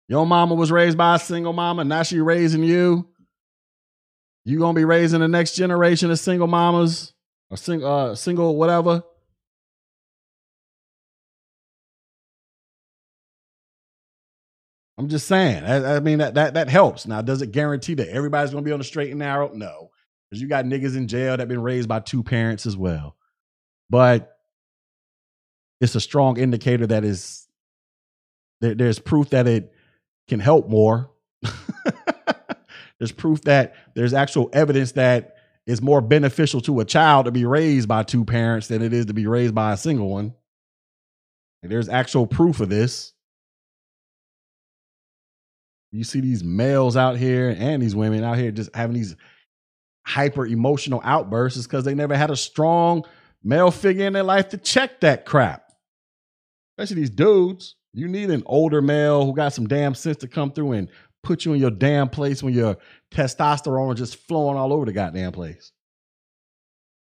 Your 0.08 0.26
mama 0.26 0.56
was 0.56 0.72
raised 0.72 0.98
by 0.98 1.16
a 1.16 1.20
single 1.20 1.54
mama, 1.54 1.84
now 1.84 2.04
she 2.04 2.20
raising 2.20 2.64
you. 2.64 3.08
You 4.46 4.60
gonna 4.60 4.74
be 4.74 4.86
raising 4.86 5.20
the 5.20 5.28
next 5.28 5.56
generation 5.56 6.10
of 6.10 6.20
single 6.20 6.48
mamas 6.48 7.14
or 7.50 7.58
sing, 7.58 7.84
uh, 7.84 8.16
single 8.16 8.56
whatever. 8.56 9.04
I'm 14.98 15.10
just 15.10 15.28
saying. 15.28 15.64
I, 15.64 15.98
I, 15.98 16.00
mean 16.00 16.20
that 16.20 16.36
that 16.36 16.54
that 16.56 16.70
helps. 16.70 17.06
Now, 17.06 17.22
does 17.22 17.42
it 17.42 17.52
guarantee 17.52 17.94
that 17.96 18.08
everybody's 18.08 18.52
gonna 18.52 18.64
be 18.64 18.72
on 18.72 18.80
the 18.80 18.86
straight 18.86 19.10
and 19.10 19.20
narrow? 19.20 19.52
No, 19.54 19.92
because 20.30 20.42
you 20.42 20.48
got 20.48 20.66
niggas 20.66 20.96
in 20.96 21.10
jail 21.10 21.36
that 21.36 21.48
been 21.50 21.62
raised 21.62 21.90
by 21.90 22.00
two 22.00 22.24
parents 22.24 22.66
as 22.66 22.78
well. 22.78 23.18
But 23.90 24.34
it's 25.82 25.96
a 25.96 26.02
strong 26.02 26.38
indicator 26.38 26.88
that 26.88 27.04
is 27.04 27.48
there, 28.62 28.74
there's 28.74 28.98
proof 28.98 29.30
that 29.32 29.46
it 29.46 29.74
can 30.28 30.40
help 30.40 30.70
more. 30.70 31.12
there's 33.00 33.12
proof 33.12 33.42
that 33.44 33.76
there's 33.96 34.14
actual 34.14 34.50
evidence 34.54 34.94
that 34.94 35.36
it's 35.66 35.82
more 35.82 36.02
beneficial 36.02 36.62
to 36.62 36.80
a 36.80 36.86
child 36.86 37.26
to 37.26 37.32
be 37.32 37.46
raised 37.46 37.88
by 37.88 38.04
two 38.04 38.24
parents 38.24 38.68
than 38.68 38.82
it 38.82 38.94
is 38.94 39.08
to 39.08 39.14
be 39.14 39.28
raised 39.28 39.54
by 39.54 39.74
a 39.74 39.78
single 39.78 40.10
one. 40.10 40.34
And 41.62 41.72
there's 41.72 41.90
actual 41.90 42.26
proof 42.26 42.62
of 42.62 42.70
this. 42.70 43.14
You 45.92 46.04
see 46.04 46.20
these 46.20 46.44
males 46.44 46.96
out 46.96 47.18
here 47.18 47.56
and 47.58 47.82
these 47.82 47.96
women 47.96 48.24
out 48.24 48.38
here 48.38 48.52
just 48.52 48.74
having 48.76 48.96
these 48.96 49.16
hyper 50.06 50.46
emotional 50.46 51.02
outbursts 51.04 51.64
because 51.64 51.84
they 51.84 51.96
never 51.96 52.16
had 52.16 52.32
a 52.32 52.36
strong 52.36 53.04
male 53.44 53.72
figure 53.72 54.06
in 54.06 54.14
their 54.14 54.24
life 54.24 54.50
to 54.50 54.58
check 54.58 55.02
that 55.02 55.26
crap. 55.26 55.72
Especially 56.78 57.02
these 57.02 57.10
dudes. 57.10 57.76
You 57.98 58.08
need 58.08 58.30
an 58.30 58.44
older 58.46 58.80
male 58.80 59.26
who 59.26 59.34
got 59.34 59.54
some 59.54 59.68
damn 59.68 59.96
sense 59.96 60.18
to 60.18 60.28
come 60.28 60.52
through 60.52 60.74
and 60.74 60.88
put 61.24 61.46
you 61.46 61.54
in 61.54 61.60
your 61.60 61.72
damn 61.72 62.10
place 62.10 62.44
when 62.44 62.54
your 62.54 62.78
testosterone 63.10 63.96
is 63.96 64.00
just 64.00 64.18
flowing 64.28 64.56
all 64.56 64.72
over 64.72 64.86
the 64.86 64.94
goddamn 64.94 65.32
place. 65.32 65.72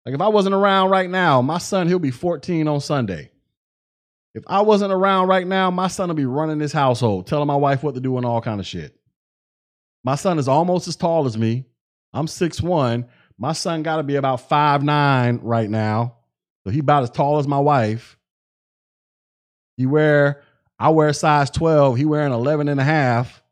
Like 0.04 0.14
if 0.14 0.20
I 0.20 0.28
wasn't 0.28 0.54
around 0.54 0.90
right 0.90 1.08
now, 1.08 1.40
my 1.40 1.56
son, 1.56 1.88
he'll 1.88 1.98
be 1.98 2.10
14 2.10 2.68
on 2.68 2.82
Sunday. 2.82 3.30
If 4.34 4.44
I 4.46 4.60
wasn't 4.60 4.92
around 4.92 5.28
right 5.28 5.46
now, 5.46 5.70
my 5.70 5.88
son 5.88 6.08
will 6.08 6.16
be 6.16 6.26
running 6.26 6.58
this 6.58 6.72
household, 6.72 7.26
telling 7.26 7.46
my 7.46 7.56
wife 7.56 7.82
what 7.82 7.94
to 7.94 8.00
do 8.02 8.18
and 8.18 8.26
all 8.26 8.42
kind 8.42 8.60
of 8.60 8.66
shit. 8.66 8.94
My 10.04 10.16
son 10.16 10.38
is 10.38 10.48
almost 10.48 10.86
as 10.86 10.96
tall 10.96 11.24
as 11.24 11.38
me. 11.38 11.64
I'm 12.12 12.26
six 12.26 12.60
one. 12.60 13.06
My 13.38 13.54
son 13.54 13.82
got 13.82 13.96
to 13.96 14.02
be 14.02 14.16
about 14.16 14.50
five 14.50 14.82
nine 14.82 15.38
right 15.42 15.70
now. 15.70 16.16
So 16.64 16.70
he 16.70 16.80
about 16.80 17.04
as 17.04 17.10
tall 17.10 17.38
as 17.38 17.48
my 17.48 17.58
wife. 17.58 18.18
He 19.78 19.86
wear, 19.86 20.43
I 20.78 20.90
wear 20.90 21.12
size 21.12 21.50
12. 21.50 21.96
He 21.96 22.04
wearing 22.04 22.32
11 22.32 22.68
and 22.68 22.80
a 22.80 22.84
half. 22.84 23.42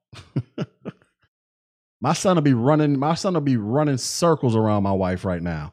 my 2.01 2.13
son 2.13 2.37
will 2.37 2.43
be 2.43 2.55
running, 2.55 2.99
my 2.99 3.15
son 3.15 3.35
will 3.35 3.41
be 3.41 3.57
running 3.57 3.97
circles 3.97 4.57
around 4.57 4.83
my 4.83 4.93
wife 4.93 5.25
right 5.25 5.43
now 5.43 5.73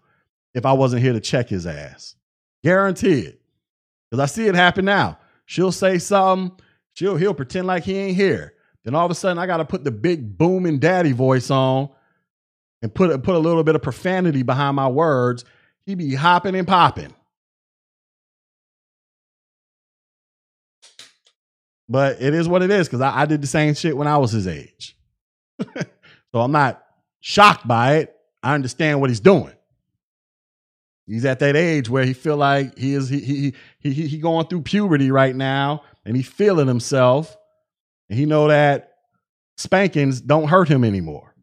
if 0.54 0.66
I 0.66 0.74
wasn't 0.74 1.02
here 1.02 1.14
to 1.14 1.20
check 1.20 1.50
his 1.50 1.66
ass. 1.68 2.16
Guaranteed. 2.64 3.38
Because 4.10 4.22
I 4.22 4.26
see 4.26 4.48
it 4.48 4.56
happen 4.56 4.86
now. 4.86 5.20
She'll 5.46 5.72
say 5.72 5.98
something, 5.98 6.58
she'll 6.94 7.16
he'll 7.16 7.34
pretend 7.34 7.68
like 7.68 7.84
he 7.84 7.96
ain't 7.98 8.16
here. 8.16 8.54
Then 8.84 8.96
all 8.96 9.06
of 9.06 9.12
a 9.12 9.16
sudden 9.16 9.38
I 9.38 9.46
gotta 9.46 9.66
put 9.66 9.84
the 9.84 9.92
big 9.92 10.38
booming 10.38 10.80
daddy 10.80 11.12
voice 11.12 11.52
on 11.52 11.90
and 12.82 12.94
put 12.94 13.24
put 13.24 13.36
a 13.36 13.40
little 13.40 13.64
bit 13.64 13.76
of 13.76 13.82
profanity 13.82 14.44
behind 14.44 14.76
my 14.76 14.88
words. 14.88 15.46
He 15.86 15.96
be 15.96 16.14
hopping 16.14 16.56
and 16.56 16.68
popping. 16.68 17.14
But 21.90 22.22
it 22.22 22.36
is 22.36 22.48
what 22.48 22.62
it 22.62 22.70
is 22.70 22.88
because 22.88 23.02
I, 23.02 23.22
I, 23.22 23.26
did 23.26 23.42
the 23.42 23.48
same 23.48 23.74
shit 23.74 23.98
when 23.98 24.08
I 24.08 24.18
was 24.18 24.32
his 24.32 24.48
age. 24.48 24.96
so 25.60 26.40
I'm 26.40 26.52
not 26.52 26.84
shocked 27.20 27.68
by 27.68 27.96
it. 27.98 28.16
I 28.44 28.54
understand 28.54 29.02
what 29.02 29.10
he's 29.10 29.20
doing. 29.20 29.54
He's 31.08 31.26
at 31.26 31.40
that 31.40 31.56
age 31.56 31.90
where 31.90 32.06
he 32.06 32.14
feel 32.14 32.38
like 32.38 32.78
he 32.78 32.94
is 32.94 33.10
he 33.10 33.20
he 33.20 33.54
he 33.80 33.92
he, 33.92 34.08
he 34.08 34.18
going 34.20 34.46
through 34.46 34.62
puberty 34.62 35.10
right 35.10 35.36
now 35.36 35.82
and 36.06 36.16
he's 36.16 36.28
feeling 36.28 36.68
himself. 36.68 37.36
And 38.08 38.20
he 38.20 38.28
know 38.28 38.48
that 38.48 38.94
spankings 39.58 40.22
don't 40.22 40.48
hurt 40.48 40.70
him 40.70 40.84
anymore. 40.84 41.34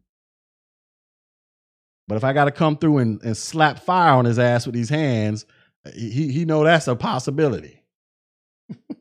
But 2.07 2.15
if 2.15 2.23
I 2.23 2.31
got 2.31 2.45
to 2.45 2.51
come 2.51 2.77
through 2.77 2.99
and, 2.99 3.21
and 3.21 3.35
slap 3.35 3.79
fire 3.79 4.13
on 4.13 4.23
his 4.23 4.39
ass 4.39 4.65
with 4.65 4.73
these 4.73 4.89
hands, 4.89 5.45
he 5.93 6.31
he 6.31 6.45
know 6.45 6.63
that's 6.63 6.87
a 6.87 6.95
possibility. 6.95 7.83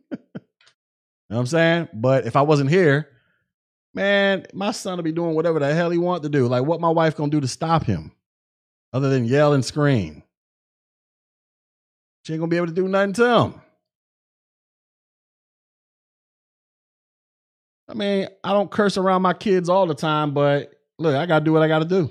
You 1.28 1.34
know 1.34 1.38
what 1.38 1.40
I'm 1.40 1.46
saying? 1.46 1.88
But 1.92 2.26
if 2.26 2.36
I 2.36 2.42
wasn't 2.42 2.70
here, 2.70 3.08
man, 3.94 4.46
my 4.52 4.70
son 4.70 4.96
will 4.96 5.02
be 5.02 5.12
doing 5.12 5.34
whatever 5.34 5.58
the 5.58 5.74
hell 5.74 5.90
he 5.90 5.98
want 5.98 6.22
to 6.22 6.28
do. 6.28 6.46
Like 6.46 6.64
what 6.64 6.80
my 6.80 6.90
wife 6.90 7.16
gonna 7.16 7.30
do 7.30 7.40
to 7.40 7.48
stop 7.48 7.84
him, 7.84 8.12
other 8.92 9.08
than 9.08 9.24
yell 9.24 9.52
and 9.52 9.64
scream. 9.64 10.22
She 12.24 12.32
ain't 12.32 12.40
gonna 12.40 12.50
be 12.50 12.56
able 12.56 12.66
to 12.68 12.72
do 12.72 12.88
nothing 12.88 13.12
to 13.14 13.38
him. 13.38 13.54
I 17.88 17.94
mean, 17.94 18.28
I 18.42 18.52
don't 18.52 18.70
curse 18.70 18.96
around 18.96 19.22
my 19.22 19.32
kids 19.32 19.68
all 19.68 19.86
the 19.86 19.94
time, 19.94 20.32
but 20.34 20.72
look, 20.98 21.14
I 21.14 21.26
gotta 21.26 21.44
do 21.44 21.52
what 21.52 21.62
I 21.62 21.68
gotta 21.68 21.84
do. 21.84 22.10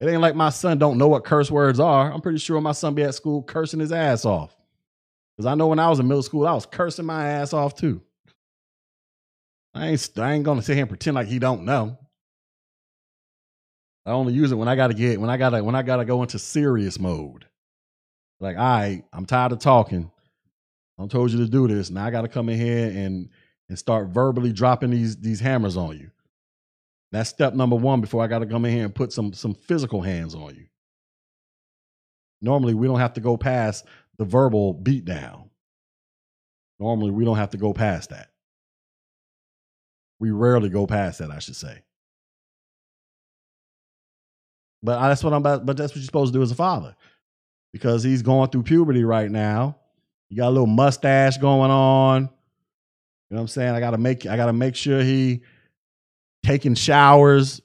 It 0.00 0.08
ain't 0.08 0.20
like 0.20 0.34
my 0.34 0.50
son 0.50 0.78
don't 0.78 0.98
know 0.98 1.08
what 1.08 1.24
curse 1.24 1.50
words 1.50 1.80
are. 1.80 2.12
I'm 2.12 2.20
pretty 2.20 2.38
sure 2.38 2.60
my 2.60 2.72
son 2.72 2.94
be 2.94 3.02
at 3.02 3.14
school 3.14 3.42
cursing 3.42 3.80
his 3.80 3.92
ass 3.92 4.24
off. 4.24 4.54
Because 5.36 5.46
I 5.46 5.54
know 5.54 5.66
when 5.66 5.78
I 5.78 5.88
was 5.88 5.98
in 5.98 6.06
middle 6.06 6.22
school, 6.22 6.46
I 6.46 6.54
was 6.54 6.66
cursing 6.66 7.06
my 7.06 7.26
ass 7.26 7.52
off 7.52 7.74
too. 7.74 8.00
I 9.74 9.88
ain't, 9.88 10.10
I 10.16 10.32
ain't 10.32 10.44
gonna 10.44 10.62
sit 10.62 10.74
here 10.74 10.82
and 10.82 10.88
pretend 10.88 11.16
like 11.16 11.26
he 11.26 11.38
don't 11.38 11.64
know. 11.64 11.98
I 14.06 14.12
only 14.12 14.34
use 14.34 14.52
it 14.52 14.56
when 14.56 14.68
I 14.68 14.76
gotta 14.76 14.94
get 14.94 15.20
when 15.20 15.30
I 15.30 15.36
gotta 15.36 15.64
when 15.64 15.74
I 15.74 15.82
gotta 15.82 16.04
go 16.04 16.22
into 16.22 16.38
serious 16.38 17.00
mode. 17.00 17.46
Like, 18.38 18.56
all 18.56 18.62
right, 18.62 19.02
I'm 19.12 19.26
tired 19.26 19.52
of 19.52 19.60
talking. 19.60 20.10
I 20.98 21.06
told 21.06 21.32
you 21.32 21.38
to 21.38 21.48
do 21.48 21.66
this. 21.66 21.90
Now 21.90 22.04
I 22.04 22.10
gotta 22.10 22.28
come 22.28 22.48
in 22.48 22.58
here 22.58 22.88
and 22.88 23.30
and 23.68 23.78
start 23.78 24.08
verbally 24.08 24.52
dropping 24.52 24.90
these 24.90 25.16
these 25.16 25.40
hammers 25.40 25.76
on 25.76 25.98
you. 25.98 26.10
That's 27.12 27.30
step 27.30 27.54
number 27.54 27.76
one 27.76 28.00
before 28.00 28.22
I 28.22 28.26
gotta 28.26 28.46
come 28.46 28.64
in 28.66 28.72
here 28.72 28.84
and 28.84 28.94
put 28.94 29.12
some 29.12 29.32
some 29.32 29.54
physical 29.54 30.02
hands 30.02 30.34
on 30.34 30.54
you. 30.54 30.66
Normally, 32.42 32.74
we 32.74 32.86
don't 32.86 33.00
have 33.00 33.14
to 33.14 33.20
go 33.22 33.38
past 33.38 33.86
the 34.18 34.24
verbal 34.24 34.74
beatdown. 34.74 35.48
Normally, 36.78 37.10
we 37.10 37.24
don't 37.24 37.36
have 37.36 37.50
to 37.50 37.56
go 37.56 37.72
past 37.72 38.10
that. 38.10 38.30
We 40.20 40.30
rarely 40.30 40.68
go 40.68 40.86
past 40.86 41.18
that, 41.18 41.30
I 41.30 41.38
should 41.38 41.56
say. 41.56 41.82
But 44.82 45.00
that's 45.08 45.24
what 45.24 45.32
I'm 45.32 45.40
about. 45.40 45.66
But 45.66 45.76
that's 45.76 45.92
what 45.92 45.96
you're 45.96 46.04
supposed 46.04 46.32
to 46.32 46.38
do 46.38 46.42
as 46.42 46.50
a 46.50 46.54
father, 46.56 46.94
because 47.72 48.02
he's 48.02 48.22
going 48.22 48.50
through 48.50 48.64
puberty 48.64 49.04
right 49.04 49.30
now. 49.30 49.76
You 50.28 50.36
got 50.36 50.48
a 50.48 50.50
little 50.50 50.66
mustache 50.66 51.38
going 51.38 51.70
on. 51.70 52.22
You 52.22 52.28
know 53.30 53.36
what 53.36 53.40
I'm 53.40 53.48
saying? 53.48 53.74
I 53.74 53.80
gotta 53.80 53.98
make 53.98 54.26
I 54.26 54.36
gotta 54.36 54.52
make 54.52 54.76
sure 54.76 55.02
he 55.02 55.42
taking 56.44 56.74
showers. 56.74 57.62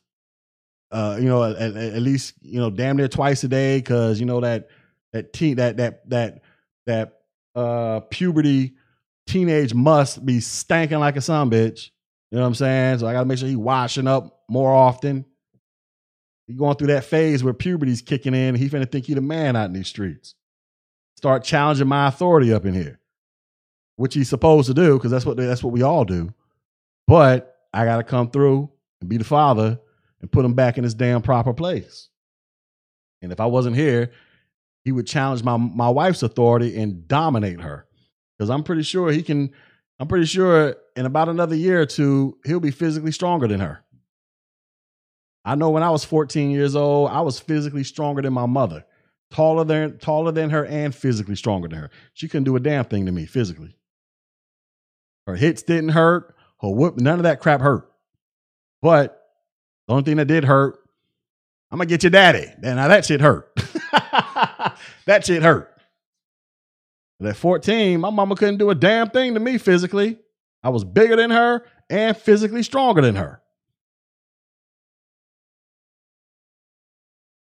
Uh, 0.91 1.17
you 1.19 1.27
know, 1.27 1.43
at, 1.43 1.75
at 1.75 2.01
least 2.01 2.33
you 2.41 2.59
know, 2.59 2.69
damn 2.69 2.97
near 2.97 3.07
twice 3.07 3.43
a 3.43 3.47
day, 3.47 3.77
because 3.77 4.19
you 4.19 4.25
know 4.25 4.39
that 4.39 4.69
that 5.13 5.33
teen 5.33 5.57
that 5.57 5.77
that 5.77 6.09
that 6.09 6.41
that 6.85 7.19
uh 7.55 8.01
puberty 8.01 8.73
teenage 9.27 9.73
must 9.73 10.25
be 10.25 10.37
stanking 10.37 10.99
like 10.99 11.15
a 11.15 11.21
son 11.21 11.49
bitch. 11.49 11.89
You 12.31 12.37
know 12.37 12.41
what 12.41 12.47
I'm 12.47 12.55
saying? 12.55 12.99
So 12.99 13.07
I 13.07 13.13
gotta 13.13 13.25
make 13.25 13.37
sure 13.37 13.47
he 13.47 13.55
washing 13.55 14.07
up 14.07 14.43
more 14.49 14.73
often. 14.73 15.25
He 16.47 16.55
going 16.55 16.75
through 16.75 16.87
that 16.87 17.05
phase 17.05 17.43
where 17.43 17.53
puberty's 17.53 18.01
kicking 18.01 18.33
in. 18.33 18.55
He 18.55 18.69
finna 18.69 18.91
think 18.91 19.05
he 19.05 19.13
the 19.13 19.21
man 19.21 19.55
out 19.55 19.65
in 19.65 19.73
these 19.73 19.87
streets. 19.87 20.35
Start 21.15 21.43
challenging 21.43 21.87
my 21.87 22.07
authority 22.07 22.53
up 22.53 22.65
in 22.65 22.73
here, 22.73 22.99
which 23.97 24.13
he's 24.13 24.29
supposed 24.29 24.67
to 24.67 24.73
do 24.73 24.97
because 24.97 25.11
that's 25.11 25.25
what 25.25 25.37
that's 25.37 25.63
what 25.63 25.73
we 25.73 25.81
all 25.81 26.05
do. 26.05 26.33
But 27.07 27.55
I 27.73 27.85
gotta 27.85 28.03
come 28.03 28.29
through 28.29 28.69
and 29.01 29.09
be 29.09 29.17
the 29.17 29.23
father 29.23 29.79
and 30.21 30.31
put 30.31 30.45
him 30.45 30.53
back 30.53 30.77
in 30.77 30.83
his 30.83 30.93
damn 30.93 31.21
proper 31.21 31.53
place. 31.53 32.09
And 33.21 33.31
if 33.31 33.39
I 33.39 33.45
wasn't 33.45 33.75
here, 33.75 34.11
he 34.83 34.91
would 34.91 35.07
challenge 35.07 35.43
my 35.43 35.57
my 35.57 35.89
wife's 35.89 36.23
authority 36.23 36.79
and 36.79 37.07
dominate 37.07 37.61
her. 37.61 37.85
Because 38.37 38.49
I'm 38.49 38.63
pretty 38.63 38.83
sure 38.83 39.11
he 39.11 39.21
can. 39.21 39.51
I'm 39.99 40.07
pretty 40.07 40.25
sure 40.25 40.75
in 40.95 41.05
about 41.05 41.27
another 41.27 41.55
year 41.55 41.81
or 41.81 41.85
two, 41.85 42.37
he'll 42.45 42.61
be 42.61 42.71
physically 42.71 43.11
stronger 43.11 43.47
than 43.47 43.59
her. 43.59 43.83
I 45.43 45.55
know 45.55 45.69
when 45.69 45.83
I 45.83 45.89
was 45.89 46.05
14 46.05 46.51
years 46.51 46.75
old, 46.75 47.09
I 47.09 47.21
was 47.21 47.39
physically 47.39 47.83
stronger 47.83 48.21
than 48.21 48.33
my 48.33 48.45
mother, 48.45 48.85
taller 49.31 49.63
than 49.65 49.97
taller 49.97 50.31
than 50.31 50.49
her, 50.51 50.65
and 50.65 50.95
physically 50.95 51.35
stronger 51.35 51.67
than 51.67 51.79
her. 51.79 51.89
She 52.13 52.27
couldn't 52.27 52.45
do 52.45 52.55
a 52.55 52.59
damn 52.59 52.85
thing 52.85 53.05
to 53.07 53.11
me 53.11 53.25
physically. 53.25 53.77
Her 55.27 55.35
hits 55.35 55.63
didn't 55.63 55.89
hurt. 55.89 56.35
Her 56.61 56.69
whoop 56.69 56.97
none 56.97 57.19
of 57.19 57.23
that 57.23 57.39
crap 57.39 57.61
hurt. 57.61 57.91
But 58.81 59.21
the 59.87 59.93
only 59.93 60.03
thing 60.03 60.17
that 60.17 60.25
did 60.25 60.45
hurt, 60.45 60.79
I'm 61.71 61.77
gonna 61.77 61.87
get 61.87 62.03
your 62.03 62.09
daddy. 62.11 62.47
Now 62.61 62.87
that 62.87 63.05
shit 63.05 63.21
hurt. 63.21 63.51
that 65.09 65.25
shit 65.25 65.41
hurt. 65.41 65.75
But 67.19 67.29
at 67.29 67.35
14, 67.35 67.99
my 67.99 68.11
mama 68.11 68.35
couldn't 68.35 68.57
do 68.57 68.69
a 68.69 68.75
damn 68.75 69.09
thing 69.09 69.33
to 69.33 69.39
me 69.39 69.57
physically. 69.57 70.19
I 70.61 70.69
was 70.69 70.83
bigger 70.83 71.15
than 71.15 71.31
her 71.31 71.65
and 71.89 72.15
physically 72.15 72.61
stronger 72.61 73.01
than 73.01 73.15
her. 73.15 73.41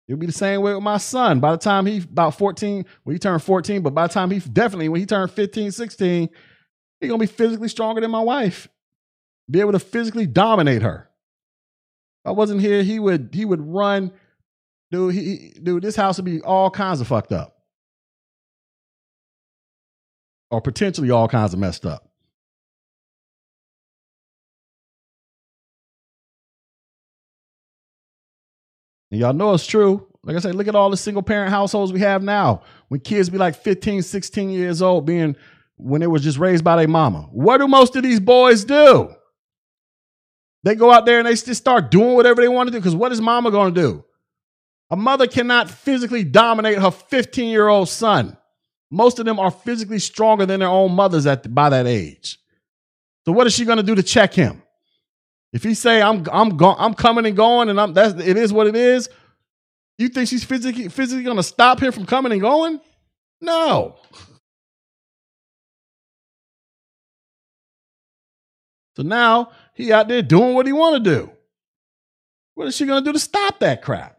It'll 0.07 0.21
be 0.21 0.27
the 0.27 0.33
same 0.33 0.63
way 0.63 0.75
with 0.75 0.85
my 0.85 0.99
son. 0.99 1.41
By 1.41 1.51
the 1.51 1.59
time 1.59 1.87
he 1.87 1.99
about 1.99 2.39
14, 2.39 2.87
when 3.03 3.15
he 3.15 3.19
turned 3.19 3.43
14, 3.43 3.83
but 3.83 3.95
by 3.95 4.07
the 4.07 4.13
time 4.13 4.31
he 4.31 4.39
definitely 4.39 4.89
when 4.89 5.01
he 5.01 5.07
turned 5.07 5.33
15, 5.33 5.73
16, 5.73 6.29
he's 7.01 7.11
gonna 7.11 7.19
be 7.19 7.27
physically 7.27 7.69
stronger 7.69 8.01
than 8.01 8.13
my 8.13 8.21
wife. 8.21 8.69
Be 9.51 9.59
able 9.59 9.73
to 9.73 9.81
physically 9.81 10.27
dominate 10.27 10.83
her. 10.83 11.11
If 12.25 12.29
I 12.29 12.31
wasn't 12.31 12.61
here, 12.61 12.85
he 12.85 13.01
would 13.01 13.31
he 13.33 13.45
would 13.45 13.61
run, 13.61 14.13
dude. 14.93 15.15
He 15.15 15.57
dude, 15.61 15.83
this 15.83 15.97
house 15.97 16.19
would 16.19 16.25
be 16.25 16.41
all 16.41 16.71
kinds 16.71 17.01
of 17.01 17.09
fucked 17.09 17.33
up. 17.33 17.56
Or 20.51 20.61
potentially 20.61 21.11
all 21.11 21.29
kinds 21.29 21.55
of 21.55 21.61
messed 21.61 21.85
up. 21.85 22.09
And 29.11 29.21
y'all 29.21 29.33
know 29.33 29.55
it's 29.55 29.67
true. 29.67 30.07
Like 30.23 30.37
I 30.37 30.41
said, 30.41 30.55
look 30.57 30.69
at 30.69 30.75
all 30.75 30.91
the 30.91 30.97
single 30.97 31.23
parent 31.23 31.51
households 31.51 31.93
we 31.93 32.01
have 32.01 32.23
now. 32.23 32.63
When 32.89 33.01
kids 33.01 33.31
be 33.31 33.39
like 33.39 33.55
15, 33.57 34.03
16 34.03 34.51
years 34.51 34.83
old, 34.83 35.07
being 35.07 35.37
when 35.77 36.01
they 36.01 36.07
was 36.07 36.23
just 36.23 36.39
raised 36.39 36.65
by 36.65 36.77
their 36.77 36.89
mama. 36.89 37.29
What 37.31 37.59
do 37.59 37.69
most 37.69 37.97
of 37.97 38.03
these 38.03 38.21
boys 38.21 38.65
do? 38.65 39.15
They 40.65 40.75
go 40.75 40.91
out 40.91 41.07
there 41.07 41.19
and 41.19 41.29
they 41.29 41.35
just 41.35 41.55
start 41.55 41.91
doing 41.91 42.15
whatever 42.15 42.43
they 42.43 42.49
want 42.49 42.67
to 42.67 42.73
do. 42.73 42.79
Because 42.79 42.97
what 42.97 43.13
is 43.13 43.21
mama 43.21 43.51
going 43.51 43.73
to 43.75 43.81
do? 43.81 44.05
A 44.91 44.97
mother 44.97 45.27
cannot 45.27 45.71
physically 45.71 46.25
dominate 46.25 46.79
her 46.79 46.91
15 46.91 47.49
year 47.49 47.69
old 47.69 47.89
son. 47.89 48.37
Most 48.91 49.19
of 49.19 49.27
them 49.27 49.39
are 49.41 49.51
physically 49.51 49.99
stronger 49.99 50.47
than 50.47 50.61
their 50.61 50.69
own 50.69 50.93
mothers 50.93 51.27
at 51.27 51.53
by 51.55 51.69
that 51.71 51.87
age. 51.87 52.39
So 53.25 53.33
what 53.33 53.47
is 53.47 53.55
she 53.55 53.65
going 53.65 53.79
to 53.79 53.83
do 53.83 53.95
to 53.95 54.03
check 54.03 54.33
him? 54.33 54.63
If 55.53 55.63
he 55.63 55.75
say 55.75 56.03
I'm 56.03 56.25
I'm 56.31 56.57
go- 56.57 56.77
I'm 56.79 56.95
coming 56.95 57.27
and 57.27 57.37
going 57.37 57.69
and 57.69 57.81
I'm 57.81 57.95
that's 57.95 58.15
it 58.21 58.37
is 58.37 58.53
what 58.53 58.67
it 58.67 58.77
is, 58.77 59.09
you 59.99 60.09
think 60.09 60.29
she's 60.29 60.45
physically 60.45 60.89
physically 60.89 61.25
going 61.25 61.37
to 61.37 61.43
stop 61.43 61.81
him 61.81 61.93
from 61.93 62.07
coming 62.07 62.33
and 62.33 62.41
going? 62.41 62.81
No. 63.41 63.97
So 68.97 69.03
now 69.03 69.51
he 69.75 69.93
out 69.93 70.09
there 70.09 70.23
doing 70.23 70.55
what 70.55 70.67
he 70.67 70.73
want 70.73 71.03
to 71.03 71.11
do. 71.11 71.31
What 72.55 72.69
is 72.69 72.77
she 72.77 72.87
going 72.87 73.03
to 73.03 73.09
do 73.09 73.13
to 73.13 73.19
stop 73.19 73.59
that 73.61 73.83
crap? 73.83 74.16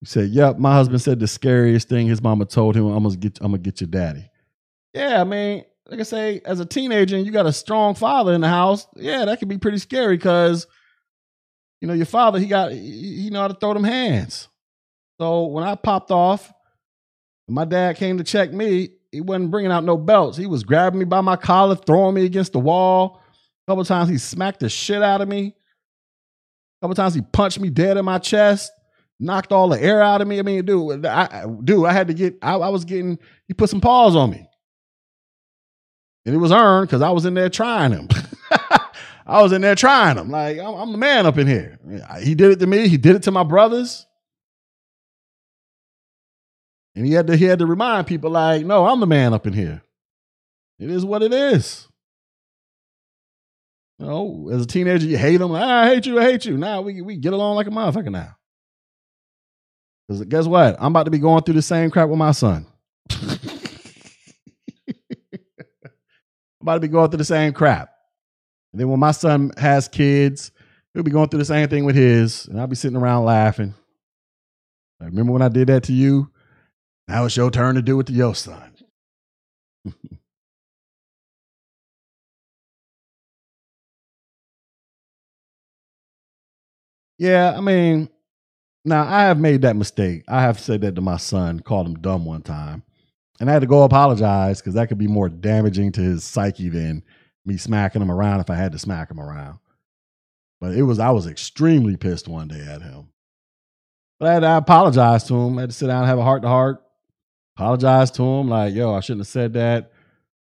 He 0.00 0.06
said, 0.06 0.30
"Yep, 0.30 0.58
my 0.58 0.72
husband 0.72 1.02
said 1.02 1.20
the 1.20 1.28
scariest 1.28 1.88
thing 1.88 2.06
his 2.06 2.22
mama 2.22 2.46
told 2.46 2.74
him, 2.74 2.86
I'm 2.86 3.02
gonna 3.02 3.16
get 3.16 3.38
I'm 3.40 3.52
gonna 3.52 3.58
get 3.58 3.80
your 3.80 3.88
daddy." 3.88 4.30
Yeah, 4.94 5.20
I 5.20 5.24
mean, 5.24 5.64
like 5.88 6.00
I 6.00 6.04
say, 6.04 6.40
as 6.44 6.60
a 6.60 6.64
teenager 6.64 7.16
and 7.16 7.26
you 7.26 7.32
got 7.32 7.46
a 7.46 7.52
strong 7.52 7.94
father 7.94 8.32
in 8.32 8.40
the 8.40 8.48
house, 8.48 8.86
yeah, 8.96 9.24
that 9.24 9.38
can 9.38 9.48
be 9.48 9.58
pretty 9.58 9.78
scary 9.78 10.16
because 10.16 10.66
you 11.80 11.88
know 11.88 11.94
your 11.94 12.06
father 12.06 12.38
he 12.38 12.46
got 12.46 12.72
he, 12.72 13.22
he 13.22 13.30
know 13.30 13.42
how 13.42 13.48
to 13.48 13.54
throw 13.54 13.74
them 13.74 13.84
hands. 13.84 14.48
So 15.20 15.46
when 15.46 15.64
I 15.64 15.74
popped 15.74 16.10
off, 16.10 16.50
my 17.46 17.64
dad 17.64 17.96
came 17.96 18.18
to 18.18 18.24
check 18.24 18.52
me. 18.52 18.90
He 19.12 19.20
wasn't 19.20 19.50
bringing 19.50 19.72
out 19.72 19.84
no 19.84 19.98
belts. 19.98 20.38
He 20.38 20.46
was 20.46 20.62
grabbing 20.62 20.98
me 20.98 21.04
by 21.04 21.20
my 21.20 21.36
collar, 21.36 21.74
throwing 21.74 22.14
me 22.14 22.24
against 22.24 22.52
the 22.52 22.60
wall. 22.60 23.20
A 23.66 23.70
couple 23.70 23.84
times 23.84 24.08
he 24.08 24.18
smacked 24.18 24.60
the 24.60 24.68
shit 24.68 25.02
out 25.02 25.20
of 25.20 25.28
me. 25.28 25.54
A 26.80 26.84
couple 26.84 26.94
times 26.94 27.14
he 27.14 27.20
punched 27.20 27.60
me 27.60 27.68
dead 27.68 27.96
in 27.96 28.04
my 28.04 28.18
chest, 28.18 28.72
knocked 29.20 29.52
all 29.52 29.68
the 29.68 29.80
air 29.80 30.02
out 30.02 30.20
of 30.20 30.26
me. 30.26 30.40
I 30.40 30.42
mean, 30.42 30.64
dude, 30.64 31.06
I, 31.06 31.46
dude, 31.62 31.86
I 31.86 31.92
had 31.92 32.08
to 32.08 32.14
get. 32.14 32.38
I, 32.42 32.54
I 32.54 32.68
was 32.70 32.84
getting. 32.84 33.18
He 33.46 33.54
put 33.54 33.70
some 33.70 33.80
paws 33.80 34.16
on 34.16 34.30
me 34.30 34.48
and 36.24 36.34
it 36.34 36.38
was 36.38 36.52
earned 36.52 36.88
because 36.88 37.02
I 37.02 37.10
was 37.10 37.24
in 37.24 37.34
there 37.34 37.48
trying 37.48 37.92
him. 37.92 38.08
I 39.26 39.42
was 39.42 39.52
in 39.52 39.62
there 39.62 39.74
trying 39.74 40.18
him. 40.18 40.30
Like 40.30 40.58
I'm, 40.58 40.74
I'm, 40.74 40.92
the 40.92 40.98
man 40.98 41.26
up 41.26 41.38
in 41.38 41.46
here. 41.46 41.78
He 42.22 42.34
did 42.34 42.52
it 42.52 42.58
to 42.60 42.66
me. 42.66 42.88
He 42.88 42.96
did 42.96 43.16
it 43.16 43.22
to 43.24 43.30
my 43.30 43.42
brothers, 43.42 44.06
and 46.94 47.06
he 47.06 47.12
had 47.12 47.26
to 47.28 47.36
he 47.36 47.44
had 47.44 47.60
to 47.60 47.66
remind 47.66 48.06
people 48.06 48.30
like, 48.30 48.66
no, 48.66 48.86
I'm 48.86 49.00
the 49.00 49.06
man 49.06 49.32
up 49.32 49.46
in 49.46 49.52
here. 49.52 49.82
It 50.78 50.90
is 50.90 51.04
what 51.04 51.22
it 51.22 51.32
is. 51.32 51.86
You 53.98 54.06
know, 54.06 54.48
as 54.50 54.62
a 54.62 54.66
teenager, 54.66 55.06
you 55.06 55.18
hate 55.18 55.40
him. 55.40 55.52
Ah, 55.52 55.82
I 55.82 55.88
hate 55.88 56.06
you. 56.06 56.18
I 56.18 56.24
hate 56.24 56.44
you. 56.44 56.56
Now 56.56 56.80
we 56.80 57.00
we 57.00 57.16
get 57.16 57.32
along 57.32 57.56
like 57.56 57.66
a 57.66 57.70
motherfucker 57.70 58.10
now. 58.10 58.36
Because 60.10 60.24
guess 60.24 60.46
what? 60.46 60.74
I'm 60.80 60.90
about 60.90 61.04
to 61.04 61.10
be 61.12 61.20
going 61.20 61.44
through 61.44 61.54
the 61.54 61.62
same 61.62 61.88
crap 61.88 62.08
with 62.08 62.18
my 62.18 62.32
son. 62.32 62.66
I'm 63.12 63.38
about 66.62 66.74
to 66.74 66.80
be 66.80 66.88
going 66.88 67.10
through 67.10 67.18
the 67.18 67.24
same 67.24 67.52
crap. 67.52 67.94
And 68.72 68.80
then 68.80 68.88
when 68.88 68.98
my 68.98 69.12
son 69.12 69.52
has 69.56 69.86
kids, 69.86 70.50
he'll 70.92 71.04
be 71.04 71.12
going 71.12 71.28
through 71.28 71.38
the 71.38 71.44
same 71.44 71.68
thing 71.68 71.84
with 71.84 71.94
his, 71.94 72.46
and 72.46 72.60
I'll 72.60 72.66
be 72.66 72.74
sitting 72.74 72.96
around 72.96 73.24
laughing. 73.24 73.72
Like, 74.98 75.10
remember 75.10 75.30
when 75.30 75.42
I 75.42 75.48
did 75.48 75.68
that 75.68 75.84
to 75.84 75.92
you? 75.92 76.28
Now 77.06 77.26
it's 77.26 77.36
your 77.36 77.52
turn 77.52 77.76
to 77.76 77.82
do 77.82 78.00
it 78.00 78.08
to 78.08 78.12
your 78.12 78.34
son. 78.34 78.74
yeah, 87.16 87.54
I 87.56 87.60
mean, 87.60 88.08
now 88.84 89.02
I 89.02 89.22
have 89.22 89.38
made 89.38 89.62
that 89.62 89.76
mistake. 89.76 90.24
I 90.28 90.42
have 90.42 90.58
said 90.58 90.80
that 90.82 90.94
to 90.94 91.00
my 91.00 91.16
son, 91.16 91.60
called 91.60 91.86
him 91.86 92.00
dumb 92.00 92.24
one 92.24 92.42
time. 92.42 92.82
And 93.38 93.48
I 93.48 93.52
had 93.52 93.60
to 93.60 93.66
go 93.66 93.82
apologize 93.82 94.60
because 94.60 94.74
that 94.74 94.88
could 94.88 94.98
be 94.98 95.08
more 95.08 95.28
damaging 95.28 95.92
to 95.92 96.00
his 96.00 96.24
psyche 96.24 96.68
than 96.68 97.02
me 97.46 97.56
smacking 97.56 98.02
him 98.02 98.10
around 98.10 98.40
if 98.40 98.50
I 98.50 98.54
had 98.54 98.72
to 98.72 98.78
smack 98.78 99.10
him 99.10 99.18
around. 99.18 99.58
But 100.60 100.74
it 100.74 100.82
was 100.82 100.98
I 100.98 101.10
was 101.10 101.26
extremely 101.26 101.96
pissed 101.96 102.28
one 102.28 102.48
day 102.48 102.60
at 102.60 102.82
him. 102.82 103.08
But 104.18 104.28
I 104.28 104.34
had 104.34 104.40
to 104.40 104.56
apologize 104.58 105.24
to 105.24 105.34
him. 105.34 105.56
I 105.56 105.62
had 105.62 105.70
to 105.70 105.76
sit 105.76 105.86
down 105.86 106.02
and 106.02 106.08
have 106.08 106.18
a 106.18 106.22
heart 106.22 106.42
to 106.42 106.48
heart. 106.48 106.84
Apologize 107.56 108.10
to 108.12 108.22
him, 108.22 108.48
like, 108.48 108.74
yo, 108.74 108.94
I 108.94 109.00
shouldn't 109.00 109.20
have 109.20 109.28
said 109.28 109.54
that. 109.54 109.92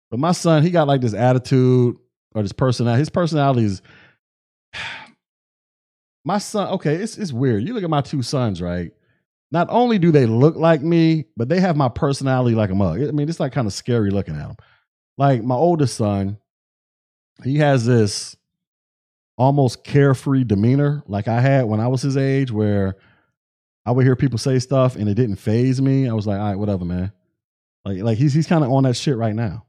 But 0.09 0.19
my 0.19 0.31
son, 0.31 0.63
he 0.63 0.69
got 0.69 0.87
like 0.87 1.01
this 1.01 1.13
attitude 1.13 1.97
or 2.33 2.41
this 2.41 2.53
personality. 2.53 2.99
His 2.99 3.09
personality 3.09 3.65
is 3.65 3.81
my 6.27 6.37
son, 6.37 6.67
okay, 6.73 6.95
it's 6.95 7.17
it's 7.17 7.33
weird. 7.33 7.63
You 7.63 7.73
look 7.73 7.83
at 7.83 7.89
my 7.89 8.01
two 8.01 8.21
sons, 8.21 8.61
right? 8.61 8.91
not 9.51 9.67
only 9.69 9.97
do 9.97 10.11
they 10.11 10.25
look 10.25 10.55
like 10.55 10.81
me, 10.81 11.25
but 11.37 11.47
they 11.47 11.59
have 11.59 11.77
my 11.77 11.89
personality 11.89 12.55
like 12.55 12.69
a 12.69 12.75
mug. 12.75 13.01
I 13.01 13.11
mean, 13.11 13.29
it's 13.29 13.39
like 13.39 13.53
kind 13.53 13.67
of 13.67 13.73
scary 13.73 14.11
looking 14.11 14.35
at 14.35 14.47
them. 14.47 14.57
Like 15.17 15.43
my 15.43 15.55
oldest 15.55 15.95
son, 15.95 16.37
he 17.43 17.57
has 17.57 17.85
this 17.85 18.35
almost 19.37 19.83
carefree 19.83 20.43
demeanor 20.43 21.03
like 21.07 21.27
I 21.27 21.39
had 21.39 21.65
when 21.65 21.79
I 21.79 21.87
was 21.87 22.01
his 22.01 22.17
age, 22.17 22.51
where 22.51 22.95
I 23.85 23.91
would 23.91 24.05
hear 24.05 24.15
people 24.15 24.37
say 24.37 24.59
stuff 24.59 24.95
and 24.95 25.07
it 25.07 25.13
didn't 25.13 25.37
phase 25.37 25.81
me. 25.81 26.09
I 26.09 26.13
was 26.13 26.27
like, 26.27 26.39
all 26.39 26.49
right, 26.49 26.59
whatever, 26.59 26.83
man. 26.83 27.11
Like, 27.85 27.99
like 27.99 28.17
he's 28.17 28.33
he's 28.33 28.47
kind 28.47 28.63
of 28.63 28.71
on 28.71 28.83
that 28.83 28.95
shit 28.95 29.15
right 29.15 29.35
now. 29.35 29.65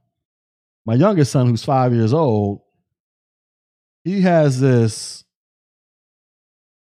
My 0.85 0.95
youngest 0.95 1.31
son, 1.31 1.47
who's 1.47 1.63
five 1.63 1.93
years 1.93 2.13
old, 2.13 2.61
he 4.03 4.21
has 4.21 4.59
this 4.59 5.23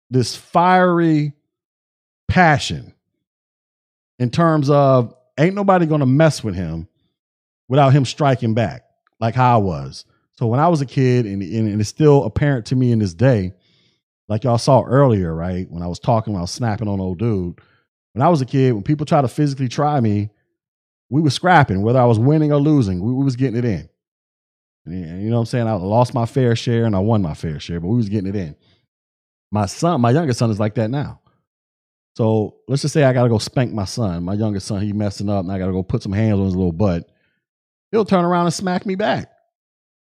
this 0.09 0.35
fiery 0.35 1.33
passion 2.27 2.93
in 4.19 4.29
terms 4.29 4.69
of 4.69 5.13
ain't 5.37 5.55
nobody 5.55 5.85
gonna 5.85 6.05
mess 6.05 6.43
with 6.43 6.55
him 6.55 6.87
without 7.67 7.93
him 7.93 8.05
striking 8.05 8.53
back 8.53 8.83
like 9.19 9.35
how 9.35 9.55
I 9.55 9.61
was. 9.61 10.05
So 10.33 10.47
when 10.47 10.59
I 10.59 10.67
was 10.67 10.81
a 10.81 10.85
kid, 10.85 11.25
and, 11.25 11.41
and 11.41 11.81
it's 11.81 11.89
still 11.89 12.23
apparent 12.23 12.67
to 12.67 12.75
me 12.75 12.91
in 12.91 12.99
this 12.99 13.13
day, 13.13 13.53
like 14.27 14.43
y'all 14.43 14.57
saw 14.57 14.83
earlier, 14.83 15.33
right? 15.33 15.69
When 15.69 15.81
I 15.81 15.87
was 15.87 15.99
talking, 15.99 16.33
when 16.33 16.39
I 16.39 16.43
was 16.43 16.51
snapping 16.51 16.87
on 16.87 16.99
old 16.99 17.17
dude. 17.17 17.59
When 18.13 18.21
I 18.21 18.29
was 18.29 18.41
a 18.41 18.45
kid, 18.45 18.73
when 18.73 18.83
people 18.83 19.05
try 19.05 19.21
to 19.21 19.27
physically 19.27 19.67
try 19.67 19.99
me, 19.99 20.29
we 21.09 21.21
were 21.21 21.29
scrapping, 21.29 21.81
whether 21.81 21.99
I 21.99 22.05
was 22.05 22.19
winning 22.19 22.51
or 22.51 22.59
losing, 22.59 22.99
we, 22.99 23.13
we 23.13 23.23
was 23.23 23.35
getting 23.35 23.57
it 23.57 23.65
in. 23.65 23.89
And, 24.85 25.21
you 25.21 25.29
know 25.29 25.35
what 25.35 25.41
I'm 25.41 25.45
saying? 25.47 25.67
I 25.67 25.73
lost 25.73 26.13
my 26.13 26.25
fair 26.25 26.55
share 26.55 26.85
and 26.85 26.95
I 26.95 26.99
won 26.99 27.21
my 27.21 27.33
fair 27.33 27.59
share, 27.59 27.79
but 27.79 27.87
we 27.87 27.97
was 27.97 28.09
getting 28.09 28.29
it 28.29 28.35
in. 28.35 28.55
My 29.51 29.65
son, 29.65 30.01
my 30.01 30.11
youngest 30.11 30.39
son 30.39 30.51
is 30.51 30.59
like 30.59 30.75
that 30.75 30.89
now. 30.89 31.21
So 32.15 32.55
let's 32.67 32.81
just 32.81 32.93
say 32.93 33.03
I 33.03 33.13
gotta 33.13 33.29
go 33.29 33.37
spank 33.37 33.73
my 33.73 33.85
son. 33.85 34.23
My 34.23 34.33
youngest 34.33 34.67
son, 34.67 34.81
he 34.81 34.91
messing 34.91 35.29
up, 35.29 35.43
and 35.43 35.51
I 35.51 35.59
gotta 35.59 35.71
go 35.71 35.83
put 35.83 36.01
some 36.03 36.11
hands 36.11 36.39
on 36.39 36.45
his 36.45 36.55
little 36.55 36.71
butt. 36.71 37.09
He'll 37.91 38.05
turn 38.05 38.25
around 38.25 38.45
and 38.45 38.53
smack 38.53 38.85
me 38.85 38.95
back. 38.95 39.31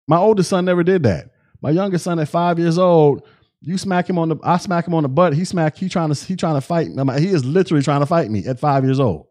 My 0.08 0.18
oldest 0.18 0.50
son 0.50 0.66
never 0.66 0.84
did 0.84 1.04
that. 1.04 1.32
My 1.62 1.72
youngest 1.72 2.06
son 2.06 2.20
at 2.20 2.30
five 2.30 2.60
years 2.60 2.78
old, 2.78 3.24
you 3.62 3.78
smack 3.78 4.10
him 4.10 4.18
on 4.18 4.30
the, 4.30 4.38
I 4.44 4.58
smack 4.58 4.88
him 4.88 4.94
on 4.94 5.04
the 5.04 5.10
butt. 5.10 5.34
He 5.34 5.44
smack, 5.44 5.76
he 5.76 5.90
trying 5.90 6.14
to, 6.14 6.26
he 6.26 6.36
trying 6.36 6.56
to 6.56 6.62
fight. 6.62 6.90
Me. 6.90 7.20
He 7.20 7.28
is 7.28 7.44
literally 7.44 7.84
trying 7.84 8.00
to 8.00 8.06
fight 8.06 8.32
me 8.32 8.46
at 8.46 8.60
five 8.60 8.84
years 8.84 9.00
old. 9.00 9.28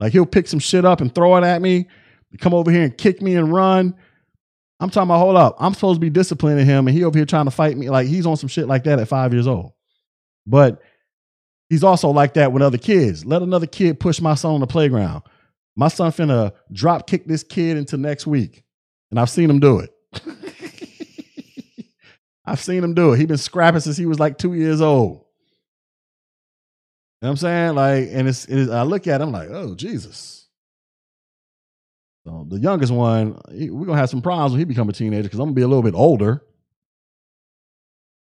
Like 0.00 0.12
he'll 0.12 0.26
pick 0.26 0.48
some 0.48 0.58
shit 0.58 0.84
up 0.84 1.00
and 1.00 1.14
throw 1.14 1.36
it 1.36 1.44
at 1.44 1.62
me, 1.62 1.88
come 2.40 2.52
over 2.52 2.70
here 2.70 2.82
and 2.82 2.98
kick 2.98 3.22
me 3.22 3.36
and 3.36 3.52
run. 3.52 3.94
I'm 4.78 4.90
talking 4.90 5.08
about, 5.08 5.18
hold 5.18 5.36
up. 5.36 5.56
I'm 5.58 5.74
supposed 5.74 5.96
to 5.96 6.00
be 6.00 6.10
disciplining 6.10 6.66
him, 6.66 6.86
and 6.86 6.96
he 6.96 7.04
over 7.04 7.18
here 7.18 7.24
trying 7.24 7.46
to 7.46 7.50
fight 7.50 7.76
me. 7.76 7.88
Like 7.88 8.06
he's 8.06 8.26
on 8.26 8.36
some 8.36 8.48
shit 8.48 8.66
like 8.66 8.84
that 8.84 8.98
at 8.98 9.08
five 9.08 9.32
years 9.32 9.46
old. 9.46 9.72
But 10.46 10.82
He's 11.68 11.82
also 11.82 12.10
like 12.10 12.34
that 12.34 12.52
with 12.52 12.62
other 12.62 12.78
kids. 12.78 13.24
Let 13.24 13.42
another 13.42 13.66
kid 13.66 13.98
push 13.98 14.20
my 14.20 14.34
son 14.34 14.54
on 14.54 14.60
the 14.60 14.66
playground. 14.66 15.22
My 15.74 15.88
son 15.88 16.12
finna 16.12 16.52
drop 16.72 17.06
kick 17.06 17.26
this 17.26 17.42
kid 17.42 17.76
into 17.76 17.96
next 17.96 18.26
week. 18.26 18.62
And 19.10 19.18
I've 19.18 19.30
seen 19.30 19.50
him 19.50 19.60
do 19.60 19.80
it. 19.80 19.90
I've 22.44 22.60
seen 22.60 22.84
him 22.84 22.94
do 22.94 23.12
it. 23.12 23.16
He's 23.18 23.26
been 23.26 23.36
scrapping 23.36 23.80
since 23.80 23.96
he 23.96 24.06
was 24.06 24.20
like 24.20 24.38
two 24.38 24.54
years 24.54 24.80
old. 24.80 25.24
You 27.20 27.26
know 27.26 27.28
what 27.28 27.30
I'm 27.30 27.36
saying? 27.38 27.74
Like, 27.74 28.08
and 28.12 28.28
it's, 28.28 28.44
it's 28.44 28.70
I 28.70 28.82
look 28.82 29.08
at 29.08 29.20
him 29.20 29.32
like, 29.32 29.48
oh, 29.50 29.74
Jesus. 29.74 30.35
So 32.26 32.44
the 32.48 32.58
youngest 32.58 32.92
one, 32.92 33.40
he, 33.52 33.70
we're 33.70 33.86
gonna 33.86 33.98
have 33.98 34.10
some 34.10 34.20
problems 34.20 34.50
when 34.50 34.58
he 34.58 34.64
become 34.64 34.88
a 34.88 34.92
teenager 34.92 35.22
because 35.22 35.38
I'm 35.38 35.46
gonna 35.46 35.54
be 35.54 35.62
a 35.62 35.68
little 35.68 35.84
bit 35.84 35.94
older. 35.94 36.42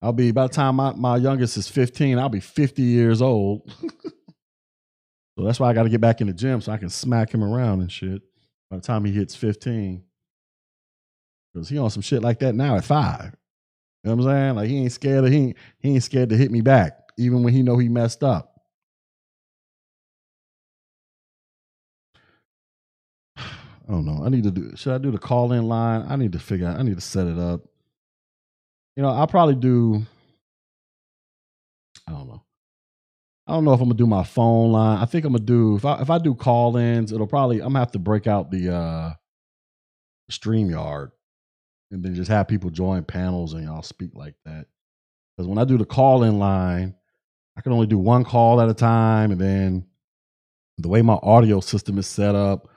I'll 0.02 0.12
be 0.12 0.32
by 0.32 0.48
the 0.48 0.54
time 0.54 0.78
my, 0.78 0.94
my 0.94 1.18
youngest 1.18 1.56
is 1.56 1.68
15, 1.68 2.18
I'll 2.18 2.28
be 2.28 2.40
50 2.40 2.82
years 2.82 3.22
old. 3.22 3.72
so 3.80 5.46
that's 5.46 5.60
why 5.60 5.70
I 5.70 5.74
got 5.74 5.84
to 5.84 5.90
get 5.90 6.02
back 6.02 6.20
in 6.20 6.26
the 6.26 6.34
gym 6.34 6.62
so 6.62 6.72
I 6.72 6.78
can 6.78 6.90
smack 6.90 7.32
him 7.32 7.44
around 7.44 7.82
and 7.82 7.92
shit 7.92 8.24
by 8.72 8.78
the 8.78 8.82
time 8.82 9.06
he 9.06 9.12
hits 9.12 9.36
15. 9.36 10.04
Because 11.54 11.70
he 11.70 11.78
on 11.78 11.92
some 11.92 12.02
shit 12.02 12.24
like 12.24 12.40
that 12.40 12.56
now 12.56 12.78
at 12.78 12.84
five. 12.84 13.36
You 14.04 14.10
know 14.10 14.16
what 14.16 14.26
I'm 14.26 14.32
saying? 14.32 14.56
Like 14.56 14.70
he 14.70 14.78
ain't 14.80 14.92
scared 14.92 15.26
of 15.26 15.32
he 15.32 15.38
ain't, 15.38 15.58
he 15.78 15.94
ain't 15.94 16.04
scared 16.04 16.30
to 16.30 16.38
hit 16.38 16.50
me 16.50 16.62
back, 16.62 16.98
even 17.20 17.44
when 17.44 17.54
he 17.54 17.62
know 17.62 17.78
he 17.78 17.88
messed 17.88 18.24
up. 18.24 18.51
I 23.92 23.96
don't 23.96 24.06
know. 24.06 24.24
I 24.24 24.30
need 24.30 24.46
to 24.46 24.52
do 24.52 24.72
should 24.78 24.94
I 24.94 24.98
do 25.00 25.12
the 25.12 25.20
call 25.20 25.52
in 25.52 25.68
line? 25.68 26.06
I 26.08 26.16
need 26.16 26.32
to 26.32 26.40
figure 26.40 26.68
out 26.68 26.80
I 26.80 26.84
need 26.84 26.96
to 26.96 27.02
set 27.02 27.28
it 27.28 27.38
up 27.38 27.66
you 28.96 29.04
know, 29.04 29.10
I'll 29.10 29.28
probably 29.28 29.56
do. 29.56 30.06
I 32.08 32.12
don't 32.12 32.28
know. 32.28 32.44
I 33.48 33.54
don't 33.54 33.66
know 33.66 33.74
if 33.74 33.80
I'm 33.82 33.88
gonna 33.88 33.98
do 33.98 34.08
my 34.08 34.24
phone 34.24 34.72
line. 34.72 35.00
I 35.00 35.06
think 35.06 35.26
I'm 35.26 35.34
gonna 35.34 35.44
do 35.44 35.76
if 35.76 35.86
I 35.86 36.02
if 36.02 36.10
I 36.10 36.18
do 36.20 36.36
call 36.36 36.78
ins, 36.78 37.12
it'll 37.12 37.28
probably 37.28 37.58
I'm 37.58 37.70
gonna 37.70 37.80
have 37.80 37.92
to 37.94 38.00
break 38.00 38.28
out 38.28 38.52
the 38.52 38.74
uh 38.74 39.14
StreamYard 40.32 41.12
and 41.92 42.04
then 42.04 42.16
just 42.16 42.30
have 42.30 42.48
people 42.48 42.70
join 42.70 43.04
panels 43.04 43.54
and 43.54 43.64
y'all 43.64 43.82
speak 43.82 44.12
like 44.14 44.36
that. 44.46 44.68
Because 45.36 45.48
when 45.48 45.58
I 45.58 45.66
do 45.66 45.78
the 45.78 45.86
call 45.86 46.24
in 46.24 46.40
line, 46.40 46.96
I 47.58 47.62
can 47.62 47.72
only 47.72 47.88
do 47.88 47.98
one 47.98 48.24
call 48.24 48.62
at 48.62 48.70
a 48.70 48.74
time, 48.74 49.32
and 49.32 49.42
then 49.42 49.86
the 50.78 50.88
way 50.88 51.02
my 51.02 51.18
audio 51.22 51.60
system 51.60 51.98
is 51.98 52.08
set 52.08 52.36
up, 52.36 52.70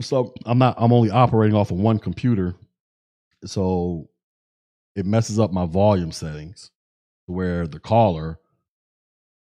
so 0.00 0.34
I'm 0.44 0.58
not 0.58 0.74
I'm 0.78 0.92
only 0.92 1.10
operating 1.10 1.56
off 1.56 1.70
of 1.70 1.78
one 1.78 1.98
computer. 1.98 2.54
So 3.44 4.08
it 4.96 5.06
messes 5.06 5.38
up 5.38 5.52
my 5.52 5.66
volume 5.66 6.12
settings 6.12 6.70
where 7.26 7.66
the 7.66 7.80
caller 7.80 8.38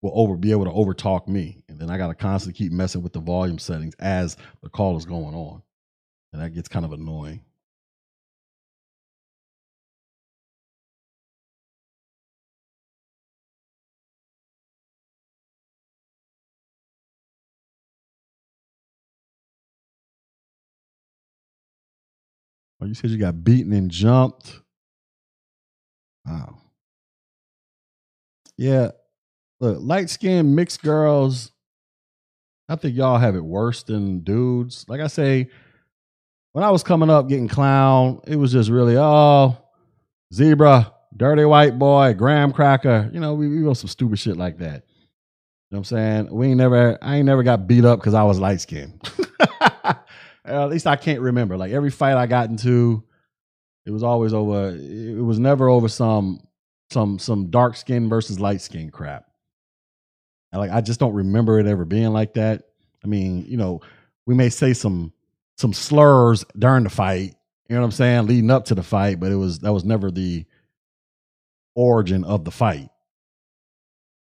will 0.03 0.13
over 0.15 0.37
be 0.37 0.51
able 0.51 0.65
to 0.65 0.71
overtalk 0.71 1.29
me. 1.29 1.63
And 1.69 1.79
then 1.79 1.91
i 1.91 1.97
got 1.97 2.09
to 2.09 2.15
constantly 2.15 2.59
keep 2.59 2.73
messing 2.73 3.03
with 3.03 3.13
the 3.13 3.21
volume 3.21 3.59
settings 3.59 3.95
as 3.99 4.37
the 4.63 4.69
call 4.69 4.97
is 4.97 5.05
going 5.05 5.35
on. 5.35 5.63
And 6.33 6.43
that 6.43 6.51
gets 6.51 6.69
kind 6.69 6.85
of 6.85 6.93
annoying 6.93 7.41
Oh, 22.83 22.85
you 22.85 22.95
said 22.95 23.11
you 23.11 23.19
got 23.19 23.45
beaten 23.45 23.73
and 23.73 23.89
jumped. 23.89 24.61
Wow. 26.27 26.59
Yeah. 28.57 28.91
Look, 29.61 29.79
light 29.81 30.11
skinned 30.11 30.57
mixed 30.57 30.83
girls, 30.83 31.53
I 32.69 32.75
think 32.75 32.97
y'all 32.97 33.19
have 33.19 33.37
it 33.37 33.45
worse 33.45 33.85
than 33.85 34.25
dudes. 34.25 34.85
Like 34.89 35.01
I 35.01 35.07
say, 35.07 35.49
when 36.53 36.65
I 36.65 36.71
was 36.71 36.83
coming 36.83 37.09
up 37.09 37.29
getting 37.29 37.47
clown, 37.47 38.21
it 38.27 38.35
was 38.35 38.51
just 38.51 38.69
really, 38.69 38.97
oh, 38.97 39.57
zebra, 40.35 40.93
dirty 41.17 41.45
white 41.45 41.79
boy, 41.79 42.15
graham 42.15 42.53
cracker. 42.53 43.09
You 43.13 43.21
know, 43.21 43.35
we, 43.35 43.49
we 43.49 43.63
wrote 43.63 43.77
some 43.77 43.89
stupid 43.89 44.19
shit 44.19 44.37
like 44.37 44.59
that. 44.59 44.83
You 45.71 45.77
know 45.77 45.79
what 45.79 45.79
I'm 45.79 45.85
saying? 45.85 46.29
We 46.33 46.49
ain't 46.49 46.57
never, 46.57 46.99
I 47.01 47.19
ain't 47.19 47.27
never 47.27 47.45
got 47.45 47.69
beat 47.69 47.85
up 47.85 48.01
because 48.01 48.15
I 48.15 48.25
was 48.25 48.41
light 48.41 48.61
skinned. 48.61 49.09
Uh, 50.49 50.65
at 50.65 50.71
least 50.71 50.87
I 50.87 50.97
can't 50.97 51.21
remember. 51.21 51.57
Like 51.57 51.73
every 51.73 51.91
fight 51.91 52.17
I 52.17 52.27
got 52.27 52.49
into, 52.51 53.05
it 53.87 53.91
was 53.91 54.03
always 54.03 54.33
over. 54.33 54.71
It 54.71 55.23
was 55.23 55.39
never 55.39 55.69
over 55.69 55.89
some 55.89 56.41
some 56.91 57.19
some 57.19 57.51
dark 57.51 57.77
skin 57.77 58.09
versus 58.09 58.41
light 58.41 58.61
skin 58.61 58.91
crap. 58.91 59.27
And 60.53 60.61
like 60.61 60.71
I 60.71 60.81
just 60.81 61.01
don't 61.01 61.15
remember 61.15 61.59
it 61.59 61.67
ever 61.67 61.85
being 61.85 62.13
like 62.13 62.35
that. 62.35 62.65
I 63.05 63.07
mean, 63.07 63.45
you 63.47 63.57
know, 63.57 63.81
we 64.27 64.35
may 64.35 64.49
say 64.49 64.73
some 64.73 65.13
some 65.57 65.73
slurs 65.73 66.45
during 66.59 66.85
the 66.85 66.91
fight. 66.91 67.35
You 67.69 67.77
know 67.77 67.81
what 67.81 67.87
I'm 67.87 67.93
saying, 67.93 68.27
leading 68.27 68.51
up 68.51 68.67
to 68.67 68.75
the 68.75 68.83
fight, 68.83 69.19
but 69.21 69.33
it 69.33 69.37
was 69.37 69.61
that 69.61 69.73
was 69.73 69.85
never 69.85 70.11
the 70.11 70.45
origin 71.75 72.25
of 72.25 72.45
the 72.45 72.51
fight. 72.51 72.91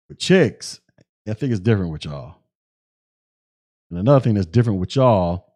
With 0.08 0.18
chicks, 0.18 0.80
I 1.28 1.34
think 1.34 1.52
it's 1.52 1.60
different 1.60 1.92
with 1.92 2.04
y'all. 2.04 2.36
And 3.90 3.98
another 3.98 4.20
thing 4.20 4.34
that's 4.34 4.46
different 4.46 4.80
with 4.80 4.94
y'all 4.96 5.49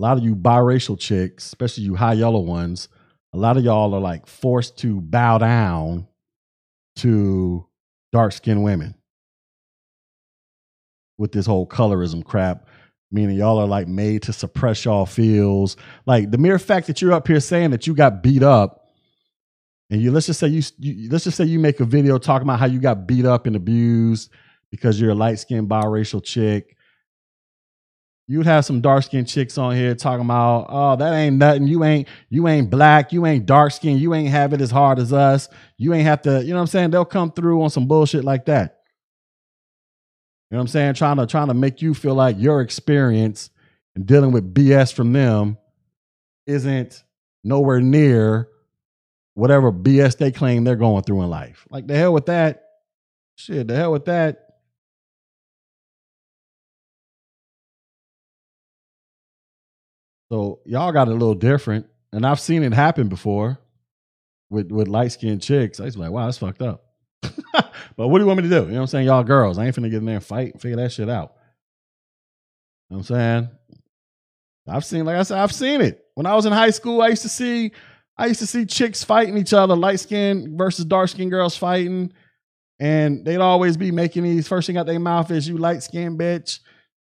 a 0.00 0.02
lot 0.02 0.16
of 0.16 0.24
you 0.24 0.34
biracial 0.34 0.98
chicks, 0.98 1.44
especially 1.44 1.84
you 1.84 1.94
high 1.94 2.14
yellow 2.14 2.40
ones, 2.40 2.88
a 3.34 3.36
lot 3.36 3.58
of 3.58 3.64
y'all 3.64 3.92
are 3.92 4.00
like 4.00 4.26
forced 4.26 4.78
to 4.78 4.98
bow 4.98 5.36
down 5.36 6.08
to 6.96 7.66
dark 8.10 8.32
skinned 8.32 8.64
women 8.64 8.94
with 11.18 11.32
this 11.32 11.44
whole 11.44 11.66
colorism 11.66 12.24
crap. 12.24 12.66
Meaning 13.12 13.36
y'all 13.36 13.58
are 13.58 13.66
like 13.66 13.88
made 13.88 14.22
to 14.22 14.32
suppress 14.32 14.84
y'all 14.86 15.04
feels. 15.04 15.76
Like 16.06 16.30
the 16.30 16.38
mere 16.38 16.58
fact 16.58 16.86
that 16.86 17.02
you're 17.02 17.12
up 17.12 17.26
here 17.26 17.40
saying 17.40 17.72
that 17.72 17.86
you 17.86 17.94
got 17.94 18.22
beat 18.22 18.42
up, 18.42 18.88
and 19.90 20.00
you 20.00 20.12
let's 20.12 20.26
just 20.26 20.40
say 20.40 20.46
you, 20.46 20.62
you 20.78 21.10
let's 21.10 21.24
just 21.24 21.36
say 21.36 21.44
you 21.44 21.58
make 21.58 21.80
a 21.80 21.84
video 21.84 22.16
talking 22.16 22.46
about 22.46 22.60
how 22.60 22.66
you 22.66 22.80
got 22.80 23.06
beat 23.06 23.26
up 23.26 23.46
and 23.46 23.56
abused 23.56 24.30
because 24.70 24.98
you're 24.98 25.10
a 25.10 25.14
light 25.14 25.40
skinned 25.40 25.68
biracial 25.68 26.24
chick 26.24 26.76
you'd 28.30 28.46
have 28.46 28.64
some 28.64 28.80
dark 28.80 29.02
skinned 29.02 29.26
chicks 29.26 29.58
on 29.58 29.74
here 29.74 29.92
talking 29.92 30.24
about, 30.24 30.66
oh, 30.68 30.94
that 30.94 31.12
ain't 31.14 31.36
nothing. 31.36 31.66
You 31.66 31.82
ain't 31.82 32.06
you 32.28 32.46
ain't 32.46 32.70
black, 32.70 33.12
you 33.12 33.26
ain't 33.26 33.44
dark 33.44 33.72
skinned, 33.72 33.98
you 34.00 34.14
ain't 34.14 34.28
have 34.28 34.52
it 34.52 34.60
as 34.60 34.70
hard 34.70 35.00
as 35.00 35.12
us. 35.12 35.48
You 35.78 35.92
ain't 35.94 36.04
have 36.04 36.22
to, 36.22 36.40
you 36.40 36.50
know 36.50 36.54
what 36.54 36.60
I'm 36.60 36.66
saying? 36.68 36.90
They'll 36.90 37.04
come 37.04 37.32
through 37.32 37.60
on 37.60 37.70
some 37.70 37.88
bullshit 37.88 38.22
like 38.22 38.44
that. 38.44 38.82
You 40.48 40.54
know 40.54 40.58
what 40.58 40.62
I'm 40.62 40.68
saying? 40.68 40.94
Trying 40.94 41.16
to 41.16 41.26
trying 41.26 41.48
to 41.48 41.54
make 41.54 41.82
you 41.82 41.92
feel 41.92 42.14
like 42.14 42.36
your 42.38 42.60
experience 42.60 43.50
and 43.96 44.06
dealing 44.06 44.30
with 44.30 44.54
BS 44.54 44.92
from 44.94 45.12
them 45.12 45.58
isn't 46.46 47.02
nowhere 47.42 47.80
near 47.80 48.48
whatever 49.34 49.72
BS 49.72 50.18
they 50.18 50.30
claim 50.30 50.62
they're 50.62 50.76
going 50.76 51.02
through 51.02 51.22
in 51.22 51.30
life. 51.30 51.66
Like 51.68 51.88
the 51.88 51.96
hell 51.96 52.12
with 52.12 52.26
that. 52.26 52.62
Shit, 53.34 53.66
the 53.66 53.74
hell 53.74 53.90
with 53.90 54.04
that. 54.04 54.49
So 60.30 60.60
y'all 60.64 60.92
got 60.92 61.08
it 61.08 61.12
a 61.12 61.14
little 61.14 61.34
different, 61.34 61.86
and 62.12 62.24
I've 62.24 62.40
seen 62.40 62.62
it 62.62 62.72
happen 62.72 63.08
before 63.08 63.58
with 64.48 64.70
with 64.70 64.88
light 64.88 65.12
skinned 65.12 65.42
chicks. 65.42 65.80
I 65.80 65.84
used 65.84 65.96
to 65.96 65.98
be 65.98 66.04
like, 66.04 66.12
wow, 66.12 66.26
that's 66.26 66.38
fucked 66.38 66.62
up. 66.62 66.84
but 67.22 68.08
what 68.08 68.18
do 68.18 68.20
you 68.20 68.26
want 68.26 68.38
me 68.38 68.48
to 68.48 68.48
do? 68.48 68.62
You 68.62 68.68
know 68.68 68.74
what 68.74 68.80
I'm 68.80 68.86
saying? 68.86 69.06
Y'all 69.06 69.24
girls, 69.24 69.58
I 69.58 69.66
ain't 69.66 69.74
finna 69.74 69.90
get 69.90 69.98
in 69.98 70.04
there 70.04 70.16
and 70.16 70.24
fight 70.24 70.52
and 70.52 70.62
figure 70.62 70.76
that 70.76 70.92
shit 70.92 71.08
out. 71.08 71.34
You 72.88 72.96
know 72.96 72.98
what 72.98 73.10
I'm 73.10 73.16
saying? 73.16 73.48
I've 74.68 74.84
seen, 74.84 75.04
like 75.04 75.16
I 75.16 75.22
said, 75.24 75.38
I've 75.38 75.52
seen 75.52 75.80
it. 75.80 76.04
When 76.14 76.26
I 76.26 76.34
was 76.34 76.46
in 76.46 76.52
high 76.52 76.70
school, 76.70 77.02
I 77.02 77.08
used 77.08 77.22
to 77.22 77.28
see, 77.28 77.72
I 78.16 78.26
used 78.26 78.40
to 78.40 78.46
see 78.46 78.66
chicks 78.66 79.02
fighting 79.02 79.36
each 79.36 79.52
other, 79.52 79.74
light 79.74 79.98
skinned 79.98 80.56
versus 80.56 80.84
dark 80.84 81.08
skinned 81.08 81.32
girls 81.32 81.56
fighting. 81.56 82.12
And 82.78 83.24
they'd 83.24 83.38
always 83.38 83.76
be 83.76 83.90
making 83.90 84.22
these 84.22 84.46
first 84.46 84.66
thing 84.66 84.76
out 84.76 84.86
their 84.86 85.00
mouth 85.00 85.30
is 85.32 85.48
you 85.48 85.58
light 85.58 85.82
skinned 85.82 86.20
bitch 86.20 86.60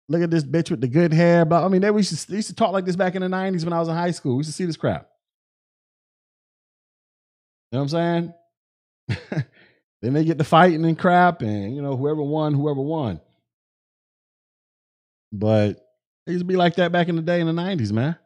look 0.08 0.22
at 0.22 0.30
this 0.30 0.44
bitch 0.44 0.70
with 0.70 0.80
the 0.80 0.88
good 0.88 1.12
hair. 1.12 1.44
But 1.44 1.64
I 1.64 1.68
mean, 1.68 1.82
they 1.82 1.88
used, 1.88 2.18
to, 2.18 2.30
they 2.30 2.36
used 2.36 2.48
to 2.48 2.54
talk 2.54 2.72
like 2.72 2.84
this 2.84 2.96
back 2.96 3.14
in 3.14 3.22
the 3.22 3.28
90s 3.28 3.64
when 3.64 3.72
I 3.72 3.78
was 3.78 3.88
in 3.88 3.94
high 3.94 4.10
school. 4.10 4.36
We 4.36 4.40
used 4.40 4.50
to 4.50 4.54
see 4.54 4.64
this 4.64 4.76
crap. 4.76 5.08
You 7.70 7.78
know 7.78 7.84
what 7.84 7.92
I'm 7.92 8.32
saying? 9.08 9.44
then 10.02 10.12
they 10.14 10.24
get 10.24 10.38
to 10.38 10.44
fighting 10.44 10.84
and 10.84 10.98
crap, 10.98 11.42
and 11.42 11.74
you 11.74 11.82
know, 11.82 11.96
whoever 11.96 12.22
won, 12.22 12.54
whoever 12.54 12.80
won. 12.80 13.20
But 15.30 15.84
it 16.26 16.32
used 16.32 16.40
to 16.40 16.46
be 16.46 16.56
like 16.56 16.76
that 16.76 16.92
back 16.92 17.08
in 17.08 17.16
the 17.16 17.22
day 17.22 17.40
in 17.40 17.46
the 17.46 17.52
90s, 17.52 17.92
man. 17.92 18.16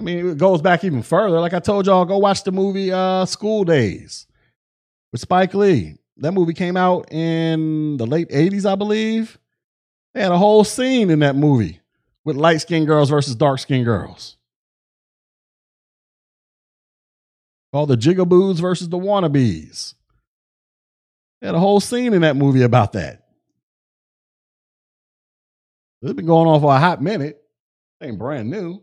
I 0.00 0.02
mean, 0.02 0.30
it 0.30 0.38
goes 0.38 0.62
back 0.62 0.84
even 0.84 1.02
further. 1.02 1.40
Like 1.40 1.54
I 1.54 1.60
told 1.60 1.86
y'all, 1.86 2.04
go 2.04 2.18
watch 2.18 2.44
the 2.44 2.52
movie 2.52 2.92
uh, 2.92 3.24
School 3.26 3.64
Daze 3.64 4.26
with 5.12 5.20
Spike 5.20 5.54
Lee. 5.54 5.96
That 6.18 6.32
movie 6.32 6.54
came 6.54 6.76
out 6.76 7.12
in 7.12 7.96
the 7.96 8.06
late 8.06 8.28
80s, 8.30 8.68
I 8.68 8.74
believe. 8.74 9.38
They 10.14 10.22
had 10.22 10.32
a 10.32 10.38
whole 10.38 10.64
scene 10.64 11.10
in 11.10 11.20
that 11.20 11.36
movie 11.36 11.80
with 12.24 12.36
light 12.36 12.60
skinned 12.60 12.86
girls 12.86 13.10
versus 13.10 13.34
dark 13.34 13.58
skinned 13.58 13.84
girls. 13.84 14.36
Called 17.72 17.90
the 17.90 17.96
Jigaboos 17.96 18.60
versus 18.60 18.88
the 18.88 18.98
Wannabes. 18.98 19.94
They 21.40 21.46
had 21.46 21.54
a 21.54 21.60
whole 21.60 21.80
scene 21.80 22.14
in 22.14 22.22
that 22.22 22.36
movie 22.36 22.62
about 22.62 22.92
that. 22.92 23.26
It's 26.02 26.12
been 26.12 26.26
going 26.26 26.48
on 26.48 26.60
for 26.60 26.74
a 26.74 26.78
hot 26.78 27.02
minute. 27.02 27.42
Ain't 28.02 28.18
brand 28.18 28.50
new. 28.50 28.82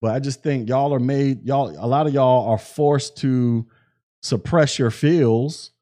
But 0.00 0.14
I 0.14 0.20
just 0.20 0.42
think 0.42 0.68
y'all 0.68 0.94
are 0.94 1.00
made, 1.00 1.44
y'all, 1.44 1.74
a 1.78 1.86
lot 1.86 2.06
of 2.06 2.14
y'all 2.14 2.48
are 2.48 2.58
forced 2.58 3.16
to 3.18 3.66
suppress 4.22 4.78
your 4.78 4.90
feels. 4.90 5.72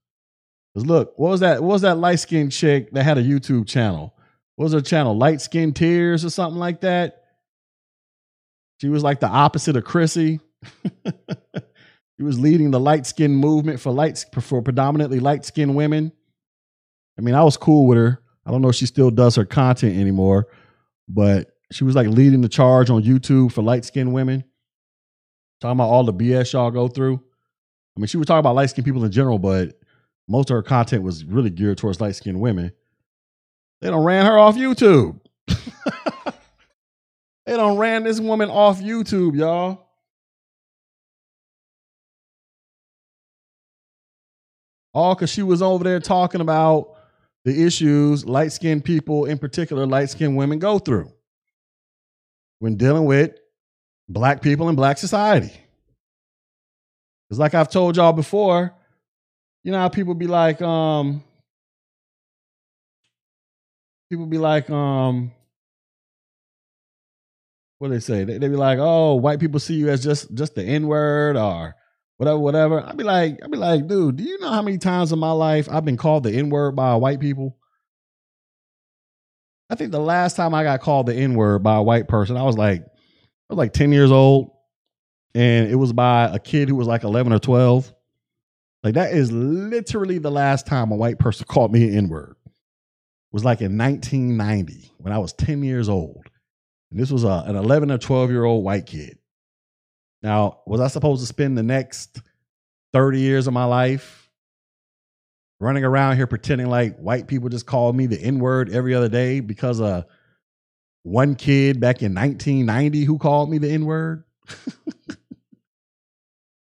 Because 0.73 0.87
look, 0.87 1.13
what 1.17 1.31
was 1.31 1.41
that? 1.41 1.63
What 1.63 1.73
was 1.73 1.83
that 1.83 1.99
light 1.99 2.21
skinned 2.21 2.53
chick 2.53 2.91
that 2.93 3.05
had 3.05 3.19
a 3.19 3.23
YouTube 3.23 3.67
channel? 3.67 4.14
What 4.57 4.65
was 4.65 4.73
her 4.73 4.81
channel? 4.81 5.17
Light 5.17 5.41
Skin 5.41 5.73
Tears 5.73 6.25
or 6.25 6.31
something 6.31 6.59
like 6.59 6.83
that. 6.83 7.25
She 8.81 8.89
was 8.89 9.03
like 9.03 9.21
the 9.21 9.29
opposite 9.29 9.77
of 9.77 9.85
Chrissy. 9.85 10.41
she 12.17 12.23
was 12.23 12.39
leading 12.39 12.71
the 12.71 12.81
light 12.81 13.07
skin 13.07 13.35
movement 13.35 13.81
for 13.81 13.93
light 13.93 14.25
for 14.41 14.63
predominantly 14.63 15.21
light 15.21 15.45
skinned 15.45 15.75
women. 15.75 16.13
I 17.19 17.23
mean, 17.23 17.35
I 17.35 17.45
was 17.45 17.57
cool 17.57 17.87
with 17.87 17.99
her. 17.99 18.21
I 18.47 18.51
don't 18.51 18.61
know 18.61 18.69
if 18.69 18.75
she 18.75 18.87
still 18.87 19.11
does 19.11 19.37
her 19.37 19.45
content 19.45 19.97
anymore, 19.97 20.49
but 21.09 21.51
she 21.73 21.85
was 21.85 21.95
like 21.95 22.09
leading 22.09 22.41
the 22.41 22.49
charge 22.49 22.91
on 22.91 23.03
YouTube 23.03 23.53
for 23.53 23.63
light 23.63 23.85
skinned 23.85 24.13
women. 24.13 24.45
Talking 25.61 25.79
about 25.79 25.89
all 25.89 26.05
the 26.05 26.13
BS 26.13 26.53
y'all 26.53 26.71
go 26.71 26.89
through. 26.89 27.23
I 27.97 28.01
mean, 28.01 28.07
she 28.07 28.17
was 28.17 28.27
talking 28.27 28.41
about 28.41 28.57
light 28.57 28.71
skinned 28.71 28.85
people 28.85 29.05
in 29.05 29.13
general, 29.13 29.39
but 29.39 29.79
most 30.29 30.51
of 30.51 30.55
her 30.55 30.63
content 30.63 31.03
was 31.03 31.25
really 31.25 31.51
geared 31.51 31.79
towards 31.79 32.01
light 32.01 32.17
skinned 32.17 32.41
women. 32.41 32.73
They 33.81 33.91
don't 33.91 34.05
ran 34.05 34.27
her 34.27 34.39
off 34.39 34.57
YouTube. 34.57 35.21
they 37.47 37.57
don't 37.57 37.77
ran 37.77 38.05
this 38.05 38.21
woman 38.21 38.51
off 38.51 38.81
YouTube, 38.81 39.37
y'all. 39.37 39.85
All 44.95 45.15
because 45.15 45.31
she 45.31 45.43
was 45.43 45.61
over 45.61 45.83
there 45.83 46.01
talking 46.01 46.41
about 46.41 46.95
the 47.45 47.65
issues 47.65 48.25
light 48.25 48.53
skinned 48.53 48.85
people, 48.85 49.27
in 49.27 49.39
particular, 49.39 49.87
light 49.87 50.09
skinned 50.11 50.37
women, 50.37 50.59
go 50.59 50.79
through 50.79 51.13
when 52.61 52.77
dealing 52.77 53.05
with 53.05 53.33
black 54.09 54.41
people 54.41 54.69
in 54.69 54.77
black 54.77 54.97
society. 54.99 55.53
Because, 57.29 57.39
like 57.39 57.55
I've 57.55 57.71
told 57.71 57.97
y'all 57.97 58.13
before, 58.13 58.75
you 59.63 59.73
know 59.73 59.79
how 59.79 59.89
people 59.89 60.15
be 60.15 60.27
like, 60.27 60.63
um, 60.63 61.23
people 64.15 64.27
be 64.27 64.39
like, 64.39 64.71
um, 64.71 65.33
what 67.79 67.89
they 67.89 67.99
say? 67.99 68.23
They, 68.23 68.39
they 68.39 68.49
be 68.49 68.57
like, 68.57 68.79
oh, 68.81 69.17
white 69.17 69.41
people 69.41 69.59
see 69.59 69.75
you 69.75 69.89
as 69.89 70.05
just 70.05 70.33
just 70.35 70.55
the 70.55 70.63
N 70.63 70.87
word 70.87 71.37
or 71.37 71.75
whatever, 72.17 72.39
whatever. 72.39 72.81
I'd 72.81 72.97
be 72.97 73.03
like, 73.03 73.41
I'd 73.43 73.51
be 73.51 73.59
like, 73.59 73.89
dude, 73.89 74.17
do 74.17 74.23
you 74.23 74.39
know 74.39 74.51
how 74.51 74.63
many 74.63 74.79
times 74.79 75.11
in 75.11 75.19
my 75.19 75.33
life 75.33 75.69
I've 75.69 75.85
been 75.85 75.97
called 75.97 76.23
the 76.23 76.33
N 76.33 76.49
word 76.49 76.77
by 76.77 76.95
white 76.95 77.19
people? 77.19 77.59
I 79.69 79.75
think 79.75 79.91
the 79.91 79.99
last 79.99 80.37
time 80.37 80.55
I 80.55 80.63
got 80.63 80.81
called 80.81 81.07
the 81.07 81.15
N 81.15 81.35
word 81.35 81.65
by 81.65 81.77
a 81.77 81.83
white 81.83 82.07
person, 82.07 82.37
I 82.37 82.45
was 82.45 82.57
like, 82.57 82.83
I 82.83 82.87
was 83.49 83.59
like 83.59 83.73
10 83.73 83.91
years 83.91 84.13
old, 84.13 84.53
and 85.35 85.69
it 85.69 85.75
was 85.75 85.93
by 85.93 86.27
a 86.33 86.39
kid 86.39 86.69
who 86.69 86.77
was 86.77 86.87
like 86.87 87.03
11 87.03 87.33
or 87.33 87.41
12. 87.41 87.93
Like, 88.85 88.95
that 88.95 89.13
is 89.13 89.33
literally 89.33 90.19
the 90.19 90.31
last 90.31 90.67
time 90.67 90.93
a 90.93 90.97
white 90.97 91.19
person 91.19 91.47
called 91.49 91.73
me 91.73 91.89
an 91.89 91.99
N 91.99 92.09
word 92.09 92.37
was 93.35 93.45
like 93.45 93.61
in 93.61 93.77
1990 93.77 94.93
when 94.99 95.13
I 95.13 95.19
was 95.19 95.33
10 95.33 95.65
years 95.65 95.89
old. 95.89 96.31
And 96.93 97.01
this 97.01 97.11
was 97.11 97.25
a, 97.25 97.43
an 97.47 97.57
11 97.57 97.91
or 97.91 97.99
12 97.99 98.31
year 98.31 98.45
old 98.45 98.63
white 98.63 98.87
kid. 98.87 99.19
Now, 100.23 100.61
was 100.67 100.81
I 100.81 100.87
supposed 100.87 101.21
to 101.21 101.27
spend 101.27 101.59
the 101.59 101.65
next 101.65 102.23
30 102.93 103.19
years 103.19 103.49
of 103.49 103.53
my 103.53 103.65
life 103.65 104.31
running 105.59 105.83
around 105.83 106.15
here 106.15 106.29
pretending 106.29 106.69
like 106.69 106.97
white 106.99 107.27
people 107.27 107.49
just 107.49 107.67
called 107.67 107.97
me 107.97 108.07
the 108.07 108.21
N 108.21 108.39
word 108.39 108.71
every 108.71 108.95
other 108.95 109.09
day 109.09 109.41
because 109.41 109.81
of 109.81 110.05
one 111.03 111.35
kid 111.35 111.81
back 111.81 112.03
in 112.03 112.15
1990 112.15 113.03
who 113.03 113.19
called 113.19 113.51
me 113.51 113.59
the 113.59 113.73
N 113.73 113.85
word? 113.85 114.23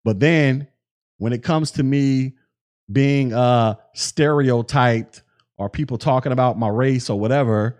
but 0.03 0.19
then 0.19 0.67
when 1.19 1.33
it 1.33 1.43
comes 1.43 1.69
to 1.71 1.83
me 1.83 2.33
being 2.91 3.31
uh, 3.31 3.75
stereotyped 3.93 5.22
or 5.57 5.69
people 5.69 5.97
talking 5.97 6.31
about 6.31 6.57
my 6.57 6.67
race 6.67 7.09
or 7.09 7.19
whatever, 7.19 7.79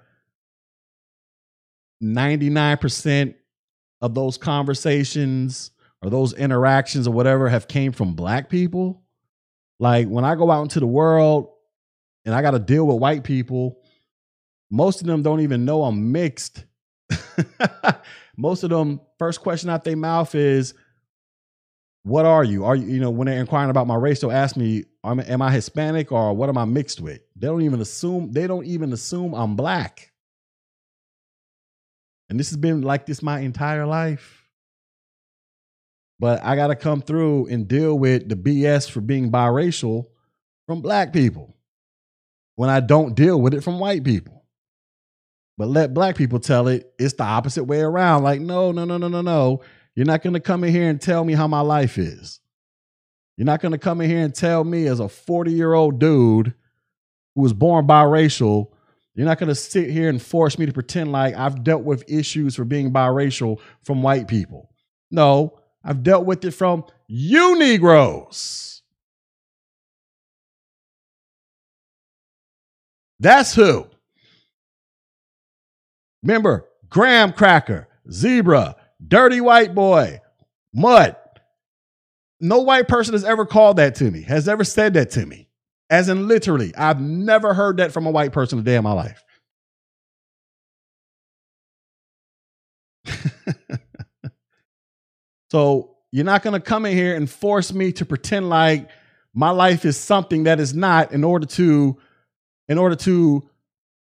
99% 2.02 3.36
of 4.02 4.14
those 4.14 4.38
conversations 4.38 5.72
or 6.02 6.10
those 6.10 6.34
interactions 6.34 7.08
or 7.08 7.14
whatever 7.14 7.50
have 7.50 7.68
came 7.68 7.92
from 7.92 8.14
black 8.14 8.50
people. 8.50 9.04
Like 9.80 10.08
when 10.08 10.26
I 10.26 10.36
go 10.36 10.52
out 10.52 10.64
into 10.64 10.80
the 10.80 10.88
world 10.88 11.50
and 12.26 12.36
I 12.36 12.42
got 12.42 12.52
to 12.52 12.60
deal 12.60 12.86
with 12.86 12.98
white 12.98 13.24
people, 13.24 13.80
most 14.70 15.02
of 15.02 15.08
them 15.08 15.22
don't 15.22 15.42
even 15.42 15.66
know 15.66 15.84
I'm 15.84 16.12
mixed. 16.12 16.66
most 18.38 18.64
of 18.64 18.70
them, 18.70 19.00
first 19.18 19.42
question 19.42 19.70
out 19.70 19.84
their 19.84 19.96
mouth 19.96 20.36
is, 20.36 20.74
what 22.04 22.26
are 22.26 22.44
you? 22.44 22.66
Are 22.66 22.76
you, 22.76 22.88
you 22.88 23.00
know, 23.00 23.10
when 23.10 23.28
they're 23.28 23.40
inquiring 23.40 23.70
about 23.70 23.88
my 23.88 23.96
race, 23.96 24.22
they'll 24.22 24.32
ask 24.32 24.58
me, 24.58 24.84
am 25.04 25.42
I 25.42 25.52
Hispanic 25.52 26.12
or 26.12 26.34
what 26.36 26.50
am 26.50 26.58
I 26.58 26.66
mixed 26.66 27.00
with? 27.00 27.22
They 27.36 27.48
don't 27.48 27.62
even 27.62 27.80
assume, 27.82 28.32
they 28.32 28.46
don't 28.46 28.66
even 28.66 28.92
assume 28.92 29.34
I'm 29.34 29.56
black. 29.56 30.12
And 32.30 32.40
this 32.40 32.50
has 32.50 32.58
been 32.58 32.82
like 32.82 33.06
this 33.06 33.22
my 33.22 33.40
entire 33.40 33.86
life. 33.86 34.50
But 36.20 36.44
I 36.44 36.56
got 36.56 36.68
to 36.68 36.76
come 36.76 37.02
through 37.02 37.48
and 37.48 37.68
deal 37.68 37.98
with 37.98 38.30
the 38.30 38.36
BS 38.36 38.90
for 38.90 39.02
being 39.02 39.32
biracial 39.32 40.08
from 40.68 40.82
black 40.82 41.14
people 41.14 41.54
when 42.56 42.70
I 42.70 42.80
don't 42.80 43.16
deal 43.16 43.40
with 43.40 43.54
it 43.54 43.64
from 43.64 43.80
white 43.80 44.04
people. 44.04 44.44
But 45.58 45.68
let 45.68 45.94
black 45.94 46.16
people 46.16 46.40
tell 46.40 46.68
it, 46.68 46.94
it's 46.98 47.14
the 47.14 47.24
opposite 47.24 47.66
way 47.66 47.82
around. 47.82 48.24
Like, 48.24 48.42
no, 48.42 48.72
no, 48.72 48.86
no, 48.86 48.98
no, 48.98 49.08
no, 49.08 49.22
no. 49.22 49.62
You're 49.96 50.06
not 50.06 50.24
going 50.24 50.34
to 50.34 50.40
come 50.40 50.64
in 50.64 50.72
here 50.72 50.90
and 50.90 51.00
tell 51.00 51.24
me 51.24 51.34
how 51.34 51.48
my 51.48 51.62
life 51.62 51.98
is. 51.98 52.40
You're 53.38 53.46
not 53.46 53.62
going 53.62 53.72
to 53.72 53.78
come 53.78 54.02
in 54.02 54.10
here 54.10 54.24
and 54.24 54.34
tell 54.34 54.64
me 54.64 54.88
as 54.88 55.00
a 55.00 55.10
40 55.10 55.52
year 55.52 55.74
old 55.74 56.00
dude 56.00 56.54
who 57.36 57.42
was 57.42 57.54
born 57.54 57.88
biracial 57.88 58.70
You're 59.16 59.28
not 59.28 59.40
going 59.40 59.50
to 59.50 59.56
sit 59.56 59.90
here 59.90 60.10
and 60.10 60.22
force 60.22 60.58
me 60.58 60.66
to 60.66 60.74
pretend 60.74 61.12
like 61.12 61.36
I've 61.36 61.64
dealt 61.64 61.84
with 61.84 62.04
issues 62.08 62.56
for 62.56 62.66
being 62.66 62.92
biracial 62.92 63.60
from 63.84 64.02
white 64.02 64.28
people. 64.28 64.70
No, 65.12 65.60
I've 65.84 66.04
dealt 66.04 66.26
with 66.26 66.44
it 66.46 66.52
from 66.52 66.86
you 67.08 67.58
Negroes. 67.58 68.82
That's 73.20 73.54
who. 73.54 73.88
Remember, 76.24 76.66
graham 76.90 77.34
cracker, 77.34 77.88
zebra, 78.12 78.76
dirty 79.08 79.42
white 79.42 79.76
boy, 79.76 80.22
mud. 80.74 81.16
No 82.40 82.60
white 82.60 82.88
person 82.88 83.14
has 83.14 83.24
ever 83.24 83.46
called 83.46 83.78
that 83.78 83.96
to 83.96 84.12
me, 84.12 84.22
has 84.24 84.48
ever 84.50 84.64
said 84.64 84.96
that 84.96 85.12
to 85.12 85.26
me. 85.26 85.48
As 85.90 86.10
in 86.10 86.28
literally, 86.28 86.76
I've 86.76 87.00
never 87.00 87.54
heard 87.54 87.78
that 87.78 87.92
from 87.92 88.06
a 88.06 88.12
white 88.12 88.34
person 88.34 88.60
a 88.60 88.64
day 88.64 88.76
in 88.76 88.84
my 88.84 88.94
life. 88.94 89.24
so 95.52 95.96
you're 96.12 96.26
not 96.26 96.44
going 96.44 96.54
to 96.54 96.60
come 96.60 96.86
in 96.86 96.94
here 96.94 97.16
and 97.16 97.30
force 97.30 97.74
me 97.74 97.92
to 97.94 98.06
pretend 98.06 98.50
like 98.50 98.90
my 99.34 99.50
life 99.50 99.86
is 99.86 99.98
something 99.98 100.44
that 100.44 100.60
is 100.60 100.74
not 100.74 101.12
in 101.12 101.24
order 101.24 101.46
to 101.46 101.98
in 102.68 102.78
order 102.78 102.96
to 102.96 103.50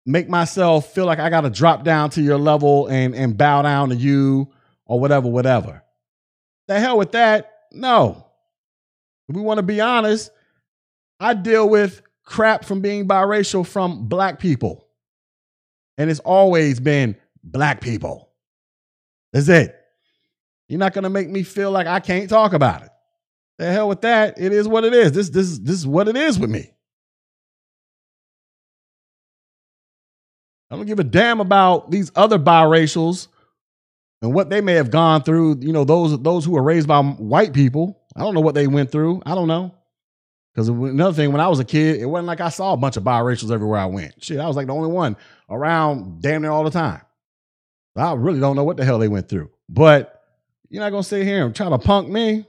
make 0.06 0.28
myself 0.28 0.94
feel 0.94 1.06
like 1.06 1.20
I 1.20 1.30
got 1.30 1.42
to 1.42 1.50
drop 1.50 1.84
down 1.84 2.10
to 2.12 2.22
your 2.22 2.38
level 2.38 2.88
and 2.88 3.14
and 3.16 3.38
bow 3.38 3.62
down 3.62 3.90
to 3.90 3.96
you 3.96 4.52
or 4.90 5.00
whatever 5.00 5.30
whatever. 5.30 5.84
The 6.68 6.80
hell 6.80 6.98
with 6.98 7.14
that. 7.14 7.52
No. 7.72 8.26
If 9.30 9.36
we 9.36 9.42
want 9.42 9.60
to 9.60 9.64
be 9.64 9.80
honest, 9.80 10.32
I 11.20 11.36
deal 11.36 11.70
with 11.70 12.02
crap 12.26 12.66
from 12.66 12.82
being 12.82 13.08
biracial 13.08 13.66
from 13.66 14.08
black 14.08 14.40
people. 14.40 14.88
And 15.98 16.10
it's 16.10 16.20
always 16.20 16.80
been 16.80 17.16
black 17.44 17.82
people. 17.82 18.30
That's 19.32 19.48
it. 19.48 19.76
You're 20.68 20.80
not 20.80 20.94
gonna 20.94 21.10
make 21.10 21.30
me 21.30 21.44
feel 21.44 21.72
like 21.72 21.88
I 21.88 22.00
can't 22.00 22.30
talk 22.30 22.54
about 22.54 22.82
it. 22.84 22.90
The 23.60 23.72
hell 23.72 23.90
with 23.90 24.02
that. 24.02 24.40
It 24.40 24.52
is 24.52 24.68
what 24.68 24.86
it 24.86 24.94
is. 24.94 25.12
This 25.12 25.30
this 25.30 25.60
this 25.60 25.76
is 25.76 25.88
what 25.88 26.08
it 26.08 26.16
is 26.16 26.40
with 26.40 26.50
me. 26.50 26.72
I 30.72 30.76
don't 30.76 30.86
give 30.86 31.00
a 31.00 31.04
damn 31.04 31.42
about 31.42 31.92
these 31.92 32.12
other 32.16 32.40
biracials 32.40 33.28
and 34.22 34.34
what 34.34 34.50
they 34.50 34.62
may 34.62 34.74
have 34.74 34.92
gone 34.92 35.24
through. 35.24 35.60
You 35.62 35.74
know, 35.74 35.84
those 35.84 36.20
those 36.22 36.46
who 36.46 36.52
were 36.52 36.64
raised 36.64 36.88
by 36.88 37.02
white 37.02 37.54
people. 37.54 38.00
I 38.16 38.22
don't 38.22 38.34
know 38.34 38.42
what 38.42 38.56
they 38.56 38.68
went 38.68 38.92
through. 38.92 39.22
I 39.26 39.36
don't 39.36 39.48
know. 39.48 39.74
Because 40.54 40.68
another 40.68 41.14
thing, 41.14 41.32
when 41.32 41.42
I 41.42 41.48
was 41.48 41.60
a 41.60 41.66
kid, 41.66 42.02
it 42.02 42.06
wasn't 42.06 42.28
like 42.28 42.42
I 42.42 42.50
saw 42.50 42.74
a 42.74 42.78
bunch 42.78 42.98
of 42.98 43.04
biracials 43.04 43.52
everywhere 43.52 43.80
I 43.80 43.86
went. 43.86 44.22
Shit, 44.24 44.40
I 44.40 44.48
was 44.48 44.56
like 44.56 44.68
the 44.68 44.74
only 44.74 44.92
one 44.92 45.16
around 45.50 46.22
damn 46.22 46.42
near 46.42 46.52
all 46.52 46.64
the 46.64 46.72
time. 46.72 47.02
I 47.96 48.14
really 48.14 48.40
don't 48.40 48.56
know 48.56 48.64
what 48.64 48.78
the 48.78 48.86
hell 48.86 49.00
they 49.00 49.08
went 49.08 49.30
through. 49.30 49.50
But 49.68 50.24
you're 50.70 50.84
not 50.84 50.92
gonna 50.92 51.04
sit 51.04 51.26
here 51.26 51.46
and 51.46 51.56
try 51.56 51.70
to 51.70 51.78
punk 51.78 52.10
me. 52.10 52.46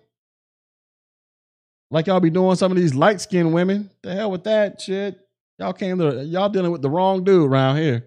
Like 1.91 2.07
y'all 2.07 2.21
be 2.21 2.31
doing 2.31 2.57
some 2.57 2.71
of 2.71 2.79
these 2.79 2.95
light 2.95 3.21
skinned 3.21 3.53
women. 3.53 3.91
The 4.03 4.15
hell 4.15 4.31
with 4.31 4.45
that 4.45 4.81
shit. 4.81 5.19
Y'all 5.59 5.73
came 5.73 5.99
to 5.99 6.25
y'all 6.25 6.49
dealing 6.49 6.71
with 6.71 6.83
the 6.83 6.91
wrong 6.91 7.25
dude 7.25 7.51
around 7.51 7.77
here. 7.77 8.07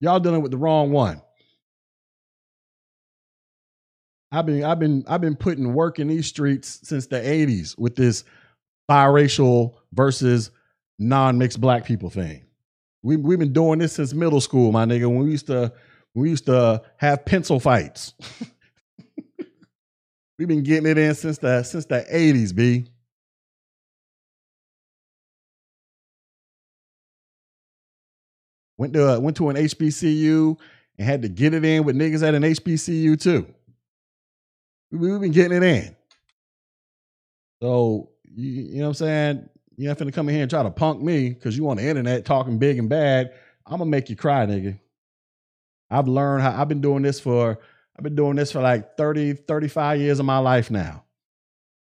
Y'all 0.00 0.20
dealing 0.20 0.42
with 0.42 0.50
the 0.50 0.58
wrong 0.58 0.90
one. 0.90 1.20
I've 4.32 4.46
been 4.46 4.64
I've 4.64 4.78
been 4.78 5.04
I've 5.08 5.20
been 5.20 5.36
putting 5.36 5.72
work 5.72 5.98
in 5.98 6.08
these 6.08 6.26
streets 6.26 6.80
since 6.82 7.06
the 7.06 7.16
80s 7.16 7.78
with 7.78 7.96
this 7.96 8.24
biracial 8.90 9.74
versus 9.92 10.50
non-mixed 10.98 11.60
black 11.60 11.84
people 11.84 12.10
thing. 12.10 12.44
We 13.02 13.16
we've 13.16 13.38
been 13.38 13.52
doing 13.52 13.78
this 13.78 13.94
since 13.94 14.12
middle 14.12 14.40
school, 14.40 14.72
my 14.72 14.84
nigga. 14.84 15.06
When 15.06 15.24
we 15.24 15.30
used 15.30 15.46
to 15.46 15.72
we 16.14 16.30
used 16.30 16.46
to 16.46 16.82
have 16.96 17.24
pencil 17.24 17.60
fights. 17.60 18.14
we've 20.38 20.48
been 20.48 20.62
getting 20.62 20.90
it 20.90 20.98
in 20.98 21.14
since 21.14 21.38
the 21.38 21.62
since 21.62 21.84
the 21.86 22.04
80s, 22.10 22.54
B. 22.54 22.86
Went 28.78 28.92
to 28.94 29.14
uh, 29.14 29.18
went 29.20 29.36
to 29.36 29.48
an 29.50 29.56
HBCU 29.56 30.58
and 30.98 31.06
had 31.06 31.22
to 31.22 31.28
get 31.28 31.54
it 31.54 31.64
in 31.64 31.84
with 31.84 31.96
niggas 31.96 32.26
at 32.26 32.34
an 32.34 32.42
HBCU 32.42 33.20
too. 33.20 33.46
We've 34.96 35.20
been 35.20 35.32
getting 35.32 35.56
it 35.56 35.62
in. 35.62 35.96
So 37.62 38.10
you, 38.24 38.50
you 38.50 38.76
know 38.76 38.82
what 38.82 38.88
I'm 38.88 38.94
saying? 38.94 39.48
You're 39.76 39.90
ain't 39.90 39.98
finna 39.98 40.12
come 40.12 40.28
in 40.28 40.34
here 40.34 40.42
and 40.42 40.50
try 40.50 40.62
to 40.62 40.70
punk 40.70 41.02
me 41.02 41.30
because 41.30 41.56
you 41.56 41.68
on 41.68 41.76
the 41.76 41.84
internet 41.84 42.24
talking 42.24 42.58
big 42.58 42.78
and 42.78 42.88
bad. 42.88 43.34
I'm 43.66 43.78
gonna 43.78 43.90
make 43.90 44.08
you 44.08 44.16
cry, 44.16 44.46
nigga. 44.46 44.78
I've 45.90 46.08
learned 46.08 46.42
how 46.42 46.60
I've 46.60 46.68
been 46.68 46.80
doing 46.80 47.02
this 47.02 47.20
for 47.20 47.58
I've 47.96 48.02
been 48.02 48.16
doing 48.16 48.36
this 48.36 48.52
for 48.52 48.60
like 48.60 48.96
30, 48.96 49.34
35 49.34 50.00
years 50.00 50.18
of 50.18 50.26
my 50.26 50.38
life 50.38 50.70
now. 50.70 51.04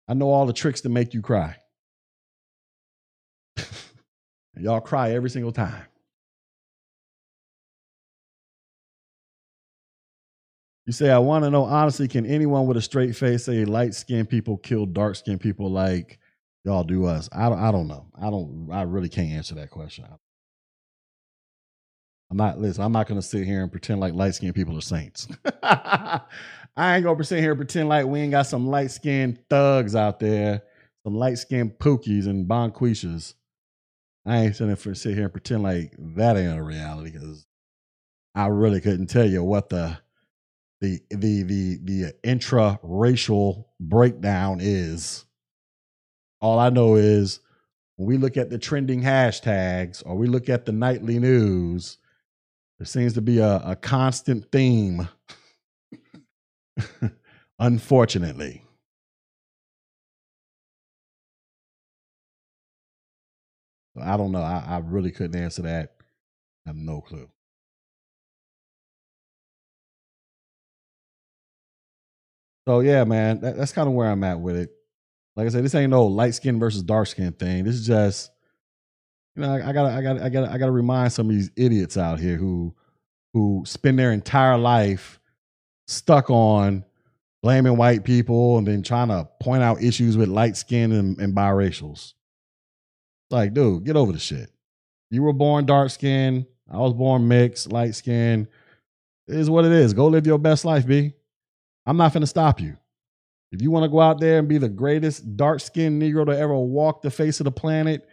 I 0.09 0.15
know 0.15 0.31
all 0.31 0.47
the 0.47 0.53
tricks 0.53 0.83
to 0.83 0.89
make 0.89 1.15
you 1.15 1.23
cry. 1.23 1.57
y'all 4.57 4.81
cry 4.81 5.13
every 5.13 5.31
single 5.31 5.53
time. 5.53 5.85
You 10.87 10.93
say, 10.93 11.11
I 11.11 11.19
want 11.19 11.45
to 11.45 11.51
know 11.51 11.65
honestly, 11.65 12.09
can 12.09 12.27
anyone 12.27 12.67
with 12.67 12.77
a 12.77 12.83
straight 12.83 13.15
face 13.15 13.45
say 13.45 13.65
light 13.65 13.95
skinned 13.95 14.29
people 14.29 14.57
kill 14.57 14.85
dark 14.85 15.15
skinned 15.15 15.41
people 15.41 15.71
like 15.71 16.19
y'all 16.65 16.83
do 16.83 17.07
us? 17.07 17.29
I 17.33 17.49
don't, 17.49 17.59
I 17.59 17.71
don't 17.71 17.87
know. 17.87 18.07
I 18.21 18.31
don't, 18.31 18.69
I 18.73 18.83
really 18.83 19.09
can't 19.09 19.31
answer 19.31 19.55
that 19.57 19.71
question. 19.71 20.07
I'm 22.31 22.37
not, 22.37 22.59
listen, 22.59 22.83
I'm 22.83 22.93
not 22.93 23.07
going 23.07 23.21
to 23.21 23.27
sit 23.27 23.45
here 23.45 23.63
and 23.63 23.71
pretend 23.71 24.01
like 24.01 24.15
light 24.15 24.35
skinned 24.35 24.55
people 24.55 24.77
are 24.77 24.81
saints. 24.81 25.29
I 25.63 26.21
ain't 26.77 27.05
going 27.05 27.19
to 27.19 27.25
sit 27.25 27.41
here 27.41 27.53
and 27.53 27.59
pretend 27.59 27.89
like 27.89 28.07
we 28.07 28.21
ain't 28.21 28.33
got 28.33 28.47
some 28.47 28.67
light 28.67 28.91
skinned 28.91 29.39
thugs 29.51 29.95
out 29.95 30.19
there, 30.19 30.63
some 31.05 31.15
light 31.15 31.39
skinned 31.39 31.79
pookies 31.79 32.27
and 32.27 32.49
bonquishas. 32.49 33.35
I 34.27 34.39
ain't 34.39 34.57
sitting 34.57 34.75
for 34.77 34.95
sit 34.95 35.15
here 35.15 35.25
and 35.25 35.33
pretend 35.33 35.63
like 35.63 35.95
that 35.99 36.37
ain't 36.37 36.59
a 36.59 36.63
reality 36.63 37.11
because 37.11 37.47
I 38.35 38.47
really 38.47 38.81
couldn't 38.81 39.09
tell 39.09 39.27
you 39.29 39.45
what 39.45 39.69
the 39.69 39.99
the 40.83 41.01
the 41.11 41.45
the 41.45 41.79
the 41.85 42.15
intra-racial 42.25 43.69
breakdown 43.81 44.59
is. 44.61 45.25
All 46.41 46.59
I 46.59 46.71
know 46.71 46.97
is 46.97 47.39
when 47.95 48.09
we 48.09 48.19
look 48.19 48.37
at 48.37 48.51
the 48.51 48.59
trending 48.59 49.01
hashtags 49.01 50.03
or 50.05 50.17
we 50.17 50.27
look 50.27 50.49
at 50.49 50.67
the 50.67 50.73
nightly 50.73 51.21
news, 51.21 51.99
there 52.79 52.87
seems 52.87 53.13
to 53.15 53.23
be 53.23 53.39
a, 53.39 53.63
a 53.65 53.77
constant 53.77 54.51
theme. 54.51 55.09
Unfortunately. 57.61 58.65
I 64.01 64.17
don't 64.17 64.33
know. 64.33 64.43
I, 64.43 64.65
I 64.67 64.79
really 64.79 65.13
couldn't 65.13 65.41
answer 65.41 65.63
that. 65.63 65.95
I 66.67 66.71
have 66.71 66.77
no 66.77 67.03
clue. 67.03 67.31
So 72.67 72.81
yeah, 72.81 73.05
man, 73.05 73.41
that, 73.41 73.57
that's 73.57 73.73
kind 73.73 73.89
of 73.89 73.95
where 73.95 74.11
I'm 74.11 74.25
at 74.25 74.41
with 74.41 74.57
it. 74.57 74.71
Like 75.35 75.47
I 75.47 75.51
said, 75.51 75.65
this 75.65 75.75
ain't 75.75 75.91
no 75.91 76.07
light 76.07 76.35
skin 76.35 76.59
versus 76.59 76.83
dark 76.83 77.09
skin 77.09 77.33
thing. 77.33 77.65
This 77.65 77.75
is 77.75 77.87
just, 77.87 78.31
you 79.35 79.43
know, 79.43 79.53
I, 79.53 79.71
I 79.71 79.73
gotta, 79.73 79.95
I 79.95 80.03
gotta, 80.03 80.25
I 80.25 80.29
gotta, 80.29 80.53
I 80.53 80.59
gotta 80.59 80.73
remind 80.73 81.13
some 81.13 81.29
of 81.31 81.35
these 81.35 81.51
idiots 81.57 81.97
out 81.97 82.21
here 82.21 82.37
who, 82.37 82.75
who 83.33 83.63
spend 83.67 83.99
their 83.99 84.13
entire 84.13 84.59
life 84.59 85.19
stuck 85.87 86.31
on 86.31 86.85
blaming 87.43 87.77
white 87.77 88.05
people 88.05 88.59
and 88.59 88.67
then 88.67 88.83
trying 88.83 89.09
to 89.09 89.29
point 89.41 89.63
out 89.63 89.83
issues 89.83 90.17
with 90.17 90.29
light 90.29 90.57
skin 90.57 90.93
and, 90.93 91.19
and 91.19 91.35
biracials. 91.35 92.13
Like, 93.31 93.55
dude, 93.55 93.85
get 93.85 93.97
over 93.97 94.13
the 94.13 94.19
shit. 94.19 94.51
You 95.11 95.23
were 95.23 95.33
born 95.33 95.67
dark 95.67 95.91
skin. 95.91 96.47
I 96.71 96.79
was 96.79 96.93
born 96.93 97.27
mixed, 97.27 97.73
light 97.73 97.95
skin. 97.95 98.47
It 99.27 99.37
is 99.37 99.51
what 99.51 99.65
it 99.65 99.73
is. 99.73 99.95
Go 99.95 100.07
live 100.09 100.27
your 100.27 100.39
best 100.39 100.65
life, 100.65 100.87
B. 100.87 101.15
I'm 101.87 101.97
not 101.97 102.13
going 102.13 102.23
to 102.23 102.27
stop 102.27 102.61
you. 102.61 102.77
If 103.51 103.61
you 103.61 103.71
want 103.71 103.85
to 103.85 103.89
go 103.89 104.01
out 104.01 104.19
there 104.19 104.39
and 104.39 104.49
be 104.49 104.59
the 104.59 104.69
greatest 104.69 105.37
dark 105.37 105.61
skinned 105.61 106.01
Negro 106.01 106.25
to 106.27 106.39
ever 106.39 106.57
walk 106.57 107.03
the 107.03 107.11
face 107.11 107.41
of 107.41 107.45
the 107.45 107.53
planet, 107.53 108.09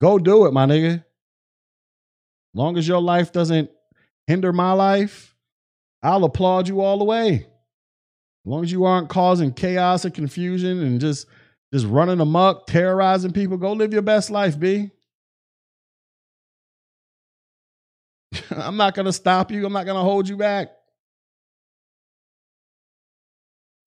go 0.00 0.18
do 0.18 0.46
it, 0.46 0.52
my 0.52 0.66
nigga. 0.66 1.04
Long 2.54 2.76
as 2.76 2.86
your 2.86 3.00
life 3.00 3.32
doesn't 3.32 3.70
hinder 4.26 4.52
my 4.52 4.72
life, 4.72 5.34
I'll 6.02 6.24
applaud 6.24 6.68
you 6.68 6.80
all 6.80 6.98
the 6.98 7.04
way. 7.04 7.34
As 7.34 7.46
long 8.44 8.62
as 8.62 8.70
you 8.70 8.84
aren't 8.84 9.08
causing 9.08 9.52
chaos 9.52 10.04
and 10.04 10.14
confusion 10.14 10.82
and 10.82 11.00
just 11.00 11.26
just 11.72 11.86
running 11.86 12.20
amok, 12.20 12.66
terrorizing 12.66 13.32
people, 13.32 13.58
go 13.58 13.72
live 13.72 13.92
your 13.92 14.02
best 14.02 14.30
life, 14.30 14.58
B. 14.58 14.90
I'm 18.50 18.76
not 18.76 18.94
going 18.94 19.06
to 19.06 19.12
stop 19.12 19.50
you. 19.50 19.66
I'm 19.66 19.72
not 19.72 19.84
going 19.84 19.98
to 19.98 20.02
hold 20.02 20.28
you 20.28 20.36
back. 20.36 20.70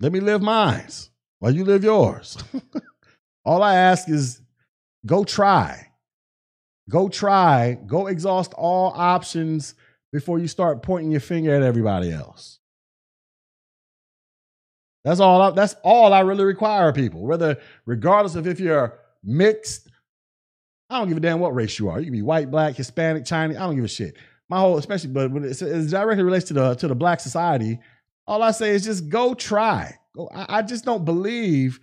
Let 0.01 0.11
me 0.11 0.19
live 0.19 0.41
mine 0.41 0.87
while 1.39 1.53
you 1.53 1.63
live 1.63 1.83
yours. 1.83 2.37
All 3.45 3.61
I 3.61 3.75
ask 3.75 4.09
is 4.09 4.41
go 5.05 5.23
try. 5.23 5.87
go 6.89 7.07
try, 7.07 7.77
go 7.85 8.07
exhaust 8.07 8.53
all 8.55 8.91
options 8.95 9.75
before 10.11 10.39
you 10.39 10.47
start 10.47 10.83
pointing 10.83 11.11
your 11.11 11.21
finger 11.21 11.55
at 11.55 11.63
everybody 11.63 12.11
else. 12.11 12.59
That's 15.03 15.19
all. 15.19 15.41
I, 15.41 15.51
that's 15.51 15.75
all 15.83 16.13
I 16.13 16.19
really 16.19 16.43
require 16.43 16.89
of 16.89 16.95
people. 16.95 17.21
Whether, 17.21 17.57
regardless 17.85 18.35
of 18.35 18.45
if 18.45 18.59
you're 18.59 18.99
mixed, 19.23 19.89
I 20.89 20.99
don't 20.99 21.07
give 21.07 21.17
a 21.17 21.21
damn 21.21 21.39
what 21.39 21.55
race 21.55 21.79
you 21.79 21.89
are. 21.89 21.97
You 21.97 22.05
can 22.05 22.13
be 22.13 22.21
white, 22.21 22.51
black, 22.51 22.75
Hispanic, 22.75 23.25
Chinese. 23.25 23.57
I 23.57 23.61
don't 23.61 23.75
give 23.75 23.85
a 23.85 23.87
shit. 23.87 24.17
My 24.49 24.59
whole, 24.59 24.77
especially, 24.77 25.11
but 25.11 25.31
when 25.31 25.45
it, 25.45 25.59
it 25.61 25.89
directly 25.89 26.23
relates 26.23 26.45
to 26.49 26.53
the 26.53 26.75
to 26.75 26.87
the 26.87 26.95
black 26.95 27.19
society, 27.19 27.79
all 28.27 28.43
I 28.43 28.51
say 28.51 28.71
is 28.71 28.83
just 28.83 29.09
go 29.09 29.33
try. 29.33 29.97
Go. 30.15 30.29
I, 30.33 30.61
just 30.61 30.85
don't 30.85 31.05
believe 31.05 31.79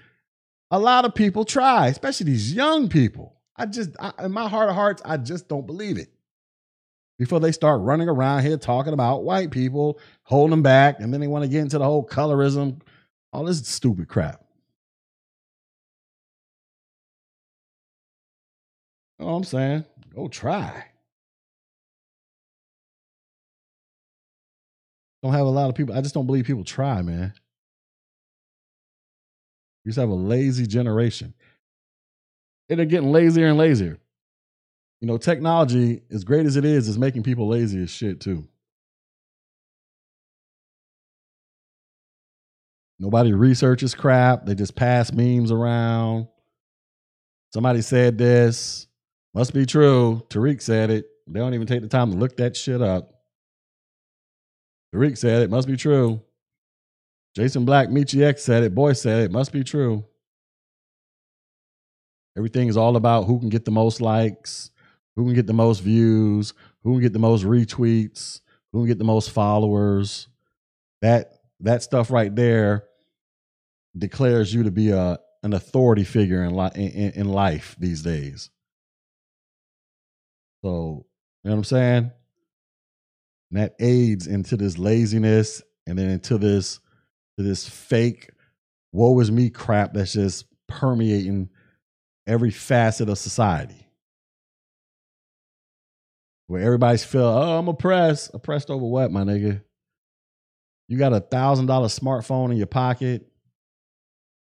a 0.71 0.79
lot 0.79 1.05
of 1.05 1.15
people 1.15 1.45
try, 1.45 1.89
especially 1.89 2.27
these 2.27 2.53
young 2.53 2.89
people. 2.89 3.37
I 3.57 3.67
just, 3.67 3.91
I, 3.99 4.13
in 4.25 4.33
my 4.33 4.49
heart 4.49 4.69
of 4.69 4.75
hearts, 4.75 5.03
I 5.05 5.17
just 5.17 5.49
don't 5.49 5.67
believe 5.67 5.99
it. 5.99 6.09
Before 7.19 7.41
they 7.41 7.51
start 7.51 7.81
running 7.81 8.09
around 8.09 8.43
here 8.43 8.57
talking 8.57 8.93
about 8.93 9.25
white 9.25 9.51
people, 9.51 9.99
holding 10.23 10.51
them 10.51 10.63
back, 10.63 11.01
and 11.01 11.13
then 11.13 11.21
they 11.21 11.27
want 11.27 11.43
to 11.43 11.49
get 11.49 11.63
into 11.63 11.79
the 11.79 11.85
whole 11.85 12.07
colorism, 12.07 12.81
all 13.33 13.45
this 13.45 13.67
stupid 13.67 14.09
crap. 14.09 14.45
You 19.19 19.25
know 19.25 19.33
what 19.33 19.39
I'm 19.39 19.45
saying? 19.45 19.85
Go 20.15 20.29
try. 20.29 20.85
Don't 25.23 25.33
have 25.33 25.47
a 25.47 25.51
lot 25.51 25.69
of 25.69 25.75
people. 25.75 25.97
I 25.97 26.01
just 26.01 26.15
don't 26.15 26.27
believe 26.27 26.45
people 26.45 26.65
try, 26.65 27.03
man. 27.03 27.33
You 29.85 29.91
just 29.91 29.99
have 29.99 30.11
a 30.11 30.15
lazy 30.15 30.67
generation. 30.67 31.35
And 32.69 32.79
they're 32.79 32.87
getting 32.87 33.11
lazier 33.11 33.47
and 33.47 33.59
lazier. 33.59 33.99
You 35.01 35.09
know, 35.09 35.17
technology, 35.17 36.03
as 36.11 36.25
great 36.25 36.47
as 36.47 36.57
it 36.57 36.65
is, 36.65 36.89
is 36.89 36.99
making 36.99 37.23
people 37.23 37.49
lazy 37.49 37.83
as 37.83 37.91
shit 37.91 38.21
too. 38.21 38.47
Nobody 42.99 43.33
researches 43.33 43.95
crap. 43.95 44.45
They 44.45 44.55
just 44.55 44.75
pass 44.75 45.13
memes 45.13 45.53
around. 45.53 46.27
Somebody 47.55 47.81
said 47.81 48.19
this. 48.19 48.89
Must 49.35 49.55
be 49.55 49.67
true. 49.67 50.23
Tariq 50.31 50.61
said 50.61 50.91
it. 50.91 51.07
They 51.29 51.39
don't 51.39 51.55
even 51.55 51.67
take 51.67 51.83
the 51.83 51.89
time 51.89 52.11
to 52.11 52.19
look 52.19 52.37
that 52.39 52.57
shit 52.57 52.83
up. 52.83 53.18
Tariq 54.95 55.19
said 55.19 55.43
it. 55.43 55.51
Must 55.51 55.69
be 55.69 55.77
true. 55.77 56.21
Jason 57.35 57.65
Black, 57.65 57.89
Michi 57.89 58.23
X 58.23 58.43
said 58.43 58.63
it. 58.63 58.75
Boy 58.75 58.95
said 58.95 59.25
it. 59.25 59.31
Must 59.31 59.53
be 59.53 59.63
true. 59.63 60.05
Everything 62.37 62.69
is 62.69 62.77
all 62.77 62.97
about 62.97 63.25
who 63.25 63.39
can 63.39 63.49
get 63.49 63.65
the 63.65 63.71
most 63.71 64.01
likes, 64.01 64.71
who 65.17 65.25
can 65.25 65.35
get 65.35 65.47
the 65.47 65.53
most 65.53 65.81
views, 65.81 66.55
who 66.83 66.95
can 66.95 67.03
get 67.03 67.13
the 67.13 67.19
most 67.19 67.45
retweets, 67.45 68.41
who 68.73 68.81
can 68.81 68.87
get 68.87 68.99
the 68.99 69.05
most 69.05 69.31
followers. 69.31 70.29
That 71.03 71.33
that 71.61 71.83
stuff 71.83 72.11
right 72.11 72.35
there 72.35 72.85
declares 73.97 74.55
you 74.55 74.63
to 74.63 74.71
be 74.71 74.91
a 74.91 75.19
an 75.43 75.53
authority 75.53 76.05
figure 76.05 76.43
in, 76.43 76.55
li- 76.57 76.71
in, 76.75 77.13
in 77.13 77.29
life 77.29 77.77
these 77.79 78.03
days. 78.03 78.51
So, 80.65 81.07
you 81.45 81.51
know 81.51 81.53
what 81.53 81.59
I'm 81.59 81.65
saying? 81.65 82.11
And 83.51 83.61
that 83.61 83.75
aids 83.81 84.27
into 84.27 84.57
this 84.57 84.79
laziness 84.79 85.63
and 85.87 85.99
then 85.99 86.11
into 86.11 86.39
this 86.39 86.81
to 87.37 87.45
this 87.45 87.69
fake 87.69 88.31
woe 88.93 89.19
is 89.21 89.31
me 89.31 89.51
crap 89.51 89.95
that's 89.95 90.13
just 90.13 90.45
permeating 90.67 91.49
every 92.27 92.51
facet 92.51 93.09
of 93.09 93.19
society. 93.19 93.87
Where 96.47 96.63
everybody's 96.63 97.05
feel, 97.05 97.25
oh, 97.25 97.59
I'm 97.59 97.69
oppressed. 97.69 98.31
Oppressed 98.35 98.71
over 98.71 98.85
what, 98.85 99.11
my 99.11 99.23
nigga? 99.23 99.63
You 100.89 100.97
got 100.97 101.13
a 101.13 101.21
thousand 101.21 101.67
dollar 101.67 101.89
smartphone 101.89 102.51
in 102.51 102.57
your 102.57 102.67
pocket. 102.67 103.29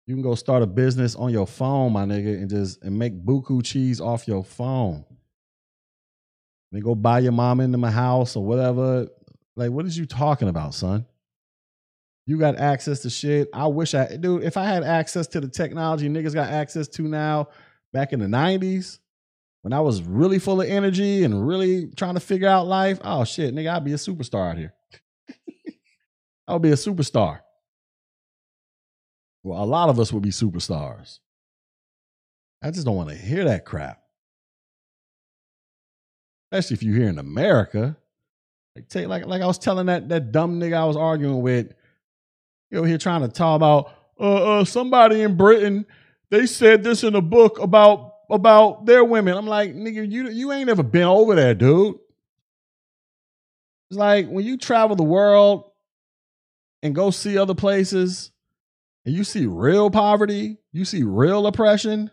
You 0.07 0.15
can 0.15 0.23
go 0.23 0.35
start 0.35 0.63
a 0.63 0.67
business 0.67 1.15
on 1.15 1.31
your 1.31 1.47
phone, 1.47 1.93
my 1.93 2.05
nigga, 2.05 2.41
and 2.41 2.49
just 2.49 2.83
and 2.83 2.99
make 2.99 3.25
buku 3.25 3.63
cheese 3.63 4.01
off 4.01 4.27
your 4.27 4.43
phone. 4.43 5.05
Then 6.73 6.83
go 6.83 6.95
buy 6.95 7.21
your 7.21 7.33
mom 7.33 7.61
into 7.61 7.79
my 7.79 7.91
house 7.91 8.37
or 8.37 8.45
whatever. 8.45 9.09
Like, 9.57 9.71
what 9.71 9.87
is 9.87 9.99
you 9.99 10.07
talking 10.07 10.49
about, 10.49 10.75
son? 10.75 11.07
You 12.27 12.39
got 12.39 12.57
access 12.57 13.01
to 13.01 13.11
shit. 13.11 13.49
I 13.53 13.67
wish 13.67 13.95
I, 13.95 14.17
dude, 14.17 14.45
if 14.45 14.57
I 14.57 14.65
had 14.65 14.85
access 14.85 15.27
to 15.29 15.41
the 15.41 15.49
technology 15.49 16.09
niggas 16.09 16.35
got 16.35 16.49
access 16.49 16.87
to 16.89 17.03
now 17.03 17.49
back 17.93 18.13
in 18.13 18.21
the 18.21 18.27
90s, 18.27 18.99
when 19.63 19.73
I 19.73 19.81
was 19.81 20.03
really 20.03 20.39
full 20.39 20.61
of 20.61 20.69
energy 20.69 21.25
and 21.25 21.47
really 21.47 21.89
trying 21.97 22.15
to 22.15 22.21
figure 22.21 22.49
out 22.49 22.67
life, 22.67 22.99
oh 23.03 23.25
shit, 23.25 23.55
nigga, 23.55 23.75
I'd 23.75 23.85
be 23.85 23.93
a 23.93 23.97
superstar 23.97 24.51
out 24.51 24.59
here. 24.59 24.75
I 26.49 26.53
would 26.53 26.63
be 26.63 26.71
a 26.71 26.75
superstar. 26.75 27.41
Well, 29.43 29.63
a 29.63 29.65
lot 29.65 29.89
of 29.89 29.99
us 29.99 30.13
would 30.13 30.23
be 30.23 30.31
superstars. 30.31 31.19
I 32.63 32.71
just 32.71 32.87
don't 32.87 32.97
want 32.97 33.09
to 33.09 33.17
hear 33.17 33.45
that 33.45 33.65
crap. 33.65 34.00
Especially 36.51 36.75
if 36.75 36.83
you're 36.83 36.97
here 36.97 37.09
in 37.09 37.19
America. 37.19 37.97
Like, 38.75 38.89
take, 38.89 39.09
like, 39.09 39.27
like 39.27 39.43
I 39.43 39.47
was 39.47 39.59
telling 39.59 39.87
that, 39.87 40.09
that 40.09 40.33
dumb 40.33 40.61
nigga 40.61 40.75
I 40.75 40.85
was 40.85 40.97
arguing 40.97 41.43
with, 41.43 41.73
you 42.71 42.79
know, 42.79 42.85
here 42.85 42.99
trying 42.99 43.23
to 43.23 43.29
talk 43.29 43.57
about 43.57 43.93
uh, 44.19 44.61
uh, 44.61 44.65
somebody 44.65 45.23
in 45.23 45.37
Britain, 45.37 45.87
they 46.31 46.47
said 46.47 46.85
this 46.85 47.03
in 47.03 47.15
a 47.15 47.21
book 47.21 47.59
about 47.59 48.15
about 48.31 48.87
their 48.87 49.03
women. 49.03 49.37
I'm 49.37 49.47
like, 49.47 49.75
nigga, 49.75 50.09
you 50.09 50.29
you 50.29 50.53
ain't 50.53 50.71
ever 50.71 50.85
been 50.85 51.03
over 51.03 51.35
there, 51.35 51.55
dude. 51.55 51.97
It's 53.91 53.99
like 53.99 54.29
when 54.29 54.45
you 54.45 54.57
travel 54.57 54.95
the 54.95 55.03
world 55.03 55.73
and 56.83 56.95
go 56.95 57.11
see 57.11 57.37
other 57.37 57.55
places 57.55 58.31
and 59.05 59.15
you 59.15 59.25
see 59.25 59.47
real 59.47 59.91
poverty, 59.91 60.59
you 60.73 60.85
see 60.85 61.03
real 61.03 61.47
oppression. 61.47 62.11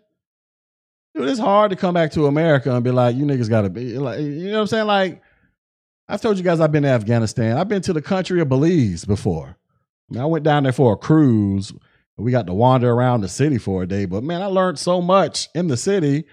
Dude, 1.17 1.29
it's 1.29 1.39
hard 1.39 1.71
to 1.71 1.75
come 1.75 1.95
back 1.95 2.11
to 2.11 2.27
America 2.27 2.71
and 2.73 2.83
be 2.83 2.91
like, 2.91 3.15
you 3.15 3.25
niggas 3.25 3.49
gotta 3.49 3.71
be 3.71 3.97
like, 3.97 4.19
you 4.19 4.49
know 4.49 4.53
what 4.53 4.61
I'm 4.61 4.67
saying? 4.67 4.85
Like, 4.85 5.23
I've 6.07 6.21
told 6.21 6.37
you 6.37 6.43
guys 6.43 6.59
I've 6.59 6.71
been 6.71 6.83
to 6.83 6.89
Afghanistan. 6.89 7.57
I've 7.57 7.67
been 7.67 7.81
to 7.83 7.93
the 7.93 8.03
country 8.03 8.39
of 8.39 8.49
Belize 8.49 9.03
before. 9.03 9.57
I 10.09 10.13
mean, 10.13 10.21
I 10.21 10.27
went 10.27 10.43
down 10.43 10.63
there 10.63 10.71
for 10.71 10.93
a 10.93 10.97
cruise. 10.97 11.73
We 12.17 12.31
got 12.31 12.45
to 12.47 12.53
wander 12.53 12.91
around 12.91 13.21
the 13.21 13.29
city 13.29 13.57
for 13.57 13.81
a 13.81 13.87
day, 13.87 14.05
but 14.05 14.23
man, 14.23 14.43
I 14.43 14.45
learned 14.45 14.77
so 14.77 15.01
much 15.01 15.49
in 15.55 15.67
the 15.67 15.77
city. 15.77 16.25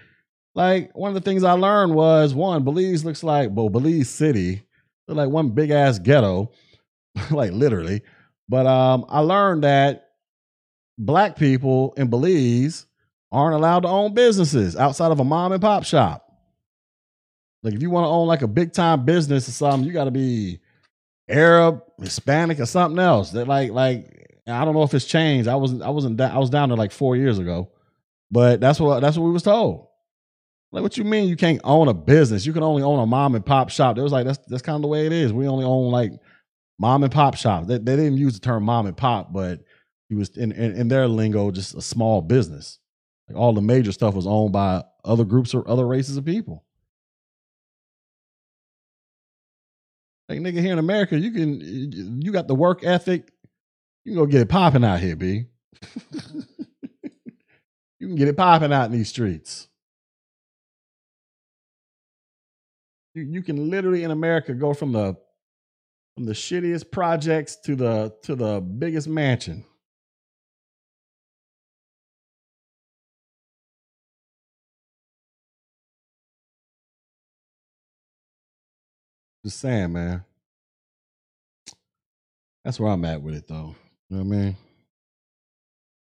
Like 0.53 0.95
one 0.95 1.09
of 1.09 1.15
the 1.15 1.27
things 1.27 1.43
I 1.43 1.53
learned 1.53 1.95
was 1.95 2.35
one, 2.35 2.63
Belize 2.63 3.03
looks 3.03 3.23
like 3.23 3.49
well, 3.51 3.69
Belize 3.69 4.09
City, 4.09 4.63
like 5.07 5.29
one 5.29 5.49
big 5.49 5.71
ass 5.71 5.97
ghetto, 5.97 6.51
like 7.31 7.51
literally. 7.51 8.03
But 8.47 8.67
um, 8.67 9.05
I 9.09 9.21
learned 9.21 9.63
that 9.63 10.11
black 10.99 11.37
people 11.37 11.95
in 11.97 12.07
Belize 12.11 12.85
aren't 13.35 13.55
allowed 13.55 13.81
to 13.81 13.89
own 13.89 14.13
businesses 14.13 14.75
outside 14.75 15.11
of 15.11 15.19
a 15.19 15.23
mom 15.23 15.51
and 15.51 15.61
pop 15.61 15.83
shop. 15.83 16.31
Like 17.63 17.73
if 17.73 17.81
you 17.81 17.89
want 17.89 18.05
to 18.05 18.09
own 18.09 18.27
like 18.27 18.41
a 18.41 18.47
big 18.47 18.71
time 18.73 19.05
business 19.05 19.49
or 19.49 19.51
something, 19.51 19.85
you 19.85 19.91
got 19.91 20.05
to 20.05 20.11
be 20.11 20.59
Arab, 21.27 21.81
Hispanic, 21.99 22.59
or 22.59 22.65
something 22.65 22.99
else. 22.99 23.31
That 23.31 23.47
like 23.47 23.71
like 23.71 24.39
I 24.47 24.63
don't 24.63 24.73
know 24.73 24.83
if 24.83 24.93
it's 24.93 25.05
changed. 25.05 25.49
I 25.49 25.55
wasn't 25.55 25.81
I 25.81 25.89
wasn't 25.89 26.21
I 26.21 26.37
was 26.37 26.49
down 26.49 26.69
there 26.69 26.77
like 26.77 26.91
four 26.91 27.17
years 27.17 27.37
ago, 27.37 27.71
but 28.31 28.61
that's 28.61 28.79
what 28.79 29.01
that's 29.01 29.17
what 29.17 29.25
we 29.25 29.31
was 29.31 29.43
told. 29.43 29.87
Like 30.71 30.83
what 30.83 30.97
you 30.97 31.03
mean 31.03 31.27
you 31.27 31.35
can't 31.35 31.61
own 31.63 31.87
a 31.87 31.93
business? 31.93 32.45
You 32.45 32.53
can 32.53 32.63
only 32.63 32.83
own 32.83 32.99
a 32.99 33.05
mom 33.05 33.35
and 33.35 33.45
pop 33.45 33.69
shop. 33.69 33.97
It 33.97 34.01
was 34.01 34.11
like 34.11 34.25
that's 34.25 34.39
that's 34.47 34.61
kind 34.61 34.75
of 34.75 34.81
the 34.81 34.87
way 34.87 35.05
it 35.05 35.11
is. 35.11 35.33
We 35.33 35.47
only 35.47 35.65
own 35.65 35.91
like 35.91 36.11
mom 36.79 37.03
and 37.03 37.11
pop 37.11 37.35
shops. 37.35 37.67
They, 37.67 37.79
they 37.79 37.95
didn't 37.95 38.17
use 38.17 38.35
the 38.35 38.45
term 38.45 38.63
mom 38.63 38.85
and 38.85 38.95
pop, 38.95 39.33
but 39.33 39.61
he 40.07 40.15
was 40.15 40.29
in, 40.37 40.51
in, 40.51 40.75
in 40.75 40.87
their 40.87 41.07
lingo 41.07 41.51
just 41.51 41.75
a 41.75 41.81
small 41.81 42.21
business. 42.21 42.79
Like 43.27 43.37
all 43.37 43.53
the 43.53 43.61
major 43.61 43.91
stuff 43.91 44.13
was 44.13 44.27
owned 44.27 44.53
by 44.53 44.83
other 45.03 45.23
groups 45.23 45.53
or 45.53 45.67
other 45.67 45.85
races 45.85 46.17
of 46.17 46.25
people. 46.25 46.63
Like 50.27 50.39
nigga 50.39 50.59
here 50.59 50.73
in 50.73 50.79
America, 50.79 51.17
you 51.17 51.31
can 51.31 52.21
you 52.21 52.31
got 52.31 52.47
the 52.47 52.55
work 52.55 52.83
ethic. 52.83 53.31
You 54.03 54.13
can 54.13 54.21
go 54.21 54.25
get 54.25 54.41
it 54.41 54.49
popping 54.49 54.83
out 54.83 54.99
here, 54.99 55.15
B. 55.15 55.45
you 57.99 58.07
can 58.07 58.15
get 58.15 58.27
it 58.27 58.37
popping 58.37 58.73
out 58.73 58.85
in 58.85 58.91
these 58.91 59.09
streets. 59.09 59.67
You, 63.13 63.23
you 63.23 63.43
can 63.43 63.69
literally 63.69 64.03
in 64.03 64.11
America 64.11 64.53
go 64.53 64.73
from 64.73 64.91
the 64.91 65.15
from 66.15 66.25
the 66.25 66.33
shittiest 66.33 66.91
projects 66.91 67.55
to 67.57 67.75
the 67.75 68.13
to 68.23 68.35
the 68.35 68.61
biggest 68.61 69.07
mansion. 69.07 69.65
Just 79.45 79.59
saying, 79.59 79.93
man. 79.93 80.25
That's 82.63 82.79
where 82.79 82.91
I'm 82.91 83.05
at 83.05 83.21
with 83.21 83.35
it, 83.35 83.47
though. 83.47 83.75
You 84.09 84.17
know 84.17 84.23
what 84.23 84.35
I 84.35 84.39
mean? 84.39 84.57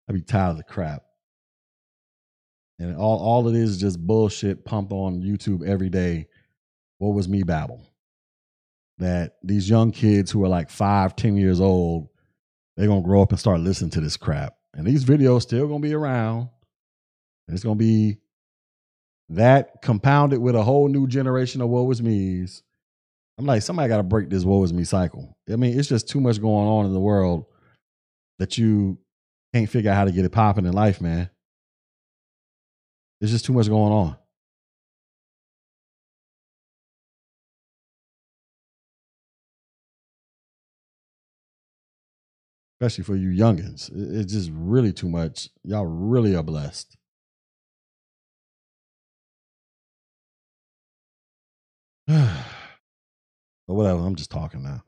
I 0.09 0.13
be 0.15 0.23
tired 0.23 0.53
of 0.53 0.57
the 0.57 0.63
crap. 0.63 1.03
and 2.79 2.97
all 2.97 3.19
all 3.19 3.47
it 3.49 3.55
is 3.55 3.73
is 3.73 3.81
just 3.81 4.01
bullshit 4.01 4.65
pumped 4.65 4.93
on 4.93 5.21
YouTube 5.21 5.63
every 5.63 5.91
day. 5.91 6.27
What 6.97 7.11
was 7.11 7.29
me 7.29 7.43
babble? 7.43 7.87
That 8.97 9.37
these 9.43 9.69
young 9.69 9.93
kids 9.93 10.31
who 10.31 10.43
are 10.47 10.49
like 10.49 10.71
five, 10.71 11.15
ten 11.15 11.37
years 11.37 11.61
old, 11.61 12.09
they're 12.79 12.89
gonna 12.89 13.03
grow 13.03 13.21
up 13.21 13.33
and 13.33 13.39
start 13.39 13.61
listening 13.61 13.91
to 13.91 14.01
this 14.01 14.17
crap. 14.17 14.55
And 14.73 14.87
these 14.87 15.05
videos 15.05 15.43
still 15.43 15.69
gonna 15.69 15.81
be 15.81 15.93
around. 15.93 16.49
And 17.47 17.55
it's 17.55 17.63
gonna 17.63 17.75
be 17.75 18.21
that 19.29 19.83
compounded 19.83 20.39
with 20.39 20.55
a 20.57 20.63
whole 20.63 20.89
new 20.89 21.07
generation 21.07 21.61
of 21.61 21.69
woe 21.69 21.91
is 21.91 22.01
me's. 22.01 22.63
I'm 23.39 23.47
like, 23.47 23.63
somebody 23.63 23.89
got 23.89 23.99
to 23.99 24.03
break 24.03 24.29
this 24.29 24.45
woe 24.45 24.65
is 24.65 24.73
me 24.73 24.83
cycle. 24.83 25.37
I 25.51 25.55
mean, 25.55 25.79
it's 25.79 25.89
just 25.89 26.09
too 26.09 26.21
much 26.21 26.41
going 26.41 26.67
on 26.67 26.87
in 26.87 26.93
the 26.93 27.01
world 27.01 27.47
that 28.41 28.59
you 28.59 28.99
can't 29.55 29.71
figure 29.71 29.93
out 29.93 29.97
how 29.97 30.05
to 30.05 30.13
get 30.13 30.25
it 30.25 30.33
popping 30.33 30.67
in 30.67 30.73
life, 30.73 31.01
man. 31.01 31.31
There's 33.21 33.31
just 33.31 33.45
too 33.45 33.53
much 33.53 33.69
going 33.69 33.93
on. 33.93 34.17
Especially 42.81 43.05
for 43.05 43.17
you 43.17 43.31
youngins. 43.31 43.91
It's 43.93 44.33
just 44.33 44.51
really 44.53 44.93
too 44.93 45.09
much. 45.09 45.49
Y'all 45.65 45.87
really 45.87 46.35
are 46.35 46.43
blessed. 46.45 46.97
but 53.69 53.75
whatever, 53.75 54.01
I'm 54.01 54.17
just 54.17 54.31
talking 54.31 54.63
now. 54.63 54.83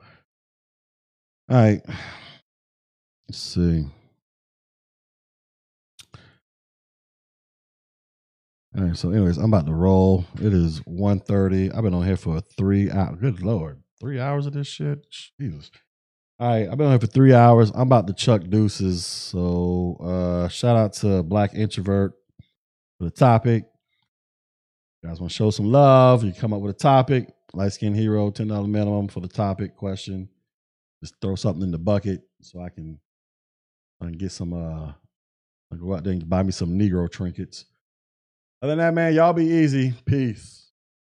All 1.51 1.57
right. 1.57 1.83
Let's 3.29 3.39
see. 3.39 3.85
All 8.77 8.85
right, 8.85 8.97
so 8.97 9.11
anyways, 9.11 9.37
I'm 9.37 9.53
about 9.53 9.67
to 9.67 9.75
roll. 9.75 10.25
It 10.41 10.55
is 10.55 10.81
1.30. 10.81 11.77
I've 11.77 11.83
been 11.83 11.93
on 11.93 12.07
here 12.07 12.17
for 12.17 12.41
three 12.41 12.91
hours. 12.91 13.19
Good 13.21 13.43
lord. 13.43 13.83
Three 14.01 14.19
hours 14.19 14.47
of 14.47 14.55
this 14.55 14.69
shit? 14.69 15.07
Jesus. 15.39 15.71
All 16.39 16.49
right, 16.49 16.69
I've 16.71 16.79
been 16.79 16.87
on 16.87 16.93
here 16.93 17.01
for 17.01 17.07
three 17.07 17.35
hours. 17.35 17.71
I'm 17.75 17.83
about 17.83 18.07
to 18.07 18.15
chuck 18.15 18.43
deuces. 18.49 19.05
So 19.05 19.99
uh 20.01 20.49
shout 20.49 20.77
out 20.77 20.95
to 20.95 21.23
Black 21.23 21.53
Introvert 21.55 22.15
for 22.97 23.05
the 23.05 23.11
topic. 23.11 23.65
You 25.03 25.09
guys 25.09 25.21
want 25.21 25.33
to 25.33 25.37
show 25.37 25.51
some 25.51 25.71
love? 25.71 26.25
You 26.25 26.33
come 26.33 26.55
up 26.55 26.61
with 26.63 26.75
a 26.75 26.79
topic. 26.79 27.29
Light 27.53 27.73
skin 27.73 27.95
hero, 27.95 28.31
$10 28.31 28.69
minimum 28.69 29.09
for 29.09 29.21
the 29.21 29.29
topic 29.29 29.77
question. 29.77 30.29
Just 31.03 31.15
throw 31.21 31.35
something 31.35 31.63
in 31.63 31.71
the 31.71 31.79
bucket 31.79 32.23
so 32.41 32.61
I 32.61 32.69
can 32.69 33.01
I 34.01 34.07
can 34.07 34.19
get 34.19 34.33
some 34.33 34.53
uh 34.53 34.93
I 35.73 35.77
go 35.77 35.95
out 35.95 36.05
there 36.05 36.13
and 36.13 36.29
buy 36.29 36.43
me 36.43 36.53
some 36.53 36.79
Negro 36.79 37.11
trinkets. 37.11 37.65
Other 38.63 38.73
than 38.73 38.79
that, 38.79 38.95
man, 38.95 39.15
y'all 39.15 39.33
be 39.33 39.47
easy. 39.47 39.95
Peace. 40.05 40.70